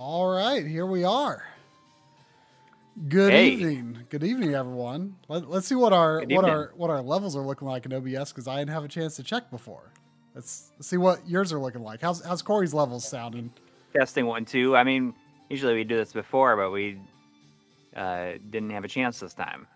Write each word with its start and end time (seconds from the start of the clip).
All 0.00 0.28
right, 0.30 0.64
here 0.64 0.86
we 0.86 1.02
are. 1.02 1.44
Good 3.08 3.32
Hey. 3.32 3.50
evening. 3.50 3.98
Good 4.08 4.22
evening, 4.22 4.54
everyone. 4.54 5.16
Let, 5.26 5.50
let's 5.50 5.66
see 5.66 5.74
what 5.74 5.92
our 5.92 6.22
what 6.22 6.44
our 6.44 6.72
what 6.76 6.88
our 6.88 7.02
levels 7.02 7.34
are 7.34 7.42
looking 7.42 7.66
like 7.66 7.84
in 7.84 7.92
OBS 7.92 8.30
because 8.30 8.46
I 8.46 8.60
didn't 8.60 8.70
have 8.70 8.84
a 8.84 8.88
chance 8.88 9.16
to 9.16 9.24
check 9.24 9.50
before. 9.50 9.90
Let's, 10.36 10.70
let's 10.76 10.86
see 10.86 10.98
what 10.98 11.28
yours 11.28 11.52
are 11.52 11.58
looking 11.58 11.82
like. 11.82 12.00
How's 12.00 12.24
how's 12.24 12.42
Coury's 12.42 12.72
levels 12.72 13.04
sounding? 13.08 13.52
Testing 13.92 14.26
one, 14.26 14.44
two. 14.44 14.76
I 14.76 14.84
mean, 14.84 15.14
usually 15.48 15.74
we 15.74 15.82
do 15.82 15.96
this 15.96 16.12
before, 16.12 16.56
but 16.56 16.70
we 16.70 17.00
uh, 17.96 18.34
didn't 18.50 18.70
have 18.70 18.84
a 18.84 18.88
chance 18.88 19.18
this 19.18 19.34
time. 19.34 19.66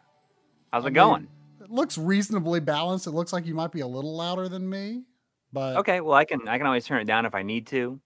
How's 0.72 0.84
I 0.84 0.86
it 0.86 0.90
mean, 0.90 0.94
going? 0.94 1.28
It 1.62 1.70
looks 1.72 1.98
reasonably 1.98 2.60
balanced. 2.60 3.08
It 3.08 3.10
looks 3.10 3.32
like 3.32 3.44
you 3.44 3.56
might 3.56 3.72
be 3.72 3.80
a 3.80 3.88
little 3.88 4.16
louder 4.16 4.48
than 4.48 4.70
me, 4.70 5.02
but 5.52 5.78
Okay, 5.78 6.00
well, 6.00 6.14
I 6.14 6.24
can 6.24 6.46
I 6.46 6.58
can 6.58 6.66
always 6.68 6.84
turn 6.84 7.00
it 7.00 7.06
down 7.06 7.26
if 7.26 7.34
I 7.34 7.42
need 7.42 7.66
to. 7.66 7.98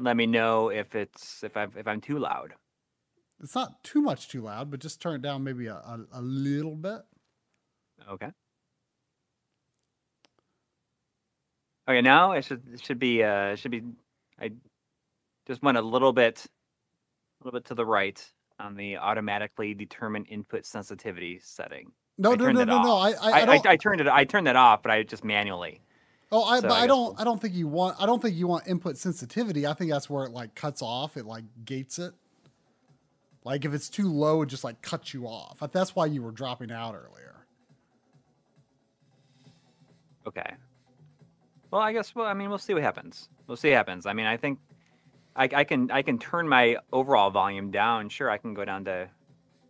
Let 0.00 0.16
me 0.16 0.26
know 0.26 0.70
if 0.70 0.94
it's 0.96 1.44
if 1.44 1.56
I 1.56 1.68
if 1.76 1.86
I'm 1.88 2.00
too 2.00 2.18
loud. 2.18 2.54
it's 3.42 3.54
not 3.54 3.84
too 3.84 4.02
much 4.02 4.28
too 4.28 4.42
loud. 4.42 4.70
But 4.70 4.80
just 4.80 5.00
turn 5.02 5.16
it 5.16 5.22
down 5.22 5.44
maybe 5.44 5.66
a, 5.68 5.74
a, 5.74 6.00
a 6.14 6.22
little 6.22 6.76
bit. 6.76 7.02
Okay. 8.10 8.30
Okay, 11.88 12.02
now 12.02 12.32
it 12.32 12.44
should 12.44 12.62
it 12.72 12.84
should 12.84 12.98
be 12.98 13.22
uh 13.24 13.52
it 13.52 13.58
should 13.58 13.72
be 13.72 13.82
I 14.40 14.52
just 15.46 15.62
went 15.62 15.78
a 15.78 15.82
little 15.82 16.12
bit 16.12 16.46
a 17.40 17.44
little 17.44 17.60
bit 17.60 17.66
to 17.66 17.74
the 17.74 17.86
right 17.86 18.24
on 18.60 18.76
the 18.76 18.98
automatically 18.98 19.74
determine 19.74 20.24
input 20.26 20.66
sensitivity 20.66 21.40
setting. 21.42 21.92
No, 22.18 22.32
I 22.32 22.36
no, 22.36 22.50
no, 22.50 22.64
no, 22.64 22.78
no. 22.78 22.92
off. 22.92 23.00
I, 23.02 23.12
I, 23.12 23.40
I, 23.40 23.46
I. 23.54 23.60
I 23.66 23.76
turned 23.76 24.00
it 24.00 24.08
I 24.08 24.24
turned 24.24 24.46
that 24.46 24.56
off, 24.56 24.82
but 24.82 24.92
I 24.92 25.02
just 25.02 25.24
manually. 25.24 25.82
Oh, 26.32 26.44
I, 26.44 26.60
So 26.60 26.68
but 26.68 26.74
I 26.74 26.82
I 26.82 26.86
don't. 26.86 26.98
we'll- 27.00 27.16
I 27.18 27.24
don't 27.24 27.40
think 27.42 27.54
you 27.54 27.66
want. 27.66 27.96
I 28.00 28.06
don't 28.06 28.22
think 28.22 28.36
you 28.36 28.46
want 28.46 28.66
input 28.68 28.96
sensitivity. 28.96 29.66
I 29.66 29.74
think 29.74 29.90
that's 29.90 30.08
where 30.08 30.24
it 30.24 30.30
like 30.32 30.54
cuts 30.54 30.80
off. 30.82 31.16
It 31.16 31.26
like 31.26 31.44
gates 31.64 31.98
it. 31.98 32.12
Like 33.44 33.64
if 33.64 33.72
it's 33.74 33.88
too 33.88 34.08
low, 34.12 34.42
it 34.42 34.46
just 34.46 34.62
like 34.64 34.80
cuts 34.82 35.12
you 35.14 35.26
off. 35.26 35.58
That's 35.72 35.96
why 35.96 36.06
you 36.06 36.22
were 36.22 36.30
dropping 36.30 36.70
out 36.70 36.94
earlier. 36.94 37.46
Okay. 40.26 40.54
Well, 41.70 41.80
I 41.80 41.92
guess 41.92 42.14
well 42.14 42.26
I 42.26 42.34
mean 42.34 42.48
we'll 42.48 42.58
see 42.58 42.74
what 42.74 42.82
happens. 42.82 43.28
We'll 43.46 43.56
see 43.56 43.70
what 43.70 43.76
happens. 43.76 44.06
I 44.06 44.12
mean 44.12 44.26
I 44.26 44.36
think 44.36 44.58
I, 45.36 45.48
I 45.52 45.64
can 45.64 45.90
I 45.90 46.02
can 46.02 46.18
turn 46.18 46.48
my 46.48 46.76
overall 46.92 47.30
volume 47.30 47.70
down. 47.70 48.08
Sure, 48.08 48.28
I 48.30 48.36
can 48.38 48.52
go 48.54 48.64
down 48.64 48.84
to 48.86 49.08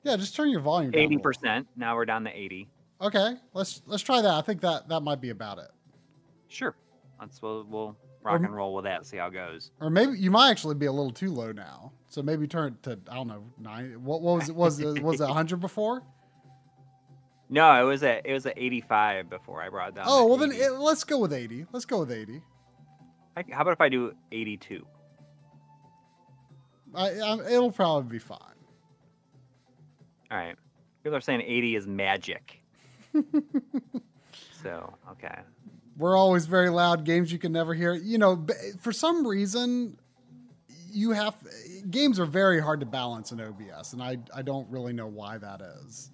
Yeah, 0.02 0.16
just 0.16 0.34
turn 0.34 0.50
your 0.50 0.60
volume 0.60 0.90
down. 0.90 1.02
Eighty 1.02 1.18
percent. 1.18 1.68
Now 1.76 1.94
we're 1.96 2.06
down 2.06 2.24
to 2.24 2.30
eighty. 2.36 2.68
Okay, 3.00 3.34
let's 3.54 3.82
let's 3.86 4.02
try 4.02 4.20
that. 4.20 4.34
I 4.34 4.40
think 4.42 4.60
that 4.62 4.88
that 4.88 5.00
might 5.00 5.20
be 5.20 5.30
about 5.30 5.58
it. 5.58 5.70
Sure. 6.50 6.74
Let's 7.18 7.40
we'll 7.40 7.64
we'll 7.64 7.96
rock 8.22 8.40
Or- 8.40 8.44
and 8.44 8.54
roll 8.54 8.74
with 8.74 8.84
that. 8.84 9.06
See 9.06 9.16
how 9.16 9.28
it 9.28 9.32
goes. 9.34 9.70
Or 9.80 9.88
maybe 9.88 10.18
you 10.18 10.30
might 10.30 10.50
actually 10.50 10.74
be 10.74 10.86
a 10.86 10.92
little 10.92 11.12
too 11.12 11.30
low 11.32 11.52
now. 11.52 11.92
So 12.08 12.22
maybe 12.22 12.46
turn 12.46 12.74
it 12.74 12.82
to 12.82 12.98
I 13.10 13.14
don't 13.14 13.28
know 13.28 13.44
nine. 13.58 14.04
What, 14.04 14.20
what 14.20 14.36
was 14.40 14.48
it? 14.48 14.54
Was 14.56 14.80
it 14.80 15.02
was 15.02 15.20
it 15.20 15.28
hundred 15.28 15.60
before? 15.60 16.02
No, 17.48 17.80
it 17.80 17.84
was 17.88 18.02
at 18.02 18.26
it 18.26 18.32
was 18.32 18.46
at 18.46 18.54
eighty 18.56 18.80
five 18.80 19.30
before 19.30 19.62
I 19.62 19.68
brought 19.68 19.90
it 19.90 19.94
down. 19.96 20.04
Oh 20.08 20.26
well, 20.26 20.36
then 20.36 20.52
it, 20.52 20.60
eh, 20.60 20.70
let's 20.70 21.04
go 21.04 21.18
with 21.18 21.32
eighty. 21.32 21.66
Let's 21.72 21.84
go 21.84 22.00
with 22.00 22.12
eighty. 22.12 22.42
I- 23.36 23.44
how 23.52 23.62
about 23.62 23.72
if 23.72 23.80
I 23.80 23.88
do 23.88 24.12
eighty 24.32 24.56
two? 24.56 24.86
I, 26.94 27.10
I, 27.20 27.34
it'll 27.52 27.70
probably 27.70 28.10
be 28.10 28.18
fine. 28.18 28.38
All 30.30 30.36
right. 30.38 30.56
People 31.04 31.16
are 31.16 31.20
saying 31.20 31.42
eighty 31.42 31.76
is 31.76 31.86
magic. 31.86 32.60
so 34.62 34.94
okay. 35.12 35.38
We're 36.00 36.16
always 36.16 36.46
very 36.46 36.70
loud 36.70 37.04
games 37.04 37.30
you 37.30 37.38
can 37.38 37.52
never 37.52 37.74
hear 37.74 37.94
you 37.94 38.18
know 38.18 38.46
for 38.80 38.92
some 38.92 39.26
reason 39.26 39.96
you 40.92 41.12
have 41.12 41.34
games 41.90 42.18
are 42.18 42.26
very 42.26 42.60
hard 42.60 42.80
to 42.80 42.86
balance 42.86 43.30
in 43.32 43.40
obs 43.40 43.92
and 43.92 44.02
i 44.02 44.16
i 44.34 44.42
don't 44.42 44.68
really 44.70 44.92
know 44.92 45.06
why 45.06 45.38
that 45.38 45.60
is 45.84 46.10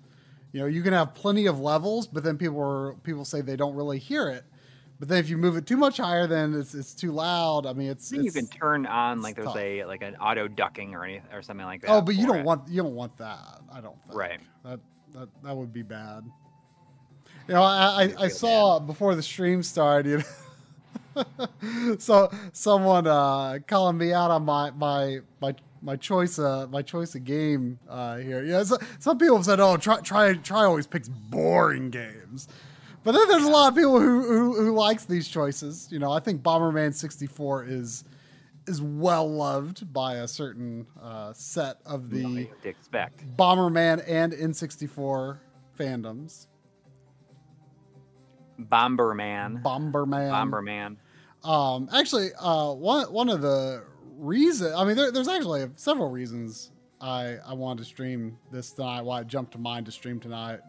you 0.52 0.60
know 0.60 0.66
you 0.66 0.82
can 0.82 0.92
have 0.92 1.14
plenty 1.14 1.46
of 1.46 1.60
levels 1.60 2.06
but 2.06 2.22
then 2.24 2.36
people 2.36 2.60
are 2.60 2.94
people 3.04 3.24
say 3.24 3.40
they 3.40 3.56
don't 3.56 3.74
really 3.74 3.98
hear 3.98 4.28
it 4.28 4.44
but 4.98 5.08
then 5.08 5.18
if 5.18 5.28
you 5.28 5.36
move 5.36 5.56
it 5.56 5.66
too 5.66 5.76
much 5.76 5.98
higher 5.98 6.26
then 6.26 6.52
it's 6.54 6.74
it's 6.74 6.94
too 6.94 7.12
loud 7.12 7.64
i 7.66 7.72
mean 7.72 7.90
it's, 7.90 8.12
I 8.12 8.16
think 8.16 8.24
you 8.26 8.32
can 8.32 8.46
turn 8.48 8.86
on 8.86 9.22
like 9.22 9.36
it's 9.38 9.44
there's 9.44 9.54
tough. 9.54 9.56
a 9.56 9.84
like 9.84 10.02
an 10.02 10.16
auto 10.16 10.48
ducking 10.48 10.94
or 10.94 11.04
anything 11.04 11.32
or 11.32 11.42
something 11.42 11.66
like 11.66 11.82
that. 11.82 11.90
oh 11.90 12.00
but 12.02 12.14
you 12.16 12.26
don't 12.26 12.38
it. 12.38 12.44
want 12.44 12.68
you 12.68 12.82
don't 12.82 12.94
want 12.94 13.16
that 13.18 13.60
i 13.72 13.80
don't 13.80 14.00
think 14.04 14.14
Right. 14.18 14.40
that 14.64 14.80
that 15.14 15.28
that 15.42 15.56
would 15.56 15.72
be 15.72 15.82
bad 15.82 16.24
you 17.48 17.54
know 17.54 17.62
i 17.62 18.04
i, 18.04 18.24
I 18.24 18.28
saw 18.28 18.78
before 18.78 19.14
the 19.14 19.22
stream 19.22 19.62
started 19.62 20.06
you 20.06 20.16
know, 20.18 20.24
so 21.98 22.30
someone 22.52 23.06
uh 23.06 23.58
calling 23.66 23.96
me 23.96 24.12
out 24.12 24.30
on 24.30 24.44
my 24.44 24.70
my 24.72 25.20
my 25.40 25.54
my 25.82 25.96
choice 25.96 26.38
uh 26.38 26.66
my 26.70 26.82
choice 26.82 27.14
of 27.14 27.24
game 27.24 27.78
uh 27.88 28.16
here. 28.16 28.44
Yeah 28.44 28.62
so, 28.64 28.76
some 28.98 29.18
people 29.18 29.36
have 29.36 29.44
said 29.44 29.60
oh 29.60 29.76
try 29.76 30.00
try 30.00 30.34
try 30.34 30.64
always 30.64 30.86
picks 30.86 31.08
boring 31.08 31.90
games. 31.90 32.48
But 33.04 33.12
then 33.12 33.28
there's 33.28 33.44
a 33.44 33.48
lot 33.48 33.68
of 33.68 33.76
people 33.76 34.00
who, 34.00 34.22
who 34.22 34.54
who 34.56 34.72
likes 34.72 35.04
these 35.04 35.28
choices. 35.28 35.88
You 35.90 35.98
know 35.98 36.12
i 36.12 36.20
think 36.20 36.42
bomberman 36.42 36.92
64 36.92 37.64
is 37.66 38.04
is 38.66 38.82
well 38.82 39.30
loved 39.30 39.92
by 39.92 40.16
a 40.16 40.28
certain 40.28 40.86
uh 41.00 41.32
set 41.32 41.78
of 41.86 42.10
the 42.10 42.48
expect. 42.64 43.24
bomberman 43.36 44.02
and 44.08 44.32
n64 44.32 45.38
fandoms 45.78 46.46
Bomberman. 48.60 49.62
bomberman 49.62 50.30
Bomberman. 50.30 50.96
Um, 51.48 51.88
actually, 51.92 52.30
uh, 52.40 52.72
one 52.72 53.12
one 53.12 53.28
of 53.28 53.40
the 53.40 53.84
reason 54.16 54.72
I 54.74 54.84
mean, 54.84 54.96
there, 54.96 55.12
there's 55.12 55.28
actually 55.28 55.66
several 55.76 56.10
reasons 56.10 56.70
I 57.00 57.36
I 57.46 57.54
wanted 57.54 57.82
to 57.82 57.88
stream 57.88 58.38
this 58.50 58.72
tonight. 58.72 59.02
Why 59.02 59.20
it 59.20 59.26
jumped 59.26 59.52
to 59.52 59.58
mind 59.58 59.86
to 59.86 59.92
stream 59.92 60.20
tonight. 60.20 60.60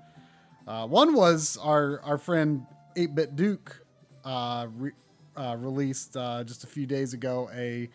Uh, 0.68 0.86
one 0.86 1.14
was 1.14 1.58
our 1.58 2.02
our 2.02 2.18
friend 2.18 2.66
Eight 2.96 3.16
Bit 3.16 3.36
Duke 3.36 3.86
uh, 4.26 4.68
re, 4.76 4.92
uh, 5.36 5.56
released 5.58 6.18
uh, 6.18 6.44
just 6.44 6.64
a 6.64 6.68
few 6.68 6.86
days 6.86 7.14
ago 7.14 7.50
a 7.56 7.90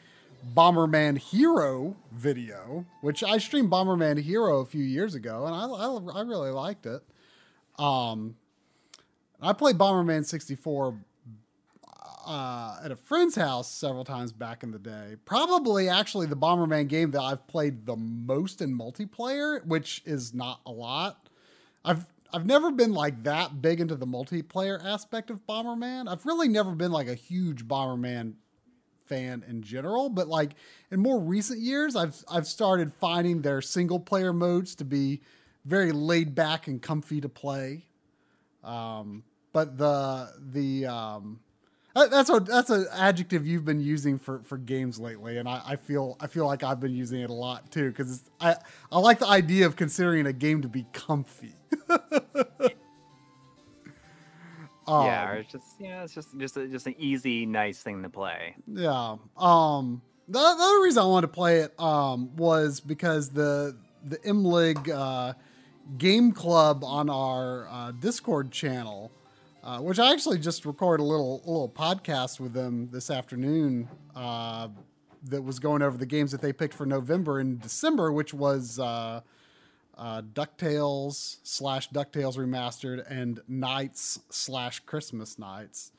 Bomberman 0.54 1.18
Hero 1.18 1.94
video, 2.10 2.84
which 3.00 3.22
I 3.22 3.38
streamed 3.38 3.70
Bomberman 3.70 4.18
Hero 4.20 4.60
a 4.60 4.66
few 4.66 4.82
years 4.82 5.14
ago, 5.14 5.46
and 5.46 5.54
I 5.54 5.66
I, 5.66 6.20
I 6.20 6.22
really 6.22 6.50
liked 6.50 6.86
it. 6.86 7.02
Um, 7.78 8.36
I 9.42 9.52
played 9.52 9.76
Bomberman 9.76 10.24
64 10.24 10.96
uh, 12.24 12.80
at 12.84 12.92
a 12.92 12.96
friend's 12.96 13.34
house 13.34 13.68
several 13.68 14.04
times 14.04 14.32
back 14.32 14.62
in 14.62 14.70
the 14.70 14.78
day. 14.78 15.16
Probably 15.24 15.88
actually 15.88 16.26
the 16.26 16.36
Bomberman 16.36 16.86
game 16.86 17.10
that 17.10 17.20
I've 17.20 17.46
played 17.48 17.84
the 17.84 17.96
most 17.96 18.62
in 18.62 18.76
multiplayer, 18.76 19.64
which 19.66 20.02
is 20.06 20.32
not 20.32 20.60
a 20.64 20.70
lot. 20.70 21.28
I've 21.84 22.06
I've 22.34 22.46
never 22.46 22.70
been 22.70 22.94
like 22.94 23.24
that 23.24 23.60
big 23.60 23.80
into 23.80 23.94
the 23.94 24.06
multiplayer 24.06 24.82
aspect 24.82 25.28
of 25.30 25.46
Bomberman. 25.46 26.08
I've 26.08 26.24
really 26.24 26.48
never 26.48 26.72
been 26.72 26.92
like 26.92 27.08
a 27.08 27.14
huge 27.14 27.66
Bomberman 27.66 28.34
fan 29.06 29.44
in 29.46 29.62
general, 29.62 30.08
but 30.08 30.28
like 30.28 30.52
in 30.90 31.00
more 31.00 31.20
recent 31.20 31.60
years, 31.60 31.96
I've 31.96 32.24
I've 32.30 32.46
started 32.46 32.94
finding 32.94 33.42
their 33.42 33.60
single 33.60 33.98
player 33.98 34.32
modes 34.32 34.76
to 34.76 34.84
be 34.84 35.20
very 35.64 35.90
laid 35.92 36.34
back 36.34 36.68
and 36.68 36.80
comfy 36.80 37.20
to 37.20 37.28
play. 37.28 37.84
Um, 38.64 39.24
but 39.52 39.78
the 39.78 40.32
the 40.52 40.86
um, 40.86 41.40
that's 41.94 42.30
a 42.30 42.40
that's 42.40 42.70
an 42.70 42.86
adjective 42.92 43.46
you've 43.46 43.64
been 43.64 43.80
using 43.80 44.18
for, 44.18 44.40
for 44.44 44.58
games 44.58 44.98
lately, 44.98 45.38
and 45.38 45.48
I, 45.48 45.62
I 45.64 45.76
feel 45.76 46.16
I 46.20 46.26
feel 46.26 46.46
like 46.46 46.62
I've 46.62 46.80
been 46.80 46.94
using 46.94 47.20
it 47.20 47.30
a 47.30 47.34
lot 47.34 47.70
too 47.70 47.90
because 47.90 48.22
I 48.40 48.56
I 48.90 48.98
like 48.98 49.18
the 49.18 49.28
idea 49.28 49.66
of 49.66 49.76
considering 49.76 50.26
a 50.26 50.32
game 50.32 50.62
to 50.62 50.68
be 50.68 50.86
comfy. 50.92 51.54
Um, 54.86 55.06
yeah, 55.06 55.32
it's 55.34 55.52
just 55.52 55.64
yeah, 55.78 56.02
it's 56.02 56.14
just 56.14 56.36
just 56.38 56.56
a, 56.56 56.66
just 56.66 56.86
an 56.86 56.94
easy, 56.98 57.46
nice 57.46 57.80
thing 57.82 58.02
to 58.02 58.08
play. 58.08 58.56
Yeah. 58.66 59.16
Um 59.36 60.02
the, 60.28 60.38
the 60.38 60.62
other 60.62 60.82
reason 60.82 61.02
I 61.02 61.06
wanted 61.06 61.28
to 61.28 61.32
play 61.32 61.60
it 61.60 61.78
um 61.78 62.34
was 62.36 62.80
because 62.80 63.30
the 63.30 63.76
the 64.04 64.18
MLig 64.18 64.88
uh 64.88 65.34
game 65.98 66.32
club 66.32 66.82
on 66.84 67.10
our 67.10 67.68
uh, 67.68 67.92
Discord 67.92 68.50
channel, 68.50 69.12
uh, 69.62 69.78
which 69.78 69.98
I 69.98 70.12
actually 70.12 70.38
just 70.38 70.64
recorded 70.64 71.02
a 71.02 71.06
little 71.06 71.42
a 71.44 71.50
little 71.50 71.68
podcast 71.68 72.40
with 72.40 72.52
them 72.52 72.88
this 72.90 73.10
afternoon 73.10 73.88
uh 74.14 74.68
that 75.24 75.42
was 75.42 75.60
going 75.60 75.82
over 75.82 75.96
the 75.96 76.06
games 76.06 76.32
that 76.32 76.40
they 76.40 76.52
picked 76.52 76.74
for 76.74 76.84
November 76.84 77.38
and 77.38 77.60
December, 77.60 78.10
which 78.12 78.34
was 78.34 78.78
uh 78.78 79.20
uh, 79.96 80.22
DuckTales 80.22 81.36
slash 81.42 81.90
DuckTales 81.90 82.36
Remastered 82.36 83.04
and 83.08 83.40
Nights 83.46 84.20
slash 84.30 84.80
Christmas 84.80 85.38
Nights. 85.38 85.92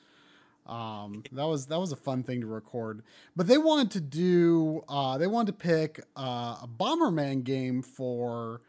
Um, 0.66 1.24
that 1.32 1.46
was 1.46 1.68
that 1.68 1.80
was 1.80 1.92
a 1.92 1.96
fun 1.96 2.24
thing 2.24 2.42
to 2.42 2.48
record. 2.48 3.04
But 3.36 3.48
they 3.48 3.58
wanted 3.58 3.92
to 3.92 4.02
do 4.02 4.84
uh, 4.90 5.18
they 5.18 5.28
wanted 5.28 5.48
to 5.48 5.54
pick 5.54 6.02
uh, 6.18 6.58
a 6.64 6.68
Bomberman 6.68 7.44
game 7.44 7.82
for 7.82 8.62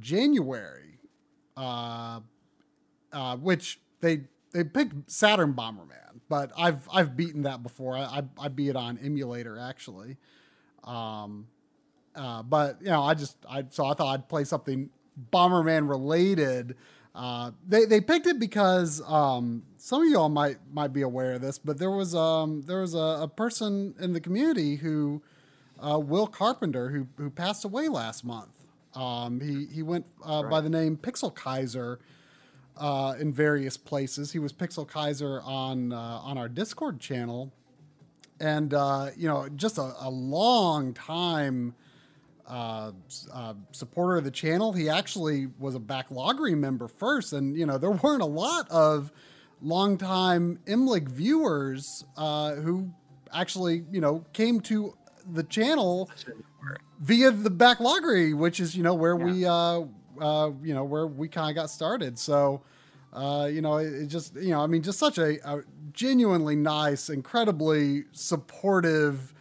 January, 0.00 0.98
which 3.38 3.80
they 4.00 4.22
they 4.52 4.64
picked 4.64 5.10
Saturn 5.10 5.54
Bomberman, 5.54 6.20
but 6.28 6.50
I've 6.56 6.88
I've 6.92 7.16
beaten 7.16 7.42
that 7.42 7.62
before. 7.62 7.96
I 7.96 8.02
I, 8.04 8.22
I 8.46 8.48
beat 8.48 8.68
it 8.70 8.76
on 8.76 8.98
emulator 8.98 9.58
actually. 9.58 10.16
Um, 10.84 11.48
uh, 12.14 12.42
but 12.42 12.80
you 12.80 12.88
know, 12.88 13.02
I 13.02 13.14
just 13.14 13.36
I 13.48 13.64
so 13.70 13.84
I 13.86 13.94
thought 13.94 14.12
I'd 14.14 14.28
play 14.28 14.44
something 14.44 14.90
Bomberman 15.32 15.88
related. 15.88 16.76
Uh, 17.14 17.50
they 17.66 17.84
they 17.86 18.00
picked 18.00 18.26
it 18.26 18.38
because 18.38 19.02
um, 19.06 19.62
some 19.78 20.02
of 20.02 20.08
y'all 20.08 20.28
might 20.28 20.58
might 20.72 20.92
be 20.92 21.02
aware 21.02 21.34
of 21.34 21.40
this, 21.40 21.58
but 21.58 21.78
there 21.78 21.90
was 21.90 22.14
um, 22.14 22.62
there 22.62 22.80
was 22.80 22.94
a, 22.94 23.22
a 23.22 23.28
person 23.28 23.94
in 24.00 24.12
the 24.12 24.20
community 24.20 24.76
who 24.76 25.22
uh, 25.80 25.98
Will 25.98 26.26
Carpenter 26.26 26.90
who 26.90 27.06
who 27.16 27.30
passed 27.30 27.64
away 27.64 27.88
last 27.88 28.24
month. 28.24 28.50
Um, 28.94 29.40
he 29.40 29.66
he 29.74 29.82
went 29.82 30.06
uh, 30.26 30.42
Right. 30.44 30.50
by 30.50 30.60
the 30.60 30.70
name 30.70 30.96
Pixel 30.96 31.34
Kaiser 31.34 31.98
uh, 32.76 33.14
in 33.18 33.32
various 33.32 33.76
places. 33.76 34.32
He 34.32 34.38
was 34.38 34.52
Pixel 34.52 34.86
Kaiser 34.86 35.40
on 35.42 35.92
uh, 35.92 35.96
on 35.96 36.38
our 36.38 36.48
Discord 36.48 37.00
channel, 37.00 37.52
and 38.40 38.74
uh, 38.74 39.10
you 39.16 39.28
know, 39.28 39.48
just 39.56 39.78
a, 39.78 39.94
a 40.00 40.10
long 40.10 40.92
time 40.94 41.74
uh, 42.46 42.92
uh, 43.32 43.54
supporter 43.72 44.18
of 44.18 44.24
the 44.24 44.30
channel. 44.30 44.72
He 44.72 44.88
actually 44.88 45.48
was 45.58 45.74
a 45.74 45.80
backloggery 45.80 46.56
member 46.56 46.88
first, 46.88 47.32
and 47.32 47.56
you 47.56 47.66
know, 47.66 47.78
there 47.78 47.90
weren't 47.90 48.22
a 48.22 48.26
lot 48.26 48.70
of 48.70 49.10
longtime 49.62 50.58
MLiG 50.66 51.08
viewers 51.08 52.04
uh, 52.16 52.54
who 52.56 52.90
actually 53.32 53.84
you 53.90 54.00
know 54.00 54.24
came 54.32 54.60
to 54.60 54.94
the 55.32 55.42
channel 55.42 56.10
via 57.00 57.30
the 57.30 57.50
backloggery, 57.50 58.36
which 58.36 58.60
is 58.60 58.76
you 58.76 58.82
know 58.82 58.94
where 58.94 59.16
we 59.16 59.44
uh, 60.20 60.50
you 60.62 60.74
know 60.74 60.84
where 60.84 61.06
we 61.06 61.28
kind 61.28 61.50
of 61.50 61.56
got 61.56 61.70
started. 61.70 62.18
So 62.18 62.62
uh, 63.12 63.48
you 63.50 63.60
know 63.60 63.76
it, 63.76 63.92
it 63.92 64.06
just 64.06 64.34
you 64.36 64.50
know 64.50 64.60
I 64.60 64.66
mean 64.66 64.82
just 64.82 64.98
such 64.98 65.18
a, 65.18 65.38
a 65.48 65.62
genuinely 65.92 66.56
nice, 66.56 67.08
incredibly 67.08 68.04
supportive 68.12 69.32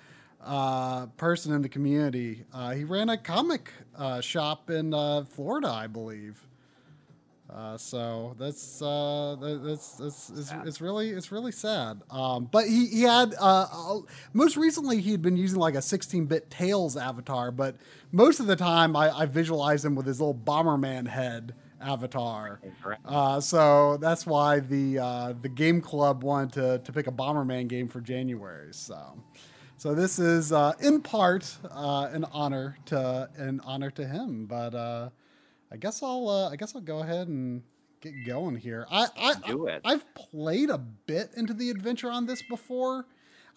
uh, 0.44 1.08
person 1.18 1.54
in 1.54 1.62
the 1.62 1.70
community. 1.70 2.46
Uh, 2.54 2.72
he 2.72 2.84
ran 2.84 3.10
a 3.10 3.18
comic 3.18 3.72
uh, 3.98 4.22
shop 4.22 4.70
in 4.70 4.92
Florida, 5.26 5.70
I 5.70 5.88
believe. 5.88 6.46
Uh, 7.56 7.78
so 7.78 8.36
that's 8.38 8.82
uh, 8.82 9.38
that- 9.40 9.62
that's 9.64 9.92
that's 9.92 10.30
it's, 10.32 10.52
it's 10.66 10.82
really 10.82 11.12
it's 11.12 11.32
really 11.32 11.54
sad. 11.54 12.02
Um, 12.12 12.50
but 12.52 12.68
he 12.68 12.88
he 12.88 13.02
had 13.04 13.34
uh, 13.40 13.68
uh, 13.72 14.00
most 14.34 14.58
recently 14.58 15.00
he 15.00 15.12
had 15.12 15.22
been 15.22 15.38
using 15.38 15.58
like 15.60 15.76
a 15.76 15.80
16-bit 15.80 16.50
Tails 16.50 16.98
avatar, 16.98 17.52
but 17.52 17.78
most 18.12 18.42
of 18.42 18.48
the 18.48 18.58
time 18.58 18.96
I, 18.98 19.10
I 19.20 19.26
visualized 19.26 19.86
him 19.86 19.96
with 19.96 20.06
his 20.06 20.20
little 20.20 20.36
Bomberman 20.36 21.08
head 21.08 21.56
avatar. 21.82 22.60
Uh, 23.06 23.40
so 23.40 23.98
that's 24.02 24.26
why 24.26 24.60
the 24.60 25.00
uh, 25.00 25.34
the 25.42 25.48
game 25.50 25.80
club 25.80 26.24
wanted 26.24 26.52
to 26.54 26.80
to 26.80 26.92
pick 26.92 27.08
a 27.08 27.12
Bomberman 27.12 27.70
game 27.70 27.88
for 27.88 28.02
January. 28.02 28.74
So. 28.74 28.98
So 29.78 29.94
this 29.94 30.20
is 30.20 30.54
uh, 30.54 30.72
in 30.80 31.02
part 31.02 31.58
uh, 31.70 32.08
an 32.12 32.24
honor 32.32 32.78
to 32.86 33.30
an 33.38 33.60
honor 33.66 33.92
to 33.92 34.08
him, 34.08 34.46
but 34.46 34.74
uh, 34.74 35.10
I 35.76 35.78
guess 35.78 36.02
I'll 36.02 36.30
uh, 36.30 36.50
I 36.50 36.56
guess 36.56 36.74
I'll 36.74 36.82
go 36.82 37.00
ahead 37.00 37.28
and 37.28 37.62
get 38.00 38.14
going 38.26 38.56
here. 38.56 38.88
I, 38.90 39.08
I 39.18 39.34
Do 39.46 39.68
it. 39.68 39.82
I've 39.84 40.06
played 40.16 40.70
a 40.70 40.78
bit 40.78 41.32
into 41.36 41.54
the 41.54 41.70
adventure 41.70 42.10
on 42.10 42.26
this 42.26 42.42
before. 42.44 43.08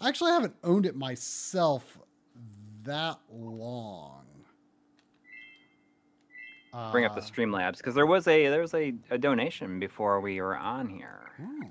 I 0.00 0.08
actually 0.08 0.32
haven't 0.32 0.56
owned 0.64 0.84
it 0.84 0.96
myself 0.96 1.96
that 2.82 3.20
long. 3.32 4.24
Bring 6.90 7.04
up 7.04 7.14
the 7.14 7.20
Uh, 7.20 7.24
Streamlabs 7.24 7.76
because 7.76 7.94
there 7.94 8.06
was 8.06 8.26
a 8.26 8.48
there 8.48 8.62
was 8.62 8.74
a, 8.74 8.92
a 9.12 9.18
donation 9.18 9.78
before 9.78 10.20
we 10.20 10.40
were 10.40 10.56
on 10.56 10.88
here 10.88 11.30
oh. 11.40 11.68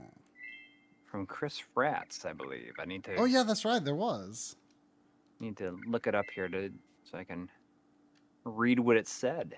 from 1.08 1.26
Chris 1.26 1.62
Fratz, 1.76 2.26
I 2.26 2.32
believe. 2.32 2.72
I 2.80 2.86
need 2.86 3.04
to 3.04 3.16
Oh 3.18 3.26
yeah, 3.26 3.44
that's 3.44 3.66
right. 3.66 3.84
There 3.84 3.96
was. 3.96 4.56
need 5.42 5.58
to 5.58 5.78
look 5.86 6.08
it 6.08 6.16
up 6.16 6.26
here 6.34 6.48
to 6.48 6.72
so 7.04 7.18
I 7.18 7.26
can 7.26 7.50
read 8.46 8.80
what 8.80 8.96
it 8.96 9.10
said. 9.10 9.54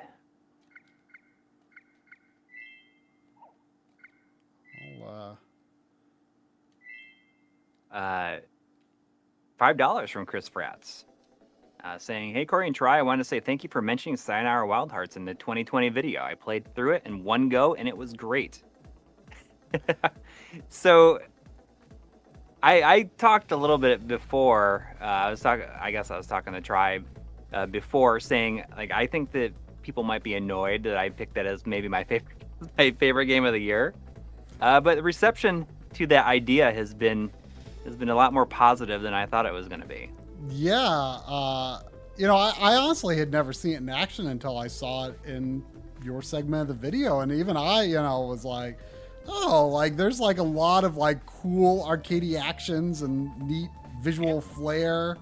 Uh, 5.05 5.35
Uh, 7.91 8.37
five 9.57 9.77
dollars 9.77 10.11
from 10.11 10.25
Chris 10.25 10.47
Fratz, 10.47 11.05
uh, 11.83 11.97
saying, 11.97 12.33
"Hey 12.33 12.45
Coury 12.45 12.67
and 12.67 12.75
Try, 12.75 12.99
I 12.99 13.01
want 13.01 13.19
to 13.19 13.23
say 13.23 13.39
thank 13.39 13.63
you 13.63 13.69
for 13.69 13.81
mentioning 13.81 14.15
Sayonara 14.15 14.67
Wild 14.67 14.91
Hearts 14.91 15.17
in 15.17 15.25
the 15.25 15.33
2020 15.33 15.89
video. 15.89 16.21
I 16.21 16.35
played 16.35 16.73
through 16.75 16.91
it 16.93 17.03
in 17.05 17.23
one 17.23 17.49
go, 17.49 17.73
and 17.73 17.87
it 17.87 17.97
was 17.97 18.13
great." 18.13 18.61
so, 20.69 21.19
I 22.61 22.83
I 22.83 23.03
talked 23.17 23.51
a 23.51 23.57
little 23.57 23.79
bit 23.79 24.07
before. 24.07 24.95
Uh, 25.01 25.05
I 25.05 25.31
was 25.31 25.39
talking. 25.41 25.65
I 25.79 25.89
guess 25.91 26.11
I 26.11 26.17
was 26.17 26.27
talking 26.27 26.53
to 26.53 26.61
Try 26.61 26.99
uh, 27.53 27.65
before, 27.65 28.19
saying 28.19 28.63
like 28.77 28.91
I 28.91 29.07
think 29.07 29.31
that 29.31 29.51
people 29.81 30.03
might 30.03 30.21
be 30.21 30.35
annoyed 30.35 30.83
that 30.83 30.97
I 30.97 31.09
picked 31.09 31.33
that 31.35 31.47
as 31.47 31.65
maybe 31.65 31.87
my 31.87 32.03
favorite 32.03 32.43
my 32.77 32.91
favorite 32.91 33.25
game 33.25 33.45
of 33.45 33.53
the 33.53 33.59
year. 33.59 33.95
Uh, 34.61 34.79
but 34.79 34.95
the 34.95 35.03
reception 35.03 35.65
to 35.93 36.07
that 36.07 36.25
idea 36.25 36.71
has 36.71 36.93
been 36.93 37.31
has 37.85 37.95
been 37.95 38.09
a 38.09 38.15
lot 38.15 38.33
more 38.33 38.45
positive 38.45 39.01
than 39.01 39.13
I 39.13 39.25
thought 39.25 39.45
it 39.45 39.53
was 39.53 39.67
going 39.67 39.81
to 39.81 39.87
be. 39.87 40.09
Yeah, 40.49 40.77
uh, 40.77 41.81
you 42.17 42.27
know, 42.27 42.35
I, 42.35 42.53
I 42.59 42.75
honestly 42.75 43.17
had 43.17 43.31
never 43.31 43.53
seen 43.53 43.73
it 43.73 43.77
in 43.77 43.89
action 43.89 44.27
until 44.27 44.57
I 44.57 44.67
saw 44.67 45.07
it 45.07 45.19
in 45.25 45.63
your 46.03 46.21
segment 46.21 46.63
of 46.63 46.67
the 46.67 46.73
video, 46.73 47.21
and 47.21 47.31
even 47.31 47.57
I, 47.57 47.83
you 47.83 47.95
know, 47.95 48.21
was 48.21 48.45
like, 48.45 48.77
oh, 49.27 49.67
like 49.67 49.95
there's 49.95 50.19
like 50.19 50.37
a 50.37 50.43
lot 50.43 50.83
of 50.83 50.97
like 50.97 51.25
cool 51.25 51.85
arcadey 51.85 52.39
actions 52.39 53.01
and 53.01 53.31
neat 53.47 53.69
visual 54.01 54.41
flair 54.41 55.17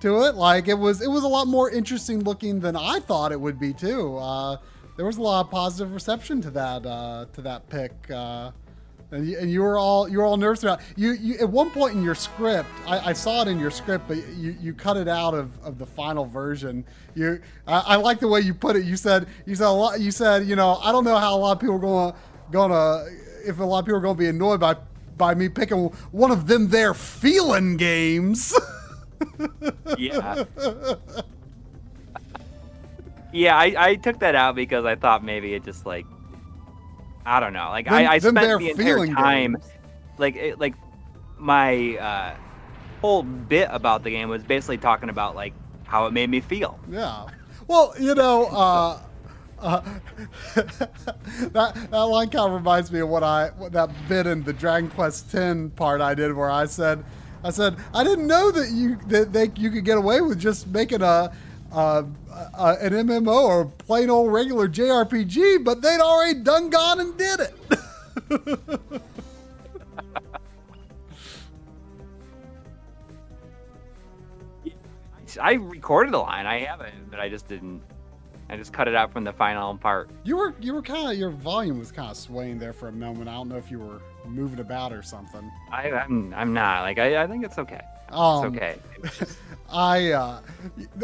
to 0.00 0.22
it. 0.22 0.34
Like 0.34 0.68
it 0.68 0.78
was, 0.78 1.02
it 1.02 1.10
was 1.10 1.24
a 1.24 1.28
lot 1.28 1.46
more 1.46 1.70
interesting 1.70 2.20
looking 2.20 2.60
than 2.60 2.76
I 2.76 3.00
thought 3.00 3.32
it 3.32 3.40
would 3.40 3.58
be 3.58 3.72
too. 3.72 4.16
Uh, 4.16 4.56
there 4.98 5.06
was 5.06 5.16
a 5.16 5.22
lot 5.22 5.46
of 5.46 5.50
positive 5.52 5.94
reception 5.94 6.42
to 6.42 6.50
that 6.50 6.84
uh, 6.84 7.24
to 7.32 7.40
that 7.40 7.68
pick. 7.70 7.92
Uh, 8.10 8.50
and 9.12 9.26
you, 9.26 9.38
and 9.38 9.50
you 9.50 9.62
were 9.62 9.78
all 9.78 10.08
you 10.08 10.18
were 10.18 10.24
all 10.24 10.36
nervous 10.36 10.64
about 10.64 10.80
you, 10.96 11.12
you 11.12 11.36
at 11.38 11.48
one 11.48 11.70
point 11.70 11.94
in 11.94 12.02
your 12.02 12.16
script 12.16 12.68
I, 12.86 12.98
I 12.98 13.12
saw 13.14 13.40
it 13.40 13.48
in 13.48 13.58
your 13.58 13.70
script 13.70 14.04
but 14.06 14.18
you, 14.36 14.54
you 14.60 14.74
cut 14.74 14.98
it 14.98 15.08
out 15.08 15.32
of, 15.32 15.58
of 15.64 15.78
the 15.78 15.86
final 15.86 16.26
version 16.26 16.84
you 17.14 17.40
I, 17.66 17.78
I 17.78 17.96
like 17.96 18.20
the 18.20 18.28
way 18.28 18.40
you 18.40 18.52
put 18.52 18.76
it 18.76 18.84
you 18.84 18.96
said 18.96 19.26
you 19.46 19.54
said 19.54 19.68
a 19.68 19.70
lot 19.70 19.98
you 19.98 20.10
said 20.10 20.46
you 20.46 20.56
know 20.56 20.78
I 20.82 20.92
don't 20.92 21.04
know 21.04 21.16
how 21.16 21.34
a 21.34 21.38
lot 21.38 21.52
of 21.52 21.60
people 21.60 21.76
are 21.76 21.78
gonna 21.78 22.14
gonna 22.50 23.06
if 23.46 23.58
a 23.60 23.64
lot 23.64 23.78
of 23.78 23.86
people 23.86 23.96
are 23.96 24.02
gonna 24.02 24.18
be 24.18 24.28
annoyed 24.28 24.60
by 24.60 24.76
by 25.16 25.34
me 25.34 25.48
picking 25.48 25.86
one 26.10 26.30
of 26.30 26.46
them 26.46 26.68
their 26.68 26.92
feeling 26.92 27.78
games 27.78 28.54
Yeah. 29.96 30.44
Yeah, 33.32 33.56
I, 33.56 33.74
I 33.76 33.94
took 33.96 34.20
that 34.20 34.34
out 34.34 34.54
because 34.54 34.84
I 34.84 34.94
thought 34.94 35.24
maybe 35.24 35.54
it 35.54 35.64
just 35.64 35.86
like 35.86 36.06
I 37.28 37.40
don't 37.40 37.52
know. 37.52 37.68
Like 37.68 37.84
Them- 37.84 37.94
I, 37.94 38.12
I 38.12 38.18
spent 38.18 38.36
the 38.36 38.70
entire 38.70 39.06
time 39.06 39.52
games. 39.52 39.64
like 40.16 40.36
it, 40.36 40.58
like 40.58 40.74
my 41.38 41.96
uh, 41.96 42.36
whole 43.00 43.22
bit 43.22 43.68
about 43.70 44.02
the 44.02 44.10
game 44.10 44.28
was 44.28 44.42
basically 44.42 44.78
talking 44.78 45.10
about 45.10 45.34
like 45.34 45.52
how 45.84 46.06
it 46.06 46.12
made 46.12 46.30
me 46.30 46.40
feel. 46.40 46.78
Yeah. 46.90 47.26
Well, 47.66 47.94
you 48.00 48.14
know, 48.14 48.46
uh, 48.50 49.00
uh, 49.60 49.82
that 50.54 51.74
that 51.90 52.02
line 52.02 52.30
kind 52.30 52.46
of 52.46 52.52
reminds 52.52 52.90
me 52.90 53.00
of 53.00 53.10
what 53.10 53.22
I 53.22 53.50
what 53.58 53.72
that 53.72 53.90
bit 54.08 54.26
in 54.26 54.42
the 54.42 54.54
Dragon 54.54 54.88
Quest 54.88 55.34
X 55.34 55.70
part 55.76 56.00
I 56.00 56.14
did, 56.14 56.32
where 56.32 56.50
I 56.50 56.64
said, 56.64 57.04
I 57.44 57.50
said 57.50 57.76
I 57.92 58.04
didn't 58.04 58.26
know 58.26 58.50
that 58.52 58.70
you 58.70 58.96
that 59.08 59.34
they 59.34 59.50
you 59.56 59.70
could 59.70 59.84
get 59.84 59.98
away 59.98 60.22
with 60.22 60.38
just 60.38 60.66
making 60.68 61.02
a. 61.02 61.30
Uh, 61.70 62.02
uh, 62.32 62.76
an 62.80 62.92
MMO 62.92 63.44
or 63.44 63.64
plain 63.66 64.08
old 64.08 64.32
regular 64.32 64.68
JRPG, 64.68 65.64
but 65.64 65.82
they'd 65.82 66.00
already 66.00 66.40
done 66.40 66.70
gone 66.70 67.00
and 67.00 67.16
did 67.18 67.40
it. 67.40 67.54
I 75.40 75.52
recorded 75.52 76.12
the 76.12 76.18
line. 76.18 76.46
I 76.46 76.60
have 76.60 76.80
it, 76.80 76.92
but 77.10 77.20
I 77.20 77.28
just 77.28 77.48
didn't. 77.48 77.82
I 78.50 78.56
just 78.56 78.72
cut 78.72 78.88
it 78.88 78.94
out 78.94 79.12
from 79.12 79.24
the 79.24 79.32
final 79.32 79.76
part. 79.76 80.10
You 80.24 80.36
were 80.36 80.54
you 80.60 80.72
were 80.72 80.82
kind 80.82 81.12
of 81.12 81.18
your 81.18 81.30
volume 81.30 81.78
was 81.78 81.92
kind 81.92 82.10
of 82.10 82.16
swaying 82.16 82.58
there 82.58 82.72
for 82.72 82.88
a 82.88 82.92
moment. 82.92 83.28
I 83.28 83.34
don't 83.34 83.48
know 83.48 83.56
if 83.56 83.70
you 83.70 83.78
were 83.78 84.00
moving 84.26 84.60
about 84.60 84.92
or 84.92 85.02
something. 85.02 85.50
I, 85.70 85.90
I'm 85.90 86.32
I'm 86.34 86.54
not 86.54 86.82
like 86.82 86.98
I, 86.98 87.22
I 87.22 87.26
think 87.26 87.44
it's 87.44 87.58
okay. 87.58 87.82
It's 88.08 88.16
Um, 88.16 88.46
okay. 88.46 88.78
I 89.70 90.12
uh, 90.12 90.40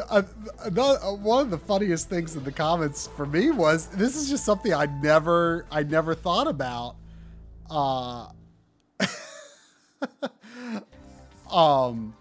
uh, 0.08 0.22
another, 0.62 0.98
uh, 1.04 1.12
one 1.12 1.42
of 1.42 1.50
the 1.50 1.58
funniest 1.58 2.08
things 2.08 2.34
in 2.34 2.44
the 2.44 2.52
comments 2.52 3.10
for 3.14 3.26
me 3.26 3.50
was 3.50 3.88
this 3.88 4.16
is 4.16 4.30
just 4.30 4.44
something 4.44 4.72
I 4.72 4.86
never 5.02 5.66
I 5.70 5.82
never 5.82 6.14
thought 6.14 6.46
about. 6.46 6.96
Uh, 7.70 8.28
um, 11.50 12.14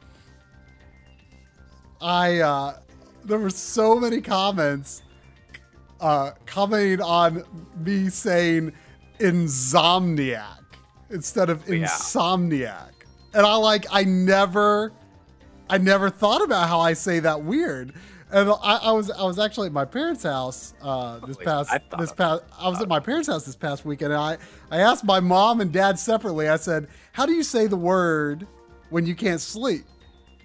I 2.01 2.39
uh, 2.39 2.77
there 3.23 3.39
were 3.39 3.49
so 3.49 3.97
many 3.97 4.19
comments 4.19 5.01
uh, 6.01 6.31
commenting 6.45 7.01
on 7.01 7.45
me 7.77 8.09
saying 8.09 8.73
insomniac 9.19 10.59
instead 11.09 11.49
of 11.49 11.65
Yeah. 11.69 13.02
And 13.33 13.45
I 13.45 13.55
like 13.55 13.85
I 13.91 14.03
never. 14.03 14.93
I 15.69 15.77
never 15.77 16.09
thought 16.09 16.43
about 16.43 16.67
how 16.67 16.81
I 16.81 16.93
say 16.93 17.19
that 17.21 17.41
weird. 17.41 17.93
And 18.31 18.49
I, 18.49 18.77
I 18.83 18.91
was 18.91 19.09
I 19.11 19.23
was 19.23 19.39
actually 19.39 19.67
at 19.67 19.73
my 19.73 19.85
parents' 19.85 20.23
house 20.23 20.73
uh, 20.81 21.19
this 21.19 21.37
past 21.37 21.71
this 21.97 22.11
past 22.11 22.43
I 22.59 22.67
was 22.67 22.81
at 22.81 22.87
my 22.87 22.99
parents' 22.99 23.27
house 23.27 23.45
this 23.45 23.55
past 23.55 23.85
weekend 23.85 24.11
and 24.11 24.21
I 24.21 24.37
I 24.71 24.81
asked 24.81 25.03
my 25.03 25.19
mom 25.19 25.61
and 25.61 25.71
dad 25.71 25.97
separately. 25.97 26.49
I 26.49 26.57
said, 26.57 26.87
"How 27.11 27.25
do 27.25 27.33
you 27.33 27.43
say 27.43 27.67
the 27.67 27.77
word 27.77 28.45
when 28.89 29.05
you 29.05 29.15
can't 29.15 29.39
sleep?" 29.39 29.85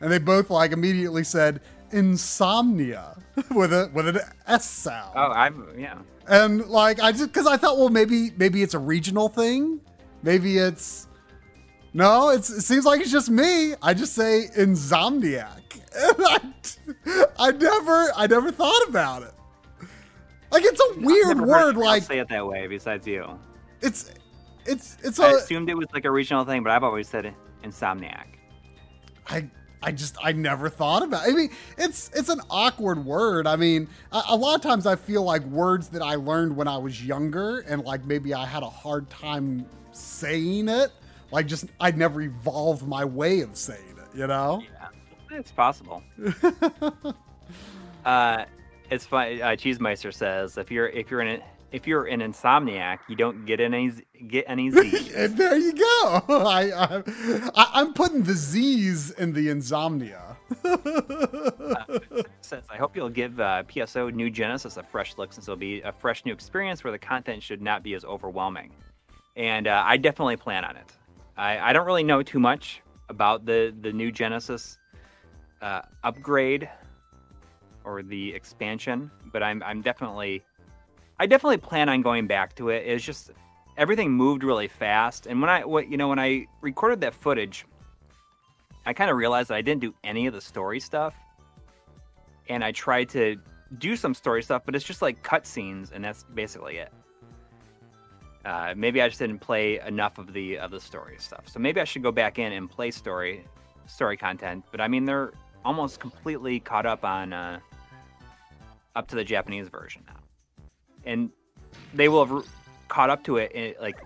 And 0.00 0.12
they 0.12 0.18
both 0.18 0.50
like 0.50 0.72
immediately 0.72 1.24
said 1.24 1.60
insomnia 1.90 3.16
with 3.50 3.72
a 3.72 3.90
with 3.92 4.06
an 4.06 4.20
S 4.46 4.68
sound. 4.68 5.12
Oh, 5.16 5.32
I'm 5.32 5.66
yeah. 5.78 5.98
And 6.28 6.66
like 6.66 7.00
I 7.00 7.12
just 7.12 7.32
because 7.32 7.46
I 7.46 7.56
thought, 7.56 7.78
well, 7.78 7.88
maybe 7.88 8.32
maybe 8.36 8.62
it's 8.62 8.74
a 8.74 8.78
regional 8.78 9.28
thing. 9.28 9.80
Maybe 10.22 10.58
it's 10.58 11.07
no. 11.92 12.30
It's, 12.30 12.50
it 12.50 12.62
seems 12.62 12.84
like 12.84 13.00
it's 13.00 13.10
just 13.10 13.30
me. 13.30 13.74
I 13.82 13.94
just 13.94 14.14
say 14.14 14.48
insomniac. 14.56 15.46
And 16.00 16.14
I, 16.18 17.24
I 17.38 17.50
never 17.50 18.12
I 18.14 18.26
never 18.28 18.52
thought 18.52 18.88
about 18.88 19.22
it. 19.22 19.32
Like 20.52 20.62
it's 20.64 20.80
a 20.80 21.00
weird 21.00 21.40
word. 21.40 21.76
Like 21.76 22.04
say 22.04 22.18
it 22.18 22.28
that 22.28 22.46
way 22.46 22.66
besides 22.68 23.06
you. 23.06 23.26
it's 23.80 24.12
it's 24.64 24.96
it's 25.02 25.18
I 25.18 25.32
a 25.32 25.36
assumed 25.36 25.70
it 25.70 25.74
was 25.76 25.88
like 25.92 26.04
a 26.04 26.10
regional 26.10 26.44
thing, 26.44 26.62
but 26.62 26.70
I've 26.70 26.84
always 26.84 27.08
said 27.08 27.34
insomniac. 27.64 28.26
I 29.26 29.48
I 29.82 29.92
just 29.92 30.16
I 30.22 30.32
never 30.32 30.68
thought 30.68 31.02
about. 31.02 31.26
It. 31.26 31.32
I 31.32 31.34
mean, 31.34 31.50
it's 31.76 32.10
it's 32.14 32.28
an 32.28 32.40
awkward 32.50 33.04
word. 33.04 33.46
I 33.46 33.56
mean, 33.56 33.88
a, 34.12 34.22
a 34.30 34.36
lot 34.36 34.54
of 34.56 34.60
times 34.60 34.86
I 34.86 34.96
feel 34.96 35.22
like 35.22 35.42
words 35.44 35.88
that 35.88 36.02
I 36.02 36.16
learned 36.16 36.56
when 36.56 36.68
I 36.68 36.76
was 36.76 37.04
younger, 37.04 37.60
and 37.60 37.84
like 37.84 38.04
maybe 38.04 38.34
I 38.34 38.44
had 38.44 38.62
a 38.62 38.70
hard 38.70 39.08
time 39.10 39.66
saying 39.92 40.68
it. 40.68 40.92
Like 41.30 41.46
just 41.46 41.66
I 41.80 41.90
never 41.90 42.20
evolved 42.22 42.86
my 42.86 43.04
way 43.04 43.40
of 43.40 43.56
saying 43.56 43.96
it. 43.96 44.18
You 44.18 44.26
know? 44.26 44.62
Yeah, 44.62 44.88
it's 45.38 45.52
possible. 45.52 46.02
uh, 48.04 48.44
it's 48.90 49.04
fine. 49.04 49.42
Uh, 49.42 49.48
Cheesemeister 49.48 50.12
says 50.12 50.56
if 50.56 50.70
you're 50.70 50.88
if 50.88 51.10
you're 51.10 51.20
an 51.20 51.42
if 51.70 51.86
you're 51.86 52.06
an 52.06 52.20
insomniac, 52.20 53.00
you 53.08 53.16
don't 53.16 53.44
get 53.44 53.60
any 53.60 53.92
get 54.26 54.44
any 54.48 54.70
Z's. 54.70 55.14
and 55.14 55.36
there 55.36 55.56
you 55.56 55.72
go. 55.74 56.22
I, 56.28 57.02
I, 57.54 57.70
I'm 57.74 57.92
putting 57.92 58.22
the 58.22 58.32
Z's 58.32 59.10
in 59.12 59.32
the 59.32 59.50
insomnia. 59.50 60.36
says, 62.40 62.64
I 62.70 62.76
hope 62.76 62.96
you'll 62.96 63.10
give 63.10 63.38
uh, 63.38 63.64
PSO 63.64 64.12
New 64.14 64.30
Genesis 64.30 64.78
a 64.78 64.82
fresh 64.82 65.18
look 65.18 65.32
since 65.32 65.46
it'll 65.46 65.56
be 65.56 65.82
a 65.82 65.92
fresh 65.92 66.24
new 66.24 66.32
experience 66.32 66.82
where 66.82 66.92
the 66.92 66.98
content 66.98 67.42
should 67.42 67.60
not 67.60 67.82
be 67.82 67.94
as 67.94 68.04
overwhelming. 68.04 68.70
And 69.36 69.66
uh, 69.66 69.82
I 69.84 69.98
definitely 69.98 70.36
plan 70.36 70.64
on 70.64 70.76
it. 70.76 70.96
I, 71.38 71.70
I 71.70 71.72
don't 71.72 71.86
really 71.86 72.02
know 72.02 72.22
too 72.22 72.38
much 72.38 72.82
about 73.08 73.46
the, 73.46 73.74
the 73.80 73.92
new 73.92 74.12
Genesis 74.12 74.78
uh, 75.62 75.82
upgrade 76.04 76.68
or 77.84 78.02
the 78.02 78.34
expansion, 78.34 79.10
but 79.32 79.42
I'm, 79.42 79.62
I'm 79.62 79.80
definitely 79.80 80.42
I 81.20 81.26
definitely 81.26 81.56
plan 81.56 81.88
on 81.88 82.02
going 82.02 82.26
back 82.26 82.54
to 82.56 82.68
it. 82.68 82.86
It's 82.86 83.04
just 83.04 83.30
everything 83.76 84.12
moved 84.12 84.44
really 84.44 84.68
fast, 84.68 85.26
and 85.26 85.40
when 85.40 85.50
I 85.50 85.64
what 85.64 85.88
you 85.88 85.96
know 85.96 86.08
when 86.08 86.18
I 86.18 86.46
recorded 86.60 87.00
that 87.00 87.14
footage, 87.14 87.64
I 88.84 88.92
kind 88.92 89.10
of 89.10 89.16
realized 89.16 89.48
that 89.48 89.54
I 89.54 89.62
didn't 89.62 89.80
do 89.80 89.94
any 90.04 90.26
of 90.26 90.34
the 90.34 90.40
story 90.40 90.80
stuff 90.80 91.14
and 92.48 92.64
I 92.64 92.72
tried 92.72 93.08
to 93.10 93.36
do 93.78 93.96
some 93.96 94.14
story 94.14 94.42
stuff, 94.42 94.62
but 94.64 94.74
it's 94.74 94.84
just 94.84 95.02
like 95.02 95.22
cutscenes, 95.22 95.92
and 95.92 96.02
that's 96.04 96.24
basically 96.34 96.78
it. 96.78 96.92
Uh, 98.48 98.72
maybe 98.74 99.02
I 99.02 99.08
just 99.08 99.18
didn't 99.18 99.40
play 99.40 99.78
enough 99.80 100.16
of 100.16 100.32
the 100.32 100.56
of 100.56 100.70
the 100.70 100.80
story 100.80 101.16
stuff, 101.18 101.46
so 101.46 101.58
maybe 101.58 101.82
I 101.82 101.84
should 101.84 102.02
go 102.02 102.10
back 102.10 102.38
in 102.38 102.52
and 102.52 102.70
play 102.70 102.90
story 102.90 103.44
story 103.84 104.16
content. 104.16 104.64
But 104.70 104.80
I 104.80 104.88
mean, 104.88 105.04
they're 105.04 105.32
almost 105.66 106.00
completely 106.00 106.58
caught 106.58 106.86
up 106.86 107.04
on 107.04 107.34
uh, 107.34 107.60
up 108.96 109.06
to 109.08 109.16
the 109.16 109.24
Japanese 109.24 109.68
version 109.68 110.02
now, 110.06 110.64
and 111.04 111.30
they 111.92 112.08
will 112.08 112.24
have 112.24 112.34
r- 112.36 112.42
caught 112.88 113.10
up 113.10 113.22
to 113.24 113.36
it 113.36 113.52
in 113.52 113.74
like 113.82 113.98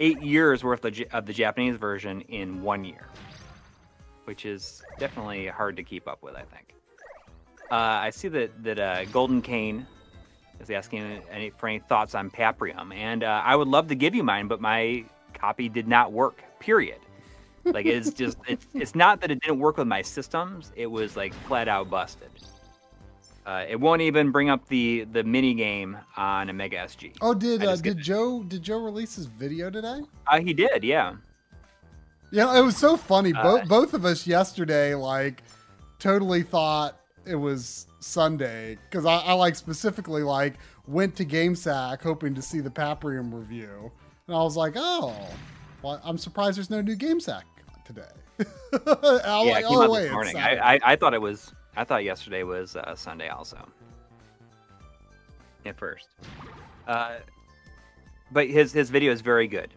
eight 0.00 0.20
years 0.20 0.64
worth 0.64 0.84
of, 0.84 1.00
of 1.12 1.26
the 1.26 1.32
Japanese 1.32 1.76
version 1.76 2.22
in 2.22 2.60
one 2.64 2.84
year, 2.84 3.06
which 4.24 4.44
is 4.44 4.82
definitely 4.98 5.46
hard 5.46 5.76
to 5.76 5.84
keep 5.84 6.08
up 6.08 6.20
with. 6.20 6.34
I 6.34 6.42
think. 6.42 6.74
Uh, 7.70 7.76
I 7.76 8.10
see 8.10 8.26
that 8.26 8.60
that 8.64 8.80
uh, 8.80 9.04
Golden 9.04 9.40
Cane 9.40 9.86
is 10.60 10.70
asking 10.70 11.22
any, 11.30 11.50
for 11.50 11.68
any 11.68 11.78
thoughts 11.78 12.14
on 12.14 12.30
Paprium, 12.30 12.94
and 12.94 13.24
uh, 13.24 13.42
I 13.44 13.56
would 13.56 13.68
love 13.68 13.88
to 13.88 13.94
give 13.94 14.14
you 14.14 14.22
mine, 14.22 14.48
but 14.48 14.60
my 14.60 15.04
copy 15.34 15.68
did 15.68 15.88
not 15.88 16.12
work. 16.12 16.42
Period. 16.60 16.98
Like 17.64 17.86
it's 17.86 18.12
just 18.12 18.38
it's 18.46 18.66
it's 18.74 18.94
not 18.94 19.20
that 19.20 19.30
it 19.30 19.40
didn't 19.40 19.58
work 19.58 19.76
with 19.76 19.86
my 19.86 20.02
systems; 20.02 20.72
it 20.76 20.86
was 20.86 21.16
like 21.16 21.34
flat 21.34 21.68
out 21.68 21.90
busted. 21.90 22.30
Uh, 23.48 23.64
it 23.66 23.80
won't 23.80 24.02
even 24.02 24.30
bring 24.30 24.50
up 24.50 24.66
the 24.68 25.04
the 25.12 25.24
mini 25.24 25.54
game 25.54 25.96
on 26.16 26.50
a 26.50 26.52
Mega 26.52 26.76
SG. 26.78 27.16
Oh, 27.20 27.34
did 27.34 27.64
uh, 27.64 27.76
did 27.76 27.98
Joe 27.98 28.42
did 28.42 28.62
Joe 28.62 28.78
release 28.78 29.16
his 29.16 29.26
video 29.26 29.70
today? 29.70 30.00
Uh, 30.26 30.40
he 30.40 30.52
did, 30.52 30.84
yeah. 30.84 31.14
Yeah, 32.30 32.58
it 32.58 32.60
was 32.60 32.76
so 32.76 32.96
funny. 32.96 33.32
Uh, 33.32 33.42
Both 33.42 33.68
both 33.68 33.94
of 33.94 34.04
us 34.04 34.26
yesterday, 34.26 34.94
like, 34.94 35.42
totally 35.98 36.42
thought 36.42 37.00
it 37.24 37.36
was 37.36 37.86
Sunday 38.00 38.78
because 38.88 39.04
I, 39.04 39.18
I 39.18 39.32
like 39.32 39.56
specifically 39.56 40.22
like 40.22 40.54
went 40.86 41.16
to 41.16 41.24
GameSack 41.24 42.02
hoping 42.02 42.34
to 42.34 42.42
see 42.42 42.60
the 42.60 42.70
Paprium 42.70 43.32
review, 43.32 43.90
and 44.26 44.36
I 44.36 44.42
was 44.42 44.56
like, 44.56 44.74
oh, 44.76 45.14
well, 45.82 46.00
I'm 46.04 46.18
surprised 46.18 46.58
there's 46.58 46.70
no 46.70 46.80
new 46.80 46.96
GameSack 46.96 47.42
today. 47.84 48.02
Yeah, 48.70 49.38
like, 49.38 49.64
oh 49.66 49.90
wait, 49.90 50.12
morning. 50.12 50.36
I, 50.36 50.74
I 50.74 50.78
I 50.84 50.96
thought 50.96 51.14
it 51.14 51.20
was 51.20 51.52
I 51.74 51.84
thought 51.84 52.04
yesterday 52.04 52.42
was 52.42 52.76
uh, 52.76 52.94
Sunday 52.94 53.28
also. 53.28 53.66
At 55.64 55.76
first, 55.78 56.08
uh, 56.86 57.16
but 58.30 58.46
his 58.46 58.72
his 58.72 58.90
video 58.90 59.10
is 59.10 59.22
very 59.22 59.48
good. 59.48 59.70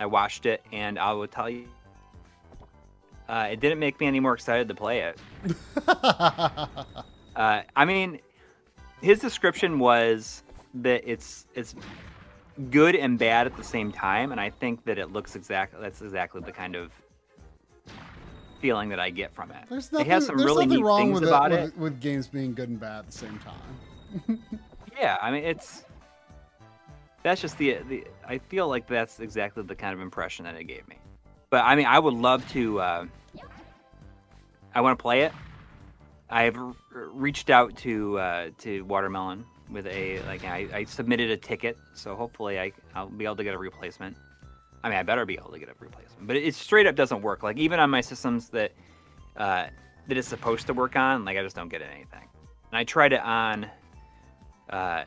I 0.00 0.06
watched 0.06 0.46
it, 0.46 0.62
and 0.72 0.98
I 0.98 1.12
will 1.12 1.28
tell 1.28 1.50
you, 1.50 1.68
uh, 3.28 3.48
it 3.52 3.60
didn't 3.60 3.78
make 3.78 4.00
me 4.00 4.06
any 4.06 4.18
more 4.20 4.34
excited 4.34 4.66
to 4.68 4.74
play 4.74 5.00
it. 5.00 5.18
Uh, 7.36 7.62
I 7.76 7.84
mean, 7.84 8.20
his 9.00 9.20
description 9.20 9.78
was 9.78 10.42
that 10.74 11.02
it's 11.10 11.46
it's 11.54 11.74
good 12.70 12.94
and 12.94 13.18
bad 13.18 13.46
at 13.46 13.56
the 13.56 13.64
same 13.64 13.92
time, 13.92 14.32
and 14.32 14.40
I 14.40 14.50
think 14.50 14.84
that 14.84 14.98
it 14.98 15.12
looks 15.12 15.36
exactly 15.36 15.80
that's 15.80 16.02
exactly 16.02 16.40
the 16.42 16.52
kind 16.52 16.76
of 16.76 16.92
feeling 18.60 18.90
that 18.90 19.00
I 19.00 19.10
get 19.10 19.32
from 19.32 19.50
it. 19.50 19.64
there's 19.70 19.86
it 19.86 19.92
nothing, 19.92 20.10
has 20.10 20.26
some 20.26 20.36
really 20.36 20.66
neat 20.66 20.84
wrong 20.84 21.00
things 21.00 21.20
with, 21.20 21.28
about 21.28 21.50
it, 21.52 21.60
it. 21.60 21.62
with, 21.62 21.76
with 21.76 22.00
games 22.00 22.28
being 22.28 22.52
good 22.52 22.68
and 22.68 22.78
bad 22.78 23.00
at 23.00 23.06
the 23.06 23.12
same 23.12 23.38
time. 23.38 24.38
Yeah, 24.98 25.16
I 25.22 25.30
mean 25.30 25.44
it's 25.44 25.84
that's 27.22 27.40
just 27.40 27.56
the 27.56 27.78
the 27.88 28.06
I 28.26 28.36
feel 28.36 28.68
like 28.68 28.86
that's 28.86 29.20
exactly 29.20 29.62
the 29.62 29.74
kind 29.74 29.94
of 29.94 30.00
impression 30.00 30.44
that 30.44 30.56
it 30.56 30.64
gave 30.64 30.86
me. 30.88 30.96
But 31.48 31.64
I 31.64 31.74
mean, 31.74 31.86
I 31.86 31.98
would 31.98 32.14
love 32.14 32.46
to. 32.52 32.80
Uh, 32.80 33.06
I 34.74 34.80
want 34.80 34.98
to 34.98 35.02
play 35.02 35.22
it. 35.22 35.32
I've 36.30 36.56
reached 36.92 37.50
out 37.50 37.76
to 37.78 38.18
uh, 38.18 38.50
to 38.58 38.82
Watermelon 38.82 39.44
with 39.70 39.86
a 39.86 40.20
like 40.22 40.44
I, 40.44 40.68
I 40.72 40.84
submitted 40.84 41.30
a 41.30 41.36
ticket, 41.36 41.76
so 41.94 42.14
hopefully 42.14 42.58
I 42.58 42.72
I'll 42.94 43.08
be 43.08 43.24
able 43.24 43.36
to 43.36 43.44
get 43.44 43.54
a 43.54 43.58
replacement. 43.58 44.16
I 44.82 44.88
mean, 44.88 44.98
I 44.98 45.02
better 45.02 45.26
be 45.26 45.34
able 45.34 45.50
to 45.50 45.58
get 45.58 45.68
a 45.68 45.74
replacement, 45.78 46.26
but 46.26 46.36
it 46.36 46.54
straight 46.54 46.86
up 46.86 46.94
doesn't 46.94 47.20
work. 47.20 47.42
Like 47.42 47.58
even 47.58 47.80
on 47.80 47.90
my 47.90 48.00
systems 48.00 48.48
that 48.50 48.72
uh, 49.36 49.66
that 50.06 50.16
it's 50.16 50.28
supposed 50.28 50.66
to 50.68 50.72
work 50.72 50.96
on, 50.96 51.24
like 51.24 51.36
I 51.36 51.42
just 51.42 51.56
don't 51.56 51.68
get 51.68 51.82
anything. 51.82 52.28
And 52.70 52.78
I 52.78 52.84
tried 52.84 53.12
it 53.12 53.20
on 53.20 53.66
uh, 54.70 55.04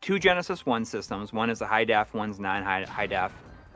two 0.00 0.18
Genesis 0.18 0.64
One 0.64 0.84
systems. 0.84 1.32
One 1.32 1.50
is 1.50 1.60
a 1.60 1.66
high 1.66 1.84
def, 1.84 2.14
one's 2.14 2.38
non 2.38 2.62
high 2.62 2.84
high 2.84 3.06
def. 3.08 3.32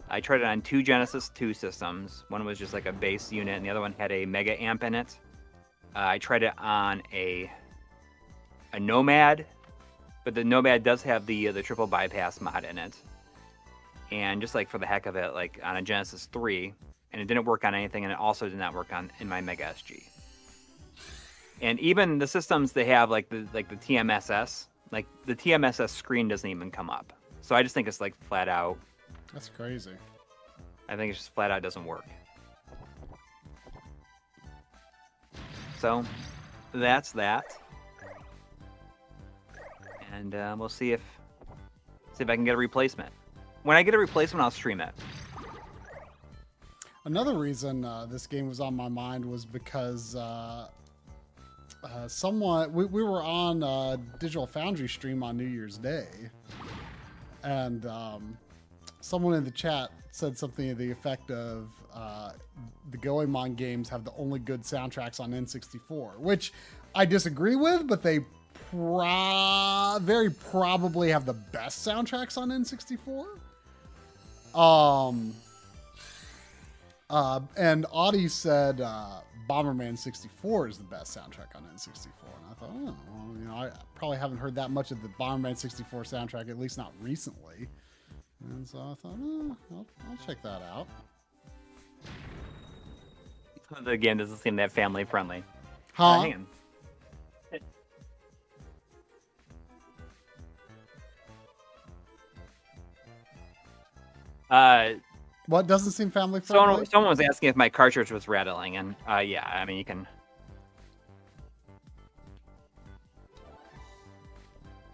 I 0.09 0.21
tried 0.21 0.41
it 0.41 0.45
on 0.45 0.61
two 0.61 0.83
Genesis 0.83 1.31
Two 1.35 1.55
systems. 1.55 2.25
One 2.29 2.45
was 2.45 2.59
just 2.59 2.73
like 2.73 2.87
a 2.87 2.93
base 2.93 3.33
unit, 3.33 3.57
and 3.57 3.65
the 3.65 3.71
other 3.71 3.81
one 3.81 3.95
had 3.97 4.13
a 4.13 4.27
mega 4.27 4.61
amp 4.63 4.85
in 4.85 4.95
it. 4.95 5.19
Uh, 5.97 6.01
I 6.01 6.19
tried 6.19 6.43
it 6.43 6.53
on 6.59 7.03
a 7.13 7.51
a 8.73 8.81
Nomad, 8.81 9.47
but 10.25 10.35
the 10.35 10.45
Nomad 10.45 10.83
does 10.83 11.03
have 11.03 11.27
the 11.27 11.49
uh, 11.49 11.53
the 11.53 11.63
triple 11.63 11.87
bypass 11.87 12.41
mod 12.41 12.65
in 12.65 12.79
it. 12.79 12.97
And 14.11 14.41
just 14.41 14.55
like 14.55 14.69
for 14.69 14.79
the 14.79 14.87
heck 14.87 15.07
of 15.07 15.17
it, 15.17 15.35
like 15.35 15.59
on 15.63 15.77
a 15.77 15.83
Genesis 15.83 16.29
Three, 16.33 16.75
and 17.13 17.23
it 17.23 17.27
didn't 17.27 17.45
work 17.45 17.65
on 17.65 17.75
anything, 17.75 18.05
and 18.05 18.13
it 18.13 18.19
also 18.19 18.49
did 18.49 18.59
not 18.59 18.75
work 18.75 18.93
on 18.93 19.11
in 19.21 19.29
my 19.29 19.41
Mega 19.41 19.65
SG. 19.65 20.03
And 21.61 21.79
even 21.81 22.19
the 22.19 22.27
systems 22.27 22.73
they 22.73 22.85
have, 22.87 23.11
like 23.11 23.29
the 23.29 23.47
like 23.55 23.69
the 23.69 23.77
TMSS, 23.77 24.67
like 24.91 25.07
the 25.25 25.35
TMSS 25.35 25.91
screen 25.91 26.29
doesn't 26.29 26.49
even 26.49 26.71
come 26.71 26.91
up. 26.91 27.13
So 27.41 27.55
I 27.55 27.63
just 27.63 27.75
think 27.75 27.89
it's 27.89 28.01
like 28.01 28.15
flat 28.17 28.49
out. 28.49 28.79
That's 29.35 29.49
crazy. 29.49 29.91
I 30.89 30.97
think 30.97 31.11
it's 31.11 31.19
just 31.19 31.35
flat 31.35 31.51
out 31.51 31.63
doesn't 31.63 31.85
work. 31.85 32.07
So 35.81 36.05
that's 36.73 37.13
that. 37.13 37.57
And 40.13 40.35
uh, 40.35 40.55
we'll 40.57 40.69
see 40.69 40.93
if 40.93 41.03
see 42.13 42.23
if 42.23 42.31
I 42.31 42.37
can 42.37 42.45
get 42.45 42.55
a 42.55 42.57
replacement. 42.57 43.13
When 43.65 43.77
I 43.77 43.83
get 43.83 43.95
a 43.95 43.99
replacement, 43.99 44.43
I'll 44.43 44.53
stream 44.53 44.81
it. 44.81 44.95
Another 47.05 47.37
reason 47.37 47.85
uh, 47.85 48.07
this 48.07 48.27
game 48.27 48.49
was 48.49 48.61
on 48.61 48.75
my 48.75 48.89
mind 48.89 49.25
was 49.25 49.45
because 49.45 50.15
uh, 50.15 50.69
uh, 51.83 52.09
someone 52.09 52.73
we, 52.73 52.85
we 52.85 53.03
were 53.03 53.23
on 53.23 53.63
uh, 53.63 53.97
Digital 54.21 54.47
Foundry 54.47 54.89
stream 54.89 55.23
on 55.23 55.37
New 55.37 55.45
Year's 55.45 55.77
Day, 55.77 56.07
and 57.43 57.85
um, 57.85 58.39
someone 59.05 59.35
in 59.35 59.45
the 59.45 59.51
chat 59.51 59.91
said 60.13 60.37
something 60.37 60.67
to 60.67 60.75
the 60.75 60.91
effect 60.91 61.31
of 61.31 61.69
uh, 61.93 62.33
the 62.91 62.97
Goemon 62.97 63.55
games 63.55 63.89
have 63.91 64.03
the 64.03 64.13
only 64.17 64.39
good 64.39 64.63
soundtracks 64.63 65.21
on 65.21 65.33
N64, 65.33 66.19
which 66.19 66.53
I 66.95 67.05
disagree 67.05 67.55
with, 67.55 67.87
but 67.87 68.03
they 68.03 68.21
pro- 68.71 69.99
very 70.01 70.31
probably 70.31 71.11
have 71.11 71.27
the 71.27 71.35
best 71.35 71.87
soundtracks 71.87 72.39
on 72.39 72.49
N64. 72.49 73.27
Um, 74.59 75.35
uh, 77.11 77.41
and 77.59 77.85
Audie 77.91 78.29
said 78.29 78.81
uh, 78.81 79.21
Bomberman 79.51 79.99
64 79.99 80.69
is 80.69 80.79
the 80.79 80.85
best 80.85 81.15
soundtrack 81.15 81.55
on 81.55 81.63
N64. 81.75 82.07
And 82.07 82.51
I 82.51 82.55
thought, 82.55 82.71
oh, 82.73 82.97
well, 83.13 83.37
you 83.39 83.45
know, 83.45 83.55
I 83.55 83.71
probably 83.95 84.17
haven't 84.17 84.39
heard 84.39 84.55
that 84.55 84.71
much 84.71 84.93
of 84.93 85.03
the 85.03 85.09
Bomberman 85.21 85.59
64 85.59 86.05
soundtrack, 86.05 86.49
at 86.49 86.59
least 86.59 86.79
not 86.79 86.93
recently. 87.03 87.69
And 88.51 88.69
so 88.69 88.79
I 88.79 88.95
thought, 88.95 89.17
oh, 89.21 89.57
I'll, 89.73 89.87
I'll 90.11 90.27
check 90.27 90.43
that 90.43 90.63
out. 90.63 90.87
The 93.83 93.97
game 93.97 94.19
doesn't 94.19 94.37
seem 94.37 94.57
that 94.57 94.71
family 94.71 95.05
friendly. 95.05 95.43
Huh? 95.95 96.05
Uh, 96.05 96.21
hang 96.21 96.35
on. 96.35 96.47
Uh, 104.51 104.95
What 105.47 105.67
doesn't 105.67 105.93
seem 105.93 106.11
family 106.11 106.41
friendly? 106.41 106.67
someone, 106.67 106.87
someone 106.87 107.11
was 107.11 107.21
asking 107.21 107.49
if 107.49 107.57
my 107.57 107.69
cartridge 107.69 108.13
was 108.13 108.29
rattling, 108.29 108.77
and 108.77 108.95
uh, 109.09 109.19
yeah, 109.19 109.45
I 109.47 109.65
mean 109.65 109.79
you 109.79 109.85
can. 109.85 110.07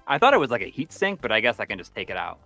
I 0.07 0.19
thought 0.19 0.35
it 0.35 0.41
was 0.41 0.51
like 0.51 0.63
a 0.63 0.67
heat 0.67 0.93
sink, 0.93 1.21
but 1.21 1.31
I 1.31 1.41
guess 1.41 1.61
I 1.61 1.67
can 1.67 1.79
just 1.79 1.95
take 1.95 2.11
it 2.11 2.17
out. 2.17 2.41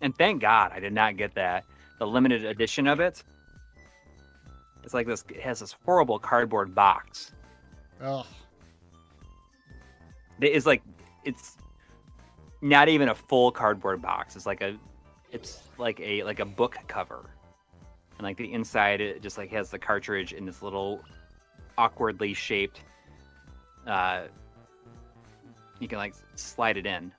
And 0.00 0.16
thank 0.16 0.40
God 0.40 0.72
I 0.74 0.80
did 0.80 0.92
not 0.92 1.16
get 1.16 1.34
that 1.34 1.64
the 1.98 2.06
limited 2.06 2.44
edition 2.44 2.86
of 2.86 3.00
it. 3.00 3.22
It's 4.84 4.94
like 4.94 5.06
this. 5.06 5.24
It 5.28 5.40
has 5.40 5.60
this 5.60 5.74
horrible 5.84 6.18
cardboard 6.18 6.74
box. 6.74 7.32
Ugh. 8.00 8.26
It 10.40 10.52
is 10.52 10.66
like 10.66 10.82
it's 11.24 11.56
not 12.60 12.88
even 12.88 13.08
a 13.08 13.14
full 13.14 13.50
cardboard 13.50 14.02
box. 14.02 14.36
It's 14.36 14.46
like 14.46 14.60
a 14.60 14.76
it's 15.32 15.62
like 15.78 15.98
a 16.00 16.22
like 16.22 16.40
a 16.40 16.44
book 16.44 16.76
cover. 16.86 17.30
And 18.18 18.24
like 18.24 18.36
the 18.36 18.52
inside 18.52 19.00
it 19.00 19.22
just 19.22 19.38
like 19.38 19.50
has 19.50 19.70
the 19.70 19.78
cartridge 19.78 20.32
in 20.32 20.46
this 20.46 20.62
little 20.62 21.02
awkwardly 21.78 22.32
shaped 22.32 22.80
uh 23.86 24.22
you 25.78 25.86
can 25.88 25.98
like 25.98 26.14
slide 26.36 26.78
it 26.78 26.86
in 26.86 27.12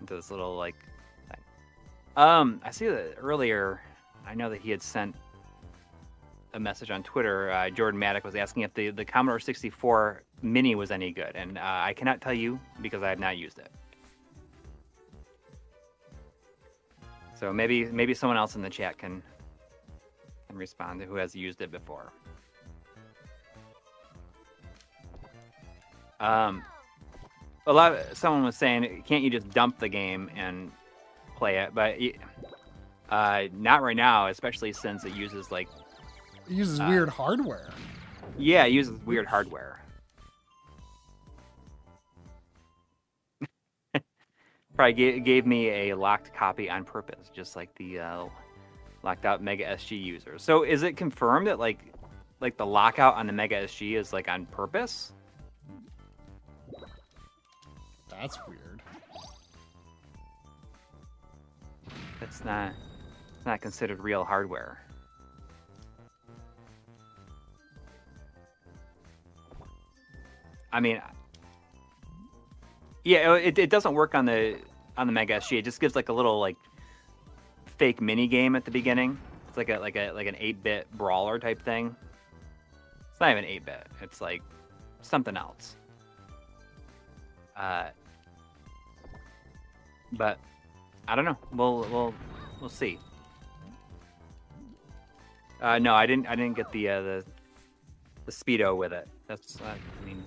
into 0.00 0.14
this 0.14 0.30
little 0.30 0.56
like. 0.56 0.76
Um 2.16 2.60
I 2.64 2.70
see 2.70 2.88
that 2.88 3.16
earlier 3.18 3.80
I 4.26 4.34
know 4.34 4.50
that 4.50 4.60
he 4.60 4.70
had 4.70 4.82
sent 4.82 5.14
a 6.54 6.60
message 6.60 6.90
on 6.90 7.02
Twitter. 7.02 7.50
Uh, 7.50 7.70
Jordan 7.70 7.98
Maddock 7.98 8.24
was 8.24 8.34
asking 8.34 8.62
if 8.62 8.74
the, 8.74 8.90
the 8.90 9.04
Commodore 9.04 9.40
64 9.40 10.22
Mini 10.42 10.74
was 10.74 10.90
any 10.90 11.12
good, 11.12 11.32
and 11.34 11.56
uh, 11.56 11.60
I 11.62 11.94
cannot 11.94 12.20
tell 12.20 12.34
you 12.34 12.60
because 12.80 13.02
I 13.02 13.08
have 13.08 13.18
not 13.18 13.36
used 13.36 13.58
it. 13.58 13.70
So 17.38 17.52
maybe 17.52 17.86
maybe 17.86 18.14
someone 18.14 18.36
else 18.36 18.54
in 18.54 18.62
the 18.62 18.70
chat 18.70 18.98
can 18.98 19.22
can 20.48 20.56
respond 20.56 21.02
who 21.02 21.16
has 21.16 21.34
used 21.34 21.60
it 21.60 21.70
before. 21.70 22.12
Um, 26.20 26.62
a 27.66 27.72
lot. 27.72 28.16
someone 28.16 28.44
was 28.44 28.56
saying, 28.56 29.02
can't 29.06 29.24
you 29.24 29.30
just 29.30 29.50
dump 29.50 29.80
the 29.80 29.88
game 29.88 30.30
and 30.36 30.70
play 31.42 31.58
it? 31.58 31.74
But 31.74 31.96
uh, 33.10 33.48
not 33.52 33.82
right 33.82 33.96
now, 33.96 34.28
especially 34.28 34.72
since 34.72 35.04
it 35.04 35.12
uses 35.12 35.50
like 35.50 35.68
It 36.48 36.52
uses 36.52 36.78
Uh, 36.78 36.86
weird 36.88 37.08
hardware. 37.08 37.70
yeah, 38.38 38.64
it 38.64 38.72
uses 38.72 38.96
weird 39.00 39.26
hardware. 39.26 39.80
Probably 44.76 44.92
gave, 44.92 45.24
gave 45.24 45.44
me 45.46 45.90
a 45.90 45.94
locked 45.96 46.32
copy 46.32 46.70
on 46.70 46.84
purpose, 46.84 47.28
just 47.34 47.56
like 47.56 47.74
the 47.74 47.98
uh, 47.98 48.24
locked 49.02 49.24
out 49.26 49.42
Mega 49.42 49.64
SG 49.64 50.00
users. 50.00 50.44
So 50.44 50.62
is 50.62 50.84
it 50.84 50.96
confirmed 50.96 51.48
that 51.48 51.58
like 51.58 51.80
like 52.38 52.56
the 52.56 52.66
lockout 52.66 53.16
on 53.16 53.26
the 53.26 53.32
Mega 53.32 53.64
SG 53.64 53.96
is 53.96 54.12
like 54.12 54.28
on 54.28 54.46
purpose? 54.46 55.12
That's 58.08 58.38
weird. 58.46 58.71
It's 62.22 62.44
not 62.44 62.72
it's 63.36 63.46
not 63.46 63.60
considered 63.60 63.98
real 64.00 64.24
hardware. 64.24 64.78
I 70.72 70.80
mean, 70.80 71.02
yeah, 73.04 73.34
it, 73.34 73.58
it 73.58 73.68
doesn't 73.68 73.94
work 73.94 74.14
on 74.14 74.24
the 74.24 74.58
on 74.96 75.06
the 75.06 75.12
Mega 75.12 75.34
SG. 75.34 75.58
It 75.58 75.64
just 75.64 75.80
gives 75.80 75.96
like 75.96 76.08
a 76.08 76.12
little 76.12 76.38
like 76.38 76.56
fake 77.66 78.00
mini 78.00 78.28
game 78.28 78.54
at 78.54 78.64
the 78.64 78.70
beginning. 78.70 79.18
It's 79.48 79.56
like 79.56 79.68
a 79.68 79.78
like 79.78 79.96
a 79.96 80.12
like 80.12 80.28
an 80.28 80.36
eight 80.38 80.62
bit 80.62 80.86
brawler 80.96 81.38
type 81.38 81.60
thing. 81.60 81.94
It's 83.10 83.20
not 83.20 83.32
even 83.32 83.44
eight 83.44 83.64
bit. 83.64 83.86
It's 84.00 84.20
like 84.20 84.42
something 85.00 85.36
else. 85.36 85.76
Uh, 87.56 87.88
but 90.12 90.38
I 91.08 91.14
don't 91.16 91.24
know. 91.24 91.38
We'll 91.52 91.80
we'll 91.90 92.14
we'll 92.60 92.70
see. 92.70 92.98
Uh, 95.60 95.78
no, 95.78 95.94
I 95.94 96.06
didn't. 96.06 96.26
I 96.26 96.34
didn't 96.34 96.56
get 96.56 96.70
the 96.72 96.88
uh, 96.88 97.00
the 97.02 97.24
the 98.26 98.32
speedo 98.32 98.76
with 98.76 98.92
it. 98.92 99.08
That's 99.26 99.60
uh, 99.60 99.74
I 99.74 100.06
mean, 100.06 100.22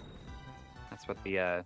that's 0.89 1.07
what 1.07 1.21
the 1.23 1.39
uh, 1.39 1.63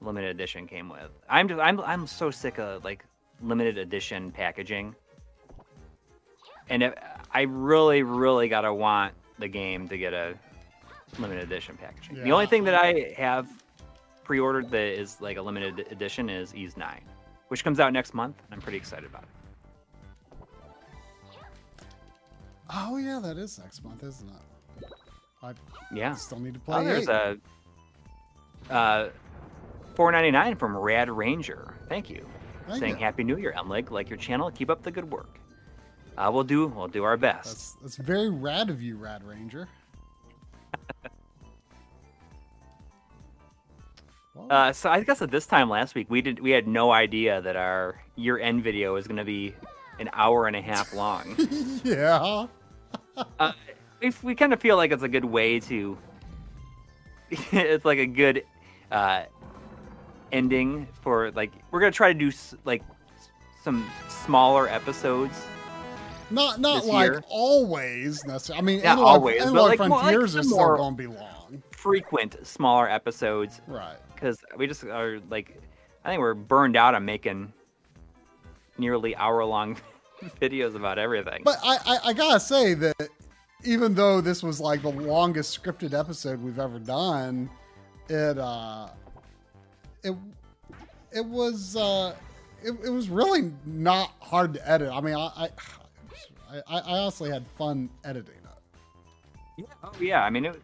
limited 0.00 0.30
edition 0.30 0.66
came 0.66 0.88
with. 0.88 1.10
I'm 1.28 1.48
just 1.48 1.60
I'm 1.60 1.80
I'm 1.80 2.06
so 2.06 2.30
sick 2.30 2.58
of 2.58 2.84
like 2.84 3.04
limited 3.42 3.78
edition 3.78 4.30
packaging, 4.30 4.94
and 6.68 6.82
if, 6.82 6.94
I 7.32 7.42
really 7.42 8.02
really 8.02 8.48
gotta 8.48 8.72
want 8.72 9.14
the 9.38 9.48
game 9.48 9.88
to 9.88 9.98
get 9.98 10.14
a 10.14 10.34
limited 11.18 11.44
edition 11.44 11.76
packaging. 11.76 12.22
The 12.22 12.32
only 12.32 12.46
thing 12.46 12.64
that 12.64 12.74
I 12.74 13.14
have 13.16 13.48
pre-ordered 14.24 14.70
that 14.70 14.98
is 14.98 15.20
like 15.20 15.36
a 15.36 15.42
limited 15.42 15.86
edition 15.90 16.30
is 16.30 16.54
Ys 16.54 16.76
IX, 16.76 17.02
which 17.48 17.62
comes 17.64 17.80
out 17.80 17.92
next 17.92 18.14
month. 18.14 18.36
I'm 18.50 18.60
pretty 18.60 18.78
excited 18.78 19.04
about 19.06 19.22
it. 19.24 19.28
Oh 22.70 22.96
yeah, 22.96 23.20
that 23.22 23.36
is 23.36 23.58
next 23.58 23.84
month, 23.84 24.02
isn't 24.02 24.28
it? 24.28 24.86
I 25.42 25.52
Yeah. 25.92 26.14
still 26.14 26.38
need 26.40 26.54
to 26.54 26.60
play. 26.60 26.76
Oh, 26.78 26.84
there's 26.84 27.08
eight. 27.08 27.40
a 28.70 28.74
uh, 28.74 29.10
four 29.94 30.10
ninety 30.10 30.30
nine 30.30 30.56
from 30.56 30.76
Rad 30.76 31.10
Ranger. 31.10 31.74
Thank 31.88 32.08
you. 32.08 32.26
Thank 32.66 32.80
Saying 32.80 32.94
you. 32.98 33.04
Happy 33.04 33.24
New 33.24 33.36
Year, 33.36 33.52
MLiG. 33.58 33.90
Like 33.90 34.08
your 34.08 34.16
channel. 34.16 34.50
Keep 34.50 34.70
up 34.70 34.82
the 34.82 34.90
good 34.90 35.10
work. 35.10 35.38
Uh, 36.16 36.30
we'll 36.32 36.44
do 36.44 36.66
we'll 36.68 36.88
do 36.88 37.04
our 37.04 37.16
best. 37.18 37.46
That's 37.46 37.76
that's 37.82 37.96
very 37.96 38.30
rad 38.30 38.70
of 38.70 38.80
you, 38.80 38.96
Rad 38.96 39.22
Ranger. 39.24 39.68
Uh, 44.50 44.72
so 44.72 44.90
I 44.90 45.02
guess 45.02 45.22
at 45.22 45.30
this 45.30 45.46
time 45.46 45.70
last 45.70 45.94
week 45.94 46.10
we 46.10 46.20
did 46.20 46.40
we 46.40 46.50
had 46.50 46.66
no 46.66 46.90
idea 46.90 47.40
that 47.42 47.56
our 47.56 47.94
year 48.16 48.38
end 48.38 48.64
video 48.64 48.94
was 48.94 49.06
going 49.06 49.16
to 49.18 49.24
be 49.24 49.54
an 50.00 50.10
hour 50.12 50.46
and 50.48 50.56
a 50.56 50.60
half 50.60 50.92
long. 50.92 51.36
yeah. 51.84 52.46
uh, 53.38 53.52
if 54.00 54.22
we 54.24 54.34
kind 54.34 54.52
of 54.52 54.60
feel 54.60 54.76
like 54.76 54.90
it's 54.90 55.02
a 55.04 55.08
good 55.08 55.24
way 55.24 55.60
to 55.60 55.96
it's 57.30 57.84
like 57.84 57.98
a 57.98 58.06
good 58.06 58.44
uh 58.90 59.22
ending 60.32 60.86
for 61.00 61.30
like 61.32 61.52
we're 61.70 61.80
gonna 61.80 61.92
try 61.92 62.12
to 62.12 62.18
do 62.18 62.30
like 62.64 62.82
some 63.62 63.88
smaller 64.08 64.68
episodes 64.68 65.46
Not 66.30 66.60
not 66.60 66.84
like 66.84 67.10
year. 67.12 67.22
always 67.28 68.24
necessarily. 68.24 68.58
I 68.58 68.62
mean, 68.62 68.78
Not 68.82 68.98
Analog, 68.98 69.06
always, 69.06 69.38
but 69.38 69.48
Analog 69.48 69.68
like 69.68 69.78
more- 69.78 69.88
like 69.90 70.00
Frontiers 70.02 70.32
some 70.32 70.40
are 70.40 70.44
still 70.44 70.76
going 70.76 70.96
to 70.96 71.02
be 71.02 71.06
long. 71.06 71.62
frequent 71.70 72.36
smaller 72.46 72.88
episodes 72.90 73.60
Right. 73.68 73.96
Because 74.14 74.38
we 74.56 74.66
just 74.66 74.84
are 74.84 75.20
like 75.30 75.58
i 76.04 76.10
think 76.10 76.20
we're 76.20 76.34
burned 76.34 76.76
out 76.76 76.94
on 76.94 77.04
making 77.04 77.52
nearly 78.78 79.14
hour 79.16 79.44
long 79.44 79.76
videos 80.40 80.74
about 80.74 80.98
everything 80.98 81.42
But 81.44 81.58
I, 81.62 81.76
I, 81.86 81.98
I 82.06 82.12
gotta 82.12 82.40
say 82.40 82.74
that 82.74 83.08
even 83.64 83.94
though 83.94 84.20
this 84.20 84.42
was 84.42 84.60
like 84.60 84.82
the 84.82 84.90
longest 84.90 85.60
scripted 85.62 85.98
episode 85.98 86.42
we've 86.42 86.58
ever 86.58 86.78
done, 86.78 87.48
it 88.08 88.38
uh, 88.38 88.88
it 90.02 90.14
it 91.12 91.24
was 91.24 91.76
uh, 91.76 92.14
it, 92.62 92.74
it 92.84 92.90
was 92.90 93.08
really 93.08 93.52
not 93.64 94.12
hard 94.20 94.54
to 94.54 94.70
edit. 94.70 94.90
I 94.92 95.00
mean, 95.00 95.14
I 95.14 95.30
I, 95.36 95.48
I, 96.68 96.78
I 96.78 96.98
honestly 96.98 97.30
had 97.30 97.44
fun 97.56 97.88
editing 98.04 98.34
it. 98.34 99.62
Yeah. 99.62 99.64
Oh 99.82 99.92
yeah. 100.00 100.22
I 100.24 100.30
mean, 100.30 100.44
it 100.44 100.60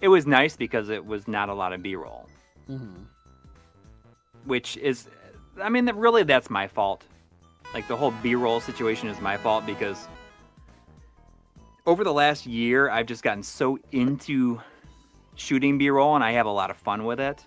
it 0.00 0.08
was 0.08 0.26
nice 0.26 0.56
because 0.56 0.88
it 0.88 1.04
was 1.04 1.28
not 1.28 1.48
a 1.48 1.54
lot 1.54 1.72
of 1.72 1.82
B 1.82 1.94
roll, 1.94 2.26
hmm 2.78 3.02
which 4.44 4.76
is, 4.78 5.08
I 5.60 5.68
mean, 5.68 5.86
really 5.94 6.22
that's 6.22 6.50
my 6.50 6.66
fault. 6.66 7.04
Like 7.74 7.86
the 7.88 7.96
whole 7.96 8.12
B 8.22 8.34
roll 8.34 8.60
situation 8.60 9.08
is 9.08 9.20
my 9.20 9.36
fault 9.36 9.64
because 9.64 10.08
over 11.86 12.04
the 12.04 12.12
last 12.12 12.46
year 12.46 12.90
I've 12.90 13.06
just 13.06 13.22
gotten 13.22 13.42
so 13.42 13.78
into 13.92 14.60
shooting 15.36 15.78
B 15.78 15.88
roll 15.90 16.14
and 16.14 16.24
I 16.24 16.32
have 16.32 16.46
a 16.46 16.50
lot 16.50 16.70
of 16.70 16.76
fun 16.76 17.04
with 17.04 17.20
it. 17.20 17.44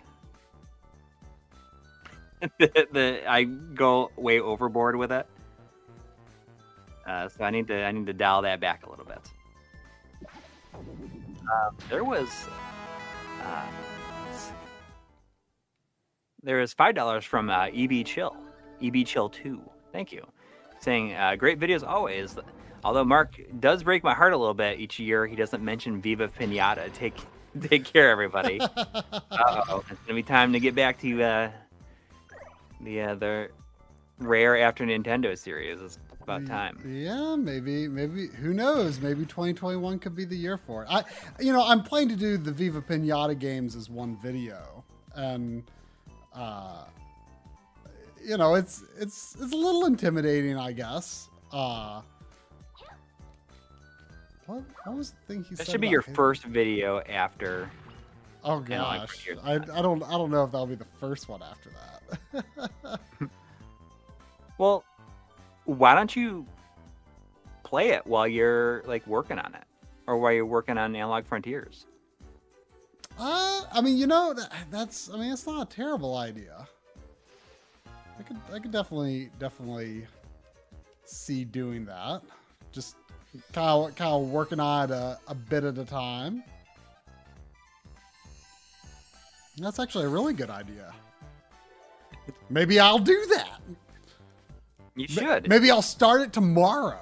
the, 2.59 3.21
I 3.27 3.43
go 3.43 4.11
way 4.15 4.39
overboard 4.39 4.95
with 4.95 5.11
it. 5.11 5.27
Uh, 7.05 7.27
so 7.27 7.43
I 7.43 7.49
need 7.49 7.67
to 7.67 7.83
I 7.83 7.91
need 7.91 8.05
to 8.07 8.13
dial 8.13 8.41
that 8.43 8.61
back 8.61 8.85
a 8.85 8.89
little 8.89 9.05
bit. 9.05 9.19
Um, 10.73 11.75
there 11.89 12.05
was 12.05 12.29
uh. 13.43 13.65
There 16.43 16.65
five 16.67 16.93
dollars 16.93 17.23
from 17.23 17.49
uh, 17.49 17.67
EB 17.73 18.05
Chill, 18.05 18.35
EB 18.81 19.05
Chill 19.05 19.29
Two. 19.29 19.61
Thank 19.93 20.11
you, 20.11 20.25
saying 20.79 21.13
uh, 21.13 21.35
great 21.37 21.57
videos 21.57 21.87
always. 21.87 22.37
Although 22.83 23.05
Marc 23.05 23.39
does 23.61 23.83
break 23.83 24.03
my 24.03 24.13
heart 24.13 24.33
a 24.33 24.37
little 24.37 24.53
bit 24.53 24.77
each 24.77 24.99
year, 24.99 25.25
he 25.25 25.37
doesn't 25.37 25.63
mention 25.63 26.01
Viva 26.01 26.27
Pinata. 26.27 26.91
Take 26.93 27.15
take 27.61 27.85
care, 27.85 28.09
everybody. 28.09 28.59
Uh-oh. 28.81 29.83
It's 29.89 30.01
gonna 30.01 30.15
be 30.15 30.23
time 30.23 30.51
to 30.51 30.59
get 30.59 30.75
back 30.75 30.99
to 30.99 31.23
uh, 31.23 31.51
the 32.81 33.01
uh, 33.01 33.15
the 33.15 33.49
rare 34.19 34.57
after 34.57 34.85
Nintendo 34.85 35.37
series. 35.37 35.81
It's 35.81 35.97
about 36.21 36.45
time. 36.45 36.77
Yeah, 36.85 37.37
maybe, 37.37 37.87
maybe. 37.87 38.27
Who 38.27 38.53
knows? 38.53 38.99
Maybe 38.99 39.25
2021 39.25 39.99
could 39.99 40.15
be 40.15 40.25
the 40.25 40.37
year 40.37 40.57
for 40.57 40.83
it. 40.83 40.89
I, 40.89 41.03
you 41.39 41.53
know, 41.53 41.65
I'm 41.65 41.83
planning 41.83 42.09
to 42.09 42.15
do 42.15 42.37
the 42.37 42.51
Viva 42.51 42.81
Pinata 42.81 43.39
games 43.39 43.77
as 43.77 43.89
one 43.89 44.17
video, 44.21 44.83
and 45.15 45.63
uh, 46.35 46.85
you 48.23 48.37
know, 48.37 48.55
it's 48.55 48.83
it's 48.99 49.35
it's 49.39 49.51
a 49.53 49.55
little 49.55 49.85
intimidating, 49.85 50.57
I 50.57 50.71
guess. 50.71 51.29
Uh, 51.51 52.01
what, 54.45 54.63
what 54.83 54.97
was 54.97 55.11
the 55.11 55.17
thing 55.33 55.43
he 55.43 55.55
That 55.55 55.65
said? 55.65 55.71
should 55.71 55.81
be 55.81 55.87
your 55.87 56.01
him? 56.01 56.13
first 56.15 56.43
video 56.43 56.99
after. 57.01 57.69
Oh 58.43 58.59
gosh. 58.59 59.27
I, 59.43 59.53
I 59.53 59.57
don't 59.81 60.03
I 60.03 60.11
don't 60.11 60.29
know 60.31 60.43
if 60.43 60.51
that'll 60.51 60.67
be 60.67 60.75
the 60.75 60.83
first 60.99 61.29
one 61.29 61.41
after 61.41 61.69
that. 62.33 62.99
Well, 64.59 64.83
why 65.65 65.95
don't 65.95 66.15
you 66.15 66.45
play 67.63 67.89
it 67.89 68.05
while 68.05 68.27
you're 68.27 68.83
like 68.85 69.05
working 69.07 69.39
on 69.39 69.55
it, 69.55 69.63
or 70.05 70.17
while 70.19 70.31
you're 70.31 70.45
working 70.45 70.77
on 70.77 70.95
Analog 70.95 71.25
Frontiers? 71.25 71.87
Uh, 73.19 73.61
I 73.71 73.81
mean, 73.81 73.97
you 73.97 74.07
know, 74.07 74.33
that, 74.33 74.51
that's 74.71 75.09
I 75.09 75.17
mean, 75.17 75.31
it's 75.31 75.45
not 75.45 75.71
a 75.71 75.75
terrible 75.75 76.17
idea. 76.17 76.67
I 78.19 78.23
could 78.23 78.37
I 78.53 78.59
could 78.59 78.71
definitely 78.71 79.29
definitely 79.39 80.05
see 81.05 81.43
doing 81.43 81.85
that. 81.85 82.21
Just 82.71 82.95
kind 83.51 83.89
of 83.89 83.95
kind 83.95 84.11
of 84.11 84.29
working 84.29 84.59
on 84.59 84.89
it 84.89 84.93
a, 84.93 85.19
a 85.27 85.35
bit 85.35 85.63
at 85.63 85.77
a 85.77 85.85
time. 85.85 86.43
That's 89.57 89.79
actually 89.79 90.05
a 90.05 90.09
really 90.09 90.33
good 90.33 90.49
idea. 90.49 90.93
Maybe 92.49 92.79
I'll 92.79 92.99
do 92.99 93.25
that. 93.35 93.59
You 94.95 95.07
should. 95.07 95.49
Maybe 95.49 95.69
I'll 95.71 95.81
start 95.81 96.21
it 96.21 96.33
tomorrow. 96.33 96.99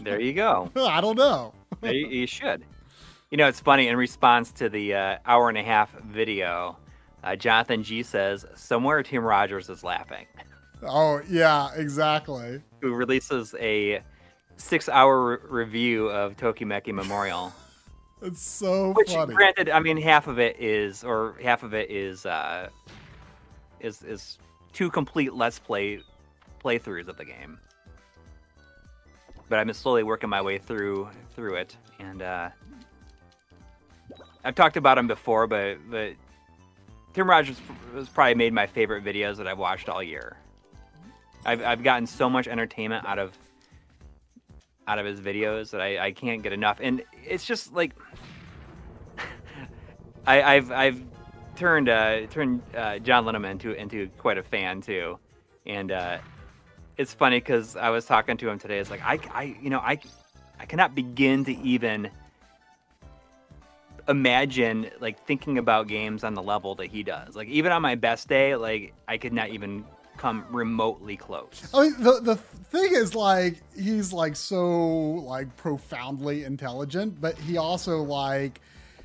There 0.00 0.20
you 0.20 0.32
go. 0.32 0.70
I 0.76 1.00
don't 1.00 1.16
know. 1.16 1.52
You, 1.82 1.90
you 1.90 2.26
should. 2.26 2.64
You 3.32 3.38
know, 3.38 3.48
it's 3.48 3.60
funny. 3.60 3.88
In 3.88 3.96
response 3.96 4.52
to 4.52 4.68
the 4.68 4.94
uh, 4.94 5.18
hour 5.24 5.48
and 5.48 5.56
a 5.56 5.62
half 5.62 5.90
video, 6.02 6.76
uh, 7.24 7.34
Jonathan 7.34 7.82
G 7.82 8.02
says 8.02 8.44
somewhere 8.54 9.02
Tim 9.02 9.24
Rogers 9.24 9.68
is 9.68 9.82
laughing. 9.82 10.26
Oh 10.84 11.20
yeah, 11.28 11.68
exactly. 11.76 12.60
Who 12.80 12.92
releases 12.92 13.54
a 13.60 14.02
six-hour 14.56 15.24
re- 15.24 15.36
review 15.48 16.08
of 16.08 16.36
Tokimeki 16.36 16.92
Memorial? 16.92 17.52
It's 18.20 18.42
so 18.42 18.92
Which, 18.92 19.12
funny. 19.12 19.32
granted, 19.32 19.70
I 19.70 19.78
mean, 19.78 19.96
half 19.96 20.26
of 20.26 20.40
it 20.40 20.56
is, 20.58 21.04
or 21.04 21.36
half 21.40 21.62
of 21.62 21.72
it 21.72 21.88
is, 21.88 22.26
uh, 22.26 22.68
is 23.78 24.02
is 24.02 24.38
two 24.72 24.90
complete 24.90 25.34
Let's 25.34 25.60
Play 25.60 26.00
playthroughs 26.64 27.06
of 27.06 27.16
the 27.16 27.24
game. 27.24 27.60
But 29.48 29.60
I've 29.60 29.66
been 29.66 29.74
slowly 29.74 30.02
working 30.02 30.30
my 30.30 30.42
way 30.42 30.58
through 30.58 31.08
through 31.36 31.54
it, 31.54 31.76
and 32.00 32.22
uh, 32.22 32.48
I've 34.44 34.54
talked 34.54 34.76
about 34.76 34.98
him 34.98 35.06
before, 35.06 35.46
but 35.46 35.78
but 35.90 36.14
Tim 37.14 37.28
Rogers 37.28 37.60
has 37.94 38.08
probably 38.08 38.34
made 38.34 38.52
my 38.52 38.66
favorite 38.66 39.04
videos 39.04 39.36
that 39.36 39.46
I've 39.46 39.58
watched 39.58 39.88
all 39.88 40.02
year. 40.02 40.36
I've 41.44 41.62
I've 41.62 41.82
gotten 41.82 42.06
so 42.06 42.28
much 42.28 42.48
entertainment 42.48 43.06
out 43.06 43.18
of 43.18 43.36
out 44.86 44.98
of 44.98 45.06
his 45.06 45.20
videos 45.20 45.70
that 45.70 45.80
I, 45.80 46.06
I 46.06 46.12
can't 46.12 46.42
get 46.42 46.52
enough, 46.52 46.78
and 46.80 47.02
it's 47.24 47.44
just 47.44 47.72
like 47.72 47.92
I, 50.26 50.42
I've 50.42 50.72
I've 50.72 51.02
turned 51.56 51.88
uh, 51.88 52.26
turned 52.26 52.62
uh, 52.76 52.98
John 52.98 53.24
Lennon 53.24 53.44
into 53.44 53.72
into 53.72 54.08
quite 54.18 54.38
a 54.38 54.42
fan 54.42 54.80
too, 54.80 55.18
and 55.66 55.92
uh, 55.92 56.18
it's 56.96 57.14
funny 57.14 57.38
because 57.38 57.76
I 57.76 57.90
was 57.90 58.06
talking 58.06 58.36
to 58.38 58.48
him 58.48 58.58
today. 58.58 58.78
It's 58.78 58.90
like 58.90 59.02
I, 59.02 59.18
I 59.32 59.56
you 59.60 59.70
know 59.70 59.78
I 59.78 59.98
I 60.58 60.66
cannot 60.66 60.94
begin 60.94 61.44
to 61.44 61.56
even 61.58 62.10
imagine 64.08 64.90
like 65.00 65.18
thinking 65.26 65.58
about 65.58 65.88
games 65.88 66.24
on 66.24 66.34
the 66.34 66.42
level 66.42 66.74
that 66.76 66.86
he 66.86 67.02
does. 67.02 67.36
Like 67.36 67.48
even 67.48 67.72
on 67.72 67.82
my 67.82 67.94
best 67.94 68.28
day, 68.28 68.56
like 68.56 68.94
I 69.08 69.18
could 69.18 69.32
not 69.32 69.50
even 69.50 69.84
come 70.16 70.44
remotely 70.50 71.16
close. 71.16 71.68
I 71.74 71.82
mean, 71.82 71.94
the 71.98 72.20
the 72.20 72.36
thing 72.36 72.92
is, 72.94 73.14
like, 73.14 73.62
he's 73.76 74.12
like 74.12 74.36
so 74.36 74.70
like 74.70 75.54
profoundly 75.56 76.44
intelligent, 76.44 77.20
but 77.20 77.36
he 77.38 77.56
also 77.56 78.02
like 78.02 78.60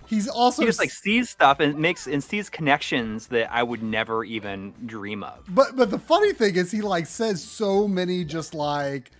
he's 0.06 0.28
also 0.28 0.62
He 0.62 0.68
just 0.68 0.80
like 0.80 0.92
sees 0.92 1.30
stuff 1.30 1.60
and 1.60 1.78
makes 1.78 2.08
and 2.08 2.24
sees 2.24 2.50
connections 2.50 3.28
that 3.28 3.52
I 3.52 3.64
would 3.64 3.84
never 3.84 4.24
even 4.24 4.74
dream 4.86 5.24
of. 5.24 5.44
But 5.50 5.76
but 5.76 5.90
the 5.90 6.00
funny 6.00 6.34
thing 6.34 6.56
is, 6.56 6.72
he 6.72 6.82
like 6.82 7.06
says 7.06 7.44
so 7.44 7.88
many 7.88 8.24
just 8.24 8.54
like 8.54 9.12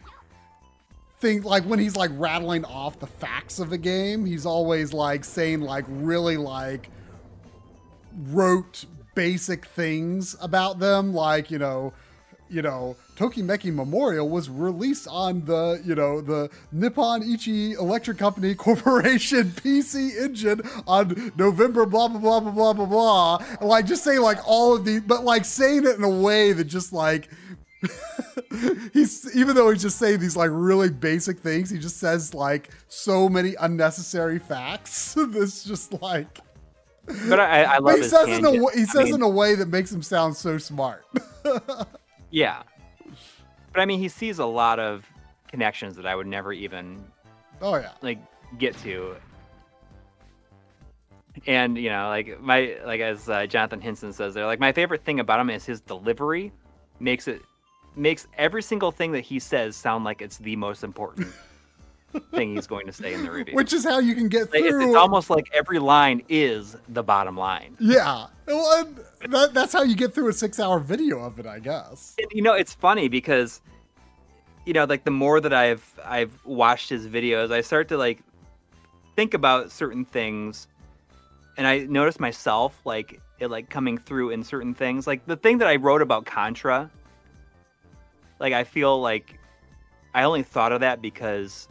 things 1.20 1.46
like 1.46 1.64
when 1.64 1.80
he's 1.80 1.96
like 1.96 2.12
rattling 2.14 2.66
off 2.66 3.00
the 3.00 3.08
facts 3.08 3.60
of 3.60 3.70
the 3.70 3.78
game, 3.78 4.26
he's 4.26 4.46
always 4.46 4.94
like 4.94 5.24
saying 5.24 5.62
like 5.62 5.86
really 5.88 6.38
like 6.38 6.90
rote 8.30 8.86
basic 9.16 9.66
things 9.66 10.36
about 10.42 10.80
them, 10.80 11.14
like 11.14 11.52
you 11.52 11.60
know. 11.60 11.94
You 12.50 12.62
know, 12.62 12.96
Tokimeki 13.18 13.74
Memorial 13.74 14.30
was 14.30 14.50
released 14.50 15.06
on 15.10 15.44
the, 15.44 15.82
you 15.84 15.96
know, 15.96 16.22
the 16.22 16.50
Nippon 16.72 17.22
Ichi 17.22 17.74
Electric 17.74 18.18
Company 18.18 18.56
Corporation 18.56 19.50
PC 19.56 20.18
engine 20.18 20.62
on 20.88 21.34
November, 21.36 21.86
blah, 21.86 22.08
blah, 22.08 22.20
blah, 22.20 22.40
blah, 22.40 22.52
blah, 22.52 22.74
blah, 22.74 22.86
blah. 22.86 23.46
Like, 23.60 23.86
just 23.86 24.06
saying, 24.06 24.22
like, 24.22 24.38
all 24.48 24.78
of 24.78 24.86
these, 24.86 25.02
but, 25.02 25.26
like, 25.26 25.44
saying 25.44 25.86
it 25.86 25.98
in 25.98 26.06
a 26.06 26.10
way 26.10 26.54
that 26.54 26.66
just, 26.66 26.94
like, 26.94 27.30
he's, 28.94 29.36
even 29.36 29.56
though 29.56 29.70
he's 29.70 29.82
just 29.82 29.98
saying 29.98 30.20
these, 30.20 30.36
like, 30.36 30.50
really 30.52 30.90
basic 30.90 31.40
things, 31.40 31.70
he 31.70 31.78
just 31.78 31.98
says, 31.98 32.34
like, 32.34 32.70
so 32.88 33.30
many 33.30 33.56
unnecessary 33.60 34.40
facts. 34.40 35.14
this 35.30 35.64
just, 35.64 36.02
like, 36.02 36.40
But 37.30 37.40
I, 37.40 37.64
I 37.66 37.76
but 37.76 37.84
love 37.84 37.96
he 37.96 38.02
his 38.02 38.12
says, 38.12 38.28
in 38.28 38.46
a, 38.46 38.52
tangent. 38.52 38.76
he 38.76 38.82
I 38.82 38.86
says 38.86 39.06
mean, 39.06 39.16
in 39.16 39.22
a 39.22 39.30
way 39.30 39.56
that 39.56 39.68
makes 39.68 39.92
him 39.92 40.02
sound 40.02 40.36
so 40.36 40.58
smart. 40.58 41.06
Yeah. 42.30 42.64
But 43.74 43.82
I 43.82 43.86
mean, 43.86 44.00
he 44.00 44.10
sees 44.10 44.40
a 44.40 44.46
lot 44.46 44.80
of 44.80 45.06
connections 45.48 45.96
that 45.96 46.06
I 46.06 46.16
would 46.16 46.28
never 46.28 46.52
even 46.52 47.04
oh, 47.62 47.76
yeah. 47.76 47.92
like 48.02 48.20
get 48.58 48.78
to. 48.80 49.16
And 51.46 51.78
you 51.78 51.90
know, 51.90 52.08
like 52.08 52.42
my 52.42 52.78
like 52.86 53.00
as 53.00 53.30
uh, 53.30 53.46
Jonathan 53.46 53.80
Henson 53.80 54.12
says 54.12 54.34
there, 54.34 54.46
like 54.46 54.60
my 54.60 54.72
favorite 54.72 55.04
thing 55.04 55.20
about 55.20 55.40
him 55.40 55.50
is 55.50 55.66
his 55.66 55.82
delivery 55.82 56.52
makes 57.00 57.28
it 57.28 57.42
makes 57.98 58.28
every 58.38 58.62
single 58.62 58.92
thing 58.92 59.12
that 59.14 59.22
he 59.22 59.40
says 59.40 59.76
sound 59.76 60.04
like 60.06 60.22
it's 60.22 60.38
the 60.38 60.56
most 60.56 60.84
important 60.84 61.28
thing 62.32 62.56
he's 62.56 62.68
going 62.68 62.86
to 62.88 62.94
say 62.94 63.14
in 63.14 63.24
the 63.24 63.32
review. 63.32 63.56
Which 63.56 63.74
is 63.74 63.84
how 63.84 64.00
you 64.00 64.16
can 64.16 64.28
get 64.30 64.52
Like, 64.52 64.62
it's, 64.62 64.70
through. 64.70 64.88
it's 64.88 64.96
almost 64.96 65.30
like 65.30 65.50
every 65.54 65.80
line 65.80 66.24
is 66.30 66.78
the 66.90 67.04
bottom 67.04 67.38
line. 67.38 67.76
Yeah. 67.80 68.28
Well, 68.46 68.88
that, 69.28 69.54
that's 69.54 69.74
how 69.74 69.84
you 69.84 69.96
get 69.96 70.14
through 70.14 70.30
a 70.30 70.34
six 70.34 70.60
hour 70.60 70.80
video 70.80 71.20
of 71.20 71.40
it, 71.40 71.46
I 71.46 71.60
guess. 71.60 72.16
And, 72.18 72.28
you 72.32 72.42
know, 72.42 72.54
it's 72.54 72.74
funny 72.74 73.08
because 73.08 73.62
you 74.66 74.74
know, 74.74 74.84
like 74.84 75.06
the 75.06 75.12
more 75.12 75.40
that 75.40 75.54
I've 75.54 75.98
I've 76.04 76.38
watched 76.46 76.90
his 76.90 77.08
videos, 77.08 77.52
I 77.54 77.62
start 77.62 77.88
to 77.88 77.98
like 77.98 78.20
think 79.16 79.34
about 79.34 79.72
certain 79.72 80.04
things 80.04 80.68
and 81.58 81.66
I 81.66 81.80
notice 81.86 82.20
myself 82.20 82.80
like 82.84 83.22
it 83.40 83.48
like 83.48 83.70
coming 83.70 83.98
through 83.98 84.32
in 84.32 84.44
certain 84.44 84.74
things. 84.74 85.08
Like 85.08 85.26
the 85.26 85.38
thing 85.38 85.60
that 85.60 85.70
I 85.70 85.78
wrote 85.78 86.02
about 86.02 86.26
Contra 86.26 86.92
like 88.40 88.54
I 88.54 88.64
feel 88.64 89.00
like 89.02 89.40
I 90.14 90.24
only 90.24 90.44
thought 90.44 90.72
of 90.72 90.82
that 90.82 91.02
because 91.02 91.68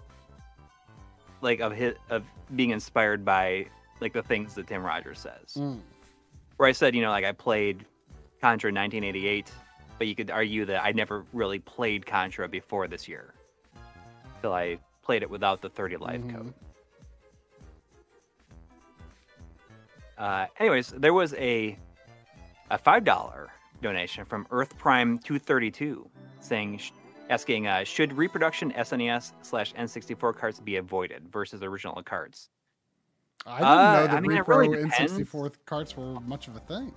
like 1.40 1.60
of 1.60 1.72
his 1.72 1.94
of 2.10 2.24
being 2.54 2.70
inspired 2.70 3.24
by 3.24 3.66
like 4.00 4.12
the 4.12 4.22
things 4.22 4.54
that 4.54 4.66
Tim 4.66 4.82
Rogers 4.82 5.18
says. 5.20 5.54
Mm. 5.56 5.80
Where 6.56 6.68
I 6.68 6.72
said, 6.72 6.94
you 6.94 7.02
know, 7.02 7.10
like 7.10 7.24
I 7.24 7.32
played 7.32 7.84
Contra 8.40 8.68
in 8.68 8.74
1988, 8.74 9.50
but 9.98 10.06
you 10.06 10.14
could 10.14 10.30
argue 10.30 10.64
that 10.66 10.84
I 10.84 10.92
never 10.92 11.24
really 11.32 11.58
played 11.58 12.06
Contra 12.06 12.48
before 12.48 12.88
this 12.88 13.08
year. 13.08 13.34
Till 14.42 14.52
I 14.52 14.78
played 15.02 15.22
it 15.22 15.30
without 15.30 15.60
the 15.60 15.68
30 15.68 15.96
life 15.96 16.20
Mhm. 16.20 16.34
code. 16.34 16.54
Uh, 20.18 20.46
anyways, 20.58 20.88
there 20.88 21.12
was 21.12 21.34
a 21.34 21.76
a 22.70 22.78
five 22.78 23.04
dollar 23.04 23.50
donation 23.86 24.24
from 24.24 24.46
Earth 24.50 24.76
Prime 24.78 25.18
232 25.20 26.08
saying, 26.40 26.80
asking, 27.30 27.66
uh, 27.66 27.84
should 27.84 28.12
reproduction 28.12 28.72
SNES 28.72 29.32
slash 29.42 29.72
N64 29.74 30.36
carts 30.36 30.60
be 30.60 30.76
avoided 30.76 31.28
versus 31.30 31.62
original 31.62 32.02
carts? 32.02 32.48
I 33.46 33.58
didn't 33.58 33.68
Uh, 33.68 33.74
know 33.74 34.06
that 34.08 34.10
I 34.16 34.20
mean, 34.20 34.30
repro 34.32 34.58
really. 34.58 34.84
N64 34.90 35.52
carts 35.66 35.96
were 35.96 36.20
much 36.20 36.48
of 36.48 36.56
a 36.56 36.60
thing. 36.60 36.92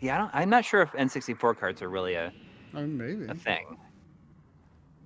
Yeah, 0.00 0.14
I 0.16 0.18
don't, 0.18 0.30
I'm 0.34 0.50
not 0.50 0.64
sure 0.64 0.82
if 0.82 0.92
N64 0.92 1.56
carts 1.56 1.80
are 1.80 1.88
really 1.88 2.14
a, 2.14 2.30
I 2.74 2.80
mean, 2.82 2.98
maybe. 2.98 3.30
a 3.30 3.34
thing. 3.34 3.78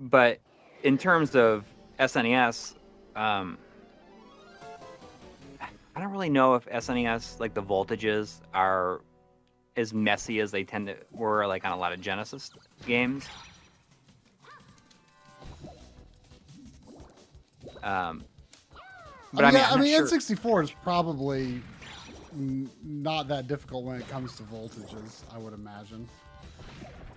But 0.00 0.40
in 0.82 0.98
terms 0.98 1.36
of 1.36 1.64
SNES, 2.00 2.74
um, 3.14 3.56
I 5.94 6.00
don't 6.00 6.10
really 6.10 6.30
know 6.30 6.54
if 6.54 6.66
SNES 6.66 7.38
like 7.38 7.54
the 7.54 7.62
voltages 7.62 8.40
are 8.52 9.00
as 9.76 9.94
messy 9.94 10.40
as 10.40 10.50
they 10.50 10.64
tend 10.64 10.86
to 10.88 10.96
were 11.12 11.46
like 11.46 11.64
on 11.64 11.72
a 11.72 11.76
lot 11.76 11.92
of 11.92 12.00
Genesis 12.00 12.50
games. 12.86 13.26
Um, 17.82 18.24
but 19.32 19.44
I 19.44 19.50
mean, 19.50 19.60
yeah, 19.60 19.70
I 19.70 19.76
mean, 19.76 19.96
sure. 19.96 20.06
N64 20.06 20.64
is 20.64 20.70
probably 20.82 21.62
n- 22.32 22.68
not 22.84 23.28
that 23.28 23.46
difficult 23.46 23.84
when 23.84 24.00
it 24.00 24.08
comes 24.08 24.36
to 24.36 24.42
voltages. 24.44 25.22
I 25.32 25.38
would 25.38 25.54
imagine. 25.54 26.08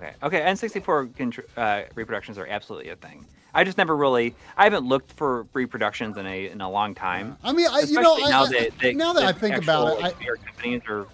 Okay. 0.02 0.14
Okay. 0.24 0.42
N64 0.42 1.10
contr- 1.16 1.46
uh, 1.58 1.84
reproductions 1.96 2.38
are 2.38 2.48
absolutely 2.48 2.90
a 2.92 2.96
thing. 2.96 3.26
I 3.56 3.64
just 3.64 3.78
never 3.78 3.96
really. 3.96 4.36
I 4.58 4.64
haven't 4.64 4.86
looked 4.86 5.12
for 5.14 5.48
reproductions 5.54 6.18
in 6.18 6.26
a 6.26 6.48
in 6.50 6.62
a 6.62 6.70
long 6.70 6.96
time. 6.96 7.38
I 7.44 7.52
mean, 7.52 7.68
I, 7.70 7.82
you 7.82 8.02
know, 8.02 8.16
I, 8.24 8.30
now 8.30 8.44
I- 8.46 8.50
that, 8.50 8.80
that 8.80 8.96
now 8.96 9.14
that 9.14 9.24
I 9.24 9.32
that 9.32 9.40
think 9.42 9.58
about 9.58 9.98
it, 9.98 10.02
like, 10.02 10.16
I, 10.22 10.36
companies 10.46 10.82
are 10.88 11.08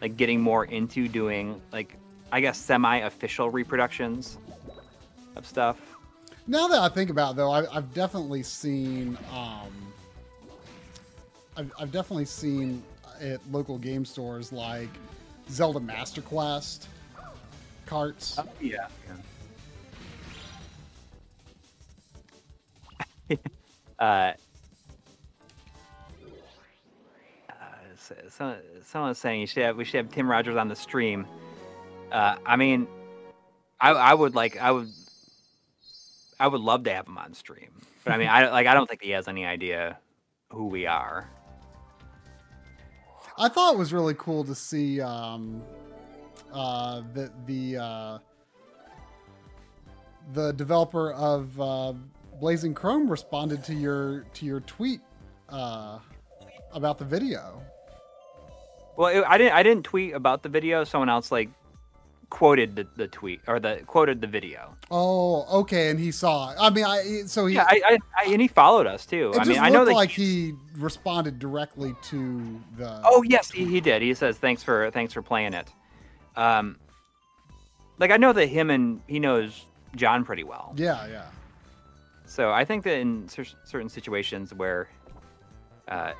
like 0.00 0.16
getting 0.16 0.40
more 0.40 0.64
into 0.66 1.08
doing 1.08 1.60
like 1.72 1.96
I 2.32 2.40
guess 2.40 2.58
semi-official 2.58 3.50
reproductions 3.50 4.38
of 5.36 5.46
stuff. 5.46 5.80
now 6.46 6.66
that 6.68 6.80
I 6.80 6.88
think 6.88 7.10
about 7.10 7.32
it, 7.32 7.36
though, 7.36 7.50
I, 7.50 7.76
I've 7.76 7.92
definitely 7.94 8.42
seen. 8.42 9.16
Um, 9.32 9.70
I've, 11.56 11.72
I've 11.78 11.92
definitely 11.92 12.24
seen 12.26 12.82
at 13.20 13.40
local 13.50 13.78
game 13.78 14.04
stores 14.04 14.52
like 14.52 14.90
Zelda 15.48 15.80
Master 15.80 16.20
Quest 16.20 16.88
carts. 17.86 18.38
Yeah. 18.60 18.88
uh, 23.98 24.02
uh, 24.02 24.32
so, 28.28 28.56
someone 28.84 29.10
was 29.10 29.18
saying 29.18 29.40
you 29.40 29.46
should 29.46 29.62
have 29.62 29.76
we 29.76 29.84
should 29.84 30.04
have 30.04 30.10
Tim 30.10 30.30
Rogers 30.30 30.56
on 30.56 30.68
the 30.68 30.76
stream. 30.76 31.26
Uh, 32.12 32.36
I 32.44 32.56
mean, 32.56 32.86
I, 33.80 33.90
I 33.90 34.14
would 34.14 34.34
like 34.34 34.56
I 34.56 34.70
would 34.70 34.88
I 36.38 36.48
would 36.48 36.60
love 36.60 36.84
to 36.84 36.92
have 36.92 37.06
him 37.06 37.18
on 37.18 37.34
stream, 37.34 37.70
but 38.04 38.12
I 38.12 38.18
mean 38.18 38.28
I 38.28 38.50
like 38.50 38.66
I 38.66 38.74
don't 38.74 38.88
think 38.88 39.02
he 39.02 39.10
has 39.10 39.28
any 39.28 39.44
idea 39.44 39.98
who 40.50 40.66
we 40.66 40.86
are. 40.86 41.30
I 43.38 43.48
thought 43.48 43.74
it 43.74 43.78
was 43.78 43.92
really 43.92 44.14
cool 44.14 44.44
to 44.44 44.54
see 44.54 45.00
um, 45.00 45.62
uh, 46.52 47.02
that 47.12 47.46
the 47.46 47.76
uh, 47.76 48.18
the 50.32 50.52
developer 50.52 51.12
of 51.12 51.60
uh, 51.60 51.92
Blazing 52.40 52.74
Chrome 52.74 53.08
responded 53.10 53.62
to 53.64 53.74
your 53.74 54.20
to 54.34 54.46
your 54.46 54.60
tweet 54.60 55.00
uh, 55.48 55.98
about 56.72 56.98
the 56.98 57.04
video. 57.04 57.62
Well, 58.96 59.08
it, 59.08 59.24
I 59.26 59.38
didn't 59.38 59.52
I 59.54 59.62
didn't 59.62 59.84
tweet 59.84 60.14
about 60.14 60.42
the 60.42 60.48
video. 60.48 60.84
Someone 60.84 61.08
else 61.08 61.30
like 61.30 61.48
quoted 62.28 62.74
the, 62.74 62.86
the 62.96 63.06
tweet 63.06 63.40
or 63.46 63.60
the 63.60 63.80
quoted 63.86 64.20
the 64.20 64.26
video. 64.26 64.74
Oh, 64.90 65.60
okay, 65.60 65.90
and 65.90 66.00
he 66.00 66.10
saw. 66.10 66.50
It. 66.50 66.56
I 66.58 66.70
mean, 66.70 66.84
I 66.84 67.22
so 67.26 67.46
he. 67.46 67.54
Yeah, 67.56 67.64
I, 67.68 67.80
I, 67.86 67.98
I 68.24 68.32
and 68.32 68.40
he 68.40 68.48
followed 68.48 68.86
us 68.86 69.06
too. 69.06 69.32
I 69.38 69.44
mean, 69.44 69.58
I 69.58 69.68
know 69.68 69.84
that 69.84 69.94
like 69.94 70.10
he's- 70.10 70.28
he 70.28 70.54
responded 70.76 71.38
directly 71.38 71.94
to 72.04 72.60
the. 72.76 73.00
Oh 73.04 73.22
yes, 73.22 73.50
he, 73.50 73.64
he 73.64 73.80
did. 73.80 74.02
He 74.02 74.14
says 74.14 74.38
thanks 74.38 74.62
for 74.62 74.90
thanks 74.90 75.12
for 75.12 75.22
playing 75.22 75.54
it. 75.54 75.68
Um, 76.36 76.76
like 77.98 78.10
I 78.10 78.16
know 78.16 78.32
that 78.32 78.46
him 78.46 78.70
and 78.70 79.00
he 79.06 79.18
knows 79.20 79.64
John 79.94 80.24
pretty 80.24 80.44
well. 80.44 80.72
yeah, 80.76 81.06
yeah. 81.06 81.26
So 82.26 82.50
I 82.50 82.64
think 82.64 82.82
that 82.84 82.98
in 82.98 83.28
cer- 83.28 83.44
certain 83.64 83.88
situations 83.88 84.52
where, 84.52 84.88
uh, 85.86 86.12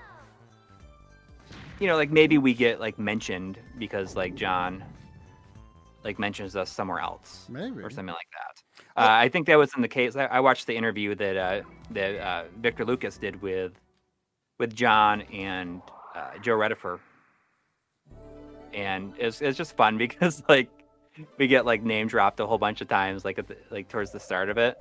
you 1.79 1.87
know, 1.87 1.97
like 1.97 2.11
maybe 2.11 2.39
we 2.39 2.55
get 2.55 2.81
like 2.81 2.99
mentioned 2.99 3.59
because 3.79 4.17
like 4.17 4.35
John, 4.35 4.83
like 6.05 6.19
mentions 6.19 6.57
us 6.57 6.71
somewhere 6.71 7.01
else 7.01 7.47
Maybe. 7.49 7.83
or 7.83 7.91
something 7.91 8.15
like 8.15 8.29
that. 8.33 8.63
Uh, 8.97 9.09
I 9.11 9.29
think 9.29 9.47
that 9.49 9.57
was 9.59 9.71
in 9.75 9.83
the 9.83 9.89
case. 9.89 10.17
I, 10.17 10.25
I 10.27 10.41
watched 10.41 10.67
the 10.67 10.77
interview 10.77 11.15
that 11.17 11.37
uh, 11.37 11.63
that 11.91 12.21
uh, 12.21 12.45
Victor 12.61 12.85
Lucas 12.85 13.19
did 13.19 13.43
with 13.43 13.73
with 14.59 14.75
John 14.75 15.23
and 15.23 15.83
uh, 16.15 16.39
Joe 16.41 16.57
Redifer, 16.57 16.99
and 18.73 19.13
it's 19.19 19.43
it's 19.43 19.59
just 19.59 19.77
fun 19.77 19.99
because 20.07 20.43
like 20.49 20.71
we 21.39 21.47
get 21.47 21.67
like 21.67 21.83
name 21.83 22.07
dropped 22.07 22.41
a 22.41 22.47
whole 22.47 22.59
bunch 22.59 22.81
of 22.81 22.89
times, 22.89 23.25
like 23.25 23.39
at 23.39 23.49
the, 23.49 23.57
like 23.71 23.89
towards 23.89 24.13
the 24.13 24.21
start 24.21 24.49
of 24.49 24.57
it, 24.59 24.81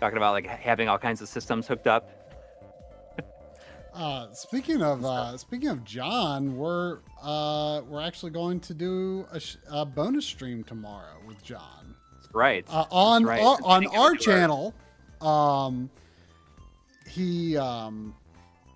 talking 0.00 0.16
about 0.16 0.32
like 0.32 0.46
having 0.46 0.88
all 0.88 0.98
kinds 0.98 1.22
of 1.22 1.28
systems 1.28 1.66
hooked 1.66 1.86
up. 1.86 2.21
Uh, 3.94 4.32
speaking 4.32 4.82
of 4.82 5.04
uh, 5.04 5.36
speaking 5.36 5.68
of 5.68 5.84
John, 5.84 6.56
we're 6.56 6.98
uh, 7.22 7.82
we're 7.86 8.00
actually 8.00 8.30
going 8.32 8.58
to 8.60 8.74
do 8.74 9.26
a, 9.30 9.38
sh- 9.38 9.56
a 9.70 9.84
bonus 9.84 10.24
stream 10.24 10.64
tomorrow 10.64 11.16
with 11.26 11.42
John 11.44 11.94
Right. 12.32 12.64
uh, 12.70 12.86
on 12.90 13.24
right. 13.24 13.40
our, 13.42 13.58
on 13.62 13.86
our 13.88 14.14
channel. 14.14 14.74
Um, 15.20 15.90
he 17.06 17.56
um, 17.58 18.14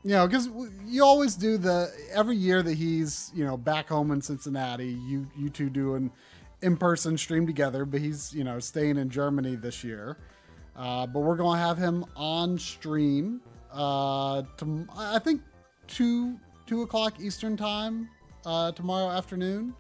you 0.05 0.11
know 0.11 0.27
because 0.27 0.51
you 0.85 1.03
always 1.03 1.35
do 1.35 1.57
the 1.57 1.91
every 2.13 2.37
year 2.37 2.63
that 2.63 2.75
he's 2.75 3.33
you 3.35 3.45
know 3.45 3.57
back 3.57 3.89
home 3.89 4.11
in 4.11 4.21
Cincinnati. 4.21 4.99
You 5.09 5.27
you 5.37 5.49
two 5.49 5.71
do 5.71 5.95
an 5.95 6.11
in 6.61 6.77
person 6.77 7.17
stream 7.17 7.47
together, 7.47 7.87
but 7.87 8.01
he's 8.01 8.35
you 8.35 8.45
know 8.45 8.61
staying 8.61 8.99
in 8.99 9.09
Germany 9.09 9.57
this 9.57 9.83
year. 9.83 10.19
Uh, 10.77 11.07
but 11.07 11.21
we're 11.21 11.37
going 11.37 11.59
to 11.59 11.65
have 11.65 11.79
him 11.79 12.05
on 12.17 12.59
stream. 12.59 13.41
Uh, 13.73 14.43
to, 14.59 14.87
I 14.97 15.19
think 15.19 15.43
two 15.87 16.39
two 16.67 16.83
o'clock 16.83 17.21
Eastern 17.21 17.57
time 17.57 18.09
uh, 18.45 18.73
tomorrow 18.73 19.11
afternoon. 19.11 19.75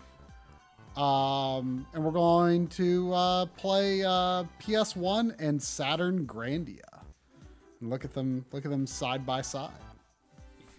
Um, 0.96 1.86
and 1.92 2.02
we're 2.02 2.10
going 2.10 2.68
to 2.68 3.12
uh, 3.12 3.46
play 3.46 4.02
uh, 4.02 4.44
PS1 4.62 5.38
and 5.38 5.62
Saturn 5.62 6.26
Grandia. 6.26 7.02
And 7.80 7.90
look 7.90 8.04
at 8.04 8.14
them, 8.14 8.46
look 8.50 8.64
at 8.64 8.70
them 8.70 8.86
side 8.86 9.26
by 9.26 9.42
side. 9.42 9.72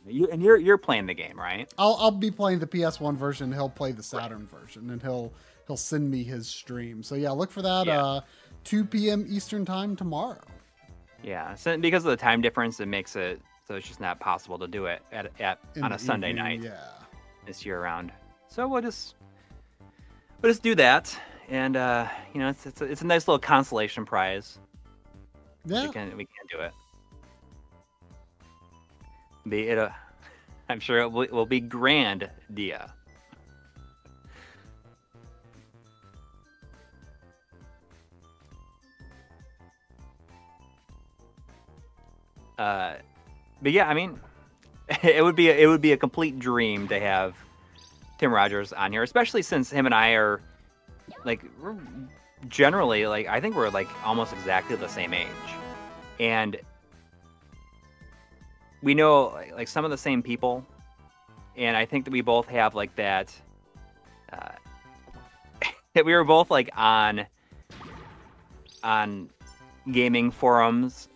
You, 0.07 0.27
and 0.31 0.41
you're 0.41 0.57
you're 0.57 0.77
playing 0.77 1.05
the 1.05 1.13
game, 1.13 1.37
right? 1.37 1.71
I'll, 1.77 1.97
I'll 1.99 2.11
be 2.11 2.31
playing 2.31 2.59
the 2.59 2.67
PS1 2.67 3.17
version. 3.17 3.51
He'll 3.51 3.69
play 3.69 3.91
the 3.91 4.01
Saturn 4.01 4.47
version, 4.47 4.89
and 4.89 5.01
he'll 5.01 5.33
he'll 5.67 5.77
send 5.77 6.09
me 6.09 6.23
his 6.23 6.47
stream. 6.47 7.03
So 7.03 7.15
yeah, 7.15 7.31
look 7.31 7.51
for 7.51 7.61
that. 7.61 7.87
Yeah. 7.87 8.03
Uh, 8.03 8.21
2 8.63 8.85
p.m. 8.85 9.25
Eastern 9.29 9.65
time 9.65 9.95
tomorrow. 9.95 10.41
Yeah. 11.23 11.55
So 11.55 11.77
because 11.77 12.05
of 12.05 12.11
the 12.11 12.17
time 12.17 12.41
difference, 12.41 12.79
it 12.79 12.87
makes 12.87 13.15
it 13.15 13.41
so 13.67 13.75
it's 13.75 13.87
just 13.87 13.99
not 13.99 14.19
possible 14.19 14.57
to 14.59 14.67
do 14.67 14.85
it 14.85 15.01
at, 15.11 15.31
at 15.41 15.59
in 15.75 15.83
on 15.83 15.91
a 15.91 15.99
Sunday 15.99 16.29
evening, 16.29 16.61
night 16.61 16.63
Yeah. 16.63 16.79
this 17.45 17.65
year 17.65 17.81
round. 17.81 18.11
So 18.47 18.67
we'll 18.67 18.81
just 18.81 19.15
we'll 20.41 20.51
just 20.51 20.63
do 20.63 20.73
that, 20.75 21.17
and 21.49 21.75
uh, 21.75 22.07
you 22.33 22.39
know, 22.39 22.49
it's 22.49 22.65
it's 22.65 22.81
a, 22.81 22.85
it's 22.85 23.01
a 23.01 23.05
nice 23.05 23.27
little 23.27 23.39
consolation 23.39 24.05
prize. 24.05 24.57
Yeah. 25.65 25.87
We 25.87 25.91
can 25.93 26.17
we 26.17 26.25
can 26.25 26.45
do 26.49 26.59
it. 26.63 26.71
Be 29.49 29.67
it 29.69 29.77
a, 29.77 29.93
I'm 30.69 30.79
sure 30.79 30.99
it 30.99 31.11
will, 31.11 31.23
it 31.23 31.31
will 31.31 31.45
be 31.45 31.59
grand, 31.59 32.29
Dia. 32.53 32.93
Uh, 42.57 42.95
but 43.61 43.71
yeah, 43.71 43.87
I 43.87 43.93
mean, 43.93 44.19
it 45.03 45.23
would 45.23 45.35
be 45.35 45.49
a, 45.49 45.55
it 45.55 45.67
would 45.67 45.81
be 45.81 45.91
a 45.91 45.97
complete 45.97 46.39
dream 46.39 46.87
to 46.87 46.99
have 46.99 47.35
Tim 48.17 48.33
Rogers 48.33 48.73
on 48.73 48.91
here, 48.91 49.03
especially 49.03 49.41
since 49.41 49.69
him 49.69 49.85
and 49.85 49.93
I 49.93 50.11
are 50.11 50.41
like 51.23 51.43
generally 52.47 53.07
like 53.07 53.27
I 53.27 53.41
think 53.41 53.55
we're 53.55 53.69
like 53.69 53.87
almost 54.05 54.33
exactly 54.33 54.75
the 54.75 54.87
same 54.87 55.13
age, 55.13 55.27
and 56.19 56.57
we 58.81 58.93
know 58.93 59.39
like, 59.55 59.67
some 59.67 59.85
of 59.85 59.91
the 59.91 59.97
same 59.97 60.21
people, 60.21 60.65
and 61.55 61.75
I 61.75 61.85
think 61.85 62.05
that 62.05 62.11
we 62.11 62.21
both 62.21 62.47
have 62.47 62.75
like 62.75 62.95
that. 62.95 63.33
Uh, 64.31 64.49
that 65.93 66.05
we 66.05 66.13
were 66.13 66.23
both 66.23 66.49
like 66.49 66.69
on 66.75 67.25
on 68.83 69.29
gaming 69.91 70.31
forums 70.31 71.07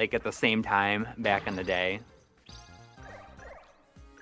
like 0.00 0.14
at 0.14 0.22
the 0.22 0.32
same 0.32 0.62
time 0.62 1.06
back 1.18 1.46
in 1.46 1.54
the 1.54 1.62
day. 1.62 2.00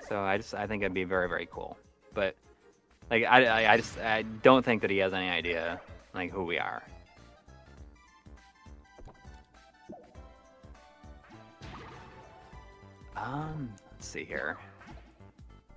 So 0.08 0.20
I 0.20 0.36
just 0.36 0.52
I 0.52 0.66
think 0.66 0.82
it'd 0.82 0.92
be 0.92 1.04
very 1.04 1.28
very 1.28 1.46
cool, 1.52 1.78
but 2.14 2.34
like 3.10 3.22
I, 3.24 3.44
I, 3.44 3.72
I 3.74 3.76
just 3.76 3.96
I 4.00 4.22
don't 4.42 4.64
think 4.64 4.82
that 4.82 4.90
he 4.90 4.98
has 4.98 5.12
any 5.12 5.28
idea 5.28 5.80
like 6.14 6.32
who 6.32 6.42
we 6.42 6.58
are. 6.58 6.82
Um, 13.16 13.72
let's 13.92 14.08
see 14.08 14.24
here. 14.24 14.56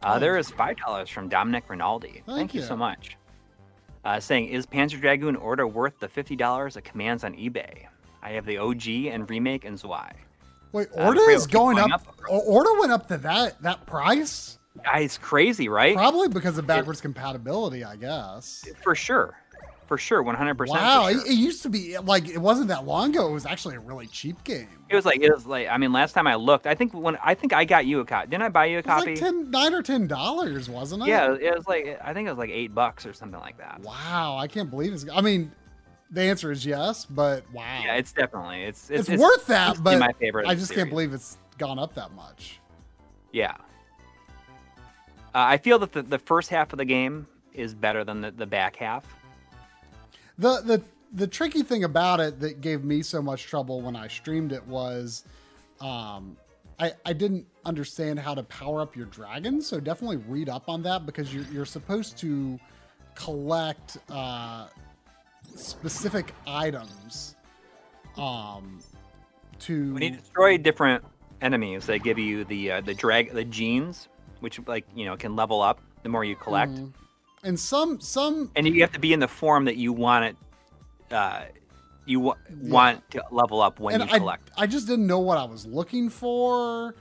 Uh, 0.02 0.18
there 0.18 0.36
is 0.36 0.50
five 0.50 0.78
dollars 0.78 1.12
from 1.12 1.30
Dominic 1.30 1.70
Rinaldi. 1.70 2.24
Thank, 2.26 2.56
you. 2.56 2.62
you. 2.62 2.66
so 2.66 2.76
much. 2.76 3.18
Uh, 4.04 4.20
saying, 4.20 4.48
is 4.48 4.66
Panzer 4.66 5.00
Dragoon 5.00 5.36
Orta 5.36 5.68
worth 5.68 6.00
the 6.00 6.08
fifty 6.08 6.36
dollars 6.36 6.76
it 6.76 6.86
commands 6.86 7.24
on 7.24 7.36
eBay? 7.36 7.86
I 8.24 8.32
have 8.32 8.46
the 8.46 8.58
OG 8.58 8.88
and 9.12 9.30
remake 9.30 9.66
and 9.66 9.80
Zwei. 9.80 10.12
Wait, 10.72 10.88
I'm 10.98 11.08
Orta 11.08 11.22
afraid 11.22 11.34
is 11.36 11.48
going 11.48 11.80
up. 11.80 11.92
up. 11.92 12.16
Orta 12.30 12.76
went 12.80 12.92
up 12.92 13.08
to 13.10 13.18
that 13.18 13.62
that 13.62 13.86
price, 13.86 14.58
Ah, 14.86 14.98
It's 15.00 15.18
crazy, 15.18 15.68
right? 15.68 15.96
probably 15.96 16.30
because 16.30 16.58
of 16.58 16.66
backwards 16.66 17.02
compatibility, 17.02 17.84
I 17.84 17.98
guess. 17.98 18.66
For 18.82 18.96
sure, 18.96 19.38
for 19.88 19.98
sure, 19.98 20.24
one 20.24 20.36
hundred 20.36 20.56
percent. 20.58 20.80
Wow, 20.80 21.10
sure. 21.10 21.20
it, 21.20 21.28
it 21.28 21.34
used 21.34 21.62
to 21.64 21.70
be 21.70 21.98
like 21.98 22.30
it 22.30 22.38
wasn't 22.38 22.70
that 22.70 22.86
long 22.86 23.10
ago. 23.10 23.28
It 23.28 23.34
was 23.34 23.46
actually 23.46 23.76
a 23.76 23.82
really 23.82 24.08
cheap 24.08 24.42
game. 24.46 24.70
It 24.88 24.96
was 24.96 25.04
like 25.06 25.20
it 25.20 25.34
was 25.34 25.46
like 25.46 25.68
I 25.68 25.78
mean, 25.78 25.92
last 25.92 26.14
time 26.14 26.26
I 26.26 26.36
looked, 26.36 26.68
I 26.68 26.76
think 26.76 26.94
when 26.94 27.18
I 27.22 27.34
think 27.34 27.52
I 27.52 27.66
got 27.66 27.86
you 27.86 28.00
a 28.00 28.06
copy. 28.06 28.30
Didn't 28.30 28.44
I 28.44 28.50
buy 28.50 28.68
you 28.68 28.78
a 28.78 28.80
It 28.80 28.86
was 28.86 28.94
copy? 28.96 29.12
like 29.12 29.20
ten, 29.20 29.52
nine 29.52 29.74
or 29.74 29.82
ten 29.82 30.08
dollars, 30.08 30.70
wasn't 30.70 31.04
it? 31.04 31.10
yeah, 31.10 31.34
it 31.34 31.54
was 31.54 31.68
like 31.68 32.00
I 32.02 32.14
think 32.14 32.28
it 32.28 32.32
was 32.32 32.40
like 32.40 32.50
eight 32.52 32.74
bucks 32.74 33.06
or 33.06 33.12
something 33.12 33.40
like 33.42 33.58
that. 33.58 33.82
Wow, 33.84 34.38
I 34.38 34.48
can't 34.48 34.70
believe 34.70 34.94
it's. 34.94 35.06
I 35.14 35.20
mean, 35.20 35.52
the 36.12 36.22
answer 36.22 36.52
is 36.52 36.66
yes, 36.66 37.06
but 37.06 37.50
wow, 37.54 37.82
Yeah, 37.84 37.96
it's 37.96 38.12
definitely 38.12 38.64
it's 38.64 38.90
it's, 38.90 39.10
it's, 39.10 39.22
worth 39.22 39.48
that. 39.48 39.82
But 39.82 40.00
my 40.00 40.12
favorite. 40.14 40.48
I 40.48 40.56
just 40.56 40.74
can't 40.74 40.90
believe 40.90 41.14
it's 41.14 41.38
gone 41.58 41.80
up 41.80 41.94
that 41.96 42.12
much. 42.14 42.60
Yeah. 43.32 43.56
Uh, 45.34 45.48
I 45.48 45.58
feel 45.58 45.80
that 45.80 45.94
the, 45.94 46.02
the 46.02 46.20
first 46.20 46.50
half 46.50 46.74
of 46.74 46.78
the 46.78 46.86
game 46.86 47.26
is 47.54 47.74
better 47.74 48.04
than 48.04 48.20
the, 48.20 48.32
the 48.32 48.46
back 48.46 48.76
half. 48.76 49.06
The 50.38 50.62
the 50.62 50.82
the 51.14 51.28
tricky 51.28 51.64
thing 51.64 51.86
about 51.86 52.20
it 52.20 52.40
that 52.42 52.62
gave 52.62 52.84
me 52.84 53.02
so 53.02 53.22
much 53.22 53.44
trouble 53.44 53.82
when 53.82 53.96
I 53.96 54.08
streamed 54.08 54.52
it 54.52 54.66
was, 54.68 55.24
um, 55.80 56.36
I 56.80 56.92
I 57.06 57.14
didn't 57.14 57.46
understand 57.64 58.20
how 58.20 58.34
to 58.36 58.44
power 58.44 58.82
up 58.82 58.98
your 58.98 59.06
dragon. 59.06 59.62
So 59.62 59.80
definitely 59.80 60.18
read 60.18 60.50
up 60.50 60.68
on 60.68 60.84
that 60.84 61.06
because 61.06 61.34
you're 61.34 61.46
you're 61.54 61.66
supposed 61.66 62.18
to 62.20 62.60
collect 63.16 63.98
uh, 64.10 64.68
specific 65.56 66.34
items. 66.48 67.36
Um, 68.18 68.80
to 69.60 69.94
When 69.94 70.04
you 70.04 70.12
destroy 70.12 70.58
different 70.58 71.04
enemies, 71.42 71.86
they 71.86 72.00
give 72.00 72.18
you 72.20 72.44
the 72.44 72.72
uh, 72.72 72.82
the 72.82 72.94
drag 72.94 73.32
the 73.34 73.44
genes, 73.46 74.08
which 74.40 74.60
like 74.68 74.86
you 74.96 75.06
know 75.06 75.16
can 75.16 75.36
level 75.36 75.62
up 75.62 75.80
the 76.04 76.10
more 76.10 76.24
you 76.24 76.36
collect, 76.36 76.74
Mhm. 76.74 76.94
and 77.44 77.60
some 77.60 78.00
some 78.02 78.52
and 78.56 78.68
you 78.68 78.82
have 78.82 78.92
to 78.94 79.00
be 79.00 79.14
in 79.14 79.20
the 79.20 79.28
form 79.28 79.66
that 79.66 79.78
you 79.78 79.94
want 79.94 80.26
it. 80.26 80.36
Uh, 81.14 81.44
you 82.06 82.20
wa- 82.20 82.38
want 82.64 83.10
to 83.12 83.24
level 83.32 83.62
up 83.62 83.80
when 83.80 84.02
and 84.02 84.10
you 84.10 84.16
I, 84.16 84.18
collect. 84.20 84.50
I 84.58 84.66
just 84.68 84.88
didn't 84.88 85.06
know 85.08 85.20
what 85.20 85.38
I 85.38 85.44
was 85.46 85.66
looking 85.66 86.10
for. 86.10 86.96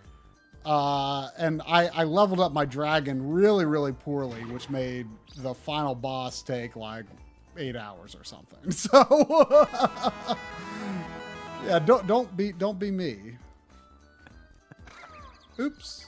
Uh, 0.63 1.31
and 1.39 1.63
I, 1.67 1.87
I 1.87 2.05
leveled 2.05 2.41
up 2.41 2.53
my 2.53 2.67
dragon 2.67 3.31
really, 3.31 3.65
really 3.65 3.93
poorly, 3.93 4.45
which 4.45 4.69
made 4.69 5.07
the 5.39 5.55
final 5.55 5.95
boss 5.95 6.43
take 6.43 6.77
like 6.77 7.07
eight 7.57 7.77
hours 7.77 8.15
or 8.15 8.25
something. 8.25 8.59
So, 8.71 9.69
yeah, 11.67 11.79
don't 11.81 12.07
don't 12.07 12.35
be 12.37 12.53
don't 12.53 12.79
be 12.79 12.91
me. 12.91 13.37
Oops. 15.59 16.07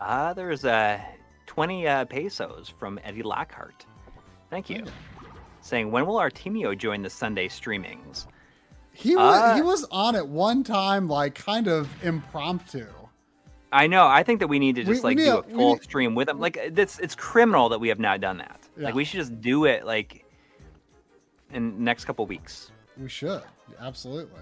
Uh, 0.00 0.32
there's 0.34 0.64
uh, 0.64 1.00
20 1.46 1.86
uh, 1.88 2.04
pesos 2.04 2.68
from 2.68 3.00
Eddie 3.02 3.22
Lockhart. 3.22 3.84
Thank 4.50 4.70
you. 4.70 4.84
Saying, 5.60 5.90
when 5.90 6.06
will 6.06 6.16
Artemio 6.16 6.76
join 6.76 7.02
the 7.02 7.10
Sunday 7.10 7.48
streamings? 7.48 8.26
He 8.92 9.16
was 9.16 9.38
Uh, 9.38 9.54
he 9.56 9.62
was 9.62 9.84
on 9.90 10.14
at 10.16 10.26
one 10.26 10.62
time, 10.64 11.08
like 11.08 11.34
kind 11.34 11.68
of 11.68 11.88
impromptu. 12.04 12.86
I 13.70 13.86
know. 13.86 14.06
I 14.06 14.22
think 14.22 14.40
that 14.40 14.48
we 14.48 14.58
need 14.58 14.76
to 14.76 14.84
just 14.84 15.02
we 15.02 15.08
like 15.10 15.16
need 15.18 15.24
do 15.24 15.36
a- 15.36 15.38
a 15.40 15.42
full 15.42 15.74
need- 15.74 15.82
stream 15.82 16.14
with 16.14 16.26
them. 16.28 16.40
Like 16.40 16.56
it's 16.56 16.98
it's 16.98 17.14
criminal 17.14 17.68
that 17.70 17.78
we 17.80 17.88
have 17.88 17.98
not 17.98 18.20
done 18.20 18.38
that. 18.38 18.60
Yeah. 18.76 18.86
Like 18.86 18.94
we 18.94 19.04
should 19.04 19.20
just 19.20 19.40
do 19.40 19.64
it 19.66 19.84
like 19.84 20.24
in 21.52 21.74
the 21.76 21.82
next 21.82 22.04
couple 22.06 22.24
weeks. 22.26 22.70
We 22.96 23.08
should 23.08 23.42
absolutely. 23.80 24.40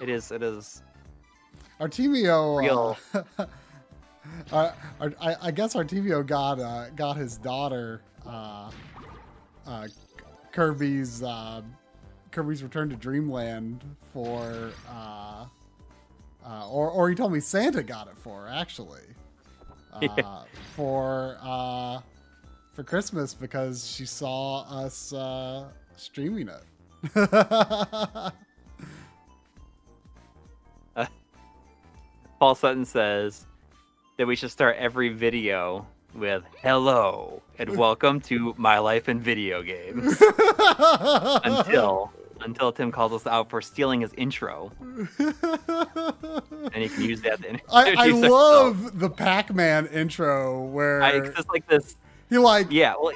It 0.00 0.08
is 0.08 0.30
it 0.30 0.42
is 0.42 0.82
Artemio, 1.80 2.58
Real. 2.60 2.96
uh, 3.14 3.46
uh, 4.52 4.72
Ar- 5.00 5.14
I, 5.20 5.36
I 5.42 5.50
guess 5.50 5.74
Artemio 5.74 6.26
got 6.26 6.58
uh, 6.60 6.90
got 6.90 7.16
his 7.16 7.36
daughter 7.38 8.00
uh, 8.26 8.70
uh, 9.66 9.86
Kirby's 10.52 11.22
uh, 11.22 11.62
Kirby's 12.30 12.62
Return 12.62 12.88
to 12.90 12.96
Dreamland 12.96 13.82
for, 14.12 14.70
uh, 16.48 16.50
uh, 16.50 16.68
or 16.68 16.90
or 16.90 17.08
he 17.10 17.14
told 17.14 17.32
me 17.32 17.40
Santa 17.40 17.82
got 17.82 18.08
it 18.08 18.16
for 18.16 18.42
her, 18.42 18.48
actually 18.48 19.02
uh, 19.92 20.00
Yeah. 20.16 20.42
for 20.74 21.36
uh, 21.42 22.00
for 22.72 22.82
Christmas 22.84 23.34
because 23.34 23.86
she 23.86 24.06
saw 24.06 24.62
us 24.84 25.12
uh, 25.12 25.68
streaming 25.96 26.48
it. 26.48 26.62
Paul 32.38 32.54
Sutton 32.54 32.84
says 32.84 33.46
that 34.16 34.26
we 34.26 34.36
should 34.36 34.52
start 34.52 34.76
every 34.78 35.08
video 35.08 35.86
with 36.14 36.44
hello 36.62 37.42
and 37.58 37.76
welcome 37.76 38.20
to 38.22 38.54
my 38.56 38.78
life 38.78 39.08
in 39.08 39.18
video 39.18 39.60
games 39.62 40.22
until 41.44 42.12
until 42.42 42.72
Tim 42.72 42.90
calls 42.92 43.12
us 43.12 43.26
out 43.26 43.50
for 43.50 43.60
stealing 43.60 44.00
his 44.00 44.12
intro 44.16 44.72
and 45.18 46.82
he 46.82 46.88
can 46.88 47.02
use 47.04 47.20
that 47.22 47.40
to 47.42 47.48
I, 47.50 47.56
I 47.72 47.88
introduce 47.90 48.14
himself. 48.14 48.30
love 48.32 48.98
the 48.98 49.10
Pac-Man 49.10 49.86
intro 49.88 50.64
where 50.64 51.02
I, 51.02 51.10
it's 51.12 51.36
just 51.36 51.48
like 51.48 51.66
this 51.66 51.96
he 52.30 52.38
like 52.38 52.68
yeah 52.70 52.94
well 53.00 53.12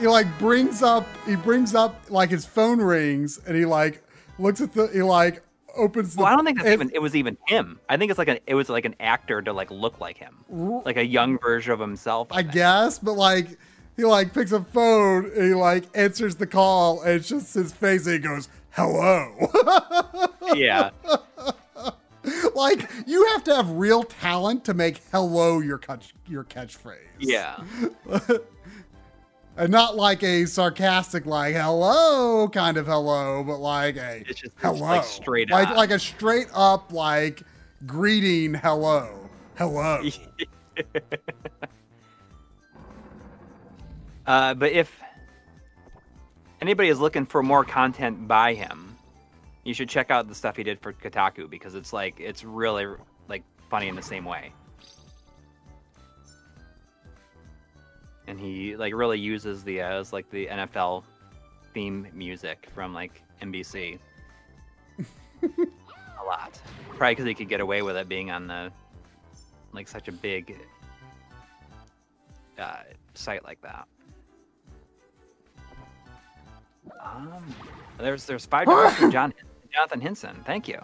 he 0.00 0.06
like 0.06 0.26
brings 0.38 0.82
up 0.82 1.06
he 1.26 1.36
brings 1.36 1.74
up 1.74 2.00
like 2.08 2.30
his 2.30 2.44
phone 2.44 2.80
rings 2.80 3.38
and 3.46 3.56
he 3.56 3.64
like 3.64 4.02
looks 4.38 4.60
at 4.60 4.72
the 4.74 4.86
he 4.88 5.02
like 5.02 5.42
opens 5.76 6.14
the 6.14 6.22
Well, 6.22 6.32
I 6.32 6.36
don't 6.36 6.44
think 6.44 6.58
that's 6.58 6.70
it- 6.70 6.72
even 6.72 6.90
it 6.94 7.00
was 7.00 7.14
even 7.14 7.36
him. 7.46 7.78
I 7.88 7.96
think 7.96 8.10
it's 8.10 8.18
like 8.18 8.28
an 8.28 8.38
it 8.46 8.54
was 8.54 8.68
like 8.68 8.84
an 8.84 8.94
actor 9.00 9.42
to 9.42 9.52
like 9.52 9.70
look 9.70 10.00
like 10.00 10.16
him, 10.16 10.44
like 10.84 10.96
a 10.96 11.04
young 11.06 11.38
version 11.38 11.72
of 11.72 11.78
himself. 11.80 12.28
I 12.32 12.42
think. 12.42 12.52
guess, 12.54 12.98
but 12.98 13.12
like 13.14 13.58
he 13.98 14.04
like 14.04 14.32
picks 14.32 14.52
a 14.52 14.62
phone 14.62 15.26
and 15.34 15.42
he 15.42 15.54
like 15.54 15.84
answers 15.94 16.36
the 16.36 16.46
call 16.46 17.02
and 17.02 17.14
it's 17.14 17.28
just 17.28 17.52
his 17.52 17.72
face 17.72 18.06
and 18.06 18.14
he 18.14 18.18
goes 18.20 18.48
hello. 18.70 19.50
Yeah, 20.54 20.90
like 22.54 22.90
you 23.06 23.26
have 23.28 23.44
to 23.44 23.54
have 23.54 23.68
real 23.72 24.02
talent 24.02 24.64
to 24.64 24.72
make 24.72 25.02
hello 25.12 25.60
your 25.60 25.76
catch 25.76 26.14
your 26.26 26.44
catchphrase. 26.44 26.96
yeah, 27.18 27.58
and 29.58 29.70
not 29.70 29.96
like 29.96 30.22
a 30.22 30.46
sarcastic 30.46 31.26
like 31.26 31.54
hello 31.54 32.48
kind 32.48 32.78
of 32.78 32.86
hello, 32.86 33.44
but 33.44 33.58
like 33.58 33.96
a 33.96 34.24
it's 34.26 34.40
just, 34.40 34.54
hello, 34.56 34.78
just 34.78 34.80
like 34.80 35.04
straight 35.04 35.50
like 35.50 35.68
on. 35.68 35.76
like 35.76 35.90
a 35.90 35.98
straight 35.98 36.48
up 36.54 36.90
like 36.90 37.42
greeting 37.84 38.54
hello, 38.54 39.28
hello. 39.56 40.02
uh, 44.28 44.52
but 44.52 44.72
if 44.72 45.00
anybody 46.60 46.90
is 46.90 47.00
looking 47.00 47.24
for 47.24 47.42
more 47.42 47.64
content 47.64 48.28
by 48.28 48.52
him, 48.52 48.94
you 49.64 49.72
should 49.72 49.88
check 49.88 50.10
out 50.10 50.28
the 50.28 50.34
stuff 50.34 50.54
he 50.54 50.62
did 50.62 50.78
for 50.80 50.92
Kotaku 50.92 51.48
because 51.48 51.74
it's 51.74 51.94
like 51.94 52.20
it's 52.20 52.44
really 52.44 52.86
like 53.26 53.42
funny 53.70 53.88
in 53.88 53.96
the 53.96 54.02
same 54.02 54.26
way. 54.26 54.52
And 58.26 58.38
he 58.38 58.76
like 58.76 58.94
really 58.94 59.18
uses 59.18 59.64
the 59.64 59.80
uh, 59.80 60.00
it's 60.00 60.12
like 60.12 60.28
the 60.30 60.46
NFL 60.46 61.04
theme 61.72 62.06
music 62.12 62.68
from 62.74 62.92
like 62.92 63.22
NBC 63.40 63.98
a 65.42 66.24
lot. 66.26 66.60
Probably 66.90 67.12
because 67.12 67.24
he 67.24 67.32
could 67.32 67.48
get 67.48 67.60
away 67.60 67.80
with 67.80 67.96
it 67.96 68.10
being 68.10 68.30
on 68.30 68.46
the 68.46 68.70
like 69.72 69.88
such 69.88 70.08
a 70.08 70.12
big 70.12 70.58
uh, 72.58 72.82
site 73.14 73.42
like 73.42 73.62
that. 73.62 73.88
Um, 77.02 77.42
there's 77.98 78.24
there's 78.26 78.46
five 78.46 78.66
dollars 78.66 78.94
from 78.94 79.10
John 79.12 79.32
Jonathan 79.72 80.00
Hinson. 80.00 80.36
Thank 80.44 80.68
you. 80.68 80.80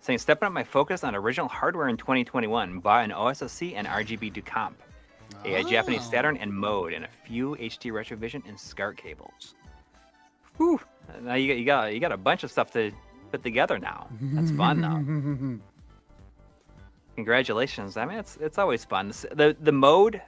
Saying 0.00 0.18
stepping 0.18 0.46
up 0.48 0.52
my 0.52 0.64
focus 0.64 1.04
on 1.04 1.14
original 1.14 1.48
hardware 1.48 1.88
in 1.88 1.96
2021. 1.96 2.80
Bought 2.80 3.04
an 3.04 3.10
OSSC 3.12 3.74
and 3.76 3.86
RGB 3.86 4.32
Ducomp, 4.34 4.72
a, 5.44 5.54
a 5.60 5.64
Japanese 5.64 6.00
Oh. 6.06 6.10
Saturn 6.10 6.36
and 6.38 6.52
mode, 6.52 6.92
and 6.92 7.04
a 7.04 7.08
few 7.08 7.54
HD 7.56 7.92
Retrovision 7.92 8.42
and 8.48 8.58
SCART 8.58 8.96
cables. 8.96 9.54
Whew. 10.56 10.80
Now 11.22 11.34
you 11.34 11.48
got 11.48 11.58
you 11.58 11.64
got 11.64 11.94
you 11.94 12.00
got 12.00 12.12
a 12.12 12.16
bunch 12.16 12.42
of 12.42 12.50
stuff 12.50 12.72
to 12.72 12.90
put 13.30 13.42
together 13.42 13.78
now. 13.78 14.08
That's 14.20 14.50
fun 14.50 14.80
though. 14.80 15.58
Congratulations. 17.16 17.96
I 17.96 18.04
mean, 18.06 18.18
it's 18.18 18.36
it's 18.40 18.58
always 18.58 18.84
fun. 18.84 19.08
The 19.08 19.56
the 19.60 19.72
mode. 19.72 20.20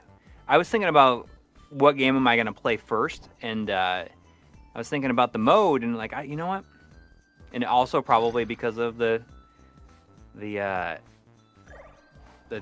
I 0.47 0.57
was 0.57 0.69
thinking 0.69 0.89
about 0.89 1.27
what 1.71 1.97
game 1.97 2.15
am 2.15 2.27
I 2.27 2.35
going 2.35 2.45
to 2.45 2.53
play 2.53 2.77
first, 2.77 3.29
and 3.41 3.69
uh, 3.71 4.05
I 4.75 4.77
was 4.77 4.89
thinking 4.89 5.09
about 5.09 5.31
the 5.31 5.39
mode, 5.39 5.83
and 5.83 5.95
like, 5.95 6.13
I, 6.13 6.23
you 6.23 6.35
know 6.35 6.47
what? 6.47 6.65
And 7.53 7.63
also 7.63 8.01
probably 8.01 8.43
because 8.43 8.77
of 8.77 8.97
the 8.97 9.21
the 10.35 10.59
uh, 10.59 10.97
the 12.49 12.61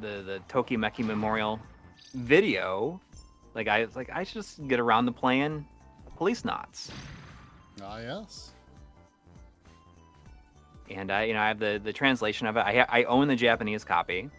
the 0.00 0.22
the 0.22 0.40
Tokimeki 0.48 1.04
Memorial 1.04 1.60
video. 2.14 3.00
Like 3.54 3.68
I 3.68 3.84
was 3.84 3.94
like, 3.94 4.10
I 4.12 4.24
should 4.24 4.34
just 4.34 4.66
get 4.66 4.80
around 4.80 5.06
to 5.06 5.12
playing 5.12 5.64
Policenauts. 6.18 6.90
Ah, 7.80 7.98
yes. 7.98 8.50
and 10.90 11.10
I, 11.10 11.24
you 11.24 11.34
know, 11.34 11.40
I 11.40 11.48
have 11.48 11.58
the 11.58 11.80
the 11.82 11.92
translation 11.92 12.46
of 12.48 12.56
it. 12.56 12.60
I 12.60 12.78
ha- 12.78 12.86
I 12.88 13.04
own 13.04 13.28
the 13.28 13.36
Japanese 13.36 13.84
copy, 13.84 14.30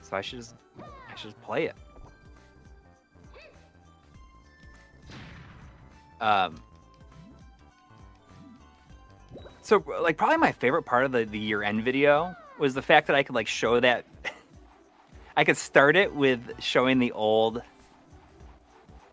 so 0.00 0.16
I 0.16 0.22
should 0.22 0.38
just 0.38 0.54
I 0.78 1.14
should 1.16 1.30
just 1.30 1.42
play 1.42 1.66
it. 1.66 1.74
Um. 6.20 6.56
So, 9.62 9.82
like, 10.02 10.16
probably 10.18 10.36
my 10.36 10.52
favorite 10.52 10.82
part 10.82 11.04
of 11.04 11.12
the 11.12 11.24
the 11.24 11.38
year 11.38 11.62
end 11.62 11.82
video 11.84 12.34
was 12.58 12.74
the 12.74 12.82
fact 12.82 13.06
that 13.06 13.16
I 13.16 13.22
could 13.22 13.34
like 13.34 13.46
show 13.48 13.80
that. 13.80 14.04
I 15.36 15.44
could 15.44 15.56
start 15.56 15.96
it 15.96 16.14
with 16.14 16.40
showing 16.62 16.98
the 17.00 17.10
old 17.12 17.62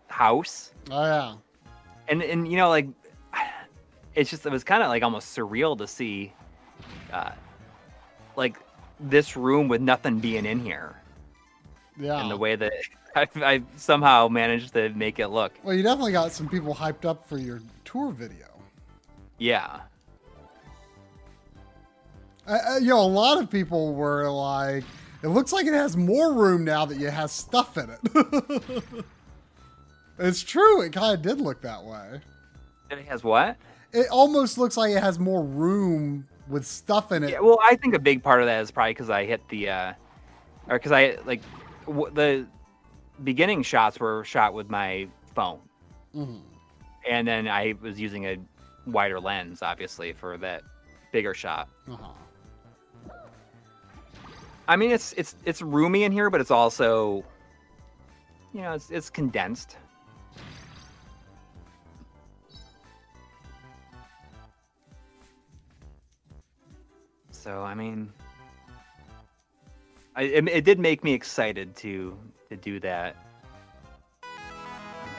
house 0.06 0.72
Oh, 0.90 1.02
yeah. 1.04 1.34
and 2.06 2.22
and 2.22 2.46
you 2.46 2.56
know 2.58 2.68
like 2.68 2.86
it's 4.14 4.30
just 4.30 4.44
it 4.46 4.52
was 4.52 4.62
kind 4.62 4.82
of 4.82 4.88
like 4.90 5.02
almost 5.02 5.34
surreal 5.36 5.76
to 5.78 5.86
see 5.88 6.32
uh 7.12 7.30
like 8.36 8.56
this 9.00 9.36
room 9.36 9.68
with 9.68 9.80
nothing 9.80 10.20
being 10.20 10.44
in 10.46 10.60
here 10.60 10.94
Yeah. 11.98 12.20
and 12.20 12.30
the 12.30 12.36
way 12.36 12.54
that 12.56 12.72
I, 13.16 13.28
I 13.36 13.62
somehow 13.76 14.28
managed 14.28 14.72
to 14.74 14.88
make 14.90 15.18
it 15.18 15.28
look 15.28 15.52
Well, 15.62 15.74
you 15.74 15.82
definitely 15.82 16.12
got 16.12 16.32
some 16.32 16.48
people 16.48 16.74
hyped 16.74 17.04
up 17.04 17.28
for 17.28 17.38
your 17.38 17.60
tour 17.84 18.10
video. 18.10 18.46
yeah 19.38 19.80
Uh, 22.46 22.58
uh, 22.70 22.76
you 22.78 22.88
know, 22.88 23.00
a 23.00 23.06
lot 23.06 23.40
of 23.40 23.48
people 23.50 23.94
were 23.94 24.28
like, 24.30 24.82
"It 25.22 25.28
looks 25.28 25.52
like 25.52 25.64
it 25.66 25.74
has 25.74 25.96
more 25.96 26.32
room 26.32 26.64
now 26.64 26.84
that 26.86 27.00
it 27.00 27.10
has 27.10 27.30
stuff 27.30 27.76
in 27.78 27.88
it." 27.88 28.84
it's 30.18 30.42
true. 30.42 30.82
It 30.82 30.92
kind 30.92 31.14
of 31.14 31.22
did 31.22 31.40
look 31.40 31.62
that 31.62 31.84
way. 31.84 32.20
it 32.90 32.98
has 33.06 33.22
what 33.22 33.56
It 33.92 34.08
almost 34.10 34.58
looks 34.58 34.76
like 34.76 34.90
it 34.92 35.00
has 35.02 35.18
more 35.20 35.44
room 35.44 36.26
with 36.48 36.66
stuff 36.66 37.12
in 37.12 37.22
it. 37.22 37.30
yeah 37.30 37.38
well 37.40 37.58
i 37.62 37.76
think 37.76 37.94
a 37.94 37.98
big 38.00 38.22
part 38.22 38.40
of 38.40 38.46
that 38.46 38.60
is 38.60 38.70
probably 38.72 38.90
because 38.90 39.08
i 39.08 39.24
hit 39.24 39.40
the 39.48 39.68
uh 39.70 39.92
or 40.68 40.76
because 40.76 40.90
i 40.90 41.16
like 41.24 41.40
w- 41.86 42.10
the 42.12 42.44
beginning 43.24 43.62
shots 43.62 44.00
were 44.00 44.24
shot 44.24 44.54
with 44.54 44.68
my 44.70 45.06
phone 45.34 45.60
Mhm. 46.14 46.40
and 47.08 47.26
then 47.28 47.48
i 47.48 47.74
was 47.80 48.00
using 48.00 48.26
a 48.26 48.36
wider 48.86 49.20
lens 49.20 49.62
obviously 49.62 50.12
for 50.12 50.36
that 50.38 50.62
bigger 51.12 51.34
shot 51.34 51.68
Uh-huh. 51.88 52.12
I 54.68 54.76
mean, 54.76 54.92
it's 54.92 55.12
it's 55.14 55.34
it's 55.44 55.60
roomy 55.60 56.04
in 56.04 56.12
here, 56.12 56.30
but 56.30 56.40
it's 56.40 56.52
also, 56.52 57.24
you 58.54 58.62
know, 58.62 58.72
it's 58.74 58.90
it's 58.90 59.10
condensed. 59.10 59.76
So 67.30 67.62
I 67.62 67.74
mean, 67.74 68.12
I, 70.14 70.22
it, 70.22 70.48
it 70.48 70.64
did 70.64 70.78
make 70.78 71.02
me 71.02 71.12
excited 71.12 71.74
to 71.76 72.16
to 72.56 72.62
do 72.62 72.80
that 72.80 73.16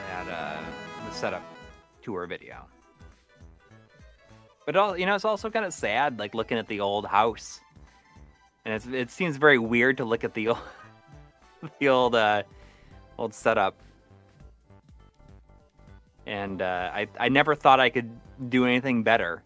that 0.08 0.28
uh, 0.28 0.60
the 1.08 1.14
setup 1.14 1.42
tour 2.02 2.26
video. 2.26 2.64
But 4.66 4.76
all 4.76 4.96
you 4.96 5.06
know, 5.06 5.14
it's 5.14 5.24
also 5.24 5.50
kind 5.50 5.64
of 5.64 5.72
sad, 5.72 6.18
like 6.18 6.34
looking 6.34 6.58
at 6.58 6.68
the 6.68 6.80
old 6.80 7.06
house 7.06 7.60
and 8.64 8.74
it's, 8.74 8.86
it 8.86 9.10
seems 9.10 9.36
very 9.36 9.58
weird 9.58 9.98
to 9.98 10.04
look 10.04 10.24
at 10.24 10.34
the 10.34 10.48
old, 10.48 10.58
the 11.78 11.88
old, 11.88 12.14
uh, 12.14 12.42
old 13.18 13.34
setup. 13.34 13.74
And 16.26 16.62
uh, 16.62 16.90
I, 16.92 17.06
I 17.20 17.28
never 17.28 17.54
thought 17.54 17.80
I 17.80 17.90
could 17.90 18.10
do 18.48 18.64
anything 18.64 19.02
better. 19.02 19.42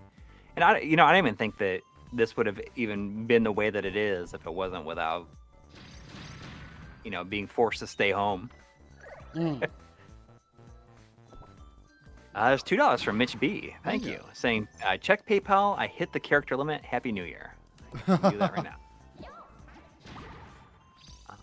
And 0.54 0.64
I, 0.64 0.78
you 0.78 0.96
know, 0.96 1.04
I 1.04 1.12
didn't 1.12 1.26
even 1.26 1.36
think 1.36 1.58
that 1.58 1.80
this 2.12 2.36
would 2.36 2.46
have 2.46 2.60
even 2.76 3.26
been 3.26 3.42
the 3.42 3.52
way 3.52 3.70
that 3.70 3.84
it 3.84 3.96
is 3.96 4.32
if 4.32 4.46
it 4.46 4.54
wasn't 4.54 4.84
without, 4.84 5.26
you 7.08 7.12
know, 7.12 7.24
being 7.24 7.46
forced 7.46 7.78
to 7.78 7.86
stay 7.86 8.10
home. 8.10 8.50
Mm. 9.34 9.66
Uh, 12.34 12.50
there's 12.50 12.62
two 12.62 12.76
dollars 12.76 13.02
from 13.02 13.18
Mitch 13.18 13.40
B. 13.40 13.74
Thank 13.82 13.82
Thank 13.82 14.04
you. 14.04 14.12
you. 14.12 14.20
Saying, 14.32 14.68
uh, 14.86 14.96
check 14.96 15.26
PayPal. 15.26 15.76
I 15.76 15.88
hit 15.88 16.12
the 16.12 16.20
character 16.20 16.56
limit. 16.56 16.84
Happy 16.84 17.10
New 17.10 17.24
Year. 17.24 17.52
Do 18.06 18.16
that 18.16 18.52
right 18.54 18.62
now. 18.62 18.76
Uh, 21.28 21.34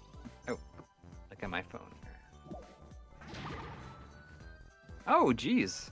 oh, 0.48 0.60
look 1.30 1.44
at 1.44 1.50
my 1.50 1.64
phone. 1.64 1.82
Oh, 5.06 5.34
geez. 5.34 5.92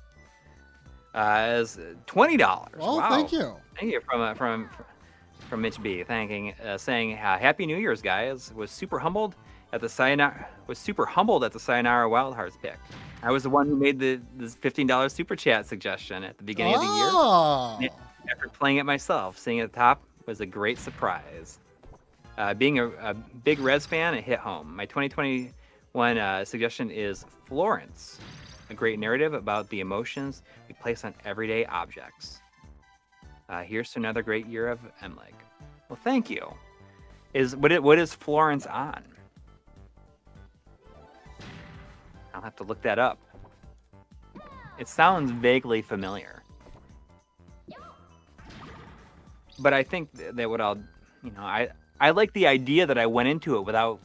Uh, 1.14 1.58
it's 1.60 1.78
twenty 2.06 2.38
dollars. 2.38 2.76
Well, 2.78 2.98
wow. 2.98 3.10
thank 3.10 3.34
you. 3.34 3.58
Thank 3.78 3.92
you 3.92 4.00
from 4.10 4.22
uh, 4.22 4.34
from 4.36 4.70
from 5.50 5.62
Mitch 5.62 5.84
B. 5.84 6.04
Thanking, 6.04 6.54
uh, 6.64 6.78
saying, 6.78 7.16
uh, 7.16 7.38
"Happy 7.38 7.66
New 7.66 7.78
Year's, 7.78 8.02
guys." 8.02 8.54
Was 8.56 8.72
super 8.72 9.00
humbled 9.00 9.36
at 9.74 9.82
the 9.82 9.90
Sayonara. 9.90 10.48
Was 10.68 10.80
super 10.80 11.06
humbled 11.06 11.44
at 11.44 11.52
the 11.52 11.60
Sayonara 11.60 12.08
Wild 12.08 12.36
Hearts 12.36 12.58
pick. 12.62 12.78
I 13.22 13.32
was 13.32 13.44
the 13.44 13.50
one 13.50 13.68
who 13.68 13.76
made 13.76 14.00
the 14.00 14.22
this 14.38 14.56
fifteen 14.56 14.88
dollars 14.88 15.12
super 15.12 15.36
chat 15.36 15.66
suggestion 15.66 16.24
at 16.24 16.38
the 16.38 16.44
beginning 16.44 16.76
of 16.76 16.80
the 16.80 16.88
year. 16.88 17.10
Oh. 17.12 17.80
After 18.32 18.48
playing 18.48 18.78
it 18.78 18.86
myself, 18.86 19.38
seeing 19.38 19.58
it 19.58 19.64
at 19.64 19.74
the 19.74 19.80
top 19.80 20.02
was 20.26 20.40
a 20.40 20.46
great 20.46 20.78
surprise. 20.78 21.60
Uh, 22.38 22.54
being 22.54 22.80
a, 22.80 22.88
a 22.88 23.14
big 23.14 23.60
Res 23.60 23.86
fan, 23.86 24.14
it 24.14 24.24
hit 24.24 24.40
home. 24.40 24.74
My 24.74 24.86
2021 24.86 26.18
uh, 26.18 26.46
suggestion 26.46 26.90
is 26.90 27.26
Florence, 27.46 28.20
a 28.70 28.74
great 28.74 28.98
narrative 28.98 29.34
about 29.34 29.70
the 29.70 29.82
emotions 29.82 30.42
we 30.68 30.74
place 30.76 31.04
on 31.04 31.14
everyday 31.26 31.66
objects. 31.66 32.42
Uh, 33.50 33.62
here's 33.62 33.92
to 33.92 34.00
another 34.00 34.24
great 34.24 34.48
year 34.48 34.70
of 34.70 34.80
MLiG. 35.02 35.34
Well, 35.90 36.00
thank 36.02 36.30
you. 36.30 36.54
Is 37.34 37.56
what? 37.56 37.72
It, 37.72 37.84
what 37.84 38.00
is 38.00 38.14
Florence 38.14 38.66
on? 38.66 39.04
I'll 42.34 42.42
have 42.42 42.56
to 42.58 42.64
look 42.64 42.82
that 42.84 43.00
up. 43.00 43.20
It 44.80 44.88
sounds 44.88 45.32
vaguely 45.32 45.82
familiar 45.82 46.44
but 49.60 49.74
I 49.74 49.84
think 49.84 50.10
that 50.14 50.50
what 50.50 50.62
I'll, 50.62 50.78
you 51.24 51.32
know, 51.32 51.42
I 51.42 51.70
I 52.00 52.12
like 52.12 52.34
the 52.34 52.48
idea 52.48 52.86
that 52.86 52.98
I 52.98 53.06
went 53.06 53.30
into 53.30 53.56
it 53.58 53.62
without 53.62 54.00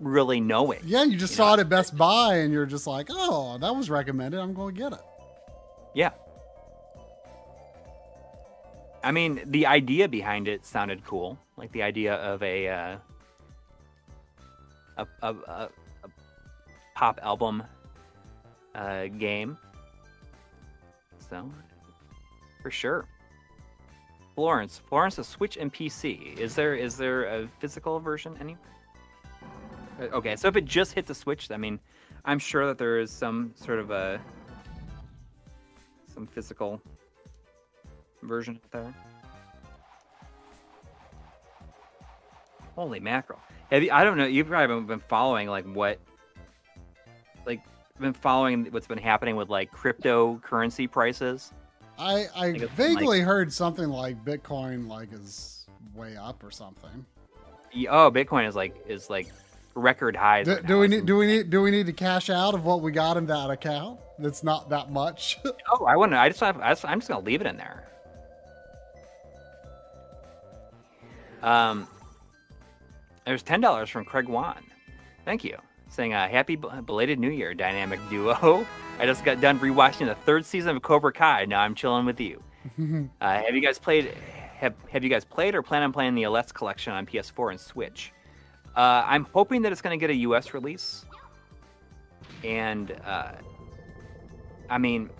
really 0.00 0.40
knowing. 0.40 0.80
Yeah, 0.84 1.04
you 1.04 1.16
just 1.16 1.32
You 1.32 1.36
saw 1.36 1.48
know, 1.48 1.54
it 1.54 1.60
at 1.60 1.68
Best 1.68 1.96
Buy 1.96 2.36
and 2.36 2.52
you're 2.52 2.66
just 2.66 2.86
like, 2.86 3.08
oh, 3.10 3.58
that 3.58 3.74
was 3.74 3.88
recommended. 3.88 4.40
I'm 4.40 4.52
going 4.52 4.74
to 4.74 4.80
get 4.80 4.92
it. 4.92 5.00
Yeah. 5.94 6.10
I 9.02 9.12
mean, 9.12 9.40
the 9.46 9.66
idea 9.66 10.08
behind 10.08 10.48
it 10.48 10.64
sounded 10.64 11.04
cool, 11.04 11.38
like 11.56 11.70
the 11.72 11.82
idea 11.82 12.14
of 12.14 12.42
a 12.42 12.68
uh, 12.68 12.96
a, 14.96 15.06
a, 15.22 15.34
a, 15.34 15.34
a 15.52 15.68
pop 16.94 17.18
album 17.22 17.62
uh, 18.74 19.06
game. 19.06 19.58
So, 21.28 21.50
for 22.62 22.70
sure. 22.70 23.06
Florence, 24.34 24.78
Florence, 24.78 25.18
a 25.18 25.24
Switch 25.24 25.56
and 25.56 25.72
PC. 25.72 26.36
Is 26.38 26.54
there 26.54 26.74
is 26.74 26.96
there 26.96 27.24
a 27.24 27.48
physical 27.60 28.00
version 28.00 28.36
anywhere? 28.40 28.60
Uh, 30.00 30.04
Okay, 30.16 30.34
so 30.34 30.48
if 30.48 30.56
it 30.56 30.64
just 30.64 30.92
hit 30.92 31.06
the 31.06 31.14
Switch, 31.14 31.50
I 31.50 31.56
mean, 31.56 31.78
I'm 32.24 32.38
sure 32.38 32.66
that 32.66 32.78
there 32.78 32.98
is 32.98 33.10
some 33.10 33.52
sort 33.54 33.78
of 33.78 33.90
a 33.90 34.20
some 36.12 36.26
physical 36.26 36.80
version 38.22 38.60
there. 38.72 38.92
Holy 42.74 42.98
mackerel! 42.98 43.38
Have 43.70 43.84
you, 43.84 43.92
I 43.92 44.02
don't 44.02 44.18
know. 44.18 44.26
You 44.26 44.44
probably 44.44 44.62
haven't 44.62 44.86
been 44.86 44.98
following 44.98 45.48
like 45.48 45.64
what 45.64 46.00
like 47.46 47.60
been 48.00 48.12
following 48.12 48.66
what's 48.66 48.86
been 48.86 48.98
happening 48.98 49.36
with 49.36 49.48
like 49.48 49.72
cryptocurrency 49.72 50.90
prices. 50.90 51.52
I 51.98 52.26
I 52.36 52.46
it's 52.48 52.64
vaguely 52.72 53.20
heard 53.20 53.52
something 53.52 53.88
like 53.88 54.24
Bitcoin 54.24 54.88
like 54.88 55.12
is 55.12 55.66
way 55.94 56.16
up 56.16 56.42
or 56.42 56.50
something. 56.50 57.04
Oh, 57.88 58.10
Bitcoin 58.10 58.48
is 58.48 58.56
like 58.56 58.74
is 58.88 59.08
like 59.08 59.28
record 59.74 60.16
highs. 60.16 60.46
Do, 60.46 60.54
right 60.54 60.66
do 60.66 60.78
we 60.78 60.88
need 60.88 61.06
do 61.06 61.16
we 61.16 61.26
need 61.26 61.50
do 61.50 61.62
we 61.62 61.70
need 61.70 61.86
to 61.86 61.92
cash 61.92 62.30
out 62.30 62.54
of 62.54 62.64
what 62.64 62.80
we 62.80 62.92
got 62.92 63.16
in 63.16 63.26
that 63.26 63.50
account? 63.50 64.00
That's 64.18 64.42
not 64.42 64.68
that 64.70 64.90
much. 64.90 65.38
Oh, 65.70 65.86
I 65.86 65.96
wouldn't. 65.96 66.16
I 66.16 66.28
just, 66.28 66.40
have, 66.40 66.60
I 66.60 66.70
just 66.70 66.84
I'm 66.84 67.00
just 67.00 67.08
gonna 67.08 67.24
leave 67.24 67.40
it 67.40 67.46
in 67.46 67.56
there. 67.56 67.88
Um, 71.42 71.88
there's 73.26 73.42
ten 73.42 73.60
dollars 73.60 73.90
from 73.90 74.04
Craig 74.04 74.28
Wan. 74.28 74.62
Thank 75.24 75.42
you. 75.42 75.56
Saying 75.94 76.12
uh, 76.12 76.28
happy 76.28 76.56
belated 76.56 77.20
New 77.20 77.30
Year, 77.30 77.54
dynamic 77.54 78.00
duo. 78.10 78.66
I 78.98 79.06
just 79.06 79.24
got 79.24 79.40
done 79.40 79.60
rewatching 79.60 80.06
the 80.06 80.16
third 80.16 80.44
season 80.44 80.74
of 80.74 80.82
Cobra 80.82 81.12
Kai. 81.12 81.44
Now 81.44 81.60
I'm 81.60 81.76
chilling 81.76 82.04
with 82.04 82.20
you. 82.20 82.42
uh, 83.20 83.42
have 83.42 83.54
you 83.54 83.60
guys 83.60 83.78
played? 83.78 84.12
Have 84.56 84.74
Have 84.90 85.04
you 85.04 85.08
guys 85.08 85.24
played 85.24 85.54
or 85.54 85.62
plan 85.62 85.84
on 85.84 85.92
playing 85.92 86.16
the 86.16 86.24
Aleste 86.24 86.52
collection 86.52 86.92
on 86.92 87.06
PS4 87.06 87.52
and 87.52 87.60
Switch? 87.60 88.12
Uh, 88.74 89.04
I'm 89.06 89.28
hoping 89.32 89.62
that 89.62 89.70
it's 89.70 89.80
going 89.80 89.96
to 89.96 90.00
get 90.02 90.10
a 90.10 90.16
U.S. 90.16 90.52
release, 90.52 91.04
and 92.42 92.90
uh, 93.04 93.34
I 94.68 94.78
mean, 94.78 95.10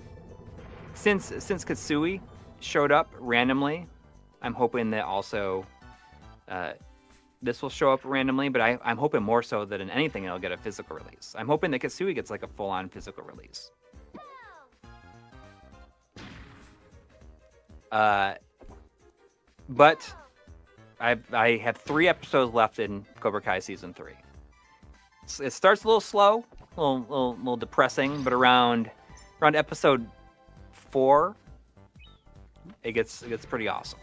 since 0.95 1.33
since 1.39 1.65
Katsui 1.65 2.21
showed 2.59 2.91
up 2.91 3.13
randomly, 3.21 3.87
I'm 4.43 4.55
hoping 4.55 4.91
that 4.91 5.05
also 5.05 5.65
uh, 6.49 6.73
this 7.45 7.63
will 7.63 7.71
show 7.71 7.93
up 7.93 8.01
randomly. 8.05 8.49
But 8.49 8.63
I, 8.63 8.79
I'm 8.85 8.97
hoping 8.97 9.23
more 9.23 9.43
so 9.43 9.65
than 9.65 9.81
in 9.81 9.91
anything 9.91 10.25
it'll 10.25 10.39
get 10.39 10.53
a 10.53 10.57
physical 10.57 10.97
release. 10.97 11.35
I'm 11.39 11.47
hoping 11.47 11.71
that 11.73 11.81
Katsui 11.81 12.15
gets 12.15 12.31
like 12.31 12.43
a 12.43 12.49
full 12.49 12.71
on 12.71 12.89
physical 12.89 13.23
release. 13.25 13.71
Uh, 17.93 18.35
but 19.69 20.13
I 21.01 21.17
I 21.33 21.57
have 21.59 21.77
three 21.77 22.09
episodes 22.09 22.53
left 22.53 22.79
in 22.79 23.05
Cobra 23.21 23.41
Kai 23.41 23.61
season 23.61 23.95
three. 23.95 24.15
It 25.41 25.53
starts 25.53 25.85
a 25.85 25.87
little 25.87 26.01
slow, 26.01 26.45
a 26.77 26.81
little, 26.81 27.01
little, 27.01 27.37
little 27.37 27.57
depressing, 27.57 28.23
but 28.25 28.33
around 28.33 28.91
around 29.41 29.55
episode 29.55 30.07
four, 30.73 31.37
it 32.83 32.93
gets 32.93 33.23
it 33.23 33.29
gets 33.29 33.47
pretty 33.47 33.69
awesome. 33.69 34.01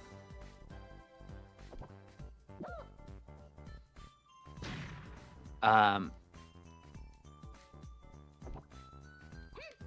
Um. 5.64 6.12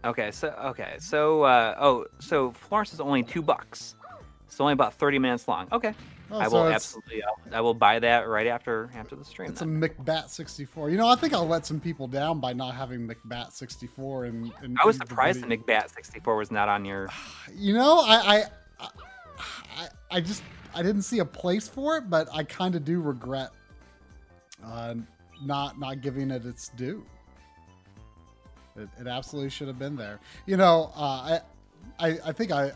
Okay, 0.04 0.30
so 0.30 0.48
okay, 0.64 0.96
so 0.98 1.42
uh, 1.42 1.74
oh, 1.78 2.06
so 2.18 2.52
Florence 2.52 2.92
is 2.92 3.00
only 3.00 3.22
two 3.22 3.40
bucks. 3.40 3.96
It's 4.46 4.60
only 4.60 4.74
about 4.74 4.94
thirty 4.94 5.18
minutes 5.18 5.48
long. 5.48 5.66
Okay, 5.72 5.94
Oh, 6.30 6.38
I 6.38 6.48
so 6.48 6.52
will 6.52 6.68
absolutely, 6.68 7.22
I 7.52 7.60
will 7.60 7.74
buy 7.74 7.98
that 7.98 8.28
right 8.28 8.46
after 8.46 8.90
after 8.94 9.14
the 9.14 9.24
stream. 9.24 9.50
It's 9.50 9.60
a 9.60 9.66
then. 9.66 9.80
McBat 9.80 10.30
64. 10.30 10.90
You 10.90 10.96
know, 10.96 11.06
I 11.06 11.16
think 11.16 11.34
I'll 11.34 11.46
let 11.46 11.66
some 11.66 11.78
people 11.78 12.08
down 12.08 12.40
by 12.40 12.52
not 12.52 12.74
having 12.74 13.06
McBat 13.06 13.52
64. 13.52 14.24
And, 14.24 14.52
and 14.62 14.78
I 14.82 14.86
was 14.86 14.96
surprised 14.96 15.42
that. 15.42 15.48
McBat 15.50 15.90
sixty 15.90 16.20
four 16.20 16.36
was 16.36 16.50
not 16.50 16.68
on 16.68 16.84
your. 16.84 17.08
You 17.54 17.74
know, 17.74 18.00
I, 18.00 18.46
I, 18.80 18.88
I, 19.76 19.88
I 20.10 20.20
just 20.20 20.42
I 20.74 20.82
didn't 20.82 21.02
see 21.02 21.20
a 21.20 21.24
place 21.24 21.68
for 21.68 21.96
it, 21.98 22.10
but 22.10 22.26
I 22.32 22.42
kind 22.42 22.74
of 22.74 22.84
do 22.84 23.00
regret 23.00 23.50
uh, 24.64 24.94
not 25.42 25.78
not 25.78 26.00
giving 26.00 26.30
it 26.30 26.44
its 26.44 26.68
due. 26.70 27.04
It, 28.76 28.88
it 29.00 29.06
absolutely 29.06 29.50
should 29.50 29.68
have 29.68 29.78
been 29.78 29.96
there. 29.96 30.20
You 30.46 30.56
know, 30.56 30.90
uh, 30.96 31.40
I, 31.98 32.08
I 32.08 32.18
I 32.26 32.32
think 32.32 32.50
I 32.52 32.72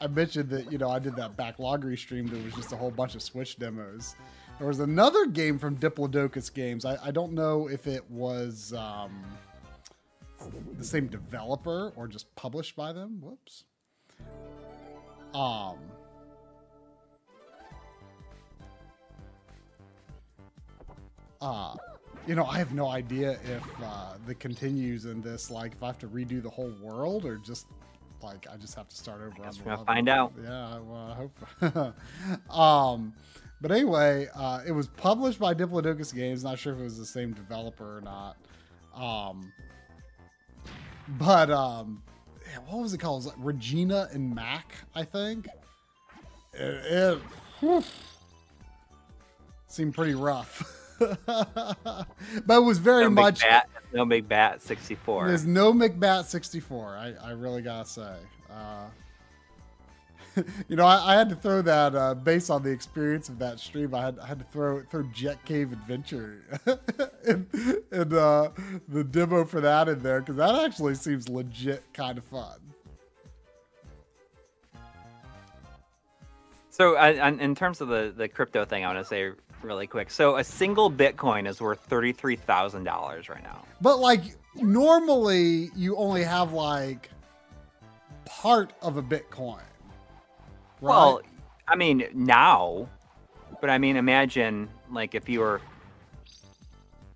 I 0.00 0.06
mentioned 0.06 0.50
that 0.50 0.70
you 0.70 0.78
know 0.78 0.90
I 0.90 0.98
did 0.98 1.16
that 1.16 1.36
backloggery 1.36 1.98
stream 1.98 2.26
that 2.28 2.44
was 2.44 2.54
just 2.54 2.72
a 2.72 2.76
whole 2.76 2.90
bunch 2.90 3.14
of 3.14 3.22
Switch 3.22 3.56
demos. 3.58 4.14
There 4.58 4.68
was 4.68 4.80
another 4.80 5.26
game 5.26 5.58
from 5.58 5.76
Diplodocus 5.76 6.52
Games. 6.52 6.84
I, 6.84 6.96
I 7.04 7.10
don't 7.10 7.32
know 7.32 7.68
if 7.68 7.86
it 7.86 8.10
was 8.10 8.72
um, 8.72 9.22
the 10.78 10.84
same 10.84 11.08
developer 11.08 11.92
or 11.94 12.08
just 12.08 12.34
published 12.36 12.74
by 12.74 12.92
them. 12.92 13.20
Whoops. 13.20 13.64
Um. 15.34 15.76
Uh, 21.46 21.76
you 22.26 22.34
know, 22.34 22.44
I 22.44 22.58
have 22.58 22.74
no 22.74 22.88
idea 22.88 23.38
if 23.44 23.62
uh, 23.80 24.14
the 24.26 24.34
continues 24.34 25.04
in 25.04 25.22
this, 25.22 25.48
like, 25.48 25.74
if 25.74 25.82
I 25.82 25.86
have 25.86 25.98
to 26.00 26.08
redo 26.08 26.42
the 26.42 26.50
whole 26.50 26.72
world 26.82 27.24
or 27.24 27.36
just, 27.36 27.66
like, 28.20 28.46
I 28.52 28.56
just 28.56 28.74
have 28.74 28.88
to 28.88 28.96
start 28.96 29.20
over. 29.20 29.30
Guess 29.30 29.58
the 29.58 29.62
gonna 29.62 29.76
level. 29.76 29.84
find 29.86 30.08
out. 30.08 30.32
Yeah, 30.42 30.78
well, 30.80 31.30
I 31.62 31.70
hope. 31.70 32.50
um, 32.58 33.14
but 33.60 33.70
anyway, 33.70 34.26
uh, 34.34 34.62
it 34.66 34.72
was 34.72 34.88
published 34.88 35.38
by 35.38 35.54
Diplodocus 35.54 36.12
Games. 36.12 36.42
Not 36.42 36.58
sure 36.58 36.72
if 36.72 36.80
it 36.80 36.82
was 36.82 36.98
the 36.98 37.06
same 37.06 37.32
developer 37.32 37.98
or 37.98 38.00
not. 38.00 38.36
Um, 38.94 39.52
but 41.10 41.48
um, 41.50 42.02
what 42.66 42.82
was 42.82 42.92
it 42.92 42.98
called? 42.98 43.22
It 43.22 43.26
was 43.26 43.36
like 43.36 43.46
Regina 43.46 44.08
and 44.12 44.34
Mac, 44.34 44.74
I 44.96 45.04
think. 45.04 45.46
It, 46.54 46.92
it 46.92 47.18
whew, 47.60 47.84
seemed 49.68 49.94
pretty 49.94 50.14
rough, 50.14 50.64
but 50.98 52.06
it 52.48 52.64
was 52.64 52.78
very 52.78 53.04
no 53.04 53.10
much. 53.10 53.40
McBat, 53.40 53.62
no 53.92 54.04
McBat 54.04 54.60
sixty 54.60 54.94
four. 54.94 55.26
There's 55.28 55.46
no 55.46 55.72
McBat 55.72 56.24
64. 56.24 56.96
I, 56.96 57.14
I 57.22 57.30
really 57.32 57.62
gotta 57.62 57.88
say. 57.88 58.14
Uh, 58.50 58.86
you 60.68 60.76
know, 60.76 60.86
I, 60.86 61.14
I 61.14 61.18
had 61.18 61.28
to 61.30 61.36
throw 61.36 61.62
that 61.62 61.94
uh, 61.94 62.14
based 62.14 62.50
on 62.50 62.62
the 62.62 62.70
experience 62.70 63.28
of 63.28 63.38
that 63.38 63.58
stream. 63.58 63.94
I 63.94 64.02
had 64.02 64.18
I 64.18 64.26
had 64.26 64.38
to 64.38 64.44
throw 64.46 64.82
throw 64.82 65.02
Jet 65.14 65.42
Cave 65.44 65.72
Adventure 65.72 66.42
and, 67.26 67.46
and 67.90 68.12
uh, 68.12 68.50
the 68.88 69.04
demo 69.04 69.44
for 69.44 69.60
that 69.60 69.88
in 69.88 70.00
there 70.00 70.20
because 70.20 70.36
that 70.36 70.54
actually 70.64 70.94
seems 70.94 71.28
legit 71.28 71.84
kind 71.92 72.18
of 72.18 72.24
fun. 72.24 72.58
So, 76.70 76.96
I, 76.96 77.12
I, 77.12 77.28
in 77.30 77.54
terms 77.54 77.80
of 77.80 77.88
the 77.88 78.12
the 78.14 78.28
crypto 78.28 78.64
thing, 78.66 78.84
I 78.84 78.92
want 78.92 78.98
to 78.98 79.04
say 79.08 79.30
really 79.66 79.86
quick. 79.86 80.10
So, 80.10 80.36
a 80.36 80.44
single 80.44 80.90
Bitcoin 80.90 81.46
is 81.48 81.60
worth 81.60 81.80
thirty 81.80 82.12
three 82.12 82.36
thousand 82.36 82.84
dollars 82.84 83.28
right 83.28 83.42
now. 83.42 83.64
But 83.80 83.98
like 83.98 84.22
normally, 84.54 85.70
you 85.74 85.96
only 85.96 86.22
have 86.24 86.52
like 86.52 87.10
part 88.24 88.72
of 88.82 88.96
a 88.96 89.02
Bitcoin. 89.02 89.60
Right? 90.80 90.90
Well, 90.90 91.20
I 91.68 91.76
mean 91.76 92.06
now, 92.14 92.88
but 93.60 93.70
I 93.70 93.78
mean 93.78 93.96
imagine 93.96 94.68
like 94.90 95.14
if 95.14 95.28
you 95.28 95.40
were 95.40 95.60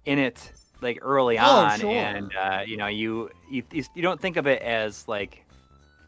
in 0.06 0.18
it 0.18 0.52
like 0.80 0.98
early 1.02 1.38
Oh, 1.38 1.42
on, 1.42 1.78
sure. 1.80 1.90
and 1.90 2.32
uh, 2.36 2.62
you 2.66 2.76
know 2.76 2.86
you, 2.86 3.30
you 3.50 3.62
you 3.70 3.84
you 3.94 4.02
don't 4.02 4.20
think 4.20 4.36
of 4.36 4.46
it 4.46 4.62
as 4.62 5.06
like 5.06 5.44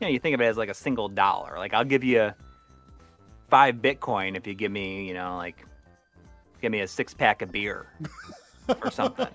you 0.01 0.07
know 0.07 0.09
you 0.09 0.19
think 0.19 0.35
of 0.35 0.41
it 0.41 0.45
as 0.47 0.57
like 0.57 0.71
a 0.71 0.75
single 0.75 1.09
dollar. 1.09 1.59
Like 1.59 1.75
I'll 1.75 1.85
give 1.85 2.03
you 2.03 2.33
five 3.49 3.77
Bitcoin 3.77 4.35
if 4.35 4.47
you 4.47 4.55
give 4.55 4.73
me 4.73 5.07
you 5.07 5.13
know 5.13 5.37
like 5.37 5.65
give 6.63 6.73
me 6.73 6.81
a 6.81 6.87
six 6.89 7.13
pack 7.13 7.43
of 7.43 7.53
beer 7.53 7.87
or 8.83 8.91
something. 8.91 9.27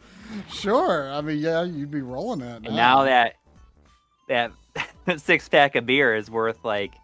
sure. 0.50 1.12
I 1.12 1.20
mean, 1.20 1.38
yeah, 1.38 1.62
you'd 1.62 1.90
be 1.90 2.02
rolling 2.02 2.40
it. 2.40 2.66
And 2.66 2.74
now 2.74 3.04
that 3.04 3.34
that 4.28 4.52
six 5.18 5.48
pack 5.48 5.76
of 5.76 5.86
beer 5.86 6.14
is 6.16 6.30
worth 6.30 6.64
like 6.64 6.94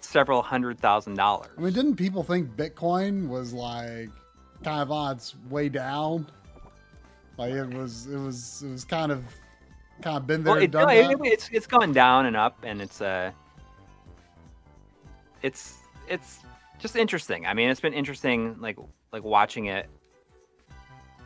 several 0.00 0.42
hundred 0.42 0.80
thousand 0.80 1.14
dollars. 1.14 1.50
I 1.56 1.60
mean, 1.60 1.72
didn't 1.72 1.96
people 1.96 2.22
think 2.22 2.48
Bitcoin 2.56 3.28
was 3.28 3.52
like 3.52 4.08
kind 4.64 4.80
of 4.82 4.90
on 4.90 5.16
its 5.16 5.36
way 5.50 5.68
down? 5.68 6.26
Like 7.36 7.52
it 7.52 7.72
was, 7.72 8.06
it 8.06 8.18
was, 8.18 8.62
it 8.66 8.70
was 8.70 8.84
kind 8.84 9.12
of, 9.12 9.24
kind 10.02 10.16
of 10.16 10.26
been 10.26 10.42
there, 10.42 10.54
well, 10.54 10.62
it, 10.62 10.72
done 10.72 10.88
no, 10.88 10.94
that. 10.94 11.10
it- 11.12 11.32
it's 11.32 11.48
it's 11.52 11.66
gone 11.68 11.92
down 11.92 12.26
and 12.26 12.36
up, 12.36 12.58
and 12.64 12.82
it's 12.82 13.00
uh, 13.00 13.30
it's 15.42 15.74
it's 16.08 16.40
just 16.80 16.96
interesting. 16.96 17.46
I 17.46 17.54
mean, 17.54 17.70
it's 17.70 17.80
been 17.80 17.92
interesting, 17.92 18.56
like 18.60 18.76
like 19.12 19.24
watching 19.24 19.66
it 19.66 19.88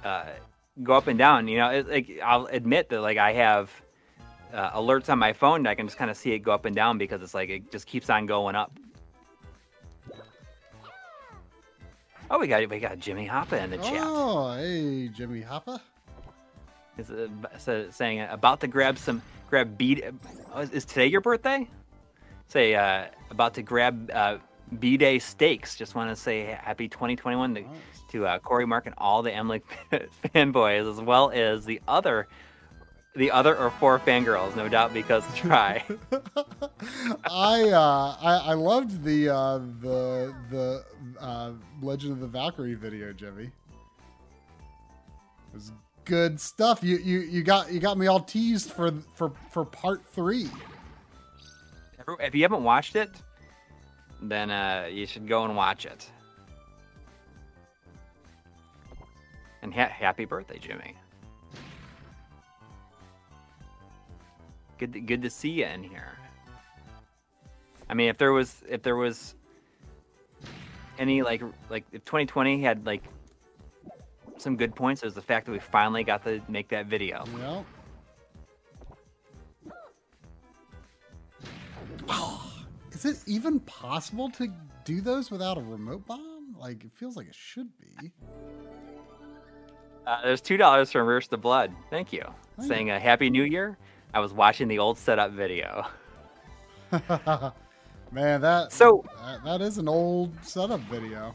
uh, 0.05 0.26
go 0.83 0.95
up 0.95 1.07
and 1.07 1.18
down. 1.18 1.49
You 1.49 1.59
know, 1.59 1.70
it, 1.70 1.89
like 1.89 2.20
I'll 2.22 2.47
admit 2.47 2.89
that 2.91 3.01
like 3.01 3.18
I 3.18 3.33
have 3.33 3.70
uh, 4.53 4.70
alerts 4.72 5.09
on 5.11 5.18
my 5.18 5.33
phone 5.33 5.62
that 5.64 5.70
I 5.70 5.74
can 5.74 5.87
just 5.87 5.99
kind 5.99 6.11
of 6.11 6.16
see 6.16 6.33
it 6.33 6.41
go 6.41 6.53
up 6.53 6.64
and 6.64 6.74
down 6.74 6.99
because 6.99 7.22
it's 7.22 7.35
like 7.35 7.49
it 7.49 7.70
just 7.70 7.87
keeps 7.87 8.11
on 8.11 8.26
going 8.26 8.55
up. 8.55 8.72
Oh, 12.30 12.39
we 12.39 12.47
got 12.47 12.66
we 12.70 12.78
got 12.78 12.99
Jimmy 12.99 13.28
Hoppa 13.28 13.62
in 13.62 13.70
the 13.70 13.76
chat. 13.78 13.99
Oh, 13.99 14.55
hey, 14.55 15.09
Jimmy 15.09 15.43
Hoppa. 15.43 15.80
Is 16.99 17.11
uh, 17.11 17.91
saying 17.91 18.20
about 18.20 18.61
to 18.61 18.66
grab 18.66 18.99
some 18.99 19.22
grab 19.49 19.76
beat. 19.76 20.05
oh, 20.55 20.61
Is, 20.61 20.70
is 20.70 20.85
today 20.85 21.07
your 21.07 21.20
birthday? 21.20 21.68
Say 22.49 22.74
uh, 22.74 23.07
about 23.30 23.55
to 23.55 23.62
grab 23.62 24.11
uh, 24.12 24.39
B 24.79 24.97
Day 24.97 25.18
steaks. 25.18 25.77
Just 25.77 25.95
want 25.95 26.11
to 26.11 26.16
say 26.16 26.59
happy 26.61 26.89
2021 26.89 27.55
to, 27.55 27.64
to 28.11 28.27
uh, 28.27 28.39
Coury 28.39 28.66
Marc 28.66 28.87
and 28.87 28.95
all 28.99 29.23
the 29.23 29.31
MLiG 29.31 29.62
fanboys, 30.35 30.91
as 30.91 31.01
well 31.01 31.31
as 31.31 31.64
the 31.64 31.81
other 31.87 32.29
the 33.14 33.31
other 33.31 33.57
or 33.57 33.70
four 33.70 33.99
fangirls, 33.99 34.57
no 34.57 34.68
doubt 34.68 34.95
because 34.95 35.25
try. 35.37 35.85
I, 37.25 37.68
uh, 37.68 38.16
I 38.20 38.43
I 38.47 38.55
loved 38.55 39.05
the 39.05 39.29
uh, 39.29 39.59
the 39.81 40.35
the 40.51 40.85
uh, 41.20 41.53
Legend 41.83 42.12
of 42.12 42.20
the 42.20 42.27
Valkyrie 42.27 42.75
video, 42.75 43.12
Jimmy. 43.12 43.45
It 43.45 45.55
was 45.55 45.73
good 46.05 46.41
stuff. 46.41 46.83
You 46.83 46.97
you 46.97 47.20
you 47.20 47.43
got 47.43 47.73
you 47.73 47.81
got 47.81 47.99
me 47.99 48.07
all 48.07 48.20
teased 48.20 48.70
for 48.70 48.93
for 49.14 49.33
for 49.51 49.64
part 49.64 50.05
three. 50.07 50.49
If 52.18 52.35
you 52.35 52.43
haven't 52.43 52.64
watched 52.64 52.97
it, 52.97 53.11
then 54.23 54.51
uh, 54.51 54.89
you 54.91 55.05
should 55.07 55.27
go 55.27 55.45
and 55.45 55.57
watch 55.57 55.85
it. 55.85 56.09
And 59.62 59.75
ha- 59.75 59.89
happy 59.89 60.25
birthday, 60.25 60.59
Jimmy. 60.59 60.95
Good, 64.79 64.93
to, 64.95 65.01
good 65.01 65.23
to 65.23 65.31
see 65.31 65.51
you 65.51 65.66
in 65.66 65.83
here. 65.83 66.12
I 67.89 67.95
mean, 67.95 68.09
if 68.09 68.18
there 68.18 68.33
was, 68.33 68.62
if 68.68 68.83
there 68.83 68.97
was 68.97 69.35
any 70.99 71.23
like, 71.23 71.43
like 71.68 71.85
if 71.93 72.05
2020 72.05 72.62
had 72.62 72.87
like 72.87 73.03
some 74.39 74.57
good 74.57 74.75
points, 74.75 75.03
it 75.03 75.07
was 75.07 75.14
the 75.14 75.23
fact 75.23 75.47
that 75.47 75.53
we 75.53 75.59
finally 75.59 76.05
got 76.05 76.25
to 76.25 76.41
make 76.49 76.68
that 76.68 76.87
video. 76.87 77.25
Yeah. 82.09 82.33
Is 83.05 83.07
it 83.07 83.28
even 83.28 83.59
possible 83.59 84.30
to 84.30 84.46
do 84.84 85.00
those 85.00 85.28
without 85.28 85.59
a 85.59 85.61
remote 85.61 86.07
bomb? 86.07 86.55
Like, 86.57 86.84
it 86.84 86.92
feels 86.94 87.16
like 87.16 87.26
it 87.26 87.34
should 87.34 87.66
be. 87.76 88.12
Uh, 90.07 90.22
there's 90.22 90.40
two 90.40 90.57
dollars 90.57 90.92
from 90.92 91.00
Reverse 91.00 91.26
the 91.26 91.36
Blood. 91.36 91.72
Thank 91.90 92.12
you. 92.12 92.22
Thank 92.57 92.68
Saying 92.68 92.90
a 92.90 93.00
Happy 93.00 93.28
New 93.28 93.42
Year. 93.42 93.76
I 94.14 94.20
was 94.20 94.32
watching 94.32 94.68
the 94.68 94.78
old 94.78 94.98
setup 94.98 95.32
video. 95.32 95.84
Man, 98.12 98.40
that 98.40 98.70
So 98.70 99.03
that, 99.20 99.42
that 99.44 99.61
is 99.62 99.78
an 99.78 99.88
old 99.88 100.32
setup 100.44 100.80
video. 100.82 101.34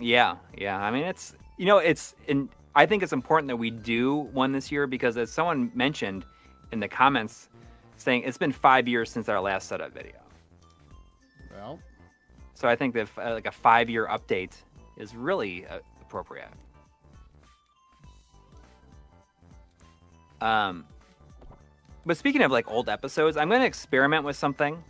yeah, 0.00 0.36
yeah. 0.58 0.78
I 0.78 0.90
mean, 0.90 1.04
it's 1.04 1.36
you 1.58 1.66
know, 1.66 1.78
it's 1.78 2.16
and 2.28 2.48
I 2.74 2.86
think 2.86 3.04
it's 3.04 3.12
important 3.12 3.46
that 3.48 3.56
we 3.56 3.70
do 3.70 4.28
one 4.32 4.50
this 4.50 4.72
year 4.72 4.88
because 4.88 5.16
as 5.16 5.30
someone 5.30 5.70
mentioned 5.74 6.24
in 6.72 6.80
the 6.80 6.88
comments, 6.88 7.50
saying 7.98 8.22
it's 8.24 8.38
been 8.38 8.52
five 8.52 8.88
years 8.88 9.12
since 9.12 9.28
our 9.28 9.40
last 9.40 9.68
setup 9.68 9.92
video. 9.92 10.21
So 12.54 12.68
I 12.68 12.76
think 12.76 12.94
that 12.94 13.08
uh, 13.18 13.32
like 13.32 13.46
a 13.46 13.52
five 13.52 13.88
year 13.88 14.06
update 14.06 14.52
is 14.96 15.14
really 15.14 15.66
uh, 15.66 15.78
appropriate. 16.00 16.48
Um, 20.40 20.84
but 22.04 22.16
speaking 22.16 22.42
of 22.42 22.50
like 22.50 22.70
old 22.70 22.88
episodes, 22.88 23.36
I'm 23.36 23.48
going 23.48 23.60
to 23.60 23.66
experiment 23.66 24.24
with 24.24 24.36
something 24.36 24.82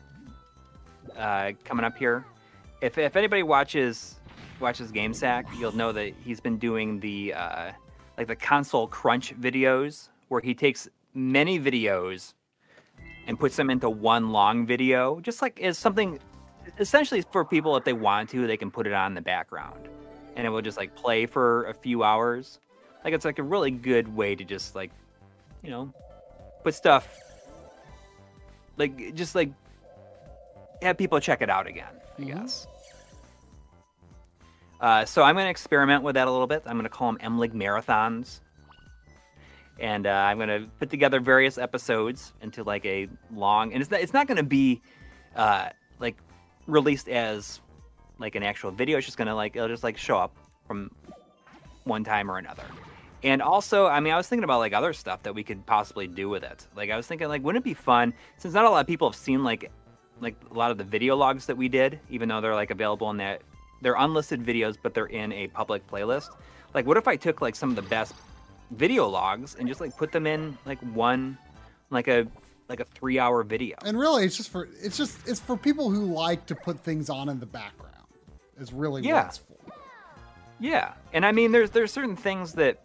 uh, 1.17 1.53
coming 1.65 1.85
up 1.85 1.97
here. 1.97 2.25
If 2.81 2.99
if 2.99 3.17
anybody 3.17 3.43
watches 3.43 4.19
watches 4.61 4.91
GameSack, 4.91 5.45
you'll 5.59 5.77
know 5.77 5.93
that 5.93 6.15
he's 6.25 6.41
been 6.41 6.57
doing 6.57 7.01
the 7.01 7.35
uh, 7.35 7.73
like 8.17 8.29
the 8.29 8.37
console 8.37 8.87
crunch 8.87 9.39
videos 9.39 10.09
where 10.29 10.41
he 10.41 10.55
takes 10.55 10.89
many 11.15 11.61
videos 11.61 12.33
and 13.27 13.39
puts 13.39 13.57
them 13.57 13.71
into 13.71 13.89
one 13.91 14.31
long 14.31 14.67
video, 14.67 15.21
just 15.21 15.43
like 15.43 15.61
as 15.61 15.79
something 15.79 16.19
essentially 16.79 17.23
for 17.23 17.45
people 17.45 17.77
if 17.77 17.85
they 17.85 17.93
want 17.93 18.31
to, 18.31 18.47
they 18.47 18.57
can 18.57 18.71
put 18.71 18.87
it 18.87 18.93
on 18.93 19.13
in 19.13 19.15
the 19.15 19.21
background, 19.23 19.89
and 20.37 20.47
it 20.47 20.51
will 20.51 20.63
just 20.63 20.77
like 20.77 20.95
play 20.95 21.27
for 21.27 21.65
a 21.65 21.75
few 21.75 22.03
hours. 22.05 22.59
Like 23.05 23.15
it's 23.15 23.25
like 23.25 23.39
a 23.39 23.43
really 23.43 23.71
good 23.71 24.15
way 24.15 24.35
to 24.35 24.45
just 24.45 24.75
like, 24.75 24.91
you 25.63 25.71
know, 25.71 25.93
put 26.63 26.75
stuff 26.75 27.19
like 28.77 29.15
just 29.15 29.35
like 29.35 29.51
have 30.81 30.97
people 30.99 31.19
check 31.21 31.43
it 31.43 31.51
out 31.51 31.67
again. 31.67 31.93
I 32.19 32.23
Mhm. 32.23 32.27
guess. 32.27 32.67
Uh, 34.81 35.05
so 35.05 35.23
I'm 35.23 35.37
going 35.37 35.47
to 35.47 35.51
experiment 35.51 36.03
with 36.03 36.17
that 36.17 36.27
a 36.27 36.31
little 36.31 36.49
bit. 36.49 36.63
I'm 36.67 36.73
going 36.73 36.83
to 36.85 36.89
call 36.89 37.13
them 37.13 37.21
MLiG 37.23 37.53
marathons, 37.53 38.41
and 39.79 40.09
uh, 40.09 40.11
I'm 40.11 40.39
going 40.39 40.49
to 40.49 40.69
put 40.81 40.91
together 40.91 41.21
various 41.21 41.57
episodes 41.57 42.33
into 42.43 42.65
like 42.65 42.85
a 42.85 43.09
long. 43.33 43.73
And 43.73 43.81
it's 43.81 43.91
not, 43.93 44.01
it's 44.01 44.13
not 44.13 44.27
going 44.27 44.39
to 44.39 44.43
be 44.43 44.81
uh, 45.37 45.69
like 46.01 46.17
released 46.67 47.09
as 47.09 47.61
like 48.19 48.35
an 48.35 48.43
actual 48.43 48.71
video. 48.71 48.99
It's 48.99 49.07
just 49.07 49.19
to 49.19 49.35
like 49.35 49.57
it'll 49.57 49.69
just 49.69 49.83
like 49.83 49.97
show 49.97 50.19
up 50.19 50.35
from 50.67 50.91
one 51.85 52.05
time 52.05 52.31
or 52.31 52.39
another. 52.39 52.65
And 53.25 53.41
also, 53.41 53.87
I 53.87 54.01
mean, 54.01 54.13
I 54.13 54.17
was 54.17 54.29
thinking 54.29 54.45
about 54.45 54.59
like 54.59 54.73
other 54.73 54.93
stuff 54.93 55.23
that 55.23 55.35
we 55.35 55.45
could 55.45 55.65
possibly 55.67 56.09
do 56.09 56.29
with 56.29 56.43
it. 56.43 56.67
Like 56.75 56.91
I 56.91 56.97
was 56.97 57.07
thinking, 57.07 57.29
like, 57.29 57.43
wouldn't 57.43 57.63
it 57.63 57.65
be 57.65 57.75
fun 57.75 58.13
since 58.37 58.55
not 58.55 58.65
a 58.65 58.71
lot 58.71 58.81
of 58.81 58.87
people 58.87 59.09
have 59.09 59.19
seen 59.19 59.45
like 59.45 59.71
like 60.21 60.37
a 60.51 60.55
lot 60.55 60.71
of 60.71 60.79
the 60.79 60.85
video 60.85 61.17
logs 61.17 61.47
that 61.47 61.57
we 61.57 61.69
did, 61.69 61.99
even 62.11 62.29
though 62.29 62.41
they're 62.41 62.55
like 62.55 62.71
available 62.71 63.11
in 63.11 63.17
that 63.17 63.43
they're 63.81 63.97
unlisted 63.99 64.45
videos, 64.45 64.77
but 64.81 64.95
they're 64.95 65.07
in 65.07 65.33
a 65.33 65.49
public 65.49 65.87
playlist. 65.89 66.31
Like, 66.73 66.87
what 66.87 66.97
if 66.97 67.09
I 67.09 67.17
took 67.17 67.41
like 67.41 67.55
some 67.55 67.71
of 67.71 67.77
the 67.77 67.83
best 67.83 68.15
video 68.71 69.07
logs 69.09 69.57
and 69.59 69.69
just 69.69 69.81
like 69.81 69.97
put 69.97 70.13
them 70.13 70.27
in 70.27 70.57
like 70.65 70.79
one, 70.95 71.37
like 71.91 72.09
a 72.09 72.27
like 72.69 72.81
a 72.81 72.85
three 72.85 73.19
hour 73.19 73.43
video? 73.43 73.77
and 73.85 73.99
really, 73.99 74.25
it's 74.25 74.37
just 74.37 74.51
for 74.51 74.69
it's 74.81 74.97
just 74.97 75.17
it's 75.27 75.41
for 75.41 75.57
people 75.57 75.91
who 75.91 76.07
like 76.07 76.47
to 76.47 76.55
put 76.55 76.81
things 76.81 77.11
on 77.11 77.29
in 77.29 77.41
the 77.41 77.47
background. 77.47 77.91
Is 78.59 78.73
really 78.73 79.03
Yeah. 79.03 79.15
what 79.15 79.27
it's 79.27 79.39
for. 79.39 79.57
Yeah, 80.61 80.93
and 81.13 81.27
I 81.27 81.33
mean, 81.33 81.51
there's 81.53 81.71
there's 81.71 81.91
certain 81.91 82.15
things 82.17 82.53
that, 82.55 82.85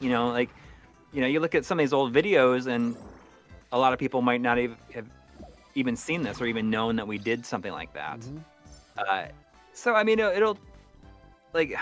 you 0.00 0.10
know, 0.10 0.28
like, 0.28 0.50
you 1.12 1.20
know, 1.20 1.26
you 1.28 1.38
look 1.38 1.54
at 1.54 1.64
some 1.64 1.78
of 1.78 1.82
these 1.84 1.92
old 1.92 2.12
videos, 2.12 2.66
and 2.66 2.96
a 3.70 3.78
lot 3.78 3.92
of 3.92 3.98
people 4.00 4.20
might 4.22 4.40
not 4.40 4.58
even 4.58 4.76
have 4.94 5.06
even 5.76 5.94
seen 5.96 6.22
this 6.22 6.40
or 6.40 6.46
even 6.46 6.70
known 6.70 6.96
that 6.96 7.06
we 7.06 7.18
did 7.18 7.44
something 7.46 7.72
like 7.72 7.92
that. 7.94 8.20
Mhm. 8.20 8.40
Uh, 8.98 9.26
so 9.72 9.94
I 9.94 10.02
mean, 10.02 10.18
it'll 10.18 10.58
like 11.52 11.74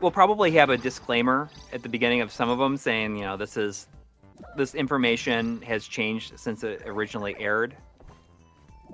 we'll 0.00 0.10
probably 0.10 0.50
have 0.52 0.70
a 0.70 0.76
disclaimer 0.76 1.48
at 1.72 1.82
the 1.82 1.88
beginning 1.88 2.20
of 2.20 2.32
some 2.32 2.48
of 2.50 2.58
them 2.58 2.76
saying, 2.76 3.16
you 3.16 3.22
know, 3.24 3.36
this 3.36 3.56
is 3.56 3.86
this 4.56 4.74
information 4.74 5.62
has 5.62 5.86
changed 5.86 6.38
since 6.38 6.64
it 6.64 6.82
originally 6.86 7.36
aired. 7.38 7.76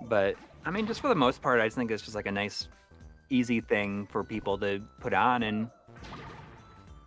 But 0.08 0.36
I 0.64 0.70
mean, 0.70 0.86
just 0.86 1.00
for 1.00 1.08
the 1.08 1.14
most 1.14 1.42
part, 1.42 1.60
I 1.60 1.66
just 1.66 1.76
think 1.76 1.90
it's 1.90 2.02
just 2.02 2.14
like 2.14 2.26
a 2.26 2.32
nice, 2.32 2.68
easy 3.30 3.60
thing 3.60 4.06
for 4.06 4.24
people 4.24 4.58
to 4.58 4.82
put 5.00 5.14
on 5.14 5.42
and 5.42 5.70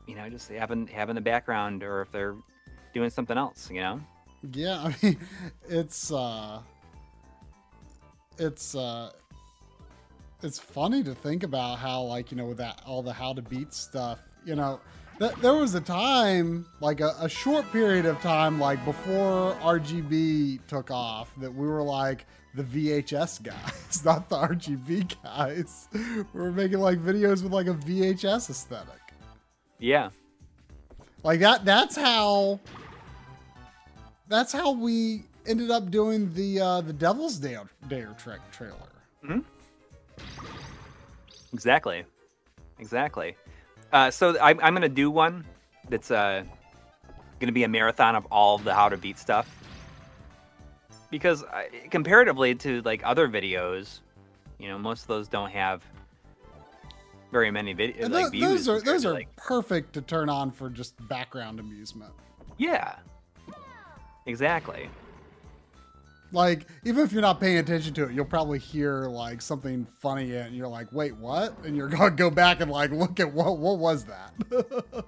you 0.07 0.15
know 0.15 0.27
just 0.29 0.49
have 0.49 0.71
in, 0.71 0.87
have 0.87 1.09
in 1.09 1.15
the 1.15 1.21
background, 1.21 1.83
or 1.83 2.01
if 2.01 2.11
they're 2.11 2.35
doing 2.93 3.09
something 3.09 3.37
else, 3.37 3.69
you 3.71 3.81
know. 3.81 4.01
Yeah, 4.51 4.81
I 4.83 4.95
mean, 5.01 5.19
it's 5.67 6.11
uh, 6.11 6.61
it's 8.37 8.75
uh, 8.75 9.11
it's 10.41 10.59
funny 10.59 11.03
to 11.03 11.13
think 11.13 11.43
about 11.43 11.79
how 11.79 12.01
like 12.03 12.31
you 12.31 12.37
know 12.37 12.45
with 12.45 12.57
that 12.57 12.81
all 12.85 13.03
the 13.03 13.13
how 13.13 13.33
to 13.33 13.41
beat 13.41 13.73
stuff, 13.73 14.19
you 14.45 14.55
know, 14.55 14.79
th- 15.19 15.33
there 15.41 15.53
was 15.55 15.75
a 15.75 15.81
time 15.81 16.65
like 16.81 16.99
a, 17.01 17.15
a 17.21 17.29
short 17.29 17.69
period 17.71 18.05
of 18.05 18.19
time 18.21 18.59
like 18.59 18.83
before 18.85 19.53
RGB 19.61 20.59
took 20.67 20.89
off 20.91 21.31
that 21.37 21.53
we 21.53 21.67
were 21.67 21.83
like 21.83 22.25
the 22.55 22.63
VHS 22.63 23.43
guys, 23.43 24.01
not 24.05 24.27
the 24.29 24.35
RGB 24.37 25.13
guys. 25.23 25.87
we 25.93 26.23
were 26.33 26.51
making 26.51 26.79
like 26.79 26.97
videos 26.99 27.43
with 27.43 27.51
like 27.53 27.67
a 27.67 27.73
VHS 27.73 28.49
aesthetic. 28.49 28.87
Yeah, 29.77 30.09
Like 31.23 31.39
that 31.41 31.63
that's 31.63 31.95
how 31.95 32.59
that's 34.27 34.51
how 34.51 34.71
we 34.71 35.23
ended 35.47 35.71
up 35.71 35.89
doing 35.89 36.33
the 36.33 36.59
uh 36.59 36.81
the 36.81 36.91
Devil's 36.93 37.37
Dare 37.37 37.69
Dare 37.87 38.13
tra- 38.17 38.39
trailer. 38.51 38.75
Mm-hmm. 39.23 39.39
Exactly. 41.53 42.03
Exactly. 42.79 43.35
Uh, 43.91 44.11
so 44.11 44.37
I'm, 44.39 44.59
I'm 44.61 44.73
going 44.73 44.81
to 44.83 44.89
do 44.89 45.09
one 45.09 45.45
that's 45.89 46.11
uh, 46.11 46.43
going 47.39 47.47
to 47.47 47.53
be 47.53 47.63
a 47.63 47.67
marathon 47.67 48.15
of 48.15 48.25
all 48.31 48.55
of 48.55 48.63
the 48.63 48.73
how 48.73 48.89
to 48.89 48.97
beat 48.97 49.17
stuff. 49.17 49.49
Because 51.09 51.43
uh, 51.43 51.63
comparatively 51.89 52.53
to 52.55 52.81
like 52.83 53.01
other 53.03 53.27
videos, 53.27 53.99
you 54.59 54.67
know, 54.67 54.77
most 54.77 55.01
of 55.01 55.07
those 55.07 55.27
don't 55.27 55.49
have 55.49 55.83
very 57.31 57.51
many 57.51 57.73
videos 57.73 58.09
like 58.09 58.25
tho- 58.25 58.29
views. 58.29 58.65
those 58.65 58.69
are 58.69 58.81
those 58.81 59.05
are 59.05 59.13
like, 59.13 59.35
perfect 59.35 59.93
to 59.93 60.01
turn 60.01 60.29
on 60.29 60.51
for 60.51 60.69
just 60.69 60.95
background 61.07 61.59
amusement. 61.59 62.13
yeah. 62.57 62.95
Exactly. 64.25 64.89
Like 66.31 66.67
even 66.83 67.03
if 67.03 67.11
you're 67.11 67.21
not 67.21 67.39
paying 67.39 67.57
attention 67.57 67.93
to 67.95 68.03
it, 68.05 68.13
you'll 68.13 68.25
probably 68.25 68.59
hear 68.59 69.05
like 69.05 69.41
something 69.41 69.85
funny 69.99 70.35
and 70.35 70.55
you're 70.55 70.67
like, 70.67 70.91
"Wait, 70.91 71.15
what?" 71.15 71.57
And 71.65 71.75
you're 71.75 71.89
to 71.89 72.11
go 72.11 72.29
back 72.29 72.61
and 72.61 72.69
like 72.69 72.91
look 72.91 73.19
at 73.19 73.33
what 73.33 73.57
what 73.57 73.79
was 73.79 74.05
that? 74.05 74.33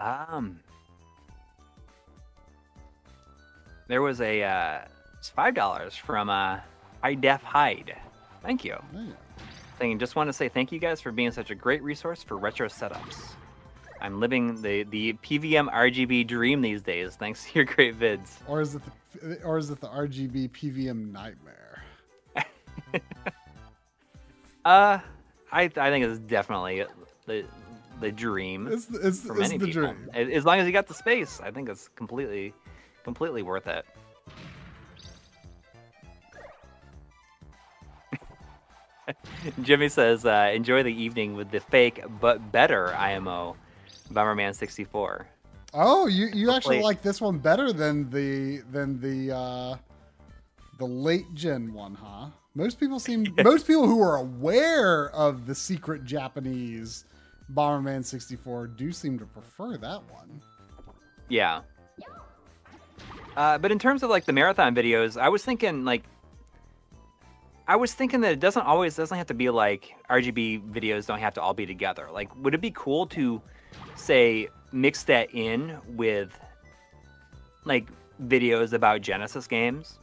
Um, 0.00 0.60
there 3.86 4.00
was 4.00 4.20
a 4.20 4.42
uh, 4.42 4.78
it's 5.18 5.28
five 5.28 5.54
dollars 5.54 5.94
from 5.94 6.30
uh, 6.30 6.60
High 7.02 7.14
Def 7.14 7.42
Hide. 7.42 7.96
Thank 8.42 8.64
you. 8.64 8.76
Man. 8.92 9.14
thing. 9.78 9.98
Just 9.98 10.16
want 10.16 10.28
to 10.28 10.32
say 10.32 10.48
thank 10.48 10.72
you 10.72 10.78
guys 10.78 11.00
for 11.00 11.12
being 11.12 11.30
such 11.32 11.50
a 11.50 11.54
great 11.54 11.82
resource 11.82 12.22
for 12.22 12.38
retro 12.38 12.68
setups. 12.68 13.34
I'm 14.00 14.20
living 14.20 14.60
the 14.62 14.84
the 14.84 15.14
PVM 15.14 15.72
RGB 15.72 16.26
dream 16.26 16.60
these 16.62 16.82
days, 16.82 17.16
thanks 17.16 17.44
to 17.44 17.50
your 17.54 17.64
great 17.64 17.98
vids. 17.98 18.28
Or 18.46 18.60
is 18.60 18.74
it 18.74 18.82
the 19.14 19.42
or 19.42 19.58
is 19.58 19.70
it 19.70 19.80
the 19.80 19.88
RGB 19.88 20.50
PVM 20.50 21.12
nightmare? 21.12 21.82
uh, 24.64 24.98
I 25.52 25.62
I 25.62 25.68
think 25.68 26.04
it's 26.04 26.18
definitely 26.20 26.84
the 27.26 27.44
the 28.00 28.10
dream 28.10 28.66
It's 28.66 28.88
it's, 28.90 29.20
for 29.20 29.38
it's 29.40 29.50
the 29.50 29.58
people. 29.58 29.72
dream. 29.72 30.10
As 30.14 30.44
long 30.44 30.58
as 30.58 30.66
you 30.66 30.72
got 30.72 30.86
the 30.86 30.94
space, 30.94 31.40
I 31.42 31.50
think 31.50 31.68
it's 31.68 31.88
completely 31.88 32.54
completely 33.04 33.42
worth 33.42 33.66
it. 33.66 33.84
Jimmy 39.62 39.88
says, 39.88 40.24
uh, 40.24 40.50
"Enjoy 40.54 40.82
the 40.82 40.92
evening 40.92 41.34
with 41.34 41.50
the 41.50 41.60
fake 41.60 42.02
but 42.20 42.52
better 42.52 42.94
IMO, 42.94 43.56
Bomberman 44.12 44.54
64." 44.54 45.26
Oh, 45.72 46.06
you 46.06 46.28
you 46.32 46.50
actually 46.50 46.82
like 46.82 47.02
this 47.02 47.20
one 47.20 47.38
better 47.38 47.72
than 47.72 48.10
the 48.10 48.62
than 48.70 49.00
the 49.00 49.34
uh 49.34 49.76
the 50.78 50.86
late 50.86 51.32
gen 51.34 51.72
one, 51.72 51.94
huh? 51.94 52.26
Most 52.54 52.80
people 52.80 52.98
seem 52.98 53.26
most 53.44 53.66
people 53.66 53.86
who 53.86 54.02
are 54.02 54.16
aware 54.16 55.10
of 55.10 55.46
the 55.46 55.54
secret 55.54 56.04
Japanese 56.04 57.04
Bomberman 57.54 58.04
64 58.04 58.68
do 58.68 58.92
seem 58.92 59.18
to 59.18 59.26
prefer 59.26 59.76
that 59.76 60.02
one. 60.10 60.40
Yeah. 61.28 61.62
Uh, 63.36 63.58
but 63.58 63.70
in 63.70 63.78
terms 63.78 64.02
of 64.02 64.10
like 64.10 64.24
the 64.24 64.32
marathon 64.32 64.74
videos, 64.74 65.20
I 65.20 65.28
was 65.28 65.44
thinking 65.44 65.84
like 65.84 66.02
I 67.68 67.76
was 67.76 67.94
thinking 67.94 68.22
that 68.22 68.32
it 68.32 68.40
doesn't 68.40 68.66
always 68.66 68.96
doesn't 68.96 69.16
have 69.16 69.28
to 69.28 69.34
be 69.34 69.50
like 69.50 69.94
RGB 70.10 70.72
videos 70.72 71.06
don't 71.06 71.20
have 71.20 71.34
to 71.34 71.40
all 71.40 71.54
be 71.54 71.66
together. 71.66 72.08
Like 72.12 72.34
would 72.42 72.54
it 72.54 72.60
be 72.60 72.72
cool 72.72 73.06
to 73.08 73.40
say 73.96 74.48
mix 74.72 75.02
that 75.04 75.34
in 75.34 75.76
with 75.88 76.36
like 77.64 77.88
videos 78.22 78.72
about 78.72 79.00
Genesis 79.02 79.46
games? 79.46 79.98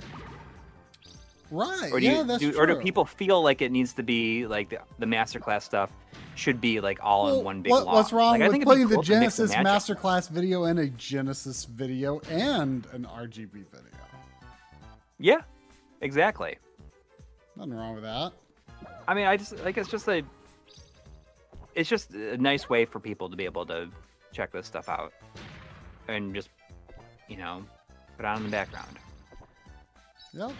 Right. 1.49 1.89
Or 1.93 1.99
do 1.99 2.05
yeah, 2.05 2.17
you 2.17 2.23
that's 2.25 2.39
do, 2.41 2.51
true. 2.51 2.61
or 2.61 2.65
do 2.67 2.75
people 2.75 3.05
feel 3.05 3.41
like 3.41 3.61
it 3.61 3.71
needs 3.71 3.93
to 3.93 4.03
be 4.03 4.45
like 4.45 4.69
the, 4.69 4.79
the 4.99 5.05
masterclass 5.05 5.61
stuff 5.63 5.89
should 6.35 6.59
be 6.59 6.81
like 6.81 6.99
all 7.01 7.25
Well, 7.25 7.39
in 7.39 7.45
one 7.45 7.61
big 7.61 7.71
what- 7.71 7.83
block? 7.85 7.95
what's 7.95 8.11
wrong 8.11 8.31
Like, 8.33 8.41
I 8.41 8.47
with 8.47 8.51
think 8.53 8.63
it'd 8.63 8.67
be 8.67 8.73
putting 8.83 8.87
the 8.89 8.95
cool 8.95 9.03
to 9.03 9.07
Genesis. 9.07 9.55
Masterclass 9.55 10.29
video 10.29 10.65
and 10.65 10.77
a 10.79 10.87
Genesis 10.87 11.63
video 11.63 12.19
and 12.29 12.85
an 12.91 13.05
RGB 13.09 13.51
video? 13.53 13.81
Yeah. 15.19 15.41
Exactly. 16.01 16.57
Nothing 17.55 17.73
wrong 17.75 17.95
with 17.95 18.03
that. 18.03 18.33
I 19.07 19.13
mean, 19.13 19.25
I 19.25 19.37
just 19.37 19.57
like 19.63 19.77
it's 19.77 19.89
just 19.89 20.07
a, 20.09 20.21
it's 21.77 21.87
just 21.87 22.13
a 22.13 22.37
nice 22.37 22.67
way 22.69 22.83
for 22.85 22.99
people 22.99 23.29
to 23.29 23.37
be 23.37 23.45
able 23.45 23.65
to 23.67 23.87
check 24.33 24.51
this 24.51 24.65
stuff 24.65 24.89
out, 24.89 25.13
and 26.07 26.33
just, 26.35 26.49
you 27.29 27.37
know, 27.37 27.63
put 28.17 28.25
it 28.25 28.27
on 28.27 28.37
in 28.37 28.43
the 28.43 28.49
background. 28.49 28.97
Yep. 30.33 30.51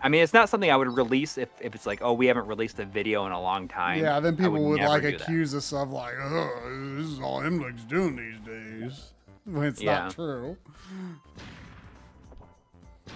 I 0.00 0.08
mean, 0.08 0.22
it's 0.22 0.32
not 0.32 0.48
something 0.48 0.70
I 0.70 0.76
would 0.76 0.94
release 0.96 1.38
if, 1.38 1.48
if 1.60 1.74
it's 1.74 1.86
like, 1.86 2.00
oh, 2.02 2.12
we 2.12 2.26
haven't 2.26 2.46
released 2.46 2.78
a 2.78 2.84
video 2.84 3.26
in 3.26 3.32
a 3.32 3.40
long 3.40 3.66
time. 3.66 3.98
Yeah, 4.00 4.20
then 4.20 4.34
I 4.34 4.36
people 4.36 4.62
would, 4.68 4.78
never 4.78 4.90
like 4.90 5.02
do 5.02 5.10
that. 5.12 5.22
accuse 5.22 5.54
us 5.54 5.72
of 5.72 5.90
like, 5.90 6.14
oh, 6.20 6.94
this 6.96 7.06
is 7.06 7.18
all 7.18 7.40
MLiG's 7.40 7.84
doing 7.84 8.14
these 8.14 8.38
days. 8.40 9.10
When 9.44 9.64
it's 9.64 9.80
Yeah. 9.80 10.00
not 10.00 10.14
true. 10.14 10.56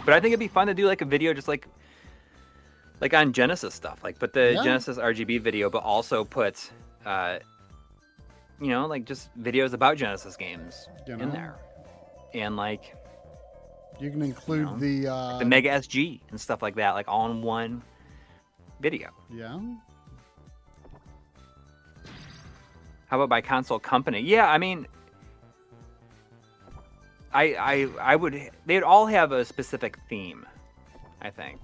But 0.06 0.14
I 0.14 0.20
think 0.20 0.32
it'd 0.32 0.40
be 0.40 0.48
fun 0.48 0.66
to 0.68 0.74
do 0.74 0.86
like 0.86 1.02
a 1.02 1.04
video 1.04 1.34
just 1.34 1.46
like, 1.46 1.68
like 3.02 3.12
on 3.12 3.32
Genesis 3.34 3.74
stuff, 3.74 4.02
like 4.02 4.18
put 4.18 4.32
the 4.32 4.54
Yeah. 4.54 4.64
Genesis 4.64 4.96
RGB 4.96 5.42
video, 5.42 5.68
but 5.68 5.82
also 5.82 6.24
put, 6.24 6.70
uh, 7.04 7.38
you 8.60 8.68
know, 8.68 8.86
like 8.86 9.04
just 9.04 9.28
videos 9.40 9.72
about 9.72 9.96
Genesis 9.96 10.36
games 10.36 10.88
You 11.06 11.14
in 11.14 11.30
there, 11.30 11.56
and 12.34 12.56
like 12.56 12.94
You 14.00 14.10
can 14.10 14.22
include 14.22 14.62
know, 14.64 14.76
the 14.76 15.08
uh 15.08 15.38
the 15.38 15.44
Mega 15.44 15.68
SG 15.70 16.20
and 16.30 16.40
stuff 16.40 16.62
like 16.62 16.76
that, 16.76 16.92
like 16.92 17.08
all 17.08 17.30
in 17.30 17.42
one 17.42 17.82
video. 18.80 19.10
Yeah. 19.32 19.58
How 23.08 23.16
about 23.16 23.28
by 23.28 23.40
console 23.42 23.78
company? 23.78 24.20
Yeah, 24.20 24.48
I 24.48 24.56
mean, 24.58 24.86
I 27.34 27.54
I 27.54 27.88
I 28.00 28.16
would 28.16 28.50
they'd 28.64 28.82
all 28.82 29.06
have 29.06 29.32
a 29.32 29.44
specific 29.44 29.98
theme, 30.08 30.46
I 31.20 31.30
think. 31.30 31.60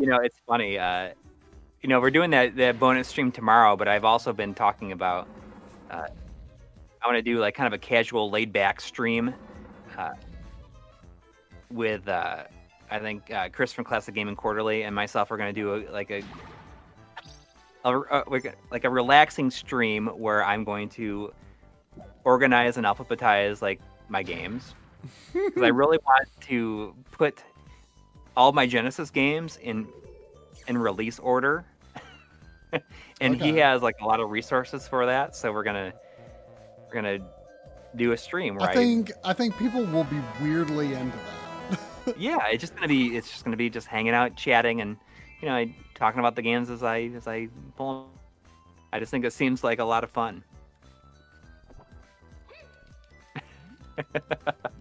You 0.00 0.06
know, 0.06 0.16
it's 0.16 0.40
funny. 0.46 0.78
Uh, 0.78 1.10
you 1.82 1.88
know, 1.88 2.00
we're 2.00 2.10
doing 2.10 2.30
that 2.30 2.56
that 2.56 2.80
bonus 2.80 3.08
stream 3.08 3.30
tomorrow, 3.30 3.76
but 3.76 3.86
I've 3.86 4.04
also 4.04 4.32
been 4.32 4.54
talking 4.54 4.92
about. 4.92 5.28
Uh, 5.90 6.06
I 7.02 7.06
want 7.06 7.16
to 7.16 7.22
do 7.22 7.38
like 7.38 7.54
kind 7.54 7.66
of 7.66 7.72
a 7.72 7.78
casual, 7.78 8.30
laid 8.30 8.52
back 8.52 8.80
stream 8.80 9.34
uh, 9.96 10.12
with 11.70 12.08
uh, 12.08 12.44
I 12.90 12.98
think 12.98 13.30
uh, 13.30 13.48
Chris 13.50 13.72
from 13.72 13.84
Classic 13.84 14.14
Gaming 14.14 14.36
Quarterly 14.36 14.82
and 14.82 14.94
myself 14.94 15.30
are 15.30 15.36
going 15.36 15.54
to 15.54 15.60
do 15.60 15.74
a, 15.74 15.78
like 15.92 16.10
a, 16.10 16.22
a, 17.84 17.98
a 17.98 18.24
like 18.26 18.46
a- 18.46 18.54
like 18.70 18.84
a 18.84 18.90
relaxing 18.90 19.50
stream 19.50 20.06
where 20.08 20.44
I'm 20.44 20.64
going 20.64 20.88
to 20.90 21.32
organize 22.24 22.76
and 22.76 22.86
alphabetize 22.86 23.62
like 23.62 23.80
my 24.08 24.22
games 24.22 24.74
because 25.32 25.62
I 25.62 25.68
really 25.68 25.98
want 26.04 26.28
to 26.42 26.94
put 27.10 27.42
all 28.36 28.52
my 28.52 28.66
Genesis 28.66 29.10
games 29.10 29.58
in 29.62 29.88
in 30.68 30.78
release 30.78 31.18
order. 31.18 31.64
and 33.20 33.40
he 33.40 33.56
has 33.56 33.82
like 33.82 33.96
a 34.00 34.06
lot 34.06 34.20
of 34.20 34.30
resources 34.30 34.86
for 34.86 35.06
that, 35.06 35.34
so 35.34 35.52
we're 35.52 35.64
gonna 35.64 35.92
we're 36.86 36.94
gonna 37.02 37.18
do 37.96 38.12
a 38.12 38.16
stream 38.16 38.54
where 38.56 38.68
I 38.70 38.74
think 38.74 39.10
I 39.24 39.32
think 39.32 39.56
people 39.58 39.84
will 39.86 40.04
be 40.04 40.20
weirdly 40.40 40.94
into 40.94 41.16
that. 41.16 42.16
yeah, 42.18 42.46
it's 42.50 42.60
just 42.60 42.74
gonna 42.74 42.88
be 42.88 43.16
it's 43.16 43.30
just 43.30 43.44
gonna 43.44 43.56
be 43.56 43.68
just 43.70 43.86
hanging 43.86 44.14
out, 44.14 44.36
chatting, 44.36 44.80
and 44.80 44.96
you 45.40 45.48
know, 45.48 45.64
talking 45.94 46.20
about 46.20 46.36
the 46.36 46.42
games 46.42 46.70
as 46.70 46.82
I 46.82 47.10
as 47.16 47.26
I 47.26 47.48
pull. 47.76 48.02
'em. 48.02 48.06
I 48.92 48.98
just 48.98 49.10
think 49.10 49.24
it 49.24 49.32
seems 49.32 49.62
like 49.62 49.78
a 49.78 49.84
lot 49.84 50.02
of 50.02 50.10
fun. 50.10 50.42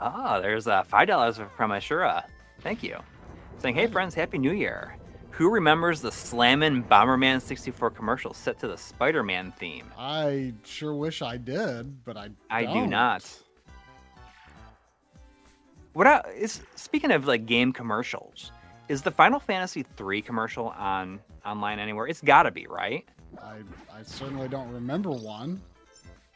ah, 0.00 0.40
there's 0.40 0.66
uh, 0.66 0.82
five 0.84 1.08
dollars 1.08 1.38
from 1.56 1.70
Ashura. 1.70 2.24
Thank 2.60 2.82
you. 2.82 2.98
Saying, 3.58 3.74
"Hey 3.74 3.86
friends, 3.86 4.14
Happy 4.14 4.38
New 4.38 4.52
Year." 4.52 4.96
Who 5.30 5.50
remembers 5.50 6.00
the 6.00 6.12
Slammin' 6.12 6.84
Bomberman 6.84 7.40
64 7.42 7.90
commercial 7.90 8.32
set 8.32 8.56
to 8.60 8.68
the 8.68 8.78
Spider-Man 8.78 9.52
theme? 9.58 9.90
I 9.98 10.52
sure 10.62 10.94
wish 10.94 11.22
I 11.22 11.38
did, 11.38 12.04
but 12.04 12.16
I 12.16 12.28
I 12.50 12.60
do 12.66 12.74
don't. 12.74 12.90
not. 12.90 13.28
What 15.92 16.06
I, 16.06 16.20
is 16.36 16.60
speaking 16.76 17.10
of 17.10 17.26
like 17.26 17.46
game 17.46 17.72
commercials? 17.72 18.52
Is 18.88 19.02
the 19.02 19.10
Final 19.10 19.40
Fantasy 19.40 19.82
three 19.82 20.20
commercial 20.22 20.68
on 20.68 21.20
online 21.44 21.78
anywhere? 21.78 22.06
It's 22.06 22.20
got 22.20 22.44
to 22.44 22.50
be 22.50 22.66
right. 22.68 23.04
I 23.42 23.56
I 23.92 24.02
certainly 24.04 24.48
don't 24.48 24.70
remember 24.72 25.10
one. 25.10 25.60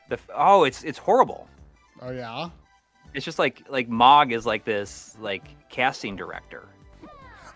The 0.09 0.19
oh, 0.35 0.65
it's 0.65 0.83
it's 0.83 0.99
horrible. 0.99 1.49
Oh 2.03 2.11
yeah. 2.11 2.49
It's 3.19 3.25
just 3.25 3.41
like 3.41 3.65
like 3.69 3.89
Mog 3.89 4.31
is 4.31 4.47
like 4.47 4.65
this 4.65 5.17
like 5.19 5.43
casting 5.69 6.15
director, 6.15 6.69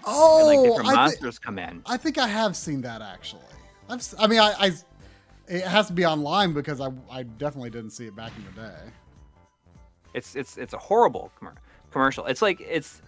Oh, 0.04 0.38
and 0.38 0.46
like 0.48 0.58
oh, 0.58 0.64
different 0.64 0.90
I, 0.90 0.94
monsters 0.94 1.38
come 1.38 1.56
in. 1.56 1.82
I 1.86 1.96
think 1.96 2.18
I 2.18 2.26
have 2.26 2.56
seen 2.56 2.80
that 2.80 3.00
actually. 3.00 3.42
I've 3.88 4.04
I 4.18 4.26
mean 4.26 4.40
I, 4.40 4.54
I 4.58 4.72
it 5.46 5.62
has 5.62 5.86
to 5.86 5.92
be 5.92 6.04
online 6.04 6.52
because 6.52 6.80
I 6.80 6.88
I 7.08 7.22
definitely 7.22 7.70
didn't 7.70 7.90
see 7.90 8.08
it 8.08 8.16
back 8.16 8.32
in 8.36 8.44
the 8.44 8.62
day. 8.62 8.78
It's 10.14 10.34
it's 10.34 10.56
it's 10.56 10.72
a 10.72 10.78
horrible 10.78 11.30
commer- 11.40 11.58
commercial. 11.92 12.26
It's 12.26 12.42
like 12.42 12.60
it's 12.60 13.00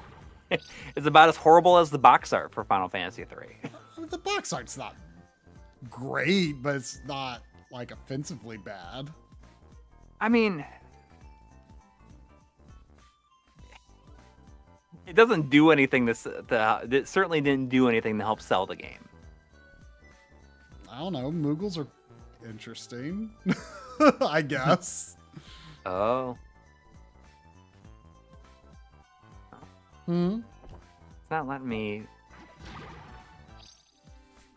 it's 0.50 1.06
about 1.06 1.28
as 1.28 1.36
horrible 1.36 1.76
as 1.76 1.90
the 1.90 1.98
box 1.98 2.32
art 2.32 2.54
for 2.54 2.64
Final 2.64 2.88
Fantasy 2.88 3.24
three. 3.24 3.58
I 3.98 4.00
mean, 4.00 4.08
the 4.08 4.16
box 4.16 4.54
art's 4.54 4.78
not 4.78 4.96
great, 5.90 6.54
but 6.62 6.74
it's 6.76 7.00
not 7.06 7.42
like 7.70 7.90
offensively 7.90 8.56
bad. 8.56 9.10
I 10.22 10.30
mean, 10.30 10.64
it 15.06 15.14
doesn't 15.14 15.50
do 15.50 15.70
anything 15.70 16.06
to, 16.06 16.12
s- 16.12 16.26
it 16.90 17.08
certainly 17.08 17.40
didn't 17.40 17.68
do 17.68 17.88
anything 17.88 18.18
to 18.18 18.24
help 18.24 18.40
sell 18.40 18.66
the 18.66 18.76
game. 18.76 18.98
I 20.90 20.98
don't 21.00 21.12
know. 21.12 21.30
Moogles 21.32 21.78
are 21.78 21.86
interesting. 22.48 23.30
I 24.20 24.42
guess. 24.42 25.16
Oh, 25.84 26.38
Hmm. 30.06 30.38
it's 31.20 31.30
not 31.30 31.48
letting 31.48 31.68
me. 31.68 32.04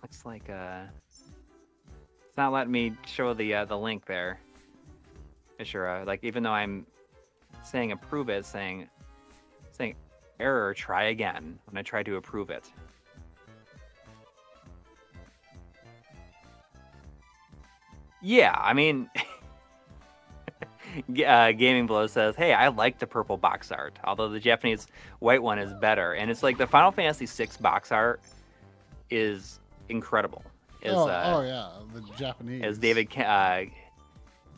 Looks 0.03 0.23
like 0.25 0.47
uh, 0.51 0.81
it's 2.27 2.37
not 2.37 2.51
letting 2.51 2.71
me 2.71 2.93
show 3.07 3.33
the 3.33 3.55
uh, 3.55 3.65
the 3.65 3.77
link 3.77 4.05
there. 4.05 4.39
Ishura. 5.59 6.05
Like 6.05 6.23
even 6.23 6.43
though 6.43 6.51
I'm 6.51 6.85
saying 7.63 7.91
approve 7.91 8.29
it, 8.29 8.45
saying 8.45 8.87
saying 9.71 9.95
error, 10.39 10.73
try 10.73 11.05
again 11.05 11.59
when 11.65 11.77
I 11.77 11.81
try 11.81 12.03
to 12.03 12.15
approve 12.15 12.49
it. 12.49 12.65
Yeah, 18.21 18.55
I 18.57 18.73
mean, 18.73 19.09
uh, 21.27 21.51
Gaming 21.51 21.86
Blow 21.86 22.07
says, 22.07 22.36
"Hey, 22.36 22.53
I 22.53 22.69
like 22.69 22.97
the 22.97 23.05
purple 23.05 23.38
box 23.38 23.71
art, 23.71 23.99
although 24.03 24.29
the 24.29 24.39
Japanese 24.39 24.88
white 25.19 25.43
one 25.43 25.59
is 25.59 25.73
better." 25.75 26.13
And 26.13 26.31
it's 26.31 26.41
like 26.41 26.57
the 26.57 26.65
Final 26.65 26.91
Fantasy 26.91 27.27
VI 27.27 27.51
box 27.61 27.91
art 27.91 28.21
is 29.11 29.59
incredible. 29.89 30.43
Is, 30.81 30.93
oh, 30.93 31.07
uh, 31.07 31.33
oh 31.36 31.41
yeah, 31.41 31.69
the 31.93 32.01
Japanese. 32.17 32.63
as 32.63 32.77
David 32.79 33.15
uh, 33.17 33.65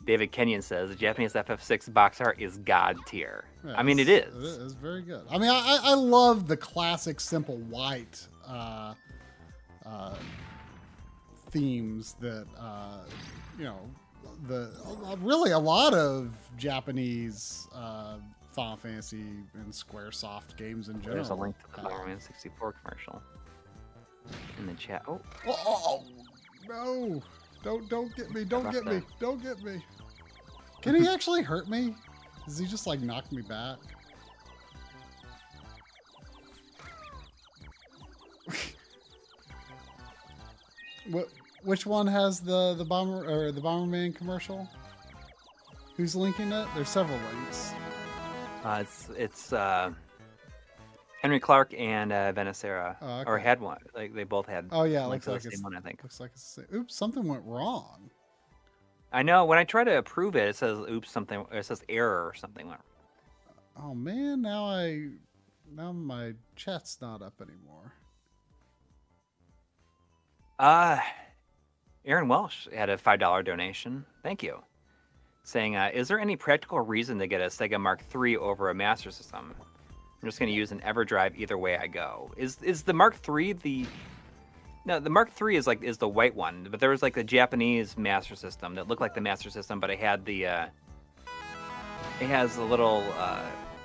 David 0.08 0.32
Kenyon 0.32 0.62
says, 0.62 0.88
the 0.88 0.96
Japanese 0.96 1.34
FF6 1.34 1.92
box 1.92 2.18
art 2.22 2.40
is 2.40 2.56
god 2.56 2.96
tier. 3.04 3.44
I 3.76 3.82
mean, 3.82 3.98
it 3.98 4.08
is. 4.08 4.34
It 4.34 4.62
is 4.62 4.72
very 4.72 5.02
good. 5.02 5.20
I 5.30 5.36
mean, 5.36 5.50
I, 5.50 5.58
I 5.58 5.90
I 5.90 5.94
love 5.94 6.48
the 6.48 6.56
classic 6.56 7.20
simple 7.20 7.58
white 7.58 8.26
uh, 8.48 8.94
uh, 9.84 10.14
themes 11.50 12.16
that 12.20 12.46
uh, 12.58 13.00
you 13.58 13.64
know 13.64 13.80
the 14.46 14.70
really 15.20 15.50
a 15.50 15.58
lot 15.58 15.92
of 15.92 16.30
Japanese 16.56 17.68
uh, 17.74 18.16
Final 18.52 18.78
Fantasy 18.78 19.26
and 19.52 19.70
SquareSoft 19.70 20.56
games 20.56 20.88
in 20.88 21.02
general. 21.02 21.16
There's 21.16 21.28
a 21.28 21.34
link 21.34 21.54
to 21.58 21.82
the 21.82 21.82
have. 21.82 21.90
Bomberman 21.90 22.22
64 22.22 22.76
commercial 22.82 23.22
in 24.58 24.66
the 24.68 24.72
chat. 24.72 25.02
Oh, 25.06 25.20
Oh, 25.46 25.58
oh, 25.66 26.04
no! 26.66 27.22
Don't 27.62 27.88
don't 27.88 28.14
get 28.16 28.32
me! 28.32 28.44
Don't 28.44 28.70
get 28.72 28.84
me! 28.84 29.02
Don't 29.18 29.42
get 29.42 29.62
me! 29.62 29.82
Can 30.82 30.94
he 30.94 31.08
actually 31.08 31.42
hurt 31.42 31.68
me? 31.68 31.94
Does 32.46 32.58
he 32.58 32.66
just 32.66 32.86
like 32.86 33.00
knock 33.00 33.30
me 33.32 33.42
back? 33.42 33.78
what? 41.10 41.28
Which 41.64 41.84
one 41.86 42.06
has 42.06 42.40
the 42.40 42.74
the 42.74 42.84
bomber 42.84 43.28
or 43.28 43.50
the 43.52 43.60
Bomberman 43.60 44.14
commercial? 44.14 44.68
Who's 45.96 46.14
linking 46.14 46.52
it? 46.52 46.68
There's 46.74 46.88
several 46.88 47.18
links. 47.34 47.72
uh, 48.64 48.78
it's 48.82 49.10
it's 49.16 49.52
uh, 49.52 49.92
Henry 51.22 51.40
Clark 51.40 51.74
and 51.76 52.12
uh, 52.12 52.32
Venicera, 52.32 52.96
Oh, 53.02 53.24
or 53.26 53.38
had 53.38 53.60
one. 53.60 53.78
Like 53.94 54.14
they 54.14 54.24
both 54.24 54.46
had. 54.46 54.68
Oh 54.70 54.84
yeah, 54.84 55.04
looks 55.06 55.26
like 55.26 55.42
the 55.42 55.48
it's 55.48 55.56
same 55.56 55.64
one, 55.64 55.76
I 55.76 55.80
think. 55.80 56.02
looks 56.02 56.20
like 56.20 56.30
it's. 56.34 56.54
the 56.54 56.62
same- 56.62 56.80
Oops, 56.80 56.94
something 56.94 57.26
went 57.26 57.42
wrong. 57.44 58.10
I 59.12 59.22
know. 59.22 59.44
When 59.46 59.58
I 59.58 59.64
try 59.64 59.84
to 59.84 59.98
approve 59.98 60.36
it, 60.36 60.48
it 60.48 60.56
says 60.56 60.78
"oops" 60.78 61.10
something. 61.10 61.44
It 61.52 61.64
says 61.64 61.82
error 61.88 62.26
or 62.26 62.34
something. 62.34 62.68
went- 62.68 62.80
Oh 63.76 63.94
man, 63.94 64.42
now 64.42 64.64
I 64.66 65.08
now 65.72 65.92
my 65.92 66.34
chat's 66.56 67.00
not 67.00 67.22
up 67.22 67.40
anymore. 67.40 67.92
Uh, 70.58 70.98
Aaron 72.04 72.28
Welsh 72.28 72.68
had 72.74 72.90
a 72.90 72.98
five 72.98 73.18
dollar 73.20 73.42
donation. 73.42 74.04
Thank 74.22 74.42
you. 74.42 74.62
Saying, 75.44 75.76
uh, 75.76 75.90
is 75.94 76.08
there 76.08 76.18
any 76.20 76.36
practical 76.36 76.80
reason 76.80 77.18
to 77.20 77.26
get 77.26 77.40
a 77.40 77.46
Sega 77.46 77.80
Mark 77.80 78.02
III 78.14 78.36
over 78.36 78.68
a 78.68 78.74
Master 78.74 79.10
System? 79.10 79.54
I'm 80.20 80.28
just 80.28 80.38
going 80.38 80.48
to 80.50 80.54
use 80.54 80.72
an 80.72 80.80
EverDrive 80.80 81.36
either 81.36 81.56
way 81.56 81.76
I 81.76 81.86
go. 81.86 82.30
Is 82.36 82.60
is 82.62 82.82
the 82.82 82.92
Mark 82.92 83.16
III 83.28 83.52
the? 83.54 83.86
No, 84.84 84.98
the 84.98 85.10
Mark 85.10 85.30
III 85.40 85.56
is 85.56 85.66
like 85.66 85.82
is 85.82 85.98
the 85.98 86.08
white 86.08 86.34
one, 86.34 86.66
but 86.70 86.80
there 86.80 86.90
was 86.90 87.02
like 87.02 87.14
the 87.14 87.24
Japanese 87.24 87.96
Master 87.96 88.34
System 88.34 88.74
that 88.74 88.88
looked 88.88 89.00
like 89.00 89.14
the 89.14 89.20
Master 89.20 89.50
System, 89.50 89.78
but 89.80 89.90
it 89.90 89.98
had 89.98 90.24
the. 90.24 90.46
Uh, 90.46 90.66
it 92.20 92.26
has 92.26 92.56
a 92.56 92.64
little 92.64 93.04
uh, 93.16 93.44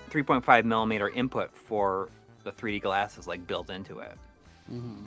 3.5 0.10 0.64
millimeter 0.64 1.10
input 1.10 1.56
for 1.56 2.10
the 2.44 2.52
3D 2.52 2.82
glasses 2.82 3.28
like 3.28 3.46
built 3.46 3.70
into 3.70 4.00
it. 4.00 4.18
Mm-hmm. 4.72 5.06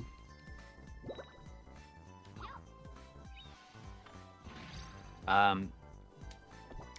Um, 5.29 5.72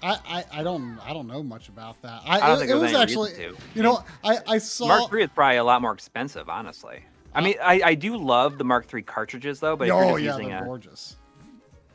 I, 0.04 0.18
I 0.28 0.60
I 0.60 0.64
don't 0.64 1.00
I 1.04 1.14
don't 1.14 1.28
know 1.28 1.42
much 1.42 1.70
about 1.70 2.02
that. 2.04 2.22
I, 2.26 2.40
I 2.40 2.48
don't 2.48 2.58
it, 2.58 2.60
think 2.60 2.72
it 2.72 2.76
was 2.76 2.94
actually 2.94 3.32
you 3.74 3.84
know 3.84 4.04
I 4.24 4.38
I 4.48 4.58
saw 4.60 4.88
Mark 4.88 5.12
III 5.14 5.24
is 5.24 5.30
probably 5.34 5.58
a 5.58 5.64
lot 5.64 5.82
more 5.82 5.94
expensive, 5.94 6.50
honestly. 6.50 7.04
I 7.34 7.42
mean, 7.42 7.56
I, 7.62 7.82
I 7.84 7.96
do 7.96 8.18
love 8.18 8.58
the 8.58 8.64
Mark 8.64 8.92
III 8.94 9.02
cartridges 9.04 9.60
though, 9.60 9.76
but 9.76 9.90
oh 9.90 10.16
yeah 10.16 10.34
using 10.34 10.50
they're 10.50 10.64
a 10.64 10.66
gorgeous. 10.66 11.18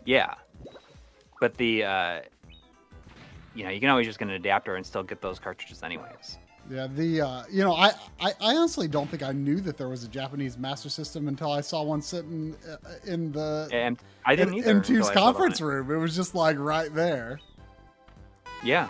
yeah, 0.05 0.35
but 1.41 1.57
the 1.57 1.85
uh, 1.85 2.21
you 3.55 3.65
know 3.65 3.71
you 3.71 3.81
can 3.81 3.89
always 3.89 4.07
just 4.07 4.19
get 4.19 4.29
an 4.29 4.35
adapter 4.35 4.77
and 4.77 4.85
still 4.85 5.03
get 5.03 5.21
those 5.21 5.39
cartridges 5.39 5.83
anyways. 5.83 6.39
Yeah, 6.71 6.87
the 6.87 7.21
uh, 7.21 7.43
you 7.51 7.65
know 7.65 7.75
I, 7.75 7.91
I 8.21 8.33
I 8.41 8.55
honestly 8.57 8.87
don't 8.87 9.11
think 9.11 9.23
I 9.23 9.33
knew 9.33 9.61
that 9.63 9.77
there 9.77 9.89
was 9.89 10.05
a 10.05 10.09
Japanese 10.09 10.57
Master 10.57 10.89
System 10.89 11.27
until 11.27 11.51
I 11.51 11.61
saw 11.61 11.83
one 11.83 12.03
sitting 12.03 12.55
uh, 12.71 12.77
in 13.05 13.33
the 13.33 13.69
And 13.73 13.99
I 14.25 14.37
didn't 14.37 14.55
in, 14.55 14.61
either. 14.61 14.71
in 14.71 14.77
until 14.77 14.97
Tube's 14.97 15.09
I 15.11 15.15
saw 15.15 15.21
that 15.21 15.27
on 15.27 15.33
conference 15.35 15.61
it. 15.61 15.65
room. 15.65 15.91
It 15.91 15.97
was 15.97 16.15
just 16.15 16.35
like 16.37 16.57
right 16.59 16.93
there. 16.95 17.41
Yeah. 18.65 18.89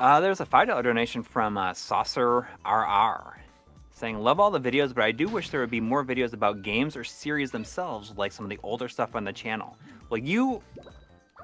Uh, 0.00 0.20
there's 0.20 0.40
a 0.40 0.46
five 0.46 0.68
dollar 0.68 0.82
donation 0.82 1.22
from 1.22 1.58
uh, 1.58 1.74
Saucer 1.74 2.46
RR 2.64 3.36
saying, 3.90 4.18
"Love 4.18 4.38
all 4.38 4.50
the 4.50 4.60
videos, 4.60 4.94
but 4.94 5.02
I 5.04 5.10
do 5.12 5.28
wish 5.28 5.50
there 5.50 5.60
would 5.60 5.70
be 5.70 5.80
more 5.80 6.04
videos 6.04 6.32
about 6.32 6.62
games 6.62 6.96
or 6.96 7.02
series 7.04 7.50
themselves, 7.50 8.12
like 8.16 8.30
some 8.32 8.44
of 8.44 8.50
the 8.50 8.58
older 8.62 8.88
stuff 8.88 9.16
on 9.16 9.24
the 9.24 9.32
channel." 9.32 9.76
Well, 10.08 10.18
you 10.20 10.62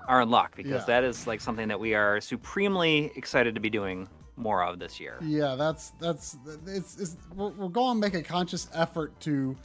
are 0.06 0.22
in 0.22 0.30
luck 0.30 0.54
because 0.54 0.70
Yeah. 0.82 0.84
that 0.86 1.04
is 1.04 1.26
like 1.26 1.40
something 1.40 1.66
that 1.68 1.80
we 1.80 1.94
are 1.94 2.20
supremely 2.20 3.10
excited 3.16 3.54
to 3.54 3.60
be 3.60 3.70
doing 3.70 4.08
more 4.36 4.62
of 4.64 4.78
this 4.78 5.00
year. 5.00 5.16
Yeah, 5.20 5.56
that's 5.56 5.90
that's 6.00 6.36
it's, 6.66 6.98
it's 7.00 7.16
we're, 7.34 7.50
we're 7.50 7.68
going 7.68 7.96
to 7.96 8.00
make 8.00 8.14
a 8.14 8.22
conscious 8.22 8.68
effort 8.72 9.18
to, 9.20 9.56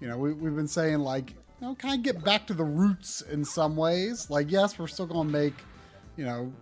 you 0.00 0.08
know, 0.08 0.16
we, 0.16 0.32
we've 0.32 0.54
been 0.56 0.68
saying 0.68 1.00
like, 1.00 1.30
you 1.60 1.66
know, 1.66 1.74
kind 1.74 1.94
of 1.94 2.02
get 2.02 2.24
back 2.24 2.46
to 2.46 2.54
the 2.54 2.64
roots 2.64 3.20
in 3.20 3.44
some 3.44 3.76
ways. 3.76 4.30
Like, 4.30 4.50
yes, 4.50 4.78
we're 4.78 4.86
still 4.86 5.06
going 5.06 5.26
to 5.28 5.32
make, 5.32 5.54
you 6.18 6.24
know, 6.24 6.52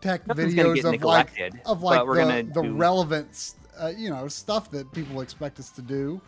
tech 0.00 0.26
Nothing's 0.26 0.54
videos 0.54 0.94
of 0.94 1.02
like 1.02 1.28
of 1.66 1.82
like 1.82 2.06
the, 2.06 2.48
the 2.54 2.62
do- 2.62 2.74
relevant, 2.74 3.54
uh, 3.78 3.92
you 3.94 4.08
know, 4.08 4.28
stuff 4.28 4.70
that 4.70 4.90
people 4.92 5.20
expect 5.20 5.58
us 5.58 5.70
to 5.70 5.82
do. 5.82 6.20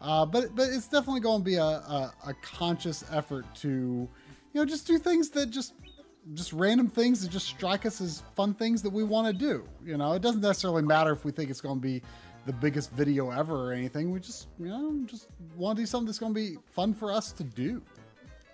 Uh, 0.00 0.24
but 0.24 0.56
but 0.56 0.68
it's 0.70 0.88
definitely 0.88 1.20
going 1.20 1.40
to 1.40 1.44
be 1.44 1.56
a, 1.56 1.62
a, 1.62 2.12
a 2.28 2.34
conscious 2.42 3.04
effort 3.12 3.44
to, 3.56 3.68
you 3.68 4.08
know, 4.54 4.64
just 4.64 4.86
do 4.86 4.98
things 4.98 5.28
that 5.30 5.50
just 5.50 5.74
just 6.34 6.52
random 6.52 6.88
things 6.88 7.22
that 7.22 7.30
just 7.30 7.46
strike 7.46 7.84
us 7.86 8.00
as 8.00 8.22
fun 8.34 8.54
things 8.54 8.82
that 8.82 8.90
we 8.90 9.02
want 9.02 9.26
to 9.26 9.32
do. 9.32 9.64
You 9.84 9.98
know, 9.98 10.14
it 10.14 10.22
doesn't 10.22 10.40
necessarily 10.40 10.82
matter 10.82 11.12
if 11.12 11.24
we 11.24 11.32
think 11.32 11.50
it's 11.50 11.60
going 11.60 11.76
to 11.76 11.82
be 11.82 12.02
the 12.46 12.52
biggest 12.54 12.90
video 12.92 13.30
ever 13.30 13.68
or 13.68 13.72
anything. 13.72 14.10
We 14.10 14.20
just, 14.20 14.48
you 14.58 14.68
know, 14.68 15.00
just 15.04 15.28
want 15.54 15.76
to 15.76 15.82
do 15.82 15.86
something 15.86 16.06
that's 16.06 16.18
going 16.18 16.32
to 16.32 16.40
be 16.40 16.56
fun 16.70 16.94
for 16.94 17.12
us 17.12 17.32
to 17.32 17.44
do. 17.44 17.82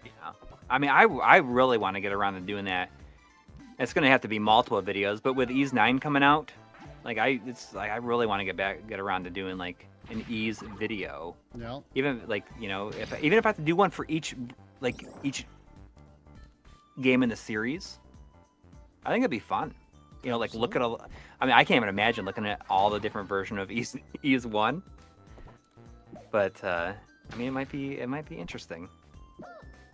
Yeah. 0.05 0.33
I 0.69 0.79
mean, 0.79 0.91
I, 0.91 1.03
I 1.03 1.37
really 1.37 1.79
want 1.79 1.95
to 1.97 2.01
get 2.01 2.13
around 2.13 2.35
to 2.35 2.41
doing 2.41 2.65
that. 2.65 2.91
It's 3.79 3.93
going 3.93 4.05
to 4.05 4.11
have 4.11 4.21
to 4.23 4.29
be 4.29 4.39
multiple 4.39 4.81
videos, 4.83 5.23
but 5.23 5.35
with 5.35 5.51
Ys 5.51 5.73
IX 5.73 5.99
coming 5.99 6.23
out, 6.23 6.53
like 7.05 7.19
I 7.19 7.41
it's 7.47 7.75
like 7.75 7.91
I 7.91 7.97
really 7.97 8.27
want 8.27 8.41
to 8.41 8.45
get 8.45 8.57
back 8.57 8.87
get 8.89 9.01
around 9.01 9.25
to 9.25 9.31
doing 9.31 9.59
like 9.59 9.87
an 10.11 10.25
Ys 10.29 10.61
video. 10.79 11.35
Know, 11.55 11.85
Even 11.95 12.23
like, 12.27 12.45
you 12.59 12.69
know, 12.69 12.89
if 12.89 13.13
even 13.23 13.39
if 13.39 13.47
I 13.47 13.51
have 13.51 13.57
to 13.57 13.63
do 13.63 13.77
one 13.77 13.91
for 13.91 14.07
each 14.09 14.35
like 14.81 15.05
each 15.23 15.45
game 17.01 17.23
in 17.23 17.29
the 17.29 17.37
series, 17.37 17.99
I 19.05 19.11
think 19.11 19.23
it'd 19.23 19.31
be 19.31 19.39
fun. 19.39 19.75
You 20.23 20.31
know, 20.31 20.39
like 20.39 20.55
look 20.55 20.77
at 20.77 20.83
all 20.83 21.01
I 21.41 21.47
mean, 21.47 21.55
I 21.55 21.65
can't 21.65 21.77
even 21.77 21.89
imagine 21.89 22.25
looking 22.25 22.47
at 22.47 22.63
all 22.71 22.91
the 22.91 23.01
different 23.01 23.29
version 23.29 23.59
of 23.59 23.71
Ys 23.73 23.97
Ys 24.23 24.47
1. 24.47 24.83
But 26.31 26.63
uh 26.65 26.93
I 27.33 27.37
mean, 27.37 27.49
it 27.49 27.53
might 27.53 27.71
be 27.71 27.99
it 27.99 28.09
might 28.09 28.29
be 28.29 28.37
interesting. 28.37 28.89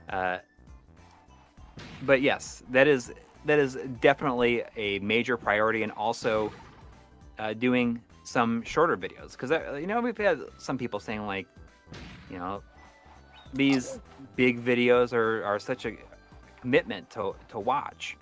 Uh, 0.09 0.39
but 2.03 2.21
yes, 2.21 2.63
that 2.71 2.89
is 2.89 3.13
that 3.45 3.59
is 3.59 3.77
definitely 4.01 4.63
a 4.77 4.99
major 5.01 5.37
priority, 5.37 5.83
and 5.83 5.93
also 5.93 6.53
uh, 7.39 7.53
doing 7.55 8.01
some 8.25 8.63
shorter 8.63 8.97
videos 8.97 9.33
because 9.33 9.51
you 9.81 9.87
know 9.87 10.01
we've 10.01 10.17
had 10.17 10.41
some 10.59 10.79
people 10.79 11.01
saying 11.01 11.27
like, 11.27 11.47
you 12.31 12.39
know, 12.39 12.63
these 13.55 13.99
big 14.37 14.65
videos 14.65 15.13
are 15.13 15.45
are 15.45 15.59
such 15.59 15.87
a 15.87 15.93
commitment 16.61 17.09
to 17.11 17.35
to 17.49 17.59
watch 17.59 18.17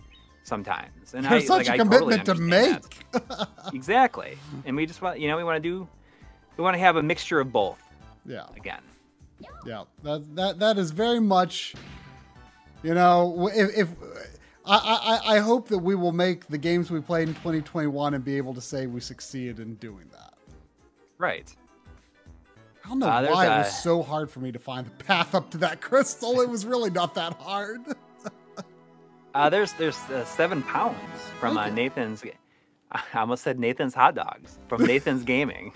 sometimes, 0.45 1.15
and 1.15 1.25
They're 1.25 1.33
I 1.35 1.41
such 1.41 1.69
like, 1.69 1.81
a 1.81 1.83
I 1.83 1.85
totally 1.85 2.19
commitment 2.19 2.25
to 2.27 3.21
make. 3.21 3.75
exactly, 3.75 4.39
and 4.65 4.77
we 4.77 4.87
just 4.87 5.03
want 5.03 5.21
you 5.21 5.29
know 5.29 5.37
we 5.37 5.45
want 5.45 5.63
to 5.63 5.69
do 5.69 5.89
we 6.57 6.65
want 6.65 6.75
to 6.75 6.81
have 6.81 6.97
a 6.97 7.03
mixture 7.03 7.41
of 7.41 7.53
both 7.53 7.83
yeah, 8.27 8.47
again. 8.57 8.83
yeah. 9.67 9.85
That 10.03 10.35
that 10.37 10.59
that 10.59 10.79
is 10.79 10.91
very 10.91 11.21
much. 11.21 11.75
You 12.83 12.95
know, 12.95 13.51
if, 13.53 13.77
if 13.77 13.89
I, 14.69 15.21
I 15.27 15.37
I 15.37 15.39
hope 15.39 15.69
that 15.69 15.79
we 15.79 15.95
will 15.95 16.13
make 16.13 16.47
the 16.49 16.59
games 16.59 16.91
we 16.91 17.01
played 17.01 17.29
in 17.29 17.35
2021 17.35 18.15
and 18.15 18.25
be 18.25 18.37
able 18.37 18.55
to 18.55 18.61
say 18.61 18.87
we 18.87 19.01
succeeded 19.01 19.61
in 19.61 19.75
doing 19.77 20.07
that. 20.13 20.35
Right. 21.17 21.55
I 22.85 22.89
don't 22.89 22.99
know 23.01 23.07
Uh, 23.07 23.27
why 23.31 23.47
it 23.47 23.49
a- 23.49 23.59
was 23.59 23.83
so 23.83 24.03
hard 24.03 24.31
for 24.31 24.41
me 24.41 24.53
to 24.53 24.59
find 24.59 24.87
the 24.87 25.05
path 25.05 25.35
up 25.35 25.51
to 25.51 25.59
that 25.59 25.81
crystal. 25.89 26.41
It 26.41 26.49
was 26.49 26.65
really 26.67 26.91
not 26.91 27.15
that 27.15 27.35
hard. 27.35 27.81
Uh, 29.35 29.49
there's 29.51 29.73
there's 29.75 29.97
uh, 30.11 30.25
seven 30.25 30.63
pounds 30.63 30.97
from 31.41 31.57
uh, 31.59 31.67
Okay. 31.67 31.75
Nathan's. 31.75 32.23
I 32.93 33.03
almost 33.15 33.43
said 33.45 33.59
Nathan's 33.59 33.95
hot 33.95 34.15
dogs 34.15 34.59
from 34.69 34.85
Nathan's 34.85 35.23
Gaming. 35.35 35.73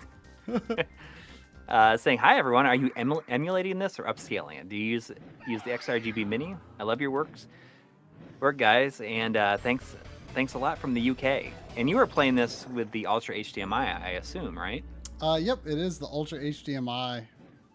uh, 1.68 1.96
saying 1.96 2.18
hi 2.18 2.38
everyone. 2.38 2.66
Are 2.66 2.74
you 2.74 2.90
emu- 2.98 3.20
emulating 3.28 3.78
this 3.78 3.98
or 3.98 4.04
upscaling 4.04 4.58
it? 4.60 4.68
Do 4.68 4.76
you 4.76 4.84
use 4.84 5.10
use 5.46 5.62
the 5.62 5.70
XRGB 5.70 6.26
Mini? 6.26 6.56
I 6.80 6.82
love 6.84 7.00
your 7.00 7.10
works, 7.10 7.46
work 8.42 8.58
guys, 8.58 9.00
and 9.00 9.36
uh, 9.36 9.56
thanks 9.56 9.96
thanks 10.34 10.54
a 10.54 10.58
lot 10.58 10.76
from 10.76 10.92
the 10.92 11.10
UK. 11.10 11.52
And 11.76 11.88
you 11.88 11.96
were 11.96 12.06
playing 12.06 12.34
this 12.34 12.66
with 12.74 12.90
the 12.90 13.06
Ultra 13.06 13.36
HDMI, 13.36 14.02
I 14.02 14.10
assume, 14.20 14.58
right? 14.58 14.84
Uh, 15.22 15.38
yep, 15.40 15.60
it 15.64 15.78
is 15.78 15.98
the 15.98 16.06
Ultra 16.06 16.40
HDMI. 16.40 17.24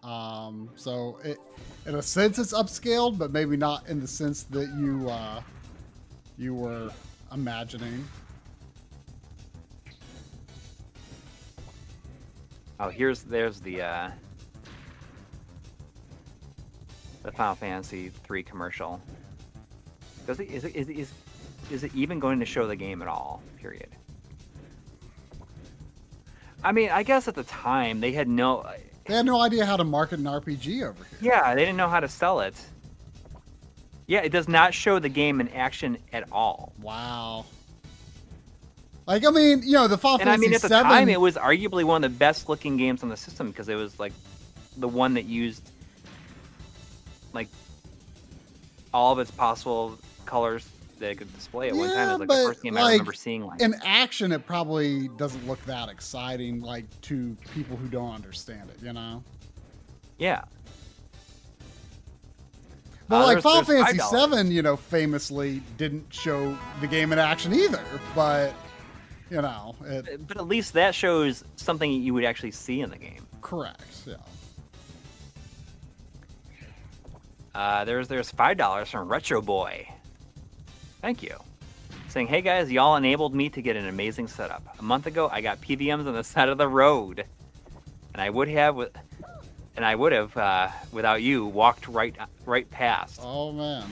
Um, 0.02 0.68
so 0.76 1.18
it, 1.24 1.38
in 1.86 1.94
a 1.96 2.02
sense, 2.02 2.38
it's 2.38 2.52
upscaled, 2.52 3.18
but 3.18 3.32
maybe 3.32 3.56
not 3.56 3.88
in 3.88 4.00
the 4.00 4.06
sense 4.06 4.42
that 4.44 4.68
you 4.78 5.08
uh, 5.08 5.40
you 6.36 6.54
were 6.54 6.90
imagining. 7.32 8.06
Oh, 12.78 12.90
here's 12.90 13.22
there's 13.22 13.60
the 13.60 13.80
uh, 13.82 14.10
the 17.22 17.32
Final 17.32 17.54
Fantasy 17.54 18.10
three 18.24 18.42
commercial. 18.42 19.00
Does 20.28 20.40
it 20.40 20.50
is 20.50 20.62
it 20.62 20.76
is 20.76 20.90
it, 20.90 20.98
is 20.98 21.12
is 21.70 21.84
it 21.84 21.94
even 21.94 22.18
going 22.20 22.38
to 22.40 22.44
show 22.44 22.66
the 22.66 22.76
game 22.76 23.00
at 23.00 23.08
all? 23.08 23.42
Period. 23.56 23.88
I 26.62 26.70
mean, 26.72 26.90
I 26.90 27.02
guess 27.02 27.28
at 27.28 27.34
the 27.34 27.44
time 27.44 28.00
they 28.00 28.12
had 28.12 28.28
no. 28.28 28.68
They 29.06 29.14
had 29.14 29.24
no 29.24 29.40
idea 29.40 29.64
how 29.64 29.78
to 29.78 29.84
market 29.84 30.18
an 30.18 30.26
RPG 30.26 30.86
over 30.86 31.02
here. 31.02 31.32
Yeah, 31.32 31.54
they 31.54 31.62
didn't 31.62 31.78
know 31.78 31.88
how 31.88 32.00
to 32.00 32.08
sell 32.08 32.40
it. 32.40 32.54
Yeah, 34.06 34.20
it 34.20 34.28
does 34.28 34.48
not 34.48 34.74
show 34.74 34.98
the 34.98 35.08
game 35.08 35.40
in 35.40 35.48
action 35.48 35.96
at 36.12 36.30
all. 36.30 36.74
Wow. 36.82 37.46
Like 39.06 39.24
I 39.24 39.30
mean, 39.30 39.62
you 39.62 39.72
know, 39.72 39.88
the 39.88 39.96
Final 39.96 40.20
And 40.20 40.28
I 40.28 40.36
mean, 40.36 40.52
at 40.52 40.60
the 40.60 40.68
VII. 40.68 40.74
time, 40.74 41.08
it 41.08 41.22
was 41.22 41.36
arguably 41.36 41.84
one 41.84 42.04
of 42.04 42.12
the 42.12 42.18
best 42.18 42.50
looking 42.50 42.76
games 42.76 43.02
on 43.02 43.08
the 43.08 43.16
system 43.16 43.48
because 43.48 43.70
it 43.70 43.76
was 43.76 43.98
like 43.98 44.12
the 44.76 44.88
one 44.88 45.14
that 45.14 45.24
used 45.24 45.70
like 47.32 47.48
all 48.92 49.14
of 49.14 49.20
its 49.20 49.30
possible 49.30 49.98
colors 50.28 50.68
they 50.98 51.14
could 51.14 51.32
display 51.34 51.68
at 51.68 51.76
one 51.76 51.88
time. 51.88 51.96
Yeah, 51.96 52.02
It 52.02 52.10
was 52.10 52.18
like 52.20 52.28
but, 52.28 52.36
the 52.42 52.48
first 52.48 52.62
game 52.62 52.76
I 52.76 52.82
like, 52.82 52.92
remember 52.92 53.12
seeing 53.12 53.44
like. 53.46 53.60
in 53.60 53.74
action, 53.84 54.32
it 54.32 54.44
probably 54.46 55.08
doesn't 55.16 55.46
look 55.46 55.64
that 55.66 55.88
exciting, 55.88 56.60
like 56.60 56.84
to 57.02 57.36
people 57.54 57.76
who 57.76 57.86
don't 57.88 58.14
understand 58.14 58.68
it. 58.70 58.84
You 58.84 58.92
know. 58.92 59.22
yeah. 60.18 60.42
But 63.08 63.16
Uh, 63.16 63.18
like 63.26 63.26
there's- 63.36 63.42
Final 63.44 63.62
there's 63.62 63.86
Fantasy 63.86 63.98
$5. 64.16 64.44
VII, 64.48 64.54
you 64.54 64.60
know, 64.62 64.76
famously 64.76 65.62
didn't 65.78 66.12
show 66.12 66.58
the 66.80 66.86
game 66.86 67.12
in 67.12 67.18
action 67.18 67.54
either. 67.54 67.82
But 68.14 68.52
you 69.30 69.40
know, 69.40 69.76
it 69.84 70.26
But 70.26 70.36
at 70.36 70.46
least 70.48 70.72
that 70.74 70.94
shows 70.94 71.44
something 71.56 71.90
you 71.90 72.12
would 72.14 72.24
actually 72.24 72.50
see 72.50 72.80
in 72.80 72.90
the 72.90 72.98
game. 72.98 73.24
correct. 73.40 73.82
Yeah. 74.04 74.14
Uh, 77.54 77.84
there's 77.84 78.08
there's 78.08 78.30
five 78.30 78.56
dollars 78.56 78.90
from 78.90 79.08
Retro 79.08 79.40
Boy. 79.42 79.88
Thank 81.00 81.22
you. 81.22 81.36
Saying, 82.08 82.26
hey 82.28 82.40
guys, 82.42 82.70
y'all 82.72 82.96
enabled 82.96 83.34
me 83.34 83.48
to 83.50 83.62
get 83.62 83.76
an 83.76 83.86
amazing 83.86 84.28
setup. 84.28 84.62
A 84.78 84.82
month 84.82 85.06
ago, 85.06 85.28
I 85.30 85.40
got 85.40 85.60
PVMs 85.60 86.06
on 86.06 86.14
the 86.14 86.24
side 86.24 86.48
of 86.48 86.58
the 86.58 86.68
road, 86.68 87.24
and 88.14 88.22
I 88.22 88.30
would 88.30 88.48
have, 88.48 88.74
with, 88.76 88.96
and 89.76 89.84
I 89.84 89.94
would 89.94 90.12
have, 90.12 90.36
uh, 90.36 90.68
without 90.90 91.22
you, 91.22 91.46
walked 91.46 91.86
right 91.86 92.16
right 92.46 92.68
past. 92.70 93.20
Oh 93.22 93.52
man. 93.52 93.84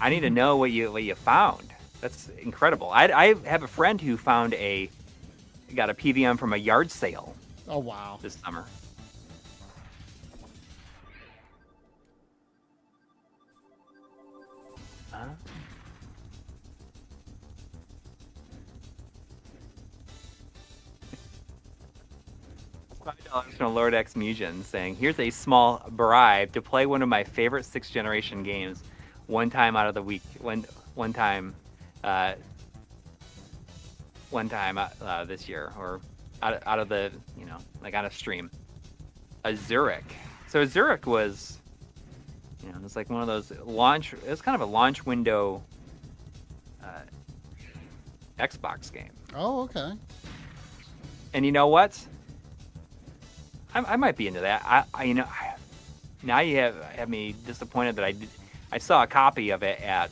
I 0.00 0.10
need 0.10 0.20
to 0.20 0.30
know 0.30 0.56
what 0.56 0.70
you 0.70 0.92
what 0.92 1.02
you 1.02 1.14
found. 1.14 1.72
That's 2.00 2.28
incredible. 2.40 2.90
I, 2.90 3.04
I 3.06 3.34
have 3.48 3.62
a 3.62 3.68
friend 3.68 4.00
who 4.00 4.16
found 4.16 4.54
a 4.54 4.90
got 5.74 5.88
a 5.88 5.94
PVM 5.94 6.38
from 6.38 6.52
a 6.52 6.56
yard 6.56 6.90
sale 6.90 7.34
Oh 7.68 7.78
wow. 7.78 8.18
this 8.20 8.34
summer. 8.44 8.66
$5 23.04 23.52
from 23.54 23.74
Lord 23.74 23.94
X 23.94 24.14
Mugen 24.14 24.62
saying, 24.64 24.96
Here's 24.96 25.18
a 25.18 25.30
small 25.30 25.84
bribe 25.90 26.52
to 26.52 26.62
play 26.62 26.86
one 26.86 27.02
of 27.02 27.08
my 27.08 27.24
favorite 27.24 27.64
sixth 27.64 27.92
generation 27.92 28.42
games 28.42 28.82
one 29.26 29.50
time 29.50 29.76
out 29.76 29.86
of 29.86 29.94
the 29.94 30.02
week. 30.02 30.22
One, 30.40 30.64
one 30.94 31.12
time. 31.12 31.54
Uh, 32.02 32.34
one 34.30 34.48
time 34.48 34.78
uh, 34.78 34.88
uh 35.02 35.24
this 35.26 35.46
year 35.46 35.72
or 35.78 36.00
out 36.42 36.54
of, 36.54 36.62
out 36.66 36.78
of 36.78 36.88
the, 36.88 37.12
you 37.38 37.44
know, 37.44 37.58
like 37.82 37.94
on 37.94 38.04
a 38.04 38.10
stream. 38.10 38.50
Azurik. 39.44 40.04
So 40.48 40.64
Azurik 40.64 41.06
was, 41.06 41.58
you 42.64 42.72
know, 42.72 42.78
it's 42.84 42.96
like 42.96 43.10
one 43.10 43.20
of 43.20 43.26
those 43.26 43.52
launch, 43.64 44.14
It's 44.26 44.42
kind 44.42 44.54
of 44.54 44.60
a 44.60 44.70
launch 44.70 45.06
window 45.06 45.62
uh, 46.82 47.02
Xbox 48.38 48.92
game. 48.92 49.10
Oh, 49.34 49.62
okay. 49.62 49.92
And 51.34 51.46
you 51.46 51.52
know 51.52 51.68
what? 51.68 51.98
I, 53.74 53.80
I 53.80 53.96
might 53.96 54.16
be 54.16 54.26
into 54.26 54.40
that. 54.40 54.62
I, 54.64 54.84
I 54.94 55.04
you 55.04 55.14
know, 55.14 55.24
I, 55.24 55.54
now 56.22 56.40
you 56.40 56.56
have 56.56 56.82
have 56.82 57.08
me 57.08 57.34
disappointed 57.46 57.96
that 57.96 58.04
I 58.04 58.12
did, 58.12 58.28
I 58.70 58.78
saw 58.78 59.02
a 59.02 59.06
copy 59.06 59.50
of 59.50 59.62
it 59.62 59.80
at 59.80 60.10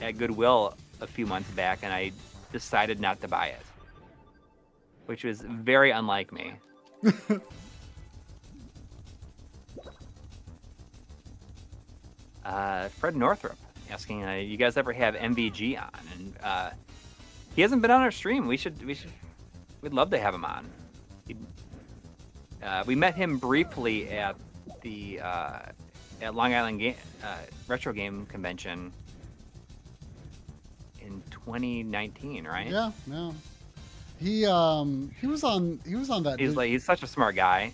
at 0.00 0.16
Goodwill 0.18 0.74
a 1.00 1.06
few 1.06 1.26
months 1.26 1.50
back, 1.50 1.80
and 1.82 1.92
I 1.92 2.12
decided 2.52 3.00
not 3.00 3.20
to 3.20 3.28
buy 3.28 3.48
it, 3.48 3.62
which 5.06 5.24
was 5.24 5.40
very 5.42 5.90
unlike 5.90 6.32
me. 6.32 6.54
uh, 12.44 12.88
Fred 12.88 13.16
Northrup 13.16 13.58
asking, 13.90 14.24
uh, 14.24 14.32
"You 14.34 14.56
guys 14.56 14.76
ever 14.76 14.92
have 14.92 15.14
MVG 15.14 15.80
on?" 15.80 15.90
And 16.14 16.34
uh, 16.42 16.70
he 17.54 17.62
hasn't 17.62 17.82
been 17.82 17.90
on 17.90 18.02
our 18.02 18.12
stream. 18.12 18.46
We 18.46 18.56
should 18.56 18.84
we 18.86 18.94
should 18.94 19.10
we'd 19.82 19.92
love 19.92 20.10
to 20.10 20.18
have 20.18 20.34
him 20.34 20.44
on. 20.44 20.70
Uh, 22.62 22.82
we 22.86 22.94
met 22.94 23.14
him 23.14 23.38
briefly 23.38 24.10
at 24.10 24.36
the 24.82 25.20
uh, 25.20 25.58
at 26.20 26.34
Long 26.34 26.54
Island 26.54 26.80
Game, 26.80 26.94
uh, 27.22 27.36
Retro 27.68 27.92
Game 27.92 28.26
Convention 28.26 28.92
in 31.00 31.22
2019, 31.30 32.44
right? 32.46 32.66
Yeah. 32.68 32.90
Yeah. 33.06 33.32
He 34.20 34.44
um 34.46 35.12
he 35.20 35.26
was 35.28 35.44
on 35.44 35.78
he 35.86 35.94
was 35.94 36.10
on 36.10 36.24
that 36.24 36.40
He's 36.40 36.50
dig- 36.50 36.56
like 36.56 36.70
he's 36.70 36.84
such 36.84 37.02
a 37.04 37.06
smart 37.06 37.36
guy. 37.36 37.72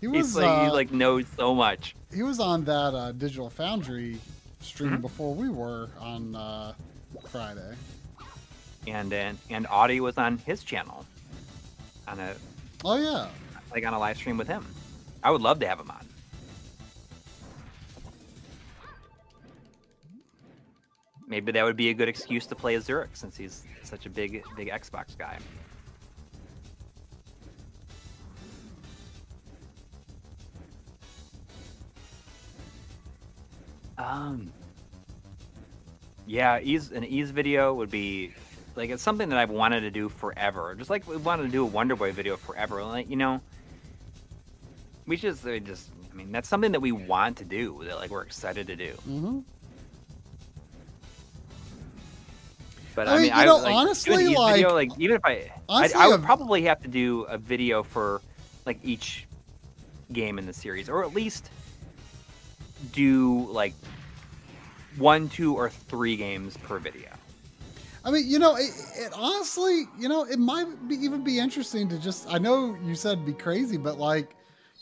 he 0.00 0.06
was 0.06 0.26
He's 0.26 0.36
like 0.36 0.44
he 0.62 0.66
uh, 0.68 0.72
like 0.72 0.92
knows 0.92 1.24
so 1.36 1.54
much. 1.54 1.94
he 2.14 2.22
was 2.22 2.38
on 2.38 2.64
that 2.64 2.94
uh, 2.94 3.12
Digital 3.12 3.48
Foundry 3.50 4.18
stream 4.60 4.98
Mhm. 4.98 5.00
before 5.00 5.34
we 5.34 5.48
were 5.48 5.88
on 5.98 6.34
uh, 6.36 6.74
Friday. 7.30 7.74
And 8.86 9.10
and 9.12 9.38
and 9.48 9.66
Audie 9.70 10.00
was 10.00 10.18
on 10.18 10.36
his 10.38 10.62
channel 10.62 11.06
on 12.06 12.20
a 12.20 12.34
Oh 12.84 12.96
yeah. 12.96 13.28
Like 13.70 13.86
on 13.86 13.94
a 13.94 13.98
live 13.98 14.16
stream 14.16 14.36
with 14.36 14.48
him. 14.48 14.64
I 15.22 15.30
would 15.30 15.42
love 15.42 15.60
to 15.60 15.68
have 15.68 15.80
him 15.80 15.90
on. 15.90 16.06
Maybe 21.26 21.52
that 21.52 21.64
would 21.64 21.76
be 21.76 21.90
a 21.90 21.94
good 21.94 22.08
excuse 22.08 22.46
to 22.46 22.54
play 22.54 22.74
Azurik 22.76 23.08
since 23.12 23.36
he's 23.36 23.64
such 23.82 24.06
a 24.06 24.10
big 24.10 24.42
big 24.56 24.70
Xbox 24.70 25.16
guy. 25.16 25.38
Um 33.98 34.50
yeah, 36.26 36.58
Ys 36.60 36.92
an 36.92 37.04
Ys 37.04 37.30
video 37.30 37.74
would 37.74 37.90
be 37.90 38.32
like 38.74 38.90
it's 38.90 39.02
something 39.02 39.28
that 39.28 39.38
I've 39.38 39.50
wanted 39.50 39.80
to 39.80 39.90
do 39.90 40.08
forever. 40.08 40.74
Just 40.76 40.88
like 40.88 41.06
we 41.06 41.16
wanted 41.16 41.42
to 41.44 41.48
do 41.48 41.62
a 41.62 41.66
Wonder 41.66 41.96
Boy 41.96 42.12
video 42.12 42.36
forever. 42.36 42.82
Like 42.84 43.10
you 43.10 43.16
know, 43.16 43.42
we 45.08 45.16
just 45.16 45.42
we 45.44 45.58
just 45.58 45.90
I 46.12 46.14
mean 46.14 46.30
that's 46.30 46.48
something 46.48 46.72
that 46.72 46.80
we 46.80 46.92
want 46.92 47.38
to 47.38 47.44
do. 47.44 47.82
That 47.84 47.96
like 47.96 48.10
we're 48.10 48.22
excited 48.22 48.66
to 48.68 48.76
do. 48.76 48.92
Mm-hmm. 49.08 49.38
But 52.94 53.08
I 53.08 53.12
I, 53.12 53.14
mean, 53.14 53.22
mean, 53.22 53.30
you 53.30 53.36
I 53.36 53.44
know, 53.44 53.56
like, 53.58 53.74
honestly, 53.74 54.28
like- 54.34 54.54
video, 54.54 54.74
like 54.74 54.90
even 54.98 55.16
if 55.16 55.24
I, 55.24 55.52
Honestly, 55.68 55.94
I, 56.00 56.04
I 56.04 56.08
would 56.08 56.14
I've- 56.14 56.24
probably 56.24 56.62
have 56.62 56.82
to 56.82 56.88
do 56.88 57.22
a 57.22 57.38
video 57.38 57.82
for 57.82 58.20
like 58.66 58.78
each 58.82 59.26
game 60.12 60.38
in 60.38 60.46
the 60.46 60.52
series, 60.52 60.88
or 60.88 61.04
at 61.04 61.14
least 61.14 61.50
do 62.92 63.46
like 63.50 63.74
one, 64.96 65.28
two, 65.28 65.54
or 65.54 65.70
three 65.70 66.16
games 66.16 66.56
per 66.56 66.78
video. 66.78 67.08
I 68.04 68.10
mean, 68.10 68.26
you 68.26 68.38
know, 68.38 68.56
it, 68.56 68.70
it 68.96 69.12
honestly, 69.14 69.84
you 69.98 70.08
know, 70.08 70.24
it 70.24 70.38
might 70.38 70.88
be, 70.88 70.96
even 70.96 71.22
be 71.22 71.38
interesting 71.38 71.88
to 71.90 71.98
just. 71.98 72.26
I 72.32 72.38
know 72.38 72.76
you 72.84 72.94
said 72.96 73.24
be 73.24 73.32
crazy, 73.32 73.76
but 73.76 73.98
like, 73.98 74.34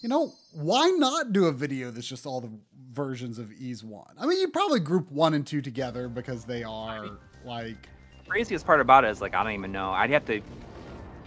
you 0.07 0.11
know, 0.11 0.32
why 0.52 0.88
not 0.90 1.32
do 1.32 1.46
a 1.46 1.52
video 1.52 1.90
that's 1.90 2.07
just 2.07 2.26
all 2.26 2.40
the 2.40 2.52
versions 2.92 3.40
of 3.40 3.50
Ys 3.50 3.82
One? 3.82 4.14
I 4.16 4.24
mean, 4.24 4.40
you 4.40 4.46
probably 4.46 4.78
group 4.78 5.11
one 5.11 5.34
and 5.34 5.44
two 5.44 5.61
together 5.61 6.09
because 6.09 6.44
they 6.44 6.62
are 6.62 7.11
like. 7.44 7.88
The 8.22 8.30
craziest 8.30 8.64
part 8.64 8.80
about 8.80 9.04
it 9.04 9.11
is 9.11 9.20
like 9.20 9.34
I 9.34 9.42
don't 9.42 9.54
even 9.54 9.72
know. 9.72 9.90
I'd 9.90 10.11
have 10.11 10.24
to. 10.26 10.40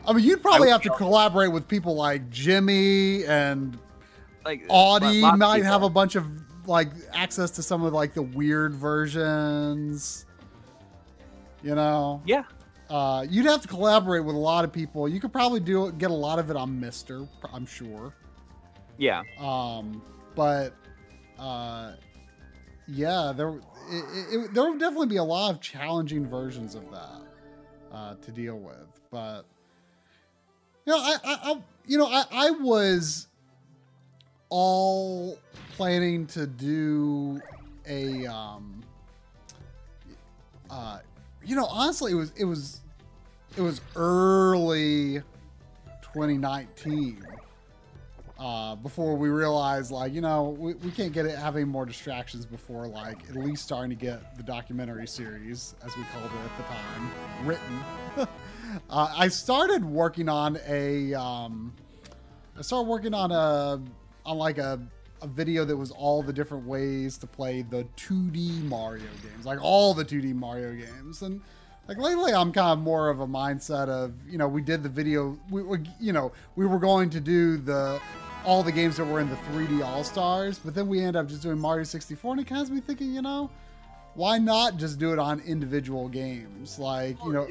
I 0.07 0.13
mean, 0.13 0.23
you'd 0.23 0.41
probably 0.41 0.69
have 0.69 0.82
to 0.84 0.91
collaborate 0.91 1.51
with 1.51 1.67
people 1.67 1.93
like 1.93 2.30
Jimmy 2.30 3.25
and 3.25 3.77
Like 4.45 4.63
Audie 4.69 5.23
might 5.23 5.65
have 5.65 5.84
a 5.84 5.89
bunch 5.89 6.15
of 6.15 6.25
like 6.65 6.88
access 7.13 7.51
to 7.51 7.61
some 7.61 7.84
of 7.84 7.91
like 7.91 8.13
the 8.13 8.21
weird 8.21 8.73
versions. 8.73 10.25
You 11.63 11.75
know, 11.75 12.21
Yeah, 12.25 12.43
uh, 12.89 13.25
you'd 13.30 13.45
have 13.45 13.61
to 13.61 13.67
collaborate 13.67 14.23
with 14.23 14.36
a 14.36 14.39
lot 14.39 14.63
of 14.63 14.71
people. 14.71 15.09
You 15.09 15.19
could 15.19 15.34
probably 15.34 15.59
do 15.59 15.91
get 15.91 16.11
a 16.11 16.13
lot 16.13 16.39
of 16.39 16.49
it 16.49 16.55
on 16.55 16.80
Mister. 16.80 17.27
I'm 17.51 17.65
sure. 17.65 18.13
Yeah. 19.00 19.24
Um, 19.39 20.02
but 20.36 20.74
uh, 21.39 21.93
yeah, 22.88 23.34
there 23.36 23.50
it, 23.89 24.04
it, 24.32 24.54
there 24.54 24.70
would 24.70 24.80
definitely 24.80 25.08
be 25.08 25.18
a 25.18 25.24
lot 25.24 25.52
of 25.56 25.62
challenging 25.62 26.28
versions 26.28 26.76
of 26.76 26.84
that 26.91 27.22
uh, 27.91 28.16
to 28.16 28.32
deal 28.32 28.60
with. 28.60 28.88
But 29.10 29.45
you 30.86 30.93
know, 30.93 31.00
I, 31.00 31.16
I, 31.24 31.38
I 31.43 31.62
you 31.88 31.97
know, 31.97 32.08
I, 32.08 32.26
I 32.32 32.52
was 32.52 33.28
all 34.50 35.39
planning 35.76 36.28
to 36.28 36.45
do 36.45 37.41
a 37.88 38.26
um, 38.28 38.84
uh, 40.70 41.00
you 41.43 41.56
know, 41.56 41.66
honestly, 41.66 42.12
it 42.12 42.16
was 42.16 42.34
it 42.36 42.45
was 42.45 42.82
it 43.56 43.62
was 43.62 43.82
early 43.95 45.22
2019 46.02 47.26
uh, 48.40 48.74
before 48.76 49.16
we 49.16 49.28
realized 49.28 49.92
like 49.92 50.14
you 50.14 50.22
know 50.22 50.56
we, 50.58 50.74
we 50.76 50.92
can't 50.92 51.12
get 51.12 51.26
it 51.26 51.38
having 51.38 51.68
more 51.68 51.86
distractions 51.86 52.46
before 52.46 52.88
like 52.88 53.18
at 53.30 53.36
least 53.36 53.64
starting 53.64 53.90
to 53.90 53.96
get 53.96 54.38
the 54.38 54.44
documentary 54.44 55.06
series 55.06 55.76
as 55.84 55.96
we 55.98 56.04
called 56.14 56.26
it 56.26 56.38
at 56.46 56.58
the 56.58 56.64
time 56.64 57.12
written 57.46 57.80
uh, 58.90 59.14
i 59.18 59.28
started 59.28 59.84
working 59.84 60.30
on 60.30 60.58
a 60.68 61.14
um, 61.14 61.74
i 62.58 62.62
started 62.62 62.88
working 62.88 63.14
on 63.14 63.32
a 63.32 63.82
on 64.26 64.38
like 64.38 64.58
a 64.58 64.80
a 65.22 65.28
video 65.28 65.66
that 65.66 65.76
was 65.76 65.92
all 65.92 66.24
the 66.24 66.32
different 66.32 66.66
ways 66.66 67.18
to 67.18 67.28
play 67.28 67.62
the 67.62 67.84
2D 67.98 68.64
Mario 68.64 69.04
games, 69.22 69.46
like 69.46 69.62
all 69.62 69.94
the 69.94 70.06
2D 70.06 70.34
Mario 70.34 70.74
games. 70.74 71.22
And 71.24 71.42
like 71.90 71.98
lately, 71.98 72.34
I'm 72.34 72.52
kind 72.52 72.72
of 72.72 72.80
more 72.80 73.10
of 73.10 73.20
a 73.20 73.28
mindset 73.28 73.90
of 73.90 74.14
you 74.30 74.38
know 74.38 74.48
we 74.48 74.62
did 74.62 74.84
the 74.84 74.90
video, 74.90 75.38
we 75.50 75.62
were 75.64 75.82
you 76.00 76.14
know 76.14 76.32
we 76.56 76.66
were 76.66 76.80
going 76.80 77.10
to 77.10 77.20
do 77.20 77.58
the 77.58 78.00
all 78.46 78.64
the 78.64 78.72
games 78.72 78.98
that 78.98 79.06
were 79.06 79.20
in 79.20 79.30
the 79.30 79.36
3D 79.52 79.84
All 79.86 80.04
Stars, 80.04 80.60
but 80.60 80.74
then 80.74 80.88
we 80.88 81.02
end 81.02 81.16
up 81.16 81.28
just 81.28 81.42
doing 81.42 81.60
Mario 81.60 81.84
64, 81.84 82.32
and 82.34 82.42
it 82.42 82.48
kind 82.48 82.62
of 82.62 82.68
has 82.68 82.72
me 82.76 82.82
thinking, 82.82 83.14
you 83.14 83.22
know, 83.22 83.50
why 84.16 84.38
not 84.38 84.78
just 84.78 85.00
do 85.00 85.14
it 85.14 85.20
on 85.20 85.40
individual 85.42 86.08
games, 86.10 86.80
like 86.80 87.18
you 87.24 87.32
know, 87.34 87.48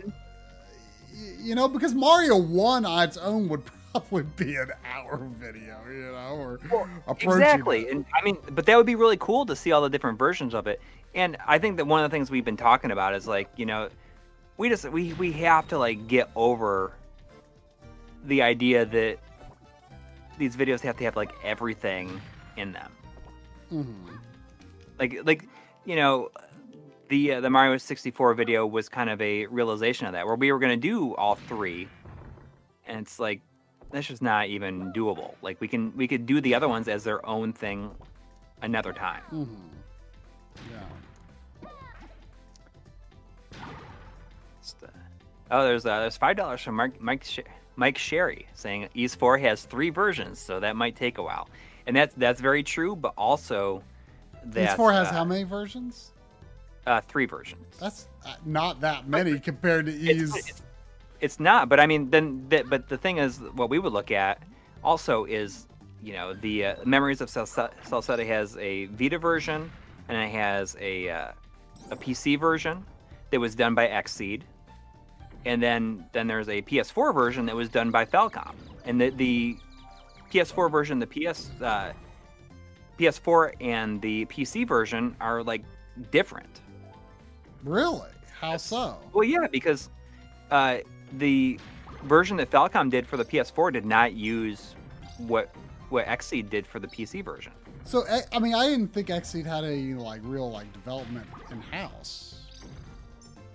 you 1.40 1.54
know, 1.54 1.68
because 1.68 1.94
Mario 1.94 2.36
One 2.36 2.84
on 2.84 3.04
its 3.04 3.16
own 3.16 3.48
would 3.48 3.62
probably 3.92 4.24
be 4.36 4.56
an 4.56 4.72
hour 4.92 5.18
video, 5.38 5.78
you 5.90 6.12
know, 6.12 6.36
or 6.38 6.54
approaching 7.06 7.30
Exactly, 7.30 7.80
it. 7.86 7.92
and 7.92 8.04
I 8.14 8.24
mean, 8.24 8.36
but 8.50 8.66
that 8.66 8.76
would 8.76 8.86
be 8.86 8.94
really 8.96 9.16
cool 9.18 9.46
to 9.46 9.56
see 9.56 9.72
all 9.72 9.80
the 9.82 9.90
different 9.90 10.18
versions 10.18 10.54
of 10.54 10.66
it. 10.66 10.80
And 11.14 11.36
I 11.46 11.58
think 11.58 11.78
that 11.78 11.86
one 11.86 12.04
of 12.04 12.10
the 12.10 12.14
things 12.14 12.30
we've 12.30 12.44
been 12.44 12.56
talking 12.56 12.90
about 12.90 13.14
is 13.14 13.26
like, 13.26 13.48
you 13.56 13.64
know, 13.66 13.88
we 14.56 14.68
just 14.68 14.88
we 14.90 15.14
we 15.14 15.32
have 15.32 15.68
to 15.68 15.78
like 15.78 16.06
get 16.08 16.28
over 16.36 16.92
the 18.24 18.42
idea 18.42 18.84
that 18.84 19.18
these 20.38 20.56
videos 20.56 20.80
have 20.80 20.96
to 20.98 21.04
have 21.04 21.16
like 21.16 21.32
everything 21.44 22.20
in 22.56 22.72
them. 22.72 22.92
Mhm. 23.72 24.18
Like 24.98 25.20
like 25.24 25.48
you 25.84 25.96
know, 25.96 26.30
the 27.08 27.34
uh, 27.34 27.40
the 27.40 27.50
Mario 27.50 27.76
64 27.76 28.34
video 28.34 28.66
was 28.66 28.88
kind 28.88 29.10
of 29.10 29.20
a 29.20 29.46
realization 29.46 30.06
of 30.06 30.12
that, 30.12 30.26
where 30.26 30.36
we 30.36 30.50
were 30.52 30.58
going 30.58 30.78
to 30.78 30.88
do 30.88 31.14
all 31.16 31.34
three, 31.34 31.88
and 32.86 32.98
it's 33.00 33.18
like 33.18 33.40
that's 33.90 34.06
just 34.06 34.22
not 34.22 34.48
even 34.48 34.92
doable. 34.92 35.34
Like 35.42 35.60
we 35.60 35.68
can 35.68 35.96
we 35.96 36.06
could 36.08 36.26
do 36.26 36.40
the 36.40 36.54
other 36.54 36.68
ones 36.68 36.88
as 36.88 37.04
their 37.04 37.24
own 37.26 37.52
thing 37.52 37.90
another 38.62 38.92
time. 38.92 39.22
Mhm. 39.32 39.46
Yeah. 40.70 41.68
Just, 44.60 44.82
uh, 44.82 44.88
oh, 45.50 45.64
there's 45.64 45.86
uh, 45.86 46.00
there's 46.00 46.16
five 46.16 46.36
dollars 46.36 46.60
from 46.60 46.74
Mike 46.76 47.00
Mike 47.00 47.24
Sh- 47.24 47.40
Mike 47.78 47.96
Sherry 47.96 48.46
saying 48.54 48.88
Ys 48.94 49.14
Four 49.14 49.38
has 49.38 49.64
three 49.64 49.90
versions, 49.90 50.38
so 50.38 50.60
that 50.60 50.76
might 50.76 50.96
take 50.96 51.18
a 51.18 51.22
while, 51.22 51.48
and 51.86 51.96
that's 51.96 52.14
that's 52.16 52.40
very 52.40 52.62
true. 52.62 52.94
But 52.94 53.14
also, 53.16 53.82
that 54.44 54.76
PS4 54.76 54.92
has 54.92 55.08
uh, 55.08 55.12
how 55.12 55.24
many 55.24 55.44
versions? 55.44 56.12
uh, 56.88 57.00
three 57.02 57.26
versions. 57.26 57.76
That's 57.78 58.08
uh, 58.26 58.34
not 58.44 58.80
that 58.80 59.06
many 59.06 59.38
compared 59.38 59.86
to 59.86 59.92
it's, 59.92 60.22
E's. 60.22 60.36
it's, 60.36 60.62
it's 61.20 61.40
not 61.40 61.68
but 61.68 61.80
i 61.80 61.86
mean 61.86 62.06
then 62.10 62.44
the, 62.48 62.62
but 62.62 62.88
the 62.88 62.96
thing 62.96 63.18
is 63.18 63.38
what 63.54 63.68
we 63.70 63.78
would 63.78 63.92
look 63.92 64.10
at 64.10 64.42
also 64.84 65.24
is 65.24 65.66
you 66.02 66.12
know 66.12 66.32
the 66.32 66.64
uh, 66.64 66.76
memories 66.84 67.20
of 67.20 67.28
Celceta 67.28 68.26
has 68.26 68.56
a 68.56 68.86
vita 68.86 69.18
version 69.18 69.70
and 70.08 70.16
it 70.16 70.30
has 70.30 70.76
a 70.80 71.08
uh, 71.10 71.32
a 71.90 71.96
pc 71.96 72.38
version 72.38 72.84
that 73.30 73.40
was 73.40 73.54
done 73.54 73.74
by 73.74 73.88
xseed 73.88 74.42
and 75.44 75.62
then 75.62 76.04
then 76.12 76.26
there's 76.26 76.48
a 76.48 76.60
ps4 76.62 77.14
version 77.14 77.46
that 77.46 77.54
was 77.56 77.68
done 77.68 77.90
by 77.90 78.04
falcom 78.04 78.54
and 78.84 79.00
the 79.00 79.10
the 79.10 79.56
ps4 80.32 80.70
version 80.70 80.98
the 80.98 81.06
ps 81.06 81.50
uh, 81.62 81.92
ps4 82.98 83.52
and 83.60 84.00
the 84.02 84.24
pc 84.26 84.66
version 84.66 85.14
are 85.20 85.42
like 85.42 85.62
different 86.10 86.60
Really? 87.64 88.08
How 88.40 88.56
so? 88.56 88.98
Well, 89.12 89.24
yeah, 89.24 89.48
because 89.50 89.90
uh, 90.52 90.78
the 91.14 91.58
version 92.04 92.36
that 92.36 92.48
Falcom 92.52 92.88
did 92.88 93.04
for 93.04 93.16
the 93.16 93.24
PS4 93.24 93.72
did 93.72 93.84
not 93.84 94.12
use 94.14 94.76
what 95.18 95.52
what 95.88 96.06
Xseed 96.06 96.48
did 96.48 96.64
for 96.64 96.78
the 96.78 96.86
PC 96.86 97.24
version. 97.24 97.50
So 97.82 98.04
I- 98.08 98.22
I 98.32 98.38
mean, 98.38 98.54
I 98.54 98.68
didn't 98.68 98.92
think 98.94 99.08
Xseed 99.08 99.44
had 99.44 99.64
any 99.64 99.94
like 99.94 100.20
real 100.22 100.50
like 100.52 100.72
development 100.72 101.26
in 101.50 101.60
house. 101.62 102.37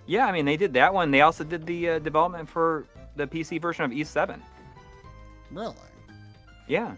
Yeah, 0.06 0.26
I 0.26 0.32
mean 0.32 0.44
they 0.44 0.56
did 0.56 0.72
that 0.74 0.92
one. 0.94 1.10
They 1.10 1.22
also 1.22 1.44
did 1.44 1.66
the 1.66 1.90
uh, 1.90 1.98
development 1.98 2.48
for 2.48 2.86
the 3.16 3.26
PC 3.26 3.60
version 3.60 3.84
of 3.84 3.92
Ys 3.92 4.12
VII. 4.12 4.34
Really? 5.50 5.76
Yeah, 6.66 6.96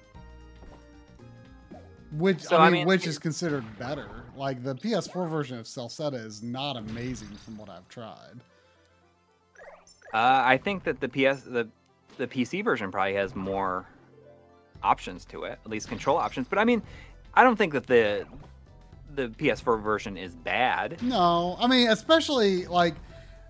Which 2.12 2.40
So, 2.42 2.56
I 2.56 2.66
I 2.66 2.70
mean, 2.70 2.80
mean, 2.80 2.86
which 2.86 3.06
is 3.06 3.18
considered 3.18 3.64
better. 3.78 4.08
Like 4.36 4.62
the 4.62 4.74
PS4 4.74 5.28
version 5.28 5.58
of 5.58 5.66
Celceta 5.66 6.14
is 6.24 6.42
not 6.42 6.76
amazing 6.76 7.28
from 7.36 7.56
what 7.56 7.68
I've 7.68 7.88
tried. 7.88 8.40
uh, 10.14 10.42
I 10.44 10.56
think 10.58 10.84
that 10.84 11.00
the 11.00 11.08
PS 11.08 11.42
the 11.42 11.68
the 12.16 12.26
PC 12.26 12.64
version 12.64 12.90
probably 12.90 13.14
has 13.14 13.34
more 13.34 13.86
options 14.82 15.24
to 15.26 15.44
it, 15.44 15.58
at 15.64 15.70
least 15.70 15.88
control 15.88 16.16
options. 16.16 16.48
But 16.48 16.58
I 16.58 16.64
mean, 16.64 16.82
I 17.34 17.42
don't 17.42 17.56
think 17.56 17.72
that 17.74 17.86
the 17.86 18.26
the 19.16 19.28
PS4 19.28 19.82
version 19.82 20.16
is 20.16 20.34
bad. 20.34 21.02
No, 21.02 21.56
I 21.58 21.66
mean, 21.66 21.88
especially 21.88 22.66
like 22.66 22.94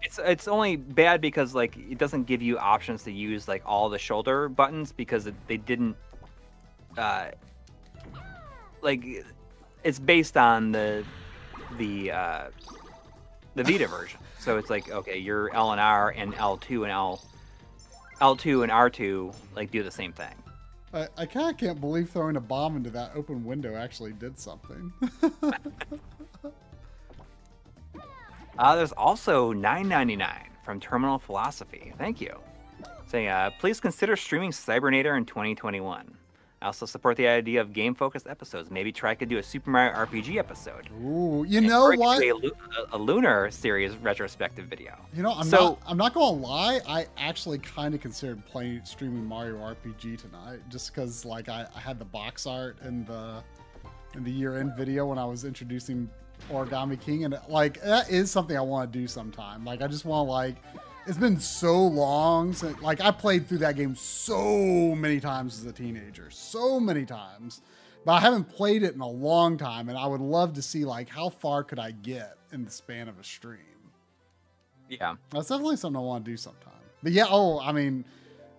It's 0.03 0.19
it's 0.23 0.47
only 0.47 0.77
bad 0.77 1.21
because 1.21 1.55
like 1.55 1.77
it 1.77 1.99
doesn't 1.99 2.25
give 2.25 2.41
you 2.41 2.59
options 2.59 3.03
to 3.05 3.13
use 3.13 3.49
like 3.49 3.63
all 3.67 3.89
the 3.89 3.99
shoulder 3.99 4.49
buttons 4.49 4.93
because 4.93 5.27
it, 5.27 5.35
they 5.49 5.57
didn't 5.57 5.97
uh 6.97 7.29
like 8.83 9.05
it's 9.83 9.99
based 9.99 10.37
on 10.37 10.71
the 10.73 11.05
the 11.79 12.13
uh 12.13 12.45
the 13.55 13.65
Vita 13.65 13.87
version. 13.89 14.21
So 14.39 14.59
it's 14.59 14.71
like 14.71 14.91
okay, 14.91 15.19
your 15.19 15.53
L 15.55 15.73
and 15.73 15.81
R 15.81 16.11
and 16.17 16.35
L2 16.35 16.83
and 16.83 16.93
L 16.93 17.23
L2 18.21 18.63
and 18.63 18.71
R2 18.73 19.35
like 19.57 19.71
do 19.71 19.83
the 19.83 19.91
same 19.91 20.13
thing. 20.13 20.35
I, 20.97 21.09
I 21.18 21.27
kind 21.27 21.51
of 21.51 21.59
can't 21.59 21.81
believe 21.81 22.10
throwing 22.10 22.36
a 22.36 22.40
bomb 22.40 22.77
into 22.77 22.90
that 22.90 23.12
open 23.14 23.44
window 23.44 23.77
actually 23.77 24.12
did 24.12 24.39
something. 24.39 24.93
Uh, 28.59 28.74
there's 28.74 28.93
also 28.93 29.52
9.99 29.52 30.35
from 30.64 30.81
Terminal 30.81 31.18
Philosophy. 31.18 31.93
Thank 31.98 32.23
you. 32.23 32.40
Saying, 33.06 33.28
uh, 33.28 33.51
please 33.59 33.81
consider 33.81 34.16
streaming 34.16 34.51
Cybernator 34.51 35.16
in 35.16 35.27
2021. 35.27 36.16
I 36.62 36.66
also 36.66 36.87
support 36.87 37.19
the 37.19 37.28
idea 37.28 37.61
of 37.61 37.74
game-focused 37.74 38.27
episodes. 38.27 38.70
Maybe 38.70 38.91
try 38.91 39.15
to 39.15 39.27
do 39.27 39.37
a 39.37 39.43
Super 39.43 39.69
Mario 39.70 39.93
RPG 39.95 40.39
episode. 40.39 40.89
Ooh, 41.03 41.45
you 41.47 41.59
And- 41.59 41.66
know 41.66 41.83
or 41.83 41.93
it 41.93 41.97
could 41.99 42.03
what? 42.03 42.23
A, 42.93 42.97
a, 42.97 42.99
Lunar 42.99 43.51
series 43.51 43.95
retrospective 43.97 44.65
video. 44.66 44.95
You 45.12 45.23
know, 45.23 45.33
I'm 45.33 45.45
So- 45.47 45.57
not. 45.57 45.78
I'm 45.87 45.97
not 45.99 46.15
going 46.15 46.35
to 46.41 46.47
lie. 46.49 46.81
I 46.89 47.07
actually 47.19 47.59
kind 47.59 47.95
of 47.95 48.01
considered 48.01 48.45
playing 48.47 48.81
streaming 48.85 49.24
Mario 49.27 49.57
RPG 49.59 50.16
tonight, 50.19 50.61
just 50.70 50.95
because 50.95 51.27
like 51.27 51.51
I, 51.51 51.66
I 51.77 51.78
had 51.81 51.99
the 51.99 52.07
box 52.07 52.47
art 52.47 52.78
and 52.81 53.07
the 53.07 53.43
in 54.15 54.24
the 54.24 54.33
year 54.33 54.57
end 54.57 54.74
video 54.77 55.05
when 55.07 55.19
I 55.19 55.27
was 55.27 55.45
introducing 55.45 56.09
Origami 56.51 56.99
King, 56.99 57.24
and 57.24 57.39
like 57.49 57.83
that 57.83 58.11
is 58.11 58.31
something 58.31 58.57
I 58.57 58.62
want 58.62 58.91
to 58.91 58.99
do 58.99 59.07
sometime. 59.07 59.62
Like 59.65 59.83
I 59.83 59.89
just 59.89 60.07
want 60.07 60.27
to 60.27 60.31
like 60.33 60.57
it's 61.07 61.19
been 61.19 61.39
so 61.39 61.81
long 61.87 62.53
since 62.53 62.81
like 62.81 63.01
I 63.01 63.11
played 63.11 63.47
through 63.49 63.59
that 63.59 63.77
game 63.77 63.95
so 63.95 64.95
many 64.95 65.20
times 65.20 65.59
as 65.59 65.66
a 65.66 65.73
teenager, 65.73 66.31
so 66.31 66.81
many 66.81 67.05
times. 67.05 67.61
But 68.05 68.12
I 68.12 68.20
haven't 68.20 68.45
played 68.45 68.83
it 68.83 68.95
in 68.95 69.01
a 69.01 69.09
long 69.09 69.59
time 69.59 69.89
and 69.89 69.99
I 69.99 70.07
would 70.07 70.20
love 70.20 70.53
to 70.55 70.62
see 70.62 70.85
like 70.85 71.09
how 71.09 71.28
far 71.28 71.65
could 71.65 71.78
I 71.78 71.91
get 71.91 72.37
in 72.53 72.65
the 72.65 72.70
span 72.70 73.09
of 73.09 73.19
a 73.19 73.24
stream. 73.24 73.59
Yeah. 74.89 75.16
That's 75.31 75.49
definitely 75.49 75.77
something 75.77 76.01
I 76.01 76.05
want 76.05 76.24
to 76.24 76.31
do 76.31 76.37
sometime. 76.37 76.73
But 77.03 77.12
yeah, 77.12 77.27
oh, 77.28 77.61
I 77.61 77.73
mean, 77.73 78.05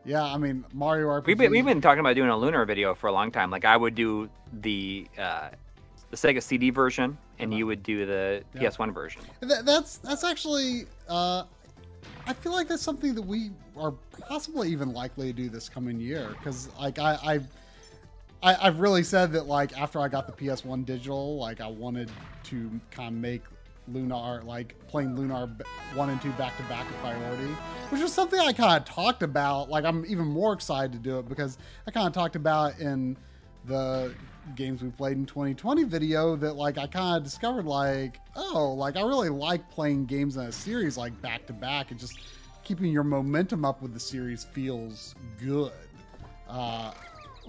yeah, 0.06 0.24
I 0.24 0.38
mean 0.38 0.66
Mario 0.74 1.08
RPG. 1.08 1.26
We've 1.28 1.38
been, 1.38 1.52
we've 1.52 1.66
been 1.66 1.82
talking 1.82 2.00
about 2.02 2.16
doing 2.16 2.30
a 2.30 2.38
lunar 2.38 2.66
video 2.66 2.94
for 2.94 3.08
a 3.08 3.12
long 3.14 3.32
time. 3.32 3.50
Like 3.52 3.66
I 3.66 3.78
would 3.78 3.96
do 3.96 4.30
the 4.62 5.08
uh, 5.18 5.50
the 6.10 6.16
Sega 6.16 6.42
CD 6.42 6.70
version, 6.70 7.18
and 7.40 7.54
you 7.54 7.66
would 7.68 7.84
do 7.84 8.06
the 8.06 8.44
Yeah. 8.54 8.70
PS1 8.70 8.94
version. 8.94 9.22
That, 9.42 9.66
that's 9.66 9.98
that's 9.98 10.24
actually. 10.24 10.86
Uh, 11.10 11.44
I 12.28 12.34
feel 12.34 12.52
like 12.52 12.68
that's 12.68 12.82
something 12.82 13.16
that 13.16 13.22
we 13.22 13.52
are 13.78 13.94
possibly 14.20 14.70
even 14.70 14.92
likely 14.92 15.28
to 15.28 15.34
do 15.34 15.50
this 15.50 15.70
coming 15.70 16.00
year 16.00 16.36
because, 16.38 16.70
like, 16.78 17.00
I, 17.00 17.18
I've 17.24 17.48
I, 18.44 18.68
I've 18.68 18.80
really 18.80 19.04
said 19.04 19.32
that 19.34 19.48
like 19.48 19.78
after 19.78 20.00
I 20.00 20.08
got 20.08 20.28
the 20.28 20.34
PS1 20.34 20.86
digital, 20.86 21.38
like 21.38 21.60
I 21.60 21.68
wanted 21.68 22.12
to 22.46 22.80
kind 22.92 23.16
of 23.16 23.22
make 23.22 23.42
Lunar 23.88 24.44
like 24.44 24.76
playing 24.88 25.16
Lunar 25.16 25.50
one 25.96 26.10
and 26.10 26.22
two 26.22 26.32
back 26.32 26.56
to 26.58 26.64
back 26.64 26.86
a 26.90 26.94
priority, 27.02 27.52
which 27.90 28.02
was 28.02 28.14
something 28.14 28.40
I 28.40 28.54
kind 28.54 28.80
of 28.80 28.86
talked 28.86 29.24
about. 29.24 29.70
Like 29.70 29.86
I'm 29.86 30.06
even 30.06 30.28
more 30.28 30.54
excited 30.54 30.92
to 30.92 31.00
do 31.00 31.20
it 31.20 31.28
because 31.28 31.58
I 31.88 31.92
kind 31.92 32.08
of 32.08 32.14
talked 32.14 32.36
about 32.36 32.80
in 32.80 33.18
the 33.66 34.14
games 34.56 34.82
we 34.82 34.90
played 34.90 35.18
in 35.18 35.26
2020 35.26 35.84
video 35.84 36.36
that 36.36 36.56
like 36.56 36.78
I 36.78 36.88
kind 36.88 37.18
of 37.18 37.24
discovered 37.24 37.66
like 37.66 38.20
oh 38.36 38.74
like 38.74 38.96
I 38.96 39.02
really 39.02 39.30
like 39.30 39.70
playing 39.70 40.06
games 40.06 40.38
in 40.38 40.44
a 40.44 40.52
series 40.52 40.98
like 40.98 41.20
back 41.22 41.46
to 41.48 41.54
back 41.54 41.92
and 41.92 42.00
just 42.00 42.20
keeping 42.68 42.92
your 42.92 43.04
momentum 43.04 43.64
up 43.64 43.82
with 43.82 43.94
the 43.94 44.00
series 44.00 44.44
feels 44.44 45.16
good. 45.40 45.72
Uh, 46.50 46.92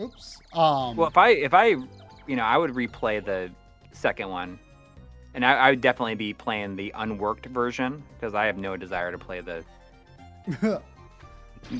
oops. 0.00 0.38
Um, 0.52 0.96
Well, 0.96 1.08
if 1.08 1.16
I 1.16 1.30
if 1.30 1.54
I 1.54 1.66
you 1.66 2.36
know 2.36 2.44
I 2.44 2.56
would 2.56 2.70
replay 2.70 3.24
the 3.24 3.50
second 3.92 4.28
one, 4.28 4.58
and 5.34 5.44
I, 5.44 5.54
I 5.54 5.70
would 5.70 5.80
definitely 5.80 6.14
be 6.14 6.32
playing 6.34 6.76
the 6.76 6.92
unworked 6.96 7.46
version 7.46 8.02
because 8.14 8.34
I 8.34 8.46
have 8.46 8.56
no 8.56 8.76
desire 8.76 9.10
to 9.10 9.18
play 9.18 9.40
the. 9.40 9.64
the 10.60 10.80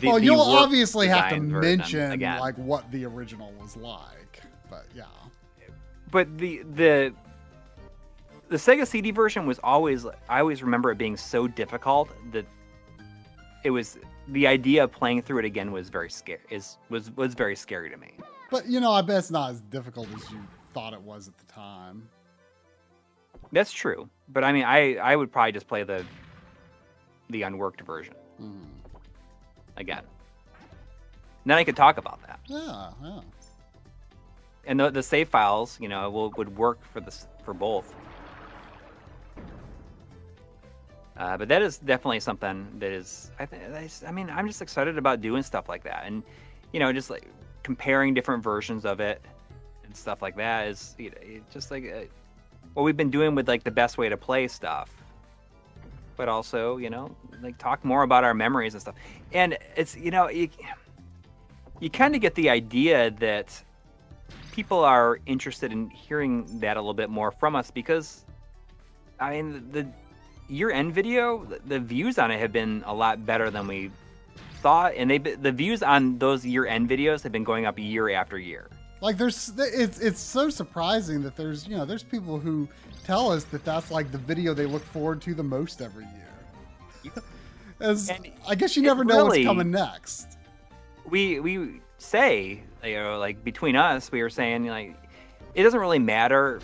well, 0.02 0.18
you'll 0.18 0.40
obviously 0.40 1.06
have 1.06 1.30
to 1.30 1.40
mention 1.40 2.12
again. 2.12 2.40
like 2.40 2.56
what 2.56 2.90
the 2.90 3.04
original 3.04 3.52
was 3.60 3.76
like, 3.76 4.17
but 4.70 4.86
yeah. 4.94 5.04
but 6.10 6.38
the 6.38 6.62
the 6.74 7.12
the 8.48 8.56
Sega 8.56 8.86
CD 8.86 9.10
version 9.10 9.46
was 9.46 9.58
always 9.62 10.06
I 10.28 10.40
always 10.40 10.62
remember 10.62 10.90
it 10.90 10.98
being 10.98 11.16
so 11.16 11.46
difficult 11.46 12.10
that 12.32 12.46
it 13.64 13.70
was 13.70 13.98
the 14.28 14.46
idea 14.46 14.84
of 14.84 14.92
playing 14.92 15.22
through 15.22 15.38
it 15.40 15.44
again 15.44 15.72
was 15.72 15.88
very 15.88 16.10
scary 16.10 16.40
is 16.50 16.78
was 16.90 17.10
was 17.16 17.34
very 17.34 17.56
scary 17.56 17.90
to 17.90 17.96
me. 17.96 18.12
But 18.50 18.66
you 18.66 18.80
know, 18.80 18.92
I 18.92 19.02
bet 19.02 19.18
it's 19.18 19.30
not 19.30 19.50
as 19.50 19.60
difficult 19.62 20.08
as 20.14 20.30
you 20.30 20.38
thought 20.72 20.92
it 20.92 21.02
was 21.02 21.28
at 21.28 21.36
the 21.38 21.44
time. 21.52 22.08
That's 23.52 23.72
true, 23.72 24.08
but 24.28 24.44
I 24.44 24.52
mean 24.52 24.64
I 24.64 24.96
I 24.96 25.16
would 25.16 25.30
probably 25.32 25.52
just 25.52 25.66
play 25.68 25.82
the 25.82 26.04
the 27.30 27.42
unworked 27.42 27.82
version 27.82 28.14
Mhm. 28.40 28.66
again. 29.76 30.04
And 31.44 31.50
then 31.52 31.58
I 31.58 31.64
could 31.64 31.76
talk 31.76 31.98
about 31.98 32.20
that. 32.26 32.40
Yeah, 32.46 32.90
yeah. 33.02 33.20
And 34.68 34.78
the, 34.78 34.90
the 34.90 35.02
save 35.02 35.28
files, 35.28 35.78
you 35.80 35.88
know, 35.88 36.08
will, 36.10 36.30
would 36.36 36.56
work 36.56 36.84
for 36.84 37.00
this 37.00 37.26
for 37.42 37.54
both. 37.54 37.92
Uh, 41.16 41.36
but 41.36 41.48
that 41.48 41.62
is 41.62 41.78
definitely 41.78 42.20
something 42.20 42.68
that 42.78 42.92
is, 42.92 43.32
I 43.40 43.46
think, 43.46 43.62
I 44.06 44.12
mean, 44.12 44.30
I'm 44.30 44.46
just 44.46 44.62
excited 44.62 44.96
about 44.96 45.20
doing 45.20 45.42
stuff 45.42 45.68
like 45.68 45.82
that, 45.82 46.04
and 46.06 46.22
you 46.72 46.78
know, 46.78 46.92
just 46.92 47.10
like 47.10 47.26
comparing 47.64 48.14
different 48.14 48.44
versions 48.44 48.84
of 48.84 49.00
it 49.00 49.20
and 49.84 49.96
stuff 49.96 50.22
like 50.22 50.36
that 50.36 50.68
is, 50.68 50.94
you 50.98 51.10
know, 51.10 51.40
just 51.50 51.70
like 51.70 51.84
uh, 51.84 52.04
what 52.74 52.82
we've 52.82 52.96
been 52.96 53.10
doing 53.10 53.34
with 53.34 53.48
like 53.48 53.64
the 53.64 53.70
best 53.70 53.98
way 53.98 54.08
to 54.08 54.16
play 54.16 54.46
stuff. 54.46 54.90
But 56.16 56.28
also, 56.28 56.76
you 56.76 56.90
know, 56.90 57.16
like 57.42 57.58
talk 57.58 57.84
more 57.84 58.02
about 58.02 58.22
our 58.22 58.34
memories 58.34 58.74
and 58.74 58.80
stuff. 58.80 58.96
And 59.32 59.56
it's, 59.76 59.96
you 59.96 60.10
know, 60.10 60.28
you, 60.28 60.50
you 61.80 61.88
kind 61.88 62.14
of 62.14 62.20
get 62.20 62.34
the 62.34 62.50
idea 62.50 63.10
that 63.12 63.62
people 64.58 64.84
are 64.84 65.20
interested 65.26 65.70
in 65.70 65.88
hearing 65.88 66.44
that 66.58 66.76
a 66.76 66.80
little 66.80 66.92
bit 66.92 67.08
more 67.08 67.30
from 67.30 67.54
us 67.54 67.70
because 67.70 68.24
I 69.20 69.30
mean 69.30 69.70
the 69.70 69.86
year 70.48 70.72
end 70.72 70.92
video 70.92 71.44
the- 71.66 71.78
views 71.78 72.18
on 72.18 72.32
it 72.32 72.40
have 72.40 72.52
been 72.52 72.82
a 72.84 72.92
lot 72.92 73.24
better 73.24 73.52
than 73.52 73.68
we 73.68 73.92
thought 74.60 74.94
and 74.96 75.08
they 75.08 75.18
the 75.18 75.52
views 75.52 75.80
on 75.84 76.18
those 76.18 76.44
year 76.44 76.66
end 76.66 76.88
videos 76.90 77.22
have 77.22 77.30
been 77.30 77.44
going 77.44 77.66
up 77.66 77.78
year 77.78 78.10
after 78.10 78.36
year 78.36 78.68
Like 79.00 79.16
there's 79.16 79.52
it's 79.58 80.00
it's 80.00 80.18
so 80.20 80.50
surprising 80.50 81.22
that 81.22 81.36
there's 81.36 81.68
you 81.68 81.76
know 81.76 81.84
there's 81.84 82.02
people 82.02 82.40
who 82.40 82.68
tell 83.04 83.30
us 83.30 83.44
that 83.52 83.64
that's 83.64 83.92
like 83.92 84.10
the 84.10 84.18
video 84.18 84.54
they 84.54 84.66
look 84.66 84.82
forward 84.96 85.22
to 85.22 85.34
the 85.34 85.44
most 85.44 85.80
every 85.80 86.06
year. 86.16 87.12
As 87.80 88.10
And 88.10 88.26
I 88.48 88.56
guess 88.56 88.76
you 88.76 88.82
never 88.82 89.04
know 89.04 89.18
really- 89.18 89.46
what's 89.46 89.46
coming 89.46 89.70
next. 89.70 90.36
we 91.08 91.38
we 91.38 91.80
say 91.98 92.64
you 92.84 92.94
know 92.94 93.18
like 93.18 93.42
between 93.44 93.76
us 93.76 94.10
we 94.12 94.22
were 94.22 94.30
saying 94.30 94.66
like 94.66 94.96
it 95.54 95.62
doesn't 95.62 95.80
really 95.80 95.98
matter 95.98 96.60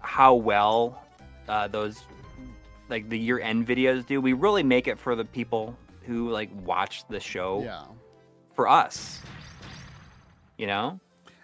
how 0.00 0.34
well 0.34 1.02
uh, 1.48 1.68
those 1.68 2.02
like 2.88 3.08
the 3.08 3.18
year 3.18 3.40
end 3.40 3.66
videos 3.66 4.06
do 4.06 4.20
we 4.20 4.32
really 4.32 4.62
make 4.62 4.86
it 4.88 4.98
for 4.98 5.14
the 5.16 5.24
people 5.24 5.76
who 6.06 6.30
like 6.30 6.50
watch 6.64 7.06
the 7.08 7.20
show 7.20 7.62
Yeah. 7.62 7.84
for 8.54 8.68
us 8.68 9.20
you 10.58 10.66
know 10.66 10.98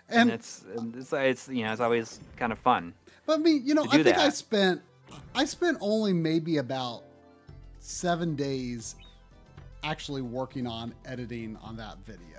and, 0.08 0.22
And 0.22 0.30
it's 0.30 0.64
it's 0.94 1.12
it's 1.12 1.48
you 1.48 1.64
know 1.64 1.72
it's 1.72 1.80
always 1.80 2.20
kind 2.36 2.52
of 2.52 2.58
fun 2.58 2.94
But 3.26 3.34
I 3.34 3.42
mean, 3.42 3.62
you 3.64 3.74
know, 3.74 3.86
I 3.90 4.02
think 4.02 4.18
I 4.18 4.28
spent 4.30 4.80
I 5.34 5.44
spent 5.44 5.78
only 5.80 6.12
maybe 6.12 6.56
about 6.58 7.02
seven 7.78 8.34
days 8.36 8.96
actually 9.84 10.22
working 10.22 10.66
on 10.66 10.92
editing 11.04 11.56
on 11.62 11.76
that 11.76 11.98
video. 12.04 12.29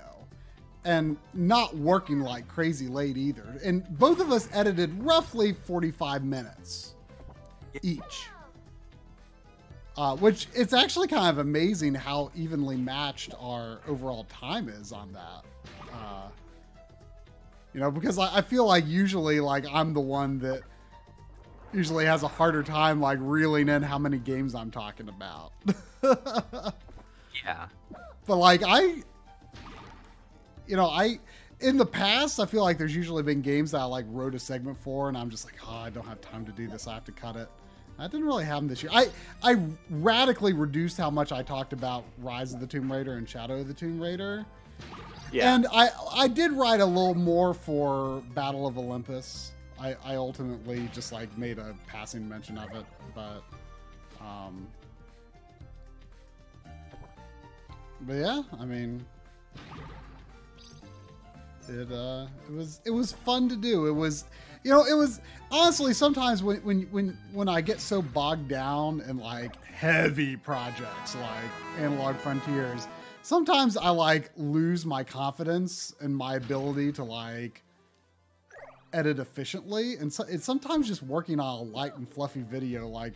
And 0.83 1.17
not 1.33 1.77
working 1.77 2.21
like 2.21 2.47
crazy 2.47 2.87
late 2.87 3.15
either. 3.15 3.59
And 3.63 3.87
both 3.99 4.19
of 4.19 4.31
us 4.31 4.49
edited 4.51 4.91
roughly 5.03 5.53
45 5.53 6.23
minutes 6.23 6.95
each. 7.83 8.27
Uh, 9.97 10.15
which 10.15 10.47
it's 10.55 10.73
actually 10.73 11.07
kind 11.07 11.29
of 11.29 11.37
amazing 11.37 11.93
how 11.93 12.31
evenly 12.33 12.77
matched 12.77 13.33
our 13.39 13.79
overall 13.87 14.23
time 14.23 14.69
is 14.69 14.91
on 14.91 15.11
that. 15.11 15.43
Uh, 15.93 16.29
you 17.73 17.79
know, 17.79 17.91
because 17.91 18.17
I, 18.17 18.37
I 18.37 18.41
feel 18.41 18.65
like 18.65 18.87
usually 18.87 19.39
like 19.39 19.65
I'm 19.71 19.93
the 19.93 19.99
one 19.99 20.39
that 20.39 20.61
usually 21.73 22.05
has 22.05 22.23
a 22.23 22.27
harder 22.27 22.63
time 22.63 22.99
like 22.99 23.19
reeling 23.21 23.69
in 23.69 23.83
how 23.83 23.99
many 23.99 24.17
games 24.17 24.55
I'm 24.55 24.71
talking 24.71 25.09
about. 25.09 25.51
yeah 27.45 27.67
but 28.25 28.37
like 28.37 28.61
I 28.65 29.03
you 30.67 30.75
know, 30.75 30.87
I 30.87 31.19
in 31.59 31.77
the 31.77 31.85
past 31.85 32.39
I 32.39 32.45
feel 32.45 32.63
like 32.63 32.77
there's 32.77 32.95
usually 32.95 33.23
been 33.23 33.41
games 33.41 33.71
that 33.71 33.79
I 33.79 33.83
like 33.83 34.05
wrote 34.09 34.35
a 34.35 34.39
segment 34.39 34.77
for 34.77 35.07
and 35.09 35.17
I'm 35.17 35.29
just 35.29 35.45
like, 35.45 35.55
"Oh, 35.65 35.75
I 35.75 35.89
don't 35.89 36.07
have 36.07 36.21
time 36.21 36.45
to 36.45 36.51
do 36.51 36.67
this. 36.67 36.87
I 36.87 36.93
have 36.95 37.05
to 37.05 37.11
cut 37.11 37.35
it." 37.35 37.49
That 37.97 38.11
didn't 38.11 38.25
really 38.25 38.45
happen 38.45 38.67
this 38.67 38.81
year. 38.81 38.91
I 38.93 39.09
I 39.43 39.57
radically 39.89 40.53
reduced 40.53 40.97
how 40.97 41.09
much 41.09 41.31
I 41.31 41.43
talked 41.43 41.73
about 41.73 42.03
Rise 42.19 42.53
of 42.53 42.59
the 42.59 42.67
Tomb 42.67 42.91
Raider 42.91 43.13
and 43.13 43.29
Shadow 43.29 43.59
of 43.59 43.67
the 43.67 43.73
Tomb 43.73 44.01
Raider. 44.01 44.45
yeah 45.31 45.53
And 45.53 45.67
I 45.71 45.89
I 46.15 46.27
did 46.27 46.51
write 46.51 46.79
a 46.79 46.85
little 46.85 47.15
more 47.15 47.53
for 47.53 48.21
Battle 48.33 48.65
of 48.65 48.77
Olympus. 48.77 49.51
I, 49.79 49.95
I 50.03 50.15
ultimately 50.15 50.89
just 50.93 51.11
like 51.11 51.35
made 51.37 51.57
a 51.57 51.75
passing 51.87 52.27
mention 52.27 52.57
of 52.57 52.73
it, 52.75 52.85
but 53.13 53.43
um 54.19 54.67
But 58.01 58.13
yeah, 58.15 58.41
I 58.59 58.65
mean 58.65 59.05
it 61.71 61.91
uh 61.91 62.27
it 62.47 62.53
was 62.53 62.81
it 62.85 62.91
was 62.91 63.11
fun 63.11 63.49
to 63.49 63.55
do. 63.55 63.87
It 63.87 63.93
was 63.93 64.25
you 64.63 64.71
know, 64.71 64.85
it 64.85 64.93
was 64.93 65.21
honestly 65.49 65.93
sometimes 65.93 66.43
when 66.43 66.57
when 66.57 66.81
when 66.91 67.17
when 67.31 67.49
I 67.49 67.61
get 67.61 67.81
so 67.81 68.01
bogged 68.01 68.47
down 68.47 69.01
in 69.01 69.17
like 69.17 69.63
heavy 69.65 70.37
projects 70.37 71.15
like 71.15 71.79
Analog 71.79 72.15
Frontiers, 72.17 72.87
sometimes 73.23 73.77
I 73.77 73.89
like 73.89 74.31
lose 74.37 74.85
my 74.85 75.03
confidence 75.03 75.95
and 75.99 76.15
my 76.15 76.35
ability 76.35 76.91
to 76.93 77.03
like 77.03 77.63
edit 78.93 79.19
efficiently. 79.19 79.95
And 79.95 80.11
so 80.11 80.25
it's 80.27 80.45
sometimes 80.45 80.87
just 80.87 81.01
working 81.03 81.39
on 81.39 81.59
a 81.59 81.63
light 81.63 81.95
and 81.97 82.07
fluffy 82.07 82.43
video 82.43 82.87
like 82.87 83.13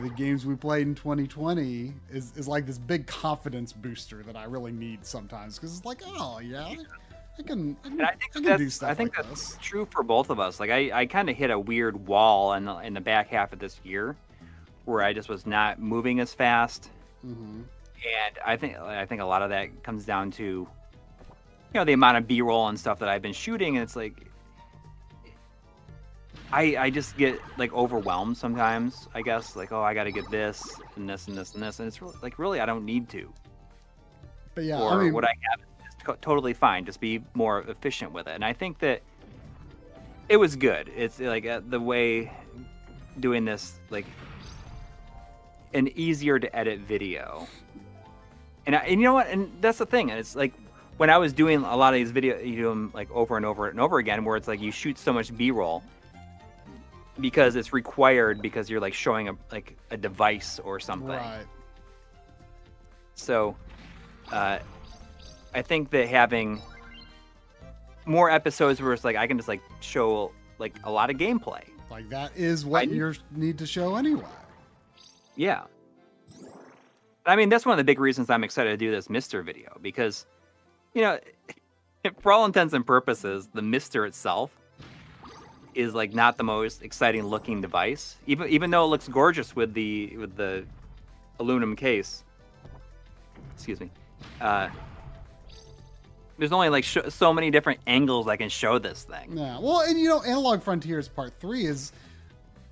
the 0.00 0.08
games 0.10 0.44
we 0.44 0.56
played 0.56 0.86
in 0.88 0.94
2020 0.94 1.92
is, 2.10 2.32
is 2.36 2.48
like 2.48 2.66
this 2.66 2.78
big 2.78 3.06
confidence 3.06 3.72
booster 3.72 4.22
that 4.24 4.34
I 4.34 4.44
really 4.44 4.72
need 4.72 5.04
sometimes. 5.06 5.56
Because 5.56 5.76
it's 5.76 5.86
like 5.86 6.02
oh 6.06 6.40
yeah 6.40 6.74
I 7.38 7.42
can 7.42 7.76
I 7.84 7.88
can, 7.88 8.00
I 8.00 8.10
think 8.10 8.22
I 8.22 8.32
can 8.32 8.42
that's 8.44 8.62
do 8.62 8.70
stuff 8.70 8.90
I 8.90 8.94
think 8.94 9.16
like 9.16 9.26
that's 9.26 9.54
this 9.54 9.58
true 9.60 9.86
for 9.90 10.02
both 10.02 10.30
of 10.30 10.38
us. 10.38 10.60
Like 10.60 10.70
I, 10.70 10.90
I 10.92 11.06
kind 11.06 11.28
of 11.28 11.36
hit 11.36 11.50
a 11.50 11.58
weird 11.58 12.06
wall 12.06 12.54
in 12.54 12.64
the, 12.64 12.76
in 12.78 12.94
the 12.94 13.00
back 13.00 13.28
half 13.28 13.52
of 13.52 13.58
this 13.58 13.80
year, 13.84 14.16
where 14.84 15.02
I 15.02 15.12
just 15.12 15.28
was 15.28 15.46
not 15.46 15.80
moving 15.80 16.20
as 16.20 16.32
fast, 16.32 16.90
hmm 17.22 17.62
and 18.04 18.38
I 18.44 18.56
think 18.56 18.76
I 18.78 19.06
think 19.06 19.20
a 19.22 19.24
lot 19.24 19.42
of 19.42 19.50
that 19.50 19.82
comes 19.82 20.04
down 20.04 20.30
to 20.32 20.44
you 20.44 20.68
know 21.74 21.84
the 21.84 21.94
amount 21.94 22.18
of 22.18 22.28
B-roll 22.28 22.68
and 22.68 22.78
stuff 22.78 22.98
that 23.00 23.08
I've 23.08 23.22
been 23.22 23.32
shooting, 23.32 23.76
and 23.76 23.82
it's 23.82 23.96
like 23.96 24.26
I 26.52 26.76
I 26.76 26.90
just 26.90 27.16
get 27.16 27.40
like 27.58 27.72
overwhelmed 27.72 28.36
sometimes. 28.36 29.08
I 29.14 29.22
guess 29.22 29.56
like 29.56 29.72
oh 29.72 29.82
I 29.82 29.94
got 29.94 30.04
to 30.04 30.12
get 30.12 30.30
this 30.30 30.62
and 30.96 31.08
this 31.08 31.26
and 31.26 31.36
this 31.36 31.54
and 31.54 31.62
this, 31.62 31.78
and 31.80 31.88
it's 31.88 32.00
really, 32.00 32.16
like 32.22 32.38
really 32.38 32.60
I 32.60 32.66
don't 32.66 32.84
need 32.84 33.08
to. 33.10 33.32
But 34.54 34.64
yeah, 34.64 34.80
or 34.80 34.92
I 34.92 35.04
mean, 35.04 35.14
what 35.14 35.24
I 35.24 35.34
have 35.50 35.60
totally 36.20 36.54
fine. 36.54 36.84
Just 36.84 37.00
be 37.00 37.22
more 37.34 37.60
efficient 37.62 38.12
with 38.12 38.26
it, 38.26 38.34
and 38.34 38.44
I 38.44 38.52
think 38.52 38.78
that 38.80 39.02
it 40.28 40.36
was 40.36 40.56
good. 40.56 40.90
It's 40.96 41.20
like 41.20 41.46
uh, 41.46 41.60
the 41.68 41.80
way 41.80 42.32
doing 43.20 43.44
this 43.44 43.78
like 43.90 44.06
an 45.74 45.88
easier 45.96 46.38
to 46.38 46.56
edit 46.56 46.80
video. 46.80 47.46
And, 48.66 48.76
I, 48.76 48.78
and 48.80 49.00
you 49.00 49.06
know 49.06 49.14
what? 49.14 49.26
And 49.26 49.50
that's 49.60 49.78
the 49.78 49.86
thing. 49.86 50.10
And 50.10 50.18
it's 50.18 50.34
like 50.34 50.54
when 50.96 51.10
I 51.10 51.18
was 51.18 51.32
doing 51.32 51.62
a 51.62 51.76
lot 51.76 51.92
of 51.92 51.98
these 51.98 52.12
video, 52.12 52.38
you 52.38 52.56
do 52.56 52.68
them 52.68 52.90
like 52.94 53.10
over 53.10 53.36
and 53.36 53.44
over 53.44 53.68
and 53.68 53.80
over 53.80 53.98
again, 53.98 54.24
where 54.24 54.36
it's 54.36 54.48
like 54.48 54.60
you 54.60 54.70
shoot 54.70 54.96
so 54.96 55.12
much 55.12 55.36
B-roll 55.36 55.82
because 57.20 57.56
it's 57.56 57.72
required 57.72 58.40
because 58.40 58.70
you're 58.70 58.80
like 58.80 58.94
showing 58.94 59.28
a 59.28 59.36
like 59.52 59.76
a 59.90 59.96
device 59.96 60.58
or 60.60 60.80
something. 60.80 61.08
right. 61.08 61.44
So, 63.16 63.56
uh, 64.32 64.58
I 65.54 65.62
think 65.62 65.90
that 65.90 66.08
having 66.08 66.60
more 68.06 68.30
episodes 68.30 68.82
where 68.82 68.92
it's 68.92 69.04
like 69.04 69.16
I 69.16 69.26
can 69.26 69.36
just 69.36 69.48
like 69.48 69.62
show 69.80 70.32
like 70.58 70.74
a 70.84 70.90
lot 70.90 71.10
of 71.10 71.16
gameplay. 71.16 71.62
Like 71.90 72.08
that 72.10 72.36
is 72.36 72.66
what 72.66 72.90
you 72.90 73.14
need 73.30 73.58
to 73.58 73.66
show 73.66 73.96
anyway. 73.96 74.24
Yeah. 75.36 75.62
I 77.26 77.36
mean, 77.36 77.48
that's 77.48 77.64
one 77.64 77.72
of 77.72 77.78
the 77.78 77.84
big 77.84 78.00
reasons 78.00 78.28
I'm 78.30 78.44
excited 78.44 78.70
to 78.70 78.76
do 78.76 78.90
this 78.90 79.08
Mister 79.08 79.42
video 79.42 79.78
because, 79.80 80.26
you 80.92 81.02
know, 81.02 81.18
for 82.20 82.32
all 82.32 82.44
intents 82.44 82.74
and 82.74 82.86
purposes, 82.86 83.48
the 83.54 83.62
Mister 83.62 84.04
itself 84.06 84.54
is 85.74 85.94
like 85.94 86.14
not 86.14 86.36
the 86.36 86.44
most 86.44 86.82
exciting 86.82 87.24
looking 87.24 87.60
device, 87.60 88.16
even 88.26 88.48
even 88.48 88.70
though 88.70 88.84
it 88.84 88.88
looks 88.88 89.08
gorgeous 89.08 89.56
with 89.56 89.72
the 89.72 90.16
with 90.16 90.36
the 90.36 90.64
aluminum 91.38 91.76
case. 91.76 92.24
Excuse 93.54 93.80
me. 93.80 93.90
Uh, 94.40 94.68
there's 96.38 96.52
only 96.52 96.68
like 96.68 96.84
sh- 96.84 96.98
so 97.08 97.32
many 97.32 97.50
different 97.50 97.80
angles 97.86 98.28
I 98.28 98.36
can 98.36 98.48
show 98.48 98.78
this 98.78 99.04
thing. 99.04 99.36
Yeah. 99.36 99.58
Well, 99.58 99.80
and 99.80 99.98
you 99.98 100.08
know, 100.08 100.22
Analog 100.22 100.62
Frontiers 100.62 101.08
Part 101.08 101.32
Three 101.40 101.66
is, 101.66 101.92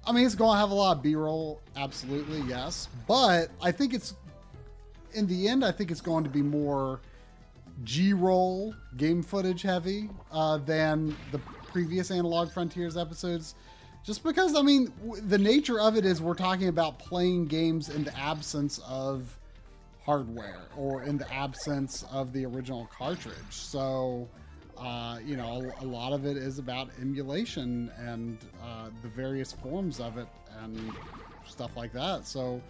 I 0.07 0.13
mean, 0.13 0.27
it's 0.27 0.35
going 0.35 0.55
to 0.55 0.59
have 0.59 0.71
a 0.71 0.75
lot 0.75 0.97
of 0.97 1.03
B-roll, 1.03 1.61
absolutely, 1.77 2.41
yes. 2.49 2.89
But 3.07 3.51
I 3.63 3.71
think 3.71 3.95
it's, 3.95 4.15
in 5.15 5.27
the 5.27 5.49
end, 5.49 5.65
I 5.65 5.71
think 5.71 5.91
it's 5.91 6.01
going 6.01 6.25
to 6.25 6.31
be 6.31 6.43
more 6.43 7.01
G-roll 7.85 8.75
game 8.97 9.23
footage 9.23 9.63
heavy 9.63 10.11
uh, 10.33 10.59
than 10.59 11.17
the 11.31 11.39
previous 11.73 12.11
Analog 12.11 12.51
Frontiers 12.51 12.97
episodes. 12.97 13.55
Just 14.05 14.25
because, 14.25 14.57
I 14.57 14.63
mean, 14.63 14.93
the 15.29 15.39
nature 15.39 15.79
of 15.79 15.97
it 15.97 16.05
is 16.05 16.21
we're 16.21 16.35
talking 16.35 16.67
about 16.67 16.99
playing 16.99 17.47
games 17.47 17.89
in 17.89 18.03
the 18.03 18.19
absence 18.19 18.81
of 18.89 19.39
hardware 20.05 20.63
or 20.77 21.03
in 21.05 21.17
the 21.17 21.33
absence 21.33 22.05
of 22.11 22.33
the 22.33 22.45
original 22.45 22.89
cartridge. 22.97 23.37
So, 23.51 24.29
uh, 24.77 25.19
you 25.25 25.37
know, 25.37 25.73
a, 25.81 25.85
lot 25.85 26.13
of 26.13 26.27
it 26.27 26.37
is 26.37 26.59
about 26.59 26.89
emulation 27.01 27.91
and 27.99 28.39
uh, 28.63 28.89
the 29.03 29.09
various 29.09 29.53
forms 29.53 30.01
of 30.01 30.19
it 30.19 30.27
and 30.63 30.93
stuff 31.49 31.77
like 31.77 31.93
that. 31.93 32.27
So, 32.27 32.61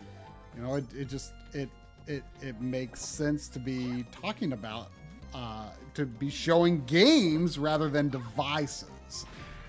you 0.57 0.63
know, 0.63 0.75
it, 0.75 0.85
it 0.95 1.09
just 1.09 1.33
it 1.53 1.71
it 2.07 2.23
it 2.41 2.61
makes 2.61 3.01
sense 3.01 3.49
to 3.49 3.59
be 3.59 4.05
talking 4.13 4.53
about 4.53 4.89
uh, 5.35 5.71
to 5.95 6.05
be 6.05 6.29
showing 6.29 6.85
games 6.85 7.59
rather 7.59 7.89
than 7.89 8.09
devices. 8.09 9.27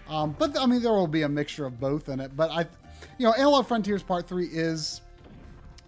Um, 0.09 0.35
but 0.37 0.57
I 0.59 0.65
mean, 0.65 0.81
there 0.81 0.91
will 0.91 1.07
be 1.07 1.21
a 1.21 1.29
mixture 1.29 1.65
of 1.65 1.79
both 1.79 2.09
in 2.09 2.19
it. 2.19 2.35
But 2.35 2.51
I, 2.51 2.61
you 3.17 3.25
know, 3.25 3.33
Analog 3.33 3.67
Frontiers 3.67 4.03
Part 4.03 4.27
Three 4.27 4.47
is 4.47 5.01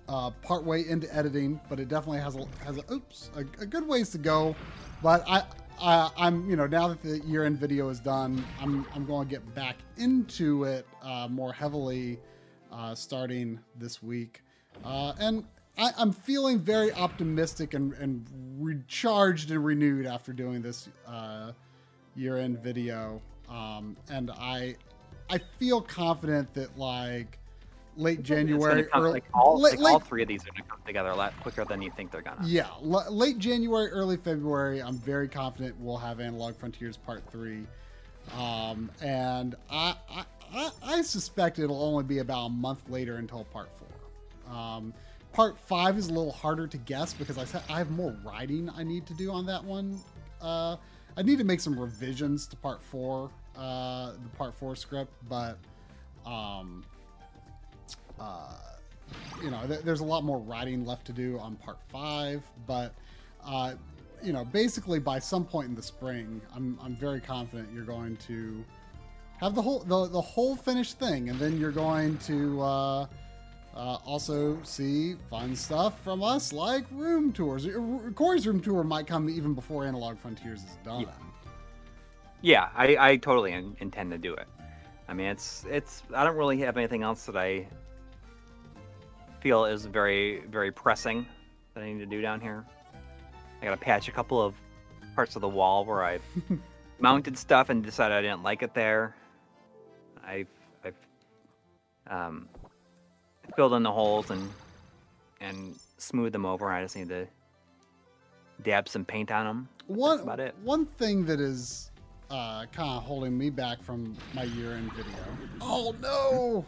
uh, 0.07 0.29
part 0.41 0.63
way 0.63 0.87
into 0.87 1.13
editing, 1.15 1.59
but 1.69 1.79
it 1.79 1.87
definitely 1.87 2.19
has 2.19 2.35
a 2.35 2.45
has 2.63 2.77
a 2.77 2.93
oops 2.93 3.31
a, 3.35 3.39
a 3.61 3.65
good 3.65 3.87
ways 3.87 4.09
to 4.11 4.17
go. 4.17 4.55
But 5.01 5.23
I, 5.27 5.43
I 5.81 6.09
I'm 6.17 6.49
you 6.49 6.55
know 6.55 6.67
now 6.67 6.87
that 6.87 7.01
the 7.01 7.19
year 7.19 7.45
end 7.45 7.59
video 7.59 7.89
is 7.89 7.99
done, 7.99 8.43
I'm 8.61 8.85
I'm 8.93 9.05
going 9.05 9.27
to 9.27 9.31
get 9.31 9.55
back 9.55 9.77
into 9.97 10.63
it 10.65 10.87
uh, 11.01 11.27
more 11.29 11.53
heavily 11.53 12.19
uh, 12.71 12.93
starting 12.95 13.59
this 13.77 14.03
week, 14.03 14.43
uh, 14.83 15.13
and 15.19 15.45
I, 15.77 15.91
I'm 15.97 16.13
feeling 16.13 16.59
very 16.59 16.93
optimistic 16.93 17.73
and, 17.73 17.93
and 17.93 18.25
recharged 18.57 19.51
and 19.51 19.63
renewed 19.63 20.05
after 20.05 20.31
doing 20.31 20.61
this 20.61 20.89
uh, 21.07 21.51
year 22.15 22.37
end 22.37 22.59
video, 22.59 23.21
um, 23.49 23.97
and 24.09 24.31
I 24.31 24.75
I 25.29 25.39
feel 25.57 25.81
confident 25.81 26.53
that 26.53 26.77
like 26.77 27.39
late 27.97 28.23
January, 28.23 28.83
come- 28.85 29.01
early, 29.03 29.11
like 29.13 29.25
all, 29.33 29.59
late, 29.59 29.79
like 29.79 29.93
all 29.93 29.99
three 29.99 30.21
of 30.21 30.27
these 30.27 30.43
are 30.43 30.51
gonna 30.51 30.63
come 30.69 30.79
together 30.85 31.09
a 31.09 31.15
lot 31.15 31.33
quicker 31.41 31.65
than 31.65 31.81
you 31.81 31.91
think 31.91 32.11
they're 32.11 32.21
gonna. 32.21 32.45
yeah, 32.45 32.67
l- 32.83 33.05
late 33.09 33.37
January, 33.37 33.89
early 33.89 34.17
February. 34.17 34.81
I'm 34.81 34.97
very 34.97 35.27
confident 35.27 35.75
we'll 35.79 35.97
have 35.97 36.19
Analog 36.19 36.55
Frontiers 36.55 36.97
Part 36.97 37.23
Three, 37.31 37.65
um, 38.37 38.91
and 39.01 39.55
I, 39.69 39.95
I 40.09 40.25
I 40.53 40.69
I 40.83 41.01
suspect 41.01 41.59
it'll 41.59 41.81
only 41.83 42.03
be 42.03 42.19
about 42.19 42.45
a 42.45 42.49
month 42.49 42.89
later 42.89 43.15
until 43.17 43.43
Part 43.45 43.69
Four. 43.77 44.53
Um, 44.55 44.93
part 45.33 45.57
Five 45.57 45.97
is 45.97 46.07
a 46.09 46.13
little 46.13 46.31
harder 46.31 46.67
to 46.67 46.77
guess 46.77 47.13
because 47.13 47.37
I 47.37 47.45
I 47.73 47.77
have 47.77 47.91
more 47.91 48.15
writing 48.23 48.69
I 48.75 48.83
need 48.83 49.05
to 49.07 49.13
do 49.13 49.31
on 49.31 49.45
that 49.47 49.63
one. 49.63 49.99
Uh, 50.41 50.75
I 51.17 51.21
need 51.21 51.37
to 51.37 51.45
make 51.45 51.61
some 51.61 51.79
revisions 51.79 52.45
to 52.47 52.55
Part 52.57 52.81
Four, 52.83 53.29
uh, 53.57 54.11
the 54.11 54.29
Part 54.37 54.53
Four 54.53 54.75
script, 54.75 55.13
but 55.29 55.57
um, 56.25 56.83
uh, 58.19 58.53
you 59.43 59.51
know, 59.51 59.65
th- 59.67 59.81
there's 59.81 59.99
a 59.99 60.05
lot 60.05 60.23
more 60.23 60.39
writing 60.39 60.85
left 60.85 61.05
to 61.07 61.13
do 61.13 61.39
on 61.39 61.55
part 61.57 61.77
five, 61.89 62.43
but 62.65 62.93
uh, 63.45 63.73
you 64.23 64.33
know, 64.33 64.45
basically 64.45 64.99
by 64.99 65.19
some 65.19 65.45
point 65.45 65.69
in 65.69 65.75
the 65.75 65.83
spring, 65.83 66.41
I'm 66.55 66.79
I'm 66.81 66.95
very 66.95 67.19
confident 67.19 67.69
you're 67.73 67.83
going 67.83 68.17
to 68.27 68.63
have 69.37 69.55
the 69.55 69.61
whole 69.61 69.79
the, 69.79 70.07
the 70.07 70.21
whole 70.21 70.55
finished 70.55 70.99
thing, 70.99 71.29
and 71.29 71.39
then 71.39 71.59
you're 71.59 71.71
going 71.71 72.17
to 72.19 72.61
uh, 72.61 73.07
uh, 73.75 73.97
also 74.05 74.57
see 74.63 75.15
fun 75.29 75.55
stuff 75.55 76.01
from 76.01 76.23
us 76.23 76.53
like 76.53 76.85
room 76.91 77.31
tours. 77.33 77.67
Uh, 77.67 78.09
Coury's 78.15 78.47
room 78.47 78.61
tour 78.61 78.83
might 78.83 79.05
come 79.05 79.29
even 79.29 79.53
before 79.53 79.85
Analog 79.85 80.17
Frontiers 80.17 80.63
is 80.63 80.77
done. 80.83 81.07
Yeah, 82.41 82.69
I, 82.75 82.97
I 82.99 83.17
totally 83.17 83.53
in, 83.53 83.75
intend 83.79 84.11
to 84.11 84.17
do 84.17 84.33
it. 84.33 84.47
I 85.07 85.13
mean, 85.13 85.27
it's 85.27 85.65
it's. 85.69 86.03
I 86.13 86.23
don't 86.23 86.37
really 86.37 86.59
have 86.59 86.77
anything 86.77 87.03
else 87.03 87.25
that 87.25 87.35
I 87.35 87.67
feel 89.45 89.65
is 89.65 89.85
very 89.85 90.41
very 90.49 90.71
pressing 90.71 91.23
that 91.75 91.83
I 91.83 91.93
need 91.93 91.99
to 91.99 92.07
do 92.07 92.19
down 92.19 92.41
here. 92.41 92.65
I 93.61 93.65
gotta 93.65 93.77
patch 93.77 94.07
a 94.07 94.11
couple 94.11 94.41
of 94.41 94.55
parts 95.13 95.35
of 95.35 95.43
the 95.43 95.47
wall 95.47 95.85
where 95.85 96.03
I've 96.03 96.23
mounted 96.99 97.37
stuff 97.37 97.69
and 97.69 97.83
decided 97.83 98.17
I 98.17 98.23
didn't 98.23 98.41
like 98.41 98.63
it 98.63 98.73
there. 98.73 99.15
I've 100.25 100.47
I've 100.83 100.95
um, 102.07 102.49
filled 103.55 103.73
in 103.73 103.83
the 103.83 103.91
holes 103.91 104.31
and 104.31 104.49
and 105.41 105.75
smoothed 105.99 106.33
them 106.33 106.47
over. 106.47 106.67
I 106.71 106.81
just 106.81 106.95
need 106.95 107.09
to 107.09 107.27
dab 108.63 108.89
some 108.89 109.05
paint 109.05 109.31
on 109.31 109.45
them. 109.45 109.69
One 109.85 110.21
about 110.21 110.39
it. 110.39 110.55
one 110.63 110.87
thing 110.97 111.23
that 111.25 111.39
is 111.39 111.91
uh, 112.31 112.65
kind 112.71 112.97
of 112.97 113.03
holding 113.03 113.37
me 113.37 113.51
back 113.51 113.83
from 113.83 114.17
my 114.33 114.45
year-end 114.45 114.91
video. 114.93 115.23
Oh 115.61 115.95
no! 116.01 116.65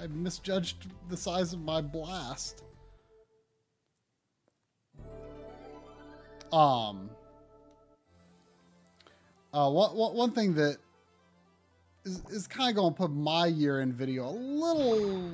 I 0.00 0.06
misjudged 0.08 0.86
the 1.08 1.16
size 1.16 1.52
of 1.52 1.60
my 1.60 1.80
blast. 1.80 2.62
Um. 6.52 7.08
Uh, 9.54 9.70
one, 9.70 9.94
one, 9.94 10.14
one 10.16 10.30
thing 10.32 10.54
that 10.54 10.78
is, 12.04 12.22
is 12.30 12.46
kind 12.46 12.70
of 12.70 12.76
going 12.76 12.92
to 12.92 12.96
put 12.96 13.10
my 13.10 13.46
year 13.46 13.80
in 13.80 13.92
video 13.92 14.28
a 14.28 14.30
little 14.30 15.30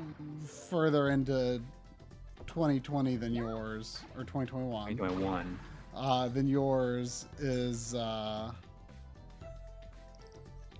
further 0.68 1.10
into 1.10 1.60
2020 2.46 3.16
than 3.16 3.32
yours 3.32 4.00
or 4.16 4.22
2021 4.24 4.96
2021. 4.96 5.58
uh, 5.94 6.28
than 6.28 6.48
yours 6.48 7.26
is 7.38 7.94
uh, 7.94 8.50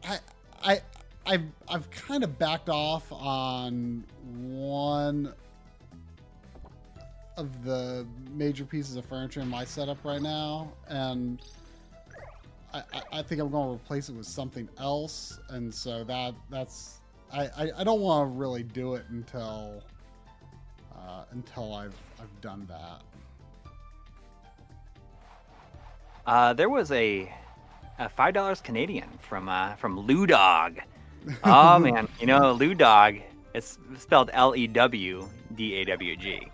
I 0.05 0.19
I 0.65 0.81
I've 1.29 1.45
I've 1.69 1.91
kind 1.91 2.25
of 2.25 2.39
backed 2.39 2.71
off 2.71 3.05
on 3.13 4.03
one 4.35 5.35
of 7.37 7.65
the 7.65 8.07
major 8.33 8.65
pieces 8.65 8.97
of 8.97 9.05
furniture 9.05 9.41
in 9.41 9.49
my 9.49 9.65
setup 9.65 10.03
right 10.05 10.23
now, 10.23 10.73
and 10.89 11.43
I, 12.73 12.83
I, 13.13 13.23
think 13.23 13.41
I'm 13.43 13.51
going 13.51 13.69
to 13.69 13.75
replace 13.75 14.09
it 14.09 14.15
with 14.15 14.27
something 14.27 14.69
else, 14.79 15.39
and 15.51 15.73
so 15.73 16.03
that 16.05 16.35
that's 16.49 17.01
I, 17.31 17.45
I, 17.45 17.71
I 17.79 17.85
don't 17.85 18.01
want 18.01 18.23
to 18.23 18.39
really 18.39 18.63
do 18.63 18.95
it 18.95 19.05
until 19.11 19.85
uh, 20.97 21.25
until 21.33 21.75
I've 21.75 21.95
I've 22.19 22.41
done 22.41 22.67
that. 22.71 23.03
Uh, 26.27 26.55
there 26.55 26.71
was 26.71 26.91
a, 26.91 27.31
a 27.99 28.09
five 28.09 28.33
dollars 28.33 28.63
Canadian 28.63 29.11
from 29.21 29.51
uh, 29.51 29.75
from 29.75 30.01
Lou 30.01 30.27
Dog. 30.27 30.79
Oh 31.45 31.79
man, 31.81 32.09
you 32.21 32.27
know 32.27 32.53
Lou 32.53 32.75
Dog. 32.75 33.17
It's 33.55 33.79
spelled 33.99 34.31
L 34.33 34.55
E 34.57 34.67
W 34.67 35.29
D 35.55 35.75
A 35.77 35.85
W 35.85 36.17
G. 36.17 36.49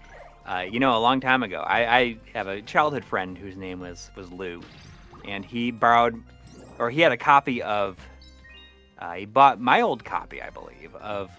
Uh, 0.47 0.59
you 0.71 0.79
know, 0.79 0.97
a 0.97 1.01
long 1.01 1.21
time 1.21 1.43
ago, 1.43 1.61
I, 1.67 1.99
I 1.99 2.17
have 2.35 2.49
a 2.49 2.61
childhood 2.63 3.05
friend 3.05 3.37
whose 3.37 3.57
name 3.57 3.81
was 3.81 4.11
was 4.17 4.31
Lou, 4.31 4.61
and 5.27 5.45
he 5.45 5.71
borrowed, 5.71 6.23
or 6.79 6.91
he 6.91 7.01
had 7.01 7.13
a 7.13 7.17
copy 7.17 7.63
of. 7.63 7.99
Uh, 8.99 9.13
he 9.15 9.25
bought 9.27 9.61
my 9.61 9.81
old 9.81 10.05
copy, 10.05 10.41
I 10.41 10.51
believe, 10.51 10.95
of 10.97 11.31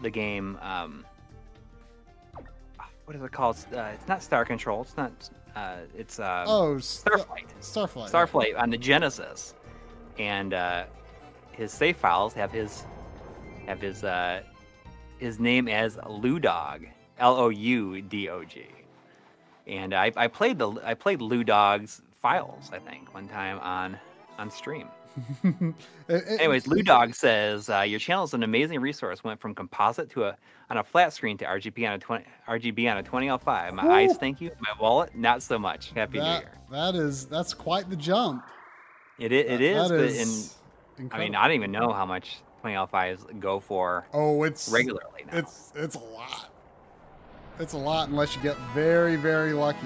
the 0.00 0.10
game. 0.10 0.58
Um, 0.62 1.04
what 3.04 3.14
is 3.16 3.22
it 3.22 3.32
called? 3.32 3.56
Uh, 3.74 3.90
it's 3.94 4.08
not 4.08 4.22
Star 4.22 4.44
Control. 4.44 4.82
It's 4.82 4.96
not. 4.96 5.12
Uh, 5.54 5.76
it's 5.96 6.18
um, 6.18 6.44
Oh, 6.48 6.78
Star- 6.78 7.18
Starflight. 7.18 7.46
Starflight. 7.60 8.10
Starflight 8.10 8.58
on 8.58 8.70
the 8.70 8.78
Genesis, 8.78 9.54
and 10.18 10.54
uh, 10.54 10.84
his 11.56 11.72
save 11.72 11.96
files 11.96 12.34
have 12.34 12.50
his 12.52 12.86
have 13.66 13.80
his 13.80 14.04
uh, 14.04 14.42
his 15.18 15.38
name 15.38 15.68
as 15.68 15.98
Lou 16.08 16.38
Dog, 16.38 16.86
L 17.18 17.36
O 17.36 17.48
U 17.48 18.02
D 18.02 18.28
O 18.28 18.44
G, 18.44 18.66
and 19.66 19.94
I, 19.94 20.12
I 20.16 20.26
played 20.26 20.58
the 20.58 20.70
I 20.84 20.94
played 20.94 21.20
Lou 21.22 21.44
Dog's 21.44 22.02
files 22.20 22.70
I 22.72 22.78
think 22.78 23.14
one 23.14 23.28
time 23.28 23.58
on 23.60 23.98
on 24.38 24.50
stream. 24.50 24.88
Anyways, 26.08 26.66
Lou 26.66 26.82
Dog 26.82 27.14
says 27.14 27.70
uh, 27.70 27.80
your 27.82 28.00
channel 28.00 28.24
is 28.24 28.34
an 28.34 28.42
amazing 28.42 28.80
resource. 28.80 29.22
Went 29.22 29.40
from 29.40 29.54
composite 29.54 30.10
to 30.10 30.24
a 30.24 30.36
on 30.70 30.78
a 30.78 30.82
flat 30.84 31.12
screen 31.12 31.38
to 31.38 31.44
RGB 31.44 31.86
on 31.86 31.94
a 31.94 31.98
twenty 31.98 32.24
RGB 32.48 32.90
on 32.90 32.98
a 32.98 33.02
twenty 33.02 33.28
L 33.28 33.38
five. 33.38 33.72
My 33.74 33.86
eyes, 33.86 34.16
thank 34.18 34.40
you. 34.40 34.50
My 34.60 34.72
wallet, 34.80 35.14
not 35.16 35.42
so 35.42 35.56
much. 35.58 35.92
Happy 35.92 36.18
New 36.18 36.24
Year. 36.24 36.52
that 36.70 36.96
is 36.96 37.26
that's 37.26 37.54
quite 37.54 37.88
the 37.88 37.96
jump. 37.96 38.44
It 39.18 39.30
is. 39.30 39.44
It 39.44 39.48
That- 39.48 39.60
is, 39.62 39.88
that 39.88 39.96
but 39.96 40.04
is 40.04 40.54
in 40.98 41.10
I 41.12 41.18
mean. 41.18 41.34
I 41.34 41.46
don't 41.46 41.56
even 41.56 41.72
know 41.72 41.92
how 41.92 42.06
much 42.06 42.38
20 42.60 42.76
L5s 42.76 43.40
go 43.40 43.60
for 43.60 44.06
oh, 44.12 44.42
it's 44.42 44.68
regularly 44.70 45.24
now. 45.30 45.38
It's 45.38 45.72
it's 45.74 45.96
a 45.96 46.00
lot. 46.00 46.50
It's 47.58 47.72
a 47.72 47.78
lot 47.78 48.08
unless 48.08 48.34
you 48.34 48.42
get 48.42 48.56
very 48.74 49.16
very 49.16 49.52
lucky. 49.52 49.78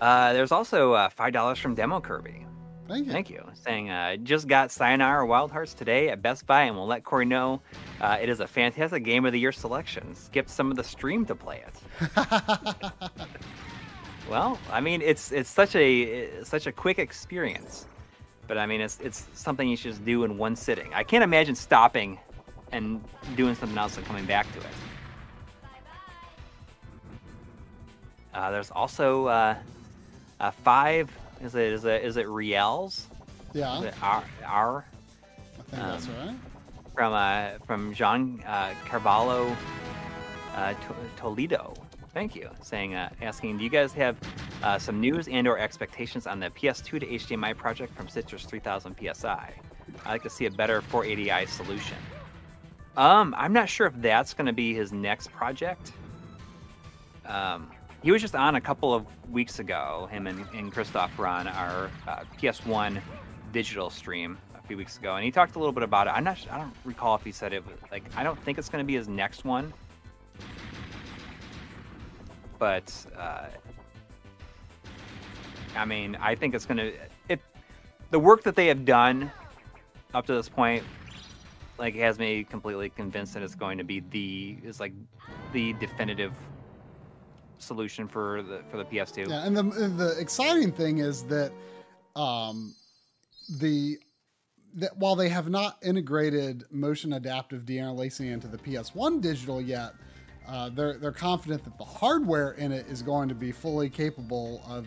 Uh, 0.00 0.32
there's 0.32 0.52
also 0.52 0.94
uh, 0.94 1.08
five 1.10 1.32
dollars 1.32 1.58
from 1.58 1.74
Demo 1.74 2.00
Kirby. 2.00 2.46
Thank 2.88 3.06
you. 3.06 3.12
Thank 3.12 3.30
you. 3.30 3.44
Saying 3.54 3.90
uh, 3.90 4.16
just 4.16 4.48
got 4.48 4.72
Sayonara 4.72 5.24
Wild 5.24 5.52
Hearts 5.52 5.74
today 5.74 6.08
at 6.08 6.22
Best 6.22 6.44
Buy, 6.46 6.62
and 6.62 6.74
we'll 6.74 6.88
let 6.88 7.04
Coury 7.04 7.24
know 7.24 7.60
uh, 8.00 8.18
it 8.20 8.28
is 8.28 8.40
a 8.40 8.48
fantastic 8.48 9.04
game 9.04 9.24
of 9.24 9.32
the 9.32 9.38
year 9.38 9.52
selection. 9.52 10.12
Skip 10.14 10.48
some 10.48 10.72
of 10.72 10.76
the 10.76 10.82
stream 10.82 11.24
to 11.26 11.36
play 11.36 11.62
it. 11.66 12.12
Well, 14.30 14.58
I 14.70 14.80
mean, 14.80 15.02
it's 15.02 15.32
it's 15.32 15.50
such 15.50 15.74
a 15.74 16.02
it's 16.02 16.48
such 16.48 16.66
a 16.66 16.72
quick 16.72 16.98
experience, 16.98 17.86
but 18.46 18.56
I 18.56 18.66
mean, 18.66 18.80
it's 18.80 18.98
it's 19.00 19.26
something 19.34 19.68
you 19.68 19.76
should 19.76 19.90
just 19.92 20.04
do 20.04 20.24
in 20.24 20.38
one 20.38 20.54
sitting. 20.56 20.94
I 20.94 21.02
can't 21.02 21.24
imagine 21.24 21.56
stopping 21.56 22.18
and 22.70 23.02
doing 23.36 23.56
something 23.56 23.76
else 23.76 23.96
and 23.96 24.06
coming 24.06 24.24
back 24.26 24.50
to 24.52 24.58
it. 24.60 24.66
Uh, 28.32 28.50
there's 28.52 28.70
also 28.70 29.26
uh, 29.26 29.56
uh, 30.38 30.50
five. 30.52 31.10
Is 31.42 31.54
it 31.56 31.72
is 31.72 31.84
it 31.84 32.04
is 32.04 32.16
it 32.16 32.28
reals? 32.28 33.08
yeah, 33.52 33.78
Is 33.78 33.84
it 33.86 33.94
R 34.00 34.22
R 34.46 34.84
think 35.70 35.82
that's 35.82 36.06
um, 36.06 36.12
right. 36.18 36.36
from 36.94 37.12
uh, 37.12 37.64
from 37.66 37.94
Jean 37.94 38.42
uh, 38.46 38.74
Carvalho 38.86 39.56
uh, 40.54 40.74
to- 40.74 40.94
Toledo. 41.16 41.74
Thank 42.12 42.34
you. 42.34 42.50
Saying, 42.62 42.94
uh, 42.94 43.10
asking, 43.22 43.58
do 43.58 43.64
you 43.64 43.70
guys 43.70 43.92
have 43.92 44.16
uh, 44.62 44.78
some 44.78 45.00
news 45.00 45.28
and/or 45.28 45.58
expectations 45.58 46.26
on 46.26 46.40
the 46.40 46.50
PS2 46.50 47.00
to 47.00 47.06
HDMI 47.06 47.56
project 47.56 47.94
from 47.96 48.08
Citrus 48.08 48.44
3000 48.44 48.96
PSI? 48.98 49.54
I'd 50.04 50.10
like 50.10 50.22
to 50.24 50.30
see 50.30 50.46
a 50.46 50.50
better 50.50 50.82
480i 50.82 51.48
solution. 51.48 51.96
Um, 52.96 53.34
I'm 53.38 53.52
not 53.52 53.68
sure 53.68 53.86
if 53.86 53.94
that's 53.96 54.34
going 54.34 54.46
to 54.46 54.52
be 54.52 54.74
his 54.74 54.92
next 54.92 55.30
project. 55.32 55.92
Um, 57.26 57.70
he 58.02 58.10
was 58.10 58.20
just 58.22 58.34
on 58.34 58.56
a 58.56 58.60
couple 58.60 58.92
of 58.92 59.06
weeks 59.30 59.58
ago. 59.58 60.08
Him 60.10 60.26
and, 60.26 60.44
and 60.54 60.72
Christoph 60.72 61.16
were 61.16 61.26
on 61.26 61.46
our 61.46 61.90
uh, 62.08 62.24
PS1 62.40 63.00
digital 63.52 63.90
stream 63.90 64.38
a 64.54 64.66
few 64.66 64.76
weeks 64.76 64.98
ago, 64.98 65.14
and 65.14 65.24
he 65.24 65.30
talked 65.30 65.54
a 65.54 65.58
little 65.58 65.72
bit 65.72 65.82
about 65.82 66.06
it. 66.06 66.10
I'm 66.10 66.24
not. 66.24 66.38
I 66.50 66.58
don't 66.58 66.74
recall 66.84 67.14
if 67.14 67.22
he 67.22 67.30
said 67.30 67.52
it 67.52 67.64
was 67.64 67.76
like. 67.92 68.04
I 68.16 68.24
don't 68.24 68.38
think 68.42 68.58
it's 68.58 68.68
going 68.68 68.82
to 68.82 68.86
be 68.86 68.94
his 68.94 69.06
next 69.06 69.44
one, 69.44 69.72
but 72.60 72.94
uh, 73.18 73.46
I 75.76 75.84
mean, 75.84 76.16
I 76.20 76.36
think 76.36 76.54
it's 76.54 76.66
going 76.66 76.76
to. 76.76 76.92
It 77.28 77.40
the 78.10 78.18
work 78.20 78.44
that 78.44 78.54
they 78.54 78.68
have 78.68 78.84
done 78.84 79.32
up 80.14 80.26
to 80.26 80.34
this 80.34 80.48
point, 80.48 80.84
like, 81.78 81.94
has 81.96 82.18
me 82.18 82.44
completely 82.44 82.90
convinced 82.90 83.34
that 83.34 83.42
it's 83.42 83.54
going 83.54 83.78
to 83.78 83.84
be 83.84 84.00
the 84.10 84.58
is 84.62 84.78
like 84.78 84.92
the 85.52 85.72
definitive 85.74 86.34
solution 87.58 88.06
for 88.06 88.42
the 88.42 88.60
for 88.70 88.76
the 88.76 88.84
PS2. 88.84 89.28
Yeah, 89.28 89.46
and 89.46 89.56
the 89.56 89.62
the 89.62 90.14
exciting 90.20 90.70
thing 90.70 90.98
is 90.98 91.24
that 91.24 91.52
um, 92.14 92.74
the 93.58 93.98
that 94.74 94.96
while 94.98 95.16
they 95.16 95.30
have 95.30 95.48
not 95.48 95.78
integrated 95.82 96.64
motion 96.70 97.14
adaptive 97.14 97.62
deinterlacing 97.62 98.30
into 98.30 98.46
the 98.46 98.58
PS1 98.58 99.20
digital 99.20 99.60
yet, 99.60 99.94
uh, 100.48 100.70
they're 100.70 100.98
they're 100.98 101.12
confident 101.12 101.64
that 101.64 101.76
the 101.78 101.84
hardware 101.84 102.52
in 102.52 102.72
it 102.72 102.86
is 102.86 103.02
going 103.02 103.28
to 103.28 103.34
be 103.34 103.52
fully 103.52 103.88
capable 103.88 104.62
of 104.68 104.86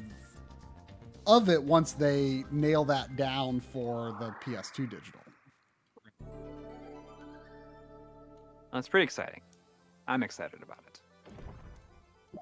of 1.25 1.49
it 1.49 1.61
once 1.61 1.93
they 1.93 2.43
nail 2.51 2.83
that 2.85 3.15
down 3.15 3.59
for 3.59 4.15
the 4.19 4.33
PS2 4.43 4.89
digital. 4.89 5.21
That's 8.73 8.87
pretty 8.87 9.03
exciting. 9.03 9.41
I'm 10.07 10.23
excited 10.23 10.61
about 10.63 10.79
it. 10.87 12.39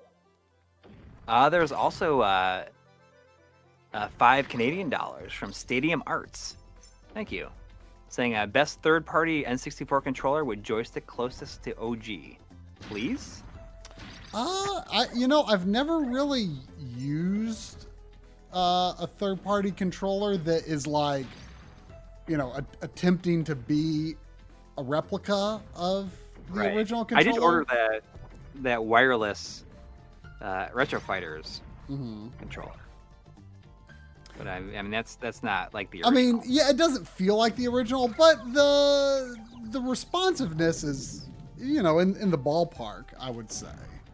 Uh, 1.27 1.49
there's 1.49 1.71
also 1.71 2.21
uh, 2.21 2.65
uh, 3.93 4.07
five 4.17 4.47
Canadian 4.49 4.89
dollars 4.89 5.31
from 5.33 5.51
Stadium 5.51 6.01
Arts. 6.07 6.57
Thank 7.13 7.31
you. 7.31 7.49
Saying 8.09 8.35
uh, 8.35 8.45
best 8.45 8.81
third 8.81 9.05
party 9.05 9.43
N64 9.43 10.03
controller 10.03 10.43
with 10.43 10.63
joystick 10.63 11.05
closest 11.05 11.63
to 11.63 11.77
OG. 11.77 12.38
Please? 12.81 13.43
Uh, 14.33 14.81
I 14.91 15.07
you 15.13 15.27
know 15.27 15.43
I've 15.43 15.67
never 15.67 15.99
really 15.99 16.49
used 16.97 17.87
uh, 18.53 18.93
a 18.99 19.07
third 19.07 19.43
party 19.43 19.71
controller 19.71 20.37
that 20.37 20.65
is 20.65 20.87
like 20.87 21.25
you 22.27 22.37
know 22.37 22.51
a, 22.51 22.63
attempting 22.81 23.43
to 23.45 23.55
be 23.55 24.15
a 24.77 24.83
replica 24.83 25.61
of 25.75 26.11
the 26.53 26.59
Right. 26.59 26.75
original 26.75 27.05
controller. 27.05 27.29
I 27.29 27.33
did 27.33 27.41
order 27.41 27.65
that 27.69 28.03
that 28.63 28.83
wireless 28.83 29.63
uh, 30.41 30.67
Retro 30.73 30.99
Fighters 30.99 31.61
hmm 31.87 32.27
controller. 32.39 32.71
But 34.37 34.47
I, 34.47 34.55
I 34.55 34.81
mean, 34.81 34.91
that's 34.91 35.15
that's 35.15 35.43
not 35.43 35.73
like 35.73 35.91
the 35.91 36.03
I 36.05 36.09
mean, 36.09 36.41
yeah, 36.45 36.69
it 36.69 36.77
doesn't 36.77 37.07
feel 37.07 37.37
like 37.37 37.55
the 37.57 37.67
original, 37.67 38.07
but 38.17 38.37
the 38.53 39.35
the 39.71 39.81
responsiveness 39.81 40.83
is 40.83 41.29
you 41.61 41.81
know 41.81 41.99
in 41.99 42.15
in 42.17 42.31
the 42.31 42.38
ballpark. 42.38 43.05
I 43.19 43.29
would 43.29 43.51
say. 43.51 43.67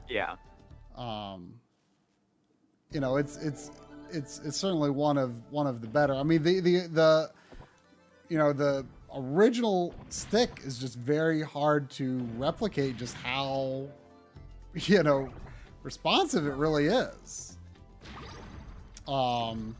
yeah. 0.09 0.35
um, 0.95 1.53
you 2.91 2.99
know, 2.99 3.17
it's 3.17 3.37
it's 3.37 3.71
it's 4.11 4.39
it's 4.45 4.57
certainly 4.57 4.89
one 4.89 5.17
of 5.17 5.33
one 5.51 5.67
of 5.67 5.81
the 5.81 5.87
better. 5.87 6.13
I 6.13 6.23
mean, 6.23 6.43
the 6.43 6.59
the 6.59 6.87
the 6.87 7.31
you 8.29 8.37
know 8.37 8.53
the 8.53 8.85
original 9.15 9.93
stick 10.09 10.61
is 10.63 10.77
just 10.77 10.95
very 10.97 11.41
hard 11.41 11.89
to 11.91 12.19
replicate. 12.37 12.97
Just 12.97 13.15
how 13.15 13.87
you 14.73 15.03
know 15.03 15.29
responsive 15.83 16.45
it 16.45 16.53
really 16.53 16.87
is. 16.87 17.57
Um. 19.07 19.75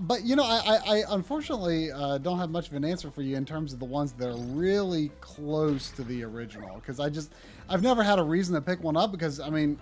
But 0.00 0.24
you 0.24 0.36
know, 0.36 0.44
I, 0.44 0.60
I, 0.66 0.78
I 0.96 1.02
unfortunately 1.10 1.92
uh, 1.92 2.18
don't 2.18 2.38
have 2.38 2.50
much 2.50 2.68
of 2.68 2.74
an 2.74 2.84
answer 2.84 3.10
for 3.10 3.22
you 3.22 3.36
in 3.36 3.44
terms 3.44 3.72
of 3.72 3.78
the 3.78 3.84
ones 3.84 4.12
that 4.14 4.28
are 4.28 4.36
really 4.36 5.10
close 5.20 5.90
to 5.92 6.02
the 6.02 6.24
original 6.24 6.76
because 6.76 7.00
I 7.00 7.08
just 7.08 7.32
I've 7.68 7.82
never 7.82 8.02
had 8.02 8.18
a 8.18 8.22
reason 8.22 8.54
to 8.54 8.60
pick 8.60 8.82
one 8.82 8.96
up 8.96 9.12
because 9.12 9.40
I 9.40 9.50
mean, 9.50 9.78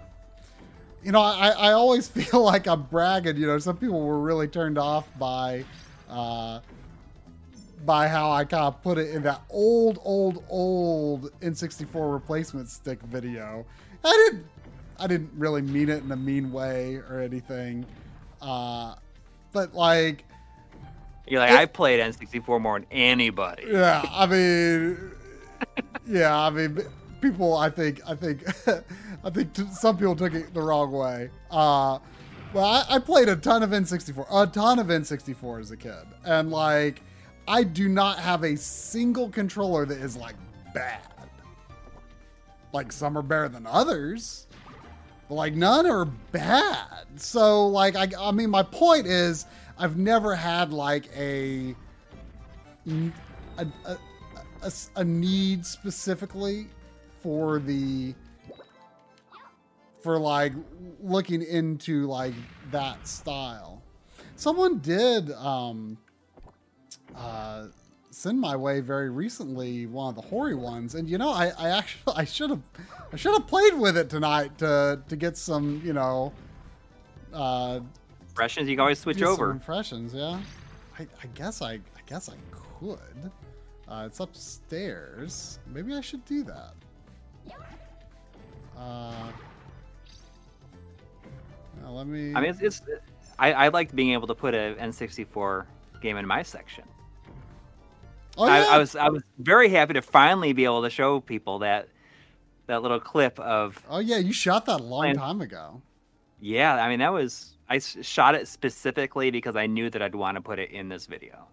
you 1.02 1.12
know, 1.12 1.20
I, 1.20 1.48
I 1.48 1.72
always 1.72 2.08
feel 2.08 2.42
like 2.42 2.66
I'm 2.66 2.82
bragging. 2.82 3.36
You 3.36 3.46
know, 3.46 3.58
some 3.58 3.76
people 3.76 4.00
were 4.00 4.20
really 4.20 4.48
turned 4.48 4.78
off 4.78 5.06
by 5.18 5.64
uh, 6.08 6.60
by 7.84 8.08
how 8.08 8.30
I 8.30 8.44
kind 8.44 8.64
of 8.64 8.82
put 8.82 8.98
it 8.98 9.14
in 9.14 9.22
that 9.22 9.42
old, 9.50 10.00
old, 10.02 10.44
old 10.48 11.30
N64 11.40 12.12
replacement 12.12 12.68
stick 12.68 13.00
video. 13.02 13.64
I 14.04 14.28
didn't 14.30 14.46
I 14.98 15.06
didn't 15.06 15.30
really 15.36 15.62
mean 15.62 15.88
it 15.88 16.02
in 16.02 16.10
a 16.10 16.16
mean 16.16 16.52
way 16.52 16.96
or 16.96 17.20
anything. 17.20 17.86
Uh, 18.42 18.96
but 19.52 19.74
like, 19.74 20.24
You're 21.26 21.40
like, 21.40 21.50
It- 21.52 21.56
I 21.58 21.66
played 21.66 22.00
N64 22.00 22.60
more 22.60 22.78
than 22.80 22.88
anybody. 22.90 23.64
yeah, 23.70 24.02
I 24.10 24.26
mean, 24.26 25.10
yeah, 26.06 26.36
I 26.38 26.50
mean, 26.50 26.78
people, 27.20 27.56
I 27.56 27.68
think, 27.70 28.00
I 28.06 28.14
think, 28.14 28.44
I 29.24 29.30
think 29.30 29.52
t- 29.52 29.66
some 29.72 29.96
people 29.98 30.16
took 30.16 30.34
it 30.34 30.54
the 30.54 30.62
wrong 30.62 30.92
way. 30.92 31.30
Uh, 31.50 31.98
well, 32.54 32.64
I, 32.64 32.84
I 32.90 32.98
played 32.98 33.28
a 33.28 33.36
ton 33.36 33.62
of 33.62 33.70
N64, 33.70 34.26
a 34.32 34.46
ton 34.46 34.78
of 34.78 34.86
N64 34.86 35.60
as 35.60 35.70
a 35.70 35.76
kid, 35.76 35.92
and 36.24 36.50
like, 36.50 37.02
I 37.46 37.62
do 37.62 37.88
not 37.88 38.18
have 38.18 38.42
a 38.44 38.56
single 38.56 39.28
controller 39.30 39.84
that 39.86 39.98
is 39.98 40.16
like 40.16 40.34
bad. 40.74 41.00
Like 42.72 42.92
some 42.92 43.16
are 43.16 43.22
better 43.22 43.48
than 43.48 43.66
others, 43.66 44.46
like 45.30 45.54
none 45.54 45.86
are 45.86 46.04
bad. 46.04 47.06
So 47.16 47.66
like, 47.66 47.96
I, 47.96 48.08
I 48.18 48.32
mean, 48.32 48.50
my 48.50 48.62
point 48.62 49.06
is, 49.06 49.46
I've 49.78 49.96
never 49.96 50.34
had 50.34 50.72
like 50.72 51.08
a 51.16 51.74
a, 52.86 53.66
a, 53.84 53.98
a, 54.62 54.72
a 54.96 55.04
need 55.04 55.66
specifically 55.66 56.66
for 57.20 57.58
the 57.58 58.14
for 60.02 60.18
like 60.18 60.52
looking 61.02 61.42
into 61.42 62.06
like 62.06 62.34
that 62.70 63.06
style. 63.06 63.82
Someone 64.36 64.78
did 64.78 65.30
um 65.32 65.98
uh 67.14 67.66
send 68.18 68.40
my 68.40 68.56
way 68.56 68.80
very 68.80 69.10
recently 69.10 69.86
one 69.86 70.08
of 70.08 70.16
the 70.16 70.28
Hori 70.28 70.56
ones 70.56 70.96
and 70.96 71.08
you 71.08 71.18
know 71.18 71.30
I, 71.30 71.52
I 71.56 71.68
actually 71.68 72.14
I 72.16 72.24
should 72.24 72.50
have 72.50 72.62
I 73.12 73.16
should 73.16 73.32
have 73.32 73.46
played 73.46 73.74
with 73.74 73.96
it 73.96 74.10
tonight 74.10 74.58
to 74.58 75.00
to 75.08 75.16
get 75.16 75.36
some, 75.36 75.80
you 75.84 75.92
know, 75.92 76.32
uh 77.32 77.78
Impressions 78.30 78.68
you 78.68 78.74
can 78.74 78.80
always 78.80 78.98
switch 78.98 79.22
over. 79.22 79.50
impressions, 79.50 80.14
yeah. 80.14 80.40
I, 80.98 81.02
I 81.02 81.26
guess 81.34 81.62
I 81.62 81.74
I 81.74 82.02
guess 82.06 82.28
I 82.28 82.34
could. 82.50 83.30
Uh, 83.88 84.04
it's 84.06 84.20
upstairs. 84.20 85.58
Maybe 85.66 85.94
I 85.94 86.00
should 86.00 86.24
do 86.26 86.42
that. 86.44 86.74
Uh, 88.76 89.30
now 91.82 91.90
let 91.90 92.06
me. 92.06 92.34
I 92.34 92.40
mean, 92.40 92.50
it's, 92.50 92.60
it's 92.60 92.82
I, 93.38 93.52
I 93.54 93.68
liked 93.68 93.96
being 93.96 94.12
able 94.12 94.26
to 94.26 94.34
put 94.34 94.54
a 94.54 94.76
N64 94.78 95.64
game 96.02 96.18
in 96.18 96.26
my 96.26 96.42
section. 96.42 96.84
Oh, 98.38 98.44
I, 98.46 98.60
yeah. 98.60 98.66
I 98.68 98.78
was 98.78 98.96
I 98.96 99.08
was 99.08 99.22
very 99.38 99.68
happy 99.68 99.94
to 99.94 100.02
finally 100.02 100.52
be 100.52 100.64
able 100.64 100.82
to 100.82 100.90
show 100.90 101.20
people 101.20 101.58
that 101.60 101.88
that 102.66 102.82
little 102.82 103.00
clip 103.00 103.38
of 103.40 103.84
Oh 103.88 103.98
yeah, 103.98 104.18
you 104.18 104.32
shot 104.32 104.66
that 104.66 104.80
a 104.80 104.82
long 104.82 105.00
Playing- 105.02 105.16
time 105.16 105.40
ago. 105.40 105.82
yeah. 106.40 106.74
I 106.76 106.88
mean, 106.88 106.98
that 107.00 107.12
was 107.12 107.56
I 107.68 107.78
shot 107.78 108.34
it 108.34 108.48
specifically 108.48 109.30
because 109.30 109.56
I 109.56 109.66
knew 109.66 109.90
that 109.90 110.00
I'd 110.00 110.14
want 110.14 110.36
to 110.36 110.40
put 110.40 110.58
it 110.58 110.70
in 110.70 110.88
this 110.88 111.06
video. 111.06 111.46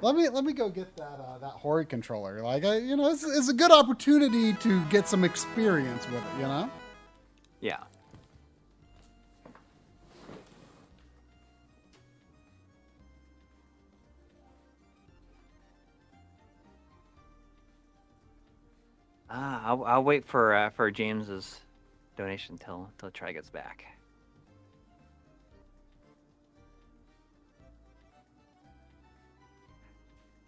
Let 0.00 0.16
me 0.16 0.28
let 0.28 0.44
me 0.44 0.52
go 0.52 0.68
get 0.68 0.96
that 0.96 1.20
uh, 1.20 1.38
that 1.38 1.50
Hori 1.50 1.86
controller. 1.86 2.42
Like 2.42 2.64
I, 2.64 2.78
you 2.78 2.96
know, 2.96 3.08
it's, 3.10 3.22
it's 3.22 3.48
a 3.48 3.52
good 3.54 3.70
opportunity 3.70 4.52
to 4.54 4.84
get 4.86 5.06
some 5.08 5.22
experience 5.24 6.04
with 6.06 6.16
it. 6.16 6.36
You 6.38 6.42
know. 6.44 6.70
Yeah. 7.60 7.76
Ah, 19.34 19.62
I'll, 19.64 19.84
I'll 19.84 20.04
wait 20.04 20.26
for 20.26 20.54
uh, 20.54 20.68
for 20.68 20.90
James's 20.90 21.60
donation 22.18 22.58
till 22.58 22.90
till 22.98 23.10
Try 23.10 23.32
gets 23.32 23.48
back. 23.48 23.86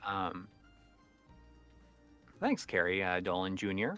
Um, 0.06 0.48
thanks, 2.40 2.66
Carrie 2.66 3.02
uh, 3.02 3.20
Dolan 3.20 3.56
Jr. 3.56 3.92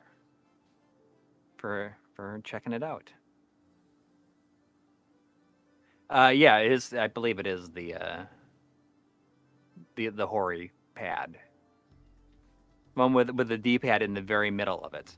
for 1.57 1.97
for 2.15 2.41
checking 2.45 2.73
it 2.73 2.85
out. 2.85 3.11
Uh, 6.09 6.33
yeah, 6.33 6.59
it 6.59 6.71
is. 6.71 6.95
I 6.95 7.09
believe 7.09 7.41
it 7.41 7.49
is 7.49 7.71
the 7.71 7.95
uh, 7.95 8.25
the 9.97 10.11
the 10.11 10.29
Hori 10.29 10.71
pad, 10.95 11.37
one 12.97 13.13
with 13.13 13.31
with 13.31 13.49
the 13.49 13.59
D 13.59 13.79
pad 13.79 14.03
in 14.03 14.15
the 14.15 14.21
very 14.23 14.51
middle 14.51 14.83
of 14.85 14.95
it. 14.95 15.17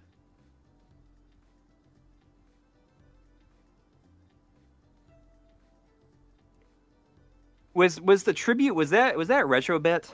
Was 7.75 8.01
was 8.01 8.25
the 8.25 8.33
tribute? 8.33 8.75
Was 8.75 8.91
that 8.91 9.17
was 9.17 9.29
that 9.29 9.45
Retrobit? 9.45 10.11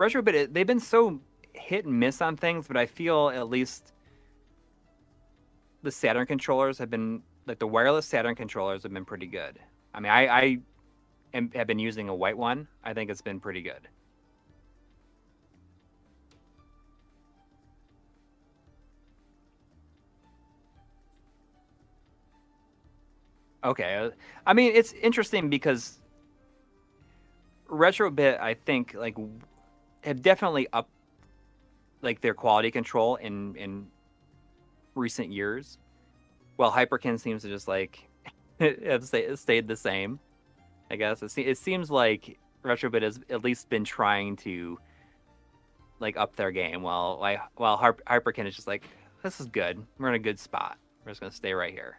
Retrobit. 0.00 0.34
it- 0.34 0.54
They've 0.54 0.66
been 0.66 0.80
so 0.80 1.20
hit 1.52 1.84
and 1.84 1.98
miss 2.00 2.20
on 2.22 2.36
things, 2.36 2.66
but 2.66 2.76
I 2.76 2.86
feel 2.86 3.28
at 3.28 3.48
least 3.48 3.92
the 5.82 5.90
Saturn 5.90 6.26
controllers 6.26 6.78
have 6.78 6.90
been 6.90 7.22
like 7.46 7.58
the 7.58 7.66
wireless 7.66 8.06
Saturn 8.06 8.34
controllers 8.34 8.82
have 8.82 8.92
been 8.92 9.04
pretty 9.04 9.26
good. 9.26 9.58
I 9.92 10.00
mean, 10.00 10.10
I, 10.10 10.26
I 10.26 10.58
am, 11.34 11.50
have 11.54 11.66
been 11.66 11.78
using 11.78 12.08
a 12.08 12.14
white 12.14 12.36
one. 12.38 12.66
I 12.82 12.94
think 12.94 13.10
it's 13.10 13.22
been 13.22 13.38
pretty 13.38 13.62
good. 13.62 13.86
Okay, 23.64 23.94
uh, 23.96 24.10
I 24.46 24.52
mean 24.52 24.72
it's 24.74 24.92
interesting 24.92 25.48
because 25.48 26.00
Retrobit, 27.68 28.40
I 28.40 28.54
think, 28.54 28.94
like 28.94 29.16
have 30.02 30.22
definitely 30.22 30.68
up 30.72 30.88
like 32.02 32.20
their 32.20 32.34
quality 32.34 32.70
control 32.70 33.16
in 33.16 33.56
in 33.56 33.86
recent 34.94 35.32
years. 35.32 35.78
While 36.56 36.70
Hyperkin 36.70 37.18
seems 37.18 37.42
to 37.42 37.48
just 37.48 37.66
like 37.66 37.98
have 38.60 39.04
stayed 39.04 39.66
the 39.66 39.76
same. 39.76 40.20
I 40.90 40.96
guess 40.96 41.22
it, 41.22 41.58
seems 41.58 41.90
like 41.90 42.38
Retrobit 42.62 43.02
has 43.02 43.18
at 43.30 43.42
least 43.42 43.70
been 43.70 43.84
trying 43.84 44.36
to 44.36 44.78
like 45.98 46.16
up 46.16 46.36
their 46.36 46.52
game, 46.52 46.82
while 46.82 47.18
like 47.18 47.40
while 47.56 47.76
Hyper- 47.76 48.02
Hyperkin 48.06 48.46
is 48.46 48.54
just 48.54 48.68
like 48.68 48.84
this 49.22 49.40
is 49.40 49.46
good. 49.46 49.82
We're 49.98 50.10
in 50.10 50.14
a 50.14 50.18
good 50.18 50.38
spot. 50.38 50.76
We're 51.04 51.12
just 51.12 51.20
gonna 51.20 51.32
stay 51.32 51.54
right 51.54 51.72
here. 51.72 51.98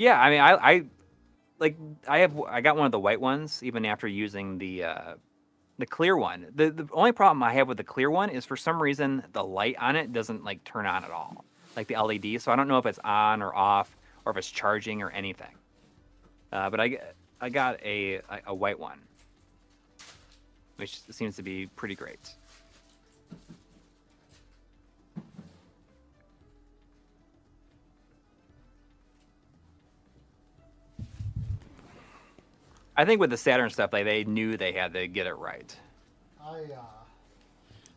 Yeah, 0.00 0.18
I 0.18 0.30
mean, 0.30 0.40
I, 0.40 0.52
I 0.54 0.84
like 1.58 1.76
I 2.08 2.20
have 2.20 2.40
I 2.48 2.62
got 2.62 2.74
one 2.74 2.86
of 2.86 2.92
the 2.92 2.98
white 2.98 3.20
ones 3.20 3.62
even 3.62 3.84
after 3.84 4.08
using 4.08 4.56
the 4.56 4.84
uh, 4.84 5.14
the 5.76 5.84
clear 5.84 6.16
one. 6.16 6.46
The 6.54 6.70
the 6.70 6.88
only 6.94 7.12
problem 7.12 7.42
I 7.42 7.52
have 7.52 7.68
with 7.68 7.76
the 7.76 7.84
clear 7.84 8.10
one 8.10 8.30
is 8.30 8.46
for 8.46 8.56
some 8.56 8.82
reason 8.82 9.22
the 9.34 9.44
light 9.44 9.76
on 9.78 9.96
it 9.96 10.10
doesn't 10.14 10.42
like 10.42 10.64
turn 10.64 10.86
on 10.86 11.04
at 11.04 11.10
all, 11.10 11.44
like 11.76 11.86
the 11.86 12.02
LED. 12.02 12.40
So 12.40 12.50
I 12.50 12.56
don't 12.56 12.66
know 12.66 12.78
if 12.78 12.86
it's 12.86 12.98
on 13.04 13.42
or 13.42 13.54
off 13.54 13.94
or 14.24 14.32
if 14.32 14.38
it's 14.38 14.50
charging 14.50 15.02
or 15.02 15.10
anything. 15.10 15.54
Uh, 16.50 16.70
but 16.70 16.80
I 16.80 17.50
got 17.50 17.78
a 17.84 18.22
a, 18.30 18.40
a 18.46 18.54
white 18.54 18.80
one, 18.80 19.00
which 20.76 21.02
seems 21.10 21.36
to 21.36 21.42
be 21.42 21.66
pretty 21.76 21.94
great. 21.94 22.36
I 33.00 33.06
think 33.06 33.18
with 33.18 33.30
the 33.30 33.36
Saturn 33.38 33.70
stuff, 33.70 33.94
like 33.94 34.04
they 34.04 34.24
knew 34.24 34.58
they 34.58 34.72
had 34.72 34.92
to 34.92 35.08
get 35.08 35.26
it 35.26 35.32
right. 35.32 35.74
I 36.38 36.48
uh, 36.50 36.82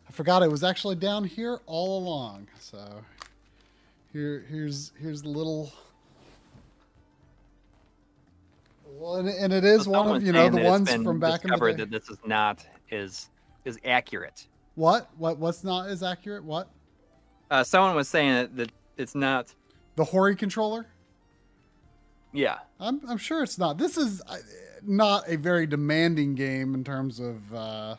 I 0.08 0.12
forgot 0.12 0.42
it 0.42 0.50
was 0.50 0.64
actually 0.64 0.94
down 0.96 1.24
here 1.24 1.60
all 1.66 1.98
along. 1.98 2.48
So 2.58 2.82
here 4.14 4.46
here's 4.48 4.92
here's 4.98 5.20
the 5.20 5.28
little. 5.28 5.70
Well, 8.86 9.16
and, 9.16 9.28
and 9.28 9.52
it 9.52 9.62
is 9.62 9.86
one 9.86 10.16
of 10.16 10.22
you 10.22 10.32
know 10.32 10.48
the 10.48 10.62
ones 10.62 10.90
from 10.90 11.20
back 11.20 11.44
in 11.44 11.50
the 11.50 11.56
discovered 11.56 11.72
day. 11.72 11.84
that 11.84 11.90
this 11.90 12.08
is 12.08 12.16
not 12.24 12.64
is 12.90 13.28
is 13.66 13.78
accurate. 13.84 14.46
What 14.74 15.10
what 15.18 15.36
what's 15.36 15.62
not 15.64 15.88
as 15.88 16.02
accurate? 16.02 16.44
What 16.44 16.68
Uh, 17.50 17.62
someone 17.62 17.94
was 17.94 18.08
saying 18.08 18.32
that, 18.32 18.56
that 18.56 18.72
it's 18.96 19.14
not. 19.14 19.54
the 19.96 20.04
Hori 20.04 20.34
controller? 20.34 20.86
Yeah, 22.34 22.58
I'm 22.80 23.00
I'm 23.08 23.16
sure 23.16 23.44
it's 23.44 23.58
not. 23.58 23.78
This 23.78 23.96
is 23.96 24.20
uh, 24.26 24.36
not 24.82 25.28
a 25.28 25.36
very 25.36 25.66
demanding 25.66 26.34
game 26.34 26.74
in 26.74 26.82
terms 26.82 27.20
of 27.20 27.54
uh, 27.54 27.96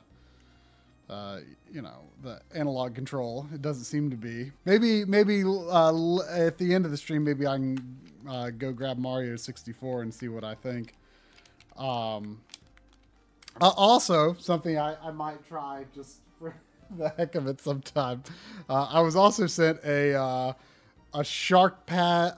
uh, 1.09 1.39
you 1.71 1.81
know 1.81 2.01
the 2.21 2.41
analog 2.53 2.95
control. 2.95 3.47
It 3.53 3.61
doesn't 3.61 3.85
seem 3.85 4.09
to 4.11 4.17
be. 4.17 4.51
Maybe 4.65 5.05
maybe 5.05 5.43
uh, 5.45 6.17
at 6.29 6.57
the 6.57 6.73
end 6.73 6.83
of 6.83 6.91
the 6.91 6.97
stream, 6.97 7.23
maybe 7.23 7.47
I 7.47 7.55
can 7.55 7.97
uh, 8.27 8.49
go 8.49 8.73
grab 8.73 8.97
Mario 8.97 9.37
64 9.37 10.01
and 10.01 10.13
see 10.13 10.27
what 10.27 10.43
I 10.43 10.53
think. 10.53 10.95
Um, 11.77 12.41
uh, 13.61 13.69
also, 13.69 14.33
something 14.33 14.77
I, 14.77 14.97
I 15.01 15.11
might 15.11 15.47
try 15.47 15.85
just 15.95 16.19
for 16.39 16.53
the 16.97 17.07
heck 17.09 17.35
of 17.35 17.47
it 17.47 17.61
sometime. 17.61 18.21
Uh, 18.69 18.87
I 18.91 18.99
was 18.99 19.15
also 19.15 19.47
sent 19.47 19.79
a 19.85 20.13
uh, 20.13 20.53
a 21.13 21.23
Shark 21.23 21.85
Pad 21.85 22.35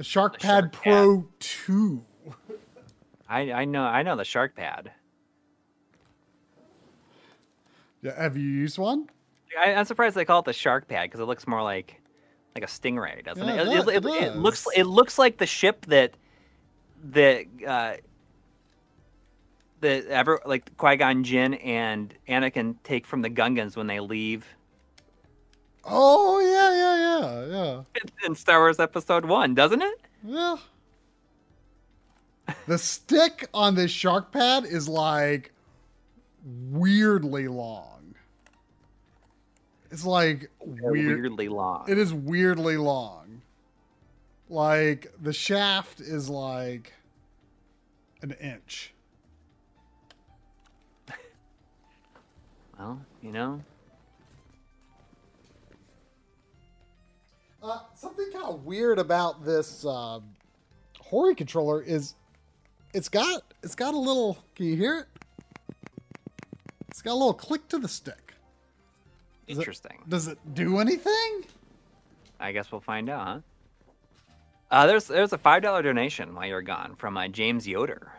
a 0.00 0.04
Shark 0.04 0.36
A 0.36 0.38
Pad 0.38 0.62
Shark 0.64 0.82
Pro 0.82 1.28
2. 1.38 2.04
I 3.28 3.52
I 3.52 3.64
know 3.66 3.82
I 3.84 4.02
know 4.02 4.16
the 4.16 4.24
Shark 4.24 4.56
Pad. 4.56 4.90
Yeah, 8.02 8.20
have 8.20 8.36
you 8.36 8.48
used 8.48 8.78
one? 8.78 9.08
I, 9.58 9.74
I'm 9.74 9.84
surprised 9.84 10.16
they 10.16 10.24
call 10.24 10.38
it 10.38 10.46
the 10.46 10.52
shark 10.54 10.88
pad 10.88 11.02
because 11.10 11.20
it 11.20 11.24
looks 11.24 11.46
more 11.46 11.62
like 11.62 12.00
like 12.54 12.64
a 12.64 12.66
stingray, 12.66 13.22
doesn't 13.24 13.46
Yeah, 13.46 13.54
it? 13.56 13.60
it 13.60 13.96
It, 13.96 14.02
does- 14.02 14.14
it 14.14 14.22
it 14.24 14.36
looks 14.36 14.66
it 14.74 14.84
looks 14.84 15.18
like 15.18 15.36
the 15.36 15.46
ship 15.46 15.84
that 15.86 16.14
that 17.10 17.44
uh, 17.66 17.94
that 19.80 20.06
ever 20.06 20.40
like 20.46 20.74
Qui 20.78 20.96
Gon 20.96 21.24
Jinn 21.24 21.54
and 21.54 22.14
Anakin 22.28 22.76
take 22.84 23.06
from 23.06 23.20
the 23.22 23.28
Gungans 23.30 23.76
when 23.76 23.86
they 23.86 24.00
leave 24.00 24.46
Oh 25.92 26.38
yeah, 26.38 26.72
yeah, 26.72 27.46
yeah, 27.50 27.74
yeah. 27.74 27.82
It's 27.96 28.12
in 28.24 28.34
Star 28.36 28.60
Wars 28.60 28.78
Episode 28.78 29.24
One, 29.24 29.54
doesn't 29.54 29.82
it? 29.82 30.00
Yeah. 30.24 30.56
The 32.66 32.78
stick 32.78 33.48
on 33.52 33.74
this 33.74 33.90
shark 33.90 34.32
pad 34.32 34.64
is 34.64 34.88
like 34.88 35.52
weirdly 36.44 37.48
long. 37.48 38.14
It's 39.90 40.04
like 40.04 40.50
weird. 40.60 40.92
weirdly 40.92 41.48
long. 41.48 41.86
It 41.88 41.98
is 41.98 42.14
weirdly 42.14 42.76
long. 42.76 43.42
Like 44.48 45.12
the 45.20 45.32
shaft 45.32 46.00
is 46.00 46.28
like 46.28 46.92
an 48.22 48.32
inch. 48.40 48.94
Well, 52.78 53.00
you 53.22 53.32
know, 53.32 53.60
something 58.00 58.30
kind 58.32 58.46
of 58.46 58.64
weird 58.64 58.98
about 58.98 59.44
this 59.44 59.84
uh, 59.84 60.20
Hori 61.00 61.34
controller 61.34 61.82
is 61.82 62.14
it's 62.94 63.08
got 63.08 63.42
it's 63.62 63.74
got 63.74 63.94
a 63.94 63.98
little. 63.98 64.38
Can 64.54 64.66
you 64.66 64.76
hear 64.76 64.98
it? 65.00 65.06
It's 66.88 67.02
got 67.02 67.12
a 67.12 67.14
little 67.14 67.34
click 67.34 67.68
to 67.68 67.78
the 67.78 67.88
stick. 67.88 68.34
It- 69.46 69.56
interesting. 69.56 69.98
Does 70.08 70.28
it 70.28 70.38
do 70.54 70.78
anything? 70.78 71.44
I 72.38 72.52
guess 72.52 72.72
we'll 72.72 72.80
find 72.80 73.10
out, 73.10 73.26
huh? 73.26 73.40
Uh, 74.70 74.86
there's 74.86 75.06
there's 75.06 75.32
a 75.32 75.38
five 75.38 75.62
dollar 75.62 75.82
donation 75.82 76.34
while 76.34 76.46
you're 76.46 76.62
gone 76.62 76.94
from 76.96 77.16
uh, 77.16 77.28
James 77.28 77.66
Yoder. 77.68 78.12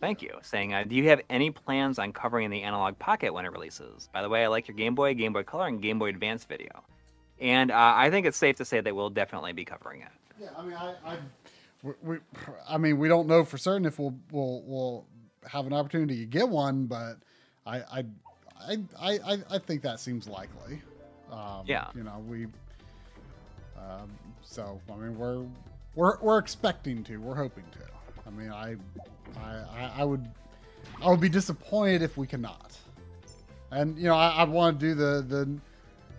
Thank 0.00 0.22
you. 0.22 0.32
Saying, 0.42 0.74
uh, 0.74 0.84
do 0.84 0.96
you 0.96 1.08
have 1.08 1.20
any 1.30 1.50
plans 1.50 1.98
on 1.98 2.12
covering 2.12 2.50
the 2.50 2.62
Analog 2.62 2.98
Pocket 2.98 3.32
when 3.32 3.44
it 3.46 3.52
releases? 3.52 4.08
By 4.12 4.20
the 4.22 4.28
way, 4.28 4.44
I 4.44 4.48
like 4.48 4.66
your 4.68 4.76
Game 4.76 4.94
Boy, 4.94 5.14
Game 5.14 5.32
Boy 5.32 5.44
Color, 5.44 5.68
and 5.68 5.80
Game 5.80 5.98
Boy 5.98 6.08
Advance 6.08 6.44
video, 6.44 6.82
and 7.40 7.70
uh, 7.70 7.92
I 7.96 8.10
think 8.10 8.26
it's 8.26 8.36
safe 8.36 8.56
to 8.56 8.64
say 8.64 8.80
that 8.80 8.94
we'll 8.94 9.10
definitely 9.10 9.52
be 9.52 9.64
covering 9.64 10.02
it. 10.02 10.08
Yeah, 10.40 10.48
I 10.56 10.62
mean, 10.62 10.74
I, 10.74 10.94
I, 11.04 11.16
we, 12.02 12.16
I 12.68 12.78
mean, 12.78 12.98
we 12.98 13.08
don't 13.08 13.28
know 13.28 13.44
for 13.44 13.58
certain 13.58 13.84
if 13.86 13.98
we'll 13.98 14.14
we'll 14.30 14.62
we'll 14.66 15.06
have 15.46 15.66
an 15.66 15.72
opportunity 15.72 16.18
to 16.20 16.26
get 16.26 16.48
one, 16.48 16.86
but 16.86 17.16
I, 17.66 17.78
I, 17.80 18.04
I, 18.60 18.78
I, 19.00 19.38
I- 19.50 19.58
think 19.58 19.82
that 19.82 20.00
seems 20.00 20.26
likely. 20.26 20.80
Um, 21.30 21.64
Yeah. 21.66 21.88
you 21.94 22.02
know, 22.04 22.22
we. 22.26 22.46
Um, 23.76 24.10
so 24.42 24.80
I 24.90 24.96
mean, 24.96 25.18
we're 25.18 25.44
we're 25.94 26.18
we're 26.20 26.38
expecting 26.38 27.04
to. 27.04 27.18
We're 27.18 27.34
hoping 27.34 27.64
to. 27.72 27.78
I 28.26 28.30
mean, 28.30 28.50
I, 28.50 28.76
I, 29.38 29.50
I, 29.76 29.92
I 29.98 30.04
would, 30.04 30.26
I 31.02 31.10
would 31.10 31.20
be 31.20 31.28
disappointed 31.28 32.00
if 32.02 32.16
we 32.16 32.26
cannot. 32.26 32.76
And 33.70 33.98
you 33.98 34.04
know, 34.04 34.14
I, 34.14 34.28
I 34.30 34.44
want 34.44 34.80
to 34.80 34.86
do 34.86 34.94
the 34.94 35.22
the 35.26 35.58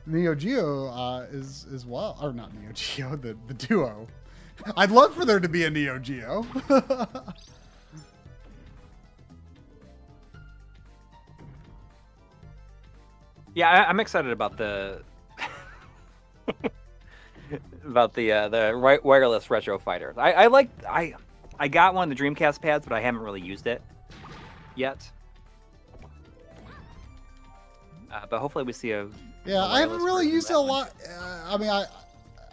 Neo 0.08 0.36
Geo 0.36 0.88
uh, 0.88 1.26
is 1.32 1.66
as 1.74 1.86
well, 1.86 2.18
or 2.22 2.32
not 2.32 2.54
Neo 2.54 2.72
Geo, 2.74 3.16
the 3.22 3.36
the 3.48 3.54
duo. 3.54 4.08
I'd 4.78 4.92
love 4.92 5.14
for 5.14 5.26
there 5.26 5.40
to 5.40 5.50
be 5.50 5.66
a 5.66 5.70
Neo 5.70 6.00
Geo. 6.00 6.46
Yeah, 13.56 13.70
I, 13.70 13.90
I'm 13.90 14.02
excited 14.02 14.32
about 14.32 14.58
the 14.58 15.02
about 17.86 18.14
the 18.14 18.32
uh, 18.32 18.50
the 18.50 18.72
wi- 18.74 19.00
wireless 19.02 19.50
retro 19.50 19.80
fighters. 19.80 20.18
I, 20.18 20.34
I 20.34 20.48
like 20.48 20.70
I 20.88 21.16
I 21.58 21.70
got 21.70 21.96
one 21.96 22.12
of 22.12 22.18
the 22.18 22.22
Dreamcast 22.22 22.62
pads, 22.62 22.86
but 22.86 22.94
I 22.94 23.00
haven't 23.00 23.22
really 23.22 23.40
used 23.40 23.66
it 23.66 23.82
yet. 24.76 25.10
Uh, 28.12 28.26
but 28.30 28.40
hopefully 28.40 28.66
we 28.66 28.74
see 28.74 28.92
a 28.92 29.08
yeah, 29.46 29.64
I 29.64 29.80
haven't 29.80 30.02
really 30.02 30.28
used 30.30 30.50
it 30.50 30.56
a 30.56 30.60
lot. 30.60 30.94
Uh, 31.08 31.42
I 31.46 31.58
mean, 31.58 31.70
I, 31.70 31.86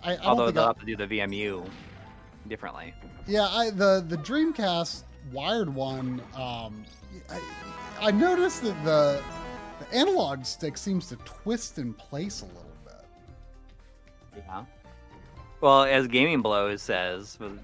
I, 0.02 0.14
I 0.14 0.16
although 0.19 0.51
they'll 0.51 0.64
I, 0.64 0.69
have 0.69 0.81
to 0.81 0.86
do 0.86 0.97
the 0.97 1.06
VMU 1.06 1.69
differently. 2.48 2.94
yeah, 3.27 3.48
I 3.48 3.70
the 3.70 4.05
the 4.06 4.16
Dreamcast 4.19 5.05
wired 5.32 5.73
one. 5.73 6.20
Um, 6.35 6.85
I, 7.31 7.40
I 8.01 8.10
noticed 8.10 8.62
that 8.62 8.85
the 8.85 9.23
the 9.78 9.97
analog 9.97 10.44
stick 10.44 10.77
seems 10.77 11.09
to 11.09 11.16
twist 11.16 11.78
in 11.78 11.94
place 11.94 12.43
a 12.43 12.47
little 12.47 12.62
bit. 12.85 13.05
Yeah. 14.36 14.64
Well, 15.60 15.85
as 15.85 16.09
Gaming 16.09 16.43
Blows 16.43 16.82
says, 16.82 17.39
with 17.39 17.59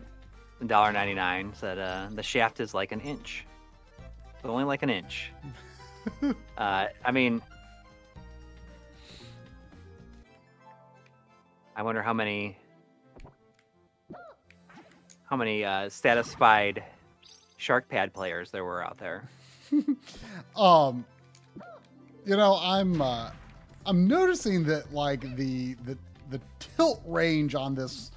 $1.99, 0.63 1.55
said 1.57 1.79
uh, 1.79 2.09
the 2.13 2.23
shaft 2.23 2.61
is 2.61 2.75
like 2.75 2.93
an 2.93 3.01
inch, 3.01 3.45
but 4.43 4.51
only 4.51 4.65
like 4.65 4.83
an 4.83 4.91
inch. 4.91 5.33
uh, 6.59 6.87
I 7.05 7.11
mean, 7.11 7.43
I 11.79 11.83
wonder 11.83 12.03
how 12.03 12.13
many 12.13 12.59
how 15.31 15.37
many 15.37 15.65
uh, 15.65 15.89
satisfied 15.89 16.83
shark 17.57 17.89
pad 17.89 18.13
players 18.13 18.51
there 18.51 18.65
were 18.65 18.85
out 18.85 18.99
there. 18.99 19.29
Um, 20.57 21.05
you 22.27 22.37
know, 22.37 22.59
I'm 22.61 23.01
uh, 23.01 23.31
I'm 23.87 24.09
noticing 24.09 24.65
that 24.65 24.93
like 24.93 25.21
the 25.37 25.75
the 25.85 25.97
the 26.31 26.41
tilt 26.59 27.01
range 27.07 27.55
on 27.55 27.77
this 27.77 28.11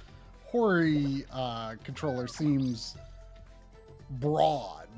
Hori 0.46 1.24
uh, 1.32 1.76
controller 1.84 2.26
seems 2.26 2.96
broad. 4.18 4.88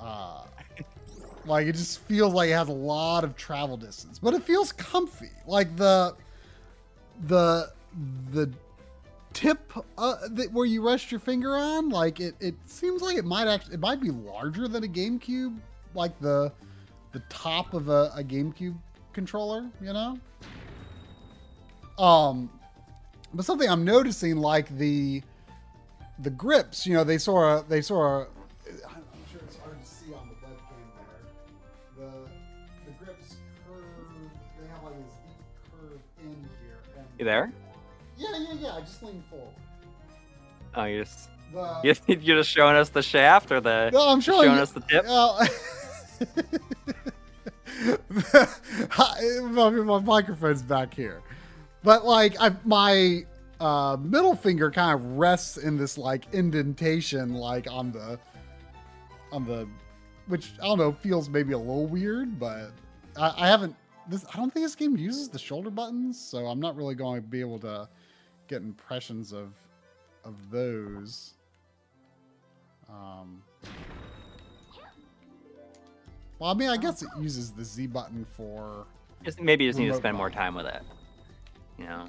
Uh, 0.00 0.42
like 1.46 1.68
it 1.68 1.76
just 1.76 2.00
feels 2.00 2.34
like 2.34 2.50
it 2.50 2.54
has 2.54 2.68
a 2.68 2.72
lot 2.72 3.22
of 3.22 3.36
travel 3.36 3.76
distance, 3.76 4.18
but 4.18 4.34
it 4.34 4.42
feels 4.42 4.72
comfy. 4.72 5.30
Like 5.46 5.76
the 5.76 6.16
the 7.26 7.72
the 8.32 8.52
tip 9.32 9.72
uh, 9.98 10.16
that 10.30 10.52
where 10.52 10.66
you 10.66 10.86
rest 10.86 11.10
your 11.10 11.20
finger 11.20 11.56
on, 11.56 11.90
like 11.90 12.20
it, 12.20 12.34
it 12.40 12.54
seems 12.64 13.02
like 13.02 13.16
it 13.16 13.24
might 13.24 13.46
actually 13.46 13.74
it 13.74 13.80
might 13.80 14.00
be 14.00 14.10
larger 14.10 14.68
than 14.68 14.84
a 14.84 14.88
GameCube, 14.88 15.56
like 15.94 16.18
the 16.20 16.52
the 17.12 17.20
top 17.28 17.74
of 17.74 17.88
a, 17.88 18.12
a 18.16 18.24
GameCube 18.24 18.76
controller, 19.12 19.70
you 19.80 19.92
know. 19.92 20.18
Um, 21.98 22.50
but 23.32 23.44
something 23.44 23.68
I'm 23.68 23.84
noticing, 23.84 24.36
like 24.36 24.68
the 24.76 25.22
the 26.18 26.30
grips, 26.30 26.86
you 26.86 26.94
know, 26.94 27.04
they 27.04 27.18
sort 27.18 27.58
of 27.58 27.68
they 27.68 27.82
sort 27.82 28.22
of. 28.22 28.35
You 37.18 37.24
there? 37.24 37.52
yeah, 38.16 38.28
yeah, 38.38 38.52
yeah. 38.60 38.74
I 38.74 38.80
just 38.80 39.02
leaned 39.02 39.24
forward. 39.30 39.54
Oh, 40.74 40.84
you 40.84 41.02
just 41.02 41.30
The, 41.52 41.80
you- 42.08 42.18
you're 42.22 42.36
just 42.38 42.50
showing 42.50 42.76
us 42.76 42.90
the 42.90 43.02
shaft 43.02 43.50
or 43.50 43.60
the 43.60 43.90
no, 43.90 44.08
I'm 44.08 44.20
showing, 44.20 44.48
showing 44.48 44.58
us 44.58 44.72
the 44.72 44.80
tip. 44.80 45.04
Well, 45.06 45.46
my, 49.50 49.70
my 49.70 49.98
microphone's 50.00 50.62
back 50.62 50.94
here, 50.94 51.22
but 51.82 52.04
like 52.06 52.36
I, 52.40 52.52
my 52.64 53.24
uh, 53.60 53.96
middle 54.00 54.34
finger 54.34 54.70
kind 54.70 54.94
of 54.94 55.04
rests 55.18 55.56
in 55.58 55.76
this 55.76 55.98
like 55.98 56.24
indentation, 56.32 57.34
like 57.34 57.70
on 57.70 57.92
the 57.92 58.18
on 59.32 59.44
the, 59.46 59.68
which 60.28 60.52
I 60.62 60.64
don't 60.66 60.78
know 60.78 60.92
feels 60.92 61.28
maybe 61.28 61.52
a 61.52 61.58
little 61.58 61.86
weird, 61.86 62.38
but 62.38 62.70
I, 63.18 63.34
I 63.36 63.46
haven't. 63.48 63.74
This 64.08 64.24
I 64.32 64.36
don't 64.36 64.52
think 64.52 64.64
this 64.64 64.74
game 64.74 64.96
uses 64.96 65.28
the 65.28 65.38
shoulder 65.38 65.70
buttons, 65.70 66.18
so 66.20 66.46
I'm 66.46 66.60
not 66.60 66.76
really 66.76 66.94
going 66.94 67.22
to 67.22 67.26
be 67.26 67.40
able 67.40 67.58
to 67.60 67.88
get 68.48 68.62
impressions 68.62 69.32
of 69.32 69.52
of 70.24 70.50
those. 70.50 71.34
Um, 72.88 73.42
well, 76.38 76.50
I 76.50 76.54
mean, 76.54 76.68
I 76.68 76.76
guess 76.76 77.02
it 77.02 77.08
uses 77.18 77.50
the 77.52 77.64
Z 77.64 77.88
button 77.88 78.24
for. 78.36 78.86
Just 79.24 79.40
maybe 79.40 79.64
you 79.64 79.70
just 79.70 79.78
need 79.78 79.88
to 79.88 79.94
spend 79.94 80.16
more 80.16 80.30
time 80.30 80.54
with 80.54 80.66
it. 80.66 80.82
You 81.78 81.86
know, 81.86 82.06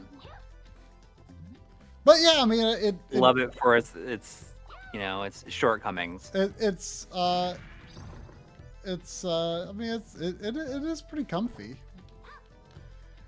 But 2.03 2.17
yeah, 2.21 2.35
I 2.37 2.45
mean, 2.45 2.65
it. 2.65 2.95
it 3.11 3.19
love 3.19 3.37
it 3.37 3.53
for 3.55 3.75
its 3.75 3.95
its 3.95 4.51
you 4.93 4.99
know 4.99 5.23
its 5.23 5.43
shortcomings. 5.47 6.31
It, 6.33 6.53
it's. 6.59 7.07
uh 7.11 7.55
It's. 8.83 9.25
uh 9.25 9.67
I 9.69 9.71
mean, 9.71 9.89
it's. 9.93 10.15
It, 10.15 10.35
it, 10.41 10.55
it 10.55 10.83
is 10.83 11.01
pretty 11.01 11.25
comfy. 11.25 11.75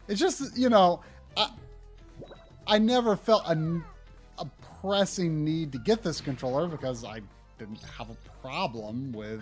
It's 0.09 0.19
just 0.19 0.57
you 0.57 0.69
know, 0.69 1.01
I. 1.37 1.49
I 2.69 2.77
never 2.77 3.15
felt 3.15 3.47
a, 3.47 3.81
a 4.37 4.45
pressing 4.79 5.43
need 5.43 5.71
to 5.71 5.79
get 5.79 6.03
this 6.03 6.21
controller 6.21 6.67
because 6.67 7.03
I 7.03 7.21
didn't 7.57 7.81
have 7.97 8.11
a 8.11 8.17
problem 8.41 9.11
with 9.11 9.41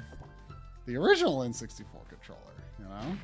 the 0.85 0.95
original 0.95 1.39
N64 1.39 2.07
controller. 2.07 2.39
You 2.80 2.85
know. 2.85 3.18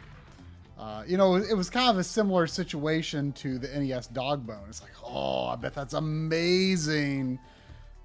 Uh, 0.78 1.04
you 1.08 1.16
know, 1.16 1.36
it 1.36 1.56
was 1.56 1.70
kind 1.70 1.90
of 1.90 1.98
a 1.98 2.04
similar 2.04 2.48
situation 2.48 3.32
to 3.34 3.58
the 3.58 3.68
NES 3.80 4.08
dog 4.08 4.46
bone. 4.46 4.66
It's 4.68 4.82
like, 4.82 4.92
oh, 5.06 5.48
I 5.48 5.56
bet 5.56 5.74
that's 5.74 5.94
amazing. 5.94 7.40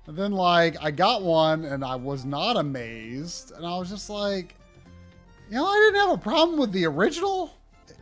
And 0.06 0.16
then, 0.16 0.32
like, 0.32 0.76
I 0.80 0.90
got 0.92 1.22
one 1.22 1.64
and 1.64 1.84
I 1.84 1.96
was 1.96 2.24
not 2.24 2.56
amazed. 2.56 3.52
And 3.56 3.66
I 3.66 3.76
was 3.76 3.88
just 3.88 4.08
like, 4.08 4.54
you 5.50 5.56
know, 5.56 5.66
I 5.66 5.90
didn't 5.90 6.08
have 6.08 6.18
a 6.18 6.22
problem 6.22 6.58
with 6.60 6.70
the 6.72 6.84
original 6.86 7.50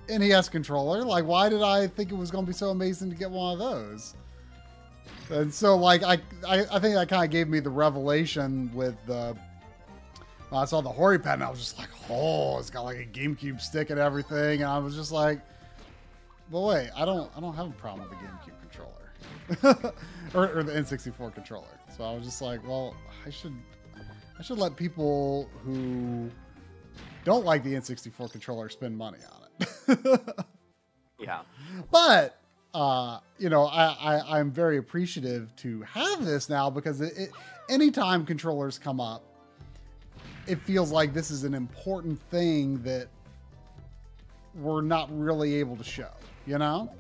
NES 0.09 0.49
controller. 0.49 1.03
Like, 1.05 1.25
why 1.25 1.49
did 1.49 1.63
I 1.63 1.87
think 1.87 2.13
it 2.13 2.17
was 2.17 2.31
going 2.31 2.45
to 2.45 2.51
be 2.51 2.57
so 2.57 2.71
amazing 2.71 3.11
to 3.11 3.17
get 3.17 3.31
one 3.31 3.53
of 3.53 3.59
those? 3.59 4.15
And 5.31 5.53
so, 5.53 5.77
like, 5.77 6.03
I, 6.03 6.19
I, 6.47 6.61
I 6.71 6.79
think 6.79 6.95
that 6.95 7.09
kind 7.09 7.25
of 7.25 7.31
gave 7.31 7.49
me 7.49 7.61
the 7.61 7.71
revelation 7.71 8.71
with 8.75 8.95
the 9.07 9.37
I 10.53 10.65
saw 10.65 10.81
the 10.81 10.89
Hori 10.89 11.19
pad 11.19 11.35
and 11.35 11.45
I 11.45 11.51
was 11.51 11.59
just 11.59 11.79
like, 11.79 11.89
oh, 12.09 12.59
it's 12.59 12.71
got 12.71 12.83
like 12.83 12.99
a 12.99 13.05
GameCube 13.05 13.61
stick 13.61 13.91
and 13.91 13.99
everything, 13.99 14.63
and 14.63 14.71
I 14.71 14.79
was 14.79 14.95
just 14.95 15.13
like, 15.13 15.41
but 16.51 16.61
wait, 16.61 16.91
I 16.97 17.05
don't, 17.05 17.31
I 17.37 17.41
don't 17.41 17.55
have 17.55 17.67
a 17.67 17.73
problem 17.73 18.09
with 18.09 18.19
the 18.19 18.25
GameCube 18.25 18.61
controller 19.61 19.93
or, 20.35 20.59
or 20.59 20.63
the 20.63 20.73
N64 20.73 21.35
controller. 21.35 21.67
So 21.97 22.05
I 22.05 22.15
was 22.15 22.25
just 22.25 22.41
like, 22.41 22.67
well, 22.67 22.95
I 23.27 23.31
should, 23.31 23.55
I 24.39 24.43
should 24.43 24.59
let 24.59 24.77
people 24.77 25.49
who 25.65 26.31
don't 27.25 27.45
like 27.45 27.65
the 27.65 27.75
N64 27.75 28.31
controller 28.31 28.69
spend 28.69 28.97
money 28.97 29.19
on. 29.33 29.36
Yeah, 31.19 31.43
but 31.91 32.41
uh, 32.75 33.21
you 33.39 33.49
know, 33.49 33.65
I, 33.65 33.97
I 34.01 34.39
I'm 34.39 34.51
very 34.51 34.79
appreciative 34.79 35.55
to 35.57 35.83
have 35.83 36.25
this 36.25 36.49
now 36.49 36.71
because 36.71 37.01
it, 37.01 37.17
it 37.17 37.31
anytime 37.69 38.25
controllers 38.27 38.79
come 38.79 39.01
up 39.01 39.23
it 40.47 40.61
feels 40.61 40.93
like 40.93 41.13
this 41.13 41.31
is 41.31 41.45
an 41.45 41.55
important 41.55 42.21
thing 42.31 42.83
that 42.83 43.09
we're 44.55 44.81
not 44.81 45.09
really 45.13 45.55
able 45.57 45.77
to 45.77 45.85
show, 45.85 46.11
you 46.47 46.59
know? 46.59 46.91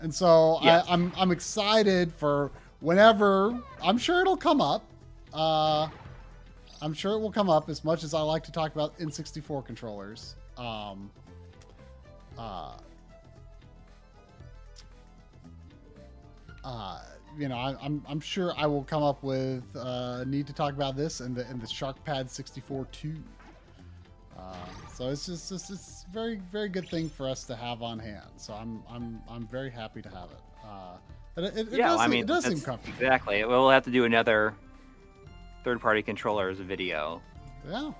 And 0.00 0.14
so 0.14 0.58
yes. 0.62 0.84
I, 0.88 0.94
am 0.94 1.12
I'm, 1.16 1.22
I'm 1.22 1.30
excited 1.30 2.12
for 2.12 2.50
whenever 2.80 3.58
I'm 3.82 3.98
sure 3.98 4.20
it'll 4.20 4.36
come 4.36 4.60
up. 4.60 4.84
Uh, 5.34 5.88
I'm 6.80 6.94
sure 6.94 7.12
it 7.12 7.18
will 7.18 7.32
come 7.32 7.50
up 7.50 7.68
as 7.68 7.84
much 7.84 8.04
as 8.04 8.14
I 8.14 8.22
like 8.22 8.42
to 8.44 8.52
talk 8.52 8.74
about 8.74 8.98
N64 8.98 9.64
controllers. 9.66 10.36
Um, 10.56 11.10
uh, 12.40 12.72
uh, 16.64 17.00
you 17.38 17.48
know, 17.48 17.56
I, 17.56 17.70
am 17.70 17.78
I'm, 17.82 18.04
I'm 18.08 18.20
sure 18.20 18.54
I 18.56 18.66
will 18.66 18.84
come 18.84 19.02
up 19.02 19.22
with 19.22 19.64
uh, 19.76 20.24
need 20.24 20.46
to 20.46 20.52
talk 20.52 20.72
about 20.72 20.96
this 20.96 21.20
and 21.20 21.36
the 21.36 21.46
and 21.48 21.60
the 21.60 21.66
Shark 21.66 22.02
Pad 22.04 22.30
64 22.30 22.86
2. 22.92 23.14
Uh, 24.38 24.54
so 24.94 25.10
it's 25.10 25.26
just, 25.26 25.50
just 25.50 25.70
it's 25.70 26.06
very 26.12 26.40
very 26.50 26.68
good 26.68 26.88
thing 26.88 27.08
for 27.08 27.28
us 27.28 27.44
to 27.44 27.56
have 27.56 27.82
on 27.82 27.98
hand. 27.98 28.30
So 28.36 28.54
I'm 28.54 28.82
I'm 28.88 29.20
I'm 29.28 29.46
very 29.46 29.70
happy 29.70 30.00
to 30.02 30.08
have 30.08 30.30
it. 30.30 30.40
Uh, 30.64 30.96
it, 31.36 31.44
it, 31.44 31.72
it 31.72 31.78
yeah, 31.78 31.88
does, 31.88 32.00
I 32.00 32.06
mean, 32.08 32.20
it 32.20 32.26
does 32.26 32.44
seem 32.44 32.60
comfortable. 32.60 32.98
Exactly. 32.98 33.44
We'll 33.44 33.70
have 33.70 33.84
to 33.84 33.90
do 33.90 34.04
another 34.04 34.54
third 35.62 35.80
party 35.80 36.02
controllers 36.02 36.58
video. 36.58 37.22
Yeah 37.68 37.92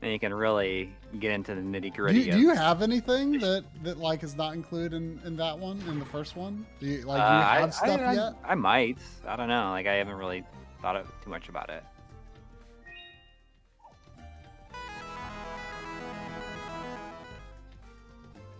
then 0.00 0.12
you 0.12 0.18
can 0.18 0.32
really 0.32 0.92
get 1.18 1.32
into 1.32 1.54
the 1.54 1.60
nitty 1.60 1.94
gritty. 1.94 2.24
Do, 2.24 2.32
do, 2.32 2.38
you 2.38 2.54
have 2.54 2.82
anything 2.82 3.32
that 3.38 3.64
that 3.82 3.98
like 3.98 4.22
is 4.22 4.36
not 4.36 4.54
included 4.54 4.94
in, 4.94 5.20
in 5.24 5.36
that 5.36 5.58
one 5.58 5.82
in 5.88 5.98
the 5.98 6.04
first 6.04 6.36
one? 6.36 6.66
Do 6.78 6.86
you 6.86 7.02
like 7.02 7.18
do 7.18 7.22
you 7.22 7.40
uh, 7.40 7.42
have 7.42 7.62
I, 7.62 7.70
stuff 7.70 8.00
I, 8.00 8.12
yet? 8.14 8.34
I, 8.44 8.52
I 8.52 8.54
might. 8.54 8.98
I 9.26 9.36
don't 9.36 9.48
know. 9.48 9.70
Like 9.70 9.86
I 9.86 9.94
haven't 9.94 10.16
really 10.16 10.44
thought 10.80 10.96
of, 10.96 11.10
too 11.22 11.30
much 11.30 11.48
about 11.48 11.70
it. 11.70 11.82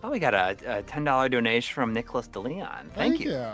Oh, 0.01 0.09
we 0.09 0.19
got 0.19 0.33
a, 0.33 0.57
a 0.65 0.83
ten 0.83 1.03
dollar 1.03 1.29
donation 1.29 1.73
from 1.73 1.93
Nicholas 1.93 2.27
DeLeon. 2.27 2.67
Thank, 2.67 2.95
Thank 2.95 3.19
you. 3.21 3.31
you. 3.31 3.47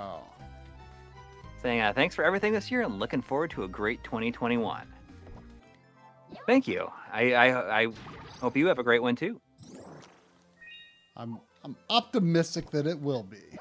Saying 1.62 1.82
uh, 1.82 1.94
thanks 1.94 2.14
for 2.14 2.24
everything 2.24 2.54
this 2.54 2.70
year 2.70 2.82
and 2.82 3.00
looking 3.00 3.22
forward 3.22 3.52
to 3.52 3.64
a 3.64 3.68
great 3.68 4.04
2021. 4.04 4.95
Thank 6.46 6.68
you. 6.68 6.92
I, 7.12 7.34
I 7.34 7.82
I 7.82 7.88
hope 8.42 8.56
you 8.56 8.68
have 8.68 8.80
a 8.80 8.84
great 8.84 9.02
one 9.02 9.16
too. 9.16 9.42
I'm 11.18 11.40
I'm 11.64 11.76
optimistic 11.90 12.70
that 12.72 12.86
it 12.86 13.00
will 13.00 13.24
be. 13.24 13.58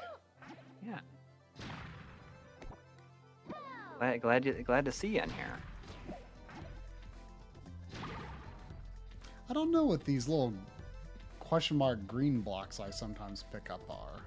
Yeah. 0.85 0.99
Glad 3.99 4.21
glad, 4.21 4.45
you, 4.45 4.53
glad 4.63 4.85
to 4.85 4.91
see 4.91 5.07
you 5.07 5.21
in 5.21 5.29
here. 5.31 5.57
I 9.49 9.53
don't 9.53 9.71
know 9.71 9.85
what 9.85 10.03
these 10.03 10.27
little 10.27 10.53
question 11.39 11.77
mark 11.77 12.05
green 12.07 12.41
blocks 12.41 12.79
I 12.79 12.89
sometimes 12.89 13.45
pick 13.51 13.69
up 13.71 13.81
are. 13.89 14.21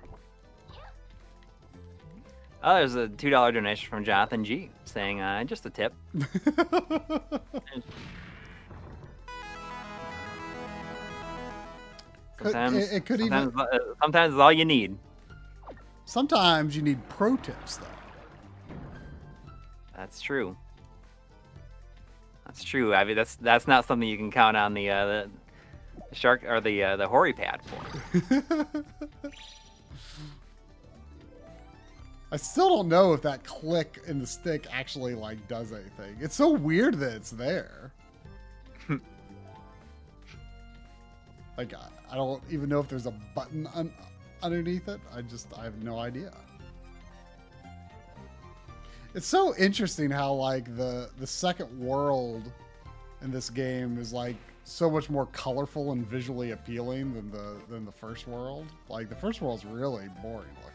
Oh, 2.63 2.75
there's 2.75 2.97
a 2.97 3.09
two 3.09 3.31
dollar 3.31 3.53
donation 3.53 3.89
from 3.89 4.05
Jonathan 4.05 4.45
G 4.45 4.71
saying 4.85 5.21
uh, 5.21 5.45
just 5.45 5.65
a 5.67 5.71
tip. 5.71 5.95
Sometimes 12.43 12.77
it, 12.77 12.97
it 12.97 13.07
could 13.07 13.21
sometimes, 13.21 13.53
even. 13.53 13.61
Uh, 13.61 13.79
sometimes 14.01 14.35
it's 14.35 14.41
all 14.41 14.53
you 14.53 14.65
need. 14.65 14.97
Sometimes 16.05 16.77
you 16.77 16.83
need 16.83 17.07
pro 17.09 17.37
tips, 17.37 17.79
though. 17.79 17.87
That's 19.97 20.21
true. 20.21 20.57
That's 22.47 22.63
true. 22.63 22.95
I 22.95 23.05
mean, 23.05 23.17
that's 23.17 23.37
that's 23.37 23.67
not 23.67 23.85
something 23.85 24.09
you 24.09 24.17
can 24.17 24.31
count 24.31 24.57
on 24.57 24.73
the 24.73 24.89
uh, 24.89 25.07
the, 25.07 25.31
shark 26.13 26.45
or 26.45 26.61
the 26.61 26.83
uh, 26.83 26.97
the 26.97 27.07
Hori 27.07 27.33
pad 27.33 27.61
for. 27.65 28.85
I 32.31 32.37
still 32.37 32.69
don't 32.69 32.89
know 32.89 33.15
if 33.15 33.23
that 33.23 33.43
click 33.45 34.01
in 34.07 34.19
the 34.19 34.27
stick 34.27 34.67
actually 34.71 35.15
like 35.15 35.49
does 35.49 35.73
anything. 35.73 36.17
It's 36.21 36.35
so 36.35 36.51
weird 36.51 36.99
that 37.01 37.15
it's 37.15 37.31
there. 37.31 37.93
I 38.91 38.99
like 41.57 41.75
I 42.11 42.15
don't 42.15 42.43
even 42.51 42.69
know 42.69 42.81
if 42.81 42.89
there's 42.89 43.07
a 43.07 43.15
button 43.35 43.69
un- 43.75 43.93
underneath 44.43 44.89
it. 44.89 45.01
I 45.15 45.23
just 45.23 45.49
I 45.59 45.65
have 45.65 45.83
no 45.83 45.99
idea. 45.99 46.33
It's 49.15 49.27
so 49.27 49.55
interesting 49.57 50.11
how 50.11 50.33
like 50.35 50.77
the 50.77 51.11
the 51.19 51.27
second 51.27 51.79
world 51.79 52.51
in 53.23 53.31
this 53.31 53.51
game 53.51 53.99
is 53.99 54.13
like 54.13 54.37
so 54.65 54.91
much 54.91 55.11
more 55.11 55.27
colorful 55.27 55.93
and 55.93 56.07
visually 56.07 56.53
appealing 56.53 57.15
than 57.15 57.31
the 57.31 57.57
than 57.69 57.85
the 57.85 57.93
first 57.93 58.29
world. 58.29 58.67
Like 58.89 59.09
the 59.09 59.17
first 59.17 59.41
world's 59.43 59.65
really 59.65 60.09
boring 60.23 60.49
looking. 60.63 60.75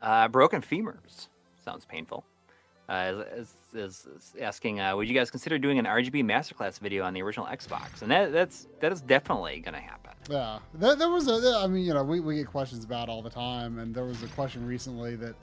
Uh, 0.00 0.28
broken 0.28 0.62
femurs 0.62 1.28
sounds 1.64 1.84
painful 1.84 2.24
uh, 2.88 3.24
is, 3.34 3.54
is, 3.74 4.06
is, 4.16 4.34
asking, 4.40 4.80
uh, 4.80 4.94
would 4.94 5.08
you 5.08 5.14
guys 5.14 5.30
consider 5.30 5.58
doing 5.58 5.78
an 5.78 5.84
RGB 5.84 6.24
masterclass 6.24 6.78
video 6.78 7.04
on 7.04 7.14
the 7.14 7.22
original 7.22 7.46
Xbox? 7.46 8.02
And 8.02 8.10
that 8.10 8.32
that's 8.32 8.68
that 8.80 8.92
is 8.92 9.00
definitely 9.00 9.60
going 9.60 9.74
to 9.74 9.80
happen. 9.80 10.12
Yeah, 10.30 10.58
there, 10.74 10.94
there 10.94 11.10
was 11.10 11.28
a. 11.28 11.58
I 11.58 11.66
mean, 11.66 11.84
you 11.84 11.94
know, 11.94 12.04
we, 12.04 12.20
we 12.20 12.36
get 12.36 12.46
questions 12.46 12.84
about 12.84 13.08
all 13.08 13.22
the 13.22 13.30
time, 13.30 13.78
and 13.78 13.94
there 13.94 14.04
was 14.04 14.22
a 14.22 14.28
question 14.28 14.64
recently 14.66 15.16
that 15.16 15.34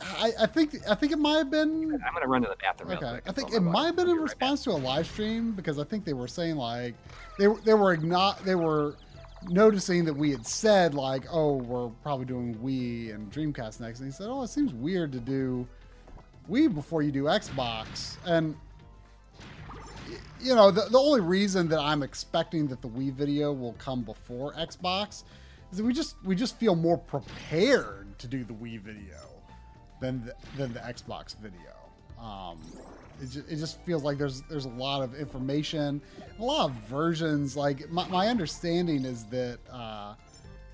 I, 0.00 0.32
I 0.40 0.46
think 0.46 0.76
I 0.88 0.94
think 0.94 1.12
it 1.12 1.18
might 1.18 1.38
have 1.38 1.50
been. 1.50 1.84
I'm 1.84 2.12
going 2.12 2.22
to 2.22 2.28
run 2.28 2.42
to 2.42 2.48
the 2.48 2.56
bathroom. 2.56 2.92
Okay, 2.92 3.20
I 3.26 3.32
think 3.32 3.54
it 3.54 3.60
might 3.60 3.86
have 3.86 3.96
been 3.96 4.08
in 4.08 4.16
response 4.16 4.66
right 4.66 4.74
to 4.74 4.78
a 4.78 4.82
live 4.82 5.06
stream 5.06 5.52
because 5.52 5.78
I 5.78 5.84
think 5.84 6.04
they 6.04 6.12
were 6.12 6.28
saying 6.28 6.56
like 6.56 6.94
they 7.38 7.46
they 7.64 7.74
were 7.74 7.96
not 7.96 8.44
they 8.44 8.54
were 8.54 8.96
noticing 9.48 10.04
that 10.04 10.14
we 10.14 10.30
had 10.30 10.46
said 10.46 10.94
like, 10.94 11.24
oh, 11.30 11.54
we're 11.54 11.88
probably 12.02 12.26
doing 12.26 12.54
Wii 12.56 13.14
and 13.14 13.30
Dreamcast 13.32 13.80
next, 13.80 14.00
and 14.00 14.08
he 14.08 14.12
said, 14.12 14.28
oh, 14.28 14.42
it 14.42 14.48
seems 14.48 14.74
weird 14.74 15.12
to 15.12 15.20
do 15.20 15.66
Wii 16.50 16.74
before 16.74 17.02
you 17.02 17.10
do 17.10 17.24
Xbox. 17.24 18.16
And 18.24 18.56
you 20.40 20.54
know, 20.54 20.70
the, 20.70 20.82
the 20.90 20.98
only 20.98 21.20
reason 21.20 21.68
that 21.68 21.80
I'm 21.80 22.02
expecting 22.02 22.66
that 22.68 22.82
the 22.82 22.88
Wii 22.88 23.12
video 23.12 23.52
will 23.52 23.72
come 23.74 24.02
before 24.02 24.52
Xbox 24.54 25.24
is 25.72 25.78
that 25.78 25.84
we 25.84 25.92
just 25.92 26.16
we 26.24 26.34
just 26.36 26.58
feel 26.58 26.76
more 26.76 26.98
prepared 26.98 28.18
to 28.18 28.26
do 28.26 28.44
the 28.44 28.52
Wii 28.52 28.80
video 28.80 29.28
than 30.00 30.24
the, 30.26 30.34
than 30.56 30.72
the 30.72 30.80
Xbox 30.80 31.36
video. 31.38 31.72
Um, 32.20 32.60
it 33.20 33.30
just, 33.30 33.48
it 33.50 33.56
just 33.56 33.80
feels 33.82 34.02
like 34.02 34.18
there's 34.18 34.42
there's 34.42 34.66
a 34.66 34.70
lot 34.70 35.02
of 35.02 35.14
information, 35.14 36.02
a 36.38 36.42
lot 36.42 36.70
of 36.70 36.72
versions. 36.88 37.56
Like 37.56 37.90
my, 37.90 38.06
my 38.08 38.28
understanding 38.28 39.04
is 39.04 39.24
that 39.26 39.58
uh, 39.70 40.14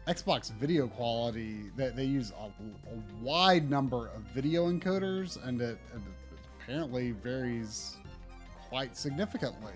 Xbox 0.07 0.51
video 0.53 0.89
quality 0.89 1.71
they, 1.77 1.91
they, 1.91 2.05
use 2.05 2.33
a, 2.33 2.45
a, 2.47 3.23
wide 3.23 3.71
number 3.71 4.09
of 4.09 4.23
video 4.35 4.71
encoders, 4.71 5.43
and 5.47 5.61
it, 5.61 5.79
it 5.95 6.01
apparently 6.63 7.13
varies 7.13 7.97
quite 8.69 8.97
significantly 8.97 9.75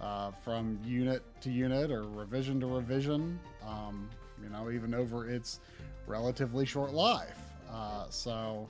uh, 0.00 0.30
from 0.30 0.78
unit 0.84 1.22
to 1.40 1.50
unit 1.50 1.90
or 1.90 2.02
revision 2.02 2.60
to 2.60 2.66
revision. 2.66 3.40
Um, 3.66 4.08
you 4.42 4.48
know, 4.48 4.70
even 4.70 4.94
over 4.94 5.28
its 5.28 5.60
relatively 6.06 6.64
short 6.64 6.92
life. 6.92 7.38
Uh, 7.70 8.06
so, 8.10 8.68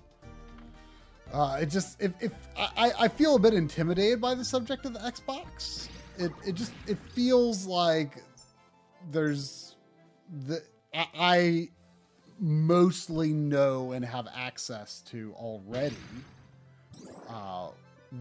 Uh, 1.32 1.58
it 1.62 1.66
just 1.66 2.00
if, 2.02 2.12
if 2.20 2.32
I, 2.56 2.92
I 2.98 3.08
feel 3.08 3.36
a 3.36 3.38
bit 3.38 3.54
intimidated 3.54 4.20
by 4.20 4.34
the 4.34 4.44
subject 4.44 4.84
of 4.84 4.92
the 4.92 4.98
Xbox. 4.98 5.88
It 6.18 6.32
it 6.44 6.54
just 6.54 6.72
it 6.88 6.98
feels 7.14 7.66
like 7.66 8.22
there's 9.12 9.69
the 10.46 10.62
I, 10.94 11.68
mostly 12.42 13.34
know 13.34 13.92
and 13.92 14.02
have 14.02 14.26
access 14.34 15.00
to 15.10 15.34
already 15.36 15.94
uh, 17.28 17.68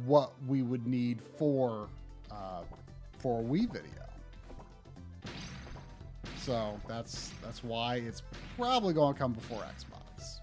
what 0.06 0.34
we 0.46 0.62
would 0.62 0.86
need 0.86 1.22
for 1.22 1.88
uh, 2.30 2.64
for 3.20 3.40
a 3.40 3.44
Wii 3.44 3.72
video. 3.72 3.94
So 6.38 6.80
that's 6.88 7.32
that's 7.42 7.64
why 7.64 7.96
it's 7.96 8.22
probably 8.58 8.94
going 8.94 9.14
to 9.14 9.20
come 9.20 9.34
before 9.34 9.62
Xbox. 9.62 10.40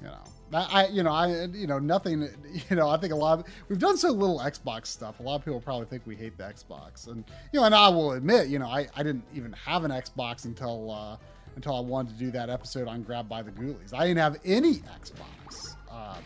You 0.00 0.06
know, 0.06 0.24
I 0.52 0.86
you 0.86 1.02
know 1.02 1.10
I 1.10 1.46
you 1.46 1.66
know 1.66 1.78
nothing. 1.78 2.28
You 2.70 2.76
know, 2.76 2.88
I 2.88 2.96
think 2.96 3.12
a 3.12 3.16
lot 3.16 3.38
of 3.38 3.44
we've 3.68 3.78
done 3.78 3.96
so 3.96 4.10
little 4.10 4.40
Xbox 4.40 4.86
stuff. 4.86 5.20
A 5.20 5.22
lot 5.22 5.36
of 5.36 5.44
people 5.44 5.60
probably 5.60 5.86
think 5.86 6.02
we 6.06 6.16
hate 6.16 6.36
the 6.38 6.44
Xbox, 6.44 7.06
and 7.06 7.22
you 7.52 7.60
know, 7.60 7.66
and 7.66 7.74
I 7.74 7.88
will 7.88 8.12
admit, 8.12 8.48
you 8.48 8.58
know, 8.58 8.66
I 8.66 8.88
I 8.96 9.02
didn't 9.02 9.24
even 9.34 9.52
have 9.52 9.84
an 9.84 9.90
Xbox 9.90 10.44
until. 10.44 10.90
Uh, 10.90 11.16
until 11.56 11.74
I 11.74 11.80
wanted 11.80 12.18
to 12.18 12.18
do 12.18 12.30
that 12.32 12.50
episode 12.50 12.86
on 12.86 13.02
Grabbed 13.02 13.30
by 13.30 13.42
the 13.42 13.50
Ghoulies. 13.50 13.92
I 13.92 14.06
didn't 14.06 14.18
have 14.18 14.36
any 14.44 14.74
Xbox. 14.74 15.74
Um, 15.90 16.22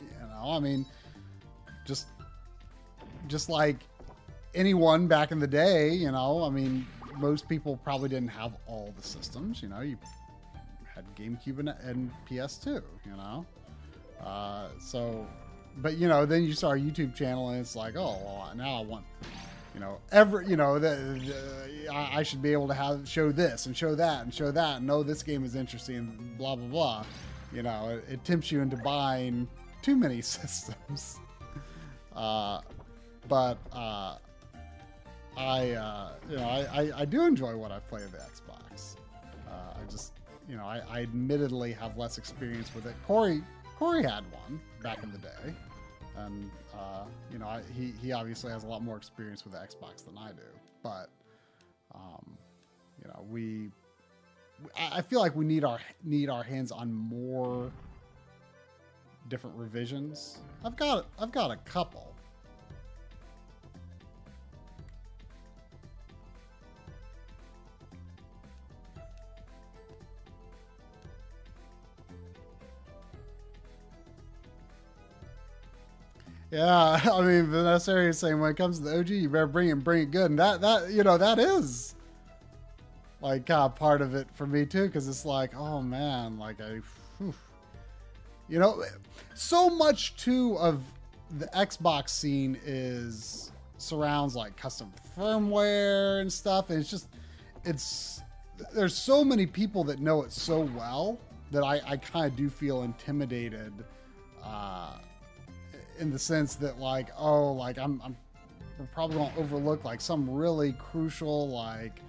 you 0.00 0.26
know, 0.26 0.50
I 0.50 0.58
mean, 0.58 0.84
just 1.86 2.08
just 3.28 3.48
like 3.48 3.76
anyone 4.54 5.06
back 5.06 5.30
in 5.30 5.38
the 5.38 5.46
day, 5.46 5.90
you 5.90 6.10
know, 6.10 6.42
I 6.42 6.50
mean, 6.50 6.86
most 7.18 7.48
people 7.48 7.78
probably 7.84 8.08
didn't 8.08 8.28
have 8.28 8.54
all 8.66 8.92
the 8.96 9.02
systems. 9.06 9.62
You 9.62 9.68
know, 9.68 9.80
you 9.80 9.96
had 10.94 11.04
GameCube 11.16 11.58
and, 11.58 11.68
and 11.68 12.10
PS2. 12.28 12.82
You 13.04 13.16
know, 13.16 13.46
uh, 14.24 14.68
so, 14.78 15.26
but 15.78 15.96
you 15.96 16.08
know, 16.08 16.26
then 16.26 16.44
you 16.44 16.52
start 16.52 16.78
a 16.78 16.82
YouTube 16.82 17.14
channel 17.14 17.50
and 17.50 17.60
it's 17.60 17.76
like, 17.76 17.96
oh, 17.96 18.18
well, 18.24 18.52
now 18.56 18.76
I 18.76 18.80
want 18.80 19.04
you 19.74 19.80
know 19.80 19.98
every 20.12 20.46
you 20.46 20.56
know 20.56 20.78
the, 20.78 20.88
the, 20.88 21.92
I 21.92 22.22
should 22.22 22.40
be 22.40 22.52
able 22.52 22.68
to 22.68 22.74
have 22.74 23.08
show 23.08 23.32
this 23.32 23.66
and 23.66 23.76
show 23.76 23.94
that 23.96 24.22
and 24.22 24.32
show 24.32 24.52
that 24.52 24.76
and 24.76 24.86
know 24.86 25.02
this 25.02 25.22
game 25.22 25.44
is 25.44 25.56
interesting 25.56 25.96
and 25.96 26.38
blah 26.38 26.54
blah 26.54 26.68
blah. 26.68 27.04
You 27.52 27.62
know 27.62 27.88
it, 27.88 28.04
it 28.14 28.24
tempts 28.24 28.52
you 28.52 28.60
into 28.60 28.76
buying 28.76 29.48
too 29.82 29.96
many 29.96 30.20
systems. 30.22 31.18
Uh, 32.14 32.60
but 33.28 33.58
uh, 33.72 34.16
I 35.36 35.70
uh, 35.72 36.12
you 36.30 36.36
know 36.36 36.44
I, 36.44 36.82
I, 36.82 37.00
I, 37.00 37.04
do 37.04 37.26
enjoy 37.26 37.56
what 37.56 37.72
I 37.72 37.80
play 37.80 38.04
of 38.04 38.12
the 38.12 38.18
Xbox. 38.18 38.42
I 38.43 38.43
you 40.48 40.56
know 40.56 40.64
I, 40.64 40.80
I 40.90 41.02
admittedly 41.02 41.72
have 41.72 41.96
less 41.96 42.18
experience 42.18 42.74
with 42.74 42.86
it 42.86 42.94
Coury 43.06 43.42
Coury 43.78 44.02
had 44.02 44.24
one 44.32 44.60
back 44.82 45.02
in 45.02 45.10
the 45.10 45.18
day 45.18 45.54
and 46.16 46.50
uh, 46.72 47.04
you 47.30 47.38
know, 47.38 47.46
I, 47.46 47.62
he 47.76 47.92
he 48.00 48.12
obviously 48.12 48.52
has 48.52 48.64
a 48.64 48.66
lot 48.66 48.82
more 48.82 48.96
experience 48.96 49.44
with 49.44 49.54
the 49.54 49.58
Xbox 49.58 50.04
than 50.04 50.16
I 50.18 50.30
do. 50.30 50.42
But 50.82 51.08
um, 51.94 52.36
you 53.02 53.08
know, 53.08 53.24
we 53.28 53.70
I 54.78 55.02
feel 55.02 55.20
like 55.20 55.34
we 55.34 55.44
need 55.44 55.64
our 55.64 55.78
need 56.02 56.28
our 56.28 56.42
hands 56.42 56.72
on 56.72 56.92
more 56.92 57.70
different 59.28 59.56
revisions. 59.56 60.38
I've 60.64 60.76
got 60.76 61.06
I've 61.18 61.32
got 61.32 61.50
a 61.50 61.56
couple. 61.56 62.13
Yeah, 76.54 77.00
I 77.12 77.20
mean 77.22 77.46
Vanessa 77.50 77.98
is 77.98 78.18
saying 78.20 78.38
when 78.38 78.52
it 78.52 78.56
comes 78.56 78.78
to 78.78 78.84
the 78.84 78.98
OG, 79.00 79.08
you 79.08 79.28
better 79.28 79.48
bring 79.48 79.70
it, 79.70 79.82
bring 79.82 80.02
it 80.02 80.10
good, 80.12 80.30
and 80.30 80.38
that 80.38 80.60
that 80.60 80.90
you 80.90 81.02
know 81.02 81.18
that 81.18 81.40
is 81.40 81.96
like 83.20 83.50
uh, 83.50 83.68
part 83.68 84.00
of 84.00 84.14
it 84.14 84.28
for 84.34 84.46
me 84.46 84.64
too, 84.64 84.86
because 84.86 85.08
it's 85.08 85.24
like, 85.24 85.56
oh 85.56 85.82
man, 85.82 86.38
like 86.38 86.60
I, 86.60 86.78
whew. 87.18 87.34
you 88.48 88.60
know, 88.60 88.84
so 89.34 89.68
much 89.68 90.14
too 90.16 90.56
of 90.58 90.80
the 91.38 91.46
Xbox 91.46 92.10
scene 92.10 92.56
is 92.64 93.50
surrounds 93.78 94.36
like 94.36 94.56
custom 94.56 94.92
firmware 95.18 96.20
and 96.20 96.32
stuff, 96.32 96.70
and 96.70 96.78
it's 96.78 96.90
just 96.90 97.08
it's 97.64 98.22
there's 98.72 98.94
so 98.94 99.24
many 99.24 99.44
people 99.44 99.82
that 99.82 99.98
know 99.98 100.22
it 100.22 100.30
so 100.30 100.60
well 100.60 101.18
that 101.50 101.64
I, 101.64 101.80
I 101.84 101.96
kind 101.96 102.26
of 102.26 102.36
do 102.36 102.48
feel 102.48 102.84
intimidated. 102.84 103.72
Uh, 104.40 104.98
in 105.98 106.10
the 106.10 106.18
sense 106.18 106.54
that 106.56 106.78
like 106.78 107.08
oh 107.18 107.52
like 107.52 107.78
I'm 107.78 108.00
I'm 108.04 108.16
we're 108.78 108.86
probably 108.86 109.16
gonna 109.16 109.32
overlook 109.38 109.84
like 109.84 110.00
some 110.00 110.28
really 110.28 110.72
crucial 110.72 111.48
like 111.48 112.00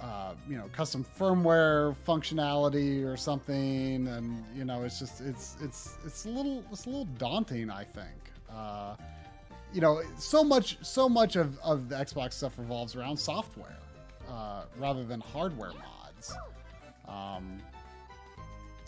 uh, 0.00 0.34
you 0.48 0.56
know 0.56 0.68
custom 0.72 1.04
firmware 1.18 1.94
functionality 2.06 3.04
or 3.04 3.16
something. 3.16 4.06
And 4.08 4.44
you 4.54 4.64
know 4.64 4.82
it's 4.82 4.98
just 4.98 5.20
it's 5.20 5.56
it's 5.62 5.96
it's 6.04 6.26
a 6.26 6.28
little 6.28 6.62
it's 6.70 6.86
a 6.86 6.90
little 6.90 7.08
daunting 7.18 7.70
I 7.70 7.84
think. 7.84 8.30
Uh, 8.50 8.96
you 9.72 9.80
know 9.80 10.02
so 10.18 10.44
much 10.44 10.78
so 10.82 11.08
much 11.08 11.36
of, 11.36 11.58
of 11.60 11.88
the 11.88 11.96
Xbox 11.96 12.34
stuff 12.34 12.58
revolves 12.58 12.94
around 12.94 13.16
software 13.16 13.76
uh, 14.28 14.64
rather 14.78 15.04
than 15.04 15.20
hardware 15.20 15.72
mods. 15.72 16.34
Um, 17.08 17.58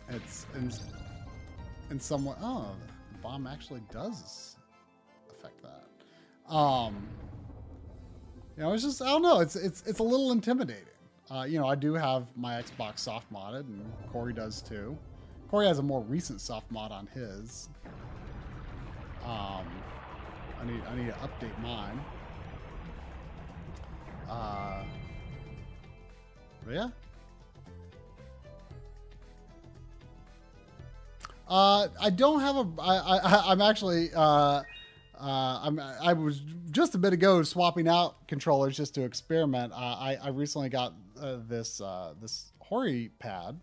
it's 0.08 0.46
in, 0.54 0.72
in 1.90 2.00
somewhat 2.00 2.38
oh 2.42 2.74
bomb 3.22 3.46
actually 3.46 3.82
does 3.90 4.56
affect 5.30 5.62
that. 5.62 6.54
Um, 6.54 7.06
you 8.56 8.62
know, 8.62 8.72
it's 8.72 8.82
just 8.82 9.02
I 9.02 9.06
don't 9.06 9.22
know. 9.22 9.40
It's 9.40 9.56
it's 9.56 9.82
it's 9.86 9.98
a 9.98 10.04
little 10.04 10.32
intimidating. 10.32 10.84
Uh, 11.30 11.44
you 11.48 11.58
know, 11.58 11.66
I 11.66 11.74
do 11.74 11.94
have 11.94 12.26
my 12.36 12.60
Xbox 12.60 13.00
soft 13.00 13.30
modded, 13.32 13.60
and 13.60 13.84
Coury 14.12 14.32
does 14.32 14.62
too. 14.62 14.96
Coury 15.50 15.66
has 15.66 15.78
a 15.78 15.82
more 15.82 16.02
recent 16.02 16.40
soft 16.40 16.70
mod 16.70 16.90
on 16.90 17.06
his. 17.08 17.68
Um, 19.24 19.66
I 20.60 20.64
need 20.64 20.82
I 20.90 20.96
need 20.96 21.06
to 21.06 21.14
update 21.14 21.58
mine. 21.60 22.00
Uh, 24.28 24.82
but 26.64 26.74
yeah, 26.74 26.88
Uh, 31.48 31.88
I 32.00 32.10
don't 32.10 32.40
have 32.40 32.56
a. 32.56 32.68
I, 32.80 32.96
I, 32.96 33.42
I'm 33.52 33.60
actually. 33.60 34.10
Uh, 34.14 34.62
uh, 35.20 35.60
I'm, 35.64 35.80
I 35.80 36.12
was 36.12 36.42
just 36.70 36.94
a 36.94 36.98
bit 36.98 37.12
ago 37.12 37.42
swapping 37.42 37.88
out 37.88 38.28
controllers 38.28 38.76
just 38.76 38.94
to 38.94 39.02
experiment. 39.02 39.72
Uh, 39.72 39.76
I, 39.76 40.18
I 40.22 40.28
recently 40.28 40.68
got 40.68 40.94
uh, 41.20 41.38
this 41.48 41.80
uh, 41.80 42.14
this 42.20 42.52
Hori 42.60 43.10
pad. 43.18 43.60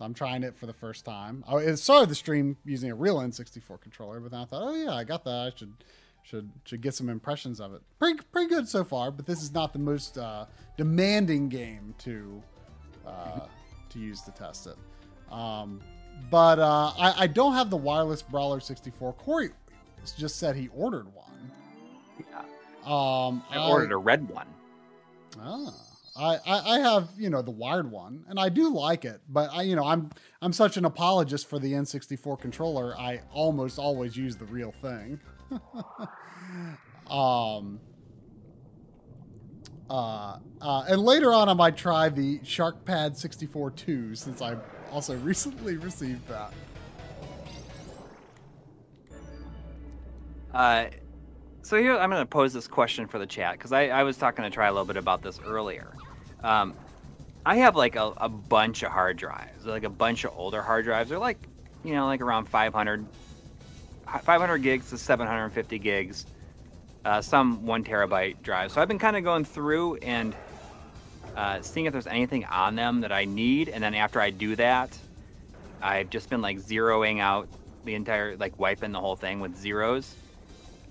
I'm 0.00 0.14
trying 0.14 0.44
it 0.44 0.56
for 0.56 0.66
the 0.66 0.72
first 0.72 1.04
time. 1.04 1.44
I 1.48 1.74
started 1.74 2.08
the 2.08 2.14
stream 2.14 2.56
using 2.64 2.90
a 2.90 2.94
real 2.94 3.18
N64 3.18 3.80
controller, 3.80 4.20
but 4.20 4.30
then 4.30 4.40
I 4.40 4.44
thought, 4.44 4.62
oh 4.62 4.74
yeah, 4.74 4.94
I 4.94 5.02
got 5.02 5.24
that. 5.24 5.52
I 5.52 5.56
should 5.56 5.72
should 6.22 6.50
should 6.64 6.80
get 6.80 6.94
some 6.94 7.08
impressions 7.08 7.60
of 7.60 7.74
it. 7.74 7.82
Pretty 7.98 8.20
pretty 8.32 8.48
good 8.48 8.68
so 8.68 8.84
far, 8.84 9.10
but 9.10 9.26
this 9.26 9.42
is 9.42 9.52
not 9.52 9.72
the 9.72 9.78
most 9.78 10.18
uh, 10.18 10.46
demanding 10.76 11.48
game 11.48 11.94
to 11.98 12.42
uh, 13.06 13.40
to 13.90 13.98
use 13.98 14.20
to 14.22 14.30
test 14.32 14.66
it. 14.66 14.76
Um, 15.32 15.80
but 16.30 16.58
uh, 16.58 16.92
I, 16.98 17.14
I, 17.18 17.26
don't 17.26 17.54
have 17.54 17.70
the 17.70 17.76
wireless 17.76 18.22
Brawler 18.22 18.60
64. 18.60 19.14
Coury 19.14 19.50
just 20.16 20.36
said 20.36 20.56
he 20.56 20.68
ordered 20.68 21.06
one. 21.14 21.50
Yeah. 22.18 22.40
Um, 22.84 23.42
I, 23.50 23.56
I 23.56 23.68
ordered 23.68 23.92
a 23.92 23.96
red 23.96 24.28
one. 24.28 24.46
Ah. 25.40 25.72
I, 26.18 26.40
I, 26.46 26.78
have 26.80 27.10
you 27.16 27.30
know 27.30 27.42
the 27.42 27.52
wired 27.52 27.90
one 27.90 28.24
and 28.28 28.40
I 28.40 28.48
do 28.48 28.74
like 28.74 29.04
it, 29.04 29.20
but 29.28 29.50
I 29.52 29.62
you 29.62 29.76
know 29.76 29.84
I'm 29.84 30.10
I'm 30.42 30.52
such 30.52 30.76
an 30.76 30.84
apologist 30.84 31.48
for 31.48 31.60
the 31.60 31.72
N64 31.72 32.40
controller. 32.40 32.98
I 32.98 33.20
almost 33.32 33.78
always 33.78 34.16
use 34.16 34.36
the 34.36 34.46
real 34.46 34.72
thing. 34.72 35.20
um, 37.08 37.78
uh, 39.88 40.38
uh, 40.60 40.84
and 40.88 41.02
later 41.02 41.32
on, 41.32 41.48
I 41.48 41.54
might 41.54 41.76
try 41.76 42.08
the 42.08 42.40
Shark 42.42 42.84
Pad 42.84 43.16
64 43.16 43.70
2 43.70 44.14
since 44.14 44.42
I 44.42 44.56
also 44.92 45.16
recently 45.16 45.76
received 45.76 46.26
that. 46.28 46.52
Uh, 50.52 50.86
so 51.62 51.76
here 51.76 51.96
I'm 51.96 52.10
going 52.10 52.22
to 52.22 52.26
pose 52.26 52.52
this 52.52 52.66
question 52.66 53.06
for 53.06 53.18
the 53.18 53.26
chat 53.26 53.52
because 53.52 53.72
I, 53.72 53.88
I 53.88 54.02
was 54.02 54.16
talking 54.16 54.42
to 54.44 54.50
try 54.50 54.68
a 54.68 54.72
little 54.72 54.86
bit 54.86 54.96
about 54.96 55.22
this 55.22 55.38
earlier. 55.44 55.94
Um, 56.42 56.74
I 57.44 57.56
have 57.56 57.76
like 57.76 57.96
a, 57.96 58.12
a 58.16 58.28
bunch 58.28 58.82
of 58.82 58.90
hard 58.90 59.16
drives, 59.16 59.66
like 59.66 59.84
a 59.84 59.90
bunch 59.90 60.24
of 60.24 60.32
older 60.36 60.62
hard 60.62 60.84
drives. 60.84 61.10
They're 61.10 61.18
like, 61.18 61.38
you 61.84 61.94
know, 61.94 62.06
like 62.06 62.20
around 62.20 62.46
500, 62.46 63.06
500 64.22 64.58
gigs 64.58 64.90
to 64.90 64.98
750 64.98 65.78
gigs, 65.78 66.26
uh, 67.04 67.20
some 67.20 67.64
one 67.64 67.84
terabyte 67.84 68.42
drives. 68.42 68.74
So 68.74 68.80
I've 68.80 68.88
been 68.88 68.98
kind 68.98 69.16
of 69.16 69.24
going 69.24 69.44
through 69.44 69.96
and 69.96 70.34
uh, 71.38 71.62
seeing 71.62 71.86
if 71.86 71.92
there's 71.92 72.08
anything 72.08 72.44
on 72.46 72.74
them 72.74 73.02
that 73.02 73.12
I 73.12 73.24
need, 73.24 73.68
and 73.68 73.80
then 73.80 73.94
after 73.94 74.20
I 74.20 74.30
do 74.30 74.56
that, 74.56 74.98
I've 75.80 76.10
just 76.10 76.28
been 76.28 76.42
like 76.42 76.58
zeroing 76.58 77.20
out 77.20 77.48
the 77.84 77.94
entire 77.94 78.36
like 78.36 78.58
wiping 78.58 78.90
the 78.90 78.98
whole 78.98 79.14
thing 79.14 79.38
with 79.38 79.56
zeros. 79.56 80.16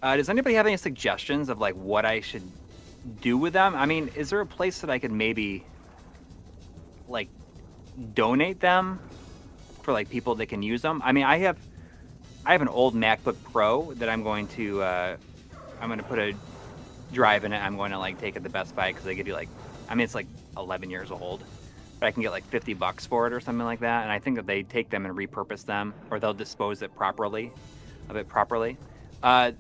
Uh, 0.02 0.16
does 0.16 0.30
anybody 0.30 0.56
have 0.56 0.66
any 0.66 0.78
suggestions 0.78 1.50
of 1.50 1.60
like 1.60 1.76
what 1.76 2.06
I 2.06 2.22
should 2.22 2.50
do 3.20 3.38
with 3.38 3.52
them? 3.52 3.76
I 3.76 3.86
mean, 3.86 4.10
is 4.16 4.30
there 4.30 4.40
a 4.40 4.46
place 4.46 4.80
that 4.80 4.90
I 4.90 5.00
could 5.00 5.12
maybe 5.12 5.66
like 7.10 7.28
donate 8.14 8.62
them 8.62 9.02
for 9.82 9.92
like 9.92 10.10
people 10.10 10.36
that 10.36 10.46
can 10.46 10.64
use 10.64 10.82
them? 10.82 11.02
I 11.04 11.12
mean, 11.12 11.26
I 11.26 11.40
have 11.40 11.58
I 12.46 12.54
have 12.54 12.62
an 12.62 12.70
old 12.70 12.96
MacBook 12.96 13.36
Pro 13.52 13.92
that 13.96 14.08
I'm 14.08 14.24
going 14.24 14.48
to 14.50 14.82
uh, 14.82 15.18
I'm 15.82 15.90
going 15.90 16.00
to 16.00 16.06
put 16.06 16.20
a 16.20 16.34
drive 17.12 17.44
in 17.44 17.52
it. 17.52 17.58
I'm 17.58 17.76
going 17.76 17.92
to 17.92 18.00
like 18.00 18.18
take 18.18 18.38
it 18.38 18.44
to 18.44 18.50
Best 18.50 18.78
Buy 18.78 18.92
because 18.92 19.04
they 19.04 19.14
give 19.14 19.28
you 19.28 19.34
like 19.34 19.50
I 19.90 19.96
mean 19.96 20.04
it's 20.04 20.16
like 20.16 20.28
11 20.58 20.90
years 20.90 21.12
old, 21.12 21.44
but 22.00 22.08
I 22.08 22.12
can 22.12 22.22
get 22.22 22.32
like 22.32 22.46
50 22.46 22.74
bucks 22.74 23.06
for 23.06 23.28
it 23.28 23.34
or 23.34 23.40
something 23.40 23.66
like 23.66 23.80
that. 23.82 24.04
And 24.04 24.12
I 24.12 24.20
think 24.20 24.36
that 24.36 24.48
they 24.48 24.64
take 24.64 24.90
them 24.90 25.06
and 25.06 25.16
repurpose 25.16 25.66
them 25.66 25.94
or 26.12 26.20
they'll 26.20 26.34
dispose 26.34 26.82
it 26.82 26.96
properly 26.96 27.52
of 28.10 28.16
it 28.16 28.28
properly. 28.28 28.78
Uh, 29.22 29.52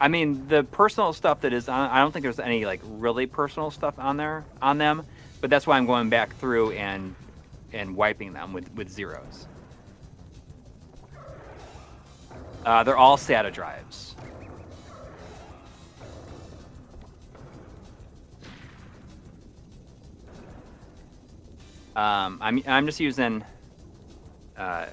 I 0.00 0.08
mean, 0.08 0.46
the 0.46 0.62
personal 0.62 1.12
stuff 1.12 1.40
that 1.40 1.52
is 1.52 1.68
on, 1.68 1.90
I 1.90 1.98
don't 1.98 2.12
think 2.12 2.22
there's 2.22 2.38
any 2.38 2.64
like 2.64 2.80
really 2.84 3.26
personal 3.26 3.70
stuff 3.70 3.98
on 3.98 4.16
there 4.16 4.44
on 4.62 4.78
them, 4.78 5.04
but 5.40 5.50
that's 5.50 5.66
why 5.66 5.76
I'm 5.76 5.86
going 5.86 6.08
back 6.08 6.36
through 6.36 6.72
and 6.72 7.14
and 7.72 7.96
wiping 7.96 8.32
them 8.32 8.52
with 8.52 8.72
with 8.74 8.90
zeros. 8.90 9.46
Uh, 12.64 12.84
they're 12.84 12.96
all 12.96 13.16
SATA 13.16 13.52
drives. 13.52 14.07
Um, 21.98 22.38
I'm 22.40 22.62
I'm 22.66 22.86
just 22.86 23.00
using. 23.00 23.44
Uh, 24.56 24.86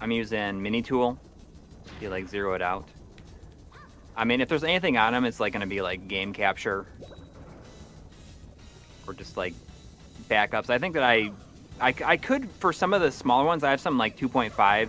I'm 0.00 0.10
using 0.10 0.62
Mini 0.62 0.82
Tool 0.82 1.18
you 2.00 2.08
like 2.08 2.28
zero 2.28 2.54
it 2.54 2.62
out. 2.62 2.88
I 4.16 4.24
mean, 4.24 4.40
if 4.40 4.48
there's 4.48 4.64
anything 4.64 4.96
on 4.96 5.12
them, 5.12 5.24
it's 5.24 5.40
like 5.40 5.58
to 5.58 5.66
be 5.66 5.82
like 5.82 6.08
game 6.08 6.32
capture 6.32 6.86
or 9.06 9.14
just 9.14 9.36
like 9.36 9.54
backups. 10.28 10.70
I 10.70 10.78
think 10.78 10.94
that 10.94 11.02
I, 11.02 11.30
I, 11.80 11.94
I 12.04 12.16
could 12.16 12.50
for 12.58 12.72
some 12.72 12.92
of 12.92 13.00
the 13.00 13.10
smaller 13.10 13.44
ones. 13.44 13.64
I 13.64 13.70
have 13.70 13.80
some 13.80 13.98
like 13.98 14.18
2.5 14.18 14.88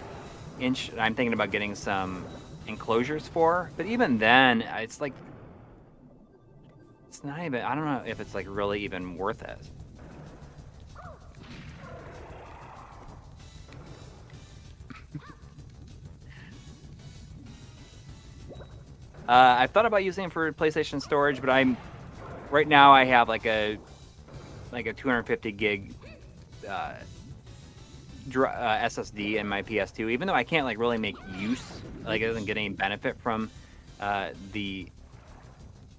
inch. 0.59 0.91
I'm 0.97 1.15
thinking 1.15 1.33
about 1.33 1.51
getting 1.51 1.75
some 1.75 2.25
enclosures 2.67 3.27
for, 3.27 3.71
but 3.77 3.85
even 3.85 4.17
then, 4.17 4.61
it's 4.61 5.01
like 5.01 5.13
it's 7.07 7.23
not 7.23 7.39
even. 7.43 7.61
I 7.61 7.75
don't 7.75 7.85
know 7.85 8.03
if 8.05 8.19
it's 8.19 8.33
like 8.33 8.47
really 8.49 8.83
even 8.83 9.17
worth 9.17 9.43
it. 9.43 9.59
Uh, 19.27 19.55
I've 19.59 19.71
thought 19.71 19.85
about 19.85 20.03
using 20.03 20.25
it 20.25 20.33
for 20.33 20.51
PlayStation 20.51 21.01
storage, 21.01 21.39
but 21.39 21.49
I'm 21.49 21.77
right 22.49 22.67
now 22.67 22.91
I 22.91 23.05
have 23.05 23.29
like 23.29 23.45
a 23.45 23.77
like 24.71 24.85
a 24.85 24.93
250 24.93 25.51
gig 25.51 25.93
uh, 26.67 26.93
dr- 28.29 28.55
uh, 28.55 28.85
SSD 28.85 29.35
in 29.35 29.47
my 29.47 29.61
PS2. 29.61 30.11
Even 30.11 30.27
though 30.27 30.33
I 30.33 30.43
can't 30.43 30.65
like 30.65 30.77
really 30.77 30.97
make 30.97 31.15
use, 31.37 31.81
like 32.03 32.21
it 32.21 32.27
doesn't 32.27 32.45
get 32.45 32.57
any 32.57 32.69
benefit 32.69 33.19
from 33.21 33.49
uh, 33.99 34.29
the 34.51 34.87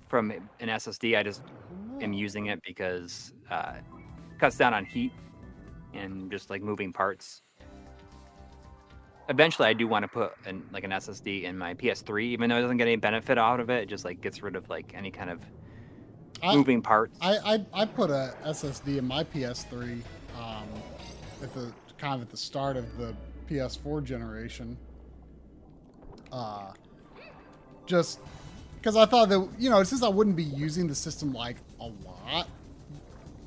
from 0.08 0.30
an 0.30 0.68
SSD. 0.68 1.16
I 1.16 1.22
just 1.22 1.42
am 2.00 2.12
using 2.12 2.46
it 2.46 2.62
because 2.62 3.32
uh, 3.50 3.74
cuts 4.38 4.56
down 4.56 4.74
on 4.74 4.84
heat 4.84 5.12
and 5.94 6.30
just 6.30 6.50
like 6.50 6.62
moving 6.62 6.92
parts 6.92 7.42
eventually 9.32 9.66
I 9.66 9.72
do 9.72 9.88
want 9.88 10.04
to 10.04 10.08
put 10.08 10.32
an 10.46 10.62
like 10.72 10.84
an 10.84 10.90
SSD 10.90 11.44
in 11.44 11.56
my 11.56 11.74
PS3, 11.74 12.22
even 12.24 12.50
though 12.50 12.58
it 12.58 12.62
doesn't 12.62 12.76
get 12.76 12.86
any 12.86 12.96
benefit 12.96 13.38
out 13.38 13.60
of 13.60 13.70
it. 13.70 13.84
It 13.84 13.88
just 13.88 14.04
like 14.04 14.20
gets 14.20 14.42
rid 14.42 14.54
of 14.54 14.68
like 14.68 14.92
any 14.94 15.10
kind 15.10 15.30
of 15.30 15.40
I, 16.42 16.54
moving 16.54 16.82
parts. 16.82 17.18
I, 17.20 17.38
I, 17.54 17.82
I 17.82 17.84
put 17.86 18.10
a 18.10 18.34
SSD 18.44 18.98
in 18.98 19.06
my 19.06 19.24
PS3 19.24 20.00
um, 20.38 20.68
at 21.42 21.52
the 21.54 21.72
kind 21.98 22.14
of 22.14 22.22
at 22.22 22.30
the 22.30 22.36
start 22.36 22.76
of 22.76 22.96
the 22.98 23.16
PS4 23.48 24.04
generation. 24.04 24.76
Uh, 26.30 26.72
just 27.86 28.20
because 28.76 28.96
I 28.96 29.06
thought 29.06 29.28
that 29.30 29.48
you 29.58 29.70
know 29.70 29.82
since 29.82 30.02
I 30.02 30.08
wouldn't 30.08 30.36
be 30.36 30.44
using 30.44 30.86
the 30.86 30.94
system 30.94 31.32
like 31.32 31.56
a 31.80 31.90
lot, 32.04 32.48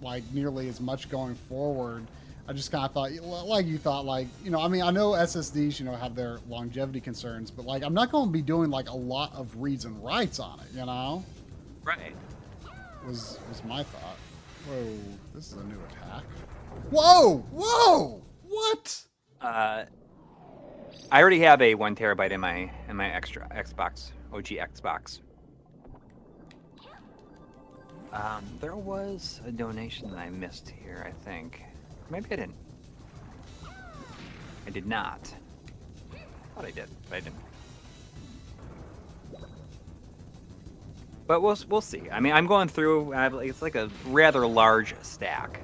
like 0.01 0.23
nearly 0.33 0.67
as 0.67 0.81
much 0.81 1.09
going 1.09 1.35
forward 1.35 2.07
I 2.47 2.53
just 2.53 2.71
kind 2.71 2.85
of 2.85 2.91
thought, 2.91 3.11
like 3.47 3.65
you 3.65 3.77
thought, 3.79 4.05
like 4.05 4.27
you 4.43 4.51
know, 4.51 4.61
I 4.61 4.67
mean, 4.67 4.83
I 4.83 4.91
know 4.91 5.11
SSDs, 5.11 5.79
you 5.79 5.85
know, 5.85 5.95
have 5.95 6.15
their 6.15 6.39
longevity 6.47 7.01
concerns, 7.01 7.49
but 7.49 7.65
like 7.65 7.83
I'm 7.83 7.93
not 7.93 8.11
going 8.11 8.27
to 8.27 8.31
be 8.31 8.41
doing 8.43 8.69
like 8.69 8.89
a 8.89 8.95
lot 8.95 9.33
of 9.33 9.55
reads 9.57 9.85
and 9.85 10.03
writes 10.03 10.39
on 10.39 10.59
it, 10.59 10.77
you 10.77 10.85
know. 10.85 11.23
Right. 11.83 12.15
Was 13.07 13.39
was 13.49 13.63
my 13.65 13.83
thought. 13.83 14.17
Whoa, 14.67 14.97
this 15.33 15.47
is 15.47 15.53
a 15.53 15.63
new 15.63 15.77
attack. 15.89 16.23
Whoa, 16.91 17.37
whoa, 17.51 18.21
what? 18.47 19.01
Uh, 19.41 19.85
I 21.11 21.21
already 21.21 21.39
have 21.39 21.61
a 21.61 21.75
one 21.75 21.95
terabyte 21.95 22.31
in 22.31 22.39
my 22.41 22.71
in 22.89 22.95
my 22.95 23.09
extra 23.09 23.47
Xbox 23.49 24.11
OG 24.33 24.45
Xbox. 24.45 25.21
Um, 28.11 28.45
there 28.61 28.75
was 28.75 29.41
a 29.45 29.51
donation 29.51 30.09
that 30.11 30.17
I 30.17 30.29
missed 30.29 30.69
here, 30.69 31.05
I 31.05 31.11
think. 31.25 31.61
Maybe 32.09 32.25
I 32.31 32.35
didn't. 32.35 32.55
I 34.67 34.69
did 34.69 34.85
not. 34.85 35.33
Thought 36.55 36.65
I 36.65 36.71
did, 36.71 36.87
but 37.09 37.17
I 37.17 37.19
didn't. 37.19 37.35
But 41.27 41.41
we'll 41.41 41.57
we'll 41.67 41.81
see. 41.81 42.03
I 42.11 42.19
mean, 42.19 42.33
I'm 42.33 42.45
going 42.45 42.67
through. 42.67 43.13
I 43.13 43.23
have, 43.23 43.33
it's 43.35 43.61
like 43.61 43.75
a 43.75 43.89
rather 44.05 44.45
large 44.45 44.95
stack. 45.01 45.59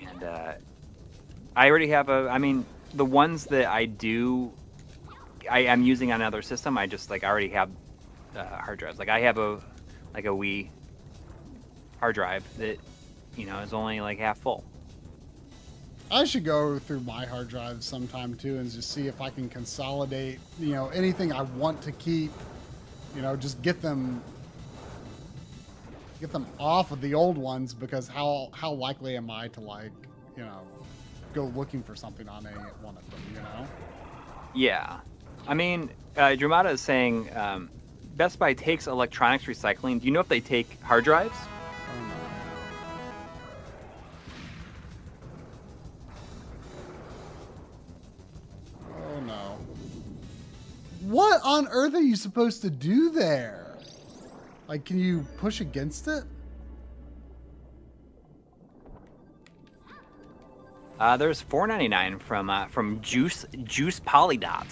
And 0.00 0.24
uh, 0.24 0.52
I 1.54 1.68
already 1.68 1.88
have 1.88 2.08
a. 2.08 2.28
I 2.30 2.38
mean, 2.38 2.64
the 2.94 3.04
ones 3.04 3.44
that 3.46 3.66
I 3.66 3.84
do, 3.84 4.52
I 5.50 5.60
am 5.60 5.82
using 5.82 6.12
on 6.12 6.22
another 6.22 6.40
system. 6.40 6.78
I 6.78 6.86
just 6.86 7.10
like 7.10 7.22
I 7.22 7.28
already 7.28 7.50
have 7.50 7.70
uh, 8.34 8.44
hard 8.44 8.78
drives. 8.78 8.98
Like 8.98 9.10
I 9.10 9.20
have 9.20 9.36
a 9.36 9.60
like 10.14 10.24
a 10.24 10.28
Wii 10.28 10.70
hard 12.06 12.14
drive 12.14 12.44
that 12.56 12.78
you 13.36 13.46
know 13.46 13.58
is 13.58 13.72
only 13.72 14.00
like 14.00 14.20
half 14.20 14.38
full. 14.38 14.62
I 16.08 16.22
should 16.22 16.44
go 16.44 16.78
through 16.78 17.00
my 17.00 17.26
hard 17.26 17.48
drive 17.48 17.82
sometime 17.82 18.36
too 18.36 18.58
and 18.58 18.70
just 18.70 18.92
see 18.92 19.08
if 19.08 19.20
I 19.20 19.28
can 19.28 19.48
consolidate, 19.48 20.38
you 20.60 20.72
know, 20.72 20.86
anything 20.90 21.32
I 21.32 21.42
want 21.42 21.82
to 21.82 21.90
keep, 21.90 22.30
you 23.16 23.22
know, 23.22 23.34
just 23.34 23.60
get 23.60 23.82
them 23.82 24.22
get 26.20 26.30
them 26.30 26.46
off 26.60 26.92
of 26.92 27.00
the 27.00 27.12
old 27.12 27.36
ones 27.36 27.74
because 27.74 28.06
how 28.06 28.50
how 28.52 28.70
likely 28.70 29.16
am 29.16 29.28
I 29.28 29.48
to 29.48 29.60
like, 29.60 29.90
you 30.36 30.44
know, 30.44 30.60
go 31.34 31.46
looking 31.56 31.82
for 31.82 31.96
something 31.96 32.28
on 32.28 32.46
any 32.46 32.56
one 32.82 32.96
of 32.96 33.10
them, 33.10 33.20
you 33.34 33.40
know? 33.40 33.66
Yeah. 34.54 35.00
I 35.48 35.54
mean, 35.54 35.90
uh, 36.16 36.36
Dramata 36.38 36.70
is 36.70 36.80
saying 36.80 37.36
um, 37.36 37.68
Best 38.14 38.38
Buy 38.38 38.54
takes 38.54 38.86
electronics 38.86 39.46
recycling. 39.46 39.98
Do 39.98 40.06
you 40.06 40.12
know 40.12 40.20
if 40.20 40.28
they 40.28 40.40
take 40.40 40.80
hard 40.82 41.02
drives? 41.02 41.36
On 51.56 51.66
earth 51.68 51.94
are 51.94 52.02
you 52.02 52.16
supposed 52.16 52.62
to 52.62 52.70
do 52.70 53.10
there? 53.10 53.78
Like, 54.68 54.84
can 54.84 54.98
you 54.98 55.26
push 55.38 55.60
against 55.60 56.06
it? 56.06 56.24
Uh, 60.98 61.16
there's 61.16 61.42
4.99 61.42 62.20
from 62.20 62.48
uh, 62.48 62.66
from 62.66 63.00
Juice 63.02 63.44
Juice 63.64 64.00
Polydot. 64.00 64.66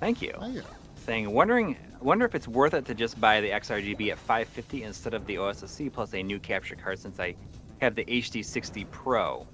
Thank 0.00 0.20
you. 0.22 0.34
Thank 0.38 0.54
you. 0.56 0.62
Saying, 0.96 1.30
wondering, 1.30 1.76
wonder 2.00 2.26
if 2.26 2.34
it's 2.34 2.48
worth 2.48 2.74
it 2.74 2.84
to 2.86 2.94
just 2.94 3.20
buy 3.20 3.40
the 3.40 3.50
XRGB 3.50 4.10
at 4.10 4.18
550 4.18 4.82
instead 4.82 5.14
of 5.14 5.24
the 5.26 5.36
OSSC 5.36 5.92
plus 5.92 6.14
a 6.14 6.22
new 6.22 6.40
capture 6.40 6.74
card 6.74 6.98
since 6.98 7.20
I 7.20 7.36
have 7.80 7.94
the 7.94 8.04
HD60 8.04 8.90
Pro. 8.90 9.46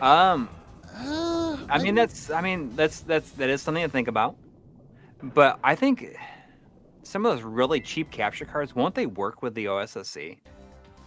Um, 0.00 0.48
uh, 0.94 1.56
I 1.68 1.82
mean, 1.82 1.94
that's. 1.94 2.30
I 2.30 2.40
mean, 2.40 2.74
that's 2.76 3.00
that's 3.00 3.30
that 3.32 3.50
is 3.50 3.62
something 3.62 3.82
to 3.82 3.90
think 3.90 4.08
about. 4.08 4.36
But 5.22 5.58
I 5.64 5.74
think 5.74 6.16
some 7.02 7.24
of 7.24 7.34
those 7.34 7.44
really 7.44 7.80
cheap 7.80 8.10
capture 8.10 8.44
cards 8.44 8.74
won't 8.74 8.94
they 8.94 9.06
work 9.06 9.42
with 9.42 9.54
the 9.54 9.66
OSSC? 9.66 10.38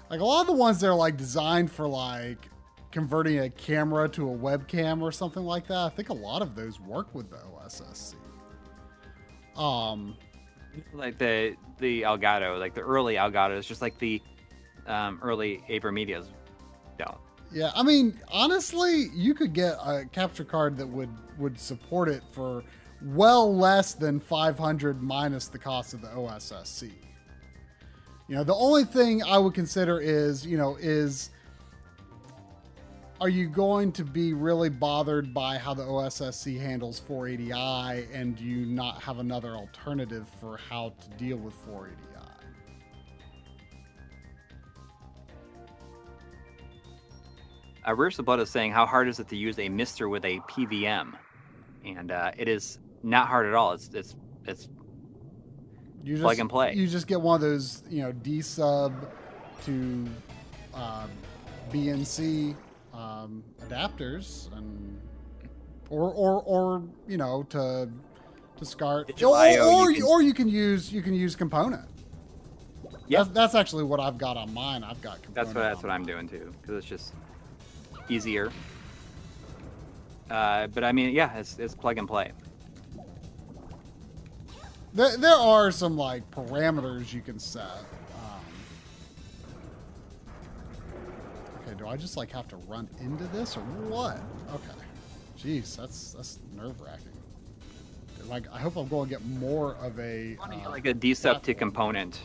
Like 0.09 0.19
a 0.21 0.25
lot 0.25 0.41
of 0.41 0.47
the 0.47 0.53
ones 0.53 0.79
that 0.79 0.87
are 0.87 0.95
like 0.95 1.17
designed 1.17 1.71
for 1.71 1.87
like 1.87 2.49
converting 2.91 3.39
a 3.39 3.49
camera 3.49 4.07
to 4.09 4.31
a 4.31 4.35
webcam 4.35 5.01
or 5.01 5.11
something 5.11 5.43
like 5.43 5.67
that. 5.67 5.77
I 5.77 5.89
think 5.89 6.09
a 6.09 6.13
lot 6.13 6.41
of 6.41 6.55
those 6.55 6.79
work 6.79 7.13
with 7.13 7.29
the 7.29 7.37
OSSC. 7.37 8.15
Um, 9.59 10.15
like 10.93 11.17
the 11.17 11.55
the 11.79 12.03
Elgato, 12.03 12.59
like 12.59 12.73
the 12.73 12.81
early 12.81 13.15
Elgato 13.15 13.57
is 13.57 13.65
just 13.65 13.81
like 13.81 13.97
the 13.99 14.21
um, 14.85 15.19
early 15.21 15.63
AverMedias 15.69 16.27
don't. 16.97 17.17
Yeah, 17.51 17.71
I 17.75 17.83
mean, 17.83 18.19
honestly, 18.29 19.07
you 19.13 19.33
could 19.33 19.53
get 19.53 19.77
a 19.83 20.05
capture 20.11 20.43
card 20.43 20.77
that 20.77 20.87
would 20.87 21.09
would 21.37 21.59
support 21.59 22.09
it 22.09 22.23
for 22.31 22.63
well 23.01 23.55
less 23.55 23.93
than 23.93 24.19
500 24.19 25.01
minus 25.01 25.47
the 25.47 25.59
cost 25.59 25.93
of 25.93 26.01
the 26.01 26.07
OSSC. 26.07 26.91
You 28.27 28.35
know, 28.35 28.43
the 28.43 28.55
only 28.55 28.83
thing 28.83 29.23
I 29.23 29.37
would 29.37 29.53
consider 29.53 29.99
is, 29.99 30.45
you 30.45 30.57
know, 30.57 30.75
is 30.79 31.29
are 33.19 33.29
you 33.29 33.47
going 33.47 33.91
to 33.93 34.03
be 34.03 34.33
really 34.33 34.69
bothered 34.69 35.33
by 35.33 35.57
how 35.57 35.73
the 35.73 35.83
OSSC 35.83 36.59
handles 36.59 37.01
480i 37.09 38.05
and 38.13 38.35
do 38.35 38.43
you 38.43 38.65
not 38.65 39.01
have 39.01 39.17
another 39.17 39.55
alternative 39.55 40.27
for 40.39 40.57
how 40.69 40.93
to 41.01 41.09
deal 41.17 41.37
with 41.37 41.55
480i? 41.65 42.16
Uh, 47.87 47.91
Reverse 47.91 48.17
Blood 48.17 48.39
is 48.39 48.49
saying, 48.49 48.71
how 48.71 48.85
hard 48.85 49.07
is 49.07 49.19
it 49.19 49.29
to 49.29 49.37
use 49.37 49.57
a 49.59 49.69
MiSTer 49.69 50.09
with 50.09 50.25
a 50.25 50.39
PVM? 50.41 51.13
And 51.85 52.11
uh, 52.11 52.31
it 52.37 52.47
is 52.49 52.79
not 53.01 53.27
hard 53.27 53.45
at 53.45 53.53
all. 53.53 53.71
It's 53.71 53.89
it's 53.93 54.15
it's 54.45 54.67
You 56.03 56.15
just, 56.15 56.23
Plug 56.23 56.39
and 56.39 56.49
play. 56.49 56.73
You 56.73 56.87
just 56.87 57.07
get 57.07 57.21
one 57.21 57.35
of 57.35 57.41
those, 57.41 57.83
you 57.89 58.01
know, 58.01 58.11
D 58.11 58.41
sub 58.41 58.93
to 59.65 59.71
um, 60.73 61.09
BNC 61.71 62.55
um, 62.93 63.43
adapters, 63.61 64.51
and 64.57 64.99
or 65.89 66.11
or 66.11 66.41
or 66.43 66.83
you 67.07 67.17
know 67.17 67.43
to 67.49 67.89
to 68.57 68.65
SCART, 68.65 69.23
or 69.23 69.37
or, 69.37 69.91
you 69.91 70.01
can- 70.01 70.03
or 70.03 70.21
you 70.21 70.33
can 70.33 70.49
use 70.49 70.91
you 70.91 71.01
can 71.01 71.13
use 71.13 71.35
component. 71.37 71.87
Yeah. 73.07 73.19
that's, 73.19 73.29
that's 73.29 73.55
actually 73.55 73.85
what 73.85 74.01
I've 74.01 74.17
got 74.17 74.35
on 74.35 74.53
mine. 74.53 74.83
I've 74.83 75.01
got 75.01 75.21
component. 75.21 75.35
that's 75.35 75.47
what 75.55 75.61
that's 75.61 75.83
what 75.83 75.91
I'm 75.91 76.05
doing 76.05 76.27
too 76.27 76.53
because 76.61 76.75
it's 76.75 76.87
just 76.87 77.13
easier. 78.09 78.51
Uh, 80.29 80.67
but 80.67 80.83
I 80.83 80.91
mean, 80.91 81.13
yeah, 81.13 81.37
it's 81.37 81.57
it's 81.57 81.73
plug 81.73 81.97
and 81.97 82.07
play. 82.07 82.31
There, 84.93 85.15
there 85.17 85.35
are 85.35 85.71
some 85.71 85.95
like 85.95 86.29
parameters 86.31 87.13
you 87.13 87.21
can 87.21 87.39
set. 87.39 87.61
Um, 87.63 88.41
okay, 91.61 91.77
do 91.77 91.87
I 91.87 91.95
just 91.95 92.17
like 92.17 92.31
have 92.31 92.47
to 92.49 92.57
run 92.67 92.89
into 92.99 93.25
this 93.25 93.55
or 93.55 93.61
what? 93.61 94.19
Okay, 94.53 94.77
jeez, 95.37 95.75
that's 95.75 96.13
that's 96.13 96.39
nerve 96.55 96.81
wracking. 96.81 97.13
Like, 98.27 98.51
I 98.51 98.59
hope 98.59 98.75
I'm 98.75 98.87
going 98.89 99.07
to 99.07 99.15
get 99.15 99.25
more 99.25 99.75
of 99.75 99.97
a 99.99 100.37
uh, 100.41 100.69
like 100.69 100.85
a 100.85 100.93
to 100.93 101.53
component 101.53 102.19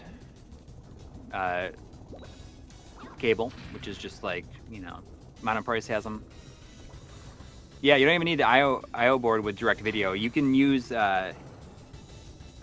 uh, 1.33 1.69
cable, 3.19 3.53
which 3.73 3.87
is 3.87 3.99
just 3.99 4.25
like 4.25 4.45
you 4.71 4.81
know, 4.81 4.99
Mountain 5.43 5.65
Price 5.65 5.87
has 5.89 6.05
them. 6.05 6.25
Yeah, 7.81 7.97
you 7.97 8.07
don't 8.07 8.15
even 8.15 8.27
need 8.27 8.39
the 8.39 8.47
IO 8.47 8.83
IO 8.95 9.19
board 9.19 9.43
with 9.43 9.57
direct 9.57 9.81
video. 9.81 10.13
You 10.13 10.31
can 10.31 10.55
use 10.55 10.93
uh, 10.93 11.33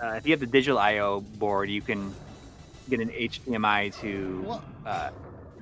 uh, 0.01 0.13
if 0.13 0.25
you 0.25 0.31
have 0.31 0.39
the 0.39 0.47
digital 0.47 0.79
IO 0.79 1.21
board, 1.21 1.69
you 1.69 1.81
can 1.81 2.13
get 2.89 3.01
an 3.01 3.09
HDMI 3.09 3.93
to 3.99 4.59
uh, 4.85 5.09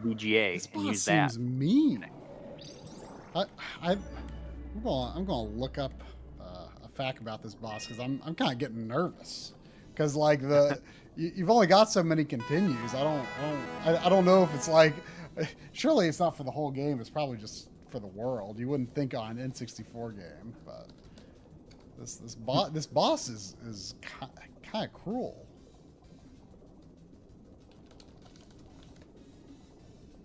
VGA 0.03 0.53
This 0.53 0.69
and 0.73 0.85
use 0.85 1.05
that. 1.05 1.31
seems 1.31 1.39
mean. 1.39 2.05
I, 3.35 3.45
I, 3.81 3.91
I'm 3.91 4.83
going. 4.83 5.11
I'm 5.15 5.25
to 5.25 5.33
look 5.33 5.77
up 5.77 5.91
uh, 6.39 6.67
a 6.85 6.89
fact 6.93 7.19
about 7.19 7.41
this 7.41 7.55
boss 7.55 7.85
because 7.85 7.99
I'm, 7.99 8.21
I'm 8.25 8.35
kind 8.35 8.51
of 8.51 8.59
getting 8.59 8.87
nervous 8.87 9.53
because 9.93 10.15
like 10.15 10.41
the 10.41 10.79
you, 11.15 11.31
you've 11.35 11.49
only 11.49 11.67
got 11.67 11.91
so 11.91 12.03
many 12.03 12.23
continues. 12.23 12.93
I 12.93 13.03
don't, 13.03 13.25
I 13.39 13.41
don't, 13.41 13.97
I, 13.97 14.05
I 14.05 14.09
don't 14.09 14.25
know 14.25 14.43
if 14.43 14.53
it's 14.53 14.67
like. 14.67 14.93
Surely 15.71 16.07
it's 16.07 16.19
not 16.19 16.35
for 16.35 16.43
the 16.43 16.51
whole 16.51 16.71
game. 16.71 16.99
It's 16.99 17.09
probably 17.09 17.37
just 17.37 17.69
for 17.89 17.99
the 17.99 18.07
world. 18.07 18.59
You 18.59 18.67
wouldn't 18.67 18.93
think 18.93 19.13
on 19.13 19.37
an 19.37 19.51
N64 19.51 20.15
game, 20.15 20.53
but 20.65 20.89
this 21.99 22.15
this 22.15 22.35
boss 22.35 22.69
this 22.69 22.85
boss 22.85 23.29
is 23.29 23.55
is 23.65 23.95
kind 24.01 24.85
of 24.85 24.93
cruel. 24.93 25.47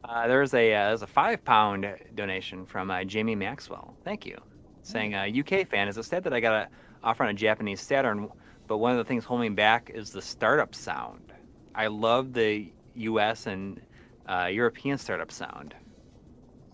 Uh, 0.05 0.26
there's 0.26 0.52
a 0.55 0.74
uh, 0.74 0.89
there's 0.89 1.02
a 1.02 1.06
five 1.06 1.44
pound 1.44 1.86
donation 2.14 2.66
from 2.66 2.90
uh, 2.90 3.05
Jamie 3.05 3.36
Maxwell. 3.36 3.97
Thank 4.05 4.26
you, 4.26 4.36
saying 4.82 5.14
uh, 5.14 5.28
UK 5.34 5.66
fan 5.66 5.89
is 5.89 5.97
a 5.97 6.02
sad 6.02 6.24
that 6.24 6.32
I 6.32 6.40
got 6.40 6.55
a 6.55 6.68
offer 7.05 7.24
on 7.24 7.30
a 7.30 7.34
Japanese 7.34 7.80
Saturn, 7.80 8.28
but 8.66 8.78
one 8.78 8.93
of 8.93 8.98
the 8.98 9.05
things 9.05 9.24
holding 9.24 9.51
me 9.51 9.55
back 9.55 9.90
is 9.94 10.10
the 10.10 10.22
startup 10.22 10.74
sound. 10.74 11.32
I 11.74 11.86
love 11.86 12.32
the 12.32 12.70
U.S. 12.94 13.47
and 13.47 13.80
uh, 14.27 14.49
European 14.51 14.99
startup 14.99 15.32
sound. 15.32 15.74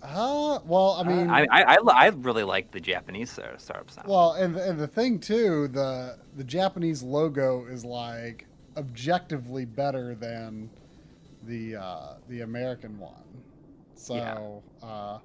Uh, 0.03 0.61
well, 0.65 0.93
I 0.93 1.03
mean, 1.03 1.29
I 1.29 1.47
I, 1.51 1.62
I, 1.75 1.77
I 1.87 2.07
really 2.09 2.45
like 2.45 2.70
the 2.70 2.81
Japanese 2.81 3.31
startup 3.31 3.91
sound. 3.91 4.09
Well, 4.09 4.33
and 4.33 4.57
and 4.57 4.79
the 4.79 4.87
thing 4.87 5.19
too, 5.19 5.69
the 5.69 6.19
the 6.37 6.45
Japanese 6.45 7.03
logo 7.03 7.66
is 7.66 7.85
like 7.85 8.47
objectively 8.77 9.65
better 9.65 10.15
than 10.15 10.70
the 11.45 11.77
uh, 11.77 12.15
the 12.29 12.43
American 12.43 12.99
one. 12.99 13.15
So, 13.95 14.62
uh, 14.81 15.19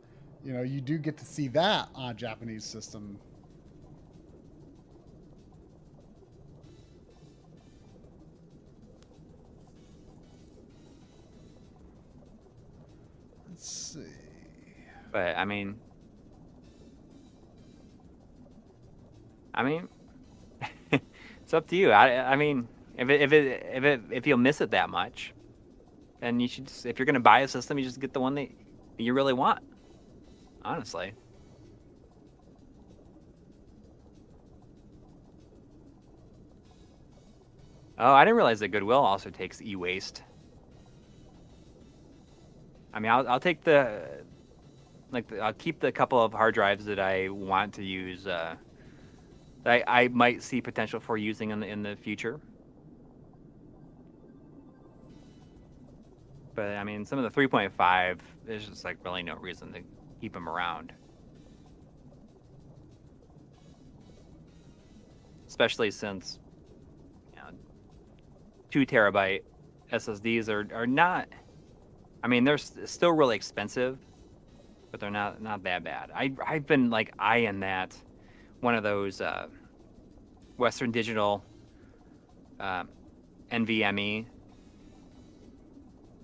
you 0.44 0.54
know, 0.54 0.64
you 0.64 0.82
do 0.82 0.98
get 0.98 1.18
to 1.18 1.26
see 1.26 1.48
that 1.50 1.90
on 1.94 2.12
a 2.12 2.14
Japanese 2.14 2.66
system. 2.66 3.20
Let's 13.64 13.94
see. 13.94 14.02
But 15.14 15.38
I 15.38 15.45
mean, 15.45 15.80
I 19.53 19.64
mean, 19.64 19.88
it's 20.91 21.53
up 21.53 21.69
to 21.69 21.76
you. 21.77 21.91
I, 21.91 22.34
I 22.34 22.35
mean, 22.35 22.68
if 22.98 23.10
it, 23.10 23.22
if 23.22 23.31
it, 23.31 23.65
if 23.72 23.84
it, 23.85 24.02
if 24.11 24.27
you'll 24.27 24.38
miss 24.38 24.60
it 24.60 24.72
that 24.72 24.90
much, 24.90 25.34
then 26.19 26.41
you 26.41 26.49
should. 26.49 26.68
Just, 26.68 26.85
if 26.85 26.99
you're 26.99 27.06
gonna 27.06 27.22
buy 27.22 27.40
a 27.40 27.48
system, 27.48 27.77
you 27.77 27.85
just 27.85 28.02
get 28.02 28.11
the 28.11 28.19
one 28.19 28.35
that 28.35 28.49
you 28.98 29.14
really 29.14 29.31
want. 29.31 29.60
Honestly, 30.65 31.14
oh, 37.98 38.11
I 38.11 38.26
didn't 38.26 38.35
realize 38.35 38.60
that 38.60 38.68
Goodwill 38.68 38.99
also 38.99 39.30
takes 39.30 39.61
e-waste. 39.61 40.22
I 42.94 42.99
mean, 42.99 43.11
I'll, 43.11 43.28
I'll 43.28 43.40
take 43.40 43.64
the 43.64 44.02
like 45.11 45.28
the, 45.28 45.40
I'll 45.40 45.53
keep 45.53 45.80
the 45.80 45.91
couple 45.91 46.22
of 46.22 46.34
hard 46.34 46.53
drives 46.53 46.86
that 46.86 46.99
I 46.99 47.30
want 47.30 47.74
to 47.76 47.84
use. 47.84 48.28
Uh, 48.28 48.56
that 49.64 49.84
I, 49.88 50.03
I 50.03 50.07
might 50.10 50.44
see 50.44 50.61
potential 50.61 50.99
for 50.99 51.18
using 51.18 51.52
in 51.52 51.60
the 51.60 51.68
in 51.68 51.84
the 51.84 51.95
future. 51.95 52.40
But 56.56 56.78
I 56.78 56.84
mean, 56.84 57.06
some 57.06 57.18
of 57.18 57.34
the 57.34 57.41
3.5, 57.41 58.20
there's 58.45 58.68
just 58.68 58.86
like 58.86 58.98
really 59.03 59.24
no 59.24 59.36
reason 59.36 59.74
to 59.74 59.80
keep 60.22 60.34
them 60.34 60.48
around. 60.48 60.94
Especially 65.48 65.90
since, 65.91 66.40
you 67.32 67.38
know, 67.38 67.49
two 68.70 68.86
terabyte 68.86 69.41
SSDs 69.91 70.49
are, 70.49 70.68
are 70.74 70.88
not. 70.88 71.28
I 72.24 72.28
mean, 72.28 72.45
they're 72.45 72.58
still 72.58 73.12
really 73.12 73.36
expensive, 73.36 74.00
but 74.91 75.02
they're 75.02 75.12
not 75.12 75.41
not 75.41 75.64
that 75.64 75.84
bad. 75.84 76.10
I 76.16 76.34
I've 76.45 76.66
been 76.66 76.90
like 76.90 77.14
eyeing 77.20 77.60
that 77.60 77.95
one 78.62 78.76
of 78.76 78.84
those 78.84 79.20
uh, 79.20 79.48
Western 80.58 80.91
Digital 80.91 81.44
uh, 82.62 82.86
NVMe 83.52 84.26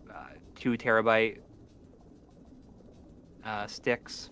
uh, 0.09 0.13
two 0.55 0.77
terabyte 0.77 1.39
uh, 3.43 3.67
sticks. 3.67 4.29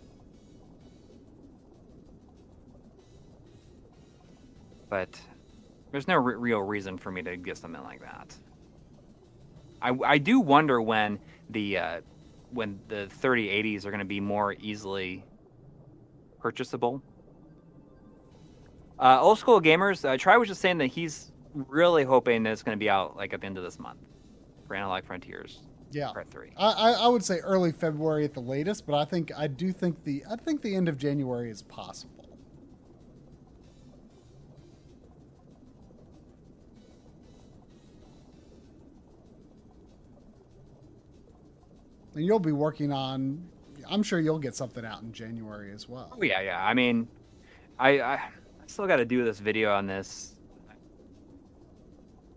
But 4.90 5.20
there's 5.92 6.08
no 6.08 6.16
re- 6.16 6.36
real 6.36 6.62
reason 6.62 6.98
for 6.98 7.12
me 7.12 7.22
to 7.24 7.36
get 7.36 7.58
something 7.58 7.84
like 7.84 8.00
that. 8.02 8.34
I, 9.82 9.92
I 10.06 10.18
do 10.18 10.40
wonder 10.40 10.82
when 10.82 11.20
the 11.50 11.78
uh, 11.78 12.02
when 12.52 12.80
the 12.88 13.10
3080s 13.22 13.86
are 13.86 13.92
going 13.92 14.00
to 14.00 14.06
be 14.06 14.20
more 14.20 14.54
easily 14.54 15.24
purchasable. 16.40 17.02
Uh, 19.00 19.20
old 19.22 19.38
school 19.38 19.62
gamers, 19.62 20.08
uh, 20.08 20.18
Try 20.18 20.38
was 20.38 20.48
just 20.48 20.62
saying 20.62 20.80
that 20.80 20.88
he's 20.88 21.32
really 21.54 22.04
hoping 22.04 22.44
that 22.44 22.52
it's 22.52 22.64
going 22.64 22.78
to 22.78 22.80
be 22.80 22.90
out 22.90 23.16
like 23.16 23.34
at 23.34 23.42
the 23.42 23.48
end 23.48 23.58
of 23.58 23.64
this 23.64 23.80
month 23.80 24.00
for 24.68 24.76
Analog 24.76 25.04
Frontiers 25.06 25.62
Yeah. 25.92 26.12
Part 26.12 26.30
Three. 26.32 26.52
I, 26.58 26.72
I, 26.72 26.92
I 26.92 27.08
would 27.08 27.24
say 27.24 27.38
early 27.40 27.72
February 27.72 28.26
at 28.26 28.34
the 28.34 28.40
latest, 28.40 28.86
but 28.86 28.96
I 28.96 29.06
think 29.06 29.32
I 29.38 29.48
do 29.48 29.72
think 29.72 30.04
the 30.04 30.24
I 30.30 30.36
think 30.36 30.62
the 30.62 30.76
end 30.76 30.90
of 30.90 30.98
January 30.98 31.50
is 31.50 31.62
possible. 31.64 32.17
And 42.18 42.26
you'll 42.26 42.40
be 42.40 42.52
working 42.52 42.92
on. 42.92 43.48
I'm 43.88 44.02
sure 44.02 44.20
you'll 44.20 44.40
get 44.40 44.56
something 44.56 44.84
out 44.84 45.04
in 45.04 45.14
January 45.14 45.72
as 45.72 45.88
well. 45.88 46.18
Oh 46.18 46.24
yeah, 46.24 46.42
yeah. 46.42 46.66
I 46.66 46.74
mean, 46.74 47.08
I 47.80 48.02
I, 48.02 48.30
still 48.66 48.88
got 48.88 48.98
to 48.98 49.06
do 49.06 49.24
this 49.24 49.40
video 49.40 49.72
on 49.72 49.86
this 49.86 50.36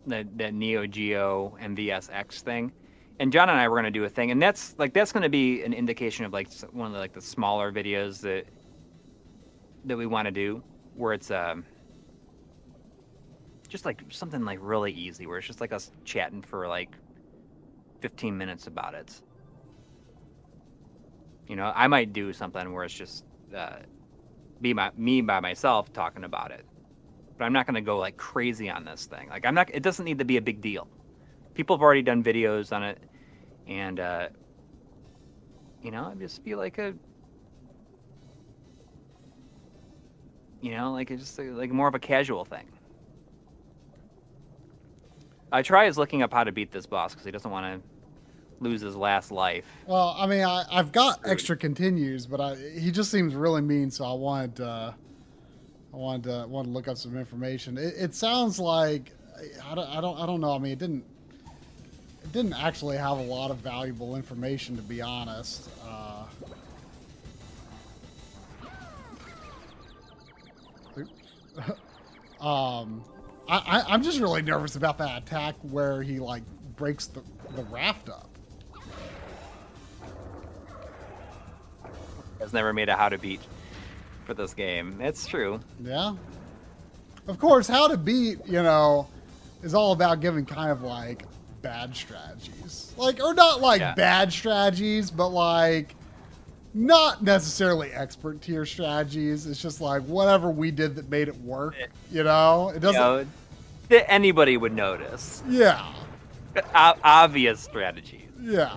that 0.07 0.37
that 0.37 0.53
Neo 0.53 0.87
Geo 0.87 1.57
MVSX 1.61 2.43
thing, 2.43 2.73
and 3.19 3.33
John 3.33 3.49
and 3.49 3.59
I 3.59 3.69
were 3.69 3.77
gonna 3.77 3.91
do 3.91 4.05
a 4.05 4.09
thing, 4.09 4.31
and 4.31 4.41
that's 4.41 4.75
like 4.79 4.93
that's 4.93 5.13
gonna 5.13 5.31
be 5.31 5.63
an 5.63 5.73
indication 5.73 6.27
of 6.27 6.33
like 6.33 6.53
one 6.73 6.89
of 6.89 6.93
the 6.93 6.99
like 6.99 7.15
the 7.15 7.23
smaller 7.23 7.73
videos 7.73 8.21
that 8.21 8.45
that 9.87 9.97
we 9.97 10.05
want 10.05 10.27
to 10.27 10.33
do, 10.33 10.63
where 10.95 11.15
it's 11.15 11.31
um 11.31 11.65
just 13.67 13.87
like 13.87 14.03
something 14.11 14.45
like 14.45 14.59
really 14.61 14.93
easy, 14.93 15.27
where 15.27 15.39
it's 15.39 15.47
just 15.47 15.63
like 15.63 15.73
us 15.73 15.91
chatting 16.05 16.43
for 16.43 16.69
like 16.69 16.91
15 18.01 18.37
minutes 18.37 18.67
about 18.67 18.95
it. 18.95 19.23
You 21.51 21.57
know, 21.57 21.73
I 21.75 21.89
might 21.89 22.13
do 22.13 22.33
something 22.33 22.73
where 22.73 22.85
it's 22.85 22.95
just 22.95 23.25
uh, 23.53 23.79
be 24.61 24.73
my 24.73 24.93
me 24.97 25.21
by 25.21 25.41
myself 25.41 25.93
talking 25.93 26.23
about 26.23 26.53
it, 26.53 26.65
but 27.37 27.45
I'm 27.45 27.53
not 27.53 27.67
going 27.67 27.75
to 27.75 27.81
go 27.81 27.99
like 27.99 28.17
crazy 28.17 28.71
on 28.71 28.85
this 28.85 29.07
thing. 29.07 29.29
Like 29.29 29.45
I'm 29.45 29.57
not. 29.57 29.69
It 29.75 29.83
doesn't 29.83 30.05
need 30.05 30.21
to 30.21 30.25
be 30.25 30.37
a 30.37 30.41
big 30.41 30.61
deal. 30.61 30.87
People 31.55 31.75
have 31.75 31.83
already 31.83 32.03
done 32.03 32.23
videos 32.23 32.73
on 32.73 32.85
it, 32.85 33.03
and 33.67 33.99
uh, 33.99 34.29
you 35.83 35.91
know, 35.91 36.05
I'd 36.05 36.21
just 36.21 36.45
be 36.45 36.55
like 36.55 36.79
a, 36.79 36.95
you 40.61 40.71
know, 40.71 40.93
like 40.93 41.11
it's 41.11 41.23
just 41.23 41.41
uh, 41.41 41.43
like 41.43 41.73
more 41.73 41.89
of 41.89 41.97
a 41.97 41.99
casual 41.99 42.45
thing. 42.45 42.69
I 45.51 45.63
try 45.63 45.87
is 45.87 45.99
looking 45.99 46.23
up 46.23 46.33
how 46.33 46.45
to 46.45 46.53
beat 46.53 46.71
this 46.71 46.87
boss 46.87 47.13
because 47.13 47.25
he 47.25 47.33
doesn't 47.33 47.51
want 47.51 47.83
to 47.83 47.90
lose 48.61 48.81
his 48.83 48.95
last 48.95 49.33
life. 49.33 49.67
Well, 49.87 50.15
I 50.19 50.27
mean, 50.27 50.45
I, 50.45 50.65
I've 50.71 50.93
got 50.93 51.15
Screwed. 51.15 51.33
extra 51.33 51.57
continues, 51.57 52.27
but 52.27 52.41
I, 52.41 52.57
he 52.57 52.91
just 52.91 53.11
seems 53.11 53.35
really 53.35 53.63
mean, 53.63 53.91
so 53.91 54.05
I 54.05 54.13
wanted, 54.13 54.61
uh, 54.61 54.93
I 55.93 55.97
wanted 55.97 56.25
to 56.25 56.47
wanted 56.47 56.69
to 56.69 56.75
look 56.75 56.87
up 56.89 56.97
some 56.97 57.17
information. 57.17 57.77
It, 57.79 57.95
it 57.97 58.15
sounds 58.15 58.59
like 58.59 59.13
I 59.65 59.75
don't, 59.75 59.89
I 59.89 60.01
don't, 60.01 60.19
I 60.19 60.27
don't 60.27 60.41
know. 60.41 60.55
I 60.55 60.59
mean, 60.59 60.73
it 60.73 60.79
didn't, 60.79 61.05
it 62.23 62.33
didn't 62.33 62.55
actually 62.55 62.97
have 62.97 63.19
a 63.19 63.23
lot 63.23 63.51
of 63.51 63.59
valuable 63.59 64.17
information, 64.17 64.77
to 64.77 64.83
be 64.83 65.01
honest. 65.01 65.69
Uh, 65.85 66.25
um, 72.41 73.05
I, 73.49 73.57
I, 73.57 73.85
I'm 73.89 74.03
just 74.03 74.21
really 74.21 74.43
nervous 74.43 74.77
about 74.77 74.99
that 74.99 75.23
attack 75.23 75.57
where 75.63 76.03
he 76.03 76.19
like 76.19 76.43
breaks 76.77 77.07
the, 77.07 77.23
the 77.57 77.65
raft 77.65 78.09
up. 78.09 78.30
Has 82.41 82.53
never 82.53 82.73
made 82.73 82.89
a 82.89 82.97
how 82.97 83.09
to 83.09 83.19
beat 83.19 83.41
for 84.25 84.35
this 84.35 84.55
game. 84.55 85.01
It's 85.01 85.27
true. 85.27 85.61
Yeah. 85.83 86.15
Of 87.29 87.39
course, 87.39 87.69
how 87.69 87.87
to 87.89 87.97
beat, 87.97 88.39
you 88.47 88.63
know, 88.63 89.07
is 89.63 89.75
all 89.75 89.93
about 89.93 90.21
giving 90.21 90.47
kind 90.47 90.71
of 90.71 90.83
like 90.83 91.25
bad 91.63 91.95
strategies. 91.95 92.93
Like, 92.97 93.23
or 93.23 93.35
not 93.35 93.61
like 93.61 93.81
Yeah. 93.81 93.95
bad 93.95 94.33
strategies, 94.33 95.11
but 95.11 95.29
like 95.29 95.95
not 96.73 97.23
necessarily 97.23 97.91
expert 97.93 98.41
tier 98.41 98.65
strategies. 98.65 99.47
It's 99.47 99.61
just 99.61 99.81
like 99.81 100.03
whatever 100.03 100.51
we 100.51 100.71
did 100.71 100.97
that 100.97 101.11
made 101.11 101.29
it 101.29 101.37
work, 101.43 101.75
eh. 101.81 101.87
you 102.11 102.23
know? 102.25 102.71
It 102.75 102.81
doesn't, 102.81 103.01
know, 103.01 103.27
that 103.91 104.11
anybody 104.11 104.57
would 104.57 104.73
notice. 104.75 105.43
yeah. 105.49 105.93
O- 106.75 106.95
obvious 107.05 107.61
strategies. 107.61 108.29
Yeah. 108.41 108.77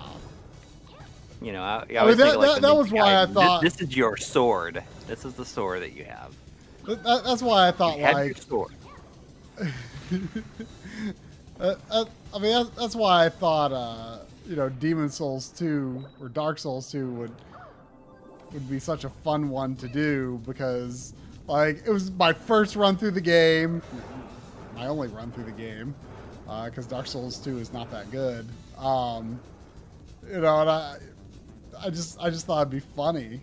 You 1.43 1.51
know, 1.51 1.61
I, 1.61 1.83
I, 1.89 1.97
I 1.97 2.07
mean, 2.07 2.17
that, 2.17 2.39
like 2.39 2.53
that, 2.55 2.61
that 2.61 2.75
was 2.75 2.87
ninja 2.89 2.93
why 2.93 3.21
I 3.21 3.25
thought- 3.25 3.61
this, 3.61 3.73
this 3.75 3.89
is 3.89 3.97
your 3.97 4.15
sword. 4.15 4.81
This 5.07 5.25
is 5.25 5.33
the 5.33 5.43
sword 5.45 5.81
that 5.81 5.91
you 5.93 6.05
have. 6.05 6.33
That, 6.85 7.03
that- 7.03 7.23
that's 7.25 7.41
why 7.41 7.67
I 7.67 7.71
thought 7.71 7.97
You 7.97 8.03
like 8.05 8.37
sword. 8.37 8.71
Uh, 11.59 11.75
uh, 11.91 12.05
I 12.33 12.39
mean, 12.39 12.51
that's, 12.51 12.69
that's 12.71 12.95
why 12.95 13.25
I 13.25 13.29
thought, 13.29 13.71
uh, 13.71 14.17
you 14.47 14.55
know, 14.55 14.69
Demon 14.69 15.07
Souls 15.09 15.49
2 15.49 16.03
or 16.19 16.27
Dark 16.27 16.57
Souls 16.59 16.91
2 16.91 17.09
would 17.11 17.31
would 18.51 18.69
be 18.69 18.79
such 18.79 19.03
a 19.03 19.09
fun 19.09 19.49
one 19.49 19.75
to 19.77 19.87
do 19.87 20.41
because, 20.45 21.13
like, 21.47 21.83
it 21.85 21.91
was 21.91 22.11
my 22.11 22.33
first 22.33 22.75
run 22.75 22.97
through 22.97 23.11
the 23.11 23.21
game, 23.21 23.81
my 24.75 24.87
only 24.87 25.07
run 25.09 25.31
through 25.31 25.45
the 25.45 25.51
game, 25.51 25.95
because 26.65 26.85
Dark 26.85 27.07
Souls 27.07 27.37
2 27.37 27.59
is 27.59 27.71
not 27.71 27.89
that 27.91 28.11
good. 28.11 28.47
Um, 28.77 29.39
you 30.29 30.39
know, 30.41 30.61
and 30.61 30.69
I, 30.69 30.97
I 31.83 31.89
just, 31.89 32.17
I 32.19 32.29
just 32.29 32.45
thought 32.45 32.61
it'd 32.61 32.71
be 32.71 32.79
funny. 32.79 33.41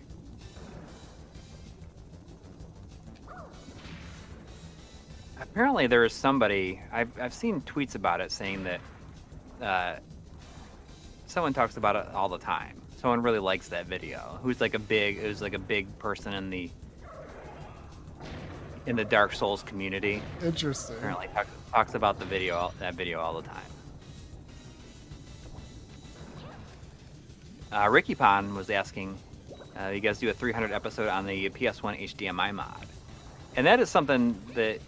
Apparently, 5.39 5.85
there 5.85 6.05
is 6.05 6.13
somebody. 6.13 6.81
I've 6.91 7.09
I've 7.19 7.33
seen 7.33 7.61
tweets 7.61 7.95
about 7.95 8.21
it 8.21 8.31
saying 8.31 8.63
that 8.63 8.79
uh, 9.61 9.99
someone 11.27 11.53
talks 11.53 11.77
about 11.77 11.95
it 11.95 12.07
all 12.15 12.29
the 12.29 12.37
time. 12.37 12.81
Someone 12.97 13.21
really 13.21 13.39
likes 13.39 13.67
that 13.69 13.85
video. 13.85 14.39
Who's 14.41 14.61
like 14.61 14.75
a 14.75 14.79
big, 14.79 15.19
who's 15.19 15.41
like 15.41 15.53
a 15.53 15.59
big 15.59 15.99
person 15.99 16.33
in 16.33 16.49
the 16.49 16.69
in 18.85 18.95
the 18.95 19.05
Dark 19.05 19.33
Souls 19.33 19.61
community. 19.61 20.21
Interesting. 20.43 20.95
Apparently, 20.97 21.27
talk, 21.33 21.47
talks 21.71 21.93
about 21.95 22.17
the 22.17 22.25
video, 22.25 22.71
that 22.79 22.95
video 22.95 23.19
all 23.19 23.39
the 23.39 23.47
time. 23.47 23.61
Uh, 27.71 27.89
Ricky 27.89 28.15
Pon 28.15 28.53
was 28.55 28.69
asking, 28.69 29.17
uh, 29.79 29.89
you 29.89 30.01
guys 30.01 30.19
do 30.19 30.29
a 30.29 30.33
300 30.33 30.71
episode 30.71 31.07
on 31.07 31.25
the 31.25 31.49
PS1 31.49 32.15
HDMI 32.15 32.53
mod, 32.53 32.85
and 33.55 33.65
that 33.65 33.79
is 33.79 33.89
something 33.89 34.39
that 34.55 34.79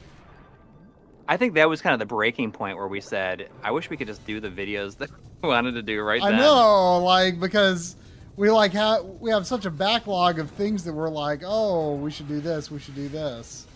I 1.27 1.37
think 1.37 1.53
that 1.53 1.69
was 1.69 1.81
kind 1.81 1.93
of 1.93 1.99
the 1.99 2.05
breaking 2.05 2.51
point 2.51 2.77
where 2.77 2.87
we 2.87 2.99
said, 2.99 3.49
I 3.63 3.71
wish 3.71 3.89
we 3.89 3.97
could 3.97 4.07
just 4.07 4.25
do 4.25 4.39
the 4.39 4.49
videos 4.49 4.97
that 4.99 5.09
we 5.41 5.49
wanted 5.49 5.73
to 5.73 5.81
do 5.81 6.01
right 6.01 6.21
now. 6.21 6.27
I 6.27 6.31
then. 6.31 6.39
know, 6.39 6.99
like 6.99 7.39
because 7.39 7.95
we 8.35 8.49
like 8.51 8.73
have 8.73 9.05
we 9.19 9.31
have 9.31 9.47
such 9.47 9.65
a 9.65 9.71
backlog 9.71 10.39
of 10.39 10.51
things 10.51 10.83
that 10.83 10.93
we're 10.93 11.09
like, 11.09 11.41
oh, 11.45 11.95
we 11.95 12.11
should 12.11 12.27
do 12.27 12.41
this, 12.41 12.69
we 12.69 12.79
should 12.79 12.95
do 12.95 13.07
this. 13.07 13.67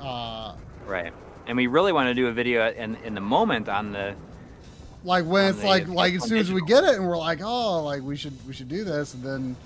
Uh, 0.00 0.54
Right. 0.86 1.12
And 1.46 1.56
we 1.56 1.66
really 1.66 1.92
want 1.92 2.08
to 2.08 2.14
do 2.14 2.28
a 2.28 2.32
video 2.32 2.70
in 2.70 2.96
in 3.04 3.14
the 3.14 3.20
moment 3.20 3.68
on 3.68 3.92
the 3.92 4.14
like 5.06 5.24
when 5.24 5.46
it's 5.46 5.62
like 5.62 5.86
like 5.86 6.14
as 6.14 6.24
on 6.24 6.28
soon 6.28 6.38
as 6.38 6.52
we 6.52 6.60
get 6.62 6.82
it 6.82 6.96
and 6.96 7.06
we're 7.06 7.16
like, 7.16 7.40
oh, 7.42 7.82
like 7.84 8.02
we 8.02 8.16
should 8.16 8.34
we 8.46 8.52
should 8.52 8.68
do 8.68 8.82
this, 8.82 9.14
and 9.14 9.22
then 9.22 9.56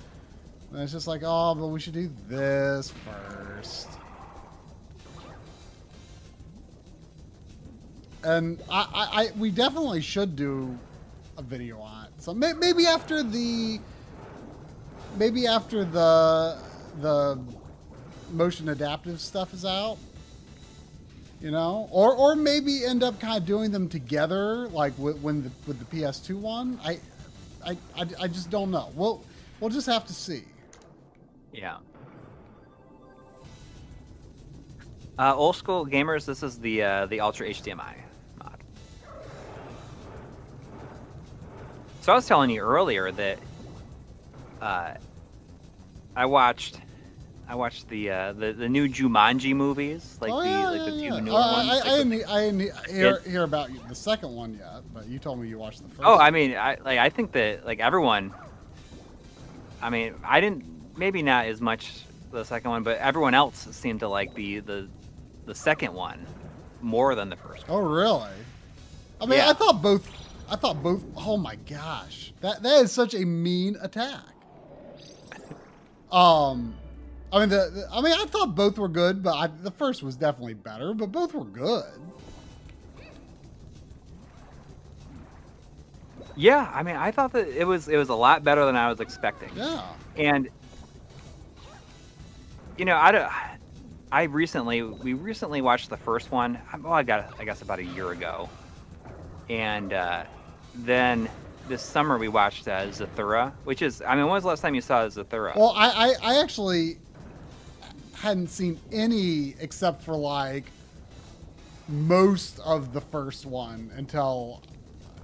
and 0.71 0.81
it's 0.81 0.91
just 0.91 1.07
like, 1.07 1.21
oh, 1.25 1.55
but 1.55 1.67
we 1.67 1.79
should 1.79 1.93
do 1.93 2.09
this 2.29 2.93
first. 3.05 3.89
And 8.23 8.61
I, 8.69 8.87
I, 8.93 9.23
I 9.23 9.31
we 9.35 9.49
definitely 9.49 10.01
should 10.01 10.35
do 10.35 10.77
a 11.39 11.41
video 11.41 11.79
on 11.79 12.05
it. 12.05 12.11
So 12.19 12.35
may, 12.35 12.53
maybe 12.53 12.85
after 12.85 13.23
the 13.23 13.79
maybe 15.17 15.47
after 15.47 15.83
the 15.83 16.59
the 17.01 17.39
motion 18.31 18.69
adaptive 18.69 19.19
stuff 19.19 19.55
is 19.55 19.65
out 19.65 19.97
you 21.41 21.51
know 21.51 21.87
or 21.91 22.13
or 22.15 22.35
maybe 22.35 22.85
end 22.85 23.03
up 23.03 23.19
kind 23.19 23.37
of 23.37 23.45
doing 23.45 23.71
them 23.71 23.89
together 23.89 24.67
like 24.69 24.97
with, 24.97 25.17
when 25.21 25.43
the 25.43 25.51
with 25.67 25.79
the 25.79 25.85
ps2 25.85 26.35
one 26.39 26.79
I, 26.83 26.99
I 27.65 27.71
i 27.95 28.05
i 28.21 28.27
just 28.27 28.49
don't 28.49 28.71
know 28.71 28.91
we'll 28.95 29.23
we'll 29.59 29.69
just 29.71 29.87
have 29.87 30.05
to 30.07 30.13
see 30.13 30.43
Yeah. 31.53 31.77
Uh, 35.19 35.35
old 35.35 35.55
school 35.55 35.85
gamers, 35.85 36.25
this 36.25 36.41
is 36.41 36.57
the 36.59 36.81
uh, 36.81 37.05
the 37.05 37.19
Ultra 37.19 37.47
HDMI 37.47 37.93
mod. 38.39 38.63
So 42.01 42.11
I 42.11 42.15
was 42.15 42.25
telling 42.25 42.49
you 42.49 42.61
earlier 42.61 43.11
that 43.11 43.39
uh, 44.61 44.93
I 46.15 46.25
watched 46.25 46.79
I 47.51 47.55
watched 47.55 47.89
the 47.89 48.09
uh, 48.09 48.31
the 48.31 48.53
the 48.53 48.69
new 48.69 48.87
Jumanji 48.87 49.53
movies, 49.53 50.17
like 50.21 50.31
oh, 50.31 50.41
the 50.41 50.47
yeah, 50.49 50.69
like 50.69 50.85
the 50.85 50.91
yeah, 50.91 51.09
two 51.09 51.15
yeah. 51.15 51.19
newer 51.19 51.35
Uh, 51.37 51.51
ones. 51.53 51.69
I, 51.69 51.73
like 51.75 51.85
I, 51.85 51.97
didn't, 51.97 52.29
I 52.29 52.39
didn't 52.45 52.87
hear, 52.89 53.19
hear 53.19 53.43
about 53.43 53.69
the 53.89 53.95
second 53.95 54.33
one 54.33 54.53
yet 54.53 54.81
but 54.93 55.05
you 55.07 55.19
told 55.19 55.37
me 55.39 55.49
you 55.49 55.57
watched 55.59 55.81
the 55.83 55.89
first 55.89 56.01
Oh, 56.01 56.13
one. 56.13 56.21
I 56.21 56.31
mean, 56.31 56.55
I 56.55 56.77
like 56.85 56.97
I 56.97 57.09
think 57.09 57.33
that 57.33 57.65
like 57.65 57.81
everyone. 57.81 58.33
I 59.81 59.89
mean, 59.89 60.15
I 60.23 60.39
didn't 60.39 60.63
maybe 60.97 61.21
not 61.23 61.45
as 61.47 61.59
much 61.59 61.91
the 62.31 62.45
second 62.45 62.71
one, 62.71 62.83
but 62.83 62.97
everyone 62.99 63.33
else 63.33 63.67
seemed 63.71 63.99
to 63.99 64.07
like 64.07 64.33
the 64.33 64.59
the 64.61 64.87
the 65.45 65.53
second 65.55 65.93
one 65.93 66.25
more 66.79 67.15
than 67.15 67.27
the 67.29 67.35
first 67.35 67.67
one. 67.67 67.79
oh 67.79 67.83
really 67.85 68.29
i 69.19 69.25
mean 69.25 69.39
i 69.39 69.53
thought 69.53 69.81
both 69.83 70.09
i 70.49 70.55
thought 70.55 70.81
both 70.81 71.03
oh 71.17 71.37
my 71.37 71.55
gosh 71.69 72.33
that 72.41 72.63
that 72.63 72.81
is 72.83 72.91
such 72.91 73.13
a 73.13 73.23
mean 73.25 73.75
attack 73.81 74.23
um 76.11 76.73
I 77.33 77.39
mean, 77.39 77.49
the, 77.49 77.69
the- 77.73 77.87
I 77.91 78.01
mean, 78.01 78.13
I 78.13 78.25
thought 78.25 78.55
both 78.55 78.77
were 78.77 78.87
good, 78.89 79.23
but 79.23 79.33
I, 79.35 79.47
the 79.47 79.71
first 79.71 80.03
was 80.03 80.15
definitely 80.15 80.53
better. 80.53 80.93
But 80.93 81.11
both 81.11 81.33
were 81.33 81.45
good. 81.45 81.85
Yeah, 86.35 86.69
I 86.73 86.83
mean, 86.83 86.95
I 86.95 87.11
thought 87.11 87.33
that 87.33 87.47
it 87.49 87.65
was 87.65 87.87
it 87.87 87.97
was 87.97 88.09
a 88.09 88.15
lot 88.15 88.43
better 88.43 88.65
than 88.65 88.75
I 88.75 88.89
was 88.89 88.99
expecting. 88.99 89.49
Yeah. 89.55 89.81
And 90.17 90.49
you 92.77 92.85
know, 92.85 92.95
I 92.95 93.11
don't. 93.11 93.31
I 94.11 94.23
recently 94.23 94.81
we 94.81 95.13
recently 95.13 95.61
watched 95.61 95.89
the 95.89 95.97
first 95.97 96.31
one. 96.31 96.57
Well, 96.81 96.93
I 96.93 97.03
got 97.03 97.33
I 97.39 97.45
guess 97.45 97.61
about 97.61 97.79
a 97.79 97.83
year 97.83 98.11
ago, 98.11 98.49
and 99.49 99.93
uh, 99.93 100.23
then 100.75 101.29
this 101.67 101.81
summer 101.81 102.17
we 102.17 102.27
watched 102.27 102.67
uh, 102.67 102.87
Zathura, 102.87 103.51
which 103.65 103.81
is 103.81 104.01
I 104.01 104.15
mean, 104.15 104.25
when 104.25 104.33
was 104.33 104.43
the 104.43 104.49
last 104.49 104.61
time 104.61 104.73
you 104.73 104.81
saw 104.81 105.05
Zathura? 105.07 105.55
Well, 105.55 105.73
I, 105.75 106.13
I, 106.23 106.33
I 106.33 106.41
actually 106.41 106.97
hadn't 108.21 108.49
seen 108.49 108.79
any 108.91 109.55
except 109.59 110.03
for 110.03 110.13
like 110.15 110.65
most 111.87 112.59
of 112.59 112.93
the 112.93 113.01
first 113.01 113.47
one 113.47 113.91
until 113.95 114.61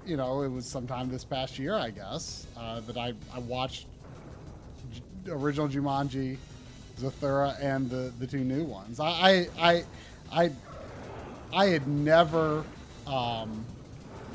you 0.05 0.17
know 0.17 0.41
it 0.41 0.49
was 0.49 0.65
sometime 0.65 1.09
this 1.09 1.23
past 1.23 1.59
year, 1.59 1.75
I 1.75 1.91
guess, 1.91 2.47
uh, 2.57 2.79
that 2.81 2.97
I 2.97 3.13
I 3.33 3.39
watched 3.39 3.85
J- 4.93 5.31
original 5.31 5.67
Jumanji, 5.67 6.37
Zathura, 6.99 7.55
and 7.61 7.87
the 7.89 8.11
the 8.19 8.25
two 8.25 8.43
new 8.43 8.63
ones. 8.63 8.99
I 8.99 9.07
I 9.09 9.47
I 9.59 9.83
I, 10.31 10.51
I 11.53 11.65
had 11.67 11.87
never. 11.87 12.63
Um, 13.05 13.63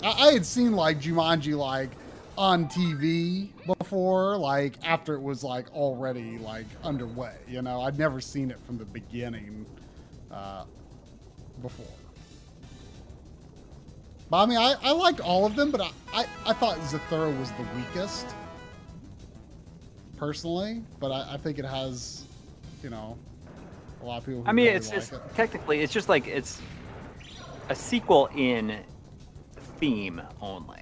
I, 0.05 0.29
I 0.29 0.33
had 0.33 0.47
seen 0.47 0.73
like 0.73 1.01
Jumanji 1.01 1.57
like 1.57 1.91
on 2.37 2.67
TV 2.67 3.49
before, 3.79 4.37
like 4.37 4.75
after 4.85 5.15
it 5.15 5.21
was 5.21 5.45
like 5.45 5.73
already 5.75 6.39
like 6.39 6.67
underway. 6.83 7.35
You 7.49 7.63
know, 7.63 7.83
I'd 7.83 7.99
never 7.99 8.21
seen 8.21 8.51
it 8.51 8.59
from 8.61 8.79
the 8.79 8.85
beginning 8.85 9.67
uh, 10.31 10.65
before. 11.61 11.87
But 14.31 14.45
I 14.45 14.47
mean, 14.47 14.59
I, 14.59 14.75
I 14.83 14.93
liked 14.93 15.21
all 15.21 15.45
of 15.45 15.57
them, 15.57 15.71
but 15.71 15.83
I, 15.83 15.91
I, 16.13 16.27
I 16.47 16.53
thought 16.55 16.79
Zathura 16.79 17.39
was 17.39 17.51
the 17.53 17.67
weakest, 17.77 18.27
personally. 20.17 20.83
But 21.01 21.13
I, 21.13 21.35
I 21.35 21.37
think 21.37 21.59
it 21.59 21.67
has, 21.67 22.25
you 22.83 22.89
know, 22.89 23.19
a 24.03 24.07
lot 24.07 24.19
of 24.19 24.27
people. 24.27 24.43
I 24.47 24.53
mean, 24.53 24.67
really 24.67 24.79
it's, 24.79 24.89
like 24.89 24.99
it's 24.99 25.13
it. 25.13 25.21
technically 25.35 25.81
it's 25.81 25.93
just 25.93 26.09
like 26.09 26.27
it's 26.27 26.63
a 27.69 27.75
sequel 27.75 28.31
in 28.35 28.79
theme 29.79 30.23
only. 30.41 30.81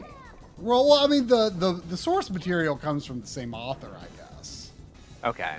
Well, 0.60 0.86
well, 0.88 0.98
I 0.98 1.06
mean, 1.06 1.26
the, 1.26 1.48
the 1.48 1.72
the 1.88 1.96
source 1.96 2.30
material 2.30 2.76
comes 2.76 3.06
from 3.06 3.20
the 3.22 3.26
same 3.26 3.54
author, 3.54 3.90
I 3.96 4.06
guess. 4.16 4.70
Okay. 5.24 5.56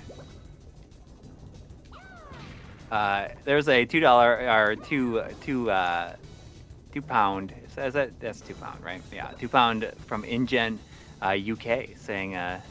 Uh, 2.91 3.29
there's 3.45 3.67
a 3.67 3.85
two 3.85 3.99
dollar 3.99 4.47
or 4.47 4.75
two 4.75 5.23
two 5.41 5.71
uh, 5.71 6.13
two 6.93 7.01
pound. 7.01 7.53
Says 7.69 7.93
that 7.95 8.19
that's 8.19 8.41
two 8.41 8.53
pound, 8.53 8.83
right? 8.83 9.01
Yeah, 9.11 9.31
two 9.39 9.47
pound 9.47 9.91
from 10.05 10.23
InGen 10.23 10.77
uh, 11.21 11.35
UK 11.35 11.97
saying 11.97 12.35
uh, 12.35 12.61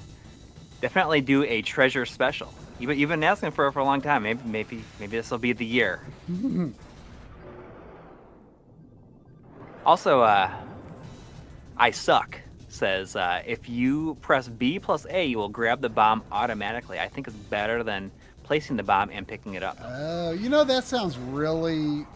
definitely 0.81 1.23
do 1.23 1.43
a 1.43 1.63
treasure 1.63 2.07
special. 2.07 2.55
You've, 2.79 2.97
you've 2.97 3.11
been 3.11 3.25
asking 3.25 3.51
for 3.53 3.67
it 3.67 3.73
for 3.73 3.81
a 3.81 3.85
long 3.85 4.03
time. 4.03 4.23
Maybe 4.23 4.41
maybe 4.45 4.85
maybe 5.01 5.17
this 5.17 5.33
will 5.33 5.39
be 5.39 5.53
the 5.53 5.67
year. 5.67 6.01
also, 9.85 10.21
uh, 10.21 10.51
I 11.81 11.93
suck 11.93 12.39
says 12.69 13.17
uh, 13.17 13.43
if 13.47 13.71
you 13.71 14.17
press 14.21 14.49
B 14.49 14.79
plus 14.79 15.07
A, 15.09 15.25
you 15.25 15.39
will 15.39 15.49
grab 15.49 15.81
the 15.81 15.89
bomb 15.89 16.23
automatically. 16.31 17.01
I 17.01 17.09
think 17.09 17.27
it's 17.27 17.35
better 17.35 17.83
than 17.83 18.11
placing 18.43 18.77
the 18.77 18.83
bomb 18.83 19.09
and 19.11 19.27
picking 19.27 19.55
it 19.55 19.63
up. 19.63 19.79
Oh, 19.83 20.33
you 20.33 20.51
know 20.51 20.63
that 20.63 20.85
sounds 20.85 21.17
really 21.19 22.07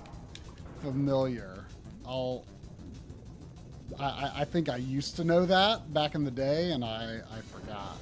familiar. 0.83 1.65
I'll. 2.07 2.45
I, 3.99 4.05
I- 4.05 4.33
I 4.41 4.45
think 4.45 4.69
I 4.69 4.77
used 4.77 5.17
to 5.17 5.25
know 5.25 5.47
that 5.47 5.95
back 5.95 6.15
in 6.15 6.25
the 6.25 6.31
day, 6.31 6.73
and 6.73 6.85
I, 6.85 7.21
I 7.33 7.41
forgot. 7.41 7.97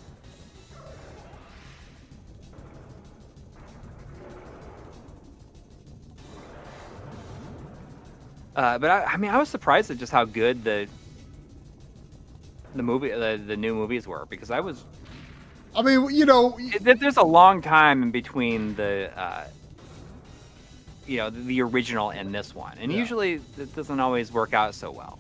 Uh, 8.55 8.79
but 8.79 8.91
I, 8.91 9.05
I 9.05 9.17
mean, 9.17 9.31
I 9.31 9.39
was 9.39 9.49
surprised 9.49 9.91
at 9.91 9.99
just 9.99 10.13
how 10.13 10.25
good 10.25 10.65
the 10.65 10.89
the 12.75 12.83
movie, 12.83 13.11
the, 13.11 13.41
the 13.47 13.57
new 13.57 13.75
movies 13.75 14.07
were 14.07 14.27
because 14.29 14.51
I 14.51 14.61
was. 14.61 14.85
I 15.75 15.83
mean, 15.83 16.11
you 16.15 16.27
know, 16.27 16.57
It, 16.59 17.01
there's 17.01 17.17
a 17.17 17.23
long 17.25 17.63
time 17.63 18.03
in 18.03 18.11
between 18.11 18.75
the, 18.75 19.11
uh, 19.17 19.45
you 21.07 21.17
know, 21.17 21.31
the 21.31 21.63
original 21.63 22.11
and 22.11 22.35
this 22.35 22.55
one, 22.55 22.77
and 22.79 22.93
Yeah. 22.93 22.99
usually 22.99 23.35
it 23.59 23.75
doesn't 23.75 23.99
always 23.99 24.31
work 24.33 24.53
out 24.55 24.75
so 24.75 24.91
well. 24.91 25.19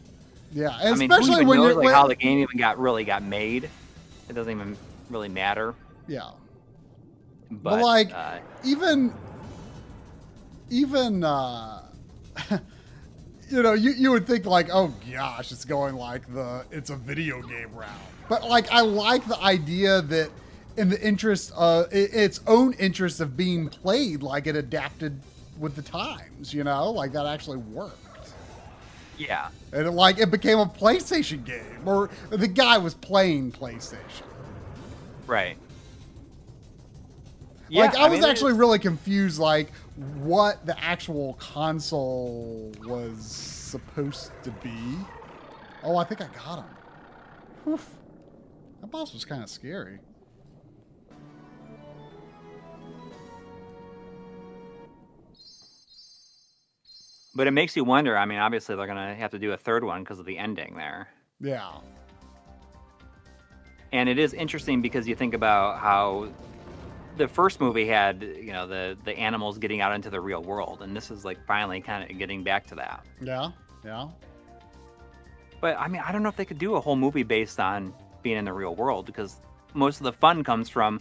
yeah, 0.52 0.70
I 0.78 0.94
mean, 0.94 1.10
especially 1.10 1.28
who 1.28 1.32
even 1.36 1.48
when 1.48 1.58
knows 1.58 1.76
like 1.76 1.84
when- 1.86 1.94
how 1.94 2.06
the 2.06 2.16
game 2.16 2.38
even 2.38 2.58
got 2.58 2.78
really 2.78 3.04
got 3.04 3.22
made? 3.22 3.70
It 4.28 4.32
doesn't 4.34 4.52
even 4.52 4.76
really 5.10 5.28
matter. 5.28 5.74
yeah. 6.06 6.30
But, 7.50 7.82
like, 7.82 8.12
uh, 8.14 8.38
even 8.64 9.12
even 10.70 11.22
uh 11.24 11.82
you 13.52 13.62
know 13.62 13.74
you, 13.74 13.90
you 13.92 14.10
would 14.10 14.26
think 14.26 14.46
like 14.46 14.68
oh 14.72 14.92
gosh 15.12 15.52
it's 15.52 15.64
going 15.64 15.94
like 15.94 16.26
the 16.32 16.64
it's 16.70 16.90
a 16.90 16.96
video 16.96 17.42
game 17.42 17.72
route. 17.74 17.88
But 18.28 18.48
like 18.48 18.70
i 18.72 18.80
like 18.80 19.26
the 19.26 19.38
idea 19.40 20.00
that 20.02 20.30
in 20.76 20.88
the 20.88 21.00
interest 21.06 21.52
of 21.54 21.86
i- 21.92 21.96
its 21.96 22.40
own 22.46 22.72
interest 22.74 23.20
of 23.20 23.36
being 23.36 23.68
played 23.68 24.22
like 24.22 24.46
it 24.46 24.56
adapted 24.56 25.20
with 25.58 25.76
the 25.76 25.82
times 25.82 26.54
you 26.54 26.64
know? 26.64 26.90
Like 26.90 27.12
that 27.12 27.26
actually 27.26 27.58
worked. 27.58 27.98
Yeah, 29.18 29.48
and 29.72 29.86
it, 29.86 29.90
like 29.90 30.18
it 30.18 30.30
became 30.30 30.58
a 30.58 30.66
playstation 30.66 31.44
game 31.44 31.86
or 31.86 32.08
the 32.30 32.48
guy 32.48 32.78
was 32.78 32.94
playing 32.94 33.52
playstation. 33.52 34.22
Right. 35.26 35.56
like 37.70 37.92
Yeah, 37.94 38.00
I, 38.04 38.08
was 38.08 38.20
mean, 38.20 38.28
actually 38.28 38.54
really 38.54 38.78
confused, 38.78 39.38
like 39.38 39.70
what 39.96 40.64
the 40.66 40.78
actual 40.82 41.34
console 41.34 42.72
was 42.84 43.24
supposed 43.24 44.32
to 44.42 44.50
be. 44.50 44.96
Oh, 45.82 45.96
I 45.96 46.04
think 46.04 46.20
I 46.20 46.28
got 46.28 46.58
him. 46.60 46.76
Whew. 47.64 47.80
That 48.80 48.90
boss 48.90 49.12
was 49.12 49.24
kind 49.24 49.42
of 49.42 49.48
scary. 49.50 49.98
But 57.34 57.46
it 57.46 57.52
makes 57.52 57.76
you 57.76 57.84
wonder. 57.84 58.16
I 58.16 58.26
mean, 58.26 58.38
obviously 58.38 58.76
they're 58.76 58.86
gonna 58.86 59.14
have 59.14 59.30
to 59.30 59.38
do 59.38 59.52
a 59.52 59.56
third 59.56 59.84
one 59.84 60.02
because 60.02 60.18
of 60.18 60.26
the 60.26 60.36
ending 60.36 60.74
there. 60.76 61.08
Yeah, 61.40 61.78
And 63.92 64.08
it 64.08 64.16
is 64.16 64.32
interesting 64.32 64.80
because 64.80 65.08
you 65.08 65.16
think 65.16 65.34
about 65.34 65.80
how 65.80 66.28
the 67.16 67.28
first 67.28 67.60
movie 67.60 67.86
had, 67.86 68.22
you 68.22 68.52
know, 68.52 68.66
the 68.66 68.96
the 69.04 69.16
animals 69.18 69.58
getting 69.58 69.80
out 69.80 69.94
into 69.94 70.10
the 70.10 70.20
real 70.20 70.42
world, 70.42 70.82
and 70.82 70.96
this 70.96 71.10
is 71.10 71.24
like 71.24 71.44
finally 71.46 71.80
kind 71.80 72.08
of 72.08 72.18
getting 72.18 72.42
back 72.42 72.66
to 72.68 72.74
that. 72.76 73.04
yeah, 73.20 73.50
yeah. 73.84 74.08
But 75.60 75.78
I 75.78 75.88
mean, 75.88 76.02
I 76.04 76.10
don't 76.12 76.22
know 76.22 76.28
if 76.28 76.36
they 76.36 76.44
could 76.44 76.58
do 76.58 76.74
a 76.74 76.80
whole 76.80 76.96
movie 76.96 77.22
based 77.22 77.60
on 77.60 77.94
being 78.22 78.36
in 78.36 78.44
the 78.44 78.52
real 78.52 78.74
world 78.74 79.06
because 79.06 79.40
most 79.74 79.98
of 79.98 80.04
the 80.04 80.12
fun 80.12 80.42
comes 80.42 80.68
from, 80.68 81.00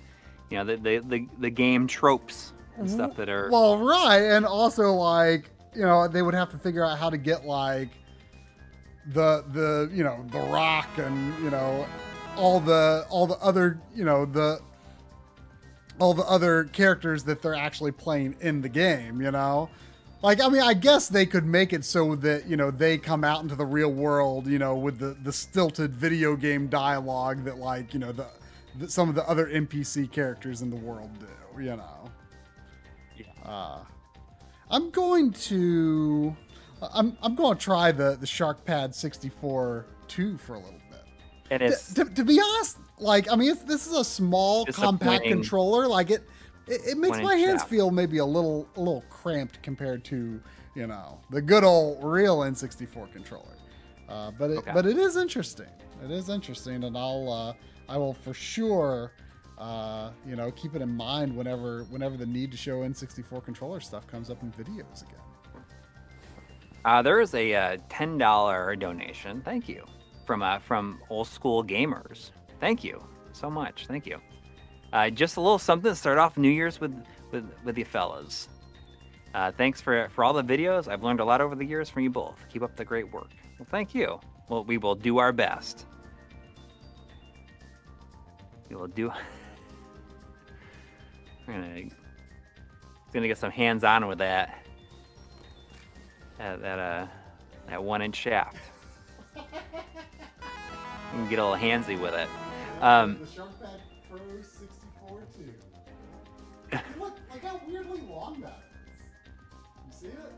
you 0.49 0.57
know, 0.57 0.63
the 0.63 0.77
the 0.77 0.99
the, 0.99 1.27
the 1.39 1.49
game 1.49 1.87
tropes 1.87 2.53
and 2.77 2.87
mm-hmm. 2.87 2.95
stuff 2.95 3.15
that 3.15 3.29
are. 3.29 3.49
Well, 3.51 3.77
right, 3.79 4.21
and 4.21 4.45
also 4.45 4.93
like 4.93 5.49
you 5.73 5.83
know 5.83 6.07
they 6.07 6.21
would 6.21 6.33
have 6.33 6.49
to 6.51 6.57
figure 6.57 6.85
out 6.85 6.97
how 6.97 7.09
to 7.09 7.17
get 7.17 7.45
like 7.45 7.89
the 9.07 9.43
the 9.51 9.89
you 9.93 10.03
know 10.03 10.23
the 10.31 10.39
Rock 10.39 10.89
and 10.97 11.43
you 11.43 11.49
know 11.49 11.87
all 12.37 12.59
the 12.59 13.05
all 13.09 13.25
the 13.27 13.37
other 13.37 13.79
you 13.95 14.05
know 14.05 14.25
the 14.25 14.59
all 16.01 16.13
the 16.15 16.23
other 16.23 16.63
characters 16.65 17.23
that 17.25 17.41
they're 17.41 17.53
actually 17.53 17.91
playing 17.91 18.35
in 18.41 18.61
the 18.61 18.69
game. 18.69 19.21
You 19.21 19.31
know, 19.31 19.69
like 20.21 20.41
I 20.41 20.49
mean, 20.49 20.61
I 20.61 20.73
guess 20.73 21.07
they 21.07 21.25
could 21.25 21.45
make 21.45 21.73
it 21.73 21.85
so 21.85 22.15
that 22.15 22.47
you 22.47 22.57
know 22.57 22.71
they 22.71 22.97
come 22.97 23.23
out 23.23 23.43
into 23.43 23.55
the 23.55 23.65
real 23.65 23.91
world. 23.91 24.47
You 24.47 24.59
know, 24.59 24.75
with 24.75 24.97
the 24.97 25.15
the 25.23 25.31
stilted 25.31 25.95
video 25.95 26.35
game 26.35 26.67
dialogue 26.67 27.43
that 27.45 27.59
like 27.59 27.93
you 27.93 27.99
know 27.99 28.11
the, 28.11 28.27
the 28.79 28.89
some 28.89 29.09
of 29.09 29.15
the 29.15 29.27
other 29.29 29.47
NPC 29.47 30.11
characters 30.11 30.61
in 30.61 30.69
the 30.69 30.75
world 30.75 31.11
do. 31.19 31.63
You 31.63 31.77
know. 31.77 32.11
Uh, 33.45 33.79
I'm 34.69 34.89
going 34.89 35.31
to. 35.31 36.35
I'm, 36.93 37.15
I'm 37.21 37.35
going 37.35 37.57
to 37.57 37.63
try 37.63 37.91
the, 37.91 38.17
the 38.19 38.25
Shark 38.25 38.65
Pad 38.65 38.95
64 38.95 39.85
2 40.07 40.37
for 40.37 40.55
a 40.55 40.57
little 40.57 40.71
bit. 40.71 40.80
And 41.51 41.61
To, 41.61 41.65
it's 41.67 41.93
to, 41.93 42.05
to 42.05 42.23
be 42.23 42.39
honest, 42.41 42.77
like, 42.97 43.31
I 43.31 43.35
mean, 43.35 43.51
it's, 43.51 43.63
this 43.63 43.85
is 43.85 43.93
a 43.93 44.03
small, 44.03 44.65
compact 44.65 45.25
controller. 45.25 45.87
Like, 45.87 46.09
it, 46.09 46.23
it, 46.67 46.81
it 46.91 46.97
makes 46.97 47.19
my 47.19 47.35
hands 47.35 47.61
feel 47.63 47.91
maybe 47.91 48.17
a 48.19 48.25
little 48.25 48.67
a 48.75 48.79
little 48.79 49.03
cramped 49.09 49.61
compared 49.61 50.03
to, 50.05 50.41
you 50.75 50.87
know, 50.87 51.19
the 51.29 51.41
good 51.41 51.63
old 51.63 52.03
real 52.03 52.39
N64 52.39 53.11
controller. 53.11 53.57
Uh, 54.09 54.31
but 54.31 54.51
it, 54.51 54.57
Okay. 54.59 54.71
but 54.73 54.85
it 54.85 54.97
is 54.97 55.17
interesting. 55.17 55.67
It 56.03 56.11
is 56.11 56.29
interesting, 56.29 56.83
and 56.83 56.97
I'll 56.97 57.31
uh, 57.31 57.53
I 57.91 57.97
will 57.97 58.13
for 58.13 58.33
sure 58.33 59.11
uh, 59.57 60.11
you 60.25 60.35
know, 60.35 60.51
keep 60.51 60.75
it 60.75 60.81
in 60.81 60.89
mind 60.95 61.35
whenever 61.35 61.83
whenever 61.85 62.17
the 62.17 62.25
need 62.25 62.51
to 62.51 62.57
show 62.57 62.79
N64 62.79 63.43
controller 63.45 63.79
stuff 63.79 64.07
comes 64.07 64.29
up 64.31 64.41
in 64.41 64.51
videos 64.53 65.03
again. 65.03 65.19
uh, 66.85 67.01
there 67.01 67.21
is 67.21 67.33
a 67.35 67.53
uh, 67.53 67.77
ten 67.89 68.17
dollar 68.17 68.75
donation. 68.75 69.41
Thank 69.43 69.69
you 69.69 69.85
from 70.31 70.43
uh, 70.43 70.59
from 70.59 71.01
old 71.09 71.27
school 71.27 71.61
gamers. 71.61 72.31
Thank 72.61 72.85
you 72.85 73.03
so 73.33 73.49
much. 73.49 73.85
Thank 73.87 74.05
you. 74.05 74.21
Uh, 74.93 75.09
just 75.09 75.35
a 75.35 75.41
little 75.41 75.59
something 75.59 75.91
to 75.91 75.95
start 75.95 76.17
off 76.17 76.37
New 76.37 76.47
Year's 76.47 76.79
with 76.79 76.95
with 77.31 77.51
with 77.65 77.77
you 77.77 77.83
fellas. 77.83 78.47
Uh, 79.33 79.51
thanks 79.51 79.81
for 79.81 80.07
for 80.07 80.23
all 80.23 80.31
the 80.31 80.41
videos. 80.41 80.87
I've 80.87 81.03
learned 81.03 81.19
a 81.19 81.25
lot 81.25 81.41
over 81.41 81.53
the 81.53 81.65
years 81.65 81.89
from 81.89 82.03
you 82.03 82.09
both. 82.09 82.39
Keep 82.47 82.61
up 82.63 82.77
the 82.77 82.85
great 82.85 83.11
work. 83.11 83.27
Well, 83.59 83.67
thank 83.69 83.93
you. 83.93 84.21
Well, 84.47 84.63
we 84.63 84.77
will 84.77 84.95
do 84.95 85.17
our 85.17 85.33
best. 85.33 85.85
We 88.69 88.77
will 88.77 88.87
do. 88.87 89.11
We're 91.45 91.55
gonna 91.55 91.89
gonna 93.11 93.27
get 93.27 93.37
some 93.37 93.51
hands 93.51 93.83
on 93.83 94.07
with 94.07 94.19
that. 94.19 94.65
That 96.37 96.61
that 96.61 96.79
uh 96.79 97.07
that 97.67 97.83
one 97.83 98.01
inch 98.01 98.15
shaft. 98.15 98.55
You 101.13 101.19
can 101.19 101.29
get 101.29 101.39
a 101.39 101.45
little 101.45 101.57
handsy 101.57 101.99
with 101.99 102.13
it. 102.13 102.27
Um, 102.81 103.19
the 103.19 103.25
Pro 104.09 104.19
64 104.41 105.21
too. 105.35 106.77
Look, 106.99 107.13
look 107.33 107.43
how 107.43 107.59
weirdly 107.67 108.01
long 108.09 108.41
that 108.41 108.63
is. 109.89 110.03
You 110.03 110.09
see 110.09 110.15
it? 110.15 110.33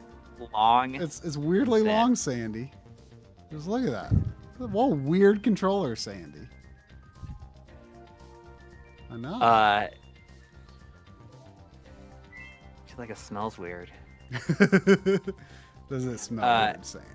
long. 0.55 0.95
It's 0.95 1.21
it's 1.25 1.37
weirdly 1.37 1.81
Sad. 1.81 1.89
long, 1.89 2.15
Sandy. 2.15 2.71
Just 3.51 3.67
look 3.67 3.83
at 3.85 3.91
that. 3.91 4.13
What 4.71 4.85
a 4.85 4.95
weird 4.95 5.43
controller, 5.43 5.97
Sandy. 5.97 6.47
I 9.11 9.17
know. 9.17 9.35
Uh, 9.35 9.45
I 9.45 9.91
feel 12.97 13.03
like 13.03 13.11
it 13.11 13.19
smells 13.19 13.59
weird. 13.59 13.91
Does 15.89 16.07
it 16.07 16.19
smell 16.19 16.45
uh, 16.45 16.73
weird, 16.73 16.85
Sandy? 16.85 17.07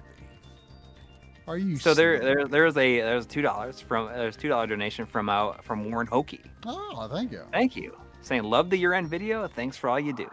Are 1.48 1.58
you 1.58 1.76
So 1.76 1.94
there, 1.94 2.20
there, 2.20 2.48
there's 2.48 2.78
a 2.78 3.02
there's 3.02 3.26
two 3.26 3.42
dollars 3.42 3.82
from 3.82 4.08
there's 4.08 4.38
two 4.38 4.48
dollar 4.48 4.68
donation 4.68 5.06
from 5.06 5.28
uh, 5.28 5.54
from 5.62 5.90
Warren 5.90 6.08
Hokey. 6.08 6.42
Oh, 6.66 7.10
thank 7.12 7.32
you. 7.32 7.44
Thank 7.52 7.76
you. 7.76 7.98
Saying 8.22 8.44
love 8.44 8.70
the 8.70 8.78
year 8.78 8.94
end 8.94 9.10
video. 9.10 9.48
Thanks 9.48 9.76
for 9.76 9.90
all 9.90 10.00
you 10.00 10.14
do. 10.14 10.30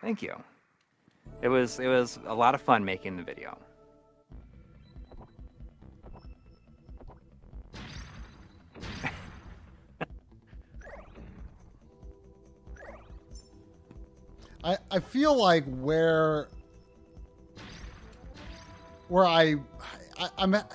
Thank 0.00 0.22
you. 0.22 0.34
It 1.42 1.48
was 1.48 1.78
it 1.78 1.86
was 1.86 2.18
a 2.26 2.34
lot 2.34 2.54
of 2.54 2.62
fun 2.62 2.84
making 2.84 3.16
the 3.16 3.22
video. 3.22 3.58
I, 14.64 14.76
I 14.90 14.98
feel 14.98 15.36
like 15.36 15.64
where 15.66 16.48
where 19.08 19.24
I, 19.24 19.56
I 20.18 20.28
I'm 20.36 20.54
at, 20.54 20.70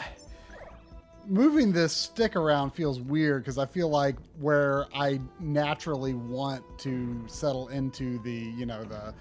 moving 1.27 1.71
this 1.71 1.93
stick 1.93 2.35
around 2.35 2.71
feels 2.71 2.99
weird 2.99 3.43
because 3.43 3.57
I 3.57 3.65
feel 3.65 3.89
like 3.89 4.15
where 4.39 4.85
I 4.95 5.19
naturally 5.39 6.13
want 6.13 6.63
to 6.79 7.23
settle 7.27 7.67
into 7.69 8.19
the 8.19 8.31
you 8.57 8.65
know 8.65 8.83
the 8.83 9.13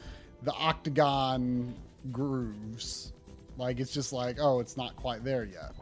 the 0.43 0.52
octagon 0.52 1.74
grooves 2.10 3.12
like 3.59 3.78
it's 3.78 3.93
just 3.93 4.12
like 4.12 4.39
oh 4.40 4.60
it's 4.60 4.76
not 4.76 4.97
quite 4.97 5.24
there 5.24 5.44
yet 5.44 5.72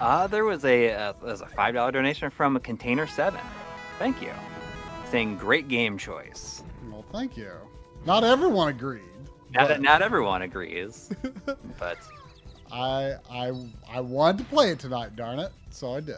Uh, 0.00 0.26
there 0.26 0.46
was 0.46 0.64
a 0.64 0.90
uh, 0.90 1.12
was 1.20 1.42
a 1.42 1.46
five 1.46 1.74
dollar 1.74 1.92
donation 1.92 2.30
from 2.30 2.56
a 2.56 2.60
container 2.60 3.06
seven. 3.06 3.40
Thank 4.00 4.20
you. 4.22 4.32
Saying 5.10 5.36
great 5.36 5.68
game 5.68 5.98
choice. 5.98 6.62
well 6.90 7.04
thank 7.12 7.36
you 7.36 7.52
not 8.06 8.24
everyone 8.24 8.68
agreed 8.68 9.02
Not 9.52 9.68
but 9.68 9.80
not 9.82 10.00
everyone 10.00 10.40
agrees, 10.42 11.10
but 11.78 11.98
I 12.72 13.14
I 13.30 13.52
I 13.88 14.00
wanted 14.00 14.38
to 14.38 14.44
play 14.44 14.70
it 14.70 14.78
tonight 14.78 15.16
darn 15.16 15.38
it 15.38 15.52
so 15.70 15.94
I 15.96 16.00
did 16.00 16.16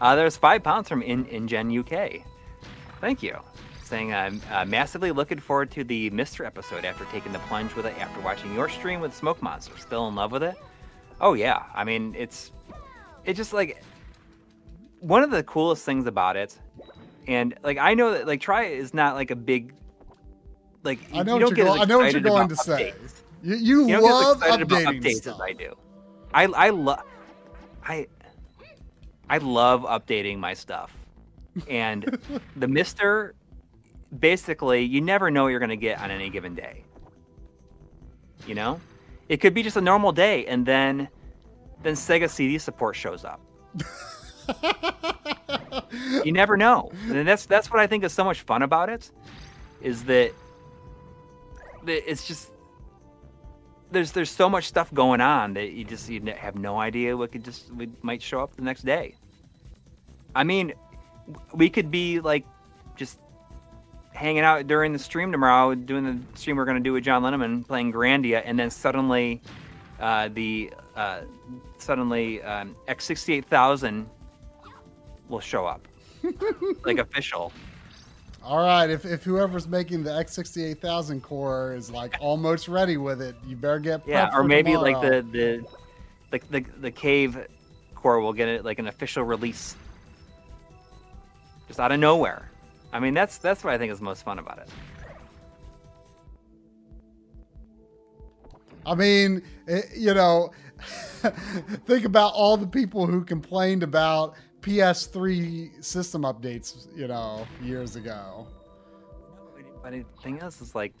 Uh, 0.00 0.14
there's 0.14 0.36
five 0.36 0.62
pounds 0.62 0.88
from 0.88 1.02
In 1.02 1.24
InGen 1.26 1.70
UK. 1.80 2.22
Thank 3.00 3.22
you. 3.22 3.36
Saying 3.82 4.12
I'm 4.14 4.40
uh, 4.52 4.64
massively 4.66 5.10
looking 5.10 5.38
forward 5.40 5.70
to 5.72 5.82
the 5.84 6.10
MiSTer 6.10 6.46
episode 6.46 6.84
after 6.84 7.04
taking 7.06 7.32
the 7.32 7.38
plunge 7.40 7.74
with 7.74 7.86
it 7.86 7.98
after 7.98 8.20
watching 8.20 8.54
your 8.54 8.68
stream 8.68 9.00
with 9.00 9.14
Smoke 9.14 9.40
Monster. 9.42 9.76
Still 9.78 10.06
in 10.08 10.14
love 10.14 10.30
with 10.32 10.42
it? 10.44 10.56
Oh 11.20 11.32
yeah. 11.34 11.64
I 11.74 11.82
mean, 11.84 12.14
it's 12.16 12.52
it's 13.24 13.36
just 13.38 13.52
like 13.52 13.82
one 15.00 15.22
of 15.22 15.30
the 15.30 15.42
coolest 15.42 15.84
things 15.84 16.06
about 16.06 16.36
it. 16.36 16.58
And 17.28 17.54
like 17.62 17.78
I 17.78 17.94
know 17.94 18.12
that 18.12 18.26
like 18.26 18.40
Try 18.40 18.64
is 18.64 18.94
not 18.94 19.14
like 19.14 19.30
a 19.30 19.36
big 19.36 19.74
like 20.84 20.98
I 21.12 21.18
you 21.18 21.24
don't 21.24 21.54
get 21.54 21.64
go- 21.66 21.74
I 21.74 21.84
know 21.84 21.98
what 21.98 22.12
you're 22.12 22.20
going 22.20 22.48
to 22.48 22.56
say. 22.56 22.92
updates. 22.94 23.22
You, 23.42 23.56
you, 23.56 23.88
You 23.88 23.96
as 23.96 24.02
love 24.02 24.36
excited 24.42 24.62
about 24.62 24.82
updates 24.94 25.16
stuff. 25.16 25.34
as 25.36 25.40
I 25.40 25.52
do. 25.52 25.74
I 26.32 26.44
I 26.44 26.70
love 26.70 27.02
I 27.84 28.06
I 29.28 29.38
love 29.38 29.82
updating 29.82 30.38
my 30.38 30.54
stuff. 30.54 30.96
And 31.68 32.04
the 32.56 32.66
MiSTer 32.66 33.32
basically 34.20 34.82
you 34.84 35.00
never 35.00 35.30
know 35.30 35.42
what 35.44 35.48
you're 35.48 35.60
gonna 35.60 35.76
get 35.76 36.00
on 36.00 36.10
any 36.10 36.30
given 36.30 36.54
day. 36.54 36.84
You 38.46 38.54
know? 38.54 38.80
It 39.28 39.38
could 39.38 39.54
be 39.54 39.62
just 39.64 39.76
a 39.76 39.80
normal 39.80 40.12
day 40.12 40.46
and 40.46 40.64
then 40.64 41.08
then 41.82 41.94
Sega 41.94 42.30
CD 42.30 42.58
support 42.58 42.94
shows 42.94 43.24
up. 43.24 43.40
You 46.24 46.32
never 46.32 46.56
know. 46.56 46.90
And 47.08 47.26
that's 47.26 47.46
that's 47.46 47.70
what 47.70 47.80
I 47.80 47.86
think 47.86 48.04
is 48.04 48.12
so 48.12 48.24
much 48.24 48.40
fun 48.42 48.62
about 48.62 48.88
it 48.88 49.10
is 49.80 50.04
that 50.04 50.32
that 51.84 52.10
it's 52.10 52.26
just 52.26 52.48
there's 53.90 54.12
there's 54.12 54.30
so 54.30 54.48
much 54.48 54.64
stuff 54.64 54.92
going 54.92 55.20
on 55.20 55.54
that 55.54 55.72
you 55.72 55.84
just 55.84 56.08
you 56.08 56.20
have 56.36 56.56
no 56.56 56.78
idea 56.78 57.16
what 57.16 57.32
could 57.32 57.44
just 57.44 57.70
might 58.02 58.22
show 58.22 58.40
up 58.40 58.56
the 58.56 58.62
next 58.62 58.84
day. 58.84 59.14
I 60.34 60.44
mean, 60.44 60.74
we 61.54 61.70
could 61.70 61.90
be 61.90 62.20
like 62.20 62.44
just 62.96 63.18
hanging 64.12 64.42
out 64.42 64.66
during 64.66 64.92
the 64.92 64.98
stream 64.98 65.30
tomorrow, 65.30 65.74
doing 65.74 66.04
the 66.04 66.38
stream 66.38 66.56
we're 66.56 66.64
going 66.64 66.78
to 66.78 66.82
do 66.82 66.92
with 66.92 67.04
John 67.04 67.22
Lennon 67.22 67.64
playing 67.64 67.92
Grandia, 67.92 68.42
and 68.44 68.58
then 68.58 68.70
suddenly 68.70 69.40
uh, 70.00 70.28
the 70.32 70.72
uh, 70.96 71.20
suddenly 71.78 72.42
um, 72.42 72.74
X68000 72.88 74.06
will 75.28 75.40
show 75.40 75.66
up, 75.66 75.86
like 76.84 76.98
official. 76.98 77.52
All 78.42 78.58
right, 78.58 78.88
if, 78.88 79.04
if 79.04 79.24
whoever's 79.24 79.66
making 79.66 80.04
the 80.04 80.10
X68000 80.10 81.20
core 81.20 81.74
is 81.74 81.90
like 81.90 82.16
almost 82.20 82.68
ready 82.68 82.96
with 82.96 83.20
it, 83.20 83.34
you 83.44 83.56
better 83.56 83.80
get 83.80 84.06
Yeah, 84.06 84.28
or 84.28 84.42
for 84.42 84.44
maybe 84.44 84.76
like 84.76 85.00
tomorrow. 85.00 85.22
the 85.22 85.28
the 85.32 85.66
like 86.30 86.48
the 86.50 86.64
the 86.80 86.90
cave 86.90 87.46
core 87.94 88.20
will 88.20 88.32
get 88.32 88.48
it 88.48 88.64
like 88.64 88.78
an 88.78 88.86
official 88.86 89.24
release, 89.24 89.74
just 91.66 91.80
out 91.80 91.90
of 91.90 91.98
nowhere. 91.98 92.50
I 92.92 93.00
mean, 93.00 93.14
that's 93.14 93.38
that's 93.38 93.64
what 93.64 93.74
I 93.74 93.78
think 93.78 93.92
is 93.92 94.00
most 94.00 94.22
fun 94.24 94.38
about 94.38 94.58
it. 94.58 94.68
I 98.86 98.94
mean, 98.94 99.42
it, 99.66 99.86
you 99.96 100.14
know, 100.14 100.52
think 101.86 102.04
about 102.04 102.32
all 102.34 102.56
the 102.56 102.66
people 102.66 103.06
who 103.06 103.24
complained 103.24 103.82
about 103.82 104.34
PS3 104.66 105.84
system 105.84 106.22
updates, 106.22 106.88
you 106.96 107.06
know, 107.06 107.46
years 107.62 107.94
ago. 107.94 108.48
But 109.82 109.92
the 109.92 110.04
thing 110.20 110.38
is, 110.38 110.60
is 110.60 110.74
like, 110.74 110.92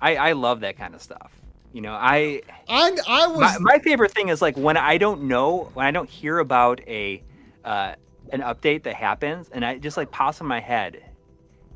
I 0.00 0.16
I 0.16 0.32
love 0.32 0.60
that 0.60 0.76
kind 0.76 0.94
of 0.94 1.00
stuff. 1.00 1.40
You 1.72 1.82
know, 1.82 1.92
I 1.92 2.42
I 2.68 2.96
I 3.08 3.26
was 3.28 3.38
my, 3.38 3.56
my 3.60 3.78
favorite 3.78 4.10
thing 4.10 4.28
is 4.28 4.42
like 4.42 4.56
when 4.56 4.76
I 4.76 4.98
don't 4.98 5.22
know 5.22 5.70
when 5.74 5.86
I 5.86 5.92
don't 5.92 6.08
hear 6.10 6.40
about 6.40 6.80
a 6.88 7.22
uh, 7.64 7.94
an 8.32 8.40
update 8.40 8.82
that 8.82 8.96
happens, 8.96 9.48
and 9.50 9.64
I 9.64 9.78
just 9.78 9.96
like 9.96 10.10
pops 10.10 10.40
in 10.40 10.46
my 10.48 10.58
head, 10.58 11.00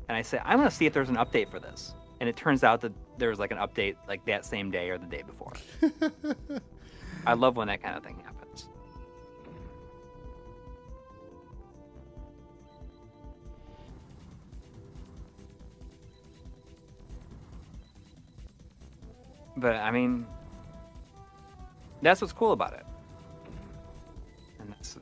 and 0.09 0.17
I 0.17 0.21
say 0.21 0.41
I'm 0.43 0.57
gonna 0.57 0.69
see 0.69 0.85
if 0.85 0.91
there's 0.91 1.09
an 1.09 1.15
update 1.15 1.49
for 1.49 1.61
this, 1.61 1.93
and 2.19 2.27
it 2.27 2.35
turns 2.35 2.65
out 2.65 2.81
that 2.81 2.91
there's 3.17 3.39
like 3.39 3.51
an 3.51 3.57
update 3.57 3.95
like 4.05 4.25
that 4.25 4.43
same 4.43 4.69
day 4.69 4.89
or 4.89 4.97
the 4.97 5.05
day 5.05 5.23
before. 5.25 5.53
I 7.25 7.33
love 7.35 7.55
when 7.55 7.69
that 7.69 7.81
kind 7.81 7.95
of 7.95 8.03
thing 8.03 8.17
happens. 8.17 8.34
But 19.57 19.75
I 19.75 19.91
mean, 19.91 20.25
that's 22.01 22.21
what's 22.21 22.33
cool 22.33 22.51
about 22.51 22.73
it. 22.73 22.85
And 24.59 24.69
that's 24.69 24.97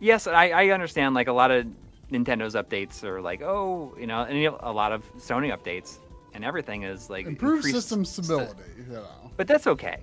yes, 0.00 0.26
I, 0.26 0.50
I 0.50 0.68
understand. 0.70 1.14
Like 1.14 1.28
a 1.28 1.32
lot 1.32 1.50
of 1.50 1.66
Nintendo's 2.10 2.54
updates 2.54 3.04
are 3.04 3.20
like, 3.20 3.42
oh, 3.42 3.94
you 3.98 4.06
know, 4.06 4.22
and 4.22 4.38
you 4.38 4.50
know, 4.50 4.58
a 4.60 4.72
lot 4.72 4.92
of 4.92 5.04
Sony 5.16 5.56
updates 5.56 5.98
and 6.34 6.44
everything 6.44 6.82
is 6.82 7.10
like 7.10 7.26
improved 7.26 7.66
increased 7.66 7.76
system 7.76 8.04
st- 8.04 8.26
stability, 8.26 8.62
you 8.86 8.92
know. 8.92 9.06
but 9.36 9.46
that's 9.46 9.66
okay. 9.66 9.98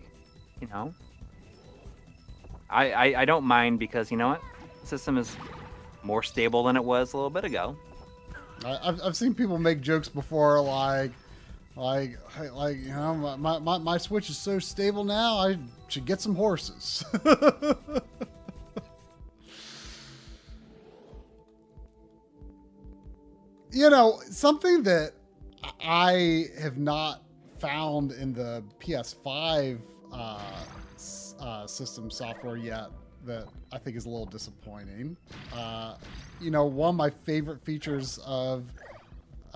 You 0.61 0.67
know, 0.67 0.93
I, 2.69 2.91
I 2.91 3.21
I 3.21 3.25
don't 3.25 3.43
mind 3.43 3.79
because 3.79 4.11
you 4.11 4.17
know 4.17 4.29
what, 4.29 4.41
system 4.83 5.17
is 5.17 5.35
more 6.03 6.23
stable 6.23 6.63
than 6.63 6.75
it 6.75 6.83
was 6.83 7.13
a 7.13 7.17
little 7.17 7.29
bit 7.29 7.43
ago. 7.43 7.75
I, 8.63 8.79
I've 8.83 9.01
I've 9.03 9.15
seen 9.15 9.33
people 9.33 9.57
make 9.57 9.81
jokes 9.81 10.07
before, 10.07 10.61
like, 10.61 11.11
like, 11.75 12.17
like 12.53 12.77
you 12.77 12.89
know, 12.89 13.13
my, 13.37 13.59
my 13.59 13.77
my 13.77 13.97
Switch 13.97 14.29
is 14.29 14.37
so 14.37 14.59
stable 14.59 15.03
now, 15.03 15.37
I 15.37 15.57
should 15.87 16.05
get 16.05 16.21
some 16.21 16.35
horses. 16.35 17.03
you 23.71 23.89
know, 23.89 24.21
something 24.29 24.83
that 24.83 25.11
I 25.81 26.45
have 26.59 26.77
not 26.77 27.23
found 27.59 28.13
in 28.13 28.33
the 28.33 28.63
PS5 28.79 29.79
uh, 30.13 30.39
uh, 31.39 31.67
system 31.67 32.09
software 32.09 32.55
yet 32.55 32.89
that 33.25 33.47
I 33.71 33.77
think 33.77 33.97
is 33.97 34.05
a 34.05 34.09
little 34.09 34.25
disappointing. 34.25 35.17
Uh, 35.53 35.95
you 36.39 36.51
know, 36.51 36.65
one 36.65 36.89
of 36.89 36.95
my 36.95 37.09
favorite 37.09 37.63
features 37.65 38.19
of 38.25 38.65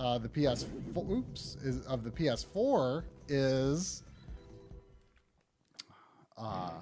uh, 0.00 0.16
the 0.16 0.28
PS, 0.30 0.64
oops, 0.96 1.58
is 1.62 1.86
of 1.86 2.04
the 2.04 2.10
PS4 2.10 3.04
is, 3.28 4.02
uh, 6.38 6.42
oh, 6.42 6.80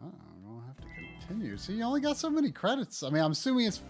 I'm 0.00 0.12
gonna 0.44 0.66
have 0.66 0.76
to 0.76 0.86
continue. 1.26 1.56
So 1.56 1.72
you 1.72 1.82
only 1.82 2.00
got 2.00 2.16
so 2.16 2.30
many 2.30 2.52
credits. 2.52 3.02
I 3.02 3.10
mean, 3.10 3.20
I'm 3.20 3.32
assuming 3.32 3.66
it's 3.66 3.80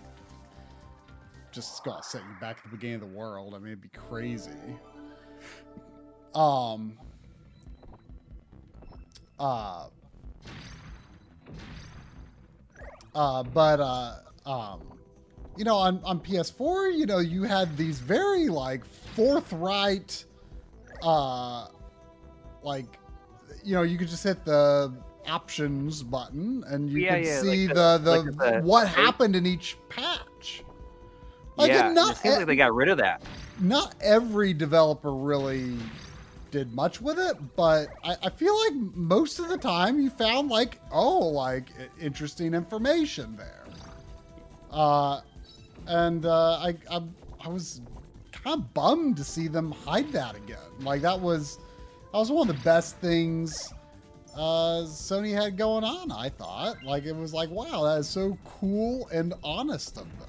just 1.53 1.85
gonna 1.85 2.03
set 2.03 2.23
you 2.23 2.41
back 2.41 2.57
at 2.57 2.62
the 2.62 2.71
beginning 2.71 2.95
of 2.95 3.01
the 3.03 3.15
world. 3.19 3.55
I 3.55 3.59
mean, 3.59 3.69
it'd 3.69 3.83
be 3.83 3.89
crazy. 3.89 4.51
Um. 6.35 6.97
Uh. 9.39 9.89
Uh, 13.15 13.43
but 13.43 13.81
uh, 13.81 14.15
um, 14.47 14.81
you 15.61 15.65
know, 15.65 15.77
on 15.77 16.01
on 16.05 16.20
PS4, 16.20 16.97
you 16.97 17.05
know, 17.05 17.19
you 17.19 17.43
had 17.43 17.77
these 17.77 17.99
very 18.01 18.49
like 18.49 18.82
forthright, 18.87 20.24
uh, 21.03 21.66
like, 22.62 22.99
you 23.62 23.74
know, 23.74 23.82
you 23.82 23.99
could 23.99 24.09
just 24.09 24.24
hit 24.24 24.43
the 24.47 24.91
options 25.28 26.03
button 26.03 26.65
and 26.69 26.89
you 26.89 27.03
Yeah, 27.03 27.16
could 27.16 27.27
yeah, 27.27 27.41
see 27.43 27.66
like 27.66 27.74
the 27.74 27.99
the- 27.99 27.99
the, 28.05 28.11
like 28.11 28.24
the- 28.39 28.61
what 28.62 28.89
happened 28.89 29.37
in 29.37 29.45
each 29.45 29.77
patch. 29.91 30.65
Like, 31.59 31.69
yeah, 31.73 31.93
not 31.93 32.12
it 32.12 32.16
seems 32.16 32.37
like 32.39 32.47
they 32.47 32.57
got 32.57 32.74
rid 32.74 32.89
of 32.89 32.97
that. 32.97 33.20
not 33.61 33.95
every 34.01 34.55
developer 34.55 35.12
really 35.12 35.77
did 36.51 36.73
much 36.74 37.03
with 37.03 37.19
it, 37.19 37.37
but 37.55 37.89
I, 38.03 38.16
I 38.23 38.31
feel 38.31 38.57
like 38.65 38.73
most 38.97 39.39
of 39.39 39.51
the 39.51 39.59
time 39.59 40.01
you 40.01 40.09
found 40.09 40.49
like, 40.49 40.81
oh, 40.91 41.19
like 41.19 41.69
interesting 42.01 42.55
information 42.55 43.37
there. 43.37 43.57
Uh, 44.70 45.20
and 45.91 46.25
uh, 46.25 46.53
I, 46.59 46.77
I 46.91 47.03
I 47.45 47.49
was 47.49 47.83
kind 48.33 48.61
of 48.61 48.73
bummed 48.73 49.17
to 49.17 49.25
see 49.25 49.49
them 49.49 49.73
hide 49.73 50.11
that 50.12 50.37
again. 50.37 50.59
Like 50.81 51.03
that 51.03 51.21
was 51.21 51.59
that 52.12 52.19
was 52.19 52.31
one 52.31 52.49
of 52.49 52.57
the 52.57 52.62
best 52.62 52.97
things 52.99 53.73
uh, 54.35 54.85
Sony 54.85 55.33
had 55.33 55.57
going 55.59 55.83
on. 55.83 56.12
I 56.12 56.29
thought 56.29 56.83
like 56.85 57.05
it 57.05 57.17
was 57.17 57.35
like, 57.35 57.51
wow, 57.51 57.83
that 57.85 57.99
is 57.99 58.09
so 58.09 58.39
cool 58.45 59.09
and 59.12 59.35
honest 59.43 59.97
of 59.97 60.07
them. 60.19 60.29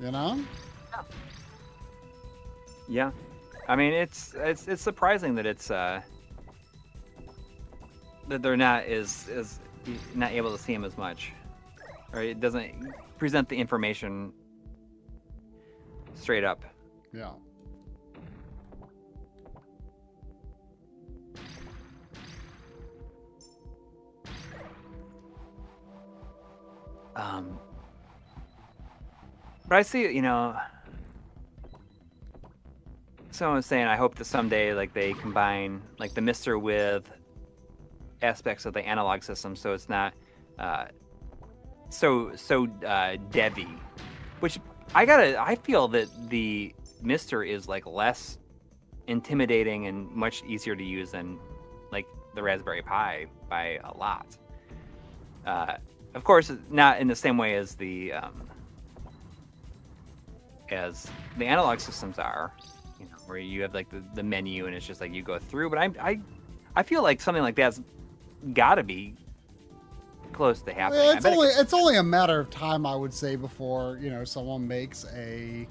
You 0.00 0.10
know? 0.10 0.44
Yeah, 0.92 1.02
yeah. 2.88 3.10
I 3.68 3.74
mean 3.74 3.94
it's 3.94 4.34
it's 4.36 4.68
it's 4.68 4.82
surprising 4.82 5.34
that 5.36 5.46
it's 5.46 5.70
uh 5.70 6.02
that 8.28 8.42
they're 8.42 8.56
not 8.56 8.84
as 8.84 9.28
as 9.30 9.60
not 10.14 10.32
able 10.32 10.54
to 10.54 10.62
see 10.62 10.74
him 10.74 10.84
as 10.84 10.98
much, 10.98 11.32
or 12.12 12.22
it 12.22 12.38
doesn't 12.40 12.92
present 13.18 13.48
the 13.48 13.56
information 13.56 14.32
straight 16.14 16.44
up. 16.44 16.64
Yeah. 17.12 17.30
Um, 27.16 27.58
but 29.68 29.78
I 29.78 29.82
see, 29.82 30.02
you 30.14 30.20
know, 30.20 30.54
someone 33.30 33.56
was 33.56 33.66
saying, 33.66 33.86
I 33.86 33.96
hope 33.96 34.16
that 34.16 34.26
someday, 34.26 34.74
like, 34.74 34.92
they 34.92 35.14
combine, 35.14 35.80
like, 35.98 36.12
the 36.12 36.20
MiSTer 36.20 36.60
with 36.60 37.10
aspects 38.20 38.66
of 38.66 38.74
the 38.74 38.86
analog 38.86 39.22
system, 39.22 39.56
so 39.56 39.72
it's 39.72 39.88
not 39.88 40.12
uh, 40.58 40.86
so 41.90 42.34
so 42.36 42.64
uh, 42.64 43.16
devy. 43.30 43.78
Which 44.40 44.58
I 44.94 45.04
gotta, 45.04 45.40
I 45.40 45.56
feel 45.56 45.88
that 45.88 46.08
the 46.28 46.74
MiSTer 47.02 47.48
is 47.48 47.68
like 47.68 47.86
less 47.86 48.38
intimidating 49.06 49.86
and 49.86 50.10
much 50.10 50.42
easier 50.44 50.76
to 50.76 50.84
use 50.84 51.12
than 51.12 51.38
like 51.92 52.06
the 52.34 52.42
Raspberry 52.42 52.82
Pi 52.82 53.26
by 53.48 53.80
a 53.84 53.96
lot. 53.96 54.26
Uh, 55.46 55.76
of 56.14 56.24
course, 56.24 56.52
not 56.70 57.00
in 57.00 57.08
the 57.08 57.14
same 57.14 57.38
way 57.38 57.56
as 57.56 57.74
the 57.74 58.12
um, 58.12 58.48
as 60.70 61.10
the 61.38 61.46
analog 61.46 61.78
systems 61.78 62.18
are, 62.18 62.52
you 62.98 63.06
know, 63.06 63.16
where 63.26 63.38
you 63.38 63.62
have 63.62 63.74
like 63.74 63.88
the, 63.90 64.02
the 64.14 64.22
menu 64.22 64.66
and 64.66 64.74
it's 64.74 64.86
just 64.86 65.00
like 65.00 65.12
you 65.12 65.22
go 65.22 65.38
through. 65.38 65.70
But 65.70 65.78
I 65.78 65.90
I 66.00 66.20
I 66.74 66.82
feel 66.82 67.02
like 67.02 67.20
something 67.20 67.42
like 67.42 67.56
that's 67.56 67.80
got 68.52 68.76
to 68.76 68.82
be 68.82 69.14
close 70.36 70.60
to 70.62 70.72
happening. 70.72 71.04
Yeah, 71.04 71.14
it's 71.14 71.24
bet 71.24 71.32
it 71.32 71.36
only 71.36 71.48
it's 71.48 71.72
only 71.72 71.96
a 71.96 72.02
matter 72.02 72.38
of 72.38 72.50
time, 72.50 72.86
I 72.86 72.94
would 72.94 73.12
say, 73.12 73.36
before 73.36 73.98
you 74.00 74.10
know 74.10 74.24
someone 74.24 74.66
makes 74.68 75.04
a 75.14 75.66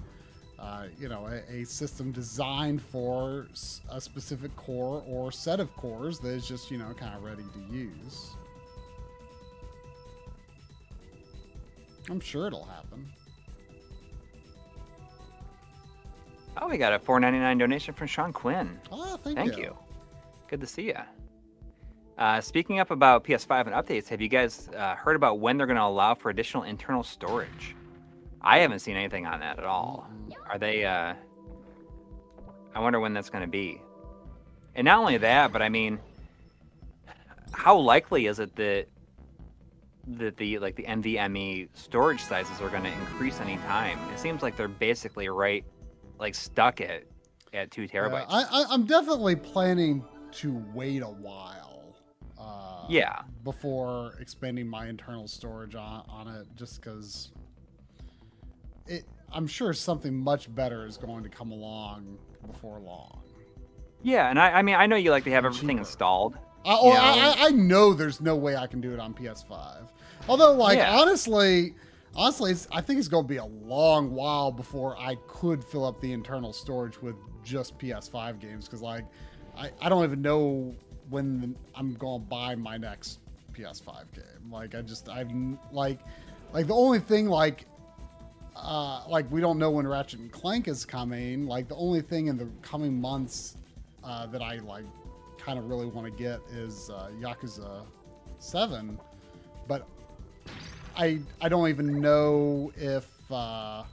uh, 0.60 0.86
you 1.00 1.08
know 1.08 1.28
a, 1.28 1.62
a 1.62 1.66
system 1.66 2.12
designed 2.12 2.82
for 2.82 3.48
a 3.90 4.02
specific 4.02 4.56
core 4.56 5.04
or 5.08 5.32
set 5.32 5.60
of 5.60 5.74
cores 5.76 6.20
that 6.20 6.30
is 6.30 6.48
just 6.48 6.72
you 6.72 6.78
know 6.78 6.94
kind 6.98 7.16
of 7.16 7.24
ready 7.24 7.44
to 7.44 7.74
use. 7.74 8.32
I'm 12.10 12.20
sure 12.20 12.48
it'll 12.48 12.66
happen. 12.66 13.10
oh, 16.62 16.68
we 16.68 16.78
got 16.78 16.94
a 16.94 17.00
four 17.00 17.20
ninety 17.20 17.40
nine 17.40 17.58
donation 17.58 17.94
from 17.94 18.08
Sean 18.08 18.34
Quinn. 18.34 18.80
Oh, 18.92 19.18
thank, 19.18 19.38
Thank 19.38 19.58
you. 19.58 19.76
Good 20.48 20.62
to 20.62 20.68
see 20.68 20.88
you. 20.88 20.98
Uh, 22.18 22.40
speaking 22.40 22.80
up 22.80 22.92
about 22.92 23.24
PS5 23.26 23.68
and 23.68 23.76
updates, 23.76 24.08
have 24.08 24.22
you 24.22 24.30
guys 24.30 24.70
uh, 24.76 24.96
heard 24.96 25.16
about 25.16 25.40
when 25.40 25.58
they're 25.58 25.68
going 25.68 25.76
to 25.78 25.84
allow 25.84 26.14
for 26.16 26.30
additional 26.30 26.64
internal 26.64 27.04
storage? 27.04 27.76
I 28.42 28.60
haven't 28.60 28.80
seen 28.80 28.96
anything 28.96 29.26
on 29.26 29.40
that 29.42 29.58
at 29.58 29.66
all. 29.66 30.08
Are 30.50 30.58
they? 30.58 30.86
Uh, 30.86 31.14
I 32.74 32.80
wonder 32.80 33.00
when 33.00 33.14
that's 33.14 33.30
going 33.30 33.42
to 33.44 33.50
be. 33.50 33.82
And 34.76 34.86
not 34.86 35.00
only 35.00 35.18
that, 35.18 35.52
but 35.52 35.62
I 35.62 35.70
mean, 35.70 36.00
how 37.52 37.78
likely 37.78 38.28
is 38.28 38.40
it 38.40 38.56
that 38.56 38.88
that 40.08 40.38
the 40.38 40.60
like 40.60 40.76
the 40.76 40.84
NVMe 40.84 41.68
storage 41.74 42.22
sizes 42.22 42.62
are 42.62 42.70
going 42.70 42.84
to 42.84 42.92
increase 42.92 43.42
any 43.42 43.58
time? 43.58 43.98
It 44.14 44.20
seems 44.20 44.42
like 44.42 44.56
they're 44.56 44.68
basically 44.68 45.28
right, 45.28 45.66
like 46.20 46.36
stuck 46.36 46.80
at 46.80 47.04
at 47.54 47.72
two 47.72 47.84
Yeah, 47.84 47.88
terabytes. 47.88 48.26
I, 48.30 48.44
I, 48.44 48.66
I'm 48.70 48.86
definitely 48.86 49.36
planning 49.36 50.04
to 50.34 50.64
wait 50.74 51.02
a 51.02 51.08
while. 51.08 51.65
Yeah. 52.90 53.22
before 53.44 54.14
expanding 54.20 54.68
my 54.68 54.88
internal 54.88 55.28
storage 55.28 55.76
on, 55.76 56.04
on 56.10 56.28
it 56.28 56.48
just 56.56 56.82
because 56.82 57.32
it 58.88 59.04
i'm 59.34 59.48
sure 59.48 59.74
something 59.74 60.14
much 60.14 60.54
better 60.54 60.86
is 60.86 60.98
going 60.98 61.24
to 61.24 61.30
come 61.30 61.52
along 61.52 62.18
before 62.46 62.80
long 62.80 63.22
Yeah, 64.04 64.30
and 64.30 64.40
I, 64.40 64.52
I 64.52 64.62
mean, 64.62 64.76
I 64.76 64.86
know 64.86 64.96
you 64.98 65.10
like 65.12 65.24
to 65.24 65.32
have 65.32 65.46
everything 65.46 65.70
Cheaper. 65.70 65.80
installed. 65.80 66.36
I, 66.64 66.78
oh, 66.80 66.92
Yeah. 66.94 67.02
I, 67.02 67.44
I- 67.44 67.48
I 67.48 67.50
know 67.50 67.94
there's 67.94 68.22
no 68.22 68.36
way 68.36 68.56
i 68.56 68.68
can 68.68 68.82
do 68.82 68.94
it 68.94 69.00
on 69.00 69.14
ps5 69.14 69.88
although 70.30 70.54
like 70.54 70.78
Yeah. 70.78 71.00
honestly 71.00 71.74
honestly 72.16 72.52
it's, 72.52 72.68
i 72.72 72.82
think 72.82 73.00
it's 73.00 73.08
going 73.08 73.24
to 73.24 73.28
be 73.28 73.38
a 73.38 73.46
long 73.46 74.12
while 74.12 74.52
before 74.52 74.96
i 75.00 75.16
could 75.28 75.64
fill 75.64 75.86
up 75.86 76.00
the 76.02 76.12
internal 76.12 76.54
storage 76.54 77.02
with 77.02 77.16
just 77.44 77.78
ps5 77.80 78.40
games 78.40 78.66
because 78.66 78.82
like 78.82 79.06
I, 79.58 79.72
I 79.82 79.90
don't 79.90 80.04
even 80.04 80.22
know 80.22 80.76
when 81.10 81.42
the, 81.42 81.50
i'm 81.76 81.94
going 81.96 82.22
to 82.22 82.28
buy 82.28 82.56
my 82.56 82.78
next 82.78 83.20
ps5 83.54 83.86
game. 84.14 84.52
Like 84.52 84.76
i 84.76 84.82
just 84.82 85.08
i've 85.10 85.32
like 85.72 86.00
like 86.54 86.68
the 86.68 86.74
only 86.76 87.00
thing 87.00 87.28
like 87.28 87.66
uh 88.56 89.04
like 89.08 89.30
we 89.32 89.40
don't 89.42 89.58
know 89.60 89.72
when 89.72 89.88
ratchet 89.88 90.20
and 90.20 90.32
clank 90.32 90.68
is 90.68 90.86
coming. 90.86 91.46
Like 91.46 91.68
the 91.68 91.76
only 91.76 92.02
thing 92.02 92.28
in 92.28 92.38
the 92.38 92.48
coming 92.62 93.00
months 93.00 93.58
uh 94.04 94.26
that 94.28 94.42
i 94.42 94.60
like 94.60 94.86
kind 95.38 95.58
of 95.60 95.70
really 95.70 95.86
want 95.86 96.06
to 96.06 96.12
get 96.24 96.40
is 96.52 96.90
uh 96.90 97.10
yakuza 97.20 97.84
7 98.40 99.00
but 99.68 99.88
i 100.98 101.20
i 101.42 101.48
don't 101.50 101.70
even 101.70 102.00
know 102.02 102.72
if 102.78 103.08
uh 103.32 103.84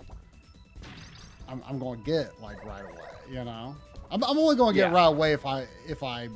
i'm, 1.48 1.62
I'm 1.66 1.78
going 1.78 1.98
to 2.00 2.04
get 2.04 2.40
like 2.40 2.64
right 2.64 2.82
away 2.82 3.08
you 3.30 3.44
know? 3.44 3.74
I'm, 4.10 4.22
I'm 4.24 4.36
only 4.38 4.56
going 4.56 4.74
to 4.74 4.80
get 4.80 4.90
Yeah. 4.90 4.96
right 4.96 5.06
away 5.06 5.32
if 5.32 5.46
i 5.46 5.66
if 5.88 6.02
i 6.02 6.28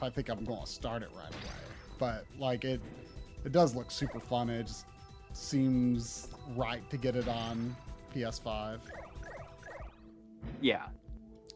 if 0.00 0.04
i 0.04 0.10
think 0.10 0.28
i'm 0.28 0.44
going 0.44 0.60
to 0.60 0.66
start 0.66 1.02
it 1.02 1.10
right 1.14 1.30
away 1.30 1.54
but 1.98 2.24
like 2.38 2.64
it 2.64 2.80
it 3.44 3.52
does 3.52 3.74
look 3.74 3.90
super 3.90 4.20
fun 4.20 4.48
it 4.48 4.66
just 4.66 4.86
seems 5.32 6.28
right 6.56 6.88
to 6.90 6.96
get 6.96 7.16
it 7.16 7.28
on 7.28 7.76
PS5. 8.14 8.80
Yeah. 10.60 10.86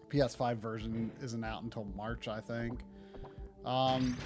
PS5 0.09 0.57
version 0.59 1.11
isn't 1.23 1.45
out 1.45 1.63
until 1.63 1.85
March, 1.97 2.29
I 2.29 2.41
think. 2.41 2.81
Um, 3.65 4.17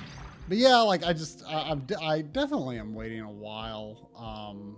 but 0.49 0.59
yeah, 0.59 0.79
like 0.79 1.05
I 1.05 1.13
just, 1.13 1.45
I, 1.47 1.71
I'm, 1.71 1.81
de- 1.81 2.01
I 2.01 2.23
definitely 2.23 2.79
am 2.79 2.95
waiting 2.95 3.21
a 3.21 3.31
while 3.31 4.11
um, 4.17 4.77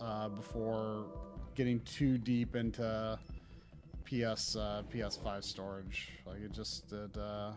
uh, 0.00 0.28
before 0.28 1.06
getting 1.54 1.80
too 1.80 2.18
deep 2.18 2.56
into 2.56 3.18
PS 4.04 4.56
uh, 4.56 4.82
PS5 4.92 5.42
storage. 5.42 6.10
Like 6.26 6.40
it 6.42 6.52
just 6.52 6.88
did. 6.88 7.16
Uh, 7.16 7.52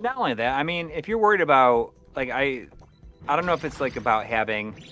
Not 0.00 0.16
only 0.16 0.34
that, 0.34 0.58
I 0.58 0.62
mean, 0.62 0.90
if 0.90 1.08
you're 1.08 1.18
worried 1.18 1.40
about 1.40 1.92
like 2.16 2.30
I, 2.30 2.66
I 3.28 3.36
don't 3.36 3.46
know 3.46 3.52
if 3.52 3.64
it's 3.64 3.80
like 3.80 3.96
about 3.96 4.26
having, 4.26 4.82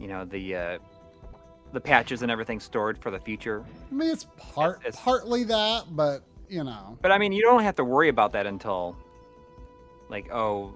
you 0.00 0.08
know, 0.08 0.24
the 0.24 0.56
uh, 0.56 0.78
the 1.72 1.80
patches 1.80 2.22
and 2.22 2.30
everything 2.30 2.60
stored 2.60 2.98
for 2.98 3.10
the 3.10 3.18
future. 3.20 3.64
I 3.90 3.94
mean, 3.94 4.10
it's 4.10 4.26
part 4.36 4.80
It's- 4.80 5.00
partly 5.02 5.44
that, 5.44 5.84
but 5.90 6.22
you 6.48 6.62
know, 6.64 6.98
But 7.00 7.10
I 7.10 7.18
mean, 7.18 7.32
you 7.32 7.42
don't 7.42 7.62
have 7.62 7.76
to 7.76 7.84
worry 7.84 8.08
about 8.10 8.32
that 8.32 8.46
until, 8.46 8.96
like, 10.10 10.30
oh, 10.32 10.74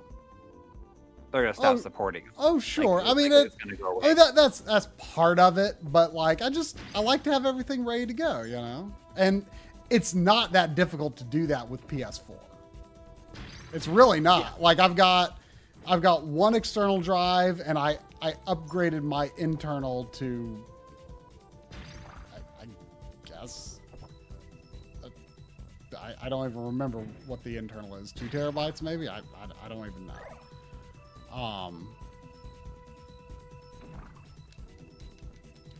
they're 1.31 1.43
gonna 1.43 1.53
stop 1.55 1.75
Oh, 1.75 1.77
supporting. 1.77 2.23
oh 2.39 2.55
Like, 2.55 2.63
sure. 2.63 3.03
I 3.03 3.13
mean, 3.13 3.31
it's 3.33 3.55
it, 3.55 3.61
gonna 3.63 3.77
go 3.77 3.87
I 3.89 3.91
away. 3.93 4.07
mean 4.09 4.17
that 4.17 4.35
that's 4.35 4.61
that's 4.61 4.89
part 4.99 5.39
of 5.39 5.59
it, 5.59 5.77
but 5.83 6.15
like 6.15 6.41
I 6.43 6.49
just 6.49 6.79
I 6.95 7.01
like 7.01 7.23
to 7.25 7.33
have 7.33 7.45
everything 7.45 7.85
ready 7.85 8.07
to 8.07 8.15
go, 8.15 8.43
you 8.43 8.57
know. 8.57 8.93
And 9.17 9.45
it's 9.91 10.15
not 10.15 10.53
that 10.53 10.75
difficult 10.75 11.17
to 11.19 11.25
do 11.25 11.47
that 11.49 11.69
with 11.69 11.87
PS4. 11.89 12.23
It's 13.73 13.89
really 13.89 14.21
not. 14.21 14.61
Like 14.61 14.79
I've 14.79 14.97
got 14.97 15.39
I've 15.87 16.03
got 16.03 16.25
one 16.25 16.55
external 16.55 17.01
drive 17.01 17.61
and 17.65 17.79
I 17.79 17.99
I 18.21 18.33
upgraded 18.47 19.03
my 19.03 19.31
internal 19.37 20.05
to 20.05 20.65
I, 22.33 22.63
I 22.63 22.67
guess 23.25 23.79
I, 25.97 26.15
I 26.23 26.29
don't 26.29 26.49
even 26.49 26.65
remember 26.65 27.05
what 27.27 27.43
the 27.45 27.57
internal 27.57 27.95
is. 27.97 28.13
Two 28.13 28.27
terabytes, 28.27 28.83
maybe. 28.83 29.09
I, 29.09 29.19
I, 29.19 29.65
I 29.65 29.69
don't 29.69 29.87
even 29.87 30.07
know. 30.07 31.37
Um, 31.37 31.89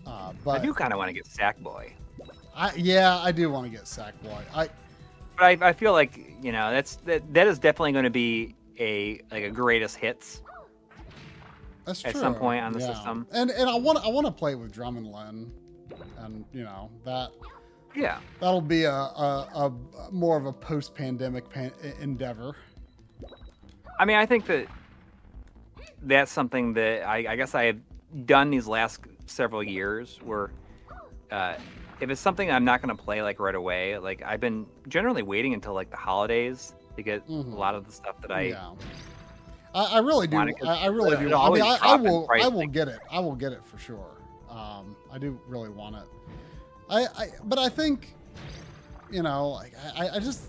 uh, 0.07 0.33
I 0.47 0.59
do 0.59 0.75
kind 0.75 0.93
of 0.93 0.99
want 0.99 1.09
to 1.09 1.15
get 1.15 1.25
Sackboy, 1.25 1.93
I, 2.55 2.75
yeah, 2.75 3.19
I 3.19 3.33
do 3.33 3.51
want 3.51 3.67
to 3.67 3.71
get 3.71 3.85
Sackboy. 3.85 4.43
I 4.55 4.69
but 5.39 5.45
I, 5.45 5.69
I 5.69 5.73
feel 5.73 5.93
like 5.93 6.19
you 6.43 6.53
know 6.53 6.71
that's 6.71 6.97
that, 7.07 7.33
that 7.33 7.47
is 7.47 7.59
definitely 7.59 7.93
going 7.93 8.05
to 8.05 8.11
be 8.11 8.57
a 8.79 9.21
like 9.31 9.45
a 9.45 9.51
greatest 9.51 9.97
hits. 9.97 10.43
that's 11.85 12.03
true. 12.03 12.11
At 12.11 12.17
some 12.17 12.35
point 12.35 12.65
on 12.65 12.73
the 12.73 12.81
yeah. 12.81 12.95
system. 12.95 13.27
and 13.33 13.51
and 13.51 13.71
I 13.71 13.77
want 13.77 14.05
I 14.05 14.09
want 14.09 14.27
to 14.27 14.33
play 14.33 14.55
with 14.55 14.73
Drum 14.73 14.97
and 14.97 15.07
Len, 15.07 15.51
and 16.19 16.45
you 16.53 16.65
know 16.65 16.91
that 17.05 17.31
Yeah, 17.95 18.19
that'll 18.41 18.61
be 18.61 18.85
a 18.85 18.93
a, 18.93 19.49
a 19.55 19.73
more 20.11 20.37
of 20.37 20.47
a 20.47 20.53
post 20.53 20.95
pandemic 20.95 21.49
pan- 21.49 21.73
endeavor. 22.01 22.57
I 24.01 24.05
mean, 24.05 24.17
I 24.17 24.27
think 24.27 24.47
that 24.47 24.67
that's 26.03 26.31
something 26.31 26.73
that 26.75 27.07
I, 27.07 27.33
I 27.33 27.37
guess 27.37 27.55
I 27.55 27.65
have 27.65 27.79
done 28.27 28.51
these 28.51 28.67
last 28.69 29.01
several 29.27 29.63
years 29.63 30.21
where 30.23 30.51
uh, 31.31 31.55
if 32.01 32.11
it's 32.11 32.21
something 32.21 32.51
I'm 32.51 32.65
not 32.65 32.81
going 32.83 32.97
to 32.97 33.03
play 33.03 33.23
like 33.23 33.41
right 33.41 33.55
away, 33.55 33.99
like 33.99 34.23
I've 34.25 34.41
been 34.41 34.67
generally 34.89 35.23
waiting 35.23 35.55
until 35.55 35.75
like 35.75 35.91
the 35.91 35.97
holidays 35.97 36.75
to 36.97 37.03
get 37.03 37.27
Mhm. 37.29 37.53
a 37.53 37.57
lot 37.57 37.75
of 37.75 37.87
the 37.87 37.93
stuff 37.93 38.21
that 38.23 38.31
I 38.31 38.41
yeah. 38.43 38.71
I, 39.75 39.85
I 39.85 39.99
really 39.99 40.27
do. 40.27 40.37
Want 40.37 40.51
it 40.51 40.59
'cause 40.59 40.69
I, 40.69 40.85
I 40.85 40.87
really 40.87 41.17
do. 41.29 41.35
I 41.35 41.51
mean, 41.51 41.63
I, 41.63 41.79
I 41.83 41.97
will. 41.97 42.27
price, 42.27 42.45
I 42.45 42.49
will 42.49 42.59
like- 42.61 42.73
get 42.73 42.89
it. 42.89 42.99
I 43.11 43.21
will 43.21 43.35
get 43.37 43.53
it 43.53 43.65
for 43.65 43.79
sure. 43.79 44.11
Um, 44.51 44.97
I 45.13 45.19
do 45.19 45.39
really 45.47 45.69
want 45.69 45.97
it. 45.97 46.03
I, 46.91 47.03
I 47.19 47.29
but 47.45 47.59
I 47.59 47.69
think, 47.69 48.15
you 49.11 49.23
know, 49.23 49.51
like 49.51 49.73
I, 49.95 50.09
I 50.09 50.19
just, 50.21 50.45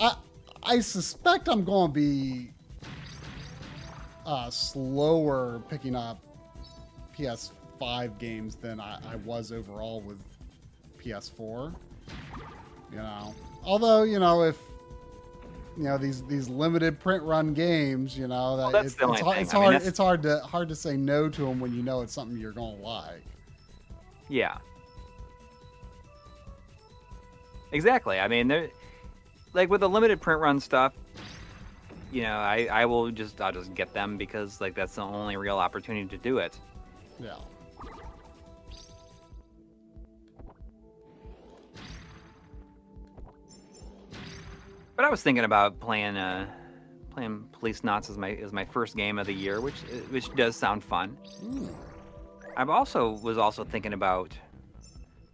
I, 0.00 0.16
I 0.64 0.80
suspect 0.80 1.48
I'm 1.48 1.64
going 1.64 1.88
to 1.90 1.94
be 1.94 2.50
uh, 4.26 4.50
slower 4.50 5.62
picking 5.68 5.94
up 5.94 6.18
PS5 7.16 8.18
games 8.18 8.56
than 8.56 8.80
I, 8.80 8.98
I 9.08 9.16
was 9.16 9.52
overall 9.52 10.00
with 10.00 10.18
PS4. 11.04 11.74
You 12.90 12.98
know, 12.98 13.34
although 13.64 14.02
you 14.04 14.18
know 14.18 14.42
if 14.42 14.58
you 15.76 15.84
know 15.84 15.98
these 15.98 16.22
these 16.24 16.48
limited 16.48 17.00
print 17.00 17.22
run 17.24 17.54
games, 17.54 18.16
you 18.16 18.28
know 18.28 18.56
that 18.56 18.72
that's 18.72 18.94
it- 18.94 19.02
only 19.02 19.18
it's, 19.18 19.22
hard, 19.24 19.38
it's 19.38 19.54
I 19.54 19.56
mean, 19.58 19.72
hard. 19.72 19.82
It's 19.82 19.98
hard 19.98 20.22
to 20.22 20.38
hard 20.40 20.68
to 20.68 20.74
say 20.76 20.96
no 20.96 21.28
to 21.28 21.40
them 21.42 21.60
when 21.60 21.74
you 21.74 21.82
know 21.82 22.02
it's 22.02 22.12
something 22.12 22.38
you're 22.38 22.52
going 22.52 22.76
to 22.76 22.82
like. 22.82 23.22
Yeah. 24.28 24.58
Exactly. 27.72 28.20
I 28.20 28.28
mean, 28.28 28.46
there, 28.46 28.70
like 29.52 29.68
with 29.68 29.80
the 29.80 29.88
limited 29.88 30.20
print 30.20 30.40
run 30.40 30.60
stuff, 30.60 30.92
you 32.12 32.22
know, 32.22 32.36
I, 32.36 32.68
I 32.70 32.86
will 32.86 33.10
just 33.10 33.40
I'll 33.40 33.52
just 33.52 33.74
get 33.74 33.92
them 33.92 34.16
because 34.16 34.60
like 34.60 34.74
that's 34.76 34.94
the 34.94 35.02
only 35.02 35.36
real 35.36 35.58
opportunity 35.58 36.06
to 36.08 36.16
do 36.16 36.38
it. 36.38 36.56
Yeah. 37.20 37.34
But 44.96 45.04
I 45.04 45.10
was 45.10 45.22
thinking 45.22 45.44
about 45.44 45.80
playing 45.80 46.16
uh 46.16 46.46
playing 47.10 47.48
Policenauts 47.52 48.10
as 48.10 48.18
my 48.18 48.32
as 48.32 48.52
my 48.52 48.64
first 48.64 48.96
game 48.96 49.18
of 49.18 49.26
the 49.26 49.34
year, 49.34 49.60
which 49.60 49.80
which 50.10 50.32
does 50.34 50.56
sound 50.56 50.84
fun. 50.84 51.16
Mm. 51.42 51.72
I've 52.56 52.70
also 52.70 53.18
was 53.22 53.38
also 53.38 53.64
thinking 53.64 53.92
about 53.92 54.36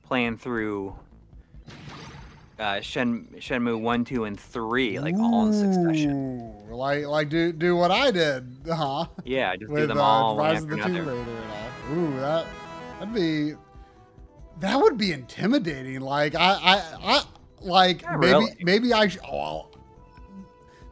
playing 0.02 0.38
through 0.38 0.96
uh, 2.58 2.80
Shen, 2.80 3.26
Shenmue 3.38 3.80
one, 3.80 4.04
two, 4.04 4.24
and 4.24 4.38
three, 4.38 4.98
like 4.98 5.14
all 5.14 5.46
in 5.46 5.52
succession. 5.52 6.68
Like 6.68 7.06
like 7.06 7.28
do 7.28 7.52
do 7.52 7.76
what 7.76 7.90
I 7.90 8.10
did, 8.10 8.46
huh? 8.66 9.06
Yeah, 9.24 9.56
just 9.56 9.68
do 9.68 9.74
With 9.74 9.88
them 9.88 9.98
uh, 9.98 10.02
all 10.02 10.36
Rise 10.36 10.62
of 10.62 10.68
the 10.68 10.76
Tomb. 10.76 10.96
Raider 10.96 11.12
and 11.12 11.50
all. 11.50 11.96
Ooh, 11.96 12.20
that 12.20 12.46
that'd 12.98 13.14
be 13.14 13.54
that 14.60 14.80
would 14.80 14.98
be 14.98 15.12
intimidating. 15.12 16.00
Like 16.00 16.34
I 16.34 16.52
I, 16.52 16.82
I 17.02 17.24
like 17.60 18.02
Not 18.02 18.20
maybe 18.20 18.32
really. 18.32 18.56
maybe 18.60 18.92
I 18.92 19.08
sh- 19.08 19.18
oh, 19.26 19.36
well, 19.38 19.70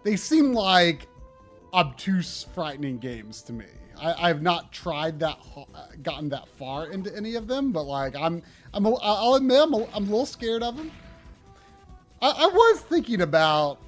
they 0.03 0.17
seem 0.17 0.53
like 0.53 1.07
obtuse, 1.73 2.47
frightening 2.55 2.99
games 2.99 3.43
to 3.43 3.53
me. 3.53 3.67
I, 4.01 4.31
I've 4.31 4.43
not 4.43 4.73
tried 4.73 5.19
that, 5.21 5.39
uh, 5.57 5.65
gotten 6.03 6.29
that 6.29 6.49
far 6.49 6.87
into 6.87 7.15
any 7.17 7.35
of 7.35 7.47
them, 7.49 7.73
but 7.73 7.83
like 7.83 8.15
I'm, 8.17 8.43
I'm, 8.73 8.87
a, 8.87 8.95
I'll 8.95 9.35
admit 9.35 9.61
I'm 9.61 9.75
a, 9.75 9.87
I'm 9.93 10.05
a 10.05 10.11
little 10.11 10.27
scared 10.27 10.63
of 10.63 10.77
them. 10.77 10.93
I, 12.23 12.31
I 12.31 12.47
was 12.47 12.81
thinking 12.83 13.23
about 13.23 13.79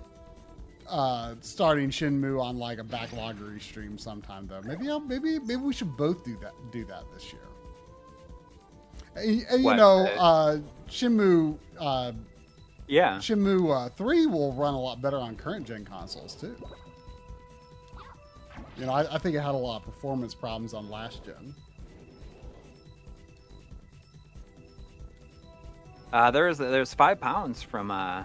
uh, 0.88 1.36
starting 1.40 1.90
Shenmue 1.90 2.42
on 2.42 2.58
like 2.58 2.78
a 2.78 2.84
backloggery 2.84 3.62
stream 3.62 3.96
sometime 3.98 4.48
though. 4.48 4.62
Maybe 4.62 4.90
I'll, 4.90 5.00
maybe 5.00 5.38
maybe 5.38 5.56
we 5.56 5.72
should 5.72 5.96
both 5.96 6.24
do 6.24 6.36
that 6.42 6.52
do 6.72 6.84
that 6.86 7.04
this 7.14 7.32
year. 7.32 7.42
And, 9.14 9.46
and 9.48 9.60
you 9.60 9.66
What, 9.66 9.76
know, 9.76 10.06
uh, 10.06 10.20
uh, 10.20 10.58
Shenmue 10.88 11.56
uh, 11.78 12.12
Yeah, 12.90 13.18
Shenmue 13.18 13.86
uh, 13.86 13.88
3 13.90 14.26
will 14.26 14.52
run 14.52 14.74
a 14.74 14.80
lot 14.80 15.00
better 15.00 15.16
on 15.16 15.36
current 15.36 15.64
gen 15.64 15.84
consoles 15.84 16.34
too. 16.34 16.56
You 18.76 18.86
know, 18.86 18.92
I, 18.92 19.14
I 19.14 19.18
think 19.18 19.36
it 19.36 19.40
had 19.40 19.54
a 19.54 19.58
lot 19.58 19.76
of 19.76 19.84
performance 19.84 20.34
problems 20.34 20.74
on 20.74 20.90
last 20.90 21.24
gen. 21.24 21.54
uh, 26.12 26.30
there's 26.30 26.58
there's 26.58 26.92
five 26.92 27.20
pounds 27.20 27.62
from 27.62 27.90
uh, 27.90 28.24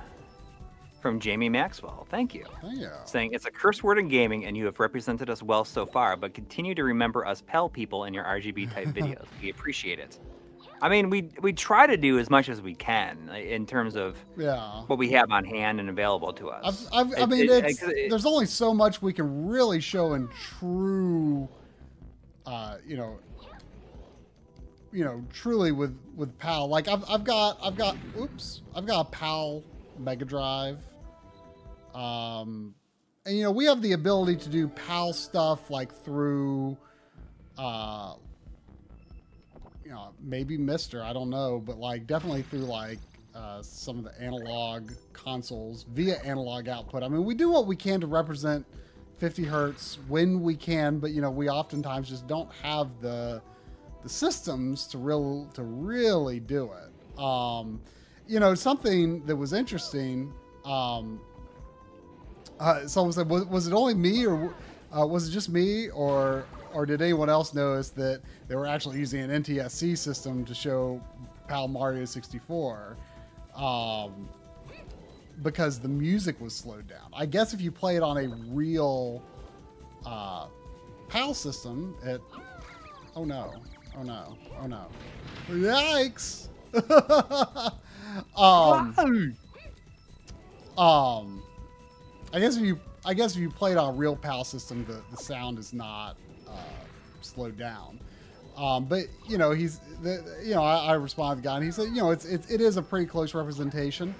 from 1.01 1.19
Jamie 1.19 1.49
Maxwell. 1.49 2.07
Thank 2.09 2.33
you. 2.33 2.45
Yeah. 2.63 3.03
Saying 3.05 3.33
it's 3.33 3.45
a 3.45 3.51
curse 3.51 3.83
word 3.83 3.99
in 3.99 4.07
gaming, 4.07 4.45
and 4.45 4.57
you 4.57 4.65
have 4.65 4.79
represented 4.79 5.29
us 5.29 5.43
well 5.43 5.63
so 5.63 5.85
far. 5.85 6.17
But 6.17 6.33
continue 6.33 6.73
to 6.75 6.83
remember 6.83 7.25
us 7.25 7.43
PAL 7.45 7.69
people 7.69 8.05
in 8.05 8.13
your 8.13 8.23
RGB 8.23 8.73
type 8.73 8.87
videos. 8.95 9.25
We 9.41 9.51
appreciate 9.51 9.99
it. 9.99 10.19
I 10.85 10.89
mean, 10.89 11.09
we 11.09 11.31
we 11.41 11.51
try 11.51 11.87
to 11.87 11.97
do 11.97 12.19
as 12.19 12.29
much 12.29 12.47
as 12.47 12.61
we 12.61 12.75
can 12.75 13.29
in 13.29 13.65
terms 13.65 13.95
of 13.95 14.23
Yeah. 14.37 14.83
what 14.85 14.99
we 14.99 15.09
have 15.13 15.31
on 15.31 15.43
hand 15.43 15.79
and 15.79 15.89
available 15.89 16.31
to 16.33 16.51
I've, 16.51 16.63
us. 16.65 16.87
I've, 16.93 17.11
I 17.17 17.25
mean, 17.25 17.49
it- 17.49 17.65
it's, 17.65 17.81
it- 17.81 18.09
there's 18.11 18.27
only 18.27 18.45
so 18.45 18.71
much 18.71 19.01
we 19.01 19.11
can 19.11 19.47
really 19.47 19.79
show 19.81 20.13
in 20.13 20.27
true, 20.59 21.49
uh, 22.45 22.75
you 22.85 22.97
know, 22.97 23.17
you 24.91 25.03
know, 25.03 25.23
truly 25.33 25.71
with 25.71 25.97
with 26.15 26.37
PAL. 26.37 26.67
Like 26.67 26.87
I've 26.87 27.03
I've 27.09 27.23
got 27.23 27.57
I've 27.63 27.75
got 27.75 27.97
oops 28.19 28.61
I've 28.75 28.85
got 28.85 29.07
a 29.07 29.09
PAL 29.09 29.63
Mega 29.97 30.23
Drive. 30.23 30.77
Um, 31.95 32.75
and 33.25 33.35
you 33.35 33.41
know 33.41 33.49
we 33.51 33.65
have 33.65 33.81
the 33.81 33.93
ability 33.93 34.35
to 34.43 34.49
do 34.49 34.67
PAL 34.67 35.13
stuff 35.13 35.71
like 35.71 35.91
through, 36.03 36.77
uh, 37.57 38.13
you 39.85 39.91
know, 39.91 40.13
maybe 40.19 40.57
MiSTer 40.57 41.01
I 41.01 41.13
don't 41.13 41.29
know, 41.29 41.61
but 41.63 41.77
like 41.77 42.07
definitely 42.07 42.41
through 42.41 42.61
like 42.61 42.97
uh, 43.35 43.61
some 43.61 43.99
of 43.99 44.03
the 44.05 44.21
analog 44.21 44.91
consoles 45.13 45.85
via 45.93 46.17
analog 46.23 46.67
output. 46.67 47.03
I 47.03 47.07
mean, 47.07 47.23
we 47.23 47.35
do 47.35 47.49
what 47.51 47.67
we 47.67 47.75
can 47.75 48.01
to 48.01 48.07
represent 48.07 48.65
50 49.17 49.43
hertz 49.43 49.99
when 50.07 50.41
we 50.41 50.55
can, 50.55 50.99
but 50.99 51.11
you 51.11 51.21
know 51.21 51.29
we 51.29 51.49
oftentimes 51.49 52.09
just 52.09 52.27
don't 52.27 52.51
have 52.63 52.89
the 52.99 53.41
the 54.03 54.09
systems 54.09 54.87
to 54.87 54.97
real 54.97 55.49
to 55.53 55.63
really 55.63 56.39
do 56.39 56.71
it. 56.73 57.19
Um, 57.19 57.79
you 58.27 58.39
know 58.39 58.55
something 58.55 59.23
that 59.25 59.35
was 59.35 59.53
interesting. 59.53 60.33
Um, 60.65 61.21
uh, 62.59 62.87
someone 62.87 63.11
said, 63.11 63.29
was, 63.29 63.45
was 63.45 63.67
it 63.67 63.73
only 63.73 63.93
me 63.93 64.25
or 64.25 64.53
uh, 64.97 65.05
was 65.05 65.27
it 65.27 65.31
just 65.31 65.49
me 65.49 65.89
or 65.89 66.45
or 66.75 66.85
did 66.85 67.01
anyone 67.01 67.29
else 67.29 67.53
notice 67.53 67.89
that 67.91 68.21
they 68.49 68.55
were 68.55 68.67
actually 68.67 68.99
using 68.99 69.21
an 69.21 69.41
NTSC 69.41 69.97
system 69.97 70.43
to 70.43 70.53
show 70.53 71.01
PAL 71.47 71.69
Mario 71.69 72.03
64? 72.03 72.97
Um, 73.55 74.27
because 75.41 75.79
the 75.79 75.87
music 75.87 76.39
was 76.41 76.53
slowed 76.53 76.87
down. 76.87 77.09
I 77.13 77.25
guess 77.27 77.53
if 77.53 77.61
you 77.61 77.71
play 77.71 77.95
it 77.95 78.03
on 78.03 78.17
a 78.17 78.27
real 78.53 79.23
uh, 80.05 80.47
PAL 81.07 81.33
system, 81.33 81.95
it. 82.03 82.21
Oh 83.15 83.23
no! 83.23 83.53
Oh 83.97 84.03
no! 84.03 84.37
Oh 84.61 84.67
no! 84.67 84.87
Yikes! 85.49 86.49
um, 88.35 89.37
um, 90.77 91.43
I 92.33 92.39
guess 92.39 92.57
if 92.57 92.63
you, 92.63 92.77
I 93.05 93.13
guess 93.13 93.35
if 93.35 93.41
you 93.41 93.49
play 93.49 93.71
it 93.71 93.77
on 93.77 93.93
a 93.93 93.97
real 93.97 94.17
PAL 94.17 94.43
system, 94.43 94.85
the, 94.85 95.01
the 95.09 95.23
sound 95.23 95.57
is 95.57 95.71
not 95.71 96.17
slowed 97.25 97.57
down. 97.57 97.99
Um, 98.57 98.85
but 98.85 99.05
you 99.27 99.37
know, 99.37 99.51
he's, 99.51 99.79
the, 100.01 100.39
you 100.43 100.55
know, 100.55 100.63
I, 100.63 100.77
I 100.77 100.93
responded 100.93 101.35
to 101.35 101.41
the 101.41 101.47
guy, 101.49 101.55
and 101.55 101.65
he 101.65 101.71
said, 101.71 101.87
you 101.89 101.95
know, 101.95 102.11
it's, 102.11 102.25
it's 102.25 102.49
it 102.49 102.61
is 102.61 102.77
a 102.77 102.81
pretty 102.81 103.05
close 103.05 103.33
representation. 103.33 104.15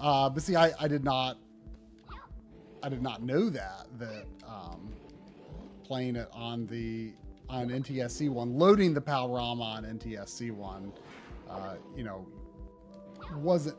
Uh, 0.00 0.28
but 0.28 0.42
see, 0.42 0.56
I, 0.56 0.72
I 0.80 0.88
did 0.88 1.04
not, 1.04 1.38
I 2.82 2.88
did 2.88 3.02
not 3.02 3.22
know 3.22 3.48
that 3.50 3.86
that 3.98 4.26
um, 4.46 4.92
playing 5.84 6.16
it 6.16 6.28
on 6.32 6.66
the 6.66 7.12
on 7.48 7.68
NTSC 7.68 8.28
one, 8.28 8.58
loading 8.58 8.92
the 8.92 9.00
PALRama 9.00 9.60
on 9.60 9.84
NTSC 9.84 10.50
one, 10.50 10.92
uh, 11.48 11.74
you 11.96 12.02
know, 12.02 12.26
wasn't 13.36 13.76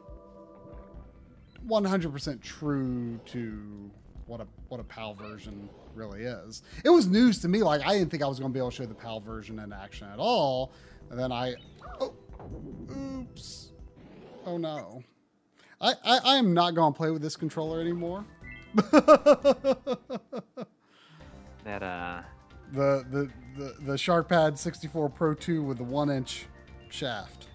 100% 1.67 2.41
true 2.41 3.19
to 3.25 3.91
what 4.25 4.39
a 4.41 4.47
what 4.69 4.79
a 4.79 4.83
PAL 4.83 5.13
version 5.15 5.69
really 5.95 6.23
is. 6.23 6.61
It 6.83 6.89
was 6.89 7.07
news 7.07 7.39
to 7.41 7.47
me. 7.47 7.63
Like 7.63 7.81
I 7.85 7.93
didn't 7.97 8.11
think 8.11 8.23
I 8.23 8.27
was 8.27 8.39
going 8.39 8.51
to 8.51 8.53
be 8.53 8.59
able 8.59 8.69
to 8.71 8.75
show 8.75 8.85
the 8.85 8.93
PAL 8.93 9.19
version 9.21 9.59
in 9.59 9.71
action 9.73 10.07
at 10.11 10.19
all. 10.19 10.71
And 11.09 11.19
then 11.19 11.31
I, 11.31 11.55
oh, 12.01 12.13
oops, 12.95 13.71
oh 14.45 14.57
no, 14.57 15.03
I 15.79 15.93
I, 16.03 16.19
I 16.23 16.35
am 16.37 16.53
not 16.53 16.75
going 16.75 16.93
to 16.93 16.97
play 16.97 17.11
with 17.11 17.21
this 17.21 17.35
controller 17.35 17.79
anymore. 17.81 18.25
That 21.63 21.83
uh, 21.83 22.21
the 22.71 23.05
the 23.11 23.29
the 23.57 23.75
the 23.81 23.93
SharkPad 23.93 24.57
64 24.57 25.09
Pro 25.09 25.33
2 25.33 25.61
with 25.63 25.77
the 25.79 25.83
one 25.83 26.09
inch 26.09 26.45
shaft. 26.87 27.49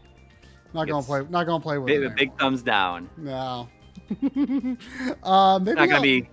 Not 0.74 0.86
gonna 0.86 1.02
play. 1.02 1.22
Not 1.30 1.46
gonna 1.46 1.62
play 1.62 1.78
with 1.78 1.86
big, 1.86 2.02
it. 2.02 2.14
big 2.16 2.38
thumbs 2.38 2.62
down. 2.62 3.08
anymore. 3.16 3.68
No. 4.10 4.76
uh, 5.22 5.58
maybe 5.60 5.76
Not 5.76 5.86
gonna 5.88 5.94
I'll- 5.94 6.02
be, 6.02 6.28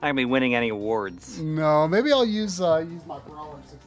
not 0.00 0.08
gonna 0.08 0.14
be 0.14 0.24
winning 0.24 0.54
any 0.54 0.70
awards. 0.70 1.40
No, 1.40 1.86
maybe 1.86 2.10
I'll 2.10 2.24
use 2.24 2.60
uh, 2.60 2.78
use 2.88 3.04
my 3.06 3.18
Brawler 3.20 3.58
64. 3.68 3.86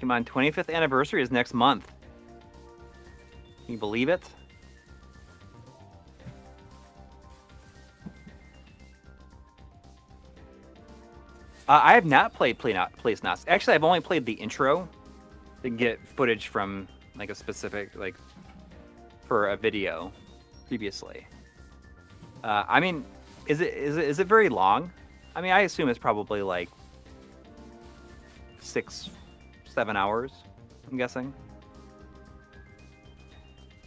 Pokemon 0.00 0.24
25th 0.24 0.72
anniversary 0.72 1.22
is 1.22 1.30
next 1.30 1.52
month. 1.52 1.92
Can 3.66 3.74
you 3.74 3.78
believe 3.78 4.08
it? 4.08 4.22
Uh, 11.68 11.82
I 11.84 11.92
have 11.92 12.06
not 12.06 12.32
played 12.32 12.58
Play 12.58 12.72
Not 12.72 12.96
Place 12.96 13.22
Not. 13.22 13.44
Actually, 13.46 13.74
I've 13.74 13.84
only 13.84 14.00
played 14.00 14.24
the 14.24 14.32
intro 14.32 14.88
get 15.76 15.98
footage 16.06 16.48
from 16.48 16.88
like 17.16 17.30
a 17.30 17.34
specific 17.34 17.94
like 17.96 18.14
for 19.26 19.50
a 19.50 19.56
video 19.56 20.12
previously. 20.68 21.26
Uh, 22.44 22.64
I 22.68 22.80
mean, 22.80 23.04
is 23.46 23.60
it 23.60 23.74
is 23.74 23.96
it 23.96 24.04
is 24.04 24.18
it 24.18 24.26
very 24.26 24.48
long? 24.48 24.92
I 25.34 25.40
mean, 25.40 25.52
I 25.52 25.60
assume 25.60 25.88
it's 25.88 25.98
probably 25.98 26.42
like 26.42 26.68
six, 28.60 29.10
seven 29.64 29.96
hours. 29.96 30.32
I'm 30.90 30.96
guessing. 30.96 31.32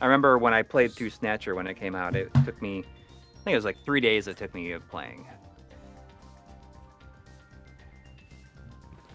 I 0.01 0.06
remember 0.06 0.38
when 0.38 0.53
I 0.53 0.64
played 0.64 0.93
through 0.93 1.11
Snatcher 1.11 1.53
when 1.56 1.67
it 1.67 1.75
came 1.75 1.93
out. 1.93 2.16
It 2.16 2.32
took 2.45 2.59
me, 2.61 2.80
I 2.80 3.43
think 3.43 3.53
it 3.53 3.56
was 3.56 3.66
like 3.66 3.77
three 3.85 4.01
days. 4.01 4.27
It 4.27 4.35
took 4.38 4.53
me 4.53 4.72
of 4.72 4.88
playing. 4.90 5.27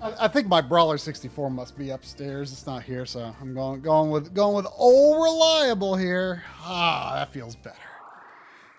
I, 0.06 0.24
I 0.24 0.28
think 0.28 0.46
my 0.48 0.60
Brawler 0.60 0.98
64 0.98 1.50
must 1.50 1.76
be 1.76 1.90
upstairs. 1.90 2.52
It's 2.52 2.66
not 2.66 2.82
here, 2.82 3.04
so 3.06 3.34
I'm 3.40 3.54
going 3.54 3.80
going 3.80 4.10
with 4.10 4.34
going 4.34 4.54
with 4.56 4.66
old 4.76 5.16
reliable 5.22 5.96
here. 5.96 6.42
Ah, 6.60 7.12
that 7.16 7.32
feels 7.32 7.56
better. 7.56 7.76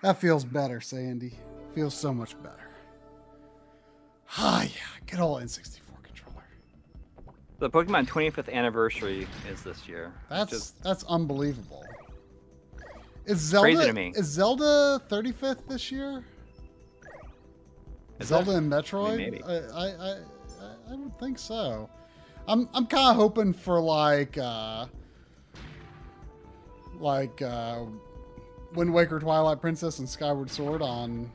That 0.02 0.18
feels 0.20 0.44
better, 0.44 0.80
Sandy. 0.80 1.32
Feels 1.74 1.94
so 1.94 2.12
much 2.14 2.40
better. 2.42 2.54
Ah, 4.36 4.62
yeah. 4.62 4.70
Good 5.06 5.20
old 5.20 5.42
N64 5.42 5.80
controller. 6.02 6.44
The 7.58 7.70
Pokemon 7.70 8.06
25th 8.06 8.52
anniversary 8.52 9.26
is 9.50 9.62
this 9.62 9.88
year. 9.88 10.12
That's 10.28 10.52
is- 10.52 10.72
that's 10.82 11.04
unbelievable. 11.04 11.84
Is 13.26 13.38
Zelda 13.40 13.74
Crazy 13.74 13.86
to 13.88 13.92
me. 13.92 14.12
is 14.16 14.26
Zelda 14.26 15.02
35th 15.10 15.66
this 15.68 15.92
year? 15.92 16.24
Is 18.20 18.28
Zelda 18.28 18.52
it? 18.52 18.56
and 18.56 18.72
Metroid? 18.72 19.16
maybe. 19.18 19.42
I, 19.42 19.52
I, 19.52 19.58
I, 19.58 19.86
I- 20.12 20.18
I 20.90 20.94
would 20.96 21.18
think 21.18 21.38
so. 21.38 21.88
I'm 22.46 22.68
I'm 22.72 22.86
kind 22.86 23.10
of 23.10 23.16
hoping 23.16 23.52
for 23.52 23.80
like 23.80 24.38
uh 24.38 24.86
like 26.98 27.42
uh 27.42 27.84
Wind 28.74 28.92
Waker, 28.92 29.18
Twilight 29.18 29.60
Princess, 29.60 29.98
and 29.98 30.08
Skyward 30.08 30.50
Sword 30.50 30.82
on 30.82 31.30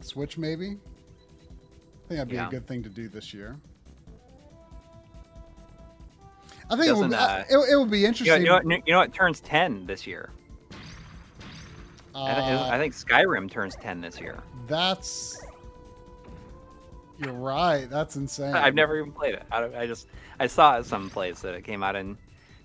Switch, 0.00 0.38
maybe. 0.38 0.66
I 0.66 2.08
think 2.08 2.18
that'd 2.18 2.28
be 2.28 2.34
Yeah. 2.36 2.48
a 2.48 2.50
good 2.50 2.66
thing 2.66 2.82
to 2.84 2.88
do 2.88 3.08
this 3.08 3.32
year. 3.34 3.56
I 6.70 6.76
think 6.76 6.86
it 6.88 6.96
would, 6.96 7.12
uh, 7.12 7.44
it, 7.50 7.56
it 7.72 7.76
would 7.76 7.90
be 7.90 7.98
You 7.98 8.04
know, 8.04 8.08
interesting. 8.08 8.40
you, 8.42 8.48
know, 8.48 8.54
what- 8.54 8.86
you 8.86 8.92
know 8.92 8.98
what 8.98 9.12
turns 9.12 9.40
10 9.40 9.86
this 9.86 10.06
year? 10.06 10.30
Uh, 12.14 12.68
I 12.70 12.78
think 12.78 12.94
Skyrim 12.94 13.50
turns 13.50 13.74
10 13.76 14.00
this 14.00 14.20
year. 14.20 14.38
That's. 14.66 15.42
You're 17.18 17.32
right. 17.32 17.88
That's 17.88 18.16
insane. 18.16 18.54
I've 18.54 18.74
never 18.74 18.98
even 18.98 19.12
played 19.12 19.34
it. 19.34 19.42
I, 19.50 19.60
don't- 19.60 19.74
I 19.74 19.86
just 19.86 20.06
I 20.40 20.46
saw 20.46 20.78
it 20.78 20.86
someplace 20.86 21.40
that 21.40 21.54
it 21.54 21.62
came 21.62 21.82
out 21.82 21.94
in 21.96 22.16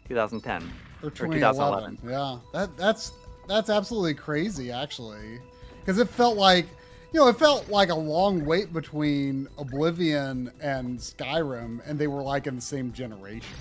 2010 0.07 0.63
or 1.03 1.09
2011. 1.11 1.97
2011. 1.97 1.99
Yeah, 2.09 2.39
that 2.53 2.75
that's 2.77 3.11
that's 3.47 3.69
absolutely 3.69 4.13
crazy, 4.13 4.71
actually, 4.71 5.39
because 5.79 5.99
it 5.99 6.09
felt 6.09 6.37
like, 6.37 6.65
you 7.13 7.19
know, 7.19 7.27
it 7.27 7.37
felt 7.37 7.69
like 7.69 7.89
a 7.89 7.95
long 7.95 8.43
wait 8.45 8.73
between 8.73 9.47
Oblivion 9.57 10.51
and 10.61 10.97
Skyrim, 10.99 11.79
and 11.87 11.97
they 11.99 12.07
were 12.07 12.21
like 12.23 12.47
in 12.47 12.55
the 12.55 12.61
same 12.61 12.91
generation. 12.93 13.55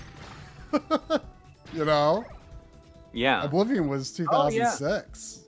you 1.73 1.85
know, 1.85 2.25
Yeah. 3.13 3.43
Oblivion 3.43 3.87
was 3.87 4.19
Oh, 4.29 4.49
yeah. 4.49 4.71
2006, 4.77 5.43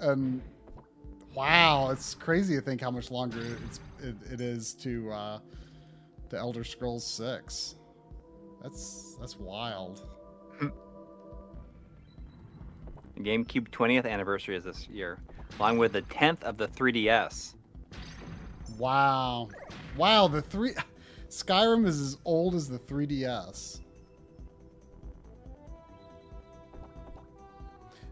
and 0.00 0.40
wow, 1.34 1.90
it's 1.90 2.14
crazy 2.14 2.54
to 2.54 2.60
think 2.60 2.80
how 2.80 2.90
much 2.90 3.10
longer 3.10 3.40
it's 3.66 3.80
it, 4.02 4.16
it 4.32 4.40
is 4.40 4.74
to 4.74 5.10
uh, 5.10 5.38
to 6.30 6.36
Elder 6.36 6.64
Scrolls 6.64 7.06
Six. 7.06 7.76
That's 8.62 9.16
that's 9.20 9.36
wild. 9.36 10.06
GameCube 13.18 13.68
20th 13.68 14.06
anniversary 14.06 14.56
is 14.56 14.64
this 14.64 14.88
year, 14.88 15.18
along 15.58 15.78
with 15.78 15.92
the 15.92 16.02
10th 16.02 16.42
of 16.42 16.56
the 16.56 16.68
3DS. 16.68 17.54
Wow, 18.78 19.48
wow. 19.96 20.26
The 20.26 20.40
three 20.40 20.72
Skyrim 21.28 21.86
is 21.86 22.00
as 22.00 22.18
old 22.24 22.54
as 22.54 22.68
the 22.68 22.78
3DS. 22.78 23.80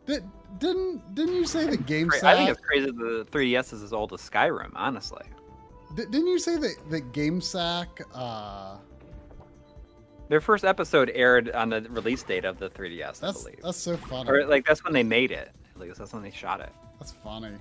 Did, 0.06 0.24
didn't 0.58 1.14
didn't 1.14 1.34
you 1.34 1.46
say 1.46 1.66
that 1.66 1.86
Cra- 1.86 2.30
I 2.30 2.36
think 2.36 2.50
it's 2.50 2.60
crazy 2.60 2.86
that 2.86 2.96
the 2.96 3.26
3DS 3.30 3.72
is 3.74 3.82
as 3.82 3.92
old 3.92 4.12
as 4.12 4.20
Skyrim, 4.20 4.72
honestly. 4.74 5.24
Di- 5.94 6.04
Didn't 6.06 6.26
you 6.28 6.38
say 6.38 6.56
that 6.58 6.76
that 6.90 7.12
GameSack? 7.12 8.02
Uh, 8.14 8.76
Their 10.28 10.40
first 10.40 10.64
episode 10.64 11.10
aired 11.14 11.50
on 11.52 11.70
the 11.70 11.82
release 11.90 12.22
date 12.22 12.44
of 12.44 12.58
the 12.58 12.68
3DS, 12.70 13.22
I 13.22 13.26
that's 13.26 13.42
believe. 13.42 13.60
that's 13.62 13.78
so 13.78 13.96
funny. 13.96 14.30
Or 14.30 14.46
like 14.46 14.66
that's 14.66 14.84
when 14.84 14.92
they 14.92 15.02
made 15.02 15.30
it. 15.30 15.50
At 15.74 15.80
least 15.80 15.98
that's 15.98 16.12
when 16.12 16.22
they 16.22 16.30
shot 16.30 16.60
it. 16.60 16.72
That's 16.98 17.12
funny. 17.12 17.56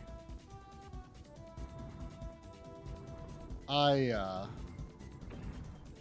I 3.69 4.09
uh 4.11 4.47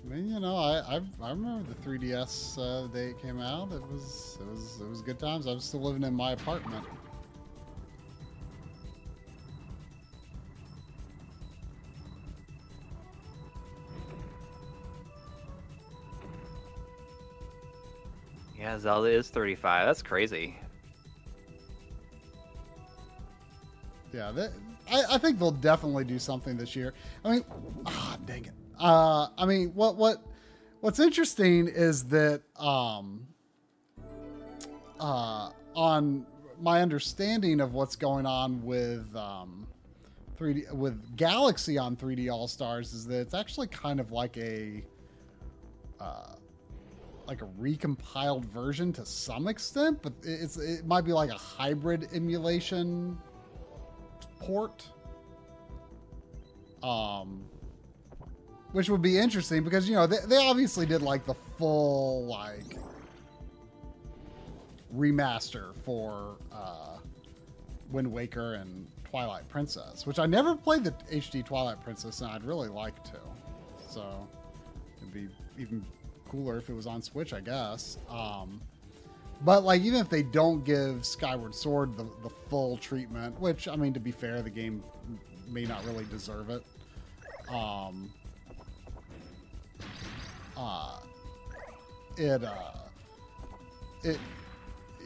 I 0.05 0.09
mean, 0.09 0.29
you 0.29 0.39
know, 0.39 0.55
I 0.57 0.79
I, 0.97 1.01
I 1.21 1.31
remember 1.31 1.73
the 1.73 1.89
3DS 1.89 2.59
uh, 2.59 2.83
the 2.83 2.89
day 2.89 3.07
it 3.11 3.21
came 3.21 3.41
out. 3.41 3.73
It 3.73 3.83
was 3.93 4.39
it 4.41 4.47
was 4.47 4.81
it 4.81 4.89
was 4.89 5.03
good 5.03 5.19
times. 5.19 5.47
I 5.49 5.53
was 5.53 5.65
still 5.65 5.83
living 5.83 6.05
in 6.05 6.15
my 6.15 6.33
apartment. 6.33 6.85
Yeah, 18.67 18.81
Zelda 18.81 19.11
is 19.11 19.29
35. 19.29 19.87
That's 19.87 20.03
crazy. 20.03 20.59
Yeah, 24.13 24.33
that, 24.33 24.51
I, 24.91 25.05
I 25.13 25.19
think 25.19 25.39
they'll 25.39 25.53
definitely 25.53 26.03
do 26.03 26.19
something 26.19 26.57
this 26.57 26.75
year. 26.75 26.93
I 27.25 27.31
mean, 27.31 27.45
ah, 27.87 28.19
dang 28.27 28.47
it. 28.47 28.51
Uh, 28.77 29.29
I 29.39 29.47
mean, 29.47 29.69
what 29.69 29.95
what 29.95 30.21
what's 30.81 30.99
interesting 30.99 31.69
is 31.69 32.07
that 32.07 32.43
um, 32.59 33.29
uh, 34.99 35.51
on 35.77 36.27
my 36.61 36.83
understanding 36.83 37.61
of 37.61 37.73
what's 37.73 37.95
going 37.95 38.27
on 38.27 38.65
with 38.65 39.15
um, 39.15 39.69
3D 40.41 40.73
with 40.73 41.17
Galaxy 41.17 41.79
on 41.79 41.95
3D 41.95 42.33
All 42.33 42.49
Stars 42.49 42.95
is 42.95 43.07
that 43.07 43.21
it's 43.21 43.35
actually 43.35 43.69
kind 43.69 44.01
of 44.01 44.11
like 44.11 44.37
a 44.37 44.83
uh, 46.01 46.35
like 47.27 47.43
a 47.43 47.49
recompiled 47.61 48.45
version 48.45 48.93
to 48.95 49.05
some 49.05 49.49
extent, 49.49 50.01
but 50.03 50.13
it's 50.23 50.57
it 50.57 50.87
might 50.87 51.05
be 51.05 51.13
like 51.13 51.31
a 51.31 51.39
hybrid 51.39 52.09
emulation 52.15 53.19
port. 54.41 54.87
Um, 56.83 57.45
which 58.73 58.91
would 58.91 59.03
be 59.03 59.19
interesting 59.19 59.65
because 59.65 59.89
you 59.89 59.95
know 59.95 60.07
they, 60.07 60.19
they 60.27 60.37
obviously 60.37 60.87
did 60.87 61.03
like 61.03 61.25
the 61.25 61.35
full 61.35 62.27
like 62.27 62.77
remaster 64.95 65.75
for 65.85 66.37
uh, 66.53 66.99
Wind 67.91 68.11
Waker 68.11 68.55
and 68.55 68.87
Twilight 69.05 69.49
Princess, 69.49 70.07
which 70.07 70.19
I 70.19 70.27
never 70.27 70.55
played 70.55 70.85
the 70.85 70.93
HD 71.11 71.45
Twilight 71.45 71.83
Princess, 71.83 72.21
and 72.21 72.31
I'd 72.31 72.45
really 72.45 72.69
like 72.69 73.03
to. 73.05 73.19
So 73.89 74.29
it'd 74.99 75.15
be 75.15 75.29
even 75.59 75.85
cooler 76.31 76.59
if 76.59 76.69
it 76.69 76.75
was 76.75 76.87
on 76.87 77.03
Switch, 77.03 77.33
I 77.33 77.41
guess. 77.41 77.99
Um, 78.09 78.61
but 79.43 79.65
like 79.65 79.83
even 79.83 80.01
if 80.01 80.09
they 80.09 80.23
don't 80.23 80.65
give 80.65 81.05
Skyward 81.05 81.55
Sword 81.55 81.97
the, 81.97 82.07
the 82.23 82.31
full 82.49 82.77
treatment, 82.79 83.39
which 83.41 83.69
I 83.69 83.77
mean 83.77 83.93
to 83.93 84.01
be 84.01 84.11
fair, 84.11 84.43
the 84.43 84.51
game 84.51 84.83
may 85.49 85.65
not 85.65 85.85
really 85.85 86.05
deserve 86.05 86.51
it. 86.51 86.63
Um, 87.49 88.11
uh, 90.57 90.99
it 92.17 92.43
uh, 92.43 92.73
it 94.03 94.19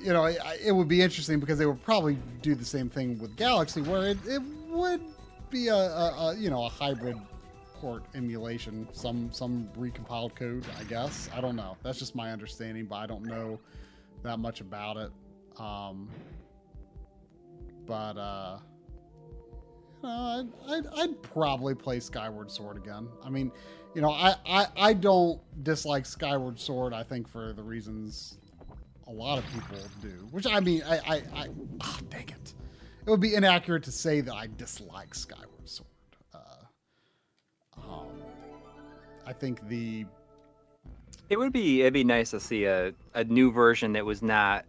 you 0.03 0.13
know 0.13 0.25
it, 0.27 0.39
it 0.65 0.73
would 0.73 0.89
be 0.89 1.03
interesting 1.03 1.41
because 1.41 1.59
they 1.59 1.67
would 1.67 1.83
probably 1.83 2.17
do 2.41 2.55
the 2.55 2.65
same 2.65 2.89
thing 2.89 3.19
with 3.19 3.37
Galaxy, 3.37 3.83
where 3.83 4.07
it, 4.07 4.19
it 4.27 4.43
would 4.69 5.03
be 5.51 5.69
a, 5.69 5.75
a, 5.75 6.29
a 6.29 6.37
you 6.37 6.51
know 6.51 6.65
a 6.65 6.69
hybrid 6.69 7.19
port 7.81 8.05
emulation, 8.15 8.87
some 8.93 9.33
some 9.33 9.69
recompiled 9.77 10.35
code, 10.35 10.65
I 10.79 10.85
guess. 10.85 11.31
I 11.35 11.41
don't 11.41 11.57
know. 11.57 11.77
That's 11.83 11.99
just 11.99 12.15
my 12.15 12.31
understanding, 12.33 12.85
but 12.85 12.97
I 12.97 13.07
don't 13.07 13.25
know 13.25 13.59
that 14.23 14.39
much 14.39 14.61
about 14.61 14.97
it. 14.97 15.11
Um, 15.59 16.09
but 17.87 18.17
uh, 18.17 18.59
you 20.03 20.09
know, 20.09 20.49
I'd, 20.69 20.73
I'd, 20.73 20.87
I'd 20.99 21.23
probably 21.23 21.75
play 21.75 22.01
Skyward 22.01 22.51
Sword 22.51 22.77
again. 22.77 23.09
I 23.25 23.31
mean, 23.31 23.51
you 23.95 24.03
know, 24.03 24.11
I, 24.11 24.37
I, 24.47 24.67
I 24.77 24.93
don't 24.93 25.41
dislike 25.65 26.07
Skyward 26.07 26.59
Sword. 26.59 26.93
I 26.93 27.03
think 27.03 27.29
for 27.29 27.53
the 27.53 27.63
reasons 27.63 28.39
a 29.07 29.13
lot 29.13 29.39
of 29.39 29.45
people 29.53 29.79
do. 30.01 30.29
Which 30.31 30.47
I 30.47 30.61
mean, 30.61 30.83
I, 30.87 30.99
I, 30.99 31.15
I 31.35 31.49
oh, 31.83 31.99
dang 32.09 32.29
it, 32.29 32.55
it 33.07 33.11
would 33.11 33.21
be 33.21 33.35
inaccurate 33.35 33.83
to 33.85 33.93
say 33.93 34.21
that 34.21 34.35
I 34.35 34.49
dislike 34.57 35.15
Skyward 35.15 35.50
I 39.27 39.33
think 39.33 39.69
the 39.69 40.07
It 41.29 41.39
would 41.39 41.53
be 41.53 41.81
it'd 41.83 41.93
be 41.93 42.05
nice 42.05 42.31
to 42.31 42.41
see 42.41 42.65
a, 42.65 42.93
a 43.15 43.25
new 43.25 43.53
version 43.53 43.93
that 43.93 44.05
was 44.05 44.23
not 44.23 44.65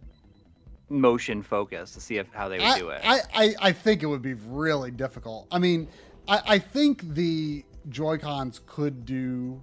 motion 0.90 1.42
focused 1.42 1.94
to 1.94 2.02
see 2.02 2.18
if 2.18 2.28
how 2.34 2.50
they 2.50 2.58
would 2.58 2.68
I, 2.68 2.80
do 2.80 2.90
it. 2.90 3.02
I, 3.04 3.20
I, 3.34 3.56
I 3.62 3.72
think 3.72 4.04
it 4.04 4.08
would 4.08 4.22
be 4.22 4.34
really 4.34 4.92
difficult. 4.92 5.48
I 5.52 5.58
mean, 5.58 5.88
I, 6.28 6.42
I 6.46 6.60
think 6.60 7.14
the 7.14 7.64
Joy 7.90 8.18
Cons 8.18 8.62
could 8.66 9.06
do 9.06 9.60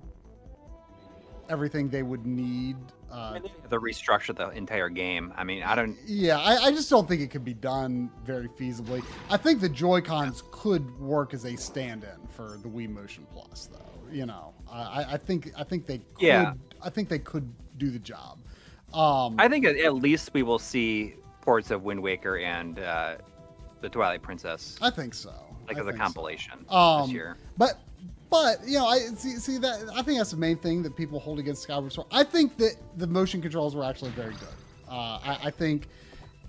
everything 1.49 1.89
they 1.89 2.02
would 2.02 2.26
need. 2.26 2.76
Uh, 3.10 3.33
mean, 3.34 3.42
they 3.42 3.49
have 3.49 3.70
to 3.70 3.78
restructure 3.78 4.36
the 4.36 4.50
entire 4.50 4.89
game. 4.91 5.33
I 5.36 5.44
mean, 5.44 5.62
I 5.62 5.75
don't. 5.75 5.97
yeah, 6.07 6.39
I, 6.39 6.67
I 6.67 6.70
just 6.73 6.91
don't 6.91 7.08
think 7.08 7.23
it 7.23 7.31
could 7.31 7.44
be 7.44 7.55
done 7.55 8.10
very 8.25 8.49
feasibly. 8.49 9.02
I 9.31 9.36
think 9.39 9.60
the 9.60 9.68
Joy 9.68 10.00
Cons 10.02 10.42
could 10.50 10.99
work 10.99 11.33
as 11.33 11.44
a 11.47 11.57
stand-in 11.57 12.26
for 12.28 12.58
the 12.62 12.68
Wii 12.68 12.89
Motion 12.89 13.26
Plus, 13.33 13.68
though. 13.73 14.12
You 14.12 14.26
know, 14.26 14.52
I, 14.70 15.06
I 15.12 15.16
think 15.16 15.52
I 15.56 15.64
think 15.64 15.86
they 15.86 15.98
could. 15.98 16.26
Yeah. 16.26 16.55
I 16.82 16.90
think 16.90 17.08
they 17.08 17.18
could 17.18 17.48
do 17.78 17.90
the 17.90 17.98
job. 17.98 18.38
Um, 18.92 19.34
I 19.38 19.48
think 19.48 19.66
at, 19.66 19.94
least 19.94 20.30
we 20.32 20.42
will 20.42 20.58
see 20.58 21.14
ports 21.42 21.70
of 21.70 21.82
Wind 21.82 22.02
Waker 22.02 22.38
and 22.38 22.78
uh, 22.78 23.16
the 23.80 23.88
Twilight 23.88 24.22
Princess, 24.22 24.78
I 24.80 24.90
think 24.90 25.14
so. 25.14 25.32
like 25.66 25.76
I 25.76 25.80
as 25.80 25.86
a 25.86 25.90
think 25.90 25.97
so. 25.97 26.02
compilation 26.02 26.64
Um, 26.70 27.02
this 27.02 27.12
year. 27.12 27.36
But 27.56 27.80
but 28.30 28.58
you 28.66 28.78
know, 28.78 28.86
I 28.86 28.98
see 28.98 29.36
see 29.36 29.58
that 29.58 29.90
I 29.94 30.02
think 30.02 30.18
that's 30.18 30.30
the 30.30 30.36
main 30.36 30.56
thing 30.58 30.82
that 30.82 30.97
people 30.97 31.20
hold 31.20 31.38
against 31.38 31.62
Skyward 31.62 31.92
Sword. 31.92 32.08
I 32.10 32.24
think 32.24 32.56
that 32.58 32.76
the 32.97 33.06
motion 33.06 33.42
controls 33.42 33.74
were 33.74 33.84
actually 33.84 34.10
very 34.12 34.34
good. 34.34 34.48
Uh, 34.88 35.18
I, 35.22 35.38
I 35.44 35.50
think 35.50 35.88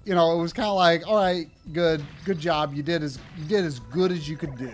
you 0.05 0.15
know 0.15 0.37
it 0.37 0.41
was 0.41 0.53
kind 0.53 0.69
of 0.69 0.75
like, 0.75 1.07
all 1.07 1.17
right, 1.17 1.47
good, 1.73 2.03
good 2.23 2.39
job. 2.39 2.73
You 2.73 2.83
did 2.83 3.03
as 3.03 3.19
you 3.37 3.45
did 3.45 3.65
as 3.65 3.79
good 3.79 4.11
as 4.11 4.29
you 4.29 4.37
could 4.37 4.57
do. 4.57 4.73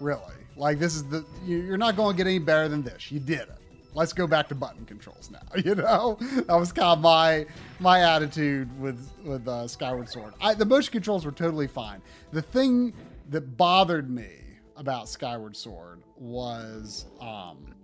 Really, 0.00 0.20
like 0.56 0.78
this 0.78 0.94
is 0.94 1.04
the 1.04 1.24
you- 1.44 1.58
you're 1.58 1.76
not 1.78 1.96
going 1.96 2.14
to 2.14 2.16
get 2.16 2.26
any 2.28 2.38
better 2.38 2.68
than 2.68 2.82
this. 2.82 3.10
You 3.10 3.20
did 3.20 3.40
it. 3.40 3.50
Let's 3.96 4.12
go 4.12 4.26
back 4.26 4.48
to 4.48 4.54
button 4.56 4.84
controls 4.86 5.30
now. 5.30 5.38
You 5.64 5.76
know, 5.76 6.18
that 6.46 6.54
was 6.58 6.72
kind 6.72 6.88
of 6.88 7.00
my 7.00 7.46
my 7.80 8.00
attitude 8.00 8.68
with 8.80 9.08
with 9.24 9.46
uh, 9.46 9.68
Skyward 9.68 10.08
Sword. 10.08 10.34
I, 10.40 10.54
the 10.54 10.64
motion 10.64 10.92
controls 10.92 11.24
were 11.24 11.32
totally 11.32 11.68
fine. 11.68 12.02
The 12.32 12.42
thing 12.42 12.92
that 13.30 13.56
bothered 13.56 14.10
me 14.10 14.28
about 14.76 15.08
Skyward 15.08 15.56
Sword 15.56 16.02
was 16.16 17.06
um 17.20 17.74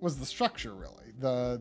was 0.00 0.18
the 0.18 0.26
structure 0.26 0.74
really. 0.74 1.12
The 1.18 1.60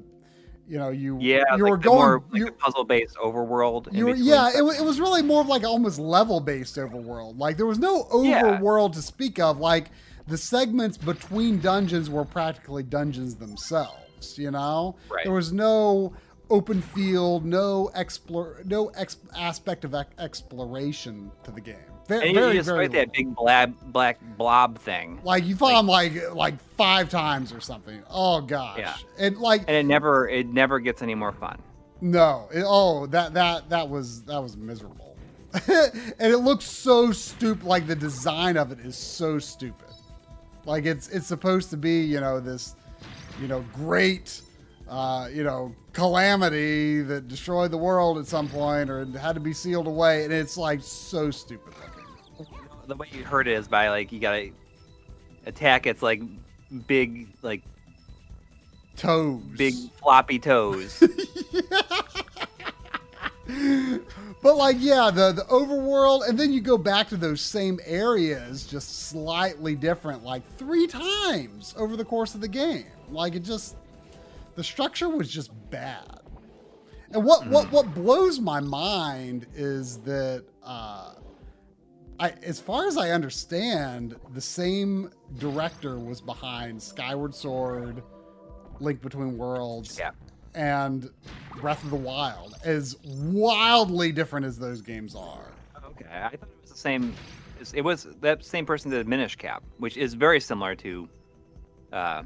you 0.68 0.78
know 0.78 0.90
you 0.90 1.18
Yeah, 1.20 1.44
you 1.56 1.64
like 1.64 1.72
were 1.72 1.78
the 1.78 1.84
going 1.84 1.96
more 1.98 2.24
like 2.30 2.40
you, 2.40 2.52
puzzle-based 2.52 3.16
overworld. 3.18 3.88
you 3.92 4.06
were, 4.08 4.16
yeah, 4.16 4.50
it, 4.50 4.58
it 4.80 4.84
was 4.84 5.00
really 5.00 5.24
more 5.24 5.42
of 5.42 5.48
like 5.48 5.64
almost 5.64 5.98
level 5.98 6.40
based 6.40 6.76
overworld. 6.76 7.40
Like 7.40 7.58
there 7.58 7.66
was 7.66 7.80
no 7.80 8.06
Yeah. 8.24 8.44
overworld 8.44 8.94
to 8.94 9.02
speak 9.02 9.40
of. 9.40 9.60
Like 9.60 9.90
the 10.28 10.38
segments 10.38 10.98
between 10.98 11.60
dungeons 11.60 12.10
were 12.10 12.26
practically 12.26 12.84
dungeons 12.84 13.36
themselves. 13.36 14.38
You 14.38 14.52
know, 14.52 14.96
Right. 15.10 15.24
there 15.26 15.34
was 15.34 15.52
no 15.54 16.14
open 16.50 16.82
field, 16.82 17.46
no 17.46 17.92
explore, 17.96 18.62
no 18.66 18.88
ex- 18.96 19.18
aspect 19.38 19.84
of 19.86 19.94
ex- 19.94 20.10
exploration 20.18 21.32
to 21.44 21.52
the 21.52 21.62
game. 21.62 21.76
Very, 22.08 22.28
and 22.28 22.36
you, 22.36 22.42
very, 22.42 22.56
you 22.56 22.64
fight 22.64 22.92
that 22.94 23.12
big 23.12 23.36
blab, 23.36 23.76
black 23.92 24.18
blob 24.38 24.80
thing, 24.80 25.20
Like 25.26 25.44
you 25.46 25.56
fought 25.58 25.78
him 25.78 25.88
like 25.88 26.34
like 26.34 26.56
five 26.78 27.10
times 27.10 27.52
or 27.52 27.60
something. 27.60 28.02
Oh 28.10 28.40
gosh. 28.42 28.80
Yeah. 28.80 28.96
And 29.20 29.38
like 29.38 29.62
and 29.68 29.76
it 29.76 29.86
never 29.86 30.28
it 30.30 30.48
never 30.48 30.80
gets 30.80 31.02
any 31.02 31.16
more 31.16 31.34
fun. 31.34 31.62
No. 32.00 32.48
It- 32.54 32.64
oh, 32.66 33.08
that 33.08 33.34
that 33.34 33.70
that 33.70 33.90
was 33.90 34.24
that 34.24 34.42
was 34.42 34.56
miserable. 34.56 35.18
and 35.68 36.32
it 36.34 36.38
looks 36.38 36.64
so 36.66 37.12
stupid. 37.12 37.66
Like 37.66 37.88
the 37.88 37.96
design 37.96 38.56
of 38.58 38.72
it 38.72 38.80
is 38.80 38.96
so 38.96 39.38
stupid. 39.38 39.87
Like 40.68 40.86
it's 40.86 41.08
it's 41.08 41.26
supposed 41.26 41.70
to 41.70 41.78
be 41.78 42.02
you 42.02 42.20
know 42.20 42.42
this 42.42 42.76
you 43.42 43.48
know 43.48 43.64
great 43.74 44.42
uh, 44.90 45.30
you 45.32 45.46
know 45.46 45.74
calamity 45.94 47.02
that 47.04 47.30
destroyed 47.30 47.72
the 47.72 47.78
world 47.78 48.18
at 48.18 48.28
some 48.28 48.50
point 48.50 48.90
or 48.90 49.06
had 49.18 49.34
to 49.36 49.40
be 49.40 49.54
sealed 49.54 49.88
away, 49.88 50.26
and 50.26 50.34
it's 50.34 50.58
like 50.58 50.82
so 50.84 51.32
stupid 51.32 51.74
looking. 52.38 52.58
The 52.86 52.96
way 52.96 53.08
you 53.14 53.24
hurt 53.24 53.48
it 53.48 53.54
is 53.54 53.70
by 53.70 53.88
like 53.90 54.12
you 54.12 54.20
gotta 54.20 54.50
attack 55.46 55.88
its 55.88 56.02
like 56.04 56.22
big 56.86 57.30
like 57.42 57.64
Toes. 58.98 59.42
big 59.56 59.74
floppy 59.94 60.38
toes. 60.38 61.02
But 64.48 64.56
like, 64.56 64.78
yeah, 64.80 65.12
the 65.12 65.34
the 65.34 65.42
overworld, 65.42 66.26
and 66.30 66.40
then 66.40 66.54
you 66.54 66.62
go 66.62 66.78
back 66.78 67.10
to 67.10 67.18
those 67.18 67.42
same 67.42 67.82
areas, 67.86 68.66
just 68.66 69.10
slightly 69.10 69.76
different, 69.76 70.24
like 70.24 70.42
three 70.56 70.88
times 70.88 71.76
over 71.78 71.98
the 71.98 72.06
course 72.06 72.34
of 72.34 72.40
the 72.40 72.48
game. 72.48 72.86
Like 73.10 73.36
it 73.36 73.44
just, 73.44 73.76
the 74.56 74.64
structure 74.64 75.10
was 75.10 75.30
just 75.30 75.52
bad. 75.70 76.22
And 77.12 77.26
what 77.26 77.46
what 77.48 77.70
what 77.74 77.94
blows 77.94 78.40
my 78.40 78.62
mind 78.62 79.48
is 79.54 79.98
that, 80.04 80.46
uh, 80.64 81.16
I 82.18 82.30
as 82.42 82.62
far 82.62 82.88
as 82.88 82.96
I 82.96 83.10
understand, 83.10 84.16
the 84.34 84.40
same 84.40 85.12
director 85.40 86.00
was 86.00 86.22
behind 86.22 86.82
Skyward 86.82 87.36
Sword, 87.36 88.02
Link 88.80 89.02
Between 89.02 89.38
Worlds 89.38 90.00
Yeah. 90.00 90.12
And 90.58 91.10
Breath 91.56 91.84
of 91.84 91.92
the 91.92 91.96
Wild, 91.96 92.56
as 92.64 92.98
wildly 93.06 94.12
different 94.12 94.46
as 94.46 94.58
those 94.58 94.82
games 94.82 95.16
are. 95.16 95.52
Okay, 95.86 96.06
I 96.12 96.30
thought 96.30 96.50
it 96.50 96.62
was 96.62 96.72
the 96.72 96.78
same. 96.78 97.14
It 97.74 97.82
was 97.82 98.08
that 98.22 98.44
same 98.44 98.66
person 98.66 98.92
that 98.92 98.98
did 98.98 99.08
Minish 99.08 99.36
Cap, 99.36 99.64
which 99.78 99.98
is 99.98 100.14
very 100.14 100.40
similar 100.40 100.76
to 100.76 101.08
uh, 101.94 102.24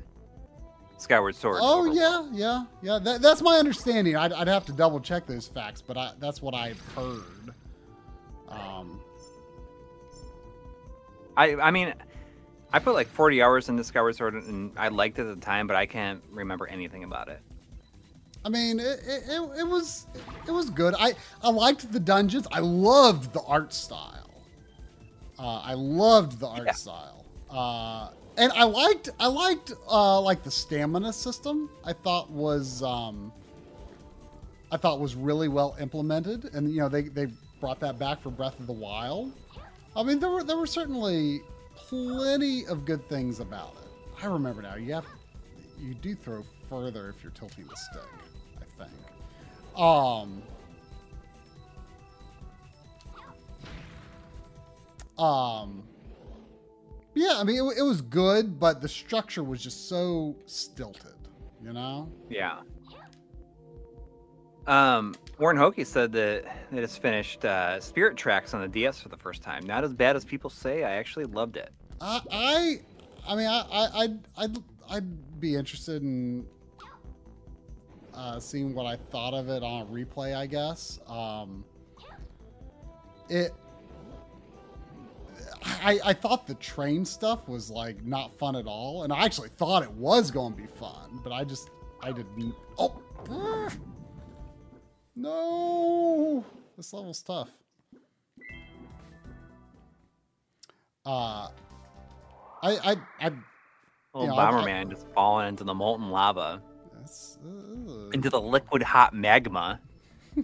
Skyward 0.98 1.36
Sword. 1.36 1.60
Oh 1.62 1.92
yeah, 1.92 2.28
yeah, 2.32 2.66
yeah. 2.82 3.00
That, 3.00 3.22
that's 3.22 3.42
my 3.42 3.58
understanding. 3.58 4.16
I'd, 4.16 4.34
I'd 4.34 4.48
have 4.48 4.66
to 4.68 4.74
double 4.74 5.00
check 5.00 5.28
those 5.28 5.48
facts, 5.48 5.82
but 5.82 5.98
I, 5.98 6.12
that's 6.20 6.42
what 6.42 6.56
I've 6.56 6.80
heard. 6.96 7.54
Um, 8.48 9.00
I 11.38 11.56
I 11.56 11.72
mean, 11.72 11.94
I 12.74 12.80
put 12.80 12.94
like 12.94 13.08
40 13.08 13.42
hours 13.42 13.70
into 13.70 13.84
Skyward 13.84 14.16
Sword, 14.16 14.36
and 14.36 14.72
I 14.78 14.88
liked 14.88 15.20
it 15.20 15.28
at 15.28 15.40
the 15.40 15.46
time, 15.46 15.68
but 15.68 15.76
I 15.76 15.86
can't 15.86 16.24
remember 16.32 16.68
anything 16.68 17.04
about 17.04 17.28
it. 17.28 17.42
I 18.44 18.50
mean, 18.50 18.80
it, 18.80 19.00
it, 19.06 19.24
it, 19.60 19.68
was 19.68 20.08
it 20.48 20.52
was 20.52 20.70
good. 20.70 20.96
I 20.98 21.14
I 21.44 21.50
liked 21.52 21.92
the 21.92 22.00
dungeons. 22.00 22.48
I 22.52 22.60
loved 22.60 23.34
the 23.34 23.42
art 23.42 23.74
style. 23.74 24.32
Uh, 25.38 25.60
I 25.60 25.74
loved 25.76 26.40
the 26.40 26.48
art 26.48 26.66
Yeah. 26.66 26.72
style. 26.74 27.26
Uh, 27.50 28.10
and 28.38 28.52
I 28.54 28.64
liked 28.64 29.10
I 29.20 29.28
liked 29.28 29.74
uh, 29.90 30.20
like 30.22 30.44
the 30.44 30.52
stamina 30.52 31.14
system. 31.14 31.70
I 31.84 31.94
thought 31.94 32.32
was 32.32 32.82
um, 32.82 33.32
I 34.72 34.78
thought 34.78 35.00
was 35.00 35.16
really 35.16 35.48
well 35.48 35.76
implemented, 35.80 36.46
and 36.54 36.72
you 36.72 36.80
know 36.80 36.90
they, 36.90 37.04
they 37.04 37.28
brought 37.60 37.80
that 37.82 38.00
back 38.00 38.22
for 38.22 38.30
Breath 38.32 38.60
of 38.60 38.66
the 38.68 38.74
Wild. 38.74 39.34
I 39.96 40.02
mean, 40.04 40.20
there 40.20 40.30
were 40.30 40.44
there 40.44 40.58
were 40.58 40.66
certainly 40.66 41.42
plenty 41.76 42.66
of 42.66 42.86
good 42.86 43.08
things 43.10 43.40
about 43.40 43.76
it. 43.84 44.24
I 44.24 44.28
remember 44.28 44.62
now. 44.62 44.76
You 44.76 44.94
have 44.94 45.06
you 45.80 45.94
do 45.96 46.16
throw 46.16 46.44
further 46.70 47.10
if 47.10 47.22
you're 47.24 47.34
tilting 47.34 47.66
the 47.68 47.76
stick. 47.76 48.02
Um. 49.76 50.42
Um. 55.18 55.84
Yeah, 57.14 57.36
I 57.38 57.44
mean, 57.44 57.58
it, 57.58 57.80
it 57.80 57.84
was 57.84 58.02
good, 58.02 58.60
but 58.60 58.82
the 58.82 58.88
structure 58.88 59.44
was 59.44 59.62
just 59.62 59.90
so 59.90 60.36
stilted, 60.46 61.16
you 61.62 61.74
know? 61.74 62.10
Yeah. 62.30 62.60
Um, 64.68 65.16
Warren 65.38 65.58
Hokie 65.58 65.86
said 65.86 66.12
that 66.14 66.46
it 66.72 66.80
has 66.80 66.98
finished 66.98 67.44
uh, 67.44 67.80
Spirit 67.80 68.16
Tracks 68.16 68.54
on 68.54 68.62
the 68.62 68.68
DS 68.68 69.02
for 69.02 69.10
the 69.10 69.18
first 69.18 69.42
time. 69.42 69.66
Not 69.66 69.84
as 69.84 69.94
bad 69.94 70.16
as 70.16 70.24
people 70.24 70.50
say. 70.50 70.84
I 70.84 70.92
actually 70.92 71.26
loved 71.26 71.58
it. 71.58 71.72
I, 72.00 72.22
I, 72.32 72.80
I 73.28 73.36
mean, 73.36 73.48
I, 73.48 73.66
I, 73.72 74.04
I'd, 74.04 74.20
I'd, 74.38 74.58
I'd 74.90 75.40
be 75.40 75.56
interested 75.56 76.02
in 76.02 76.46
uh, 78.14 78.40
seeing 78.40 78.74
what 78.74 78.86
I 78.86 78.96
thought 78.96 79.34
of 79.34 79.50
it 79.50 79.64
on 79.64 79.82
a 79.82 79.86
replay. 79.86 80.36
I 80.36 80.46
guess. 80.46 81.00
Um, 81.08 81.64
it. 83.30 83.54
I, 85.64 86.00
I 86.04 86.14
thought 86.14 86.48
the 86.48 86.56
train 86.56 87.06
stuff 87.06 87.48
was 87.48 87.70
like 87.70 88.04
not 88.04 88.38
fun 88.38 88.56
at 88.56 88.66
all, 88.66 89.04
and 89.04 89.14
I 89.14 89.24
actually 89.26 89.50
thought 89.50 89.84
it 89.84 89.92
was 89.92 90.32
going 90.32 90.54
to 90.54 90.58
be 90.62 90.68
fun, 90.68 91.20
but 91.24 91.32
I 91.32 91.44
just 91.44 91.70
I 92.02 92.12
didn't. 92.12 92.56
Oh, 92.78 93.00
no! 95.16 96.46
This 96.78 96.92
level's 96.94 97.22
tough. 97.22 97.50
Uh, 101.06 101.48
I 102.64 102.92
I 102.92 102.96
I 103.20 103.32
Little 104.14 104.36
Yeah, 104.36 104.42
I- 104.42 104.52
Bomberman 104.52 104.90
just 104.90 105.08
falling 105.10 105.48
into 105.48 105.64
the 105.64 105.74
molten 105.74 106.10
lava, 106.10 106.62
that's 107.02 107.38
uh, 107.46 108.10
into 108.14 108.30
the 108.30 108.40
liquid 108.40 108.84
hot 108.84 109.14
magma. 109.14 109.80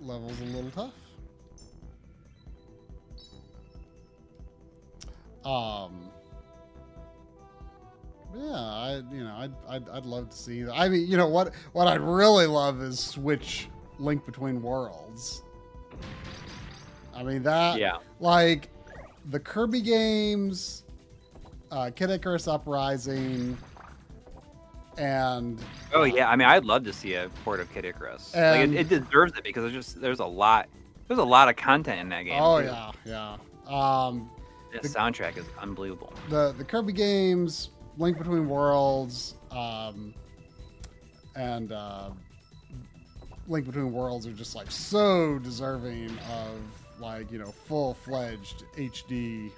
level's 0.00 0.40
a 0.40 0.44
little 0.44 0.70
tough. 0.70 0.92
Um. 5.44 6.10
Yeah, 8.34 8.52
I 8.54 9.02
you 9.10 9.24
know 9.24 9.34
I'd, 9.36 9.52
I'd 9.68 9.88
I'd 9.88 10.06
love 10.06 10.30
to 10.30 10.36
see. 10.36 10.64
I 10.68 10.88
mean, 10.88 11.06
you 11.08 11.16
know 11.16 11.28
what 11.28 11.52
what 11.72 11.86
I'd 11.88 12.00
really 12.00 12.46
love 12.46 12.80
is 12.80 12.98
switch 13.00 13.68
Link 13.98 14.24
Between 14.24 14.62
Worlds. 14.62 15.42
I 17.14 17.22
mean 17.22 17.42
that 17.42 17.78
Yeah. 17.78 17.98
like 18.20 18.70
the 19.28 19.38
Kirby 19.40 19.80
games, 19.82 20.84
uh, 21.70 21.90
Kid 21.94 22.10
Icarus 22.10 22.48
Uprising, 22.48 23.56
and 24.98 25.58
Oh 25.94 26.04
yeah. 26.04 26.28
I 26.28 26.36
mean, 26.36 26.48
I'd 26.48 26.64
love 26.64 26.84
to 26.84 26.92
see 26.92 27.14
a 27.14 27.28
port 27.44 27.60
of 27.60 27.72
Kid 27.72 27.84
Icarus. 27.84 28.32
like 28.34 28.68
it, 28.68 28.74
it 28.74 28.88
deserves 28.88 29.36
it 29.36 29.44
because 29.44 29.62
there's 29.62 29.72
just 29.74 30.00
there's 30.00 30.20
a 30.20 30.26
lot 30.26 30.68
there's 31.08 31.20
a 31.20 31.24
lot 31.24 31.48
of 31.48 31.56
content 31.56 32.00
in 32.00 32.08
that 32.10 32.22
game. 32.22 32.40
oh 32.42 32.60
too. 32.60 32.66
yeah, 32.66 32.92
yeah. 33.04 33.36
Um, 33.66 34.30
The 34.72 34.88
soundtrack 34.88 35.36
is 35.36 35.44
unbelievable. 35.60 36.12
the 36.28 36.52
the 36.56 36.64
Kirby 36.64 36.92
games, 36.92 37.70
Link 37.98 38.18
Between 38.18 38.48
Worlds, 38.48 39.34
um, 39.50 40.14
and 41.36 41.72
uh, 41.72 42.10
Link 43.48 43.66
Between 43.66 43.92
Worlds 43.92 44.26
are 44.26 44.32
just 44.32 44.54
like 44.56 44.70
so 44.70 45.38
deserving 45.38 46.10
of 46.32 46.58
like 47.00 47.30
you 47.32 47.38
know 47.38 47.46
full 47.50 47.94
fledged 47.94 48.64
HD 48.76 49.50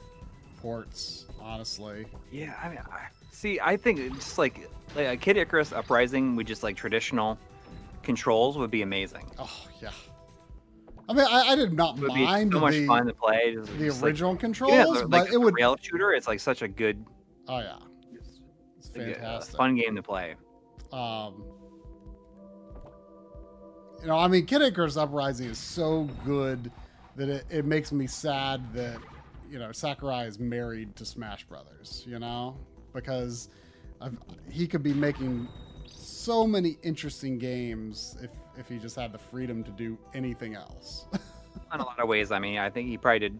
ports. 0.61 1.27
Honestly, 1.41 2.07
Yeah, 2.31 2.55
I 2.63 2.69
mean, 2.69 2.79
I, 2.91 3.07
see, 3.33 3.59
I 3.61 3.77
think 3.77 3.99
it's 3.99 4.15
just 4.17 4.39
like, 4.39 4.69
like 4.95 5.07
a 5.09 5.17
Kid 5.17 5.37
Icarus 5.37 5.73
Uprising 5.73 6.37
with 6.37 6.47
just 6.47 6.63
like 6.63 6.77
traditional 6.77 7.37
controls 8.05 8.57
would 8.59 8.71
be 8.71 8.83
amazing. 8.83 9.29
oh 9.39 9.67
yeah. 9.81 9.91
I 11.09 11.15
mean, 11.15 11.27
I, 11.29 11.49
I 11.49 11.57
did 11.57 11.73
not 11.73 11.97
It 11.99 12.03
would 12.03 12.15
be 12.15 12.25
mind 12.25 12.53
so 12.53 12.61
much 12.61 12.75
the 12.75 12.87
fun 12.87 13.07
to 13.07 13.13
play. 13.13 13.55
Just, 13.57 13.77
the 13.77 13.85
just, 13.87 14.03
like- 14.03 14.11
original 14.11 14.37
controls, 14.37 14.73
yeah, 14.73 14.85
like 14.85 15.09
but 15.11 15.33
it 15.33 15.37
would. 15.41 15.55
rail 15.55 15.77
shooter. 15.81 16.13
It's 16.13 16.29
like 16.29 16.39
such 16.39 16.63
a 16.63 16.69
good, 16.69 17.05
Oh 17.49 17.59
yeah, 17.59 17.79
it's 18.79 18.97
like 18.97 19.09
a 19.09 19.15
fantastic. 19.15 19.57
fun 19.57 19.75
game 19.75 19.97
to 19.97 20.03
play. 20.03 20.37
Um, 20.93 21.43
you 24.01 24.07
know, 24.09 24.17
I 24.17 24.29
mean, 24.29 24.47
Kid 24.47 24.63
Icarus 24.63 24.97
Uprising 24.97 25.49
is 25.49 25.59
so 25.59 26.09
good 26.25 26.71
that 27.17 27.29
it, 27.29 27.45
it 27.51 27.65
makes 27.65 27.93
me 27.93 28.07
sad 28.07 28.73
that, 28.75 28.99
you 29.51 29.59
know, 29.59 29.73
Sakurai 29.73 30.27
is 30.27 30.39
married 30.39 30.97
to 30.97 31.05
Smash 31.05 31.45
Brothers, 31.45 32.05
you 32.07 32.19
know? 32.19 32.57
Because 32.95 33.49
I've, 34.01 34.17
he 34.51 34.67
could 34.67 34.83
be 34.83 34.95
making 34.95 35.49
so 35.87 36.47
many 36.47 36.79
interesting 36.83 37.39
games 37.39 38.17
if, 38.23 38.31
if 38.57 38.69
he 38.69 38.79
just 38.79 38.97
had 38.97 39.13
the 39.13 39.19
freedom 39.19 39.63
to 39.65 39.71
do 39.73 39.99
anything 40.15 40.55
else. 40.55 41.07
In 41.75 41.81
a 41.81 41.85
lot 41.85 42.01
of 42.01 42.09
ways, 42.09 42.33
I 42.33 42.39
mean, 42.39 42.59
I 42.59 42.71
think 42.71 42.89
he 42.89 42.97
probably 42.97 43.19
did. 43.21 43.39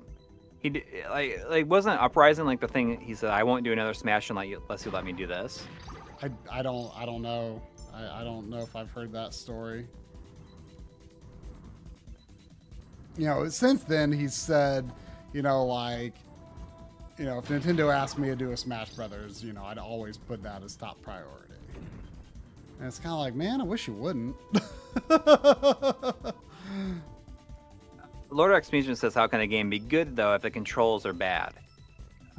He 0.61 0.71
did, 0.71 0.85
like 1.11 1.45
like 1.49 1.67
wasn't 1.67 2.01
Uprising 2.01 2.45
like 2.45 2.61
the 2.61 2.69
thing 2.69 3.01
he 3.01 3.15
said 3.15 3.31
I 3.31 3.43
won't 3.43 3.65
do 3.65 3.73
another 3.73 3.95
Smash 3.95 4.31
unless 4.31 4.47
you, 4.47 4.63
unless 4.63 4.85
you 4.85 4.93
let 4.93 5.05
me 5.05 5.13
do 5.13 5.27
this. 5.27 5.67
I, 6.23 6.31
I 6.51 6.63
don't 6.63 6.93
I 6.97 7.05
don't 7.05 7.23
know. 7.23 7.61
I, 7.93 8.21
I 8.21 8.25
don't 8.25 8.49
know 8.49 8.59
if 8.59 8.77
I've 8.77 8.91
heard 8.91 9.13
that 9.13 9.35
story. 9.35 9.89
You 13.17 13.27
know, 13.27 13.49
since 13.49 13.85
then 13.85 14.11
he's 14.11 14.35
said, 14.35 14.91
you 15.33 15.43
know, 15.43 15.65
like, 15.67 16.15
you 17.19 17.25
know, 17.27 17.39
if 17.39 17.49
Nintendo 17.49 17.95
asked 17.95 18.19
me 18.19 18.29
to 18.29 18.37
do 18.37 18.53
a 18.53 18.57
Smash 18.57 18.91
Brothers, 18.91 19.45
you 19.45 19.53
know, 19.53 19.65
I'd 19.65 19.79
always 19.79 20.17
put 20.17 20.43
that 20.43 20.63
as 20.63 20.77
top 20.77 21.01
priority. 21.03 21.55
And 22.79 22.89
it's 22.89 22.99
kind 22.99 23.13
of 23.13 23.21
like, 23.21 23.35
man, 23.35 23.61
I 23.61 23.65
wish 23.65 23.87
you 23.87 23.93
wouldn't. 23.95 24.35
Lord 28.31 28.53
X 28.55 28.73
Museum 28.73 28.95
says, 28.97 29.15
"How 29.15 29.27
can 29.27 29.41
a 29.41 29.47
game 29.47 29.69
be 29.69 29.79
good 29.79 30.17
though 30.17 30.35
if 30.35 30.43
the 30.43 30.51
controls 30.51 31.05
are 31.05 31.13
bad?" 31.13 31.53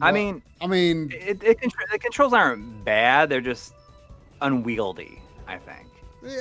I 0.02 0.12
mean, 0.12 0.42
I 0.60 0.66
mean, 0.66 1.12
it, 1.14 1.44
it, 1.44 1.60
the 1.92 2.00
controls 2.00 2.34
aren't 2.34 2.84
bad; 2.84 3.30
they're 3.30 3.42
just 3.42 3.74
unwieldy. 4.42 5.22
I 5.48 5.58
think. 5.58 5.88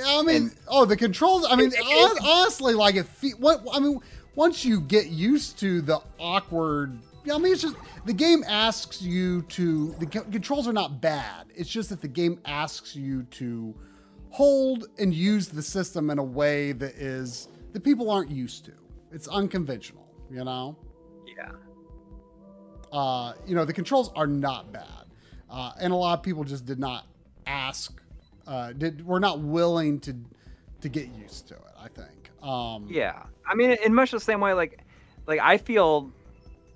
I 0.05 0.23
mean, 0.23 0.35
And- 0.43 0.55
oh, 0.67 0.85
the 0.85 0.97
controls. 0.97 1.45
I 1.49 1.55
mean, 1.55 1.71
It- 1.73 2.23
honestly, 2.23 2.73
like 2.73 2.95
if 2.95 3.21
what 3.37 3.61
I 3.71 3.79
mean, 3.79 3.99
once 4.35 4.65
you 4.65 4.81
get 4.81 5.07
used 5.07 5.59
to 5.59 5.81
the 5.81 5.99
awkward, 6.19 6.97
I 7.31 7.37
mean, 7.37 7.53
it's 7.53 7.61
just 7.61 7.75
the 8.05 8.13
game 8.13 8.43
asks 8.47 9.01
you 9.01 9.43
to. 9.43 9.93
The 9.99 10.05
co- 10.05 10.23
controls 10.23 10.67
are 10.67 10.73
not 10.73 11.01
bad. 11.01 11.47
It's 11.55 11.69
just 11.69 11.89
that 11.89 12.01
the 12.01 12.07
game 12.07 12.39
asks 12.45 12.95
you 12.95 13.23
to 13.23 13.73
hold 14.29 14.85
and 14.97 15.13
use 15.13 15.47
the 15.47 15.61
system 15.61 16.09
in 16.09 16.17
a 16.19 16.23
way 16.23 16.71
that 16.73 16.95
is 16.95 17.47
that 17.71 17.83
people 17.83 18.09
aren't 18.09 18.31
used 18.31 18.65
to. 18.65 18.73
It's 19.11 19.27
unconventional, 19.27 20.07
you 20.29 20.43
know. 20.43 20.77
Yeah. 21.37 21.51
uh, 22.91 23.33
you 23.47 23.55
know, 23.55 23.65
the 23.65 23.73
controls 23.73 24.11
are 24.15 24.27
not 24.27 24.71
bad, 24.71 25.05
uh, 25.49 25.71
and 25.79 25.93
a 25.93 25.95
lot 25.95 26.17
of 26.19 26.23
people 26.23 26.43
just 26.43 26.65
did 26.65 26.79
not 26.79 27.07
ask, 27.47 28.01
uh, 28.47 28.73
did 28.73 29.05
were 29.05 29.19
not 29.19 29.39
willing 29.39 29.99
to 30.01 30.15
to 30.81 30.89
get 30.89 31.07
used 31.15 31.47
to 31.47 31.53
it. 31.55 31.73
I 31.79 31.87
think. 31.87 32.22
Um, 32.43 32.87
Yeah, 32.89 33.23
I 33.47 33.55
mean, 33.55 33.71
in 33.83 33.93
much 33.93 34.11
the 34.11 34.19
same 34.19 34.41
way, 34.41 34.53
like, 34.53 34.81
like 35.27 35.39
I 35.39 35.57
feel 35.57 36.11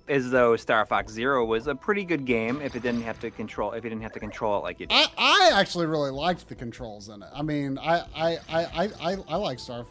as 0.08 0.30
though 0.30 0.56
Star 0.56 0.86
Fox 0.86 1.12
Zero 1.12 1.44
was 1.44 1.66
a 1.66 1.74
pretty 1.74 2.04
good 2.04 2.24
game 2.24 2.60
if 2.62 2.74
it 2.74 2.82
didn't 2.82 3.02
have 3.02 3.20
to 3.20 3.30
control 3.30 3.72
if 3.72 3.84
you 3.84 3.90
didn't 3.90 4.02
have 4.02 4.12
to 4.12 4.20
control 4.20 4.56
it 4.58 4.62
like 4.62 4.80
you 4.80 4.86
did. 4.86 4.94
I, 4.96 5.50
I 5.52 5.60
actually 5.60 5.86
really 5.86 6.10
liked 6.10 6.48
the 6.48 6.54
controls 6.54 7.10
in 7.10 7.22
it. 7.22 7.28
I 7.34 7.42
mean, 7.42 7.78
I 7.78 8.04
I 8.16 8.38
I 8.48 8.64
I, 8.64 8.90
I, 9.00 9.16
I 9.28 9.36
like 9.36 9.58
Star. 9.58 9.84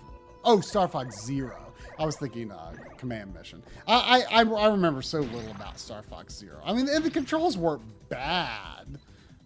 Oh, 0.43 0.59
Star 0.61 0.87
Fox 0.87 1.23
Zero. 1.23 1.57
I 1.99 2.05
was 2.05 2.15
thinking 2.15 2.51
uh, 2.51 2.73
Command 2.97 3.33
Mission. 3.33 3.61
I, 3.87 4.23
I 4.31 4.41
I 4.41 4.43
I 4.43 4.67
remember 4.69 5.01
so 5.01 5.19
little 5.19 5.51
about 5.51 5.79
Star 5.79 6.01
Fox 6.01 6.33
Zero. 6.35 6.59
I 6.63 6.73
mean, 6.73 6.87
and 6.89 7.03
the 7.03 7.11
controls 7.11 7.57
weren't 7.57 7.81
bad. 8.09 8.85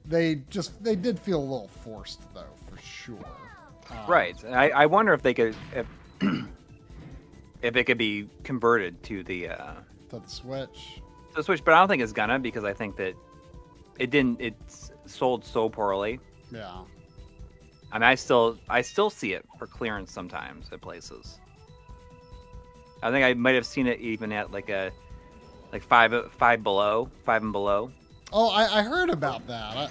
They 0.06 0.35
just 0.50 0.82
they 0.84 0.95
did 0.95 1.19
feel 1.19 1.40
a 1.40 1.42
little 1.42 1.69
forced 1.84 2.22
though, 2.34 2.43
for 2.69 2.82
sure. 2.82 3.18
Um, 3.90 3.98
Right. 4.08 4.35
I, 4.45 4.69
I 4.69 4.85
wonder 4.85 5.14
if 5.14 5.22
they 5.22 5.34
could 5.34 5.56
if 5.76 5.85
if 7.61 7.75
it 7.75 7.83
could 7.85 7.98
be 7.98 8.30
converted 8.43 9.01
to 9.03 9.24
the 9.24 9.50
uh 9.50 9.74
To 10.09 10.19
the 10.19 10.27
Switch. 10.27 11.01
the 11.35 11.43
Switch, 11.43 11.64
but 11.64 11.74
I 11.74 11.80
don't 11.80 11.88
think 11.88 12.01
it's 12.01 12.14
gonna 12.14 12.40
because 12.40 12.64
I 12.64 12.74
think 12.74 12.95
that 12.98 13.16
it 14.00 14.09
didn't 14.09 14.40
it's 14.41 14.91
sold 15.06 15.43
so 15.45 15.69
poorly. 15.69 16.19
Yeah. 16.51 16.82
I 17.91 17.95
mean 18.00 18.03
I 18.03 18.16
still 18.16 18.58
I 18.69 18.82
still 18.82 19.09
see 19.09 19.33
it 19.33 19.45
for 19.58 19.67
clearance 19.67 20.11
sometimes 20.11 20.69
at 20.72 20.82
places. 20.82 21.40
I 23.03 23.09
think 23.11 23.25
I 23.25 23.33
might 23.33 23.56
have 23.56 23.66
seen 23.66 23.88
it 23.88 24.00
even 24.00 24.32
at 24.32 24.51
like 24.51 24.69
a 24.69 24.91
like 25.72 25.83
five 25.83 26.14
five 26.33 26.64
below, 26.64 27.09
five 27.25 27.41
and 27.43 27.51
below. 27.51 27.91
Oh, 28.33 28.50
I, 28.50 28.80
I 28.80 28.82
heard 28.83 29.09
about 29.09 29.45
that. 29.48 29.75
I, 29.75 29.90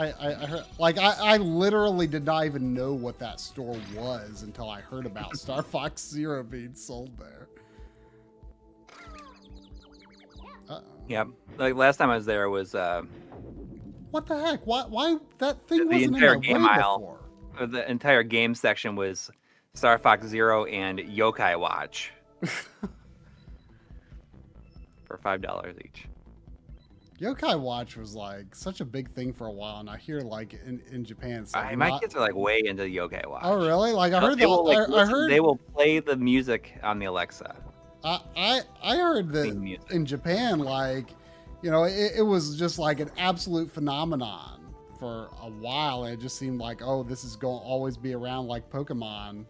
I, 0.00 0.10
I 0.18 0.28
I 0.42 0.46
heard 0.46 0.64
like 0.78 0.98
I, 0.98 1.14
I 1.20 1.36
literally 1.36 2.06
did 2.06 2.24
not 2.24 2.46
even 2.46 2.72
know 2.72 2.94
what 2.94 3.18
that 3.18 3.38
store 3.40 3.76
was 3.94 4.42
until 4.42 4.68
I 4.70 4.80
heard 4.80 5.04
about 5.06 5.36
Star 5.38 5.62
Fox 5.62 6.00
Zero 6.08 6.42
being 6.42 6.74
sold 6.74 7.10
there. 7.18 7.48
Uh-oh. 10.68 10.82
Yep. 11.08 11.28
Like 11.58 11.74
last 11.74 11.96
time 11.98 12.10
I 12.10 12.16
was 12.16 12.26
there 12.26 12.48
was 12.50 12.74
uh 12.74 13.02
What 14.10 14.26
the 14.26 14.40
heck? 14.40 14.66
Why? 14.66 14.84
Why 14.88 15.16
that 15.38 15.66
thing 15.68 15.80
The 15.80 15.84
wasn't 15.96 16.14
entire 16.16 16.34
in 16.34 16.40
game 16.40 16.62
way 16.62 16.68
aisle. 16.70 16.98
before? 16.98 17.66
the 17.66 17.90
entire 17.90 18.22
game 18.22 18.54
section 18.54 18.96
was 18.96 19.30
Star 19.74 19.98
Fox 19.98 20.26
Zero 20.26 20.64
and 20.64 20.98
Yokai 20.98 21.58
Watch 21.58 22.12
for 25.04 25.18
five 25.18 25.42
dollars 25.42 25.76
each. 25.84 26.06
Yokai 27.20 27.60
Watch 27.60 27.96
was 27.96 28.14
like 28.14 28.54
such 28.54 28.80
a 28.80 28.84
big 28.84 29.10
thing 29.12 29.32
for 29.32 29.46
a 29.46 29.52
while, 29.52 29.80
and 29.80 29.90
I 29.90 29.98
hear 29.98 30.20
like 30.20 30.54
in, 30.54 30.80
in 30.90 31.04
Japan. 31.04 31.46
Like 31.54 31.72
I, 31.72 31.74
my 31.74 31.90
not- 31.90 32.00
kids 32.00 32.14
are 32.14 32.20
like 32.20 32.34
way 32.34 32.62
into 32.64 32.84
Yokai 32.84 33.28
Watch. 33.28 33.42
Oh 33.44 33.56
really? 33.56 33.92
Like 33.92 34.14
I 34.14 34.20
heard 34.20 34.38
they 34.38 34.44
the, 34.44 34.48
will, 34.48 34.64
like, 34.64 34.88
I, 34.88 35.02
I 35.02 35.04
heard 35.04 35.30
they 35.30 35.40
will 35.40 35.56
play 35.56 36.00
the 36.00 36.16
music 36.16 36.78
on 36.82 36.98
the 36.98 37.06
Alexa. 37.06 37.54
I, 38.02 38.20
I 38.36 38.60
I 38.82 38.96
heard 38.96 39.32
that 39.32 39.78
in 39.90 40.06
Japan, 40.06 40.60
like, 40.60 41.10
you 41.62 41.70
know, 41.70 41.84
it, 41.84 42.12
it 42.16 42.22
was 42.22 42.58
just 42.58 42.78
like 42.78 43.00
an 43.00 43.10
absolute 43.18 43.70
phenomenon 43.70 44.60
for 44.98 45.28
a 45.42 45.50
while, 45.50 46.04
and 46.04 46.14
it 46.14 46.20
just 46.20 46.38
seemed 46.38 46.58
like, 46.58 46.80
oh, 46.82 47.02
this 47.02 47.24
is 47.24 47.36
going 47.36 47.58
to 47.58 47.64
always 47.64 47.96
be 47.96 48.14
around 48.14 48.46
like 48.46 48.70
Pokemon. 48.70 49.44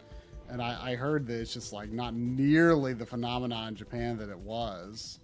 And 0.49 0.61
I, 0.61 0.91
I 0.91 0.95
heard 0.95 1.25
that 1.27 1.39
it's 1.39 1.53
just 1.53 1.71
like 1.71 1.91
not 1.91 2.13
nearly 2.13 2.93
the 2.93 3.05
phenomenon 3.05 3.69
in 3.69 3.75
Japan 3.75 4.17
that 4.17 4.29
it 4.29 4.37
was. 4.37 5.19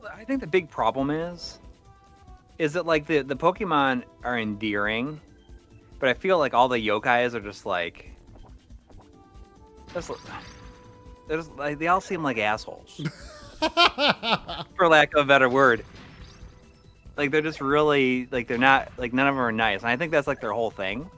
Well, 0.00 0.10
I 0.10 0.24
think 0.24 0.40
the 0.40 0.46
big 0.46 0.70
problem 0.70 1.10
is, 1.10 1.58
is 2.58 2.72
that 2.72 2.86
like 2.86 3.06
the 3.06 3.20
the 3.20 3.36
Pokemon 3.36 4.04
are 4.24 4.38
endearing, 4.38 5.20
but 5.98 6.08
I 6.08 6.14
feel 6.14 6.38
like 6.38 6.54
all 6.54 6.66
the 6.68 6.78
yokais 6.78 7.34
are 7.34 7.40
just 7.40 7.66
like, 7.66 8.10
just, 9.92 10.10
they're 11.28 11.36
just 11.36 11.54
like 11.56 11.78
they 11.78 11.88
all 11.88 12.00
seem 12.00 12.22
like 12.22 12.38
assholes, 12.38 13.02
for 14.76 14.88
lack 14.88 15.14
of 15.14 15.24
a 15.24 15.28
better 15.28 15.50
word. 15.50 15.84
Like 17.18 17.30
they're 17.30 17.42
just 17.42 17.60
really 17.60 18.28
like 18.30 18.48
they're 18.48 18.56
not 18.56 18.90
like 18.96 19.12
none 19.12 19.28
of 19.28 19.34
them 19.34 19.44
are 19.44 19.52
nice, 19.52 19.80
and 19.80 19.90
I 19.90 19.98
think 19.98 20.10
that's 20.10 20.26
like 20.26 20.40
their 20.40 20.52
whole 20.52 20.70
thing. 20.70 21.10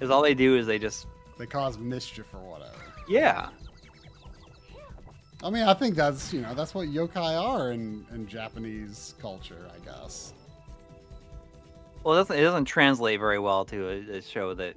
Is 0.00 0.10
all 0.10 0.20
they 0.20 0.34
do 0.34 0.58
is 0.58 0.66
they 0.66 0.78
just 0.78 1.06
they 1.38 1.46
cause 1.46 1.78
mischief 1.78 2.26
or 2.34 2.40
whatever. 2.40 2.76
yeah 3.08 3.48
I 5.44 5.50
mean, 5.50 5.64
I 5.64 5.74
think 5.74 5.94
that's 5.94 6.32
you 6.32 6.40
know 6.40 6.54
that's 6.54 6.74
what 6.74 6.88
yokai 6.88 7.40
are 7.40 7.70
in, 7.70 8.06
in 8.12 8.26
Japanese 8.26 9.14
culture, 9.20 9.68
I 9.74 9.84
guess. 9.84 10.32
Well, 12.02 12.14
it 12.14 12.18
doesn't, 12.18 12.38
it 12.38 12.42
doesn't 12.42 12.64
translate 12.64 13.20
very 13.20 13.38
well 13.38 13.66
to 13.66 13.88
a, 13.88 14.16
a 14.16 14.22
show 14.22 14.54
that. 14.54 14.74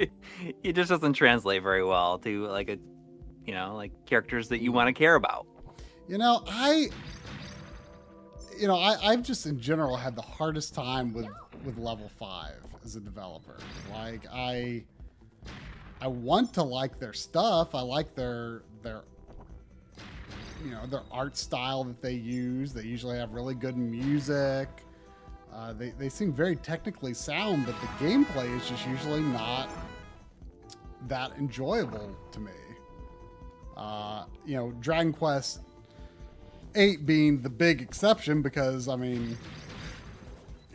it 0.62 0.72
just 0.72 0.90
doesn't 0.90 1.12
translate 1.12 1.62
very 1.62 1.84
well 1.84 2.18
to 2.18 2.46
like 2.46 2.68
a, 2.68 2.78
you 3.46 3.54
know, 3.54 3.76
like 3.76 3.92
characters 4.04 4.48
that 4.48 4.60
you 4.60 4.72
want 4.72 4.88
to 4.88 4.92
care 4.92 5.14
about. 5.14 5.46
You 6.08 6.18
know, 6.18 6.42
I, 6.48 6.88
you 8.58 8.66
know, 8.66 8.76
I, 8.76 8.96
I've 9.10 9.22
just 9.22 9.46
in 9.46 9.60
general 9.60 9.96
had 9.96 10.16
the 10.16 10.22
hardest 10.22 10.74
time 10.74 11.12
with 11.12 11.28
with 11.64 11.78
Level-5 11.78 12.50
as 12.84 12.96
a 12.96 13.00
developer. 13.00 13.56
Like 13.92 14.26
I, 14.32 14.84
I 16.00 16.06
want 16.06 16.52
to 16.54 16.62
like 16.62 16.98
their 16.98 17.12
stuff. 17.12 17.74
I 17.74 17.80
like 17.80 18.14
their 18.14 18.62
their, 18.82 19.02
you 20.64 20.72
know, 20.72 20.86
their 20.86 21.02
art 21.10 21.36
style 21.36 21.84
that 21.84 22.02
they 22.02 22.12
use. 22.12 22.72
They 22.72 22.82
usually 22.82 23.18
have 23.18 23.32
really 23.32 23.54
good 23.54 23.76
music. 23.76 24.68
Uh, 25.52 25.72
they 25.72 25.90
they 25.90 26.08
seem 26.08 26.32
very 26.32 26.56
technically 26.56 27.14
sound, 27.14 27.64
but 27.64 27.74
the 27.80 27.86
gameplay 28.04 28.54
is 28.56 28.68
just 28.68 28.86
usually 28.86 29.20
not 29.20 29.68
that 31.08 31.32
enjoyable 31.38 32.14
to 32.32 32.40
me. 32.40 32.52
Uh, 33.76 34.24
you 34.44 34.56
know, 34.56 34.72
Dragon 34.80 35.12
Quest 35.12 35.60
eight 36.74 37.06
being 37.06 37.40
the 37.40 37.48
big 37.48 37.80
exception 37.80 38.42
because 38.42 38.88
I 38.88 38.96
mean, 38.96 39.36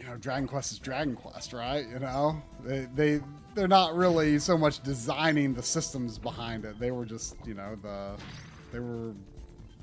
know, 0.10 0.18
Dragon 0.18 0.48
Quest 0.48 0.72
is 0.72 0.80
Dragon 0.80 1.16
Quest, 1.16 1.54
right? 1.54 1.88
You 1.88 2.00
know, 2.00 2.42
they 2.64 2.88
they 2.96 3.22
they're 3.56 3.68
not 3.68 3.96
really 3.96 4.40
so 4.40 4.58
much 4.58 4.82
designing 4.84 5.54
the 5.54 5.64
systems 5.64 6.18
behind 6.18 6.66
it. 6.66 6.80
They 6.80 6.92
were 6.92 7.06
just 7.06 7.36
you 7.46 7.54
know 7.54 7.76
the 7.82 8.16
they 8.72 8.80
were 8.80 9.14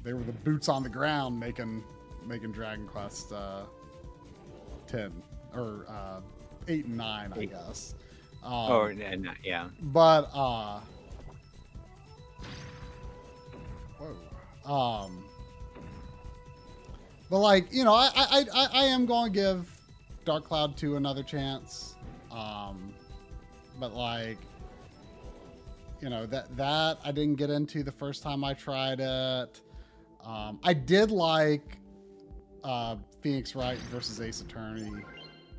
they 0.03 0.13
were 0.13 0.23
the 0.23 0.33
boots 0.33 0.69
on 0.69 0.83
the 0.83 0.89
ground 0.89 1.39
making 1.39 1.83
making 2.27 2.53
Dragon 2.53 2.87
Quest 2.87 3.33
uh, 3.33 3.63
ten 4.87 5.13
or 5.55 5.87
uh, 5.89 6.21
eight 6.69 6.87
and 6.87 6.97
nine, 6.97 7.33
I 7.35 7.41
Eight. 7.41 7.51
guess. 7.51 7.95
Um, 8.43 8.53
oh, 8.53 8.87
yeah. 9.43 9.69
but 9.81 10.31
uh 10.33 10.79
whoa 13.99 14.71
um 14.73 15.25
but 17.29 17.39
like 17.39 17.73
you 17.73 17.83
know 17.83 17.93
i 17.93 18.09
i 18.15 18.45
i, 18.55 18.67
I 18.73 18.85
am 18.85 19.05
going 19.05 19.33
to 19.33 19.37
give 19.37 19.76
dark 20.27 20.45
cloud 20.45 20.77
2 20.77 20.97
another 20.97 21.23
chance 21.23 21.97
um 22.31 22.93
but 23.81 23.95
like 23.95 24.39
you 26.03 26.11
know 26.11 26.27
that 26.27 26.55
that 26.57 26.99
i 27.05 27.11
didn't 27.11 27.37
get 27.37 27.49
into 27.49 27.83
the 27.83 27.93
first 27.93 28.23
time 28.23 28.45
i 28.45 28.53
tried 28.53 29.01
it 29.01 29.61
um 30.23 30.61
i 30.63 30.75
did 30.75 31.11
like 31.11 31.79
uh 32.65 32.97
phoenix 33.23 33.55
wright 33.55 33.79
versus 33.91 34.21
ace 34.21 34.43
attorney 34.43 34.93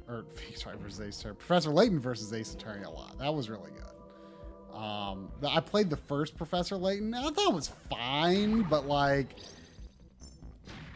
or 0.07 0.23
Phoenix 0.35 0.65
Wright 0.65 0.77
versus 0.77 1.01
Ace 1.01 1.19
Attorney, 1.19 1.35
Professor 1.35 1.69
Layton 1.69 1.99
versus 1.99 2.31
Ace 2.33 2.53
Attorney 2.53 2.83
a 2.83 2.89
lot. 2.89 3.17
That 3.19 3.33
was 3.33 3.49
really 3.49 3.71
good. 3.71 4.77
Um, 4.77 5.31
I 5.47 5.59
played 5.59 5.89
the 5.89 5.97
first 5.97 6.37
Professor 6.37 6.77
Layton. 6.77 7.13
I 7.13 7.23
thought 7.29 7.49
it 7.49 7.53
was 7.53 7.71
fine, 7.89 8.61
but 8.63 8.85
like 8.85 9.35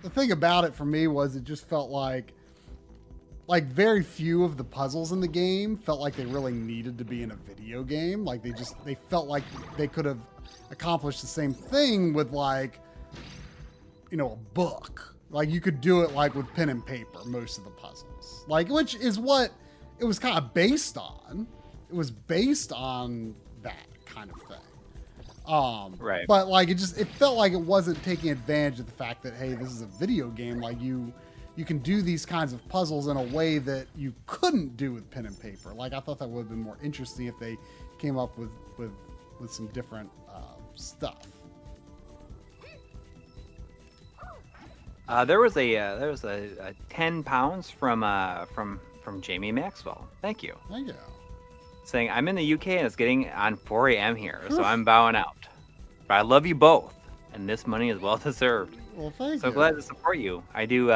the 0.03 0.09
thing 0.09 0.31
about 0.31 0.63
it 0.65 0.73
for 0.73 0.85
me 0.85 1.07
was 1.07 1.35
it 1.35 1.43
just 1.43 1.67
felt 1.67 1.89
like 1.89 2.33
like 3.51 3.65
very 3.65 4.01
few 4.01 4.45
of 4.45 4.55
the 4.55 4.63
puzzles 4.63 5.11
in 5.11 5.19
the 5.19 5.27
game 5.27 5.75
felt 5.75 5.99
like 5.99 6.15
they 6.15 6.25
really 6.25 6.53
needed 6.53 6.97
to 6.97 7.03
be 7.03 7.21
in 7.21 7.31
a 7.31 7.35
video 7.35 7.83
game. 7.83 8.23
Like 8.23 8.41
they 8.41 8.51
just 8.51 8.83
they 8.85 8.95
felt 9.09 9.27
like 9.27 9.43
they 9.75 9.89
could 9.89 10.05
have 10.05 10.19
accomplished 10.69 11.19
the 11.19 11.27
same 11.27 11.53
thing 11.53 12.13
with 12.13 12.31
like 12.31 12.79
you 14.09 14.15
know 14.15 14.31
a 14.31 14.53
book. 14.53 15.17
Like 15.31 15.49
you 15.49 15.59
could 15.59 15.81
do 15.81 16.01
it 16.01 16.13
like 16.13 16.33
with 16.33 16.47
pen 16.53 16.69
and 16.69 16.85
paper 16.85 17.25
most 17.25 17.57
of 17.57 17.65
the 17.65 17.71
puzzles. 17.71 18.45
Like 18.47 18.69
which 18.69 18.95
is 18.95 19.19
what 19.19 19.51
it 19.99 20.05
was 20.05 20.17
kind 20.17 20.37
of 20.37 20.53
based 20.53 20.97
on. 20.97 21.45
It 21.89 21.95
was 21.95 22.09
based 22.09 22.71
on 22.71 23.35
that 23.63 23.85
kind 24.05 24.31
of 24.31 24.41
thing. 24.43 25.53
Um, 25.53 25.97
Right. 25.99 26.25
But 26.25 26.47
like 26.47 26.69
it 26.69 26.75
just 26.75 26.97
it 26.97 27.09
felt 27.09 27.35
like 27.35 27.51
it 27.51 27.59
wasn't 27.59 28.01
taking 28.01 28.29
advantage 28.29 28.79
of 28.79 28.85
the 28.85 28.93
fact 28.93 29.23
that 29.23 29.33
hey, 29.33 29.55
this 29.55 29.71
is 29.71 29.81
a 29.81 29.87
video 29.87 30.29
game. 30.29 30.61
Like 30.61 30.79
you 30.79 31.11
you 31.55 31.65
can 31.65 31.79
do 31.79 32.01
these 32.01 32.25
kinds 32.25 32.53
of 32.53 32.67
puzzles 32.69 33.07
in 33.07 33.17
a 33.17 33.23
way 33.23 33.57
that 33.57 33.87
you 33.95 34.13
couldn't 34.25 34.77
do 34.77 34.93
with 34.93 35.09
pen 35.11 35.25
and 35.25 35.39
paper. 35.39 35.73
Like 35.73 35.93
I 35.93 35.99
thought 35.99 36.19
that 36.19 36.29
would 36.29 36.41
have 36.41 36.49
been 36.49 36.61
more 36.61 36.77
interesting 36.81 37.27
if 37.27 37.37
they 37.39 37.57
came 37.99 38.17
up 38.17 38.37
with 38.37 38.51
with 38.77 38.91
with 39.39 39.51
some 39.51 39.67
different 39.67 40.09
uh, 40.29 40.55
stuff. 40.75 41.27
Uh, 45.07 45.25
there 45.25 45.39
was 45.39 45.57
a 45.57 45.75
uh, 45.75 45.95
there 45.97 46.09
was 46.09 46.23
a, 46.23 46.49
a 46.59 46.73
ten 46.89 47.21
pounds 47.23 47.69
from 47.69 48.03
uh, 48.03 48.45
from 48.45 48.79
from 49.03 49.21
Jamie 49.21 49.51
Maxwell. 49.51 50.07
Thank 50.21 50.41
you. 50.43 50.55
Thank 50.69 50.87
you. 50.87 50.95
Saying 51.83 52.09
I'm 52.11 52.27
in 52.27 52.35
the 52.35 52.53
UK 52.53 52.67
and 52.67 52.85
it's 52.85 52.95
getting 52.95 53.29
on 53.31 53.55
4 53.55 53.89
a.m. 53.89 54.15
here, 54.15 54.41
so 54.49 54.63
I'm 54.63 54.85
bowing 54.85 55.15
out. 55.15 55.35
But 56.07 56.13
I 56.13 56.21
love 56.21 56.45
you 56.45 56.53
both, 56.53 56.95
and 57.33 57.49
this 57.49 57.65
money 57.65 57.89
is 57.89 57.99
well 57.99 58.17
deserved. 58.17 58.77
Well, 58.95 59.13
thank 59.17 59.41
So 59.41 59.47
you. 59.47 59.53
glad 59.53 59.75
to 59.75 59.81
support 59.81 60.17
you. 60.17 60.43
I 60.53 60.65
do 60.65 60.91
uh, 60.91 60.93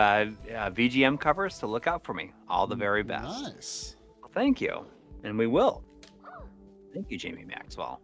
uh, 0.49 0.69
VGM 0.71 1.19
covers, 1.19 1.55
so 1.55 1.67
look 1.67 1.87
out 1.87 2.03
for 2.03 2.13
me. 2.13 2.31
All 2.49 2.67
the 2.67 2.75
very 2.75 3.03
best. 3.03 3.43
Nice. 3.43 3.95
Well, 4.21 4.31
thank 4.33 4.59
you, 4.61 4.85
and 5.23 5.37
we 5.37 5.47
will. 5.47 5.83
Thank 6.93 7.09
you, 7.09 7.17
Jamie 7.17 7.45
Maxwell. 7.45 8.01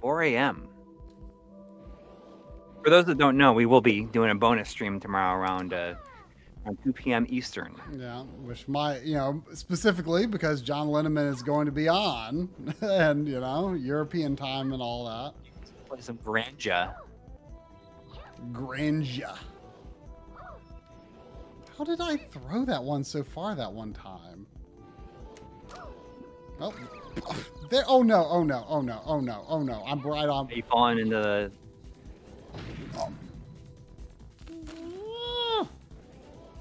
4 0.00 0.22
a.m. 0.22 0.68
For 2.82 2.90
those 2.90 3.04
that 3.06 3.18
don't 3.18 3.36
know, 3.36 3.52
we 3.52 3.66
will 3.66 3.82
be 3.82 4.04
doing 4.06 4.30
a 4.30 4.34
bonus 4.34 4.70
stream 4.70 4.98
tomorrow 5.00 5.38
around 5.38 5.74
uh, 5.74 5.94
around 6.64 6.78
2 6.84 6.92
p.m. 6.94 7.26
Eastern. 7.28 7.74
Yeah, 7.92 8.22
which 8.42 8.66
my 8.68 8.98
you 9.00 9.14
know 9.14 9.42
specifically 9.52 10.26
because 10.26 10.62
John 10.62 10.88
Linneman 10.88 11.30
is 11.30 11.42
going 11.42 11.66
to 11.66 11.72
be 11.72 11.88
on, 11.88 12.48
and 12.80 13.28
you 13.28 13.40
know 13.40 13.74
European 13.74 14.34
time 14.36 14.72
and 14.72 14.80
all 14.80 15.04
that. 15.06 15.34
Play 15.90 16.00
some 16.00 16.18
Granja. 16.18 16.94
Granja. 18.52 19.36
How 21.76 21.84
did 21.84 22.00
I 22.00 22.16
throw 22.16 22.64
that 22.64 22.82
one 22.82 23.02
so 23.04 23.22
far 23.24 23.54
that 23.56 23.72
one 23.72 23.92
time? 23.92 24.46
Oh, 26.60 26.72
there. 27.70 27.82
Oh 27.88 28.02
no! 28.02 28.24
Oh 28.28 28.42
no! 28.44 28.64
Oh 28.68 28.80
no! 28.82 29.02
Oh 29.04 29.18
no! 29.20 29.44
Oh 29.48 29.62
no! 29.62 29.82
I'm 29.86 30.00
right 30.02 30.28
on. 30.28 30.46
Are 30.46 30.52
you 30.54 30.62
falling 30.62 30.98
into 30.98 31.16
the 31.16 31.50
Ah, 34.78 35.66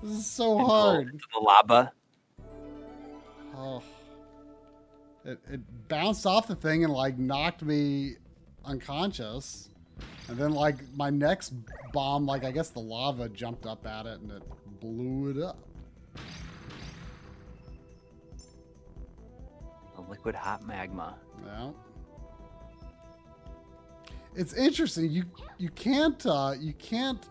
This 0.01 0.11
is 0.13 0.25
so 0.25 0.57
the- 0.57 0.63
hard. 0.65 1.09
into 1.09 1.25
the 1.33 1.39
lava? 1.39 1.91
Oh. 3.55 3.83
It, 5.25 5.37
it 5.51 5.87
bounced 5.89 6.25
off 6.25 6.47
the 6.47 6.55
thing 6.55 6.83
and 6.85 6.93
like 6.93 7.17
knocked 7.19 7.61
me 7.61 8.15
unconscious. 8.69 9.69
And 10.27 10.37
then 10.37 10.51
like 10.53 10.77
my 10.95 11.09
next 11.09 11.53
bomb, 11.91 12.25
like 12.25 12.43
I 12.43 12.51
guess 12.51 12.69
the 12.69 12.79
lava 12.79 13.29
jumped 13.29 13.65
up 13.65 13.85
at 13.85 14.05
it 14.05 14.19
and 14.21 14.31
it 14.31 14.43
blew 14.79 15.31
it 15.31 15.43
up. 15.43 15.57
The 19.95 20.01
liquid 20.01 20.35
hot 20.35 20.65
magma. 20.65 21.15
Yeah. 21.45 21.71
It's 24.35 24.53
interesting. 24.53 25.09
You 25.09 25.23
you 25.57 25.69
can't 25.69 26.23
uh 26.25 26.53
you 26.57 26.73
can't 26.73 27.25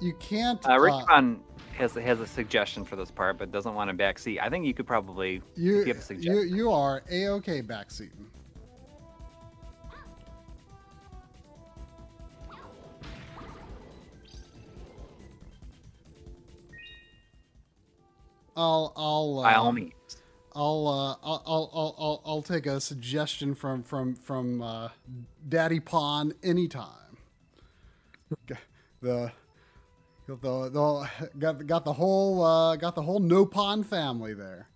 you 0.00 0.14
can't 0.14 0.68
Uh, 0.68 0.80
Rick 0.80 0.94
uh, 1.08 1.34
has 1.74 1.94
has 1.94 2.20
a 2.20 2.26
suggestion 2.26 2.84
for 2.84 2.96
this 2.96 3.10
part, 3.10 3.38
but 3.38 3.52
doesn't 3.52 3.74
want 3.74 3.88
to 3.88 3.96
backseat. 3.96 4.40
I 4.40 4.50
think 4.50 4.66
you 4.66 4.74
could 4.74 4.86
probably 4.86 5.40
you, 5.54 5.76
you 5.76 5.82
a 5.82 5.86
you 5.86 5.94
suggestion. 5.94 6.56
you 6.56 6.72
are 6.72 7.04
a 7.10 7.28
okay 7.28 7.62
backseating. 7.62 8.26
I'll 18.56 18.92
I'll 18.96 19.38
uh, 19.40 19.42
by 19.42 19.54
all 19.54 19.72
means. 19.72 19.92
I'll, 20.54 20.86
uh, 20.86 21.26
I'll, 21.26 21.42
I'll, 21.46 21.94
I'll, 21.98 22.22
I'll, 22.26 22.42
take 22.42 22.66
a 22.66 22.78
suggestion 22.78 23.54
from 23.54 23.82
from 23.82 24.14
from 24.14 24.60
uh, 24.60 24.90
Daddy 25.48 25.80
Pon 25.80 26.34
anytime. 26.42 27.16
The 29.00 29.32
the 30.26 30.68
the 30.68 31.08
got 31.38 31.66
got 31.66 31.84
the 31.84 31.92
whole 31.94 32.44
uh, 32.44 32.76
got 32.76 32.94
the 32.94 33.02
whole 33.02 33.18
No 33.18 33.46
Pon 33.46 33.82
family 33.82 34.34
there. 34.34 34.68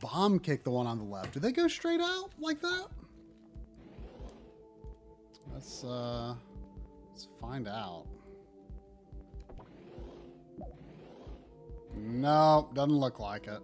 Bomb 0.00 0.38
kick 0.38 0.64
the 0.64 0.70
one 0.70 0.86
on 0.86 0.98
the 0.98 1.04
left. 1.04 1.34
Do 1.34 1.40
they 1.40 1.52
go 1.52 1.68
straight 1.68 2.00
out 2.00 2.30
like 2.38 2.60
that? 2.62 2.86
Let's 5.52 5.84
uh, 5.84 6.34
let's 7.20 7.28
find 7.40 7.68
out. 7.68 8.06
No, 11.94 12.70
doesn't 12.72 12.96
look 12.96 13.18
like 13.18 13.46
it. 13.46 13.60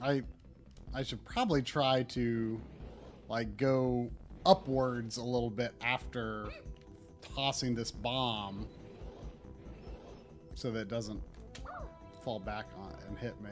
I 0.00 0.22
I 0.94 1.02
should 1.02 1.24
probably 1.24 1.60
try 1.60 2.04
to 2.04 2.60
like 3.28 3.56
go 3.56 4.10
upwards 4.46 5.16
a 5.16 5.24
little 5.24 5.50
bit 5.50 5.72
after 5.82 6.48
tossing 7.34 7.74
this 7.74 7.90
bomb 7.90 8.66
so 10.54 10.70
that 10.70 10.80
it 10.80 10.88
doesn't 10.88 11.20
fall 12.22 12.38
back 12.38 12.66
on 12.78 12.94
and 13.08 13.18
hit 13.18 13.38
me. 13.40 13.50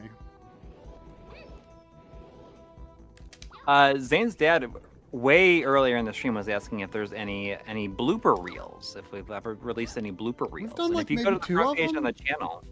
Uh, 3.67 3.95
Zane's 3.99 4.35
dad, 4.35 4.67
way 5.13 5.63
earlier 5.63 5.97
in 5.97 6.05
the 6.05 6.13
stream, 6.13 6.35
was 6.35 6.49
asking 6.49 6.81
if 6.81 6.91
there's 6.91 7.13
any 7.13 7.57
any 7.67 7.89
blooper 7.89 8.43
reels, 8.43 8.97
if 8.99 9.11
we've 9.13 9.31
ever 9.31 9.55
released 9.61 9.97
any 9.97 10.13
blooper 10.13 10.51
reels. 10.51 10.73
done, 10.73 10.87
and 10.87 10.95
like, 10.95 11.05
if 11.05 11.11
you 11.11 11.25
go 11.25 11.31
to 11.31 11.39
the 11.39 11.55
front 11.55 11.79
page 11.79 11.95
on 11.97 12.03
the 12.03 12.13
channel, 12.13 12.65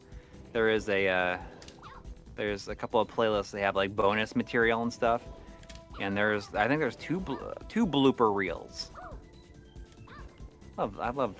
there 0.52 0.69
is 0.69 0.89
a 0.89 1.09
uh, 1.09 1.39
there's 2.36 2.69
a 2.69 2.75
couple 2.75 3.01
of 3.01 3.09
playlists. 3.09 3.51
They 3.51 3.60
have 3.60 3.77
like 3.77 3.94
bonus 3.94 4.35
material 4.35 4.83
and 4.83 4.93
stuff, 4.93 5.23
and 6.01 6.17
there's 6.17 6.55
I 6.55 6.67
think 6.67 6.81
there's 6.81 6.97
two 6.97 7.23
two 7.69 7.86
blooper 7.86 8.35
reels. 8.35 8.91
Love 10.77 10.99
I 10.99 11.10
love 11.10 11.36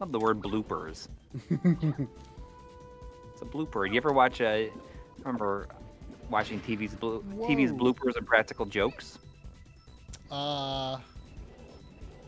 love 0.00 0.12
the 0.12 0.20
word 0.20 0.40
bloopers. 0.40 1.08
it's 1.50 3.42
a 3.42 3.44
blooper. 3.44 3.90
You 3.90 3.96
ever 3.96 4.12
watch 4.12 4.40
a? 4.40 4.70
Remember 5.18 5.68
watching 6.32 6.58
TV's 6.60 6.94
blo- 6.96 7.20
TV's 7.46 7.70
bloopers 7.72 8.16
and 8.16 8.26
practical 8.26 8.66
jokes? 8.66 9.18
Uh, 10.30 10.98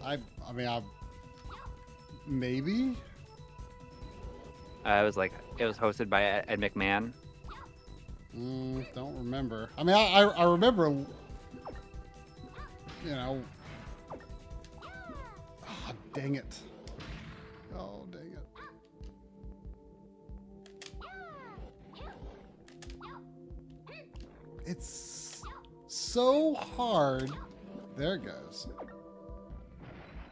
I 0.04 0.18
I 0.46 0.52
mean 0.52 0.68
I 0.68 0.82
maybe 2.28 2.96
Uh, 4.86 5.00
it 5.00 5.04
was 5.04 5.16
like 5.16 5.32
it 5.58 5.64
was 5.64 5.78
hosted 5.78 6.08
by 6.10 6.22
Ed 6.22 6.60
McMahon. 6.60 7.12
mm, 8.36 8.84
don't 8.94 9.16
remember. 9.16 9.70
I 9.78 9.82
mean 9.82 9.96
I 9.96 10.04
I, 10.20 10.22
I 10.28 10.44
remember 10.44 10.88
you 10.90 11.06
know. 13.10 13.42
Ah, 15.66 15.92
dang 16.12 16.34
it! 16.36 16.58
It's 24.66 25.42
so 25.88 26.54
hard. 26.54 27.30
There 27.96 28.14
it 28.14 28.24
goes. 28.24 28.66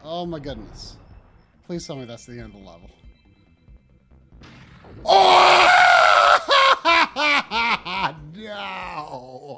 Oh 0.03 0.25
my 0.27 0.39
goodness. 0.39 0.97
Please 1.67 1.87
tell 1.87 1.97
me 1.97 2.07
that's 2.07 2.27
the 2.27 2.33
end 2.33 2.55
of 2.55 2.61
the 2.61 2.67
level. 2.67 2.91
Oh! 5.05 5.69
no! 8.35 8.59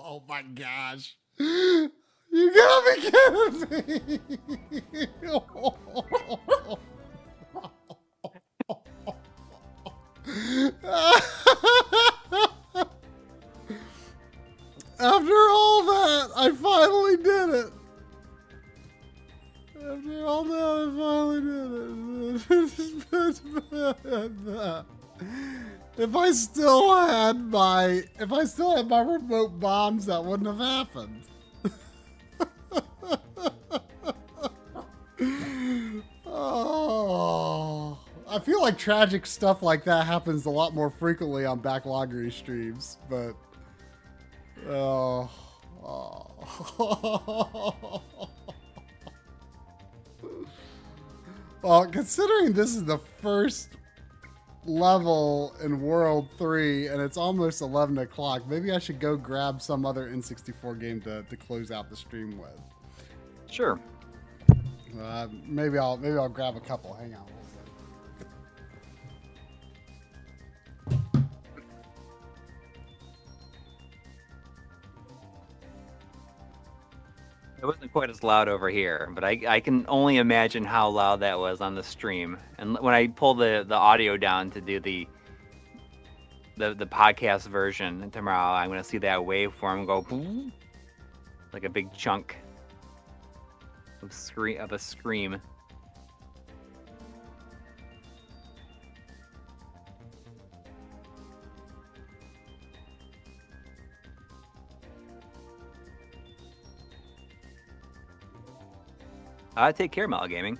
Oh 0.06 0.22
my 0.28 0.42
gosh. 0.42 1.16
You 1.38 1.90
gotta 2.32 2.94
be 2.94 3.00
kidding 3.10 4.20
me! 4.20 4.20
After 15.00 15.32
all 15.32 15.84
that, 15.84 16.30
I 16.36 16.52
finally 16.52 17.16
did 17.16 17.50
it. 17.50 17.72
After 19.76 20.24
all 20.24 20.44
that, 20.44 20.62
I 20.62 20.86
finally 20.96 21.40
did 21.40 21.72
it. 21.74 21.84
if 25.98 26.16
I 26.16 26.30
still 26.30 26.96
had 27.06 27.50
my, 27.50 28.04
if 28.20 28.32
I 28.32 28.44
still 28.44 28.76
had 28.76 28.88
my 28.88 29.00
remote 29.00 29.58
bombs, 29.58 30.06
that 30.06 30.24
wouldn't 30.24 30.46
have 30.46 30.58
happened. 30.58 31.22
oh, 36.26 37.98
I 38.28 38.38
feel 38.38 38.62
like 38.62 38.78
tragic 38.78 39.26
stuff 39.26 39.60
like 39.60 39.82
that 39.84 40.06
happens 40.06 40.46
a 40.46 40.50
lot 40.50 40.72
more 40.72 40.90
frequently 40.90 41.44
on 41.44 41.58
backloggery 41.60 42.32
streams, 42.32 42.98
but 43.10 43.34
oh, 44.68 45.30
oh. 45.84 46.30
well, 51.62 51.86
considering 51.86 52.52
this 52.52 52.74
is 52.74 52.84
the 52.84 52.98
first 53.20 53.70
level 54.66 55.54
in 55.62 55.80
World 55.80 56.28
3 56.38 56.88
and 56.88 57.00
it's 57.00 57.16
almost 57.16 57.60
11 57.60 57.98
o'clock, 57.98 58.46
maybe 58.48 58.72
I 58.72 58.78
should 58.78 59.00
go 59.00 59.16
grab 59.16 59.60
some 59.60 59.84
other 59.84 60.08
N64 60.08 60.80
game 60.80 61.00
to, 61.02 61.22
to 61.22 61.36
close 61.36 61.70
out 61.70 61.90
the 61.90 61.96
stream 61.96 62.38
with. 62.38 62.60
Sure. 63.50 63.78
Uh, 65.00 65.28
maybe 65.46 65.78
I'll 65.78 65.96
maybe 65.96 66.16
I'll 66.16 66.28
grab 66.28 66.56
a 66.56 66.60
couple. 66.60 66.94
Hang 66.94 67.14
on. 67.14 67.26
It 77.64 77.66
wasn't 77.66 77.92
quite 77.92 78.10
as 78.10 78.22
loud 78.22 78.46
over 78.48 78.68
here, 78.68 79.10
but 79.14 79.24
I, 79.24 79.40
I 79.48 79.60
can 79.60 79.86
only 79.88 80.18
imagine 80.18 80.64
how 80.66 80.90
loud 80.90 81.20
that 81.20 81.38
was 81.38 81.62
on 81.62 81.74
the 81.74 81.82
stream. 81.82 82.36
And 82.58 82.78
when 82.78 82.92
I 82.92 83.06
pull 83.06 83.32
the, 83.32 83.64
the 83.66 83.74
audio 83.74 84.18
down 84.18 84.50
to 84.50 84.60
do 84.60 84.80
the 84.80 85.08
the 86.58 86.74
the 86.74 86.84
podcast 86.84 87.48
version 87.48 88.10
tomorrow, 88.10 88.52
I'm 88.52 88.68
gonna 88.68 88.84
see 88.84 88.98
that 88.98 89.18
waveform 89.18 89.86
go 89.86 90.02
boom, 90.02 90.52
like 91.54 91.64
a 91.64 91.70
big 91.70 91.90
chunk 91.94 92.36
of 94.02 94.12
of 94.58 94.72
a 94.72 94.78
scream. 94.78 95.40
Uh, 109.56 109.72
take 109.72 109.92
care, 109.92 110.08
Mala 110.08 110.28
Gaming. 110.28 110.58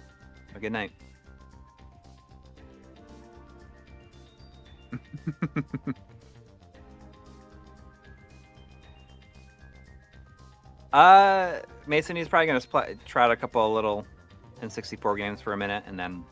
Have 0.48 0.56
a 0.56 0.60
good 0.60 0.72
night. 0.72 0.92
uh, 10.92 11.58
Mason, 11.86 12.16
he's 12.16 12.28
probably 12.28 12.46
going 12.46 12.60
to 12.60 12.96
try 13.04 13.24
out 13.24 13.30
a 13.32 13.36
couple 13.36 13.66
of 13.66 13.72
little 13.72 14.06
N64 14.62 15.16
games 15.16 15.40
for 15.40 15.52
a 15.52 15.56
minute 15.56 15.82
and 15.86 15.98
then 15.98 16.24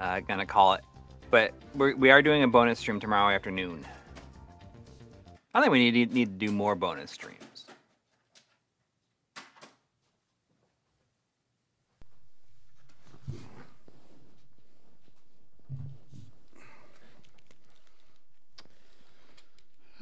uh, 0.00 0.18
going 0.20 0.40
to 0.40 0.46
call 0.46 0.72
it. 0.74 0.82
But 1.30 1.52
we're, 1.74 1.94
we 1.94 2.10
are 2.10 2.22
doing 2.22 2.42
a 2.42 2.48
bonus 2.48 2.80
stream 2.80 2.98
tomorrow 2.98 3.32
afternoon. 3.32 3.86
I 5.54 5.60
think 5.60 5.70
we 5.72 5.90
need, 5.90 6.12
need 6.12 6.40
to 6.40 6.46
do 6.46 6.52
more 6.52 6.74
bonus 6.74 7.12
streams. 7.12 7.49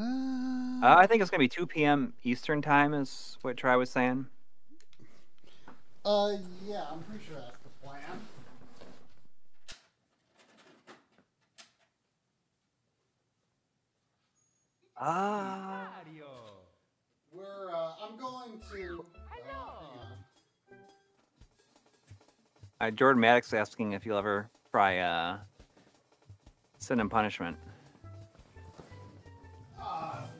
Uh, 0.01 0.97
I 0.97 1.07
think 1.07 1.23
it's 1.23 1.31
gonna 1.31 1.41
be 1.41 1.49
2 1.49 1.67
p.m. 1.67 2.12
Eastern 2.23 2.62
time, 2.62 2.94
is 2.94 3.36
what 3.43 3.57
Try 3.57 3.77
was 3.77 3.91
saying. 3.91 4.27
Uh, 6.05 6.36
yeah, 6.67 6.85
I'm 6.91 7.02
pretty 7.02 7.25
sure 7.25 7.36
that's 7.36 7.59
the 7.62 7.86
plan. 7.86 8.01
Ah. 15.01 15.89
We're. 17.33 17.70
Uh, 17.70 17.93
I'm 18.02 18.18
going 18.18 18.60
to. 18.73 19.05
Uh, 20.73 20.75
uh, 22.81 22.91
Jordan 22.91 23.20
Maddox 23.20 23.52
asking 23.52 23.93
if 23.93 24.05
you'll 24.07 24.18
ever 24.18 24.51
try 24.70 24.99
uh, 24.99 25.39
Sin 26.78 27.01
and 27.01 27.10
Punishment. 27.10 27.57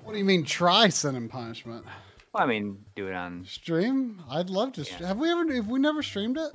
What 0.09 0.15
do 0.15 0.21
you 0.21 0.25
mean 0.25 0.43
try 0.43 0.89
sin 0.89 1.17
and 1.17 1.29
punishment? 1.29 1.85
Well, 2.33 2.43
I 2.43 2.47
mean, 2.47 2.83
do 2.97 3.09
it 3.09 3.13
on 3.13 3.45
stream. 3.45 4.23
I'd 4.31 4.49
love 4.49 4.73
to. 4.73 4.81
Yeah. 4.83 5.07
Have 5.07 5.19
we 5.19 5.31
ever? 5.31 5.53
Have 5.53 5.69
we 5.69 5.79
never 5.79 6.03
streamed 6.03 6.39
it? 6.39 6.51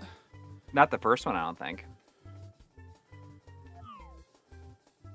Not 0.73 0.89
the 0.89 0.97
first 0.97 1.27
one, 1.27 1.35
I 1.35 1.43
don't 1.45 1.59
think. 1.59 1.85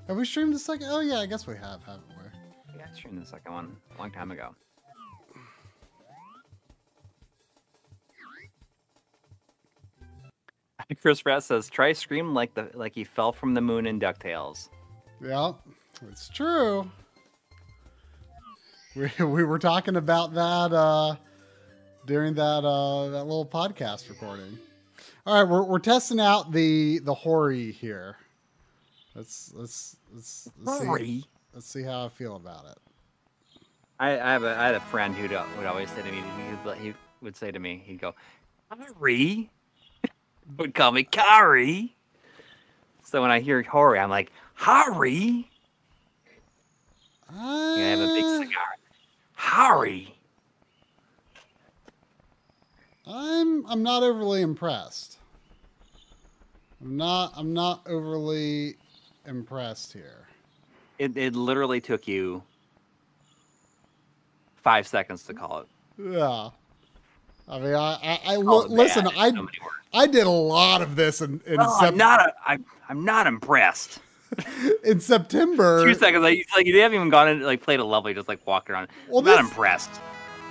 Have 0.06 0.16
we 0.16 0.24
streamed 0.24 0.54
the 0.54 0.58
second? 0.60 0.86
Oh 0.88 1.00
yeah, 1.00 1.18
I 1.18 1.26
guess 1.26 1.48
we 1.48 1.56
have, 1.56 1.82
haven't 1.82 2.06
we? 2.10 2.14
Yeah, 2.78 2.86
I 2.88 2.94
streamed 2.94 3.20
the 3.20 3.26
second 3.26 3.52
one 3.52 3.76
a 3.96 3.98
long 3.98 4.12
time 4.12 4.30
ago. 4.30 4.54
Chris 11.02 11.20
Pratt 11.22 11.42
says, 11.42 11.68
"Try 11.68 11.92
scream 11.92 12.34
like 12.34 12.54
the 12.54 12.70
like 12.74 12.94
he 12.94 13.02
fell 13.02 13.32
from 13.32 13.54
the 13.54 13.60
moon 13.60 13.84
in 13.84 13.98
Ducktales." 13.98 14.68
Yeah, 15.20 15.54
it's 16.08 16.28
true. 16.28 16.88
We, 18.98 19.24
we 19.24 19.44
were 19.44 19.60
talking 19.60 19.96
about 19.96 20.34
that 20.34 20.72
uh, 20.76 21.16
during 22.06 22.34
that 22.34 22.42
uh, 22.64 23.08
that 23.10 23.24
little 23.24 23.46
podcast 23.46 24.08
recording. 24.08 24.58
All 25.24 25.34
right, 25.34 25.48
we're, 25.48 25.62
we're 25.62 25.78
testing 25.78 26.18
out 26.18 26.50
the 26.50 26.98
the 27.00 27.14
Hori 27.14 27.70
here. 27.70 28.16
Let's 29.14 29.52
let's 29.54 29.96
let's, 30.12 30.48
let's 30.64 30.80
see 30.80 31.24
let's 31.54 31.66
see 31.70 31.82
how 31.82 32.06
I 32.06 32.08
feel 32.08 32.36
about 32.36 32.64
it. 32.66 32.78
I, 34.00 34.12
I 34.12 34.32
have 34.32 34.42
a 34.42 34.56
I 34.56 34.66
had 34.66 34.74
a 34.74 34.80
friend 34.80 35.14
who 35.14 35.22
would 35.22 35.66
always 35.66 35.90
say 35.90 36.02
to 36.02 36.10
me 36.10 36.22
he, 36.78 36.88
he 36.88 36.94
would 37.22 37.36
say 37.36 37.52
to 37.52 37.58
me 37.58 37.82
he'd 37.84 38.00
go 38.00 38.14
Kari 38.70 39.50
would 40.58 40.74
call 40.74 40.90
me 40.90 41.04
Kari. 41.04 41.94
So 43.04 43.22
when 43.22 43.30
I 43.30 43.40
hear 43.40 43.62
Hori, 43.62 43.98
I'm 43.98 44.10
like 44.10 44.32
Hari. 44.54 45.48
Uh, 47.30 47.36
I 47.36 47.80
have 47.80 48.00
a 48.00 48.14
big 48.14 48.48
cigar. 48.48 48.78
Harry. 49.38 50.12
I'm 53.06 53.64
I'm 53.66 53.82
not 53.84 54.02
overly 54.02 54.42
impressed. 54.42 55.16
I'm 56.82 56.96
not 56.96 57.32
I'm 57.36 57.54
not 57.54 57.82
overly 57.86 58.74
impressed 59.26 59.92
here. 59.92 60.26
It 60.98 61.16
it 61.16 61.36
literally 61.36 61.80
took 61.80 62.08
you 62.08 62.42
five 64.56 64.88
seconds 64.88 65.22
to 65.24 65.34
call 65.34 65.60
it. 65.60 65.66
Yeah. 65.98 66.50
I 67.48 67.58
mean, 67.60 67.74
I, 67.74 67.94
I, 68.02 68.20
I 68.26 68.36
oh, 68.36 68.66
listen. 68.68 69.06
I, 69.16 69.30
so 69.30 69.48
I 69.94 70.06
did 70.06 70.26
a 70.26 70.30
lot 70.30 70.82
of 70.82 70.96
this 70.96 71.22
in. 71.22 71.40
in 71.46 71.56
oh, 71.60 71.76
I'm 71.80 71.96
not. 71.96 72.20
A, 72.20 72.34
I, 72.44 72.58
I'm 72.88 73.04
not 73.04 73.26
impressed. 73.26 74.00
in 74.84 75.00
September. 75.00 75.84
Two 75.84 75.94
seconds, 75.94 76.22
like, 76.22 76.46
like 76.54 76.66
you 76.66 76.80
haven't 76.80 76.96
even 76.96 77.08
gone 77.10 77.28
and 77.28 77.42
like 77.42 77.62
played 77.62 77.80
a 77.80 77.84
level. 77.84 78.08
You 78.10 78.14
just 78.14 78.28
like 78.28 78.46
walked 78.46 78.70
around. 78.70 78.88
Well, 79.08 79.20
I'm 79.20 79.24
this, 79.24 79.36
not 79.36 79.44
impressed. 79.44 80.00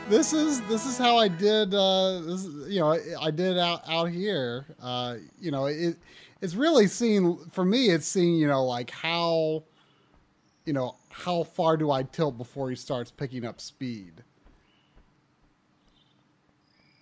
This 0.09 0.33
is 0.33 0.61
this 0.63 0.85
is 0.85 0.97
how 0.97 1.17
I 1.17 1.27
did. 1.27 1.73
Uh, 1.73 2.21
this 2.21 2.45
you 2.67 2.79
know 2.79 2.93
I, 2.93 2.99
I 3.21 3.31
did 3.31 3.57
out 3.57 3.81
out 3.87 4.09
here. 4.09 4.65
Uh, 4.81 5.15
you 5.39 5.51
know 5.51 5.65
it 5.65 5.97
it's 6.41 6.55
really 6.55 6.87
seen 6.87 7.37
for 7.51 7.65
me. 7.65 7.89
It's 7.89 8.07
seen 8.07 8.35
you 8.37 8.47
know 8.47 8.65
like 8.65 8.89
how 8.89 9.63
you 10.65 10.73
know 10.73 10.95
how 11.09 11.43
far 11.43 11.77
do 11.77 11.91
I 11.91 12.03
tilt 12.03 12.37
before 12.37 12.69
he 12.69 12.75
starts 12.75 13.11
picking 13.11 13.45
up 13.45 13.61
speed. 13.61 14.23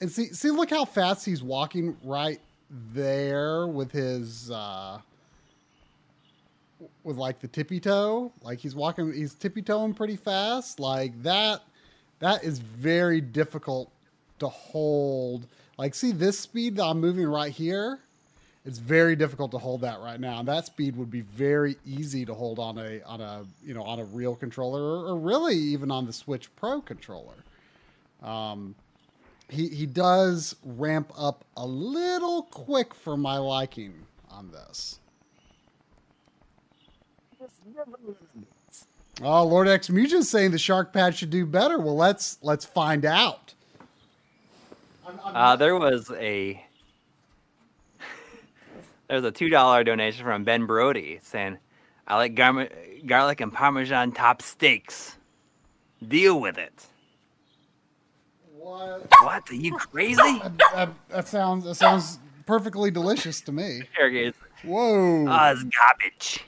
And 0.02 0.12
see 0.12 0.28
see 0.28 0.52
look 0.52 0.70
how 0.70 0.86
fast 0.86 1.26
he's 1.26 1.42
walking 1.42 1.96
right 2.04 2.40
there 2.70 3.68
with 3.68 3.92
his. 3.92 4.52
Uh, 4.52 5.00
with 7.04 7.18
like 7.18 7.40
the 7.40 7.48
tippy 7.48 7.80
toe, 7.80 8.32
like 8.42 8.60
he's 8.60 8.76
walking, 8.76 9.14
he's 9.14 9.34
tippy 9.34 9.62
toeing 9.62 9.94
pretty 9.94 10.16
fast. 10.16 10.80
Like 10.80 11.22
that, 11.24 11.62
that 12.20 12.44
is 12.44 12.60
very 12.60 13.22
difficult 13.22 13.92
to 14.40 14.48
hold. 14.48 15.48
Like, 15.78 15.96
see 15.96 16.12
this 16.12 16.40
speed 16.40 16.78
that 16.78 16.86
I'm 16.86 17.00
moving 17.00 17.28
right 17.28 17.52
here. 17.52 18.00
It's 18.66 18.80
very 18.80 19.16
difficult 19.16 19.52
to 19.52 19.60
hold 19.60 19.82
that 19.82 20.00
right 20.00 20.20
now. 20.20 20.40
And 20.40 20.48
that 20.48 20.66
speed 20.66 20.96
would 20.96 21.12
be 21.12 21.22
very 21.22 21.78
easy 21.86 22.26
to 22.26 22.34
hold 22.34 22.58
on 22.58 22.80
a 22.80 23.02
on 23.04 23.22
a 23.22 23.46
you 23.64 23.76
know 23.76 23.84
on 23.84 24.00
a 24.00 24.06
real 24.06 24.36
controller 24.36 24.82
or, 24.82 25.10
or 25.10 25.18
really 25.18 25.56
even 25.56 25.92
on 25.92 26.08
the 26.08 26.14
Switch 26.14 26.54
Pro 26.56 26.82
controller. 26.82 27.36
Um, 28.24 28.74
he 29.50 29.68
he 29.68 29.86
does 29.86 30.56
ramp 30.64 31.12
up 31.16 31.46
a 31.58 31.66
little 31.66 32.44
quick 32.44 32.96
for 32.96 33.16
my 33.16 33.38
liking 33.38 33.94
on 34.32 34.50
this. 34.50 35.00
Oh, 39.22 39.46
Lord 39.46 39.68
X 39.68 39.90
is 39.90 40.30
saying 40.30 40.52
the 40.52 40.58
shark 40.58 40.92
pad 40.92 41.16
should 41.16 41.30
do 41.30 41.46
better. 41.46 41.80
Well, 41.80 41.96
let's 41.96 42.38
let's 42.42 42.66
find 42.66 43.06
out. 43.06 43.54
Uh, 45.24 45.56
there 45.56 45.78
was 45.78 46.12
a 46.12 46.62
there's 49.08 49.24
a 49.24 49.32
two 49.32 49.50
dollar 49.50 49.84
donation 49.84 50.26
from 50.26 50.44
Ben 50.44 50.66
Brody 50.66 51.20
saying, 51.22 51.58
"I 52.08 52.18
like 52.18 52.36
gar- 52.36 52.70
garlic 53.06 53.40
and 53.40 53.54
parmesan 53.54 54.12
top 54.12 54.42
steaks. 54.42 55.16
Deal 56.06 56.40
with 56.40 56.58
it." 56.58 56.86
What? 58.58 59.08
What? 59.22 59.50
Are 59.50 59.56
you 59.56 59.78
crazy? 59.78 60.16
that, 60.74 60.90
that, 61.10 61.28
sounds 61.28 61.64
that 61.66 61.76
sounds 61.76 62.20
perfectly 62.46 62.92
delicious 62.92 63.40
to 63.42 63.54
me. 63.54 63.84
Whoa! 64.64 65.28
Oh, 65.30 65.52
it's 65.52 65.64
garbage. 65.64 66.44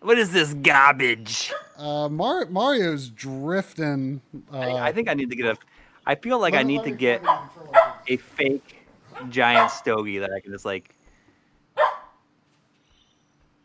What 0.00 0.18
is 0.18 0.32
this 0.32 0.54
garbage? 0.54 1.52
Uh, 1.76 2.08
Mar- 2.08 2.46
Mario's 2.46 3.08
drifting. 3.08 4.20
Uh, 4.52 4.58
I, 4.58 4.88
I, 4.88 4.92
think 4.92 5.08
I 5.08 5.14
need 5.14 5.30
to 5.30 5.36
get 5.36 5.46
a. 5.46 5.56
I 6.06 6.14
feel 6.14 6.38
like 6.38 6.54
I 6.54 6.62
need 6.62 6.84
to 6.84 6.90
get 6.90 7.24
a 8.06 8.16
fake 8.16 8.86
giant 9.30 9.70
stogie 9.70 10.18
that 10.18 10.30
I 10.32 10.40
can 10.40 10.52
just 10.52 10.64
like 10.64 10.94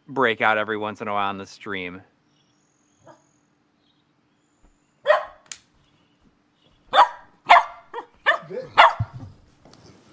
break 0.08 0.42
out 0.42 0.58
every 0.58 0.77
once 0.77 1.01
in 1.01 1.08
a 1.08 1.14
while 1.14 1.30
on 1.30 1.38
the 1.38 1.45
stream. 1.45 2.01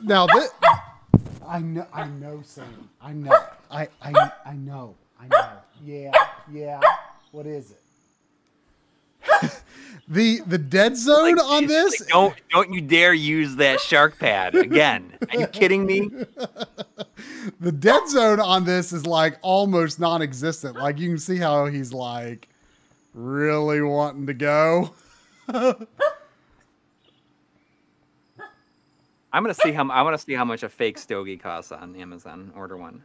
Now 0.00 0.26
this, 0.26 0.50
I 1.46 1.58
know, 1.58 1.86
I 1.92 2.06
know, 2.06 2.40
Sam. 2.44 2.88
I 3.02 3.12
know. 3.12 3.36
I, 3.70 3.88
I, 4.00 4.30
I 4.46 4.52
know. 4.54 4.94
I 5.20 5.26
know. 5.28 5.48
Yeah, 5.84 6.12
yeah. 6.52 6.80
What 7.32 7.46
is 7.46 7.72
it? 7.72 7.80
the 10.08 10.40
the 10.46 10.58
dead 10.58 10.96
zone 10.96 11.36
Like, 11.36 11.44
on 11.44 11.66
this. 11.66 12.00
like, 12.00 12.08
don't 12.08 12.34
don't 12.50 12.72
you 12.72 12.80
dare 12.80 13.12
use 13.12 13.56
that 13.56 13.80
shark 13.80 14.18
pad 14.18 14.54
again. 14.54 15.12
Are 15.32 15.40
you 15.40 15.46
kidding 15.48 15.84
me? 15.86 16.08
the 17.60 17.72
dead 17.72 18.08
zone 18.08 18.40
on 18.40 18.64
this 18.64 18.92
is 18.92 19.06
like 19.06 19.38
almost 19.42 20.00
non-existent. 20.00 20.76
Like 20.76 20.98
you 20.98 21.08
can 21.08 21.18
see 21.18 21.36
how 21.36 21.66
he's 21.66 21.92
like 21.92 22.48
really 23.12 23.82
wanting 23.82 24.26
to 24.26 24.34
go. 24.34 24.94
I'm 25.48 25.86
gonna 29.42 29.52
see 29.54 29.72
how 29.72 29.88
I 29.90 30.02
want 30.02 30.16
to 30.16 30.22
see 30.24 30.34
how 30.34 30.44
much 30.44 30.62
a 30.62 30.68
fake 30.68 30.96
stogie 30.96 31.36
costs 31.36 31.72
on 31.72 31.96
Amazon. 31.96 32.52
Order 32.56 32.76
one. 32.76 33.02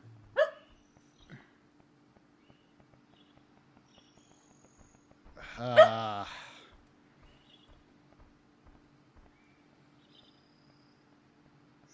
Uh, 5.60 6.26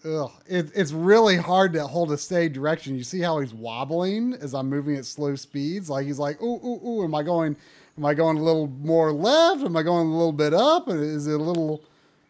ugh, 0.04 0.30
it, 0.46 0.70
it's 0.74 0.92
really 0.92 1.36
hard 1.36 1.72
to 1.74 1.86
hold 1.86 2.10
a 2.12 2.18
steady 2.18 2.48
direction. 2.48 2.96
You 2.96 3.04
see 3.04 3.20
how 3.20 3.38
he's 3.40 3.52
wobbling 3.52 4.34
as 4.34 4.54
I'm 4.54 4.68
moving 4.68 4.96
at 4.96 5.04
slow 5.04 5.34
speeds. 5.36 5.90
Like 5.90 6.06
he's 6.06 6.18
like, 6.18 6.40
ooh, 6.42 6.60
ooh, 6.64 6.88
ooh. 6.88 7.04
Am 7.04 7.14
I 7.14 7.22
going? 7.22 7.56
Am 7.98 8.04
I 8.04 8.14
going 8.14 8.38
a 8.38 8.42
little 8.42 8.66
more 8.66 9.12
left? 9.12 9.62
Am 9.62 9.76
I 9.76 9.82
going 9.82 10.08
a 10.08 10.16
little 10.16 10.32
bit 10.32 10.54
up? 10.54 10.88
Is 10.88 11.26
it 11.26 11.38
a 11.38 11.42
little, 11.42 11.82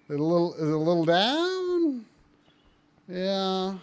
a 0.09 0.15
little, 0.15 0.55
is 0.55 0.69
it 0.69 0.75
a 0.75 0.77
little 0.77 1.05
down? 1.05 2.05
Yeah. 3.09 3.75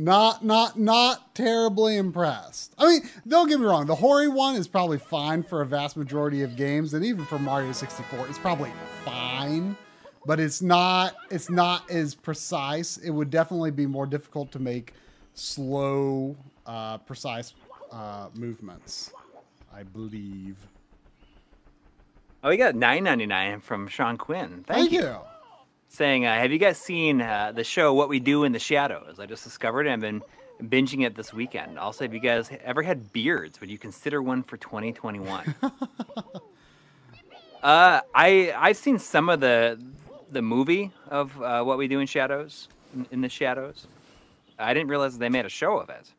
Not 0.00 0.42
not 0.42 0.78
not 0.78 1.34
terribly 1.34 1.98
impressed. 1.98 2.74
I 2.78 2.88
mean, 2.88 3.02
don't 3.28 3.48
get 3.48 3.60
me 3.60 3.66
wrong, 3.66 3.84
the 3.84 3.94
Hori 3.94 4.28
one 4.28 4.54
is 4.56 4.66
probably 4.66 4.96
fine 4.96 5.42
for 5.42 5.60
a 5.60 5.66
vast 5.66 5.94
majority 5.94 6.42
of 6.42 6.56
games, 6.56 6.94
and 6.94 7.04
even 7.04 7.26
for 7.26 7.38
Mario 7.38 7.72
64, 7.72 8.26
it's 8.28 8.38
probably 8.38 8.72
fine, 9.04 9.76
but 10.24 10.40
it's 10.40 10.62
not 10.62 11.16
it's 11.30 11.50
not 11.50 11.90
as 11.90 12.14
precise. 12.14 12.96
It 12.96 13.10
would 13.10 13.28
definitely 13.28 13.72
be 13.72 13.84
more 13.84 14.06
difficult 14.06 14.50
to 14.52 14.58
make 14.58 14.94
slow, 15.34 16.34
uh, 16.64 16.96
precise 16.98 17.52
uh, 17.92 18.28
movements. 18.34 19.12
I 19.70 19.82
believe. 19.82 20.56
Oh, 22.42 22.48
we 22.48 22.56
got 22.56 22.74
9.99 22.74 23.62
from 23.62 23.86
Sean 23.86 24.16
Quinn. 24.16 24.64
Thank, 24.66 24.92
you. 24.92 25.02
you. 25.02 25.16
Saying, 25.92 26.24
uh, 26.24 26.32
have 26.32 26.52
you 26.52 26.58
guys 26.58 26.78
seen 26.78 27.20
uh, 27.20 27.50
the 27.52 27.64
show 27.64 27.92
What 27.92 28.08
We 28.08 28.20
Do 28.20 28.44
in 28.44 28.52
the 28.52 28.60
Shadows? 28.60 29.18
I 29.18 29.26
just 29.26 29.42
discovered 29.42 29.88
it 29.88 29.92
I've 29.92 30.00
been 30.00 30.22
binging 30.62 31.04
it 31.04 31.16
this 31.16 31.32
weekend. 31.32 31.80
Also, 31.80 32.04
have 32.04 32.14
you 32.14 32.20
guys 32.20 32.48
ever 32.62 32.80
had 32.80 33.12
beards? 33.12 33.60
Would 33.60 33.70
you 33.70 33.76
consider 33.76 34.22
one 34.22 34.44
for 34.44 34.56
2021? 34.56 35.52
uh, 37.64 38.00
I 38.14 38.54
I've 38.56 38.76
seen 38.76 39.00
some 39.00 39.28
of 39.28 39.40
the 39.40 39.82
the 40.30 40.40
movie 40.40 40.92
of 41.08 41.42
uh, 41.42 41.64
What 41.64 41.76
We 41.76 41.88
Do 41.88 41.98
in 41.98 42.06
Shadows 42.06 42.68
in, 42.94 43.08
in 43.10 43.20
the 43.20 43.28
Shadows. 43.28 43.88
I 44.60 44.72
didn't 44.72 44.90
realize 44.90 45.18
they 45.18 45.28
made 45.28 45.44
a 45.44 45.50
show 45.50 45.76
of 45.78 45.90
it. 45.90 46.12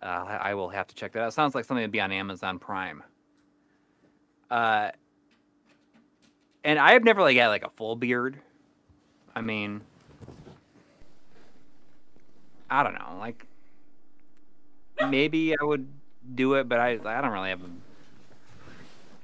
Uh, 0.00 0.06
I 0.06 0.36
I 0.36 0.54
will 0.54 0.70
have 0.70 0.86
to 0.86 0.94
check 0.94 1.12
that 1.12 1.22
out. 1.22 1.34
Sounds 1.34 1.54
like 1.54 1.66
something 1.66 1.82
that'd 1.82 1.92
be 1.92 2.00
on 2.00 2.12
Amazon 2.12 2.58
Prime. 2.58 3.02
Uh, 4.50 4.90
and 6.64 6.78
I've 6.78 7.04
never 7.04 7.22
like 7.22 7.36
had 7.36 7.48
like 7.48 7.64
a 7.64 7.70
full 7.70 7.96
beard. 7.96 8.38
I 9.34 9.40
mean, 9.40 9.80
I 12.70 12.82
don't 12.82 12.94
know. 12.94 13.16
Like, 13.18 13.46
maybe 15.08 15.54
I 15.58 15.62
would 15.62 15.86
do 16.34 16.54
it, 16.54 16.68
but 16.68 16.80
I 16.80 16.98
I 17.04 17.20
don't 17.20 17.30
really 17.30 17.50
have 17.50 17.62
a 17.62 17.70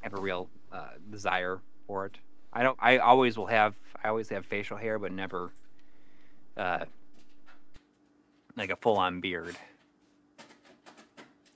have 0.02 0.14
a 0.14 0.20
real 0.20 0.48
uh, 0.72 0.90
desire 1.10 1.60
for 1.86 2.06
it. 2.06 2.18
I 2.52 2.62
don't. 2.62 2.78
I 2.80 2.98
always 2.98 3.36
will 3.36 3.46
have. 3.46 3.74
I 4.02 4.08
always 4.08 4.28
have 4.28 4.44
facial 4.46 4.76
hair, 4.76 4.98
but 4.98 5.12
never 5.12 5.52
uh, 6.56 6.84
like 8.56 8.70
a 8.70 8.76
full 8.76 8.96
on 8.98 9.20
beard. 9.20 9.56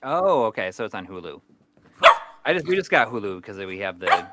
Oh, 0.03 0.45
okay. 0.45 0.71
So 0.71 0.85
it's 0.85 0.95
on 0.95 1.07
Hulu. 1.07 1.41
I 2.47 2.53
just 2.53 2.69
we 2.69 2.77
just 2.77 2.93
got 2.93 3.11
Hulu 3.11 3.39
because 3.39 3.59
we 3.59 3.81
have 3.81 3.99
the 3.99 4.25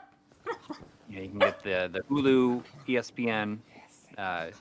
you, 1.10 1.16
know, 1.16 1.22
you 1.24 1.30
can 1.30 1.40
get 1.40 1.64
the 1.64 1.90
the 1.92 2.02
Hulu, 2.02 2.64
ESPN, 2.88 3.58
uh, 4.20 4.52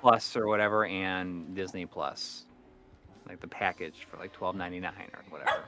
Plus 0.00 0.36
or 0.36 0.48
whatever, 0.48 0.84
and 0.84 1.54
Disney 1.54 1.86
Plus, 1.86 2.46
like 3.28 3.40
the 3.40 3.46
package 3.46 4.08
for 4.10 4.16
like 4.16 4.32
twelve 4.32 4.56
ninety 4.56 4.80
nine 4.80 5.08
or 5.12 5.22
whatever. 5.30 5.64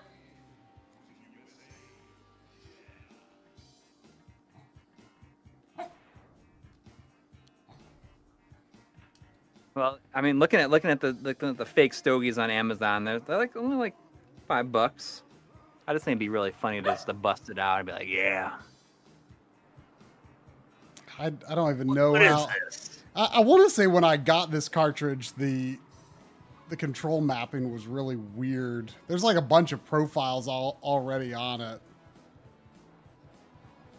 Well, 9.77 10.01
I 10.13 10.23
mean, 10.23 10.41
looking 10.41 10.59
at 10.59 10.71
looking 10.71 10.91
at 10.91 11.01
the 11.01 11.17
looking 11.23 11.51
at 11.51 11.57
the 11.57 11.67
fake 11.67 11.95
stogies 11.95 12.37
on 12.37 12.51
Amazon, 12.51 13.05
they're, 13.05 13.21
they're 13.21 13.39
like 13.39 13.57
only 13.57 13.77
like 13.77 13.95
five 14.49 14.73
bucks. 14.73 15.23
I 15.89 15.93
just 15.93 16.05
think 16.05 16.13
it'd 16.15 16.19
be 16.21 16.29
really 16.29 16.51
funny 16.51 16.81
to 16.83 16.89
just 16.89 17.07
to 17.07 17.13
bust 17.15 17.49
it 17.49 17.59
out 17.59 17.79
and 17.79 17.87
be 17.87 17.93
like, 17.93 18.09
yeah. 18.09 18.55
I, 21.19 21.27
I 21.49 21.55
don't 21.55 21.73
even 21.73 21.89
know 21.89 22.13
What 22.13 22.23
how. 22.23 22.49
this? 22.65 23.03
I, 23.15 23.25
I 23.35 23.41
want 23.41 23.65
to 23.65 23.71
say 23.75 23.87
when 23.87 24.05
I 24.05 24.17
got 24.17 24.51
this 24.51 24.69
cartridge, 24.69 25.33
the 25.35 25.79
the 26.69 26.77
control 26.77 27.21
mapping 27.21 27.73
was 27.73 27.87
really 27.87 28.17
weird. 28.17 28.93
There's 29.07 29.23
like 29.23 29.37
a 29.37 29.43
bunch 29.43 29.71
of 29.71 29.85
profiles 29.87 30.49
all, 30.49 30.79
already 30.83 31.33
on 31.33 31.61
it. 31.61 31.81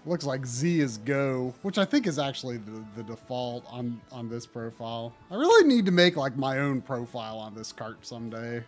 Looks 0.05 0.25
like 0.25 0.45
Z 0.45 0.81
is 0.81 0.97
go, 0.97 1.53
which 1.61 1.77
I 1.77 1.85
think 1.85 2.07
is 2.07 2.19
actually 2.19 2.57
the, 2.57 2.83
the 2.95 3.03
default 3.03 3.65
on 3.67 3.99
on 4.11 4.29
this 4.29 4.45
profile. 4.45 5.13
I 5.31 5.35
really 5.35 5.67
need 5.67 5.85
to 5.85 5.91
make 5.91 6.17
like 6.17 6.37
my 6.37 6.59
own 6.59 6.81
profile 6.81 7.37
on 7.39 7.55
this 7.55 7.71
cart 7.71 8.05
someday. 8.05 8.63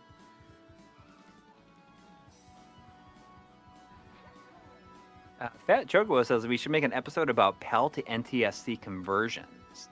Uh, 5.40 5.48
Fat 5.58 5.88
Chocobo 5.88 6.26
says 6.26 6.48
we 6.48 6.58
should 6.58 6.72
make 6.72 6.84
an 6.84 6.92
episode 6.94 7.30
about 7.30 7.60
PAL 7.62 7.90
to 7.92 8.02
NTSC 8.04 8.82
conversions. 8.82 9.90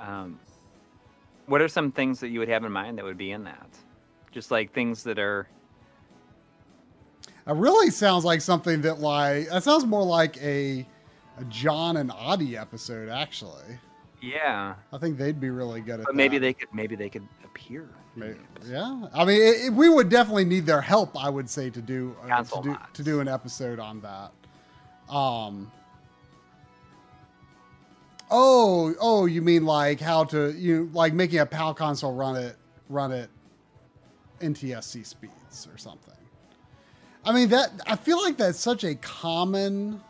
Um, 0.00 0.38
what 1.46 1.60
are 1.60 1.68
some 1.68 1.90
things 1.90 2.20
that 2.20 2.28
you 2.28 2.38
would 2.38 2.48
have 2.48 2.64
in 2.64 2.70
mind 2.72 2.98
that 2.98 3.04
would 3.04 3.18
be 3.18 3.32
in 3.32 3.44
that? 3.44 3.68
Just 4.30 4.50
like 4.50 4.72
things 4.72 5.02
that 5.04 5.18
are 5.18 5.48
It 7.46 7.54
really 7.54 7.90
sounds 7.90 8.24
like 8.24 8.40
something 8.40 8.80
that 8.82 9.00
like 9.00 9.48
that 9.48 9.62
sounds 9.64 9.86
more 9.86 10.04
like 10.04 10.36
a 10.42 10.86
a 11.38 11.44
John 11.44 11.96
and 11.98 12.10
Audie 12.14 12.56
episode 12.56 13.08
actually. 13.08 13.78
yeah, 14.22 14.74
I 14.92 14.98
think 14.98 15.18
they'd 15.18 15.40
be 15.40 15.50
really 15.50 15.80
good 15.80 16.00
at 16.00 16.06
but 16.06 16.14
maybe 16.14 16.38
that. 16.38 16.42
they 16.42 16.52
could 16.52 16.68
maybe 16.72 16.94
they 16.96 17.08
could 17.08 17.26
appear. 17.44 17.88
In 18.16 18.20
May- 18.20 18.32
the 18.32 18.38
episode. 18.56 18.72
Yeah, 18.72 19.06
I 19.14 19.24
mean, 19.24 19.40
it, 19.40 19.64
it- 19.66 19.72
we 19.72 19.88
would 19.88 20.08
definitely 20.08 20.44
need 20.44 20.66
their 20.66 20.80
help. 20.80 21.16
I 21.22 21.28
would 21.28 21.48
say 21.48 21.70
to 21.70 21.80
do 21.80 22.16
uh, 22.28 22.42
to 22.42 22.62
do 22.62 22.76
to 22.94 23.02
do 23.02 23.20
an 23.20 23.28
episode 23.28 23.78
on 23.78 24.00
that. 24.00 24.32
Um. 25.14 25.70
Oh, 28.30 28.92
oh, 29.00 29.26
you 29.26 29.40
mean 29.40 29.64
like 29.64 30.00
how 30.00 30.24
to 30.24 30.52
you 30.52 30.90
like 30.92 31.12
making 31.12 31.38
a 31.38 31.46
PAL 31.46 31.74
console 31.74 32.12
run 32.14 32.34
it 32.36 32.56
run 32.88 33.12
it 33.12 33.30
NTSC 34.40 35.06
speeds 35.06 35.68
or 35.72 35.78
something. 35.78 36.12
I 37.24 37.32
mean 37.32 37.48
that 37.50 37.70
I 37.86 37.94
feel 37.96 38.20
like 38.20 38.36
that's 38.36 38.58
such 38.58 38.82
a 38.82 38.96
common 38.96 40.00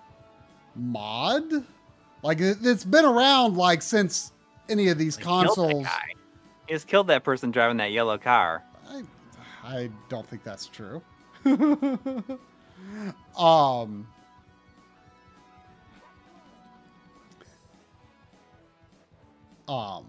mod. 0.74 1.44
Like 2.22 2.40
it, 2.40 2.58
it's 2.62 2.84
been 2.84 3.04
around 3.04 3.56
like 3.58 3.82
since 3.82 4.32
any 4.70 4.88
of 4.88 4.96
these 4.96 5.16
They 5.18 5.24
killed 5.24 5.48
that 5.48 5.54
consoles. 5.54 5.86
He 6.66 6.74
just 6.74 6.88
killed 6.88 7.06
that 7.08 7.24
person 7.24 7.50
driving 7.50 7.76
that 7.78 7.92
yellow 7.92 8.18
car. 8.18 8.64
I, 8.88 9.02
I 9.64 9.90
don't 10.08 10.26
think 10.28 10.42
that's 10.42 10.66
true. 10.66 11.02
um, 13.38 14.06
um, 19.68 20.06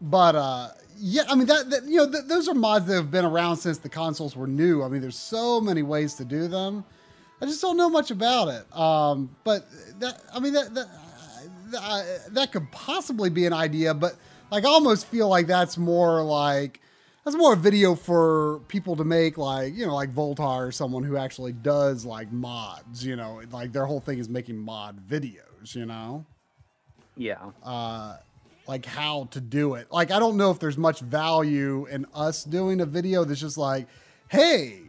but 0.00 0.36
uh, 0.36 0.68
yeah, 0.98 1.22
I 1.28 1.34
mean 1.34 1.46
that, 1.46 1.70
that 1.70 1.84
you 1.84 1.96
know 1.96 2.10
th- 2.10 2.24
those 2.28 2.48
are 2.48 2.54
mods 2.54 2.86
that 2.86 2.94
have 2.94 3.10
been 3.10 3.24
around 3.24 3.56
since 3.56 3.78
the 3.78 3.88
consoles 3.88 4.36
were 4.36 4.46
new. 4.46 4.82
I 4.82 4.88
mean, 4.88 5.00
there's 5.00 5.18
so 5.18 5.60
many 5.60 5.82
ways 5.82 6.14
to 6.14 6.24
do 6.24 6.46
them. 6.46 6.84
I 7.40 7.46
just 7.46 7.60
don't 7.60 7.76
know 7.76 7.90
much 7.90 8.12
about 8.12 8.46
it. 8.48 8.76
Um, 8.76 9.34
but 9.42 9.66
that 9.98 10.20
I 10.32 10.38
mean 10.38 10.52
that 10.52 10.74
that 10.74 10.86
that, 11.72 12.20
that 12.30 12.52
could 12.52 12.70
possibly 12.70 13.30
be 13.30 13.46
an 13.46 13.52
idea, 13.52 13.94
but 13.94 14.16
like 14.50 14.64
I 14.64 14.68
almost 14.68 15.06
feel 15.06 15.28
like 15.28 15.46
that's 15.46 15.78
more 15.78 16.22
like 16.22 16.80
that's 17.24 17.36
more 17.36 17.54
a 17.54 17.56
video 17.56 17.94
for 17.94 18.60
people 18.68 18.96
to 18.96 19.04
make 19.04 19.38
like 19.38 19.74
you 19.74 19.86
know 19.86 19.94
like 19.94 20.14
Voultar 20.14 20.68
or 20.68 20.72
someone 20.72 21.02
who 21.02 21.16
actually 21.16 21.52
does 21.52 22.04
like 22.04 22.30
mods. 22.32 23.04
You 23.04 23.16
know, 23.16 23.40
like 23.50 23.72
their 23.72 23.86
whole 23.86 24.00
thing 24.00 24.18
is 24.18 24.28
making 24.28 24.58
mod 24.58 25.06
videos. 25.08 25.74
You 25.74 25.86
know. 25.86 26.26
Yeah. 27.16 27.50
Uh, 27.62 28.16
like 28.66 28.86
how 28.86 29.28
to 29.32 29.40
do 29.40 29.74
it. 29.74 29.90
Like 29.90 30.10
I 30.10 30.18
don't 30.18 30.36
know 30.36 30.50
if 30.50 30.58
there's 30.58 30.78
much 30.78 31.00
value 31.00 31.86
in 31.90 32.06
us 32.14 32.44
doing 32.44 32.80
a 32.80 32.86
video 32.86 33.24
that's 33.24 33.40
just 33.40 33.58
like, 33.58 33.86
hey, 34.28 34.80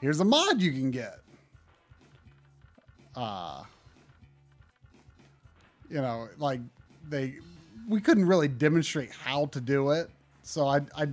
here's 0.00 0.20
a 0.20 0.24
mod 0.24 0.60
you 0.60 0.72
can 0.72 0.90
get. 0.90 1.16
Uh 3.16 3.64
you 5.90 6.00
know, 6.00 6.28
like 6.38 6.60
they 7.08 7.34
we 7.88 8.00
couldn't 8.00 8.26
really 8.26 8.48
demonstrate 8.48 9.10
how 9.10 9.46
to 9.46 9.60
do 9.60 9.90
it. 9.90 10.10
So 10.42 10.66
I 10.66 10.80
I 10.96 11.08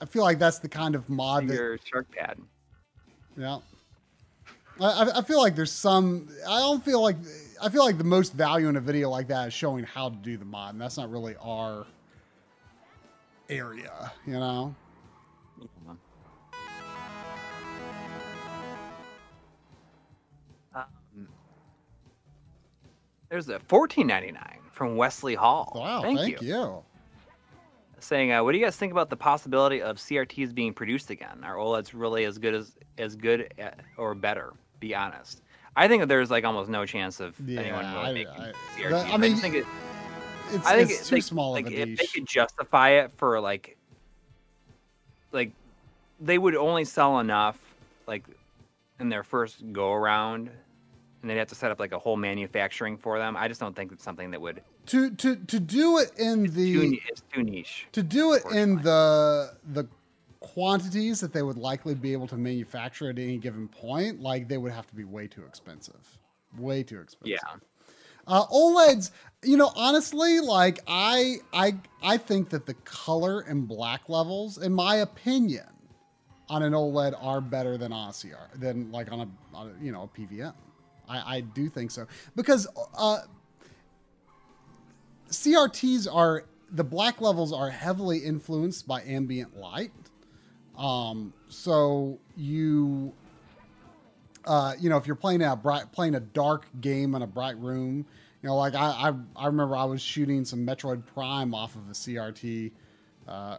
I 0.00 0.04
feel 0.06 0.22
like 0.22 0.38
that's 0.38 0.58
the 0.58 0.68
kind 0.68 0.94
of 0.94 1.08
mod 1.08 1.48
that 1.48 1.54
Your 1.54 1.78
shark 1.84 2.06
pad. 2.10 2.38
yeah. 3.36 3.58
I, 4.80 4.84
I- 4.84 5.18
I 5.18 5.22
feel 5.22 5.38
like 5.40 5.54
there's 5.54 5.70
some. 5.72 6.28
I 6.48 6.58
don't 6.58 6.84
feel 6.84 7.00
like. 7.02 7.16
I 7.62 7.68
feel 7.68 7.84
like 7.84 7.96
the 7.96 8.04
most 8.04 8.32
value 8.34 8.68
in 8.68 8.76
a 8.76 8.80
video 8.80 9.08
like 9.08 9.28
that 9.28 9.46
is 9.48 9.54
showing 9.54 9.84
how 9.84 10.08
to 10.10 10.16
do 10.16 10.36
the 10.36 10.44
mod, 10.44 10.72
and 10.74 10.80
that's 10.80 10.96
not 10.96 11.10
really 11.10 11.36
our 11.40 11.86
area, 13.48 14.12
you 14.26 14.32
know. 14.34 14.74
There's 23.28 23.48
a 23.48 23.58
fourteen 23.60 24.06
ninety 24.06 24.32
nine 24.32 24.58
from 24.72 24.96
Wesley 24.96 25.34
Hall. 25.34 25.72
Wow, 25.74 26.02
thank, 26.02 26.18
thank, 26.18 26.42
you. 26.42 26.48
you. 26.48 26.82
Saying, 28.00 28.32
uh, 28.32 28.44
what 28.44 28.52
do 28.52 28.58
you 28.58 28.64
guys 28.64 28.76
think 28.76 28.92
about 28.92 29.08
the 29.08 29.16
possibility 29.16 29.80
of 29.80 29.96
CRTs 29.96 30.54
being 30.54 30.74
produced 30.74 31.10
again? 31.10 31.42
Are 31.42 31.54
OLEDs 31.56 31.92
really 31.94 32.24
as 32.24 32.38
good 32.38 32.54
as 32.54 32.76
as 32.98 33.16
good 33.16 33.52
at, 33.58 33.80
or 33.96 34.14
better? 34.14 34.52
Be 34.80 34.94
honest. 34.94 35.40
I 35.76 35.88
think 35.88 36.02
that 36.02 36.06
there's 36.08 36.30
like 36.30 36.44
almost 36.44 36.68
no 36.70 36.84
chance 36.86 37.18
of 37.20 37.34
anyone 37.48 37.84
really 37.94 38.06
I- 38.06 38.12
making 38.12 38.32
I- 38.32 38.52
CRTs. 38.76 38.90
that- 38.90 39.06
I 39.06 39.12
I, 39.14 39.16
mean, 39.16 39.30
just 39.32 39.42
think 39.42 39.54
it, 39.56 39.66
It's, 40.52 40.66
I 40.66 40.76
think 40.76 40.90
it's 40.90 41.10
it- 41.10 41.14
too 41.16 41.20
small 41.22 41.52
like 41.52 41.66
of 41.66 41.72
a 41.72 41.80
if 41.80 41.98
they 41.98 42.06
could 42.06 42.26
justify 42.26 42.90
it 42.90 43.10
for 43.12 43.40
like, 43.40 43.76
like, 45.32 45.50
they 46.20 46.38
would 46.38 46.54
only 46.54 46.84
sell 46.84 47.18
enough, 47.18 47.58
like, 48.06 48.24
in 49.00 49.08
their 49.08 49.24
first 49.24 49.72
go 49.72 49.92
around, 49.92 50.50
and 51.24 51.30
they'd 51.30 51.38
have 51.38 51.48
to 51.48 51.54
set 51.54 51.70
up 51.70 51.80
like 51.80 51.92
a 51.92 51.98
whole 51.98 52.16
manufacturing 52.18 52.98
for 52.98 53.18
them. 53.18 53.34
I 53.34 53.48
just 53.48 53.58
don't 53.58 53.74
think 53.74 53.92
it's 53.92 54.04
something 54.04 54.30
that 54.30 54.40
would 54.40 54.62
To 54.88 55.10
to 55.10 55.36
to 55.36 55.58
do 55.58 55.96
it 55.98 56.12
in 56.18 56.44
too, 56.44 56.50
the 56.50 56.88
ni- 56.90 57.02
it's 57.08 57.22
too 57.32 57.42
niche. 57.42 57.86
to 57.92 58.02
do 58.02 58.34
it 58.34 58.42
in 58.52 58.76
the 58.82 59.54
the 59.72 59.86
quantities 60.40 61.20
that 61.20 61.32
they 61.32 61.42
would 61.42 61.56
likely 61.56 61.94
be 61.94 62.12
able 62.12 62.26
to 62.28 62.36
manufacture 62.36 63.08
at 63.08 63.18
any 63.18 63.38
given 63.38 63.68
point, 63.68 64.20
like 64.20 64.48
they 64.48 64.58
would 64.58 64.72
have 64.72 64.86
to 64.88 64.94
be 64.94 65.04
way 65.04 65.26
too 65.26 65.42
expensive. 65.46 66.18
Way 66.58 66.82
too 66.82 67.00
expensive. 67.00 67.38
Yeah. 67.42 67.56
Uh, 68.26 68.46
OLEDs, 68.46 69.10
you 69.42 69.56
know, 69.56 69.70
honestly, 69.76 70.40
like 70.40 70.80
I, 70.86 71.36
I, 71.52 71.74
I 72.02 72.16
think 72.18 72.50
that 72.50 72.64
the 72.66 72.74
color 72.84 73.40
and 73.40 73.66
black 73.68 74.08
levels, 74.08 74.58
in 74.58 74.72
my 74.72 74.96
opinion, 74.96 75.66
on 76.48 76.62
an 76.62 76.72
OLED 76.72 77.14
are 77.22 77.40
better 77.40 77.76
than 77.78 77.92
a 77.92 78.12
than 78.56 78.90
like 78.92 79.10
on 79.10 79.20
a, 79.20 79.56
on 79.56 79.70
a 79.78 79.84
you 79.84 79.92
know 79.92 80.02
a 80.14 80.18
PVM. 80.18 80.52
I, 81.08 81.36
I 81.36 81.40
do 81.40 81.68
think 81.68 81.90
so 81.90 82.06
because 82.36 82.66
uh, 82.96 83.20
CRTs 85.28 86.12
are 86.12 86.44
the 86.70 86.84
black 86.84 87.20
levels 87.20 87.52
are 87.52 87.70
heavily 87.70 88.18
influenced 88.18 88.86
by 88.86 89.02
ambient 89.02 89.56
light. 89.56 89.92
Um, 90.76 91.32
so 91.48 92.18
you 92.36 93.14
uh, 94.46 94.74
you 94.78 94.90
know, 94.90 94.96
if 94.96 95.06
you're 95.06 95.16
playing 95.16 95.42
a 95.42 95.56
bright, 95.56 95.90
playing 95.92 96.14
a 96.14 96.20
dark 96.20 96.66
game 96.80 97.14
in 97.14 97.22
a 97.22 97.26
bright 97.26 97.58
room, 97.58 98.04
you 98.42 98.48
know, 98.48 98.56
like 98.56 98.74
I, 98.74 99.10
I, 99.10 99.12
I 99.36 99.46
remember 99.46 99.76
I 99.76 99.84
was 99.84 100.02
shooting 100.02 100.44
some 100.44 100.66
Metroid 100.66 101.06
Prime 101.06 101.54
off 101.54 101.76
of 101.76 101.88
a 101.88 101.92
CRT 101.92 102.72
uh, 103.26 103.58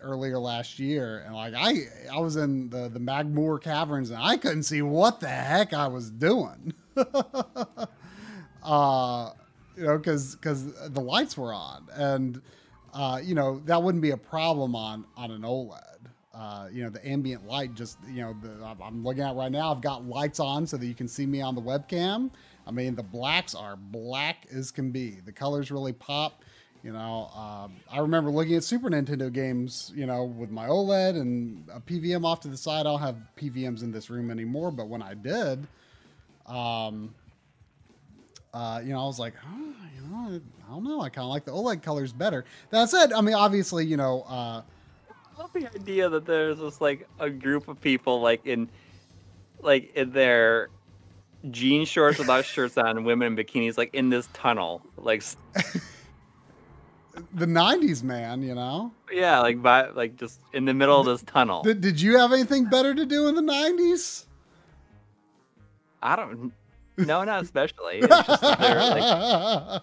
earlier 0.00 0.38
last 0.38 0.78
year, 0.78 1.22
and 1.26 1.34
like 1.34 1.54
I, 1.56 1.84
I 2.12 2.18
was 2.20 2.36
in 2.36 2.70
the 2.70 2.88
the 2.88 3.00
Magmoor 3.00 3.60
caverns, 3.62 4.10
and 4.10 4.22
I 4.22 4.36
couldn't 4.36 4.64
see 4.64 4.82
what 4.82 5.20
the 5.20 5.28
heck 5.28 5.72
I 5.74 5.86
was 5.88 6.10
doing. 6.10 6.72
uh, 8.62 9.30
you 9.76 9.84
know, 9.84 9.98
because 9.98 10.34
because 10.36 10.72
the 10.90 11.00
lights 11.00 11.36
were 11.36 11.52
on, 11.52 11.86
and 11.94 12.40
uh, 12.94 13.20
you 13.22 13.34
know 13.34 13.60
that 13.66 13.82
wouldn't 13.82 14.02
be 14.02 14.10
a 14.10 14.16
problem 14.16 14.74
on 14.74 15.04
on 15.16 15.30
an 15.30 15.42
OLED. 15.42 15.80
Uh, 16.34 16.68
you 16.70 16.84
know, 16.84 16.90
the 16.90 17.06
ambient 17.08 17.46
light 17.46 17.72
just, 17.74 17.96
you 18.06 18.20
know, 18.20 18.36
the, 18.42 18.62
I'm- 18.62 18.76
I'm 18.82 19.02
looking 19.02 19.22
at 19.22 19.34
right 19.36 19.50
now. 19.50 19.72
I've 19.72 19.80
got 19.80 20.04
lights 20.04 20.38
on 20.38 20.66
so 20.66 20.76
that 20.76 20.84
you 20.84 20.94
can 20.94 21.08
see 21.08 21.24
me 21.24 21.40
on 21.40 21.54
the 21.54 21.62
webcam. 21.62 22.30
I 22.66 22.72
mean, 22.72 22.94
the 22.94 23.02
blacks 23.02 23.54
are 23.54 23.74
black 23.74 24.46
as 24.52 24.70
can 24.70 24.90
be. 24.90 25.12
The 25.24 25.32
colors 25.32 25.70
really 25.70 25.94
pop. 25.94 26.44
You 26.82 26.92
know, 26.92 27.30
um, 27.34 27.74
I 27.90 27.98
remember 27.98 28.30
looking 28.30 28.54
at 28.54 28.64
Super 28.64 28.88
Nintendo 28.88 29.32
games, 29.32 29.92
you 29.94 30.06
know, 30.06 30.24
with 30.24 30.50
my 30.50 30.68
OLED 30.68 31.20
and 31.20 31.68
a 31.72 31.80
PVM 31.80 32.24
off 32.24 32.40
to 32.40 32.48
the 32.48 32.56
side. 32.56 32.80
I 32.80 32.82
don't 32.84 33.00
have 33.00 33.16
PVMs 33.36 33.82
in 33.82 33.90
this 33.90 34.08
room 34.08 34.30
anymore, 34.30 34.70
but 34.70 34.88
when 34.88 35.02
I 35.02 35.14
did, 35.14 35.66
um, 36.46 37.14
uh, 38.54 38.80
you 38.84 38.92
know, 38.92 39.02
I 39.02 39.06
was 39.06 39.18
like, 39.18 39.34
huh, 39.34 39.72
you 39.94 40.08
know, 40.08 40.40
I 40.66 40.70
don't 40.70 40.84
know. 40.84 41.00
I 41.00 41.08
kind 41.08 41.24
of 41.24 41.30
like 41.30 41.44
the 41.44 41.52
OLED 41.52 41.82
colors 41.82 42.12
better. 42.12 42.44
That 42.70 42.88
said, 42.88 43.12
I 43.12 43.20
mean, 43.20 43.34
obviously, 43.34 43.84
you 43.84 43.96
know, 43.96 44.22
uh, 44.22 44.62
I 45.10 45.42
love 45.42 45.52
the 45.52 45.66
idea 45.66 46.08
that 46.08 46.24
there's 46.24 46.58
just 46.58 46.80
like 46.80 47.08
a 47.18 47.28
group 47.28 47.68
of 47.68 47.80
people 47.80 48.20
like 48.20 48.46
in 48.46 48.68
like 49.60 49.94
in 49.94 50.12
their 50.12 50.70
jean 51.50 51.84
shorts 51.84 52.18
without 52.18 52.44
shirts 52.44 52.78
on, 52.78 53.04
women 53.04 53.36
in 53.36 53.44
bikinis, 53.44 53.76
like 53.76 53.94
in 53.94 54.08
this 54.08 54.28
tunnel, 54.32 54.82
like 54.96 55.22
the 57.34 57.46
90s, 57.46 58.02
man, 58.02 58.42
you 58.42 58.54
know? 58.54 58.92
yeah, 59.12 59.40
like 59.40 59.62
by 59.62 59.88
like 59.88 60.16
just 60.16 60.40
in 60.52 60.64
the 60.64 60.74
middle 60.74 61.00
of 61.00 61.06
this 61.06 61.22
tunnel. 61.22 61.62
Did, 61.62 61.80
did 61.80 62.00
you 62.00 62.18
have 62.18 62.32
anything 62.32 62.66
better 62.66 62.94
to 62.94 63.06
do 63.06 63.28
in 63.28 63.34
the 63.34 63.42
90s? 63.42 64.26
I 66.02 66.16
don't. 66.16 66.52
No, 66.98 67.24
not 67.24 67.42
especially. 67.42 67.98
It's 67.98 68.26
just 68.26 68.42
like, 68.42 69.82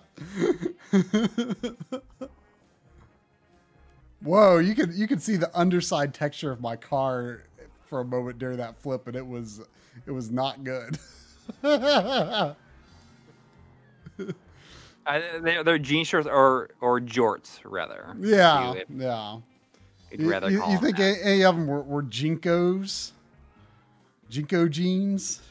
Whoa, 4.21 4.57
you 4.59 4.73
could 4.73 4.93
you 4.93 5.07
could 5.07 5.21
see 5.21 5.35
the 5.35 5.51
underside 5.57 6.13
texture 6.13 6.51
of 6.51 6.61
my 6.61 6.75
car 6.75 7.43
for 7.85 7.99
a 7.99 8.05
moment 8.05 8.39
during 8.39 8.57
that 8.57 8.77
flip, 8.77 9.07
and 9.07 9.15
it 9.15 9.27
was 9.27 9.61
it 10.07 10.11
was 10.11 10.31
not 10.31 10.63
good. 10.63 10.97
I, 15.05 15.39
they're, 15.41 15.63
they're 15.63 15.77
jean 15.77 16.05
shorts 16.05 16.27
or 16.27 16.69
or 16.81 16.99
jorts 16.99 17.59
rather. 17.65 18.15
yeah, 18.19 18.73
You- 18.73 18.83
yeah. 18.97 19.37
you'd 20.11 20.21
rather 20.21 20.49
you- 20.49 20.59
call 20.59 20.71
you 20.71 20.77
think 20.79 20.97
that. 20.97 21.03
any, 21.03 21.21
any 21.21 21.43
of 21.43 21.55
them 21.55 21.67
were, 21.67 21.81
were 21.81 22.03
JNCOs? 22.03 23.11
JNCO 24.31 24.69
jeans? 24.69 25.41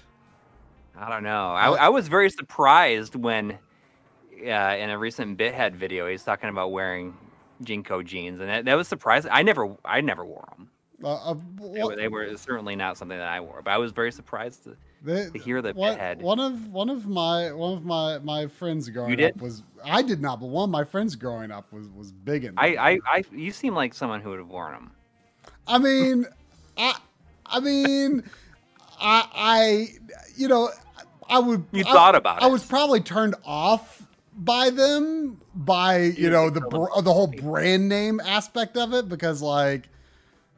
I 0.97 1.09
don't 1.09 1.23
know. 1.23 1.51
I, 1.53 1.71
I 1.73 1.89
was 1.89 2.09
very 2.09 2.31
surprised 2.31 3.15
when, 3.15 3.53
uh, 3.53 4.45
in 4.45 4.91
a 4.91 4.99
recent 4.99 5.39
Bithead 5.39 5.75
video, 5.75 6.09
he's 6.09 6.23
talking 6.23 6.49
about 6.49 6.71
wearing 6.73 7.17
JNCO 7.65 8.05
jeans, 8.05 8.41
and 8.41 8.49
that, 8.49 8.65
that 8.67 8.75
was 8.75 8.89
surprising. 8.89 9.31
I 9.33 9.43
never, 9.43 9.75
I 9.85 10.01
never 10.01 10.25
wore 10.25 10.49
them. 10.57 10.69
Uh, 11.03 11.31
uh, 11.31 11.35
They, 11.73 11.83
were, 11.83 11.97
they 11.97 12.09
were 12.09 12.37
certainly 12.37 12.77
not 12.77 12.97
something 12.99 13.17
that 13.19 13.29
I 13.29 13.41
wore, 13.41 13.63
but 13.65 13.71
I 13.73 13.79
was 13.79 13.93
very 13.93 14.13
surprised. 14.13 14.65
To, 14.65 14.77
They, 15.05 15.31
to 15.31 15.39
hear 15.39 15.61
the 15.63 15.73
one, 15.73 15.97
Bithead. 15.97 16.19
one 16.21 16.39
of 16.39 16.69
one 16.69 16.89
of 16.89 17.07
my 17.09 17.51
one 17.53 17.77
of 17.77 17.85
my 17.85 18.19
my 18.19 18.47
friends 18.47 18.89
growing 18.89 19.23
up 19.23 19.37
was 19.41 19.63
I 19.85 20.03
did 20.03 20.21
not, 20.21 20.39
but 20.41 20.47
one 20.47 20.65
of 20.65 20.71
my 20.71 20.85
friends 20.85 21.17
growing 21.17 21.51
up 21.51 21.73
was 21.73 21.89
was 21.89 22.13
big 22.13 22.45
in. 22.45 22.55
I, 22.57 22.77
I, 22.77 22.99
I, 23.07 23.25
you 23.33 23.51
seem 23.51 23.75
like 23.75 23.95
someone 23.95 24.21
who 24.21 24.31
would 24.31 24.39
have 24.39 24.49
worn 24.49 24.75
them. 24.75 24.93
I 25.67 25.79
mean, 25.79 26.27
I 26.77 26.97
I 27.47 27.59
mean, 27.61 28.23
I 29.01 29.29
I 29.35 29.89
you 30.37 30.47
know 30.47 30.71
I 31.29 31.41
would. 31.41 31.65
You 31.73 31.85
I- 31.87 31.93
thought 31.93 32.15
about 32.15 32.41
I 32.43 32.47
it. 32.47 32.49
I 32.49 32.53
was 32.53 32.65
probably 32.65 33.01
turned 33.01 33.35
off 33.45 34.07
by 34.37 34.71
them 34.71 35.41
by 35.55 35.99
you 35.99 36.13
You 36.25 36.31
know 36.31 36.49
the 36.49 36.61
br- 36.61 37.01
the 37.03 37.13
whole 37.13 37.27
brand 37.27 37.89
name 37.89 38.21
aspect 38.21 38.77
of 38.77 38.93
it 38.95 39.09
because 39.09 39.43
like. 39.43 39.89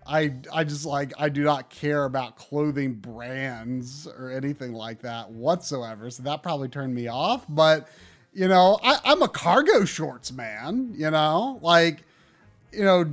I, 0.06 0.32
I 0.52 0.64
just 0.64 0.84
like 0.84 1.12
I 1.18 1.28
do 1.28 1.42
not 1.42 1.70
care 1.70 2.04
about 2.04 2.36
clothing 2.36 2.94
brands 2.94 4.06
or 4.06 4.30
anything 4.30 4.74
like 4.74 5.00
that 5.02 5.30
whatsoever. 5.30 6.10
So 6.10 6.22
that 6.24 6.42
probably 6.42 6.68
turned 6.68 6.94
me 6.94 7.08
off. 7.08 7.44
But 7.48 7.88
you 8.32 8.48
know, 8.48 8.78
I, 8.82 8.98
I'm 9.04 9.22
a 9.22 9.28
cargo 9.28 9.84
shorts 9.84 10.32
man. 10.32 10.92
You 10.96 11.10
know, 11.10 11.58
like 11.62 12.02
you 12.72 12.84
know, 12.84 13.12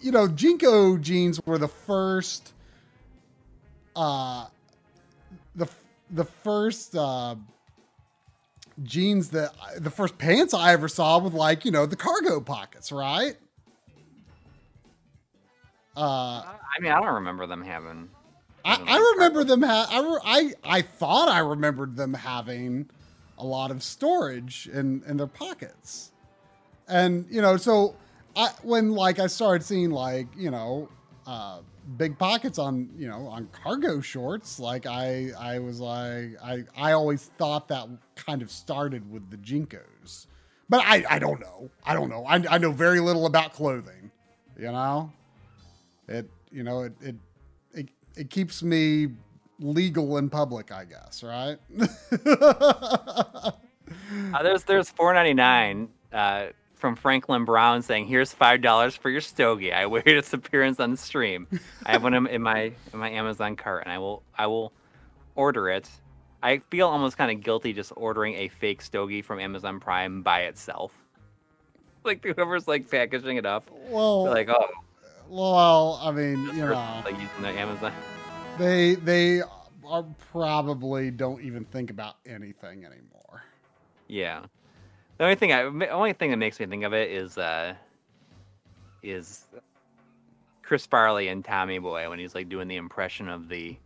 you 0.00 0.12
know, 0.12 0.28
JNCO 0.28 1.00
jeans 1.00 1.40
were 1.44 1.58
the 1.58 1.68
first 1.68 2.52
uh 3.96 4.46
the 5.54 5.68
the 6.10 6.24
first 6.24 6.96
uh, 6.96 7.34
jeans 8.82 9.30
that 9.30 9.52
the 9.78 9.90
first 9.90 10.16
pants 10.18 10.54
I 10.54 10.72
ever 10.72 10.88
saw 10.88 11.18
with 11.18 11.34
like 11.34 11.64
you 11.64 11.70
know 11.70 11.86
the 11.86 11.96
cargo 11.96 12.40
pockets, 12.40 12.90
right? 12.90 13.36
Uh, 15.98 16.44
I 16.44 16.80
mean, 16.80 16.92
I 16.92 17.00
don't 17.00 17.14
remember 17.14 17.46
them 17.46 17.62
having. 17.62 18.08
I, 18.64 18.74
I 18.86 19.12
remember 19.14 19.42
them. 19.42 19.62
Ha- 19.62 19.88
I, 19.90 20.00
re- 20.00 20.54
I 20.64 20.78
I 20.78 20.82
thought 20.82 21.28
I 21.28 21.40
remembered 21.40 21.96
them 21.96 22.14
having 22.14 22.88
a 23.36 23.44
lot 23.44 23.72
of 23.72 23.82
storage 23.82 24.68
in 24.72 25.02
in 25.08 25.16
their 25.16 25.26
pockets, 25.26 26.12
and 26.86 27.26
you 27.28 27.42
know, 27.42 27.56
so 27.56 27.96
I 28.36 28.50
when 28.62 28.92
like 28.92 29.18
I 29.18 29.26
started 29.26 29.64
seeing 29.64 29.90
like 29.90 30.28
you 30.36 30.52
know 30.52 30.88
uh, 31.26 31.60
big 31.96 32.16
pockets 32.16 32.58
on 32.60 32.90
you 32.96 33.08
know 33.08 33.26
on 33.26 33.48
cargo 33.48 34.00
shorts, 34.00 34.60
like 34.60 34.86
I 34.86 35.30
I 35.36 35.58
was 35.58 35.80
like 35.80 36.36
I 36.40 36.62
I 36.76 36.92
always 36.92 37.32
thought 37.38 37.66
that 37.68 37.88
kind 38.14 38.40
of 38.40 38.52
started 38.52 39.10
with 39.10 39.28
the 39.30 39.36
JNCOs, 39.38 40.26
but 40.68 40.80
I 40.84 41.04
I 41.10 41.18
don't 41.18 41.40
know. 41.40 41.70
I 41.84 41.92
don't 41.92 42.08
know. 42.08 42.24
I 42.24 42.44
I 42.48 42.58
know 42.58 42.70
very 42.70 43.00
little 43.00 43.26
about 43.26 43.52
clothing, 43.52 44.12
you 44.56 44.70
know. 44.70 45.12
It 46.08 46.28
you 46.50 46.62
know 46.62 46.82
it 46.82 46.92
it 47.00 47.16
it, 47.72 47.88
it 48.16 48.30
keeps 48.30 48.62
me 48.62 49.08
legal 49.60 50.16
in 50.18 50.30
public, 50.30 50.72
I 50.72 50.84
guess, 50.84 51.22
right? 51.22 51.58
Uh, 54.34 54.42
there's 54.42 54.64
there's 54.64 54.90
four 54.90 55.14
ninety 55.14 55.34
nine 55.34 55.88
uh, 56.12 56.46
from 56.74 56.94
Franklin 56.96 57.44
Brown 57.44 57.82
saying, 57.82 58.06
"Here's 58.06 58.32
five 58.32 58.60
dollars 58.60 58.94
for 58.94 59.10
your 59.10 59.20
stogie. 59.20 59.72
I 59.72 59.82
await 59.82 60.06
its 60.06 60.32
appearance 60.32 60.80
on 60.80 60.90
the 60.90 60.96
stream. 60.96 61.46
I 61.86 61.92
have 61.92 62.02
one 62.02 62.14
in 62.14 62.26
in 62.26 62.42
my 62.42 62.72
in 62.92 62.98
my 62.98 63.10
Amazon 63.10 63.56
cart, 63.56 63.84
and 63.84 63.92
I 63.92 63.98
will 63.98 64.22
I 64.36 64.46
will 64.46 64.72
order 65.34 65.68
it. 65.70 65.88
I 66.42 66.58
feel 66.70 66.88
almost 66.88 67.16
kind 67.16 67.30
of 67.30 67.42
guilty 67.42 67.72
just 67.72 67.92
ordering 67.96 68.34
a 68.34 68.48
fake 68.48 68.80
stogie 68.82 69.22
from 69.22 69.40
Amazon 69.40 69.80
Prime 69.80 70.22
by 70.22 70.42
itself. 70.42 70.92
Like 72.04 72.24
whoever's 72.24 72.68
like 72.68 72.90
packaging 72.90 73.36
it 73.36 73.46
up, 73.46 73.70
well, 73.88 74.24
like, 74.24 74.48
oh, 74.48 74.68
well, 75.28 76.00
I 76.02 76.10
mean, 76.10 76.46
you 76.46 76.66
know, 76.66 77.02
like 77.04 77.14
using 77.14 77.42
the 77.42 77.48
Amazon. 77.48 77.92
they 78.58 78.94
they 78.96 79.42
are 79.86 80.04
probably 80.32 81.10
don't 81.10 81.42
even 81.42 81.64
think 81.66 81.90
about 81.90 82.16
anything 82.26 82.84
anymore. 82.84 83.42
Yeah. 84.06 84.44
The 85.18 85.24
only 85.24 85.36
thing 85.36 85.52
I 85.52 85.62
only 85.62 86.12
thing 86.12 86.30
that 86.30 86.36
makes 86.36 86.60
me 86.60 86.66
think 86.66 86.84
of 86.84 86.92
it 86.92 87.10
is 87.10 87.38
uh 87.38 87.74
is 89.02 89.46
Chris 90.62 90.86
Farley 90.86 91.28
and 91.28 91.44
Tommy 91.44 91.78
Boy 91.78 92.08
when 92.08 92.18
he's 92.18 92.34
like 92.34 92.48
doing 92.48 92.68
the 92.68 92.76
impression 92.76 93.28
of 93.28 93.48
the 93.48 93.76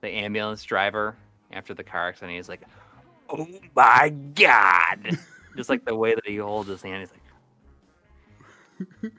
the 0.00 0.08
ambulance 0.08 0.64
driver 0.64 1.16
after 1.52 1.74
the 1.74 1.84
car 1.84 2.08
accident. 2.08 2.36
He's 2.36 2.48
like, 2.48 2.62
"Oh 3.28 3.46
my 3.76 4.08
god!" 4.34 5.18
Just 5.56 5.68
like 5.68 5.84
the 5.84 5.94
way 5.94 6.14
that 6.14 6.26
he 6.26 6.36
holds 6.36 6.68
his 6.68 6.80
hand. 6.80 7.00
He's 7.00 7.10
like, 7.10 7.19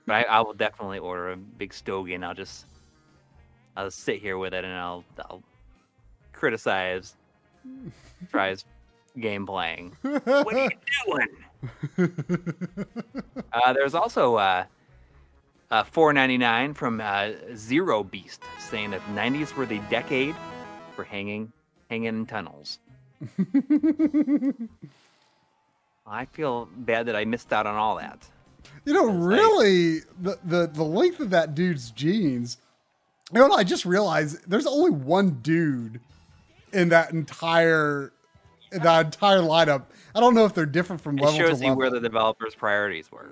but 0.05 0.13
I, 0.13 0.23
I 0.23 0.41
will 0.41 0.53
definitely 0.53 0.99
order 0.99 1.31
a 1.31 1.37
big 1.37 1.73
stogie, 1.73 2.13
and 2.13 2.25
I'll 2.25 2.33
just 2.33 2.65
I'll 3.75 3.91
sit 3.91 4.21
here 4.21 4.37
with 4.37 4.53
it, 4.53 4.63
and 4.63 4.73
I'll 4.73 5.03
I'll 5.19 5.43
criticize 6.33 7.15
Fry's 8.29 8.65
game 9.19 9.45
playing. 9.45 9.95
What 10.01 10.55
are 10.55 10.63
you 10.63 10.69
doing? 11.05 11.27
Uh, 13.53 13.73
there's 13.73 13.93
also 13.93 14.35
uh, 14.35 14.63
uh, 15.71 15.83
4.99 15.83 16.73
from 16.75 17.01
uh, 17.01 17.31
Zero 17.53 18.01
Beast 18.01 18.41
saying 18.59 18.91
that 18.91 19.01
the 19.07 19.13
90s 19.13 19.53
were 19.55 19.65
the 19.65 19.79
decade 19.89 20.35
for 20.95 21.03
hanging 21.03 21.51
hanging 21.89 22.07
in 22.07 22.25
tunnels. 22.25 22.79
I 26.07 26.25
feel 26.25 26.69
bad 26.77 27.07
that 27.07 27.15
I 27.15 27.25
missed 27.25 27.51
out 27.51 27.67
on 27.67 27.75
all 27.75 27.97
that. 27.97 28.25
You 28.85 28.93
know, 28.93 29.05
really, 29.05 29.99
the, 30.19 30.39
the 30.43 30.67
the 30.67 30.83
length 30.83 31.19
of 31.19 31.29
that 31.31 31.53
dude's 31.53 31.91
jeans. 31.91 32.57
You 33.33 33.39
know, 33.39 33.47
what 33.47 33.59
I 33.59 33.63
just 33.63 33.85
realized 33.85 34.49
there's 34.49 34.65
only 34.65 34.91
one 34.91 35.39
dude 35.41 35.99
in 36.73 36.89
that 36.89 37.11
entire 37.11 38.11
in 38.71 38.81
that 38.81 39.05
entire 39.05 39.39
lineup. 39.39 39.83
I 40.15 40.19
don't 40.19 40.33
know 40.33 40.45
if 40.45 40.53
they're 40.53 40.65
different 40.65 41.01
from 41.01 41.17
It 41.19 41.23
level 41.23 41.37
shows 41.39 41.59
to 41.59 41.63
you 41.63 41.69
level. 41.69 41.77
where 41.79 41.89
the 41.91 41.99
developers' 41.99 42.55
priorities 42.55 43.11
were. 43.11 43.29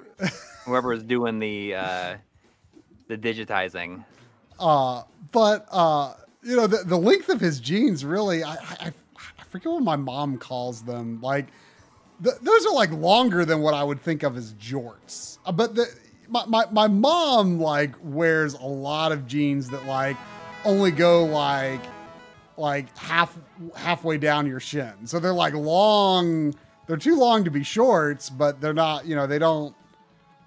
Whoever 0.66 0.90
was 0.90 1.03
doing 1.03 1.40
the 1.40 1.76
uh, 1.76 2.16
the 3.08 3.18
digitizing. 3.18 4.06
Uh, 4.60 5.03
but 5.32 5.66
uh, 5.72 6.14
you 6.44 6.56
know, 6.56 6.68
the, 6.68 6.84
the 6.86 6.98
length 6.98 7.30
of 7.30 7.42
his 7.42 7.60
jeans 7.60 8.06
really, 8.06 8.44
I, 8.44 8.53
I 8.53 8.94
I 9.40 9.44
forget 9.50 9.72
what 9.72 9.84
my 9.84 9.95
mom 9.95 10.38
calls 10.38 10.84
them. 10.84 11.19
Like, 11.22 11.48
th- 12.24 12.36
those 12.42 12.66
are 12.66 12.74
like 12.74 12.92
longer 12.92 13.46
than 13.46 13.62
what 13.62 13.74
I 13.74 13.84
would 13.84 14.02
think 14.02 14.24
of 14.24 14.38
as 14.38 14.54
jorts. 14.56 15.38
Uh, 15.46 15.52
but 15.52 15.76
the 15.76 15.86
my, 16.28 16.46
my 16.46 16.66
my 16.72 16.88
mom 16.88 17.60
like 17.60 17.96
wears 18.02 18.54
a 18.54 18.66
lot 18.66 19.12
of 19.12 19.28
jeans 19.28 19.70
that 19.70 19.86
like 19.86 20.18
only 20.66 20.92
go 20.92 21.26
like 21.26 21.82
like 22.58 22.96
half 22.98 23.38
halfway 23.76 24.18
down 24.18 24.46
your 24.46 24.60
shin. 24.60 24.94
So 25.06 25.20
they're 25.20 25.34
like 25.34 25.54
long. 25.54 26.54
They're 26.88 26.98
too 26.98 27.18
long 27.18 27.44
to 27.44 27.52
be 27.52 27.64
shorts, 27.64 28.30
but 28.30 28.62
they're 28.62 28.74
not. 28.74 29.06
You 29.06 29.16
know, 29.16 29.28
they 29.28 29.40
don't 29.40 29.76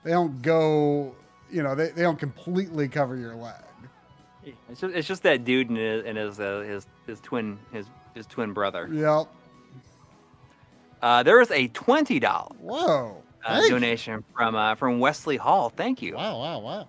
they 0.05 0.11
don't 0.11 0.43
go. 0.43 1.15
You 1.51 1.63
know, 1.63 1.75
they, 1.75 1.89
they 1.89 2.03
don't 2.03 2.19
completely 2.19 2.89
cover 2.89 3.15
your 3.15 3.35
leg. 3.35 3.55
It's 4.71 4.81
just, 4.81 4.95
it's 4.95 5.07
just 5.07 5.23
that 5.23 5.45
dude 5.45 5.69
and 5.69 5.79
his 5.79 6.05
and 6.05 6.19
his, 6.19 6.41
uh, 6.41 6.61
his 6.67 6.87
his 7.07 7.21
twin 7.21 7.59
his 7.73 7.87
his 8.15 8.27
twin 8.27 8.53
brother. 8.53 8.89
Yep. 8.91 9.29
Uh, 11.03 11.23
there 11.23 11.41
is 11.41 11.51
a 11.51 11.69
twenty 11.69 12.19
dollar 12.21 12.55
Whoa. 12.61 13.23
uh, 13.45 13.69
donation 13.69 14.25
from 14.35 14.55
uh, 14.55 14.75
from 14.77 15.01
Wesley 15.01 15.37
Hall. 15.37 15.69
Thank 15.69 16.01
you. 16.01 16.15
Wow, 16.15 16.39
wow, 16.39 16.59
wow. 16.61 16.89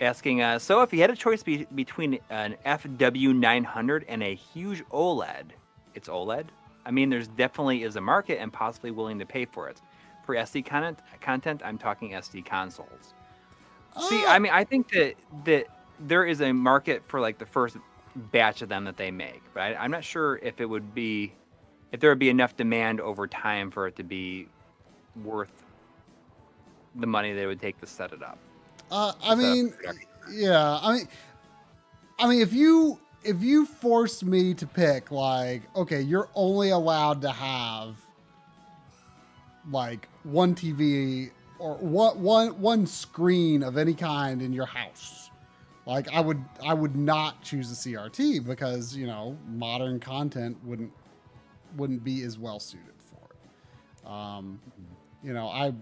Asking, 0.00 0.42
uh, 0.42 0.58
so 0.60 0.80
if 0.82 0.92
you 0.92 1.00
had 1.00 1.10
a 1.10 1.16
choice 1.16 1.42
be- 1.42 1.66
between 1.74 2.20
an 2.30 2.56
FW900 2.64 4.04
and 4.06 4.22
a 4.22 4.32
huge 4.32 4.84
OLED, 4.90 5.46
it's 5.94 6.08
OLED. 6.08 6.44
I 6.86 6.92
mean, 6.92 7.10
there's 7.10 7.26
definitely 7.26 7.82
is 7.82 7.96
a 7.96 8.00
market 8.00 8.38
and 8.40 8.52
possibly 8.52 8.92
willing 8.92 9.18
to 9.18 9.26
pay 9.26 9.44
for 9.44 9.68
it. 9.68 9.80
For 10.24 10.36
SD 10.36 10.64
content, 10.66 11.00
content, 11.20 11.62
I'm 11.64 11.78
talking 11.78 12.10
SD 12.12 12.44
consoles. 12.44 13.14
See, 14.08 14.22
Ah, 14.24 14.34
I 14.34 14.38
mean, 14.38 14.52
I 14.52 14.62
think 14.62 14.88
that 14.92 15.14
that 15.44 15.66
there 15.98 16.24
is 16.24 16.40
a 16.42 16.52
market 16.52 17.02
for 17.04 17.18
like 17.20 17.38
the 17.38 17.46
first 17.46 17.76
batch 18.14 18.62
of 18.62 18.68
them 18.68 18.84
that 18.84 18.96
they 18.96 19.10
make, 19.10 19.42
but 19.52 19.60
I, 19.62 19.74
I'm 19.74 19.90
not 19.90 20.04
sure 20.04 20.36
if 20.38 20.60
it 20.60 20.66
would 20.66 20.94
be 20.94 21.32
if 21.92 22.00
there 22.00 22.10
would 22.10 22.18
be 22.18 22.28
enough 22.28 22.56
demand 22.56 23.00
over 23.00 23.26
time 23.26 23.70
for 23.70 23.86
it 23.86 23.96
to 23.96 24.02
be 24.02 24.48
worth 25.24 25.52
the 26.96 27.06
money 27.06 27.32
that 27.32 27.42
it 27.42 27.46
would 27.46 27.60
take 27.60 27.80
to 27.80 27.86
set 27.86 28.12
it 28.12 28.22
up. 28.22 28.38
uh, 28.90 29.12
I 29.22 29.34
mean, 29.34 29.72
yeah. 30.30 30.78
I 30.82 30.94
mean, 30.94 31.08
I 32.18 32.28
mean, 32.28 32.40
if 32.40 32.52
you 32.52 32.98
if 33.24 33.42
you 33.42 33.66
forced 33.66 34.24
me 34.24 34.54
to 34.54 34.66
pick, 34.66 35.10
like, 35.10 35.62
okay, 35.76 36.00
you're 36.00 36.28
only 36.34 36.70
allowed 36.70 37.22
to 37.22 37.30
have 37.30 37.96
like 39.70 40.08
one 40.24 40.54
TV 40.54 41.30
or 41.58 41.74
one 41.76 42.20
one 42.22 42.60
one 42.60 42.86
screen 42.86 43.62
of 43.62 43.76
any 43.76 43.94
kind 43.94 44.42
in 44.42 44.52
your 44.52 44.66
house. 44.66 45.30
Like, 45.86 46.08
I 46.12 46.20
would 46.20 46.42
I 46.62 46.74
would 46.74 46.96
not 46.96 47.42
choose 47.42 47.72
a 47.72 47.74
CRT 47.74 48.44
because 48.46 48.94
you 48.94 49.06
know 49.06 49.36
modern 49.48 50.00
content 50.00 50.56
wouldn't 50.64 50.92
wouldn't 51.76 52.04
be 52.04 52.22
as 52.22 52.38
well 52.38 52.60
suited 52.60 52.94
for 52.98 53.18
it. 53.34 54.10
Um, 54.10 54.60
you 55.22 55.32
know, 55.32 55.48
I 55.48 55.72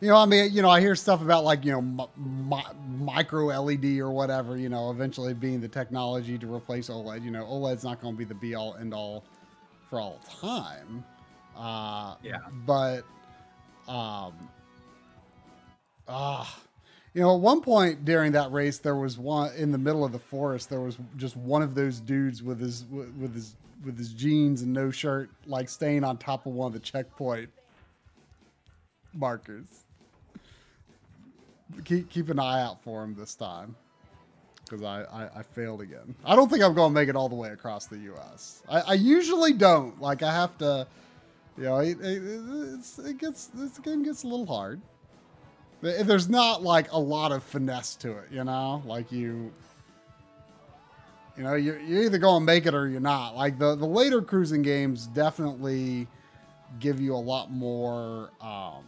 you 0.00 0.08
know, 0.08 0.16
I 0.16 0.26
mean, 0.26 0.52
you 0.52 0.62
know, 0.62 0.70
I 0.70 0.80
hear 0.80 0.94
stuff 0.94 1.22
about 1.22 1.44
like, 1.44 1.64
you 1.64 1.72
know, 1.72 1.82
mi- 1.82 2.06
mi- 2.16 3.04
micro 3.04 3.46
LED 3.46 3.98
or 3.98 4.10
whatever, 4.10 4.56
you 4.56 4.68
know, 4.68 4.90
eventually 4.90 5.34
being 5.34 5.60
the 5.60 5.68
technology 5.68 6.38
to 6.38 6.52
replace 6.52 6.88
OLED. 6.88 7.24
You 7.24 7.32
know, 7.32 7.44
OLED's 7.44 7.82
not 7.84 8.00
going 8.00 8.14
to 8.14 8.18
be 8.18 8.24
the 8.24 8.34
be 8.34 8.54
all 8.54 8.76
end 8.76 8.94
all 8.94 9.24
for 9.90 10.00
all 10.00 10.20
time. 10.40 11.04
Uh, 11.56 12.14
Yeah. 12.22 12.38
But, 12.64 13.02
um, 13.88 14.34
ah, 16.06 16.58
you 17.14 17.20
know, 17.22 17.34
at 17.34 17.40
one 17.40 17.60
point 17.60 18.04
during 18.04 18.32
that 18.32 18.52
race, 18.52 18.78
there 18.78 18.94
was 18.94 19.18
one 19.18 19.52
in 19.56 19.72
the 19.72 19.78
middle 19.78 20.04
of 20.04 20.12
the 20.12 20.18
forest. 20.20 20.70
There 20.70 20.80
was 20.80 20.96
just 21.16 21.36
one 21.36 21.62
of 21.62 21.74
those 21.74 21.98
dudes 22.00 22.42
with 22.42 22.60
his 22.60 22.84
with 22.86 23.34
his 23.34 23.56
with 23.84 23.98
his 23.98 24.12
jeans 24.12 24.62
and 24.62 24.72
no 24.72 24.90
shirt, 24.90 25.30
like 25.46 25.68
staying 25.68 26.04
on 26.04 26.16
top 26.18 26.46
of 26.46 26.52
one 26.52 26.68
of 26.68 26.72
the 26.72 26.80
checkpoint 26.80 27.50
markers. 29.12 29.84
Keep 31.84 32.10
keep 32.10 32.28
an 32.30 32.38
eye 32.38 32.62
out 32.62 32.82
for 32.82 33.04
him 33.04 33.14
this 33.14 33.34
time, 33.34 33.76
because 34.64 34.82
I, 34.82 35.02
I 35.02 35.38
I 35.40 35.42
failed 35.42 35.82
again. 35.82 36.14
I 36.24 36.34
don't 36.34 36.48
think 36.48 36.62
I'm 36.62 36.74
going 36.74 36.90
to 36.90 36.94
make 36.94 37.08
it 37.08 37.16
all 37.16 37.28
the 37.28 37.34
way 37.34 37.50
across 37.50 37.86
the 37.86 37.98
U.S. 37.98 38.62
I, 38.68 38.80
I 38.80 38.94
usually 38.94 39.52
don't. 39.52 40.00
Like 40.00 40.22
I 40.22 40.32
have 40.32 40.56
to, 40.58 40.86
you 41.58 41.64
know, 41.64 41.76
it, 41.78 41.98
it, 42.00 42.80
it 43.04 43.18
gets 43.18 43.46
this 43.48 43.78
game 43.78 44.02
gets 44.02 44.22
a 44.22 44.28
little 44.28 44.46
hard. 44.46 44.80
There's 45.80 46.28
not 46.28 46.62
like 46.62 46.90
a 46.90 46.98
lot 46.98 47.30
of 47.30 47.44
finesse 47.44 47.94
to 47.96 48.12
it, 48.12 48.32
you 48.32 48.42
know, 48.44 48.82
like 48.84 49.12
you. 49.12 49.52
You 51.38 51.44
know, 51.44 51.54
you're, 51.54 51.78
you're 51.78 52.02
either 52.02 52.18
going 52.18 52.42
to 52.42 52.44
make 52.44 52.66
it 52.66 52.74
or 52.74 52.88
you're 52.88 53.00
not. 53.00 53.36
Like 53.36 53.58
the, 53.58 53.76
the 53.76 53.86
later 53.86 54.20
Cruis'n 54.20 54.62
games 54.64 55.06
definitely 55.06 56.08
give 56.80 57.00
you 57.00 57.14
a 57.14 57.16
lot 57.16 57.52
more 57.52 58.30
um, 58.40 58.84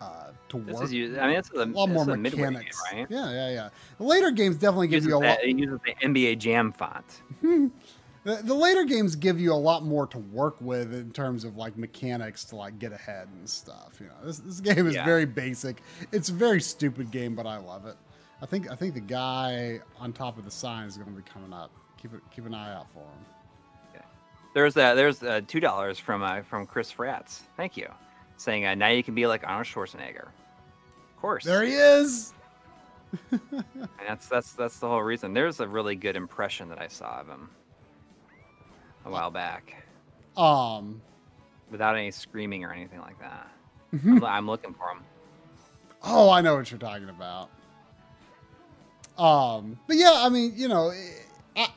uh, 0.00 0.30
to 0.48 0.58
This 0.58 0.74
work. 0.74 0.84
is 0.84 1.18
I 1.18 1.26
mean, 1.26 1.36
it's 1.36 1.50
a, 1.54 1.58
a 1.58 1.66
lot 1.66 1.88
more 1.90 2.06
midway 2.06 2.30
game, 2.30 2.52
mechanics. 2.52 2.82
right? 2.92 3.06
Yeah, 3.10 3.30
yeah, 3.32 3.50
yeah. 3.50 3.68
The 3.98 4.04
later 4.04 4.30
games 4.30 4.56
definitely 4.56 4.88
give 4.88 5.04
you 5.04 5.14
a 5.14 5.16
lot. 5.16 5.22
that, 5.22 5.44
it 5.44 5.58
uses 5.58 5.78
the 5.84 5.94
NBA 6.08 6.38
Jam 6.38 6.72
font. 6.72 7.20
The, 8.24 8.36
the 8.36 8.54
later 8.54 8.84
games 8.84 9.16
give 9.16 9.38
you 9.38 9.52
a 9.52 9.54
lot 9.54 9.84
more 9.84 10.06
to 10.06 10.16
work 10.18 10.56
with 10.58 10.94
in 10.94 11.12
terms 11.12 11.44
of 11.44 11.58
like 11.58 11.76
mechanics 11.76 12.42
to 12.46 12.56
like 12.56 12.78
get 12.78 12.90
ahead 12.90 13.28
and 13.38 13.46
stuff. 13.46 13.98
You 14.00 14.06
know, 14.06 14.14
this 14.24 14.38
this 14.38 14.60
game 14.60 14.86
is 14.86 14.94
Yeah. 14.94 15.04
very 15.04 15.26
basic. 15.26 15.82
It's 16.10 16.30
a 16.30 16.32
very 16.32 16.62
stupid 16.62 17.10
game, 17.10 17.34
but 17.34 17.46
I 17.46 17.58
love 17.58 17.84
it. 17.84 17.96
I 18.44 18.46
think 18.46 18.70
I 18.70 18.74
think 18.76 18.92
the 18.92 19.00
guy 19.00 19.80
on 19.98 20.12
top 20.12 20.36
of 20.36 20.44
the 20.44 20.50
sign 20.50 20.86
is 20.86 20.98
going 20.98 21.08
to 21.08 21.16
be 21.16 21.22
coming 21.22 21.54
up. 21.54 21.70
Keep 21.96 22.12
it 22.12 22.20
keep 22.30 22.44
an 22.44 22.52
eye 22.52 22.74
out 22.74 22.86
for 22.92 22.98
him. 23.00 23.24
Yeah. 23.94 24.02
There's 24.52 24.76
uh, 24.76 24.94
there's 24.94 25.22
uh, 25.22 25.40
two 25.48 25.60
dollars 25.60 25.98
from 25.98 26.22
uh, 26.22 26.42
from 26.42 26.66
Chris 26.66 26.92
Fratz. 26.92 27.40
Thank 27.56 27.74
you, 27.78 27.88
saying 28.36 28.66
uh, 28.66 28.74
now 28.74 28.88
you 28.88 29.02
can 29.02 29.14
be 29.14 29.26
like 29.26 29.44
Arnold 29.46 29.66
Schwarzenegger. 29.66 30.26
Of 30.26 31.20
course, 31.22 31.44
There 31.44 31.64
he 31.64 31.72
is. 31.72 32.34
and 33.30 33.64
that's 34.06 34.28
that's 34.28 34.52
that's 34.52 34.78
the 34.78 34.88
whole 34.88 35.02
reason. 35.02 35.32
There's 35.32 35.60
a 35.60 35.66
really 35.66 35.96
good 35.96 36.14
impression 36.14 36.68
that 36.68 36.82
I 36.82 36.88
saw 36.88 37.20
of 37.20 37.28
him 37.28 37.48
a 39.06 39.10
while 39.10 39.30
back, 39.30 39.74
Um, 40.36 41.00
without 41.70 41.96
any 41.96 42.10
screaming 42.10 42.62
or 42.62 42.74
anything 42.74 43.00
like 43.00 43.18
that. 43.20 43.48
Mm-hmm. 43.94 44.16
I'm, 44.18 44.24
I'm 44.24 44.46
looking 44.46 44.74
for 44.74 44.90
him. 44.90 45.02
Oh, 46.02 46.28
I 46.28 46.42
know 46.42 46.56
what 46.56 46.70
you're 46.70 46.78
talking 46.80 47.08
about. 47.08 47.48
Um, 49.18 49.78
but 49.86 49.96
yeah, 49.96 50.12
I 50.14 50.28
mean, 50.28 50.52
you 50.56 50.68
know, 50.68 50.92
I 51.56 51.68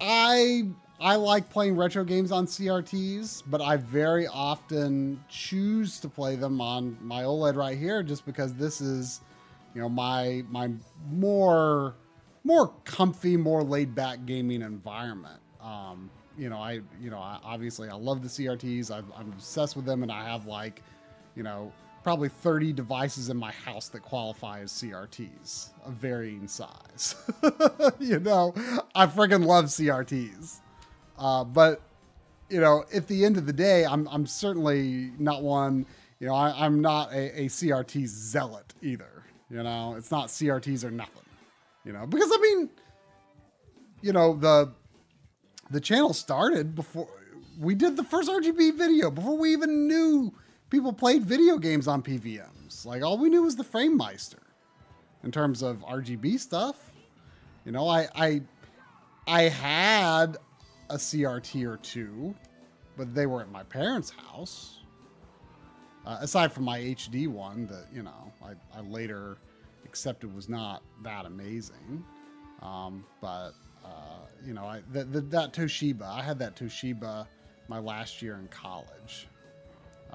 I 0.00 0.68
I 0.98 1.16
like 1.16 1.50
playing 1.50 1.76
retro 1.76 2.04
games 2.04 2.32
on 2.32 2.46
CRTs, 2.46 3.42
but 3.46 3.60
I 3.60 3.76
very 3.76 4.26
often 4.26 5.22
choose 5.28 6.00
to 6.00 6.08
play 6.08 6.36
them 6.36 6.60
on 6.60 6.96
my 7.02 7.22
OLED 7.22 7.56
right 7.56 7.76
here 7.76 8.02
just 8.02 8.24
because 8.24 8.54
this 8.54 8.80
is, 8.80 9.20
you 9.74 9.80
know, 9.80 9.88
my 9.88 10.42
my 10.48 10.70
more 11.10 11.94
more 12.44 12.72
comfy, 12.84 13.36
more 13.36 13.62
laid 13.62 13.94
back 13.94 14.24
gaming 14.24 14.62
environment. 14.62 15.40
Um, 15.60 16.08
you 16.38 16.48
know, 16.48 16.58
I 16.58 16.80
you 17.00 17.10
know, 17.10 17.18
I, 17.18 17.38
obviously 17.44 17.90
I 17.90 17.94
love 17.94 18.22
the 18.22 18.28
CRTs. 18.28 18.90
i 18.90 18.98
I'm 19.18 19.32
obsessed 19.32 19.76
with 19.76 19.84
them, 19.84 20.02
and 20.02 20.10
I 20.10 20.24
have 20.24 20.46
like, 20.46 20.82
you 21.34 21.42
know, 21.42 21.72
probably 22.06 22.28
30 22.28 22.72
devices 22.72 23.30
in 23.30 23.36
my 23.36 23.50
house 23.50 23.88
that 23.88 24.00
qualify 24.00 24.60
as 24.60 24.70
CRTs 24.70 25.70
of 25.84 25.92
varying 25.94 26.46
size. 26.46 27.16
you 27.98 28.20
know, 28.20 28.54
I 28.94 29.06
freaking 29.06 29.44
love 29.44 29.64
CRTs. 29.64 30.60
Uh, 31.18 31.42
but 31.42 31.82
you 32.48 32.60
know, 32.60 32.84
at 32.94 33.08
the 33.08 33.24
end 33.24 33.36
of 33.36 33.44
the 33.44 33.52
day, 33.52 33.84
I'm 33.84 34.06
I'm 34.06 34.24
certainly 34.24 35.10
not 35.18 35.42
one. 35.42 35.84
You 36.20 36.28
know, 36.28 36.34
I, 36.36 36.64
I'm 36.64 36.80
not 36.80 37.12
a, 37.12 37.40
a 37.40 37.46
CRT 37.46 38.06
zealot 38.06 38.72
either. 38.82 39.24
You 39.50 39.64
know, 39.64 39.96
it's 39.98 40.12
not 40.12 40.28
CRTs 40.28 40.84
or 40.84 40.92
nothing. 40.92 41.24
You 41.84 41.92
know, 41.92 42.06
because 42.06 42.30
I 42.32 42.38
mean, 42.40 42.70
you 44.00 44.12
know 44.12 44.36
the 44.36 44.72
the 45.70 45.80
channel 45.80 46.12
started 46.12 46.76
before 46.76 47.08
we 47.58 47.74
did 47.74 47.96
the 47.96 48.04
first 48.04 48.30
RGB 48.30 48.78
video 48.78 49.10
before 49.10 49.36
we 49.36 49.52
even 49.52 49.88
knew 49.88 50.32
people 50.70 50.92
played 50.92 51.24
video 51.24 51.58
games 51.58 51.88
on 51.88 52.02
PVMs. 52.02 52.84
Like 52.84 53.02
all 53.02 53.18
we 53.18 53.28
knew 53.28 53.42
was 53.42 53.56
the 53.56 53.64
Framemeister 53.64 54.42
in 55.24 55.30
terms 55.30 55.62
of 55.62 55.84
RGB 55.84 56.38
stuff. 56.38 56.92
You 57.64 57.72
know, 57.72 57.88
I 57.88 58.08
I 58.14 58.42
I 59.26 59.42
had 59.42 60.36
a 60.90 60.96
CRT 60.96 61.66
or 61.66 61.76
two, 61.78 62.34
but 62.96 63.14
they 63.14 63.26
were 63.26 63.40
at 63.40 63.50
my 63.50 63.64
parents' 63.64 64.10
house. 64.10 64.78
Uh, 66.06 66.18
aside 66.20 66.52
from 66.52 66.62
my 66.62 66.78
HD 66.78 67.26
one 67.26 67.66
that 67.66 67.86
you 67.92 68.02
know 68.02 68.32
I, 68.40 68.52
I 68.76 68.80
later 68.82 69.38
accepted 69.84 70.32
was 70.32 70.48
not 70.48 70.84
that 71.02 71.26
amazing, 71.26 72.04
um, 72.62 73.04
but 73.20 73.52
uh, 73.84 74.26
you 74.44 74.54
know 74.54 74.64
I 74.64 74.82
the, 74.92 75.04
the, 75.04 75.20
that 75.22 75.52
Toshiba 75.52 76.02
I 76.02 76.22
had 76.22 76.38
that 76.38 76.54
Toshiba 76.54 77.26
my 77.66 77.80
last 77.80 78.22
year 78.22 78.36
in 78.36 78.46
college, 78.46 79.26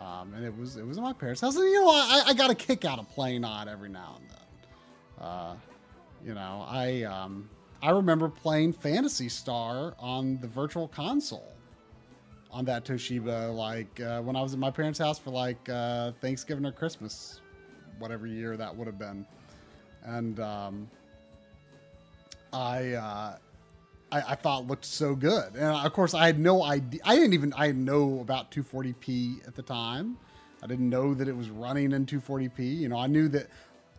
um, 0.01 0.33
and 0.33 0.43
it 0.43 0.57
was 0.57 0.77
it 0.77 0.85
was 0.85 0.97
at 0.97 1.03
my 1.03 1.13
parents' 1.13 1.41
house. 1.41 1.55
And 1.55 1.65
you 1.65 1.81
know 1.81 1.89
I, 1.89 2.23
I 2.27 2.33
got 2.33 2.49
a 2.49 2.55
kick 2.55 2.85
out 2.85 2.99
of 2.99 3.07
playing 3.09 3.45
on 3.45 3.69
every 3.69 3.89
now 3.89 4.17
and 4.19 4.29
then. 4.29 5.25
Uh, 5.27 5.55
you 6.25 6.33
know 6.33 6.65
I 6.67 7.03
um, 7.03 7.49
I 7.81 7.91
remember 7.91 8.27
playing 8.29 8.73
Phantasy 8.73 9.29
Star 9.29 9.93
on 9.99 10.39
the 10.41 10.47
Virtual 10.47 10.87
Console 10.87 11.51
on 12.51 12.65
that 12.65 12.83
Toshiba, 12.83 13.55
like 13.55 13.99
uh, 14.01 14.21
when 14.21 14.35
I 14.35 14.41
was 14.41 14.53
at 14.53 14.59
my 14.59 14.71
parents' 14.71 14.99
house 14.99 15.17
for 15.17 15.29
like 15.29 15.69
uh, 15.69 16.11
Thanksgiving 16.19 16.65
or 16.65 16.71
Christmas, 16.71 17.39
whatever 17.97 18.27
year 18.27 18.57
that 18.57 18.75
would 18.75 18.87
have 18.87 18.99
been, 18.99 19.25
and 20.03 20.39
um, 20.39 20.89
I, 22.53 22.93
uh, 22.93 23.37
I 24.11 24.21
I 24.21 24.35
thought 24.35 24.67
looked 24.67 24.85
so 24.85 25.15
good, 25.15 25.55
and 25.55 25.63
of 25.63 25.93
course 25.93 26.13
I 26.13 26.25
had 26.25 26.39
no 26.39 26.63
idea. 26.63 27.01
I 27.05 27.15
didn't 27.15 27.33
even 27.33 27.53
I 27.57 27.71
know 27.71 28.19
about 28.19 28.51
240p 28.51 29.47
at 29.47 29.55
the 29.55 29.61
time. 29.61 30.17
I 30.63 30.67
didn't 30.67 30.89
know 30.89 31.13
that 31.13 31.27
it 31.27 31.35
was 31.35 31.49
running 31.49 31.91
in 31.91 32.05
240p. 32.05 32.77
You 32.79 32.89
know, 32.89 32.97
I 32.97 33.07
knew 33.07 33.27
that 33.29 33.47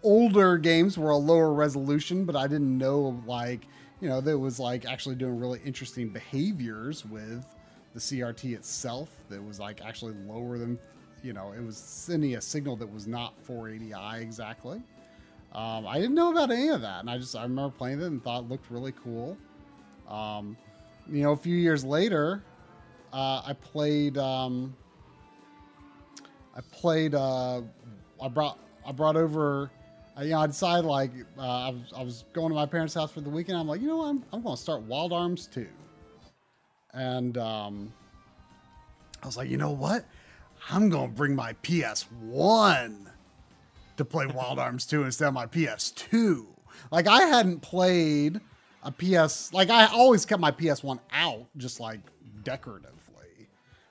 older 0.03 0.59
games 0.59 0.97
were 0.99 1.11
a 1.11 1.17
lower 1.17 1.53
resolution, 1.53 2.25
but 2.25 2.37
I 2.37 2.47
didn't 2.47 2.77
know 2.77 3.21
like 3.27 3.67
you 4.01 4.09
know 4.09 4.21
that 4.21 4.39
was 4.39 4.59
like 4.59 4.85
actually 4.85 5.15
doing 5.15 5.39
really 5.39 5.61
interesting 5.65 6.09
behaviors 6.09 7.05
with 7.07 7.47
the 7.95 8.01
CRT 8.01 8.55
itself 8.55 9.11
that 9.29 9.43
was 9.43 9.61
like 9.61 9.85
actually 9.85 10.15
lower 10.27 10.59
than 10.59 10.79
you 11.23 11.33
know 11.33 11.53
it 11.53 11.63
was 11.65 11.77
sending 11.77 12.37
a 12.37 12.41
signal 12.41 12.77
that 12.77 12.93
was 12.93 13.07
not 13.07 13.35
480i 13.47 14.21
exactly. 14.21 14.83
Um, 15.55 15.87
I 15.87 15.99
didn't 15.99 16.15
know 16.15 16.33
about 16.33 16.51
any 16.51 16.69
of 16.69 16.81
that, 16.81 17.01
and 17.01 17.11
I 17.11 17.19
just 17.19 17.37
I 17.37 17.43
remember 17.43 17.77
playing 17.77 18.01
it 18.01 18.07
and 18.07 18.23
thought 18.23 18.45
it 18.45 18.49
looked 18.49 18.71
really 18.71 18.93
cool. 18.93 19.37
Um, 20.13 20.57
you 21.11 21.23
know, 21.23 21.33
a 21.33 21.37
few 21.37 21.57
years 21.57 21.85
later, 21.85 22.43
uh, 23.13 23.43
I 23.45 23.55
played. 23.55 24.19
Um, 24.19 24.77
I 26.55 26.61
played. 26.71 27.15
Uh, 27.15 27.63
I 28.23 28.29
brought. 28.29 28.59
I 28.87 28.93
brought 28.93 29.17
over. 29.17 29.71
Uh, 30.17 30.23
you 30.23 30.31
know, 30.31 30.41
I 30.41 30.47
decided 30.47 30.85
like 30.85 31.11
uh, 31.39 31.41
I 31.41 31.71
was. 31.71 31.93
I 31.97 32.03
was 32.03 32.25
going 32.33 32.51
to 32.51 32.55
my 32.55 32.67
parents' 32.67 32.95
house 32.95 33.11
for 33.11 33.23
the 33.23 33.31
weekend. 33.31 33.59
I'm 33.59 33.67
like, 33.67 33.81
you 33.81 33.89
know 33.89 33.97
what? 33.99 34.09
I'm, 34.09 34.25
I'm 34.33 34.43
going 34.43 34.57
to 34.57 34.63
start 34.63 34.83
Wild 34.83 35.13
Arms 35.13 35.47
2. 35.47 35.67
And 36.93 37.39
um, 37.39 37.93
I 39.23 39.27
was 39.27 39.37
like, 39.37 39.49
you 39.49 39.57
know 39.57 39.71
what? 39.71 40.05
I'm 40.71 40.91
going 40.91 41.09
to 41.09 41.17
bring 41.17 41.35
my 41.35 41.55
PS1 41.63 43.07
to 43.97 44.05
play 44.05 44.27
Wild 44.27 44.59
Arms 44.59 44.87
2 44.87 45.05
instead 45.05 45.29
of 45.29 45.35
my 45.35 45.47
PS2. 45.47 46.47
Like 46.91 47.07
I 47.07 47.23
hadn't 47.23 47.61
played 47.61 48.41
a 48.83 48.91
PS 48.91 49.53
like 49.53 49.71
I 49.71 49.87
always 49.87 50.25
kept 50.25 50.41
my 50.41 50.51
PS1 50.51 50.99
out 51.13 51.47
just 51.57 51.81
like 51.81 52.01
decoratively. 52.43 53.49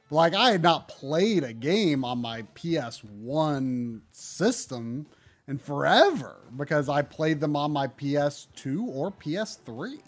But 0.10 0.16
like 0.16 0.34
I 0.34 0.52
had 0.52 0.62
not 0.62 0.88
played 0.88 1.44
a 1.44 1.54
game 1.54 2.04
on 2.04 2.20
my 2.20 2.44
PS1 2.56 4.02
system 4.12 5.06
in 5.48 5.58
forever 5.58 6.38
because 6.58 6.90
I 6.90 7.02
played 7.02 7.40
them 7.40 7.56
on 7.56 7.72
my 7.72 7.88
PS2 7.88 8.88
or 8.88 9.12
PS3. 9.12 10.00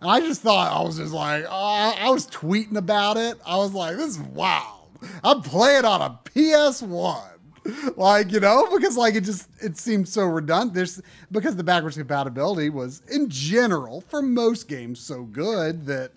And 0.00 0.10
I 0.10 0.20
just 0.20 0.42
thought 0.42 0.72
I 0.72 0.82
was 0.84 0.98
just 0.98 1.12
like, 1.12 1.44
uh, 1.44 1.94
I 1.98 2.10
was 2.10 2.26
tweeting 2.26 2.76
about 2.76 3.16
it. 3.16 3.38
I 3.46 3.56
was 3.56 3.72
like, 3.72 3.96
this 3.96 4.08
is 4.08 4.18
wild. 4.18 4.90
I'm 5.24 5.40
playing 5.42 5.84
on 5.84 6.02
a 6.02 6.18
PS1 6.24 7.35
like 7.96 8.32
you 8.32 8.40
know 8.40 8.68
because 8.74 8.96
like 8.96 9.14
it 9.14 9.22
just 9.22 9.48
it 9.62 9.76
seemed 9.76 10.08
so 10.08 10.24
redundant. 10.24 10.74
There's 10.74 11.00
because 11.30 11.56
the 11.56 11.64
backwards 11.64 11.96
compatibility 11.96 12.70
was 12.70 13.02
in 13.10 13.28
general 13.28 14.02
for 14.02 14.22
most 14.22 14.68
games 14.68 15.00
so 15.00 15.22
good 15.24 15.86
that 15.86 16.12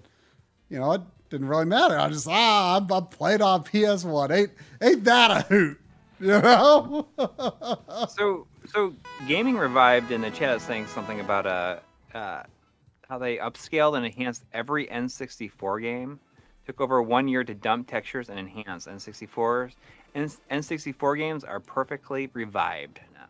you 0.69 0.79
know 0.79 0.91
it 0.93 1.01
didn't 1.29 1.47
really 1.47 1.65
matter. 1.65 1.97
I 1.97 2.09
just 2.09 2.27
ah 2.29 2.77
i'm, 2.77 2.91
I'm 2.91 3.07
playing 3.07 3.41
on 3.41 3.63
ps1 3.63 4.31
ain't 4.31 4.51
ain't 4.81 5.03
that 5.03 5.31
a 5.31 5.41
hoot? 5.47 5.79
You 6.21 6.41
know? 6.41 7.07
So, 8.09 8.45
so 8.65 8.93
gaming 9.27 9.55
revived 9.55 10.11
in 10.11 10.19
the 10.19 10.31
chat 10.31 10.57
is 10.57 10.63
saying 10.63 10.87
something 10.87 11.21
about 11.21 11.45
uh, 11.45 11.79
uh, 12.13 12.43
how 13.07 13.17
they 13.17 13.37
upscaled 13.37 13.95
and 13.95 14.05
enhanced 14.05 14.43
every 14.53 14.87
N64 14.87 15.81
game. 15.81 16.19
Took 16.65 16.81
over 16.81 17.01
one 17.01 17.27
year 17.27 17.43
to 17.43 17.53
dump 17.53 17.87
textures 17.87 18.29
and 18.29 18.37
enhance 18.37 18.85
N64s. 18.85 19.75
N- 20.15 20.31
N64 20.51 21.17
games 21.17 21.43
are 21.43 21.59
perfectly 21.59 22.29
revived 22.33 22.99
now. 23.13 23.27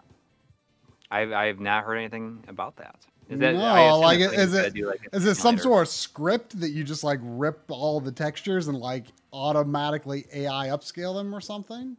I've 1.12 1.32
I've 1.32 1.60
not 1.60 1.84
heard 1.86 1.96
anything 1.98 2.44
about 2.48 2.78
that. 2.78 2.96
Is 3.30 3.40
that 3.40 3.54
no 3.56 4.00
like 4.00 4.20
is 4.20 4.54
it 4.56 4.74
do, 4.74 4.88
like, 4.88 5.08
is 5.14 5.26
it 5.26 5.36
some 5.36 5.58
sort 5.58 5.84
of 5.84 5.88
script 5.88 6.60
that 6.60 6.70
you 6.70 6.84
just 6.84 7.04
like 7.04 7.20
rip 7.22 7.62
all 7.70 8.00
the 8.00 8.12
textures 8.12 8.68
and 8.68 8.80
like 8.80 9.06
automatically 9.32 10.26
ai 10.34 10.70
upscale 10.70 11.14
them 11.16 11.34
or 11.36 11.40
something 11.40 11.96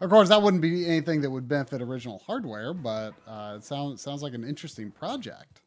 Of 0.00 0.10
course, 0.10 0.28
that 0.28 0.42
wouldn't 0.42 0.60
be 0.60 0.86
anything 0.86 1.22
that 1.22 1.30
would 1.30 1.48
benefit 1.48 1.80
original 1.80 2.22
hardware, 2.26 2.74
but 2.74 3.14
uh, 3.26 3.54
it 3.56 3.64
sounds 3.64 4.02
sounds 4.02 4.22
like 4.22 4.34
an 4.34 4.44
interesting 4.44 4.90
project. 4.90 5.62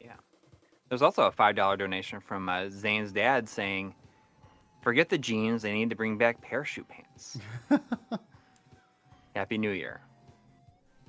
Yeah. 0.00 0.12
There's 0.88 1.02
also 1.02 1.24
a 1.24 1.32
five 1.32 1.56
dollar 1.56 1.76
donation 1.76 2.20
from 2.20 2.48
uh, 2.48 2.68
Zane's 2.70 3.10
dad 3.10 3.48
saying, 3.48 3.96
"Forget 4.82 5.08
the 5.08 5.18
jeans. 5.18 5.62
They 5.62 5.72
need 5.72 5.90
to 5.90 5.96
bring 5.96 6.18
back 6.18 6.40
parachute 6.40 6.86
pants." 6.88 7.01
Happy 9.34 9.58
New 9.58 9.70
Year. 9.70 10.00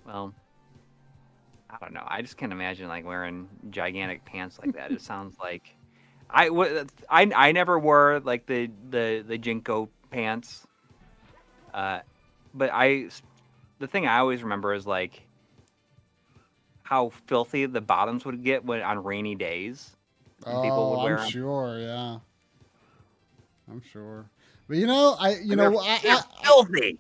Well, 0.06 0.34
I 1.70 1.78
don't 1.82 1.94
know. 1.94 2.04
I 2.06 2.22
just 2.22 2.38
can't 2.38 2.52
imagine 2.52 2.88
like 2.88 3.06
wearing 3.06 3.48
gigantic 3.70 4.24
pants 4.26 4.60
like 4.60 4.76
that. 4.76 4.92
it 4.92 5.02
sounds 5.02 5.36
like 5.42 5.76
I, 6.30 6.48
w- 6.48 6.86
I, 7.10 7.32
I 7.36 7.52
never 7.52 7.78
wore 7.80 8.22
like 8.24 8.46
the 8.46 8.70
the 8.90 9.24
the 9.28 9.38
JNCO 9.38 9.90
pants. 10.10 10.66
Uh, 11.74 12.00
but 12.54 12.70
I, 12.72 13.10
the 13.80 13.88
thing 13.88 14.06
I 14.06 14.20
always 14.20 14.44
remember 14.44 14.74
is 14.74 14.86
like 14.86 15.24
how 16.84 17.10
filthy 17.28 17.66
the 17.66 17.82
bottoms 17.82 18.26
would 18.26 18.44
get 18.44 18.64
when 18.64 18.82
on 18.82 19.04
rainy 19.04 19.36
days. 19.36 19.96
when 20.46 20.62
people 20.62 20.90
would 20.90 21.00
Oh, 21.00 21.04
wear 21.04 21.18
I'm 21.18 21.30
sure, 21.32 21.80
yeah, 21.80 22.18
I'm 23.70 23.82
sure. 23.82 24.30
But 24.68 24.78
you 24.78 24.88
know, 24.88 25.16
I 25.20 25.38
you 25.40 25.56
And 25.58 25.58
know 25.58 25.80
I, 25.80 26.00
I, 26.08 26.22
filthy. 26.44 27.00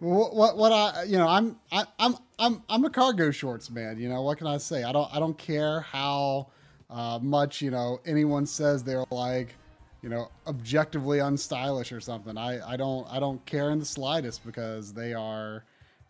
what 0.00 0.34
what 0.34 0.56
what 0.56 0.72
I 0.72 1.04
you 1.04 1.18
know 1.18 1.28
I'm 1.28 1.56
I, 1.72 1.84
I'm 1.98 2.16
I'm 2.38 2.62
I'm 2.68 2.84
a 2.84 2.90
cargo 2.90 3.30
shorts 3.30 3.70
man. 3.70 3.98
You 3.98 4.08
know 4.08 4.22
what 4.22 4.38
can 4.38 4.46
I 4.46 4.58
say? 4.58 4.84
I 4.84 4.92
don't 4.92 5.14
I 5.14 5.18
don't 5.18 5.38
care 5.38 5.80
how 5.82 6.48
uh, 6.90 7.18
much 7.22 7.62
you 7.62 7.70
know 7.70 8.00
anyone 8.06 8.46
says 8.46 8.82
they're 8.84 9.04
like 9.10 9.56
you 10.02 10.08
know 10.08 10.30
objectively 10.46 11.18
unstylish 11.18 11.96
or 11.96 12.00
something. 12.00 12.36
I 12.36 12.72
I 12.72 12.76
don't 12.76 13.06
I 13.10 13.20
don't 13.20 13.44
care 13.46 13.70
in 13.70 13.78
the 13.78 13.84
slightest 13.86 14.44
because 14.44 14.92
they 14.92 15.14
are 15.14 15.64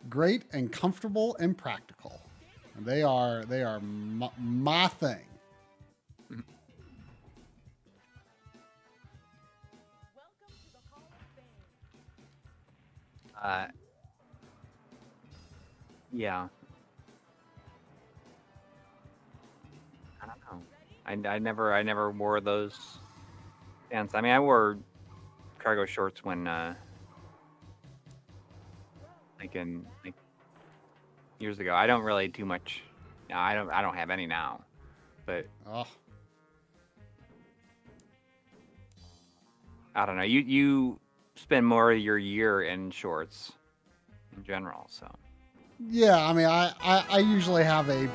great 0.09 0.43
and 0.53 0.71
comfortable 0.71 1.35
and 1.39 1.57
practical. 1.57 2.21
And 2.75 2.85
they 2.85 3.03
are 3.03 3.45
they 3.45 3.63
are 3.63 3.79
my, 3.79 4.29
my 4.37 4.87
thing. 4.87 5.25
Uh, 13.45 13.67
yeah. 16.11 16.47
I 20.19 20.25
don't 20.25 21.23
know. 21.23 21.29
I, 21.29 21.35
I 21.35 21.37
never 21.37 21.71
I 21.71 21.83
never 21.83 22.09
wore 22.09 22.41
those 22.41 22.97
pants. 23.91 24.15
I 24.15 24.21
mean, 24.21 24.31
I 24.31 24.39
wore 24.39 24.79
cargo 25.59 25.85
shorts 25.85 26.23
when 26.23 26.47
uh, 26.47 26.73
like 29.39 29.55
in 29.55 29.85
like 30.03 30.15
years 31.37 31.59
ago. 31.59 31.75
I 31.75 31.85
don't 31.85 32.01
really 32.01 32.27
do 32.27 32.45
much. 32.45 32.81
No, 33.29 33.37
I 33.37 33.53
don't. 33.53 33.69
I 33.69 33.83
don't 33.83 33.95
have 33.95 34.09
any 34.09 34.25
now. 34.25 34.61
But 35.27 35.45
Oh, 35.67 35.85
I 39.93 40.07
don't 40.07 40.17
know. 40.17 40.23
You 40.23 40.39
you 40.39 40.99
spend 41.35 41.65
more 41.65 41.91
of 41.91 41.99
your 41.99 42.17
year 42.17 42.63
in 42.63 42.91
shorts 42.91 43.53
in 44.35 44.43
general. 44.43 44.87
So 44.89 45.07
Yeah, 45.89 46.17
I 46.25 46.33
mean, 46.33 46.45
I, 46.45 46.73
I, 46.81 47.05
I 47.09 47.19
usually 47.19 47.63
have 47.63 47.89
a 47.89 48.09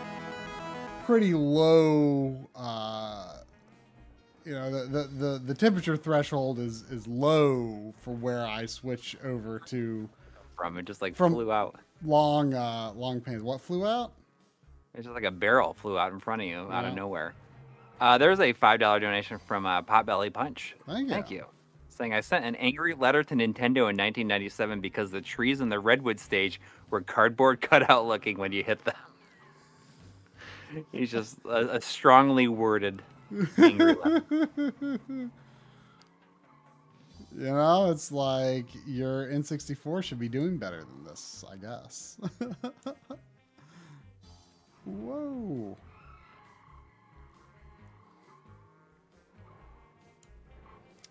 pretty 1.04 1.34
low, 1.34 2.48
uh, 2.54 3.36
you 4.44 4.52
know, 4.52 4.70
the, 4.70 4.86
the, 4.86 5.04
the, 5.08 5.38
the 5.46 5.54
temperature 5.54 5.96
threshold 5.96 6.58
is, 6.58 6.82
is 6.90 7.06
low 7.06 7.92
for 8.00 8.12
where 8.14 8.46
I 8.46 8.66
switch 8.66 9.16
over 9.24 9.58
to 9.66 10.08
from 10.56 10.76
it 10.78 10.84
just 10.86 11.02
like 11.02 11.14
From- 11.16 11.32
flew 11.34 11.52
out. 11.52 11.78
long, 12.04 12.54
uh, 12.54 12.92
long 12.94 13.20
pants. 13.20 13.42
What 13.42 13.60
flew 13.60 13.86
out? 13.86 14.12
It's 14.94 15.04
just 15.04 15.14
like 15.14 15.24
a 15.24 15.30
barrel 15.30 15.72
flew 15.74 15.98
out 15.98 16.12
in 16.12 16.18
front 16.18 16.42
of 16.42 16.48
you 16.48 16.58
out 16.70 16.84
of 16.84 16.94
nowhere. 16.94 17.34
Uh, 18.00 18.18
there's 18.18 18.40
a 18.40 18.52
five 18.52 18.80
dollar 18.80 18.98
donation 18.98 19.38
from 19.38 19.64
uh, 19.64 19.82
Potbelly 19.82 20.32
Punch. 20.32 20.74
Thank 20.86 21.08
you. 21.08 21.14
Thank 21.14 21.30
you. 21.30 21.44
I 22.00 22.20
sent 22.20 22.44
an 22.44 22.54
angry 22.56 22.94
letter 22.94 23.22
to 23.22 23.34
Nintendo 23.34 23.88
in 23.88 23.96
1997 23.96 24.80
because 24.80 25.10
the 25.10 25.20
trees 25.20 25.60
in 25.60 25.68
the 25.68 25.78
Redwood 25.78 26.18
stage 26.18 26.60
were 26.88 27.02
cardboard 27.02 27.60
cutout 27.70 28.06
looking 28.06 28.38
when 28.38 28.52
you 28.52 28.64
hit 28.64 28.84
them. 28.84 28.94
He's 30.92 31.10
just 31.10 31.38
a, 31.44 31.76
a 31.76 31.80
strongly 31.80 32.48
worded 32.48 33.02
angry 33.58 33.94
letter. 33.94 34.22
You 37.36 37.46
know, 37.46 37.90
it's 37.90 38.10
like 38.10 38.66
your 38.86 39.28
N64 39.28 40.02
should 40.02 40.18
be 40.18 40.28
doing 40.28 40.58
better 40.58 40.80
than 40.80 41.04
this, 41.04 41.44
I 41.50 41.56
guess. 41.56 42.18
Whoa. 44.84 45.76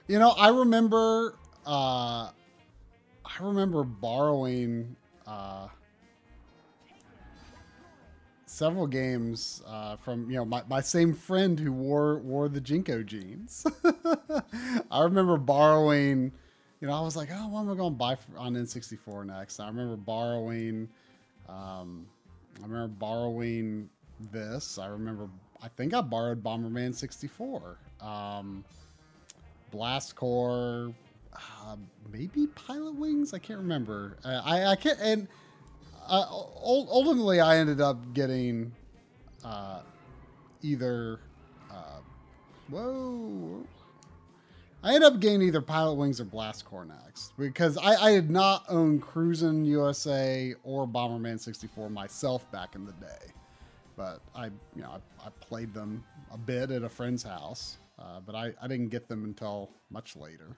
You 0.10 0.18
know, 0.18 0.32
I 0.32 0.50
remember 0.50 1.36
uh 1.68 2.32
I 2.32 3.38
remember 3.40 3.84
borrowing 3.84 4.96
uh 5.28 5.68
several 8.48 8.88
games 8.88 9.62
uh, 9.68 9.96
from 9.98 10.28
you 10.32 10.38
know 10.38 10.46
my, 10.46 10.64
my 10.68 10.82
same 10.82 11.14
friend 11.14 11.60
who 11.60 11.72
wore 11.72 12.18
wore 12.18 12.50
the 12.50 12.60
JNCO 12.60 13.06
jeans. 13.06 13.68
I 14.92 15.04
remember 15.04 15.38
borrowing, 15.38 16.32
you 16.82 16.88
know, 16.88 16.94
I 16.96 17.02
was 17.02 17.16
like, 17.16 17.30
oh, 17.32 17.48
what 17.48 17.62
am 17.62 17.70
I 17.70 17.76
going 17.76 17.94
to 17.94 17.98
buy 17.98 18.16
for, 18.16 18.36
on 18.40 18.56
N64 18.56 19.28
next? 19.28 19.60
I 19.60 19.68
remember 19.68 19.96
borrowing, 19.96 20.90
um, 21.48 22.08
I 22.60 22.64
remember 22.64 22.88
borrowing 22.88 23.88
this. 24.32 24.80
I 24.80 24.88
remember, 24.88 25.30
I 25.62 25.68
think 25.68 25.94
I 25.94 26.02
borrowed 26.02 26.44
Bomberman 26.44 26.96
64, 26.96 27.78
um, 28.02 28.66
Blast 29.72 30.16
Corps, 30.16 30.94
uh, 31.34 31.76
maybe 32.12 32.48
Pilotwings. 32.48 33.34
I 33.34 33.40
can't 33.40 33.60
remember. 33.60 34.18
Uh, 34.24 34.42
I 34.44 34.66
I 34.66 34.76
can't 34.76 35.00
and 35.00 35.28
uh, 36.08 36.26
ultimately 36.30 37.40
I 37.40 37.58
ended 37.58 37.82
up 37.82 38.14
getting 38.14 38.72
uh, 39.46 39.82
either 40.62 41.20
uh, 41.72 42.00
whoa. 42.70 43.66
I 44.82 44.96
ended 44.96 45.04
up 45.04 45.20
getting 45.20 45.42
either 45.42 45.62
Pilotwings 45.62 46.20
or 46.22 46.24
Blast 46.24 46.64
Corps 46.66 46.86
next 46.86 47.34
because 47.38 47.78
I, 47.78 47.96
I 47.96 48.12
had 48.12 48.30
not 48.30 48.64
owned 48.70 49.02
Cruis'n 49.04 49.66
USA 49.66 50.56
or 50.64 50.88
Bomberman 50.88 51.38
64 51.40 51.90
myself 51.90 52.50
back 52.52 52.76
in 52.76 52.86
the 52.86 52.94
day, 52.94 53.34
but 53.98 54.22
I 54.34 54.46
you 54.46 54.82
know 54.82 54.92
I, 55.22 55.28
I 55.28 55.30
played 55.42 55.74
them 55.74 56.04
a 56.32 56.38
bit 56.38 56.72
at 56.72 56.84
a 56.84 56.90
friend's 56.90 57.24
house, 57.24 57.78
uh, 58.00 58.20
but 58.26 58.36
I, 58.36 58.54
I 58.62 58.68
didn't 58.68 58.90
get 58.90 59.08
them 59.08 59.24
until 59.24 59.70
much 59.90 60.16
later. 60.16 60.56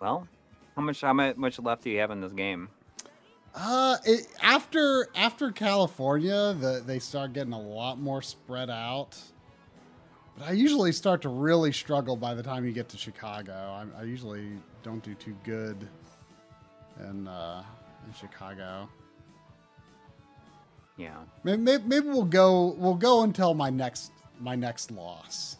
Well, 0.00 0.26
how 0.76 0.82
much 0.82 1.00
how 1.02 1.12
much 1.12 1.58
left 1.58 1.84
do 1.84 1.90
you 1.90 1.98
have 1.98 2.10
in 2.10 2.20
this 2.20 2.32
game? 2.32 2.70
Uh, 3.54 3.96
it, 4.04 4.28
after 4.40 5.08
after 5.14 5.50
California, 5.50 6.54
the, 6.58 6.82
they 6.86 6.98
start 6.98 7.32
getting 7.32 7.52
a 7.52 7.60
lot 7.60 7.98
more 7.98 8.22
spread 8.22 8.70
out. 8.70 9.18
But 10.38 10.48
I 10.48 10.52
usually 10.52 10.92
start 10.92 11.20
to 11.22 11.28
really 11.28 11.72
struggle 11.72 12.16
by 12.16 12.32
the 12.34 12.42
time 12.42 12.64
you 12.64 12.72
get 12.72 12.88
to 12.90 12.96
Chicago. 12.96 13.52
I, 13.52 14.00
I 14.00 14.04
usually 14.04 14.52
don't 14.82 15.02
do 15.02 15.14
too 15.14 15.36
good 15.44 15.86
in 17.00 17.28
uh, 17.28 17.62
in 18.06 18.12
Chicago. 18.14 18.88
Yeah. 20.96 21.16
Maybe, 21.44 21.62
maybe, 21.62 21.84
maybe 21.86 22.08
we'll 22.08 22.24
go 22.24 22.74
we'll 22.78 22.94
go 22.94 23.22
until 23.22 23.54
my 23.54 23.70
next 23.70 24.12
my 24.38 24.54
next 24.54 24.90
loss, 24.90 25.56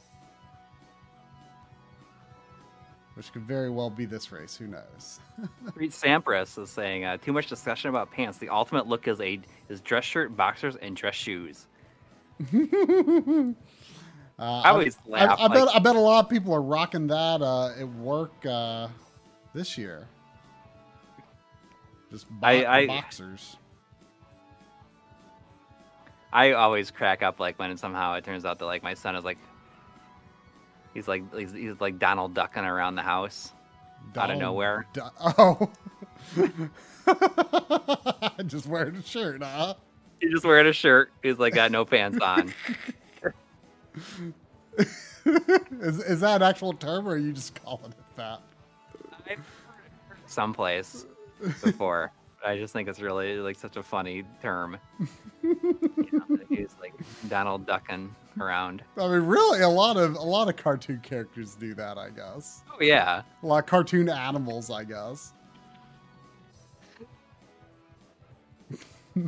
which 3.15 3.33
could 3.33 3.43
very 3.43 3.71
well 3.71 3.91
be 3.91 4.05
this 4.05 4.33
race. 4.33 4.57
Who 4.57 4.67
knows? 4.67 5.21
Reed 5.75 5.93
Sampras 5.93 6.59
is 6.63 6.71
saying 6.71 7.05
uh, 7.05 7.17
too 7.17 7.33
much 7.33 7.47
discussion 7.47 7.89
about 7.91 8.11
pants. 8.11 8.39
The 8.39 8.49
ultimate 8.51 8.87
look 8.87 9.09
is 9.09 9.21
a 9.21 9.41
is 9.69 9.81
dress 9.81 10.05
shirt, 10.05 10.37
boxers, 10.37 10.77
and 10.77 10.97
dress 10.97 11.15
shoes. 11.15 11.67
Uh, 14.41 14.63
I 14.65 14.71
always 14.71 14.97
I, 15.07 15.11
laugh. 15.11 15.39
I 15.39 15.49
bet 15.49 15.67
like- 15.67 15.77
I 15.77 15.79
bet 15.81 15.97
a 15.97 16.01
lot 16.01 16.25
of 16.25 16.31
people 16.31 16.55
are 16.55 16.63
rocking 16.63 17.09
that 17.09 17.43
uh, 17.43 17.75
at 17.79 17.87
work 17.97 18.33
uh, 18.47 18.89
this 19.53 19.77
year. 19.77 20.09
Just 22.11 22.29
bo- 22.29 22.47
I- 22.47 22.79
I- 22.79 22.87
boxers. 22.87 23.57
I 26.33 26.53
always 26.53 26.91
crack 26.91 27.23
up 27.23 27.41
like 27.41 27.59
when 27.59 27.77
somehow 27.77 28.15
it 28.15 28.25
turns 28.25 28.45
out 28.45 28.59
that 28.61 28.67
like 28.67 28.83
my 28.85 28.95
son 28.95 29.17
is 29.17 29.25
like 29.25 29.39
he's 30.95 31.09
like 31.09 31.23
he's, 31.37 31.53
he's 31.53 31.81
like 31.81 31.99
Donald 31.99 32.35
ducking 32.35 32.65
around 32.65 32.95
the 32.95 33.03
house. 33.03 33.53
Out 34.17 34.31
of 34.31 34.39
nowhere. 34.39 34.87
Du- 34.93 35.11
oh, 35.21 35.71
just 38.47 38.67
wearing 38.67 38.97
a 38.97 39.03
shirt, 39.03 39.43
huh? 39.43 39.75
He's 40.21 40.31
just 40.31 40.45
wearing 40.45 40.67
a 40.67 40.73
shirt. 40.73 41.13
He's 41.23 41.39
like 41.39 41.55
got 41.55 41.71
no 41.71 41.85
pants 41.85 42.19
on. 42.21 42.53
is, 44.77 45.99
is 45.99 46.21
that 46.21 46.37
an 46.37 46.43
actual 46.43 46.73
term 46.73 47.07
or 47.09 47.13
are 47.13 47.17
you 47.19 47.33
just 47.33 47.61
calling 47.63 47.91
it 47.91 47.97
that? 48.17 48.41
I've 49.13 49.27
heard 49.27 49.39
it 49.39 49.41
someplace 50.27 51.07
before. 51.63 52.13
I 52.45 52.57
just 52.57 52.73
think 52.73 52.89
it's 52.89 53.01
really 53.01 53.37
like 53.37 53.57
such 53.57 53.77
a 53.77 53.83
funny 53.83 54.25
term. 54.41 54.79
you 55.43 56.09
know, 56.13 56.39
he's 56.49 56.75
like 56.81 56.95
Donald 57.29 57.67
ducking 57.67 58.15
around. 58.41 58.83
I 58.97 59.09
mean, 59.09 59.23
really, 59.23 59.61
a 59.61 59.69
lot 59.69 59.97
of 59.97 60.15
a 60.15 60.23
lot 60.23 60.49
of 60.49 60.57
cartoon 60.57 61.01
characters 61.03 61.55
do 61.55 61.75
that. 61.75 61.99
I 61.99 62.11
guess 62.11 62.63
Oh 62.73 62.83
yeah, 62.83 63.23
a 63.43 63.47
lot 63.47 63.59
of 63.59 63.67
cartoon 63.67 64.09
animals. 64.09 64.71
I 64.71 64.85
guess. 64.85 65.33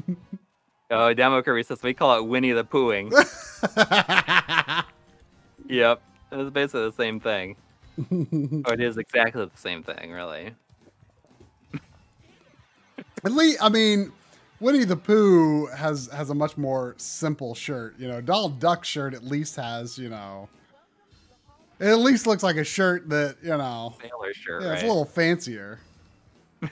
Oh, 0.95 1.15
Demo 1.15 1.41
Kirby 1.41 1.63
says 1.63 1.83
we 1.83 1.95
call 1.95 2.19
it 2.19 2.27
Winnie 2.27 2.53
the 2.53 2.65
Poohing. 2.65 3.11
yep, 5.67 6.03
it's 6.31 6.51
basically 6.51 6.85
the 6.85 6.93
same 6.93 7.19
thing. 7.19 7.57
or 7.97 8.05
oh, 8.67 8.73
it 8.73 8.81
is 8.83 8.99
exactly 8.99 9.43
the 9.43 9.57
same 9.57 9.83
thing, 9.83 10.13
really. 10.13 10.53
At 13.25 13.33
least, 13.33 13.59
I 13.63 13.69
mean, 13.69 14.13
Winnie 14.61 14.85
the 14.85 14.97
Pooh 14.97 15.67
has 15.67 16.09
has 16.13 16.31
a 16.31 16.35
much 16.35 16.57
more 16.57 16.95
simple 16.99 17.55
shirt. 17.55 17.95
You 17.99 18.09
know, 18.09 18.21
Donald 18.21 18.59
Duck 18.61 18.85
shirt 18.85 19.15
at 19.15 19.25
least 19.25 19.57
has 19.57 19.99
you 19.99 20.09
know. 20.09 20.49
It 21.81 21.89
at 21.89 21.99
least 21.99 22.27
looks 22.27 22.43
like 22.43 22.57
a 22.57 22.65
shirt 22.65 23.09
that 23.09 23.37
you 23.43 23.51
know. 23.51 23.95
Sailor 24.01 24.35
shirt, 24.35 24.63
Yeah, 24.63 24.69
right? 24.69 24.75
it's 24.75 24.83
a 24.85 24.87
little 24.87 25.05
fancier. 25.05 25.81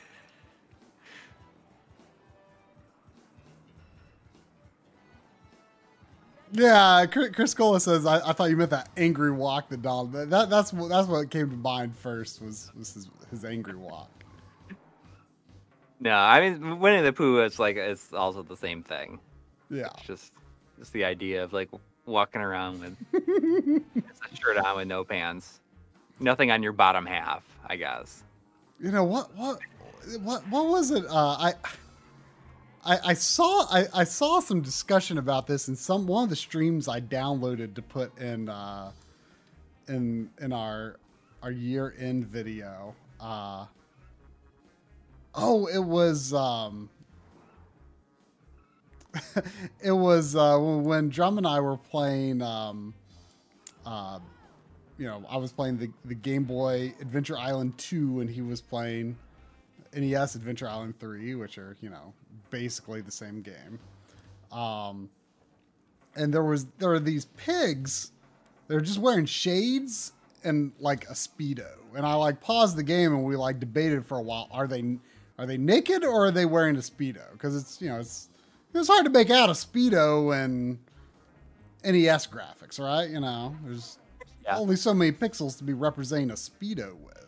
yeah, 6.53 7.07
Chris 7.07 7.55
Cola 7.55 7.81
says 7.81 8.07
I, 8.07 8.29
I 8.29 8.33
thought 8.33 8.51
you 8.51 8.57
meant 8.57 8.71
that 8.71 8.89
angry 8.97 9.31
walk 9.31 9.69
that 9.69 9.83
Donald. 9.83 10.13
That 10.13 10.51
that's 10.51 10.73
what 10.73 10.89
that's 10.89 11.07
what 11.09 11.31
came 11.31 11.51
to 11.51 11.57
mind 11.57 11.97
first 11.97 12.43
was 12.43 12.71
was 12.77 12.95
his, 12.95 13.09
his 13.31 13.45
angry 13.45 13.77
walk. 13.77 14.11
No, 16.01 16.15
I 16.15 16.41
mean 16.41 16.81
Winnie 16.81 17.03
the 17.03 17.13
Pooh 17.13 17.43
is 17.43 17.59
like 17.59 17.77
it's 17.77 18.13
also 18.13 18.43
the 18.43 18.57
same 18.57 18.83
thing. 18.83 19.21
Yeah. 19.69 19.89
It's 19.99 20.07
just 20.07 20.33
just 20.79 20.93
the 20.93 21.05
idea 21.05 21.45
of 21.45 21.53
like 21.53 21.69
walking 22.07 22.41
around 22.41 22.81
with 22.81 22.97
a 24.33 24.37
shirt 24.37 24.57
on 24.57 24.77
with 24.77 24.89
no 24.89 25.05
pants, 25.05 25.61
nothing 26.19 26.51
on 26.51 26.63
your 26.63 26.73
bottom 26.73 27.05
half. 27.05 27.45
I 27.67 27.77
guess. 27.77 28.25
You 28.81 28.91
know 28.91 29.05
what 29.05 29.35
what 29.37 29.59
what 30.23 30.43
what 30.49 30.67
was 30.67 30.91
it? 30.91 31.05
Uh, 31.07 31.37
I. 31.39 31.55
I, 32.83 32.99
I 33.09 33.13
saw 33.13 33.67
I, 33.71 33.85
I 33.93 34.05
saw 34.05 34.41
some 34.41 34.63
discussion 34.63 35.19
about 35.19 35.47
this 35.47 35.69
in 35.69 35.77
some 35.77 36.07
one 36.07 36.25
of 36.25 36.31
the 36.31 36.37
streams 36.37 36.89
I 36.89 36.99
downloaded 36.99 37.75
to 37.75 37.83
put 37.83 38.17
in 38.19 38.49
uh, 38.49 38.93
in 39.87 40.31
in 40.41 40.51
our 40.51 40.97
our 41.43 41.51
year 41.51 41.95
end 41.99 42.27
video. 42.27 42.95
Uh, 43.21 43.67
oh, 45.35 45.67
it 45.67 45.79
was 45.79 46.33
um, 46.33 46.89
it 49.83 49.93
was 49.93 50.37
uh, 50.37 50.59
when 50.59 51.09
Drum 51.09 51.39
and 51.39 51.47
I 51.47 51.61
were 51.61 51.77
playing. 51.77 52.43
Um, 52.43 52.95
uh, 53.87 54.19
you 54.99 55.07
know, 55.07 55.25
I 55.31 55.39
was 55.39 55.53
playing 55.53 55.79
the 55.79 55.91
the 56.05 56.15
Game 56.15 56.45
Boy 56.45 56.95
Adventure 57.01 57.39
Island 57.39 57.79
two, 57.79 58.21
and 58.21 58.29
he 58.29 58.43
was 58.43 58.61
playing 58.61 59.17
NES 59.95 60.35
Adventure 60.35 60.69
Island 60.69 60.99
3, 60.99 61.35
which 61.35 61.59
are, 61.59 61.77
you 61.81 61.91
know, 61.91 62.13
basically 62.51 63.01
the 63.01 63.11
same 63.11 63.43
game. 63.43 63.79
Um, 64.53 65.11
and 66.17 66.33
there 66.33 66.43
was 66.43 66.67
there 66.79 66.91
were 66.91 67.01
these 67.01 67.27
pigs. 67.37 68.13
They're 68.69 68.81
just 68.81 68.99
wearing 68.99 69.27
shades 69.27 70.13
and 70.45 70.73
like 70.79 71.05
a 71.09 71.13
speedo. 71.13 71.69
And 71.95 72.07
I 72.07 72.15
like 72.15 72.41
paused 72.41 72.77
the 72.77 72.83
game 72.83 73.13
and 73.13 73.25
we 73.25 73.37
like 73.37 73.59
debated 73.61 74.05
for 74.05 74.19
a 74.19 74.23
while. 74.23 74.49
Are 74.51 74.67
they 74.67 74.99
are 75.41 75.47
they 75.47 75.57
naked 75.57 76.05
or 76.05 76.27
are 76.27 76.31
they 76.31 76.45
wearing 76.45 76.77
a 76.77 76.81
speedo? 76.81 77.33
Because 77.33 77.57
it's 77.57 77.81
you 77.81 77.89
know 77.89 77.99
it's 77.99 78.29
it's 78.75 78.89
hard 78.89 79.05
to 79.05 79.11
make 79.11 79.31
out 79.31 79.49
a 79.49 79.53
speedo 79.53 80.37
and 80.37 80.79
NES 81.83 82.27
graphics, 82.27 82.79
right? 82.79 83.09
You 83.09 83.21
know, 83.21 83.57
there's 83.65 83.99
Yeah. 84.45 84.59
only 84.59 84.77
so 84.77 84.93
many 84.93 85.13
pixels 85.13 85.57
to 85.59 85.65
be 85.65 85.73
representing 85.73 86.31
a 86.31 86.35
speedo 86.35 86.95
with. 86.97 87.27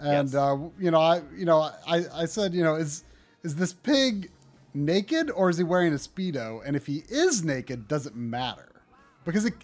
And 0.00 0.28
Yes. 0.30 0.34
uh, 0.34 0.56
you 0.80 0.90
know, 0.90 0.98
I 1.00 1.22
you 1.36 1.44
know, 1.44 1.70
I, 1.86 2.04
I 2.12 2.24
said, 2.24 2.54
you 2.54 2.64
know, 2.64 2.74
is 2.74 3.04
is 3.44 3.54
this 3.54 3.72
pig 3.72 4.32
naked 4.74 5.30
or 5.30 5.48
is 5.48 5.58
he 5.58 5.64
wearing 5.64 5.92
a 5.92 5.96
speedo? 5.96 6.60
And 6.66 6.74
if 6.74 6.86
he 6.86 7.04
is 7.08 7.44
naked, 7.44 7.86
does 7.86 8.04
it 8.04 8.16
matter? 8.16 8.68
Because 9.24 9.44
it, 9.44 9.54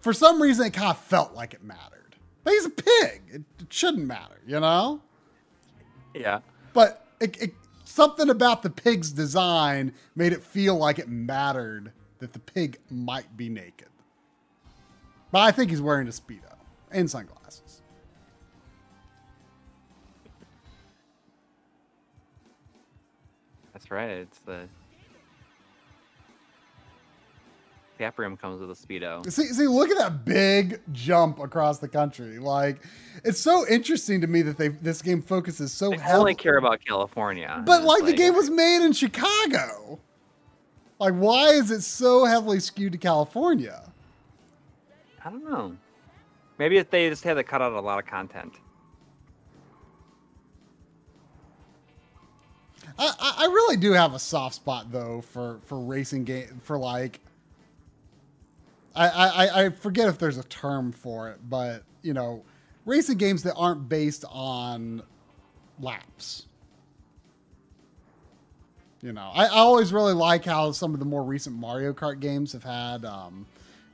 for 0.00 0.14
some 0.14 0.40
reason, 0.40 0.64
it 0.66 0.72
kind 0.72 0.88
of 0.88 0.98
felt 0.98 1.34
like 1.34 1.52
it 1.52 1.62
mattered. 1.62 2.16
But 2.42 2.54
he's 2.54 2.64
a 2.64 2.70
pig; 2.70 3.22
it, 3.30 3.42
it 3.60 3.70
shouldn't 3.70 4.06
matter, 4.06 4.40
you 4.46 4.60
know. 4.60 5.02
Yeah. 6.14 6.40
But 6.74 7.06
it, 7.20 7.40
it, 7.40 7.54
something 7.84 8.28
about 8.28 8.62
the 8.62 8.68
pig's 8.68 9.10
design 9.10 9.94
made 10.14 10.34
it 10.34 10.42
feel 10.42 10.76
like 10.76 10.98
it 10.98 11.08
mattered 11.08 11.92
that 12.18 12.34
the 12.34 12.40
pig 12.40 12.78
might 12.90 13.34
be 13.36 13.48
naked. 13.48 13.88
But 15.32 15.40
I 15.40 15.50
think 15.50 15.70
he's 15.70 15.80
wearing 15.80 16.06
a 16.06 16.10
speedo 16.10 16.54
and 16.90 17.10
sunglasses. 17.10 17.80
That's 23.72 23.90
right. 23.90 24.10
It's 24.10 24.38
the 24.40 24.68
Cap 27.98 28.18
Rim 28.18 28.36
comes 28.36 28.60
with 28.60 28.70
a 28.70 28.74
speedo. 28.74 29.30
See, 29.30 29.46
see, 29.46 29.66
look 29.68 29.88
at 29.90 29.96
that 29.98 30.24
big 30.24 30.80
jump 30.92 31.38
across 31.38 31.78
the 31.78 31.88
country. 31.88 32.38
Like, 32.38 32.82
it's 33.24 33.38
so 33.38 33.64
interesting 33.68 34.20
to 34.20 34.26
me 34.26 34.42
that 34.42 34.58
they 34.58 34.68
this 34.68 35.00
game 35.00 35.22
focuses 35.22 35.72
so 35.72 35.92
I 35.92 35.96
heavily. 35.98 36.18
only 36.20 36.34
care 36.34 36.56
about 36.58 36.80
California. 36.84 37.62
But 37.64 37.78
It's 37.78 37.86
like, 37.86 38.04
the 38.04 38.12
game 38.12 38.34
was 38.34 38.50
made 38.50 38.84
in 38.84 38.92
Chicago. 38.92 40.00
Like, 40.98 41.14
why 41.14 41.50
is 41.50 41.70
it 41.70 41.82
so 41.82 42.24
heavily 42.24 42.60
skewed 42.60 42.92
to 42.92 42.98
California? 42.98 43.82
I 45.24 45.30
don't 45.30 45.44
know. 45.44 45.76
Maybe 46.58 46.78
if 46.78 46.90
they 46.90 47.08
just 47.08 47.24
had 47.24 47.34
to 47.34 47.44
cut 47.44 47.62
out 47.62 47.72
a 47.72 47.80
lot 47.80 47.98
of 47.98 48.06
content. 48.06 48.54
I, 52.98 53.12
I 53.18 53.34
I 53.38 53.44
really 53.46 53.76
do 53.76 53.92
have 53.92 54.14
a 54.14 54.18
soft 54.18 54.56
spot 54.56 54.92
though 54.92 55.20
for 55.20 55.58
for 55.66 55.80
racing 55.80 56.24
game 56.24 56.60
for 56.62 56.76
like. 56.78 57.20
I, 58.94 59.08
I 59.08 59.64
I 59.64 59.70
forget 59.70 60.08
if 60.08 60.18
there's 60.18 60.38
a 60.38 60.44
term 60.44 60.92
for 60.92 61.30
it, 61.30 61.40
but 61.48 61.82
you 62.02 62.14
know, 62.14 62.44
racing 62.84 63.18
games 63.18 63.42
that 63.42 63.54
aren't 63.54 63.88
based 63.88 64.24
on 64.30 65.02
laps. 65.80 66.46
You 69.02 69.12
know, 69.12 69.30
I, 69.34 69.44
I 69.44 69.58
always 69.58 69.92
really 69.92 70.14
like 70.14 70.46
how 70.46 70.72
some 70.72 70.94
of 70.94 70.98
the 71.00 71.04
more 71.04 71.22
recent 71.22 71.54
Mario 71.56 71.92
Kart 71.92 72.20
games 72.20 72.52
have 72.52 72.64
had, 72.64 73.04
um, 73.04 73.44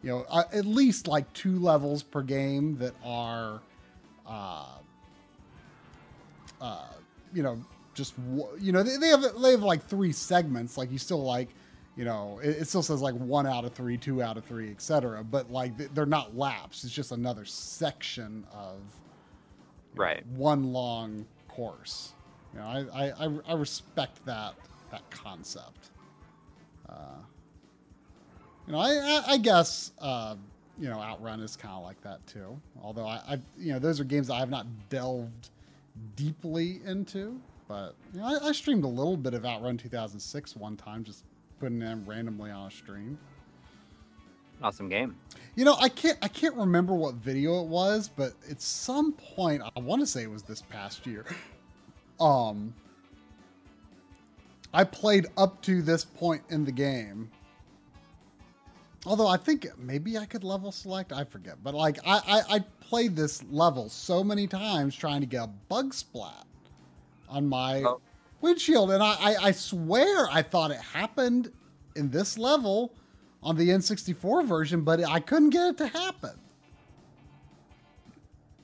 you 0.05 0.11
know, 0.11 0.25
uh, 0.31 0.45
at 0.53 0.67
least 0.67 1.09
like 1.09 1.33
two 1.33 1.59
levels 1.59 2.05
per 2.05 2.23
game 2.23 2.77
that 2.79 2.95
are, 3.05 3.61
uh, 4.25 4.67
uh, 6.61 6.87
you 7.35 7.43
know, 7.43 7.59
just 7.95 8.15
you 8.61 8.71
know 8.71 8.85
they, 8.85 8.99
they 8.99 9.09
have 9.09 9.25
they 9.43 9.51
have 9.51 9.63
like 9.65 9.85
three 9.85 10.13
segments. 10.13 10.79
Like 10.79 10.93
you 10.93 10.99
still 10.99 11.25
like, 11.25 11.49
you 11.97 12.05
know, 12.05 12.41
it, 12.43 12.51
it 12.51 12.69
still 12.69 12.83
says 12.83 13.01
like 13.03 13.15
one 13.15 13.47
out 13.47 13.65
of 13.65 13.73
three, 13.75 13.97
two 13.99 14.23
out 14.23 14.37
of 14.37 14.45
three, 14.45 14.71
etc. 14.71 15.23
But 15.25 15.51
like 15.51 15.77
they- 15.77 15.87
they're 15.87 16.07
not 16.07 16.37
laps. 16.37 16.85
It's 16.85 16.93
just 16.95 17.13
another 17.13 17.45
section 17.45 18.47
of 18.53 18.79
Right. 19.95 20.25
one 20.29 20.73
long 20.73 21.27
course. 21.49 22.13
You 22.55 22.61
know, 22.61 22.67
I, 22.67 23.07
I, 23.07 23.27
I, 23.27 23.39
I 23.49 23.55
respect 23.55 24.25
that 24.27 24.55
that 24.91 25.09
concept. 25.11 25.91
Uh, 26.89 26.95
you 28.67 28.73
know, 28.73 28.79
I, 28.79 28.91
I, 28.91 29.23
I 29.33 29.37
guess 29.39 29.93
uh, 30.01 30.37
you 30.79 30.89
know 30.89 31.01
Outrun 31.01 31.41
is 31.41 31.57
kind 31.57 31.75
of 31.75 31.83
like 31.83 32.01
that 32.03 32.25
too. 32.27 32.61
Although 32.83 33.07
I, 33.07 33.21
I, 33.29 33.41
you 33.59 33.73
know, 33.73 33.79
those 33.79 34.01
are 34.01 34.05
games 34.05 34.29
that 34.29 34.35
I 34.35 34.39
have 34.41 34.51
not 34.51 34.67
delved 34.89 35.51
deeply 36.17 36.81
into. 36.87 37.41
But 37.69 37.95
you 38.13 38.21
know, 38.21 38.27
I, 38.27 38.49
I 38.49 38.53
streamed 38.53 38.83
a 38.85 38.89
little 38.89 39.17
bit 39.17 39.35
of 39.35 39.45
Outrun 39.45 39.77
2006 39.77 40.57
one 40.57 40.77
time, 40.77 41.05
just 41.05 41.25
putting 41.61 41.79
them 41.79 42.05
randomly 42.07 42.51
on 42.51 42.67
a 42.67 42.71
stream. 42.71 43.19
Awesome 44.63 44.89
game. 44.89 45.17
You 45.55 45.65
know, 45.65 45.77
I 45.81 45.89
can't 45.89 46.19
I 46.23 46.29
can't 46.29 46.55
remember 46.55 46.95
what 46.95 47.15
video 47.15 47.63
it 47.63 47.69
was, 47.69 48.09
but 48.09 48.33
at 48.51 48.61
some 48.61 49.13
point 49.13 49.63
I 49.77 49.81
want 49.81 50.01
to 50.01 50.07
say 50.07 50.23
it 50.23 50.31
was 50.31 50.43
this 50.43 50.63
past 50.63 51.07
year. 51.07 51.25
Um 52.21 52.75
I 54.75 54.85
played 54.85 55.27
up 55.39 55.63
to 55.63 55.81
this 55.81 56.05
point 56.05 56.43
in 56.51 56.67
the 56.67 56.71
game. 56.73 57.31
Although 59.07 59.27
I 59.27 59.39
think 59.39 59.67
maybe 59.79 60.19
I 60.19 60.27
could 60.27 60.45
level 60.45 60.71
select, 60.71 61.15
I 61.15 61.25
forget. 61.25 61.57
But 61.63 61.75
like 61.75 61.99
I, 62.05 62.21
I, 62.51 62.57
I 62.57 62.59
played 62.81 63.17
this 63.17 63.43
level 63.51 63.89
so 63.89 64.23
many 64.23 64.47
times 64.47 64.95
trying 64.95 65.23
to 65.23 65.27
get 65.27 65.45
a 65.45 65.47
bug 65.47 65.95
splat 65.95 66.45
on 67.27 67.47
my 67.47 67.83
Oh. 67.85 68.01
Windshield, 68.41 68.91
and 68.91 69.03
I, 69.03 69.13
I, 69.13 69.37
I 69.43 69.51
swear 69.53 70.29
I 70.31 70.43
thought 70.43 70.71
it 70.71 70.81
happened 70.81 71.53
in 71.97 72.11
this 72.11 72.39
level, 72.39 72.95
on 73.43 73.57
the 73.57 73.69
N64 73.69 74.47
version, 74.47 74.83
but 74.83 75.03
I 75.03 75.21
couldn't 75.21 75.51
get 75.51 75.71
it 75.71 75.79
to 75.79 75.87
happen. 75.87 76.39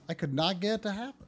I 0.08 0.14
could 0.14 0.34
not 0.34 0.60
get 0.60 0.74
it 0.74 0.82
to 0.82 0.92
happen. 0.92 1.26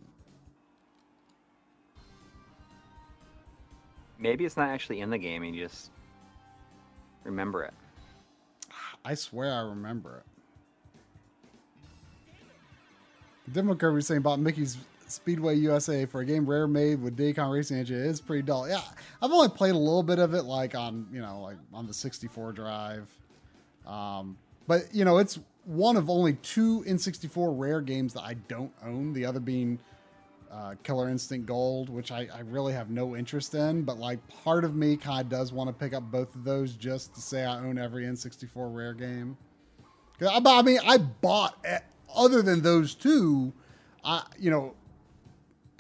Maybe 4.19 4.45
it's 4.45 4.57
not 4.57 4.69
actually 4.69 5.01
in 5.01 5.11
the 5.11 5.19
game 5.19 5.43
and 5.43 5.55
you 5.55 5.65
just 5.65 5.91
remember 7.25 7.65
it. 7.65 7.75
I 9.05 9.15
swear 9.15 9.53
I 9.53 9.61
remember 9.61 10.19
it. 10.19 10.25
Demo 13.53 13.75
Kirby 13.75 14.03
saying 14.03 14.19
about 14.19 14.41
Mickey's 14.41 14.77
Speedway 15.09 15.57
USA 15.57 16.05
for 16.07 16.21
a 16.21 16.25
game 16.25 16.49
rare 16.49 16.67
made 16.67 17.03
with 17.03 17.37
Kong 17.37 17.51
Racing 17.51 17.79
Engine 17.79 17.99
is 17.99 18.21
pretty 18.21 18.43
dull. 18.43 18.69
Yeah, 18.69 18.81
I've 19.23 19.31
only 19.31 19.49
played 19.49 19.75
a 19.75 19.79
little 19.79 20.03
bit 20.03 20.19
of 20.19 20.35
it, 20.35 20.43
like 20.43 20.75
on 20.75 21.07
you 21.13 21.21
know, 21.21 21.41
like 21.41 21.57
on 21.73 21.87
the 21.87 21.95
64 21.95 22.53
drive. 22.53 23.09
Um, 23.87 24.37
but 24.67 24.83
you 24.93 25.05
know, 25.05 25.19
it's 25.19 25.39
one 25.65 25.97
of 25.97 26.09
only 26.09 26.35
two 26.35 26.85
N64 26.87 27.59
rare 27.59 27.81
games 27.81 28.15
that 28.15 28.23
I 28.23 28.35
don't 28.49 28.73
own. 28.85 29.13
The 29.13 29.25
other 29.25 29.41
being 29.41 29.79
uh, 30.51 30.75
Killer 30.83 31.09
Instinct 31.09 31.47
Gold, 31.47 31.89
which 31.89 32.11
I, 32.11 32.29
I 32.35 32.41
really 32.41 32.73
have 32.73 32.91
no 32.91 33.17
interest 33.17 33.55
in. 33.55 33.83
But 33.83 33.99
like, 33.99 34.19
part 34.45 34.65
of 34.65 34.75
me 34.75 34.97
kind 34.97 35.21
of 35.21 35.29
does 35.29 35.53
want 35.53 35.69
to 35.69 35.75
pick 35.75 35.93
up 35.93 36.11
both 36.11 36.35
of 36.35 36.45
those 36.45 36.75
just 36.75 37.15
to 37.15 37.21
say 37.21 37.45
I 37.45 37.59
own 37.59 37.79
every 37.79 38.05
N64 38.05 38.75
rare 38.75 38.95
game. 38.95 39.37
I, 40.21 40.41
I 40.45 40.63
mean, 40.63 40.81
I 40.85 40.99
bought 40.99 41.59
eh, 41.65 41.79
other 42.15 42.43
than 42.43 42.63
those 42.63 42.95
two. 42.95 43.53
I 44.05 44.23
you 44.39 44.51
know 44.51 44.75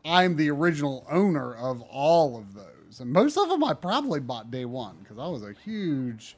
I'm 0.09 0.37
the 0.37 0.51
original 0.51 1.07
owner 1.11 1.55
of 1.55 1.83
all 1.83 2.37
of 2.37 2.55
those. 2.55 3.01
And 3.01 3.13
most 3.13 3.37
of 3.37 3.49
them 3.49 3.63
I 3.63 3.75
probably 3.75 4.21
bought 4.21 4.51
day 4.51 4.65
one 4.65 4.97
because 5.03 5.19
I 5.19 5.27
was 5.29 5.43
a 5.43 5.53
huge 5.65 6.37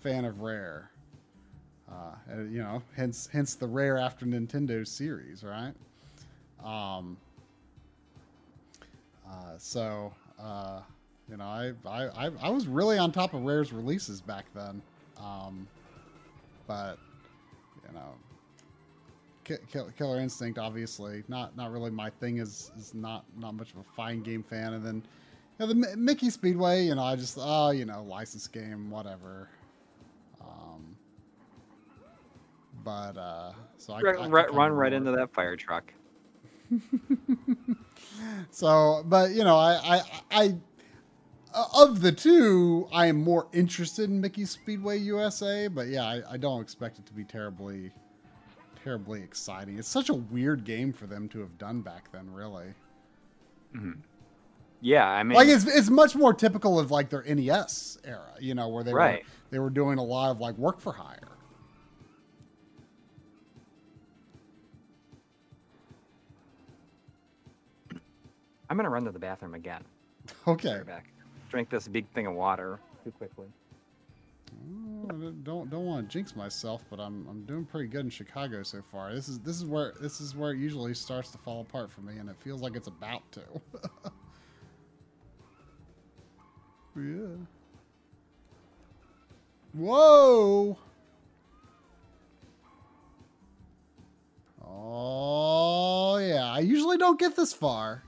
fan 0.00 0.24
of 0.24 0.40
Rare. 0.40 0.90
Uh, 1.90 2.42
you 2.50 2.58
know, 2.58 2.82
hence 2.96 3.28
hence 3.32 3.54
the 3.54 3.66
Rare 3.66 3.98
after 3.98 4.26
Nintendo 4.26 4.86
series, 4.86 5.42
right? 5.42 5.72
Um, 6.62 7.16
uh, 9.28 9.58
so, 9.58 10.12
uh, 10.40 10.80
you 11.30 11.36
know, 11.36 11.44
I, 11.44 11.72
I, 11.86 12.26
I, 12.26 12.30
I 12.42 12.48
was 12.50 12.66
really 12.66 12.98
on 12.98 13.12
top 13.12 13.34
of 13.34 13.42
Rare's 13.42 13.72
releases 13.72 14.20
back 14.20 14.46
then. 14.54 14.80
Um, 15.18 15.66
but, 16.66 16.98
you 17.86 17.94
know, 17.94 18.14
Killer 19.96 20.20
Instinct, 20.20 20.58
obviously, 20.58 21.24
not 21.28 21.56
not 21.56 21.72
really 21.72 21.90
my 21.90 22.10
thing. 22.10 22.38
Is 22.38 22.70
is 22.78 22.94
not 22.94 23.24
not 23.38 23.54
much 23.54 23.72
of 23.72 23.78
a 23.78 23.84
fine 23.84 24.22
game 24.22 24.42
fan. 24.42 24.74
And 24.74 24.84
then 24.84 25.02
you 25.58 25.66
know, 25.66 25.66
the 25.66 25.96
Mickey 25.96 26.30
Speedway, 26.30 26.84
you 26.84 26.94
know, 26.94 27.02
I 27.02 27.16
just 27.16 27.38
oh, 27.40 27.70
you 27.70 27.84
know, 27.84 28.02
license 28.04 28.46
game, 28.46 28.90
whatever. 28.90 29.48
Um, 30.40 30.96
but 32.84 33.16
uh, 33.16 33.52
so 33.76 33.94
I, 33.94 34.00
run, 34.00 34.34
I, 34.34 34.40
I 34.40 34.46
run 34.46 34.72
right 34.72 34.92
into 34.92 35.10
that 35.12 35.32
fire 35.32 35.56
truck. 35.56 35.92
so, 38.50 39.02
but 39.06 39.30
you 39.30 39.44
know, 39.44 39.56
I, 39.56 40.02
I, 40.30 40.30
I, 40.30 40.54
of 41.74 42.00
the 42.02 42.12
two, 42.12 42.88
I 42.92 43.06
am 43.06 43.22
more 43.22 43.48
interested 43.52 44.10
in 44.10 44.20
Mickey 44.20 44.44
Speedway 44.44 44.98
USA. 44.98 45.68
But 45.68 45.88
yeah, 45.88 46.04
I, 46.04 46.22
I 46.32 46.36
don't 46.36 46.60
expect 46.60 46.98
it 46.98 47.06
to 47.06 47.12
be 47.12 47.24
terribly 47.24 47.90
terribly 48.82 49.22
exciting. 49.22 49.78
It's 49.78 49.88
such 49.88 50.08
a 50.08 50.14
weird 50.14 50.64
game 50.64 50.92
for 50.92 51.06
them 51.06 51.28
to 51.30 51.40
have 51.40 51.58
done 51.58 51.80
back 51.80 52.10
then, 52.12 52.32
really. 52.32 52.74
Mm-hmm. 53.74 54.00
Yeah, 54.80 55.08
I 55.08 55.22
mean, 55.24 55.36
like 55.36 55.48
it's 55.48 55.64
it's 55.64 55.90
much 55.90 56.14
more 56.14 56.32
typical 56.32 56.78
of 56.78 56.90
like 56.90 57.10
their 57.10 57.22
NES 57.22 57.98
era, 58.04 58.32
you 58.38 58.54
know, 58.54 58.68
where 58.68 58.84
they 58.84 58.94
right. 58.94 59.24
were 59.24 59.30
they 59.50 59.58
were 59.58 59.70
doing 59.70 59.98
a 59.98 60.02
lot 60.02 60.30
of 60.30 60.40
like 60.40 60.56
work 60.56 60.80
for 60.80 60.92
hire. 60.92 61.18
I'm 68.70 68.76
gonna 68.76 68.90
run 68.90 69.04
to 69.04 69.10
the 69.10 69.18
bathroom 69.18 69.54
again. 69.54 69.82
Okay. 70.46 70.82
Back. 70.86 71.06
Drink 71.48 71.70
this 71.70 71.88
big 71.88 72.06
thing 72.10 72.26
of 72.26 72.34
water 72.34 72.78
too 73.02 73.10
quickly. 73.12 73.46
Don't 75.42 75.70
don't 75.70 75.86
want 75.86 76.08
to 76.08 76.12
jinx 76.12 76.36
myself, 76.36 76.84
but 76.90 77.00
I'm 77.00 77.26
I'm 77.28 77.44
doing 77.44 77.64
pretty 77.64 77.88
good 77.88 78.04
in 78.04 78.10
Chicago 78.10 78.62
so 78.62 78.82
far. 78.82 79.14
This 79.14 79.28
is 79.28 79.38
this 79.40 79.56
is 79.56 79.64
where 79.64 79.94
this 80.00 80.20
is 80.20 80.36
where 80.36 80.52
it 80.52 80.58
usually 80.58 80.94
starts 80.94 81.30
to 81.30 81.38
fall 81.38 81.62
apart 81.62 81.90
for 81.90 82.02
me, 82.02 82.18
and 82.18 82.28
it 82.28 82.36
feels 82.36 82.60
like 82.60 82.76
it's 82.76 82.88
about 82.88 83.22
to. 83.32 83.40
yeah. 86.96 87.36
Whoa. 89.72 90.78
Oh 94.66 96.18
yeah, 96.18 96.52
I 96.52 96.60
usually 96.60 96.98
don't 96.98 97.18
get 97.18 97.34
this 97.34 97.52
far. 97.52 98.02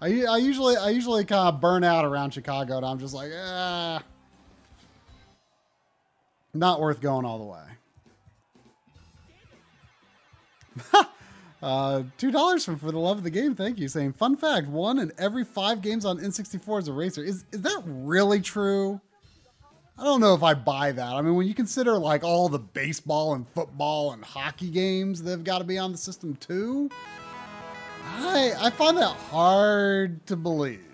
I, 0.00 0.24
I 0.24 0.38
usually 0.38 0.76
I 0.76 0.90
usually 0.90 1.24
kind 1.24 1.48
of 1.54 1.60
burn 1.60 1.84
out 1.84 2.04
around 2.04 2.32
Chicago, 2.32 2.78
and 2.78 2.86
I'm 2.86 2.98
just 2.98 3.14
like, 3.14 3.30
ah. 3.36 4.02
Not 6.52 6.80
worth 6.80 7.00
going 7.00 7.24
all 7.24 7.38
the 7.38 7.44
way. 7.44 7.62
uh, 11.62 12.02
Two 12.18 12.30
dollars 12.30 12.64
from 12.64 12.78
for 12.78 12.90
the 12.90 12.98
love 12.98 13.18
of 13.18 13.24
the 13.24 13.30
game. 13.30 13.54
Thank 13.54 13.78
you. 13.78 13.88
Saying 13.88 14.14
fun 14.14 14.36
fact: 14.36 14.66
one 14.66 14.98
in 14.98 15.12
every 15.18 15.44
five 15.44 15.80
games 15.80 16.04
on 16.04 16.18
N64 16.18 16.80
is 16.80 16.88
a 16.88 16.92
racer. 16.92 17.22
Is 17.22 17.44
is 17.52 17.62
that 17.62 17.82
really 17.84 18.40
true? 18.40 19.00
I 19.98 20.04
don't 20.04 20.20
know 20.20 20.34
if 20.34 20.42
I 20.42 20.54
buy 20.54 20.92
that. 20.92 21.12
I 21.12 21.20
mean, 21.20 21.34
when 21.34 21.46
you 21.46 21.54
consider 21.54 21.98
like 21.98 22.24
all 22.24 22.48
the 22.48 22.58
baseball 22.58 23.34
and 23.34 23.46
football 23.48 24.12
and 24.12 24.24
hockey 24.24 24.70
games 24.70 25.22
that 25.22 25.30
have 25.30 25.44
got 25.44 25.58
to 25.58 25.64
be 25.64 25.76
on 25.76 25.92
the 25.92 25.98
system 25.98 26.36
too, 26.36 26.90
I 28.04 28.54
I 28.58 28.70
find 28.70 28.96
that 28.96 29.14
hard 29.14 30.26
to 30.26 30.36
believe 30.36 30.89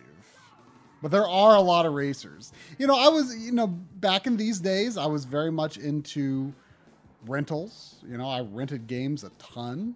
but 1.02 1.10
there 1.10 1.26
are 1.26 1.57
a 1.57 1.60
lot 1.60 1.86
of 1.86 1.92
racers. 1.92 2.52
You 2.78 2.86
know, 2.86 2.99
I 2.99 3.08
was, 3.08 3.36
you 3.36 3.52
know, 3.52 3.66
back 3.66 4.26
in 4.26 4.36
these 4.36 4.60
days, 4.60 4.97
I 4.97 5.07
was 5.07 5.25
very 5.25 5.52
much 5.52 5.76
into 5.76 6.52
rentals. 7.26 7.97
You 8.08 8.16
know, 8.18 8.28
I 8.28 8.41
rented 8.41 8.86
games 8.86 9.25
a 9.25 9.31
ton. 9.39 9.94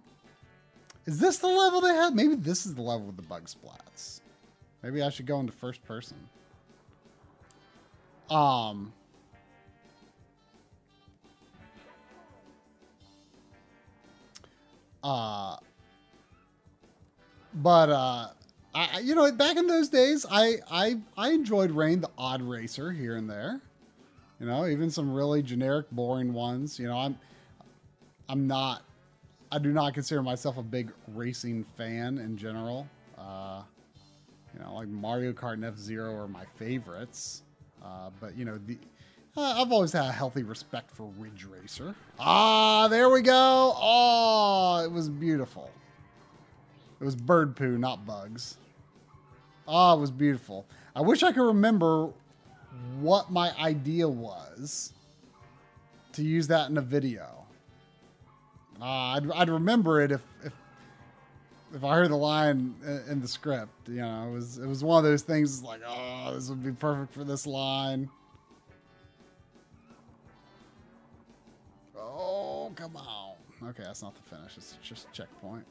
Is 1.05 1.19
this 1.19 1.39
the 1.39 1.47
level 1.47 1.81
they 1.81 1.93
have? 1.95 2.13
Maybe 2.13 2.35
this 2.35 2.65
is 2.65 2.75
the 2.75 2.81
level 2.81 3.07
with 3.07 3.15
the 3.15 3.23
bug 3.23 3.45
splats. 3.45 4.21
Maybe 4.83 5.01
I 5.01 5.09
should 5.09 5.25
go 5.25 5.39
into 5.39 5.51
first 5.51 5.83
person. 5.83 6.17
Um, 8.29 8.93
uh, 15.03 15.57
but 17.55 17.89
uh, 17.89 18.27
I, 18.73 18.99
you 18.99 19.15
know, 19.15 19.31
back 19.31 19.57
in 19.57 19.67
those 19.67 19.89
days, 19.89 20.25
I, 20.29 20.55
I, 20.69 20.97
I 21.17 21.31
enjoyed 21.31 21.71
Rain, 21.71 22.01
the 22.01 22.09
odd 22.17 22.41
racer 22.41 22.91
here 22.91 23.17
and 23.17 23.29
there. 23.29 23.61
You 24.39 24.47
know, 24.47 24.65
even 24.65 24.89
some 24.89 25.13
really 25.13 25.43
generic, 25.43 25.85
boring 25.91 26.33
ones. 26.33 26.79
You 26.79 26.87
know, 26.87 26.97
I'm, 26.97 27.17
I'm 28.29 28.47
not, 28.47 28.83
I 29.51 29.59
do 29.59 29.71
not 29.71 29.93
consider 29.93 30.23
myself 30.23 30.57
a 30.57 30.63
big 30.63 30.91
racing 31.09 31.65
fan 31.77 32.17
in 32.17 32.37
general. 32.37 32.87
Uh, 33.17 33.61
you 34.53 34.61
know, 34.61 34.75
like 34.75 34.87
Mario 34.87 35.33
Kart 35.33 35.53
and 35.53 35.65
F 35.65 35.77
Zero 35.77 36.15
are 36.15 36.27
my 36.27 36.45
favorites. 36.55 37.43
Uh, 37.83 38.09
but 38.19 38.35
you 38.37 38.45
know, 38.45 38.59
the, 38.65 38.77
uh, 39.35 39.61
I've 39.61 39.71
always 39.71 39.91
had 39.91 40.05
a 40.05 40.11
healthy 40.11 40.43
respect 40.43 40.91
for 40.91 41.09
Ridge 41.17 41.45
Racer. 41.45 41.93
Ah, 42.19 42.87
there 42.87 43.09
we 43.09 43.21
go. 43.21 43.73
Oh, 43.75 44.81
it 44.83 44.91
was 44.91 45.09
beautiful. 45.09 45.69
It 47.01 47.03
was 47.03 47.15
bird 47.15 47.55
poo, 47.55 47.79
not 47.79 48.05
bugs. 48.05 48.57
Oh, 49.67 49.97
it 49.97 49.99
was 49.99 50.11
beautiful. 50.11 50.67
I 50.95 51.01
wish 51.01 51.23
I 51.23 51.31
could 51.31 51.45
remember 51.47 52.11
what 52.99 53.31
my 53.31 53.51
idea 53.59 54.07
was 54.07 54.93
to 56.13 56.23
use 56.23 56.47
that 56.47 56.69
in 56.69 56.77
a 56.77 56.81
video. 56.81 57.45
Uh, 58.79 58.85
I'd, 58.85 59.31
I'd 59.31 59.49
remember 59.49 60.01
it 60.01 60.11
if, 60.11 60.21
if 60.43 60.53
if 61.73 61.83
I 61.83 61.95
heard 61.95 62.11
the 62.11 62.17
line 62.17 62.75
in 63.09 63.21
the 63.21 63.27
script. 63.27 63.87
You 63.87 64.01
know, 64.01 64.27
it 64.27 64.33
was 64.33 64.57
it 64.59 64.67
was 64.67 64.83
one 64.83 65.03
of 65.03 65.09
those 65.09 65.23
things 65.23 65.63
like, 65.63 65.81
oh, 65.87 66.33
this 66.35 66.49
would 66.49 66.63
be 66.63 66.71
perfect 66.71 67.13
for 67.13 67.23
this 67.23 67.47
line. 67.47 68.09
Oh, 71.97 72.71
come 72.75 72.95
on. 72.95 73.33
Okay, 73.69 73.83
that's 73.83 74.01
not 74.01 74.13
the 74.15 74.35
finish. 74.35 74.57
It's 74.57 74.77
just 74.83 75.11
checkpoint. 75.13 75.65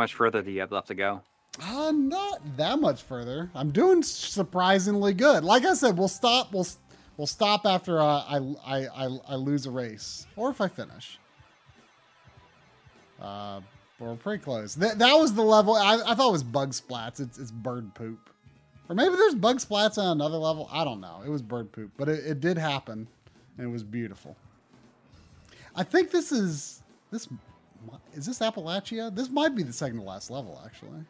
Much 0.00 0.14
further 0.14 0.40
do 0.40 0.50
you 0.50 0.60
have 0.60 0.72
left 0.72 0.88
to 0.88 0.94
go? 0.94 1.20
Uh, 1.60 1.92
not 1.94 2.40
that 2.56 2.80
much 2.80 3.02
further. 3.02 3.50
I'm 3.54 3.70
doing 3.70 4.02
surprisingly 4.02 5.12
good. 5.12 5.44
Like 5.44 5.66
I 5.66 5.74
said, 5.74 5.98
we'll 5.98 6.08
stop. 6.08 6.52
We'll 6.52 6.66
we'll 7.18 7.26
stop 7.26 7.66
after 7.66 8.00
uh, 8.00 8.04
I, 8.04 8.54
I 8.64 8.86
I 8.86 9.18
I 9.28 9.34
lose 9.34 9.66
a 9.66 9.70
race, 9.70 10.26
or 10.36 10.48
if 10.48 10.60
I 10.62 10.68
finish. 10.68 11.18
Uh, 13.20 13.60
we're 13.98 14.14
pretty 14.16 14.42
close. 14.42 14.74
That 14.76 14.98
that 15.00 15.12
was 15.14 15.34
the 15.34 15.42
level. 15.42 15.74
I, 15.74 16.00
I 16.06 16.14
thought 16.14 16.30
it 16.30 16.32
was 16.32 16.42
bug 16.42 16.70
splats. 16.70 17.20
It's 17.20 17.38
it's 17.38 17.50
bird 17.50 17.92
poop, 17.94 18.30
or 18.88 18.94
maybe 18.94 19.14
there's 19.16 19.34
bug 19.34 19.58
splats 19.58 19.98
on 19.98 20.06
another 20.16 20.38
level. 20.38 20.66
I 20.72 20.82
don't 20.84 21.02
know. 21.02 21.20
It 21.26 21.28
was 21.28 21.42
bird 21.42 21.70
poop, 21.72 21.90
but 21.98 22.08
it, 22.08 22.24
it 22.24 22.40
did 22.40 22.56
happen, 22.56 23.06
and 23.58 23.66
it 23.66 23.70
was 23.70 23.82
beautiful. 23.82 24.34
I 25.76 25.82
think 25.82 26.10
this 26.10 26.32
is 26.32 26.82
this 27.10 27.28
is 28.14 28.26
this 28.26 28.40
Appalachia. 28.40 29.14
This 29.14 29.30
might 29.30 29.54
be 29.54 29.62
the 29.62 29.72
second 29.72 29.98
to 29.98 30.04
last 30.04 30.30
level, 30.30 30.60
actually. 30.64 31.04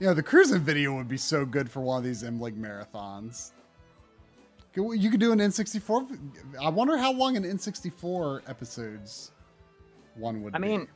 You 0.00 0.06
know, 0.06 0.14
the 0.14 0.22
Cruis'n 0.22 0.60
video 0.60 0.94
would 0.94 1.08
be 1.08 1.16
so 1.16 1.44
good 1.44 1.68
for 1.68 1.80
one 1.80 1.98
of 1.98 2.04
these 2.04 2.22
MLiG 2.22 2.56
marathons. 2.56 3.50
You 4.76 5.10
could 5.10 5.18
do 5.18 5.32
an 5.32 5.40
N64. 5.40 6.18
I 6.62 6.68
wonder 6.68 6.96
how 6.96 7.12
long 7.12 7.36
an 7.36 7.42
N64 7.42 8.48
episodes 8.48 9.32
one 10.14 10.42
would 10.44 10.54
I 10.54 10.58
be. 10.58 10.68
mean, 10.68 10.88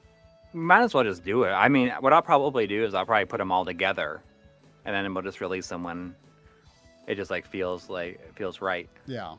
might 0.53 0.83
as 0.83 0.95
well 0.95 1.03
just 1.03 1.25
do 1.25 1.43
it. 1.43 1.51
I 1.51 1.69
mean, 1.69 1.89
what 1.99 2.13
I'll 2.13 2.23
probably 2.23 2.69
do 2.69 2.85
is 2.85 2.95
I'll 2.95 3.07
probably 3.07 3.25
put 3.25 3.39
them 3.39 3.51
all 3.51 3.65
together, 3.65 4.23
and 4.85 4.95
then 4.95 5.13
we'll 5.13 5.25
just 5.25 5.41
release 5.41 5.67
them 5.67 5.83
when 5.83 6.15
it 7.13 7.17
just 7.17 7.31
like 7.31 7.47
feels 7.47 7.89
like 7.89 8.15
it 8.15 8.33
feels 8.35 8.61
right. 8.61 8.89
yeah. 9.07 9.35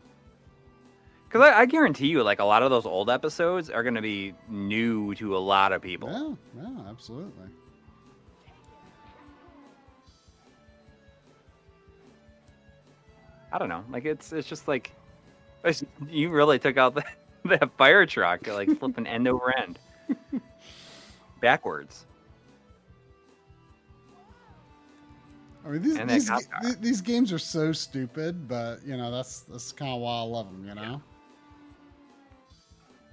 Because 1.27 1.49
I, 1.49 1.61
I 1.61 1.65
guarantee 1.65 2.07
you, 2.07 2.21
like 2.21 2.39
a 2.39 2.43
lot 2.45 2.61
of 2.61 2.69
those 2.69 2.85
old 2.85 3.09
episodes 3.09 3.71
are 3.71 3.81
going 3.81 3.95
to 3.95 4.03
be 4.03 4.35
new 4.47 5.15
to 5.15 5.35
a 5.35 5.39
lot 5.39 5.71
of 5.71 5.81
people. 5.81 6.37
Yeah, 6.55 6.61
yeah, 6.63 6.89
absolutely. 6.89 7.47
I 13.51 13.57
don't 13.57 13.69
know. 13.69 13.83
Like 13.89 14.05
it's 14.05 14.31
it's 14.33 14.47
just 14.47 14.67
like 14.67 14.91
it's- 15.63 15.83
you 16.09 16.29
really 16.29 16.59
took 16.59 16.77
out 16.77 16.95
the, 16.95 17.03
that 17.45 17.75
fire 17.77 18.05
truck, 18.05 18.47
like 18.47 18.69
flipping 18.79 19.07
end 19.07 19.27
over 19.27 19.55
end, 19.57 19.79
backwards. 21.41 22.05
I 25.65 25.69
mean, 25.69 25.81
these 25.81 25.97
these, 26.07 26.29
cop 26.29 26.41
ga- 26.41 26.47
car. 26.47 26.61
th- 26.61 26.77
these 26.81 27.01
games 27.01 27.31
are 27.31 27.39
so 27.39 27.71
stupid, 27.71 28.47
but 28.47 28.83
you 28.85 28.97
know 28.97 29.09
that's 29.11 29.41
that's 29.41 29.71
kind 29.71 29.91
of 29.93 30.01
why 30.01 30.17
I 30.19 30.21
love 30.23 30.51
them. 30.51 30.67
You 30.67 30.75
know, 30.75 31.01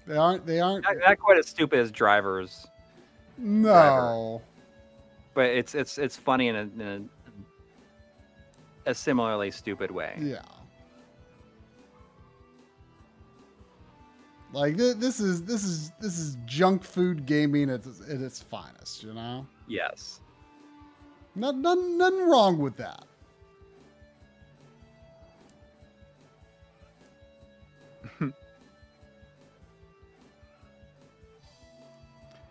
they 0.07 0.17
aren't 0.17 0.45
they 0.47 0.61
aren't 0.61 0.85
Not, 0.85 0.97
not 0.99 1.19
quite 1.19 1.39
as 1.39 1.47
stupid 1.49 1.79
as 1.79 1.93
drivers, 1.93 2.67
no. 3.39 4.43
but 5.35 5.47
it's 5.47 5.75
it's 5.77 5.97
it's 5.99 6.17
funny 6.17 6.49
in 6.49 6.57
a, 6.57 6.61
in 6.61 7.11
a, 8.87 8.91
a 8.91 8.95
similarly 8.95 9.51
stupid 9.53 9.91
way. 9.93 10.17
Yeah. 10.21 10.43
Like 14.53 14.77
th- 14.77 14.97
this 14.97 15.21
is 15.21 15.45
this 15.45 15.63
is 15.63 15.93
this 16.01 16.19
is 16.19 16.37
junk 16.47 16.83
food 16.83 17.25
gaming 17.27 17.71
at, 17.71 17.87
at 17.87 18.21
its 18.21 18.43
finest. 18.43 19.05
You 19.05 19.15
know, 19.15 19.47
Yes. 19.69 20.21
Not 21.35 21.57
nothing, 21.57 21.99
nothing 21.99 22.29
wrong 22.29 22.59
with 22.59 22.77
that. 22.77 23.05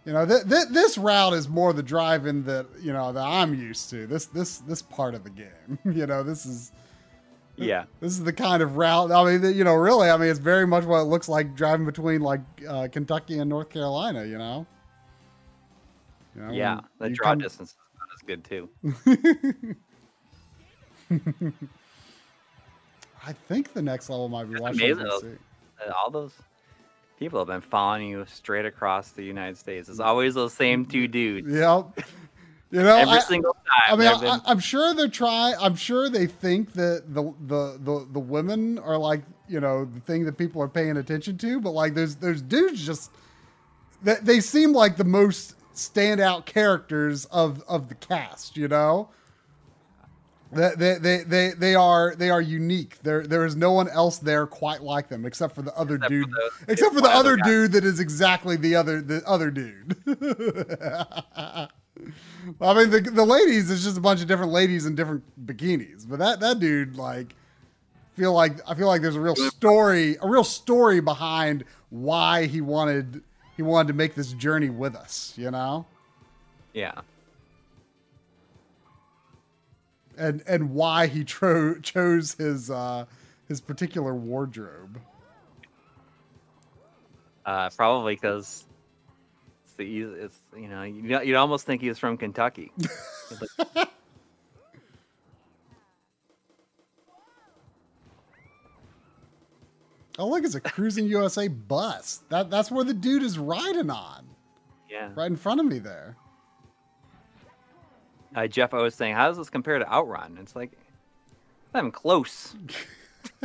You 0.06 0.14
know, 0.14 0.26
th- 0.26 0.44
th- 0.48 0.68
this 0.72 0.98
route 0.98 1.34
is 1.34 1.48
more 1.50 1.74
the 1.74 1.84
driving 1.84 2.44
that 2.46 2.66
you 2.82 2.94
know 2.94 3.12
that 3.12 3.24
I'm 3.24 3.54
used 3.54 3.90
to. 3.92 4.08
This 4.08 4.26
this 4.28 4.60
this 4.60 4.82
part 4.82 5.14
of 5.14 5.24
the 5.24 5.30
game. 5.30 5.78
you 5.86 6.08
know, 6.08 6.24
this 6.24 6.46
is 6.46 6.72
Yeah. 7.58 7.84
this 8.00 8.14
is 8.14 8.24
the 8.24 8.34
kind 8.34 8.64
of 8.64 8.78
route. 8.78 9.12
I 9.12 9.24
mean, 9.38 9.56
you 9.56 9.64
know, 9.64 9.76
really, 9.76 10.10
I 10.10 10.18
mean, 10.18 10.30
it's 10.30 10.40
very 10.40 10.66
much 10.66 10.86
what 10.86 11.00
it 11.02 11.04
looks 11.04 11.28
like 11.30 11.54
driving 11.56 11.86
between 11.86 12.22
like 12.22 12.42
uh, 12.68 12.88
Kentucky 12.92 13.40
and 13.40 13.50
North 13.50 13.70
Carolina. 13.70 14.26
You 14.26 14.38
know. 14.38 14.66
You 16.36 16.42
know, 16.44 16.52
Yeah. 16.54 16.80
The 17.00 17.10
draw 17.10 17.30
come- 17.32 17.40
distance 17.40 17.72
is 17.72 17.76
not 17.76 17.86
as 17.86 17.89
good 18.30 18.44
too. 18.44 18.70
I 23.26 23.34
think 23.34 23.74
the 23.74 23.82
next 23.82 24.10
level 24.10 24.30
might 24.30 24.46
be 24.52 24.60
Washington 24.60 25.00
amazing. 25.02 25.40
Uh, 25.86 25.92
All 25.94 26.12
those 26.12 26.34
people 27.18 27.40
have 27.40 27.48
been 27.48 27.62
following 27.62 28.10
you 28.10 28.24
straight 28.28 28.66
across 28.68 29.10
the 29.12 29.24
United 29.24 29.58
States. 29.58 29.90
It's 29.90 30.00
always 30.00 30.36
those 30.36 30.54
same 30.54 30.86
two 30.86 31.08
dudes. 31.08 31.50
Yep. 31.50 32.00
You 32.72 32.84
know, 32.84 32.98
Every 32.98 33.16
I, 33.16 33.20
single 33.22 33.58
I 33.88 33.96
mean, 33.96 34.20
been- 34.20 34.30
I, 34.30 34.42
I'm 34.46 34.60
sure 34.60 34.94
they're 34.94 35.08
trying. 35.08 35.56
I'm 35.60 35.74
sure 35.76 36.08
they 36.08 36.28
think 36.28 36.74
that 36.74 37.02
the, 37.08 37.34
the 37.48 37.80
the 37.84 38.08
the 38.12 38.20
women 38.20 38.78
are 38.78 38.96
like 38.96 39.24
you 39.48 39.60
know 39.60 39.86
the 39.86 40.00
thing 40.02 40.24
that 40.26 40.38
people 40.38 40.62
are 40.62 40.68
paying 40.68 40.96
attention 40.98 41.36
to, 41.40 41.60
but 41.60 41.72
like 41.72 41.96
there's 41.96 42.18
there's 42.18 42.44
dudes 42.44 42.86
just 42.86 43.10
that 44.04 44.24
they 44.24 44.40
seem 44.40 44.72
like 44.72 44.98
the 44.98 45.04
most 45.04 45.56
standout 45.80 46.46
characters 46.46 47.26
of 47.26 47.64
of 47.68 47.90
the 47.90 47.96
cast. 47.96 48.58
You 48.58 48.68
know, 48.68 49.10
they 50.52 50.72
they 50.76 50.98
they 50.98 51.24
they, 51.24 51.52
they 51.58 51.76
are 51.76 52.16
they 52.16 52.30
are 52.30 52.42
unique. 52.42 52.98
There 53.04 53.26
there 53.26 53.46
is 53.46 53.56
no 53.56 53.72
one 53.72 53.88
else 53.90 54.18
there 54.18 54.46
quite 54.48 54.82
like 54.82 55.08
them 55.10 55.26
except 55.26 55.56
for 55.56 55.62
the 55.62 55.76
other 55.76 55.96
Except 55.96 56.04
for 56.06 56.10
dude. 56.10 56.32
the- 56.32 56.52
except 56.72 56.96
for 56.96 57.02
the 57.02 57.08
other 57.10 57.34
other 57.34 57.38
guy. 57.38 57.48
dude 57.50 57.72
that 57.74 57.84
is 57.86 58.00
exactly 58.00 58.56
the 58.56 58.76
other 58.76 59.02
the 59.02 59.22
other 59.28 59.52
dude. 59.52 59.96
I 62.62 62.74
mean, 62.74 62.90
the 62.90 63.02
the 63.02 63.26
ladies 63.26 63.70
is 63.70 63.84
just 63.84 63.98
a 63.98 64.02
bunch 64.02 64.22
of 64.22 64.28
different 64.28 64.52
ladies 64.52 64.86
in 64.86 64.96
different 64.96 65.24
bikinis, 65.46 66.08
but 66.08 66.20
that 66.20 66.40
that 66.40 66.60
dude 66.60 66.96
like 66.96 67.36
feel 68.16 68.34
like 68.34 68.54
I 68.68 68.74
feel 68.76 68.88
like 68.88 69.02
there's 69.02 69.16
a 69.18 69.20
real 69.22 69.36
story, 69.36 70.16
a 70.22 70.28
real 70.28 70.44
story 70.46 71.00
behind 71.02 71.66
why 71.90 72.46
he 72.46 72.62
wanted 72.62 73.22
he 73.60 73.64
wanted 73.64 73.90
to 73.90 73.94
make 73.94 74.16
this 74.16 74.32
journey 74.32 74.70
with 74.70 74.96
us, 74.96 75.34
you 75.36 75.52
know, 75.52 75.86
yeah. 76.74 77.02
and 80.18 80.42
and 80.48 80.74
why 80.74 81.08
he 81.08 81.26
tro- 81.26 81.78
chose 81.82 82.36
his 82.36 82.72
uh 82.72 83.04
his 83.50 83.60
particular 83.60 84.16
wardrobe. 84.16 85.02
Uh, 87.46 87.70
probably 87.76 88.16
because 88.16 88.66
it's 89.66 89.74
the 89.74 89.84
eas- 89.84 90.16
it's 90.18 90.40
you 90.58 90.70
know 90.70 90.84
you 90.84 91.20
you'd 91.20 91.36
almost 91.36 91.66
think 91.66 91.82
he 91.82 91.90
was 91.90 92.00
from 92.00 92.16
Kentucky. 92.16 92.72
Oh, 100.20 100.28
look, 100.28 100.44
it's 100.44 100.54
a 100.54 100.60
Cruis'n 100.60 101.08
USA 101.08 101.48
bus. 101.48 102.24
That 102.28 102.50
that's 102.50 102.70
where 102.70 102.84
the 102.84 102.94
dude 102.94 103.24
is 103.24 103.40
riding 103.40 103.90
on, 103.90 104.28
yeah. 104.90 105.12
right 105.16 105.28
in 105.28 105.38
front 105.38 105.62
of 105.62 105.66
me 105.66 105.80
there. 105.80 106.18
Uh, 108.36 108.46
Jeff 108.46 108.74
I 108.74 108.82
was 108.82 108.94
saying, 108.94 109.16
"How 109.16 109.30
does 109.30 109.38
this 109.38 109.50
compare 109.50 109.80
to 109.80 109.90
Outrun?" 109.90 110.38
It's 110.42 110.58
like 110.58 110.72
not 111.74 111.80
even 111.84 111.92
close. 111.92 112.54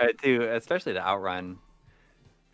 uh, 0.00 0.06
to 0.22 0.42
especially 0.54 0.94
to 0.94 1.06
Outrun, 1.06 1.58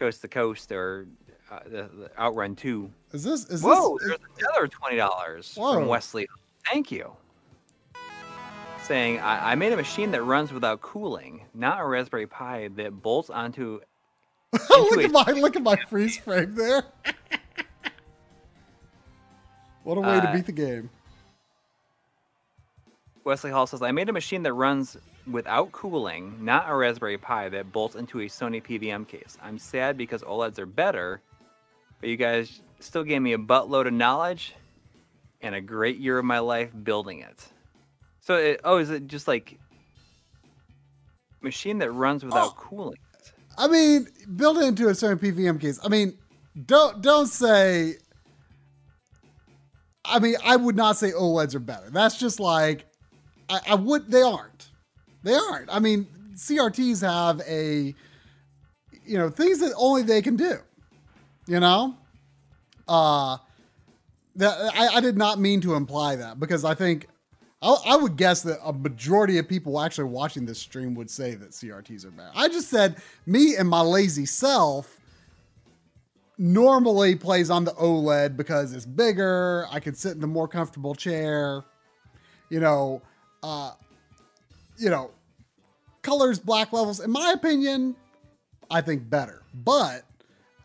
Coast 0.01 0.21
to 0.23 0.29
Coast 0.29 0.73
or 0.73 1.07
uh, 1.53 1.61
the, 1.67 1.89
the 1.97 2.11
Outrun 2.19 2.57
Two. 2.57 2.91
Is 3.13 3.23
this 3.23 3.45
is 3.45 3.63
Whoa, 3.63 3.97
this? 3.99 4.09
there's 4.09 4.21
another 4.41 4.67
twenty 4.67 4.97
dollars 4.97 5.55
from 5.55 5.87
Wesley. 5.87 6.27
Thank 6.67 6.91
you. 6.91 7.13
Saying 8.85 9.19
I, 9.21 9.53
I 9.53 9.55
made 9.55 9.73
a 9.73 9.77
machine 9.77 10.11
that 10.11 10.23
runs 10.23 10.53
without 10.53 10.83
cooling, 10.83 11.47
not 11.55 11.81
a 11.81 11.87
Raspberry 11.87 12.27
Pi 12.27 12.69
that 12.77 13.03
bolts 13.03 13.31
onto. 13.31 13.81
look 14.71 14.99
at 15.03 15.11
my 15.11 15.25
look 15.33 15.57
at 15.57 15.63
my 15.63 15.77
freeze 15.89 16.19
frame 16.19 16.55
there. 16.55 16.85
what 19.85 19.97
a 19.97 20.01
way 20.03 20.21
to 20.21 20.29
Uh, 20.29 20.33
beat 20.35 20.45
the 20.45 20.53
game. 20.53 20.91
Wesley 23.25 23.51
Hall 23.51 23.67
says 23.67 23.81
I 23.81 23.91
made 23.91 24.11
a 24.11 24.13
machine 24.13 24.43
that 24.43 24.53
runs 24.53 24.99
without 25.27 25.73
cooling, 25.73 26.45
not 26.45 26.69
a 26.69 26.75
Raspberry 26.75 27.17
Pi 27.17 27.49
that 27.49 27.73
bolts 27.73 27.95
into 27.95 28.21
a 28.21 28.27
Sony 28.27 28.63
PVM 28.63 29.09
case. 29.09 29.39
I'm 29.43 29.57
sad 29.59 29.97
because 29.97 30.23
OLEDs 30.23 30.59
are 30.59 30.67
better, 30.67 31.23
but 32.01 32.11
you 32.11 32.19
guys 32.19 32.61
still 32.81 33.03
gave 33.03 33.23
me 33.23 33.33
a 33.33 33.39
buttload 33.39 33.87
of 33.87 33.95
knowledge 33.95 34.55
and 35.41 35.55
a 35.55 35.63
great 35.63 35.97
year 35.97 36.19
of 36.19 36.27
my 36.27 36.41
life 36.41 36.71
building 36.85 37.21
it. 37.21 37.49
So, 38.25 38.36
it, 38.36 38.61
oh, 38.65 38.78
is 38.78 38.89
it 38.89 39.07
just 39.07 39.28
like 39.28 39.59
machine 41.43 41.78
that 41.81 41.93
runs 41.93 42.25
without 42.25 42.47
Oh. 42.47 42.55
cooling? 42.57 42.97
I 43.59 43.69
mean, 43.69 44.09
build 44.35 44.57
it 44.57 44.65
into 44.65 44.89
a 44.89 44.94
certain 44.94 45.19
PVM 45.19 45.61
case. 45.61 45.78
I 45.85 45.89
mean, 45.89 46.17
don't 46.65 47.03
don't 47.03 47.27
say. 47.27 47.99
I 50.07 50.19
mean, 50.19 50.36
I 50.43 50.57
would 50.57 50.75
not 50.75 50.97
say 50.97 51.12
OLEDs 51.12 51.55
are 51.55 51.61
better. 51.61 51.91
That's 51.91 52.19
just 52.19 52.41
like, 52.41 52.86
I, 53.49 53.61
I 53.69 53.75
would. 53.75 54.11
They 54.11 54.23
aren't. 54.23 54.70
They 55.23 55.35
aren't. 55.35 55.73
I 55.73 55.78
mean, 55.78 56.07
CRTs 56.35 57.03
have 57.03 57.43
a 57.47 57.94
you 59.05 59.19
know 59.19 59.28
things 59.28 59.61
that 59.61 59.75
only 59.77 60.03
they 60.03 60.23
can 60.23 60.36
do. 60.36 60.57
You 61.47 61.61
know, 61.61 61.94
uh, 62.89 63.36
that 64.36 64.59
I, 64.75 64.97
I 64.97 65.01
did 65.01 65.19
not 65.19 65.39
mean 65.39 65.61
to 65.61 65.75
imply 65.75 66.17
that 66.17 66.41
because 66.41 66.65
I 66.65 66.75
think 66.75 67.07
I, 67.65 67.76
I 67.86 67.97
would 67.97 68.17
guess 68.17 68.43
that 68.43 68.59
a 68.62 68.73
majority 68.73 69.39
of 69.39 69.49
people 69.49 69.81
actually 69.81 70.05
watching 70.05 70.44
this 70.44 70.59
stream 70.59 70.94
would 70.94 71.10
say 71.10 71.34
that 71.34 71.51
CRTs 71.51 72.05
are 72.05 72.10
bad. 72.10 72.31
I 72.34 72.49
just 72.49 72.68
said 72.68 72.97
me 73.26 73.57
and 73.57 73.68
my 73.68 73.81
lazy 73.81 74.26
self 74.26 75.01
normally 76.36 77.15
plays 77.15 77.49
on 77.49 77.65
the 77.65 77.73
OLED 77.73 78.36
because 78.36 78.75
it's 78.75 78.84
bigger. 78.84 79.67
I 79.70 79.81
can 79.81 79.94
sit 79.94 80.12
in 80.12 80.20
the 80.20 80.26
more 80.26 80.47
comfortable 80.47 80.94
chair. 80.94 81.65
You 82.51 82.60
know, 82.60 83.01
uh, 83.43 83.73
you 84.76 84.91
know, 84.91 85.10
colors, 86.02 86.39
black 86.39 86.73
levels. 86.73 87.01
In 87.01 87.10
my 87.10 87.33
opinion, 87.33 87.97
I 88.70 88.83
think 88.83 89.09
better. 89.09 89.43
But 89.55 90.02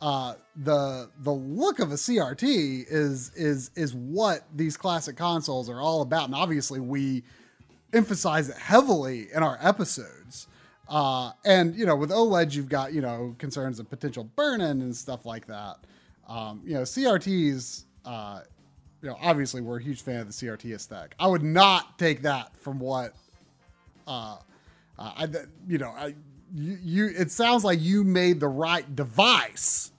uh, 0.01 0.35
the 0.55 1.09
the 1.19 1.31
look 1.31 1.79
of 1.79 1.91
a 1.91 1.95
CRT 1.95 2.85
is 2.87 3.31
is 3.35 3.71
is 3.75 3.93
what 3.93 4.45
these 4.55 4.77
classic 4.77 5.17
consoles 5.17 5.69
are 5.69 5.81
all 5.81 6.01
about, 6.01 6.25
and 6.25 6.35
obviously 6.35 6.79
we 6.79 7.23
emphasize 7.93 8.49
it 8.49 8.57
heavily 8.57 9.27
in 9.33 9.43
our 9.43 9.57
episodes. 9.61 10.47
Uh, 10.87 11.31
and 11.45 11.75
you 11.75 11.85
know, 11.85 11.95
with 11.95 12.11
OLED, 12.11 12.53
you've 12.53 12.69
got 12.69 12.93
you 12.93 13.01
know 13.01 13.35
concerns 13.37 13.79
of 13.79 13.89
potential 13.89 14.23
burn-in 14.35 14.81
and 14.81 14.95
stuff 14.95 15.25
like 15.25 15.45
that. 15.47 15.77
Um, 16.27 16.61
you 16.65 16.75
know, 16.75 16.81
CRTs. 16.81 17.83
Uh, 18.05 18.41
you 19.01 19.09
know, 19.09 19.17
obviously, 19.21 19.61
we're 19.61 19.79
a 19.79 19.83
huge 19.83 20.01
fan 20.01 20.21
of 20.21 20.27
the 20.27 20.33
CRT 20.33 20.73
aesthetic. 20.73 21.15
I 21.19 21.27
would 21.27 21.43
not 21.43 21.97
take 21.97 22.21
that 22.23 22.55
from 22.57 22.79
what, 22.79 23.13
uh, 24.07 24.37
uh 24.97 25.11
I, 25.15 25.27
you 25.67 25.77
know, 25.77 25.91
I, 25.91 26.15
you, 26.53 26.77
you. 26.81 27.07
It 27.07 27.31
sounds 27.31 27.63
like 27.63 27.79
you 27.81 28.03
made 28.03 28.39
the 28.39 28.47
right 28.47 28.95
device. 28.95 29.91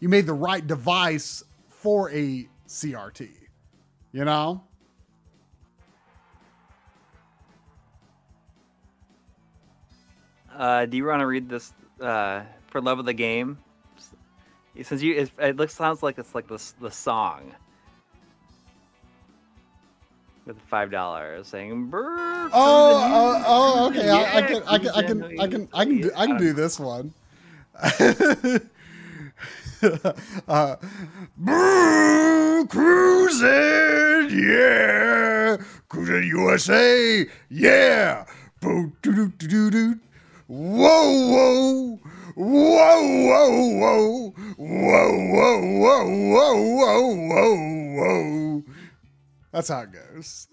You 0.00 0.08
made 0.08 0.26
the 0.26 0.34
right 0.34 0.64
device 0.66 1.42
for 1.68 2.10
a 2.10 2.48
CRT. 2.66 3.28
You 4.12 4.24
know. 4.24 4.62
Uh, 10.54 10.86
do 10.86 10.96
you 10.96 11.04
want 11.04 11.20
to 11.20 11.26
read 11.26 11.48
this 11.48 11.72
uh, 12.00 12.42
for 12.66 12.80
love 12.80 12.98
of 12.98 13.04
the 13.04 13.12
game? 13.12 13.58
Since 14.82 15.02
you, 15.02 15.14
it, 15.14 15.30
it 15.38 15.56
looks 15.56 15.74
sounds 15.74 16.02
like 16.02 16.18
it's 16.18 16.34
like 16.34 16.46
the 16.48 16.62
the 16.80 16.90
song 16.90 17.54
with 20.48 20.58
five 20.62 20.90
dollars 20.90 21.46
saying. 21.46 21.90
Oh, 21.94 22.50
oh, 22.52 23.44
oh, 23.46 23.86
okay. 23.88 24.06
Yeah, 24.06 24.14
I, 24.14 24.38
I, 24.38 24.42
can, 24.42 24.62
I 24.66 24.78
can, 24.78 24.88
I 24.88 25.02
can, 25.02 25.22
I 25.22 25.46
can, 25.46 25.68
I 25.74 25.84
can, 25.84 26.00
do, 26.00 26.10
I 26.16 26.26
can 26.26 26.38
do 26.38 26.52
this 26.52 26.80
one. 26.80 27.14
uh, 30.48 30.74
cruising, 32.66 33.46
yeah, 34.36 35.56
Cruis'n 35.88 36.26
USA, 36.26 37.26
yeah. 37.50 38.24
Whoa, 38.60 38.88
whoa, 40.48 42.00
whoa, 42.34 43.02
whoa, 43.36 44.32
whoa, 44.56 44.56
whoa, 44.56 45.12
whoa, 45.78 46.06
whoa, 46.30 46.56
whoa, 46.74 47.54
whoa. 47.94 48.47
That's 49.52 49.68
how 49.68 49.80
it 49.80 49.92
goes. 49.92 50.46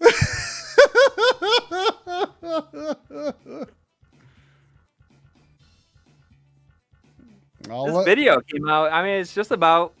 this 7.60 7.94
let... 7.94 8.04
video 8.04 8.40
came 8.40 8.68
out. 8.68 8.92
I 8.92 9.02
mean, 9.02 9.20
it's 9.20 9.34
just 9.34 9.50
about 9.50 9.92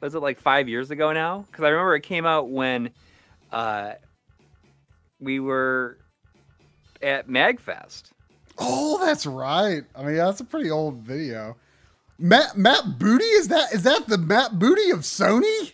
was 0.00 0.14
it 0.14 0.20
like 0.20 0.40
five 0.40 0.68
years 0.68 0.90
ago 0.90 1.12
now? 1.12 1.46
Because 1.50 1.64
I 1.64 1.68
remember 1.68 1.94
it 1.94 2.02
came 2.02 2.26
out 2.26 2.50
when 2.50 2.90
uh, 3.52 3.92
we 5.20 5.38
were 5.40 5.98
at 7.00 7.28
Magfest. 7.28 8.10
Oh, 8.58 9.04
that's 9.04 9.24
right. 9.24 9.82
I 9.94 10.02
mean, 10.02 10.16
that's 10.16 10.40
a 10.40 10.44
pretty 10.44 10.70
old 10.70 10.96
video. 10.96 11.56
Matt 12.18 12.56
Matt 12.56 12.98
Booty 12.98 13.24
is 13.24 13.48
that 13.48 13.72
is 13.72 13.84
that 13.84 14.06
the 14.08 14.18
Matt 14.18 14.58
Booty 14.58 14.90
of 14.90 15.00
Sony? 15.00 15.72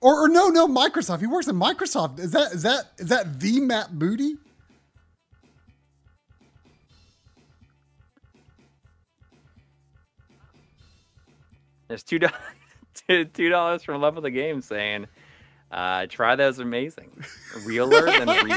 Or, 0.00 0.24
or 0.24 0.28
no, 0.28 0.48
no, 0.48 0.68
Microsoft. 0.68 1.20
He 1.20 1.26
works 1.26 1.48
at 1.48 1.54
Microsoft. 1.54 2.20
Is 2.20 2.30
that 2.30 2.52
is 2.52 2.62
that 2.62 2.92
is 2.98 3.08
that 3.08 3.40
the 3.40 3.60
Matt 3.60 3.98
Booty? 3.98 4.36
There's 11.88 12.02
two 12.04 12.20
dollars 12.20 12.36
two 13.08 13.48
dollars 13.48 13.82
from 13.82 14.00
Love 14.00 14.16
of 14.16 14.22
the 14.22 14.30
Game 14.30 14.60
saying, 14.60 15.08
uh, 15.72 16.06
"Try 16.08 16.36
those 16.36 16.60
amazing, 16.60 17.10
realer 17.64 18.02
than 18.02 18.28
real." 18.44 18.56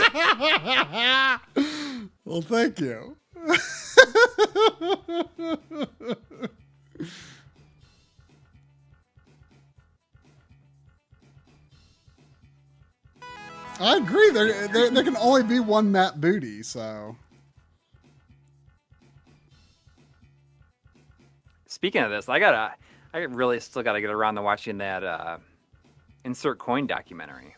well, 2.26 2.42
thank 2.42 2.80
you. 2.80 3.18
I 13.82 13.98
agree. 13.98 14.30
There, 14.30 14.68
there, 14.68 14.90
there 14.90 15.04
can 15.04 15.18
only 15.18 15.44
be 15.44 15.60
one 15.60 15.92
Matt 15.92 16.22
Booty, 16.22 16.64
so. 16.64 17.16
Speaking 21.68 22.04
of 22.04 22.12
this, 22.12 22.30
I 22.30 22.38
gotta 22.38 22.76
I 23.14 23.20
really 23.20 23.60
still 23.60 23.84
got 23.84 23.94
to 23.94 24.02
get 24.02 24.10
around 24.10 24.36
to 24.36 24.42
watching 24.42 24.78
that 24.78 25.04
uh, 25.04 25.38
insert 26.24 26.60
coin 26.60 26.88
documentary. 26.88 27.56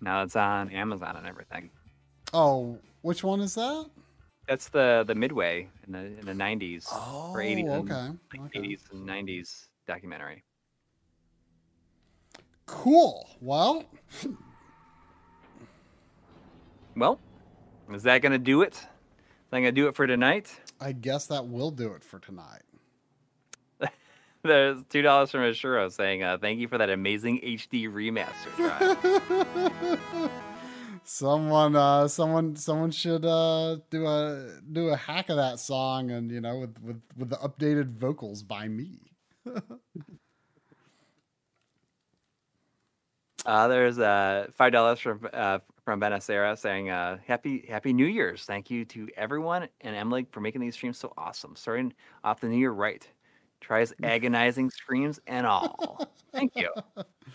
Now 0.00 0.22
it's 0.22 0.36
on 0.36 0.70
Amazon 0.70 1.16
and 1.16 1.26
everything. 1.26 1.70
Oh, 2.32 2.78
which 3.02 3.24
one 3.24 3.40
is 3.40 3.54
that? 3.54 3.90
That's 4.48 4.68
the 4.68 5.04
the 5.06 5.14
Midway 5.14 5.68
in 5.86 5.92
the 5.92 6.18
in 6.18 6.26
the 6.26 6.34
nineties 6.34 6.86
oh, 6.92 7.32
or 7.34 7.40
eighties. 7.40 7.68
Okay. 7.68 8.08
Eighties 8.54 8.80
okay. 8.88 8.96
and 8.96 9.06
nineties 9.06 9.68
documentary. 9.86 10.44
Cool. 12.66 13.28
Well. 13.40 13.84
well, 16.96 17.18
is 17.92 18.02
that 18.04 18.22
gonna 18.22 18.38
do 18.38 18.62
it? 18.62 18.74
Is 18.74 18.80
that 19.50 19.58
gonna 19.60 19.72
do 19.72 19.88
it 19.88 19.94
for 19.94 20.06
tonight? 20.06 20.60
I 20.80 20.92
guess 20.92 21.26
that 21.26 21.46
will 21.46 21.70
do 21.70 21.92
it 21.92 22.02
for 22.04 22.18
tonight. 22.18 22.62
There's 24.42 24.84
two 24.88 25.02
dollars 25.02 25.30
from 25.30 25.42
Ashuro 25.42 25.90
saying, 25.92 26.22
uh, 26.22 26.38
"Thank 26.38 26.58
you 26.60 26.68
for 26.68 26.78
that 26.78 26.90
amazing 26.90 27.40
HD 27.40 27.88
remaster 27.88 28.50
someone, 31.04 31.76
uh, 31.76 32.08
someone, 32.08 32.56
someone 32.56 32.90
should 32.90 33.24
uh, 33.24 33.76
do 33.90 34.06
a 34.06 34.48
do 34.72 34.88
a 34.88 34.96
hack 34.96 35.28
of 35.28 35.36
that 35.36 35.60
song, 35.60 36.10
and 36.10 36.30
you 36.30 36.40
know, 36.40 36.58
with 36.58 36.78
with 36.82 37.00
with 37.16 37.30
the 37.30 37.36
updated 37.36 37.92
vocals 37.92 38.42
by 38.42 38.68
me. 38.68 39.12
uh, 43.44 43.68
there's 43.68 43.98
uh, 43.98 44.48
five 44.52 44.72
dollars 44.72 44.98
from 45.00 45.28
uh, 45.32 45.58
from 45.84 46.00
Benacera 46.00 46.56
saying, 46.56 46.90
uh, 46.90 47.18
"Happy 47.26 47.66
Happy 47.68 47.92
New 47.92 48.06
Year's! 48.06 48.44
Thank 48.44 48.70
you 48.70 48.84
to 48.86 49.08
everyone 49.16 49.68
and 49.80 49.94
Emily 49.94 50.26
for 50.30 50.40
making 50.40 50.60
these 50.60 50.74
streams 50.74 50.98
so 50.98 51.12
awesome. 51.16 51.56
Starting 51.56 51.92
off 52.22 52.40
the 52.40 52.48
new 52.48 52.58
year 52.58 52.72
right." 52.72 53.06
Try's 53.60 53.92
agonizing 54.02 54.70
screams 54.70 55.20
and 55.26 55.46
all. 55.46 56.08
Thank 56.32 56.52
you. 56.56 56.70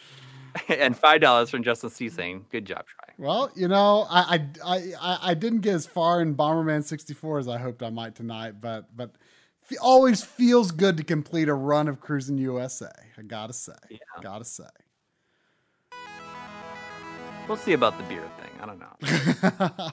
and 0.69 0.95
five 0.97 1.21
dollars 1.21 1.49
from 1.49 1.63
Justin 1.63 1.89
C 1.89 2.09
saying, 2.09 2.45
"Good 2.51 2.65
job, 2.65 2.85
try." 2.88 3.13
Well, 3.17 3.51
you 3.55 3.67
know, 3.67 4.07
I, 4.09 4.47
I 4.63 4.77
I 4.99 5.19
I 5.21 5.33
didn't 5.33 5.61
get 5.61 5.75
as 5.75 5.85
far 5.85 6.21
in 6.21 6.35
Bomberman 6.35 6.83
sixty 6.83 7.13
four 7.13 7.39
as 7.39 7.47
I 7.47 7.57
hoped 7.57 7.83
I 7.83 7.89
might 7.89 8.15
tonight, 8.15 8.61
but 8.61 8.95
but 8.95 9.11
it 9.69 9.77
always 9.79 10.23
feels 10.23 10.71
good 10.71 10.97
to 10.97 11.03
complete 11.03 11.49
a 11.49 11.53
run 11.53 11.88
of 11.88 11.99
Cruis'n 11.99 12.39
USA. 12.39 12.89
I 13.17 13.21
gotta 13.21 13.53
say, 13.53 13.73
yeah. 13.89 13.97
gotta 14.21 14.45
say. 14.45 14.63
We'll 17.50 17.58
see 17.58 17.74
about 17.74 17.98
the 17.98 18.03
beer 18.03 18.22
thing. 18.40 18.52
I 18.61 18.66
don't 18.68 18.80
know. 18.80 19.92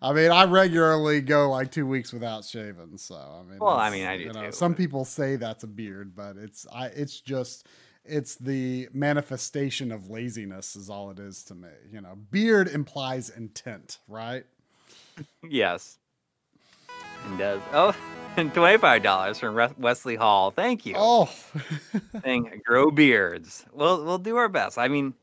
I 0.02 0.12
mean, 0.12 0.30
I 0.30 0.44
regularly 0.44 1.20
go 1.20 1.50
like 1.50 1.72
two 1.72 1.88
weeks 1.88 2.12
without 2.12 2.44
shaving, 2.44 2.98
so 2.98 3.16
I 3.16 3.42
mean. 3.50 3.58
Well, 3.58 3.76
I 3.76 3.90
mean, 3.90 4.06
I 4.06 4.16
do 4.16 4.22
you 4.22 4.32
know, 4.32 4.46
too. 4.46 4.52
Some 4.52 4.76
people 4.76 5.04
say 5.04 5.34
that's 5.34 5.64
a 5.64 5.66
beard, 5.66 6.14
but 6.14 6.36
it's 6.36 6.64
I. 6.72 6.86
It's 6.86 7.20
just 7.20 7.66
it's 8.04 8.36
the 8.36 8.88
manifestation 8.92 9.90
of 9.90 10.08
laziness 10.08 10.76
is 10.76 10.88
all 10.88 11.10
it 11.10 11.18
is 11.18 11.42
to 11.44 11.56
me. 11.56 11.68
You 11.90 12.00
know, 12.00 12.16
beard 12.30 12.68
implies 12.68 13.30
intent, 13.30 13.98
right? 14.06 14.44
yes, 15.42 15.98
it 16.88 17.38
does. 17.38 17.60
Oh, 17.72 17.92
and 18.36 18.54
twenty-five 18.54 19.02
dollars 19.02 19.40
from 19.40 19.56
Wesley 19.78 20.14
Hall. 20.14 20.52
Thank 20.52 20.86
you. 20.86 20.94
Oh, 20.96 21.24
thing 22.20 22.62
grow 22.64 22.92
beards. 22.92 23.66
We'll 23.72 24.04
we'll 24.04 24.18
do 24.18 24.36
our 24.36 24.48
best. 24.48 24.78
I 24.78 24.86
mean, 24.86 25.14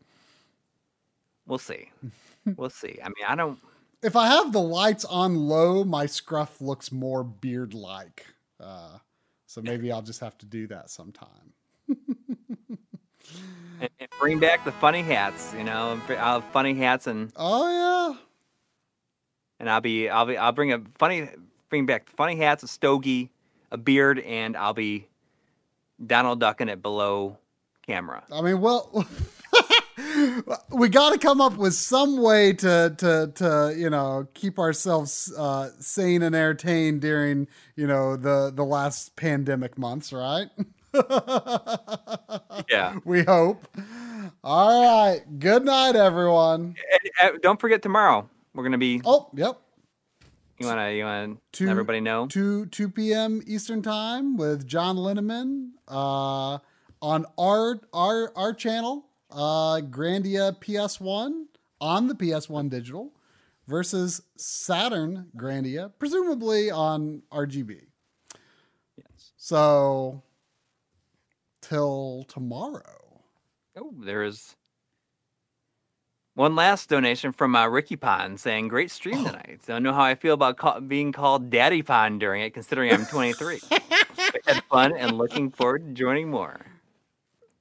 We'll 1.48 1.58
see. 1.58 1.90
we'll 2.58 2.70
see. 2.70 3.00
I 3.04 3.08
mean, 3.08 3.26
I 3.28 3.36
don't. 3.36 3.60
if 4.02 4.16
I 4.16 4.28
have 4.28 4.52
the 4.52 4.62
lights 4.62 5.06
on 5.06 5.36
low, 5.36 5.84
my 5.84 6.06
scruff 6.06 6.62
looks 6.62 6.92
more 6.92 7.24
beard 7.24 7.74
like. 7.74 8.26
Uh, 8.60 8.98
so 9.46 9.62
maybe 9.62 9.92
I'll 9.92 10.02
just 10.02 10.20
have 10.22 10.38
to 10.40 10.46
do 10.46 10.68
that 10.68 10.90
sometime. 10.90 11.54
and, 11.88 13.90
and 14.00 14.10
bring 14.20 14.40
back 14.40 14.66
the 14.66 14.72
funny 14.72 15.02
hats. 15.02 15.54
You 15.58 15.64
know, 15.64 16.00
I'll 16.10 16.42
have 16.42 16.52
funny 16.52 16.74
hats 16.74 17.08
and 17.08 17.32
oh 17.36 17.70
yeah, 17.70 18.18
and 19.60 19.70
I'll 19.70 19.82
be 19.82 20.10
I'll 20.10 20.26
be 20.26 20.38
I'll 20.38 20.54
bring 20.54 20.72
a 20.72 20.82
funny 20.96 21.30
bring 21.70 21.86
back 21.86 22.10
funny 22.10 22.38
hats, 22.38 22.64
a 22.64 22.68
stogie, 22.68 23.30
a 23.72 23.78
beard, 23.78 24.20
and 24.20 24.56
I'll 24.56 24.74
be 24.74 25.08
Donald 26.06 26.40
ducking 26.40 26.70
it 26.70 26.82
below 26.82 27.38
camera. 27.86 28.24
I 28.32 28.42
mean, 28.42 28.62
well. 28.62 29.06
we 30.72 30.90
got 30.90 31.12
to 31.12 31.20
come 31.20 31.42
up 31.42 31.58
with 31.58 31.74
some 31.74 32.22
way 32.22 32.54
to 32.54 32.94
to 32.98 33.32
to 33.36 33.74
you 33.78 33.90
know 33.90 34.28
keep 34.34 34.60
ourselves 34.60 35.34
uh, 35.38 35.70
sane 35.80 36.22
and 36.22 36.36
entertained 36.36 37.02
during 37.02 37.48
you 37.76 37.88
know 37.88 38.16
the 38.16 38.52
the 38.54 38.64
last 38.64 39.16
pandemic 39.16 39.78
months, 39.78 40.14
right? 40.14 40.48
yeah, 42.70 43.00
we 43.06 43.24
hope. 43.24 43.66
All 44.44 44.84
right. 44.84 45.22
Good 45.40 45.66
night, 45.66 45.96
everyone. 45.96 46.76
And, 47.22 47.36
uh, 47.36 47.38
don't 47.42 47.60
forget 47.60 47.82
tomorrow 47.82 48.30
we're 48.54 48.64
gonna 48.64 48.78
be. 48.78 49.02
Oh, 49.06 49.30
yep. 49.34 49.60
You 50.60 50.68
wanna 50.68 50.92
you 50.92 51.04
wanna 51.04 51.36
let 51.60 51.70
everybody 51.70 52.00
know? 52.00 52.28
Two 52.28 52.68
two 52.68 52.90
p.m. 52.90 53.42
Eastern 53.48 53.82
time 53.82 54.38
with 54.38 54.68
John 54.68 54.98
Linneman 54.98 55.72
uh, 55.88 56.60
on 57.02 57.26
our 57.38 57.80
our 57.92 58.32
our 58.36 58.54
channel 58.54 59.06
uh, 59.34 59.82
Grandia 59.82 60.56
PS1 60.60 61.46
on 61.82 62.08
the 62.08 62.16
PS1 62.16 62.70
digital 62.70 63.12
versus 63.68 64.22
Saturn 64.38 65.28
Grandia, 65.36 65.92
presumably 66.00 66.72
on 66.72 67.22
RGB. 67.32 67.82
Yes. 68.98 69.32
So 69.38 70.22
till 71.62 72.26
tomorrow. 72.28 73.22
Oh, 73.76 73.94
there 74.00 74.24
is 74.24 74.56
one 76.36 76.56
last 76.56 76.90
donation 76.90 77.32
from 77.32 77.56
uh, 77.56 77.68
Ricky 77.68 77.96
Pond 77.96 78.40
saying, 78.40 78.68
"Great 78.68 78.92
stream 78.92 79.20
oh. 79.20 79.26
tonight. 79.26 79.62
Don't 79.66 79.84
know 79.84 79.94
how 79.94 80.04
I 80.04 80.16
feel 80.16 80.34
about 80.34 80.58
call- 80.58 80.82
being 80.82 81.12
called 81.12 81.50
Daddy 81.50 81.82
Pond 81.82 82.20
during 82.20 82.42
it, 82.42 82.54
considering 82.54 82.92
I'm 82.92 83.06
23. 83.06 83.60
had 84.46 84.64
fun 84.66 84.96
and 84.96 85.18
looking 85.18 85.50
forward 85.50 85.86
to 85.86 85.94
joining 85.94 86.30
more." 86.30 86.60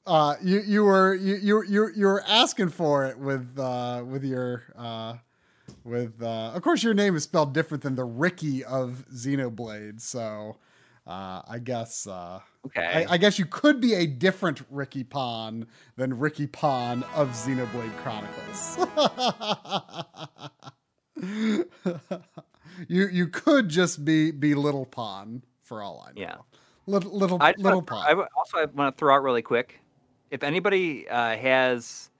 Uh, 0.04 0.34
you 0.42 0.60
you 0.60 0.82
were 0.82 1.14
you 1.14 1.36
you 1.36 1.62
you 1.62 1.90
you 1.94 2.06
were 2.06 2.24
asking 2.26 2.68
for 2.68 3.06
it 3.06 3.16
with 3.16 3.56
uh 3.56 4.02
with 4.04 4.24
your 4.24 4.64
uh 4.76 5.14
with 5.84 6.20
uh 6.20 6.50
of 6.54 6.62
course 6.62 6.82
your 6.82 6.92
name 6.92 7.14
is 7.14 7.22
spelled 7.22 7.54
different 7.54 7.84
than 7.84 7.94
the 7.94 8.04
Riki 8.04 8.64
of 8.64 9.04
Xenoblade, 9.14 10.00
so 10.00 10.56
uh 11.06 11.42
I 11.48 11.60
guess 11.62 12.08
uh 12.08 12.40
okay 12.66 13.06
I, 13.08 13.12
I 13.12 13.16
guess 13.16 13.38
you 13.38 13.46
could 13.46 13.80
be 13.80 13.94
a 13.94 14.04
different 14.06 14.62
Ricky 14.70 15.04
Pon 15.04 15.68
than 15.96 16.18
Riki 16.18 16.48
Pon 16.48 17.04
of 17.14 17.28
Xenoblade 17.28 17.96
Chronicles. 17.98 18.78
you 22.88 23.06
you 23.06 23.28
could 23.28 23.68
just 23.68 24.04
be 24.04 24.32
be 24.32 24.56
Little 24.56 24.86
Pon 24.86 25.44
for 25.60 25.80
all 25.80 26.04
I 26.04 26.12
know. 26.12 26.20
Yeah. 26.20 26.36
Little 26.86 27.16
little 27.16 27.38
I 27.40 27.54
little 27.56 27.82
Pon. 27.82 28.04
I 28.04 28.20
also 28.36 28.66
want 28.74 28.96
to 28.96 28.98
throw 28.98 29.14
out 29.14 29.22
really 29.22 29.42
quick 29.42 29.78
if 30.32 30.42
anybody 30.42 31.06
uh, 31.08 31.36
has 31.36 32.10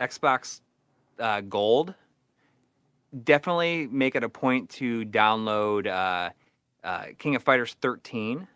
Xbox 0.00 0.62
uh, 1.20 1.42
Gold, 1.42 1.94
definitely 3.24 3.86
make 3.88 4.16
it 4.16 4.24
a 4.24 4.28
point 4.28 4.68
to 4.70 5.04
download 5.04 5.86
uh, 5.86 6.30
uh 6.84 7.04
King 7.18 7.36
of 7.36 7.42
Fighters 7.42 7.76
13, 7.82 8.48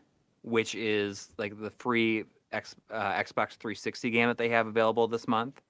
which 0.43 0.75
is 0.75 1.29
like 1.39 1.61
the 1.61 1.71
free 1.71 2.25
X, 2.53 2.75
uh, 2.91 3.13
Xbox 3.13 3.51
360 3.51 4.11
game 4.11 4.29
that 4.29 4.39
they 4.39 4.49
have 4.49 4.67
available 4.67 5.07
this 5.07 5.29
month. 5.29 5.61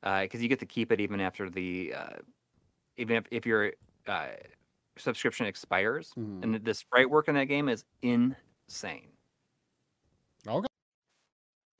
Because 0.00 0.40
uh, 0.40 0.42
you 0.42 0.48
get 0.48 0.60
to 0.60 0.66
keep 0.66 0.90
it 0.92 1.00
even 1.00 1.20
after 1.20 1.48
the, 1.50 1.94
even 2.96 3.16
if, 3.16 3.24
if 3.30 3.46
your 3.46 3.72
subscription 4.96 5.46
expires. 5.46 6.12
Mm-hmm. 6.18 6.42
And 6.42 6.64
the 6.64 6.74
sprite 6.74 7.08
work 7.08 7.28
in 7.28 7.34
that 7.36 7.44
game 7.44 7.68
is 7.68 7.84
insane. 8.02 9.08
Okay. 10.46 10.71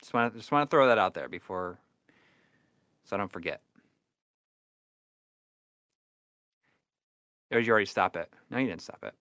Just 0.03 0.13
want 0.13 0.33
to 0.33 0.39
just 0.39 0.51
want 0.51 0.69
to 0.69 0.75
throw 0.75 0.89
that 0.89 0.99
out 0.99 1.15
there 1.15 1.29
before, 1.29 1.79
so 3.05 3.17
I 3.17 3.19
don't 3.19 3.33
forget. 3.33 3.61
Or 7.53 7.59
did 7.59 7.67
you 7.67 7.73
already 7.73 7.87
stop 7.87 8.17
it? 8.17 8.29
No, 8.51 8.59
you 8.59 8.67
didn't 8.67 8.83
stop 8.83 9.05
it. 9.05 9.15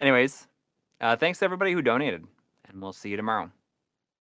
Anyways, 0.00 0.46
uh, 1.00 1.16
thanks 1.16 1.40
to 1.40 1.44
everybody 1.44 1.72
who 1.72 1.82
donated, 1.82 2.24
and 2.68 2.80
we'll 2.80 2.92
see 2.92 3.10
you 3.10 3.16
tomorrow. 3.16 3.50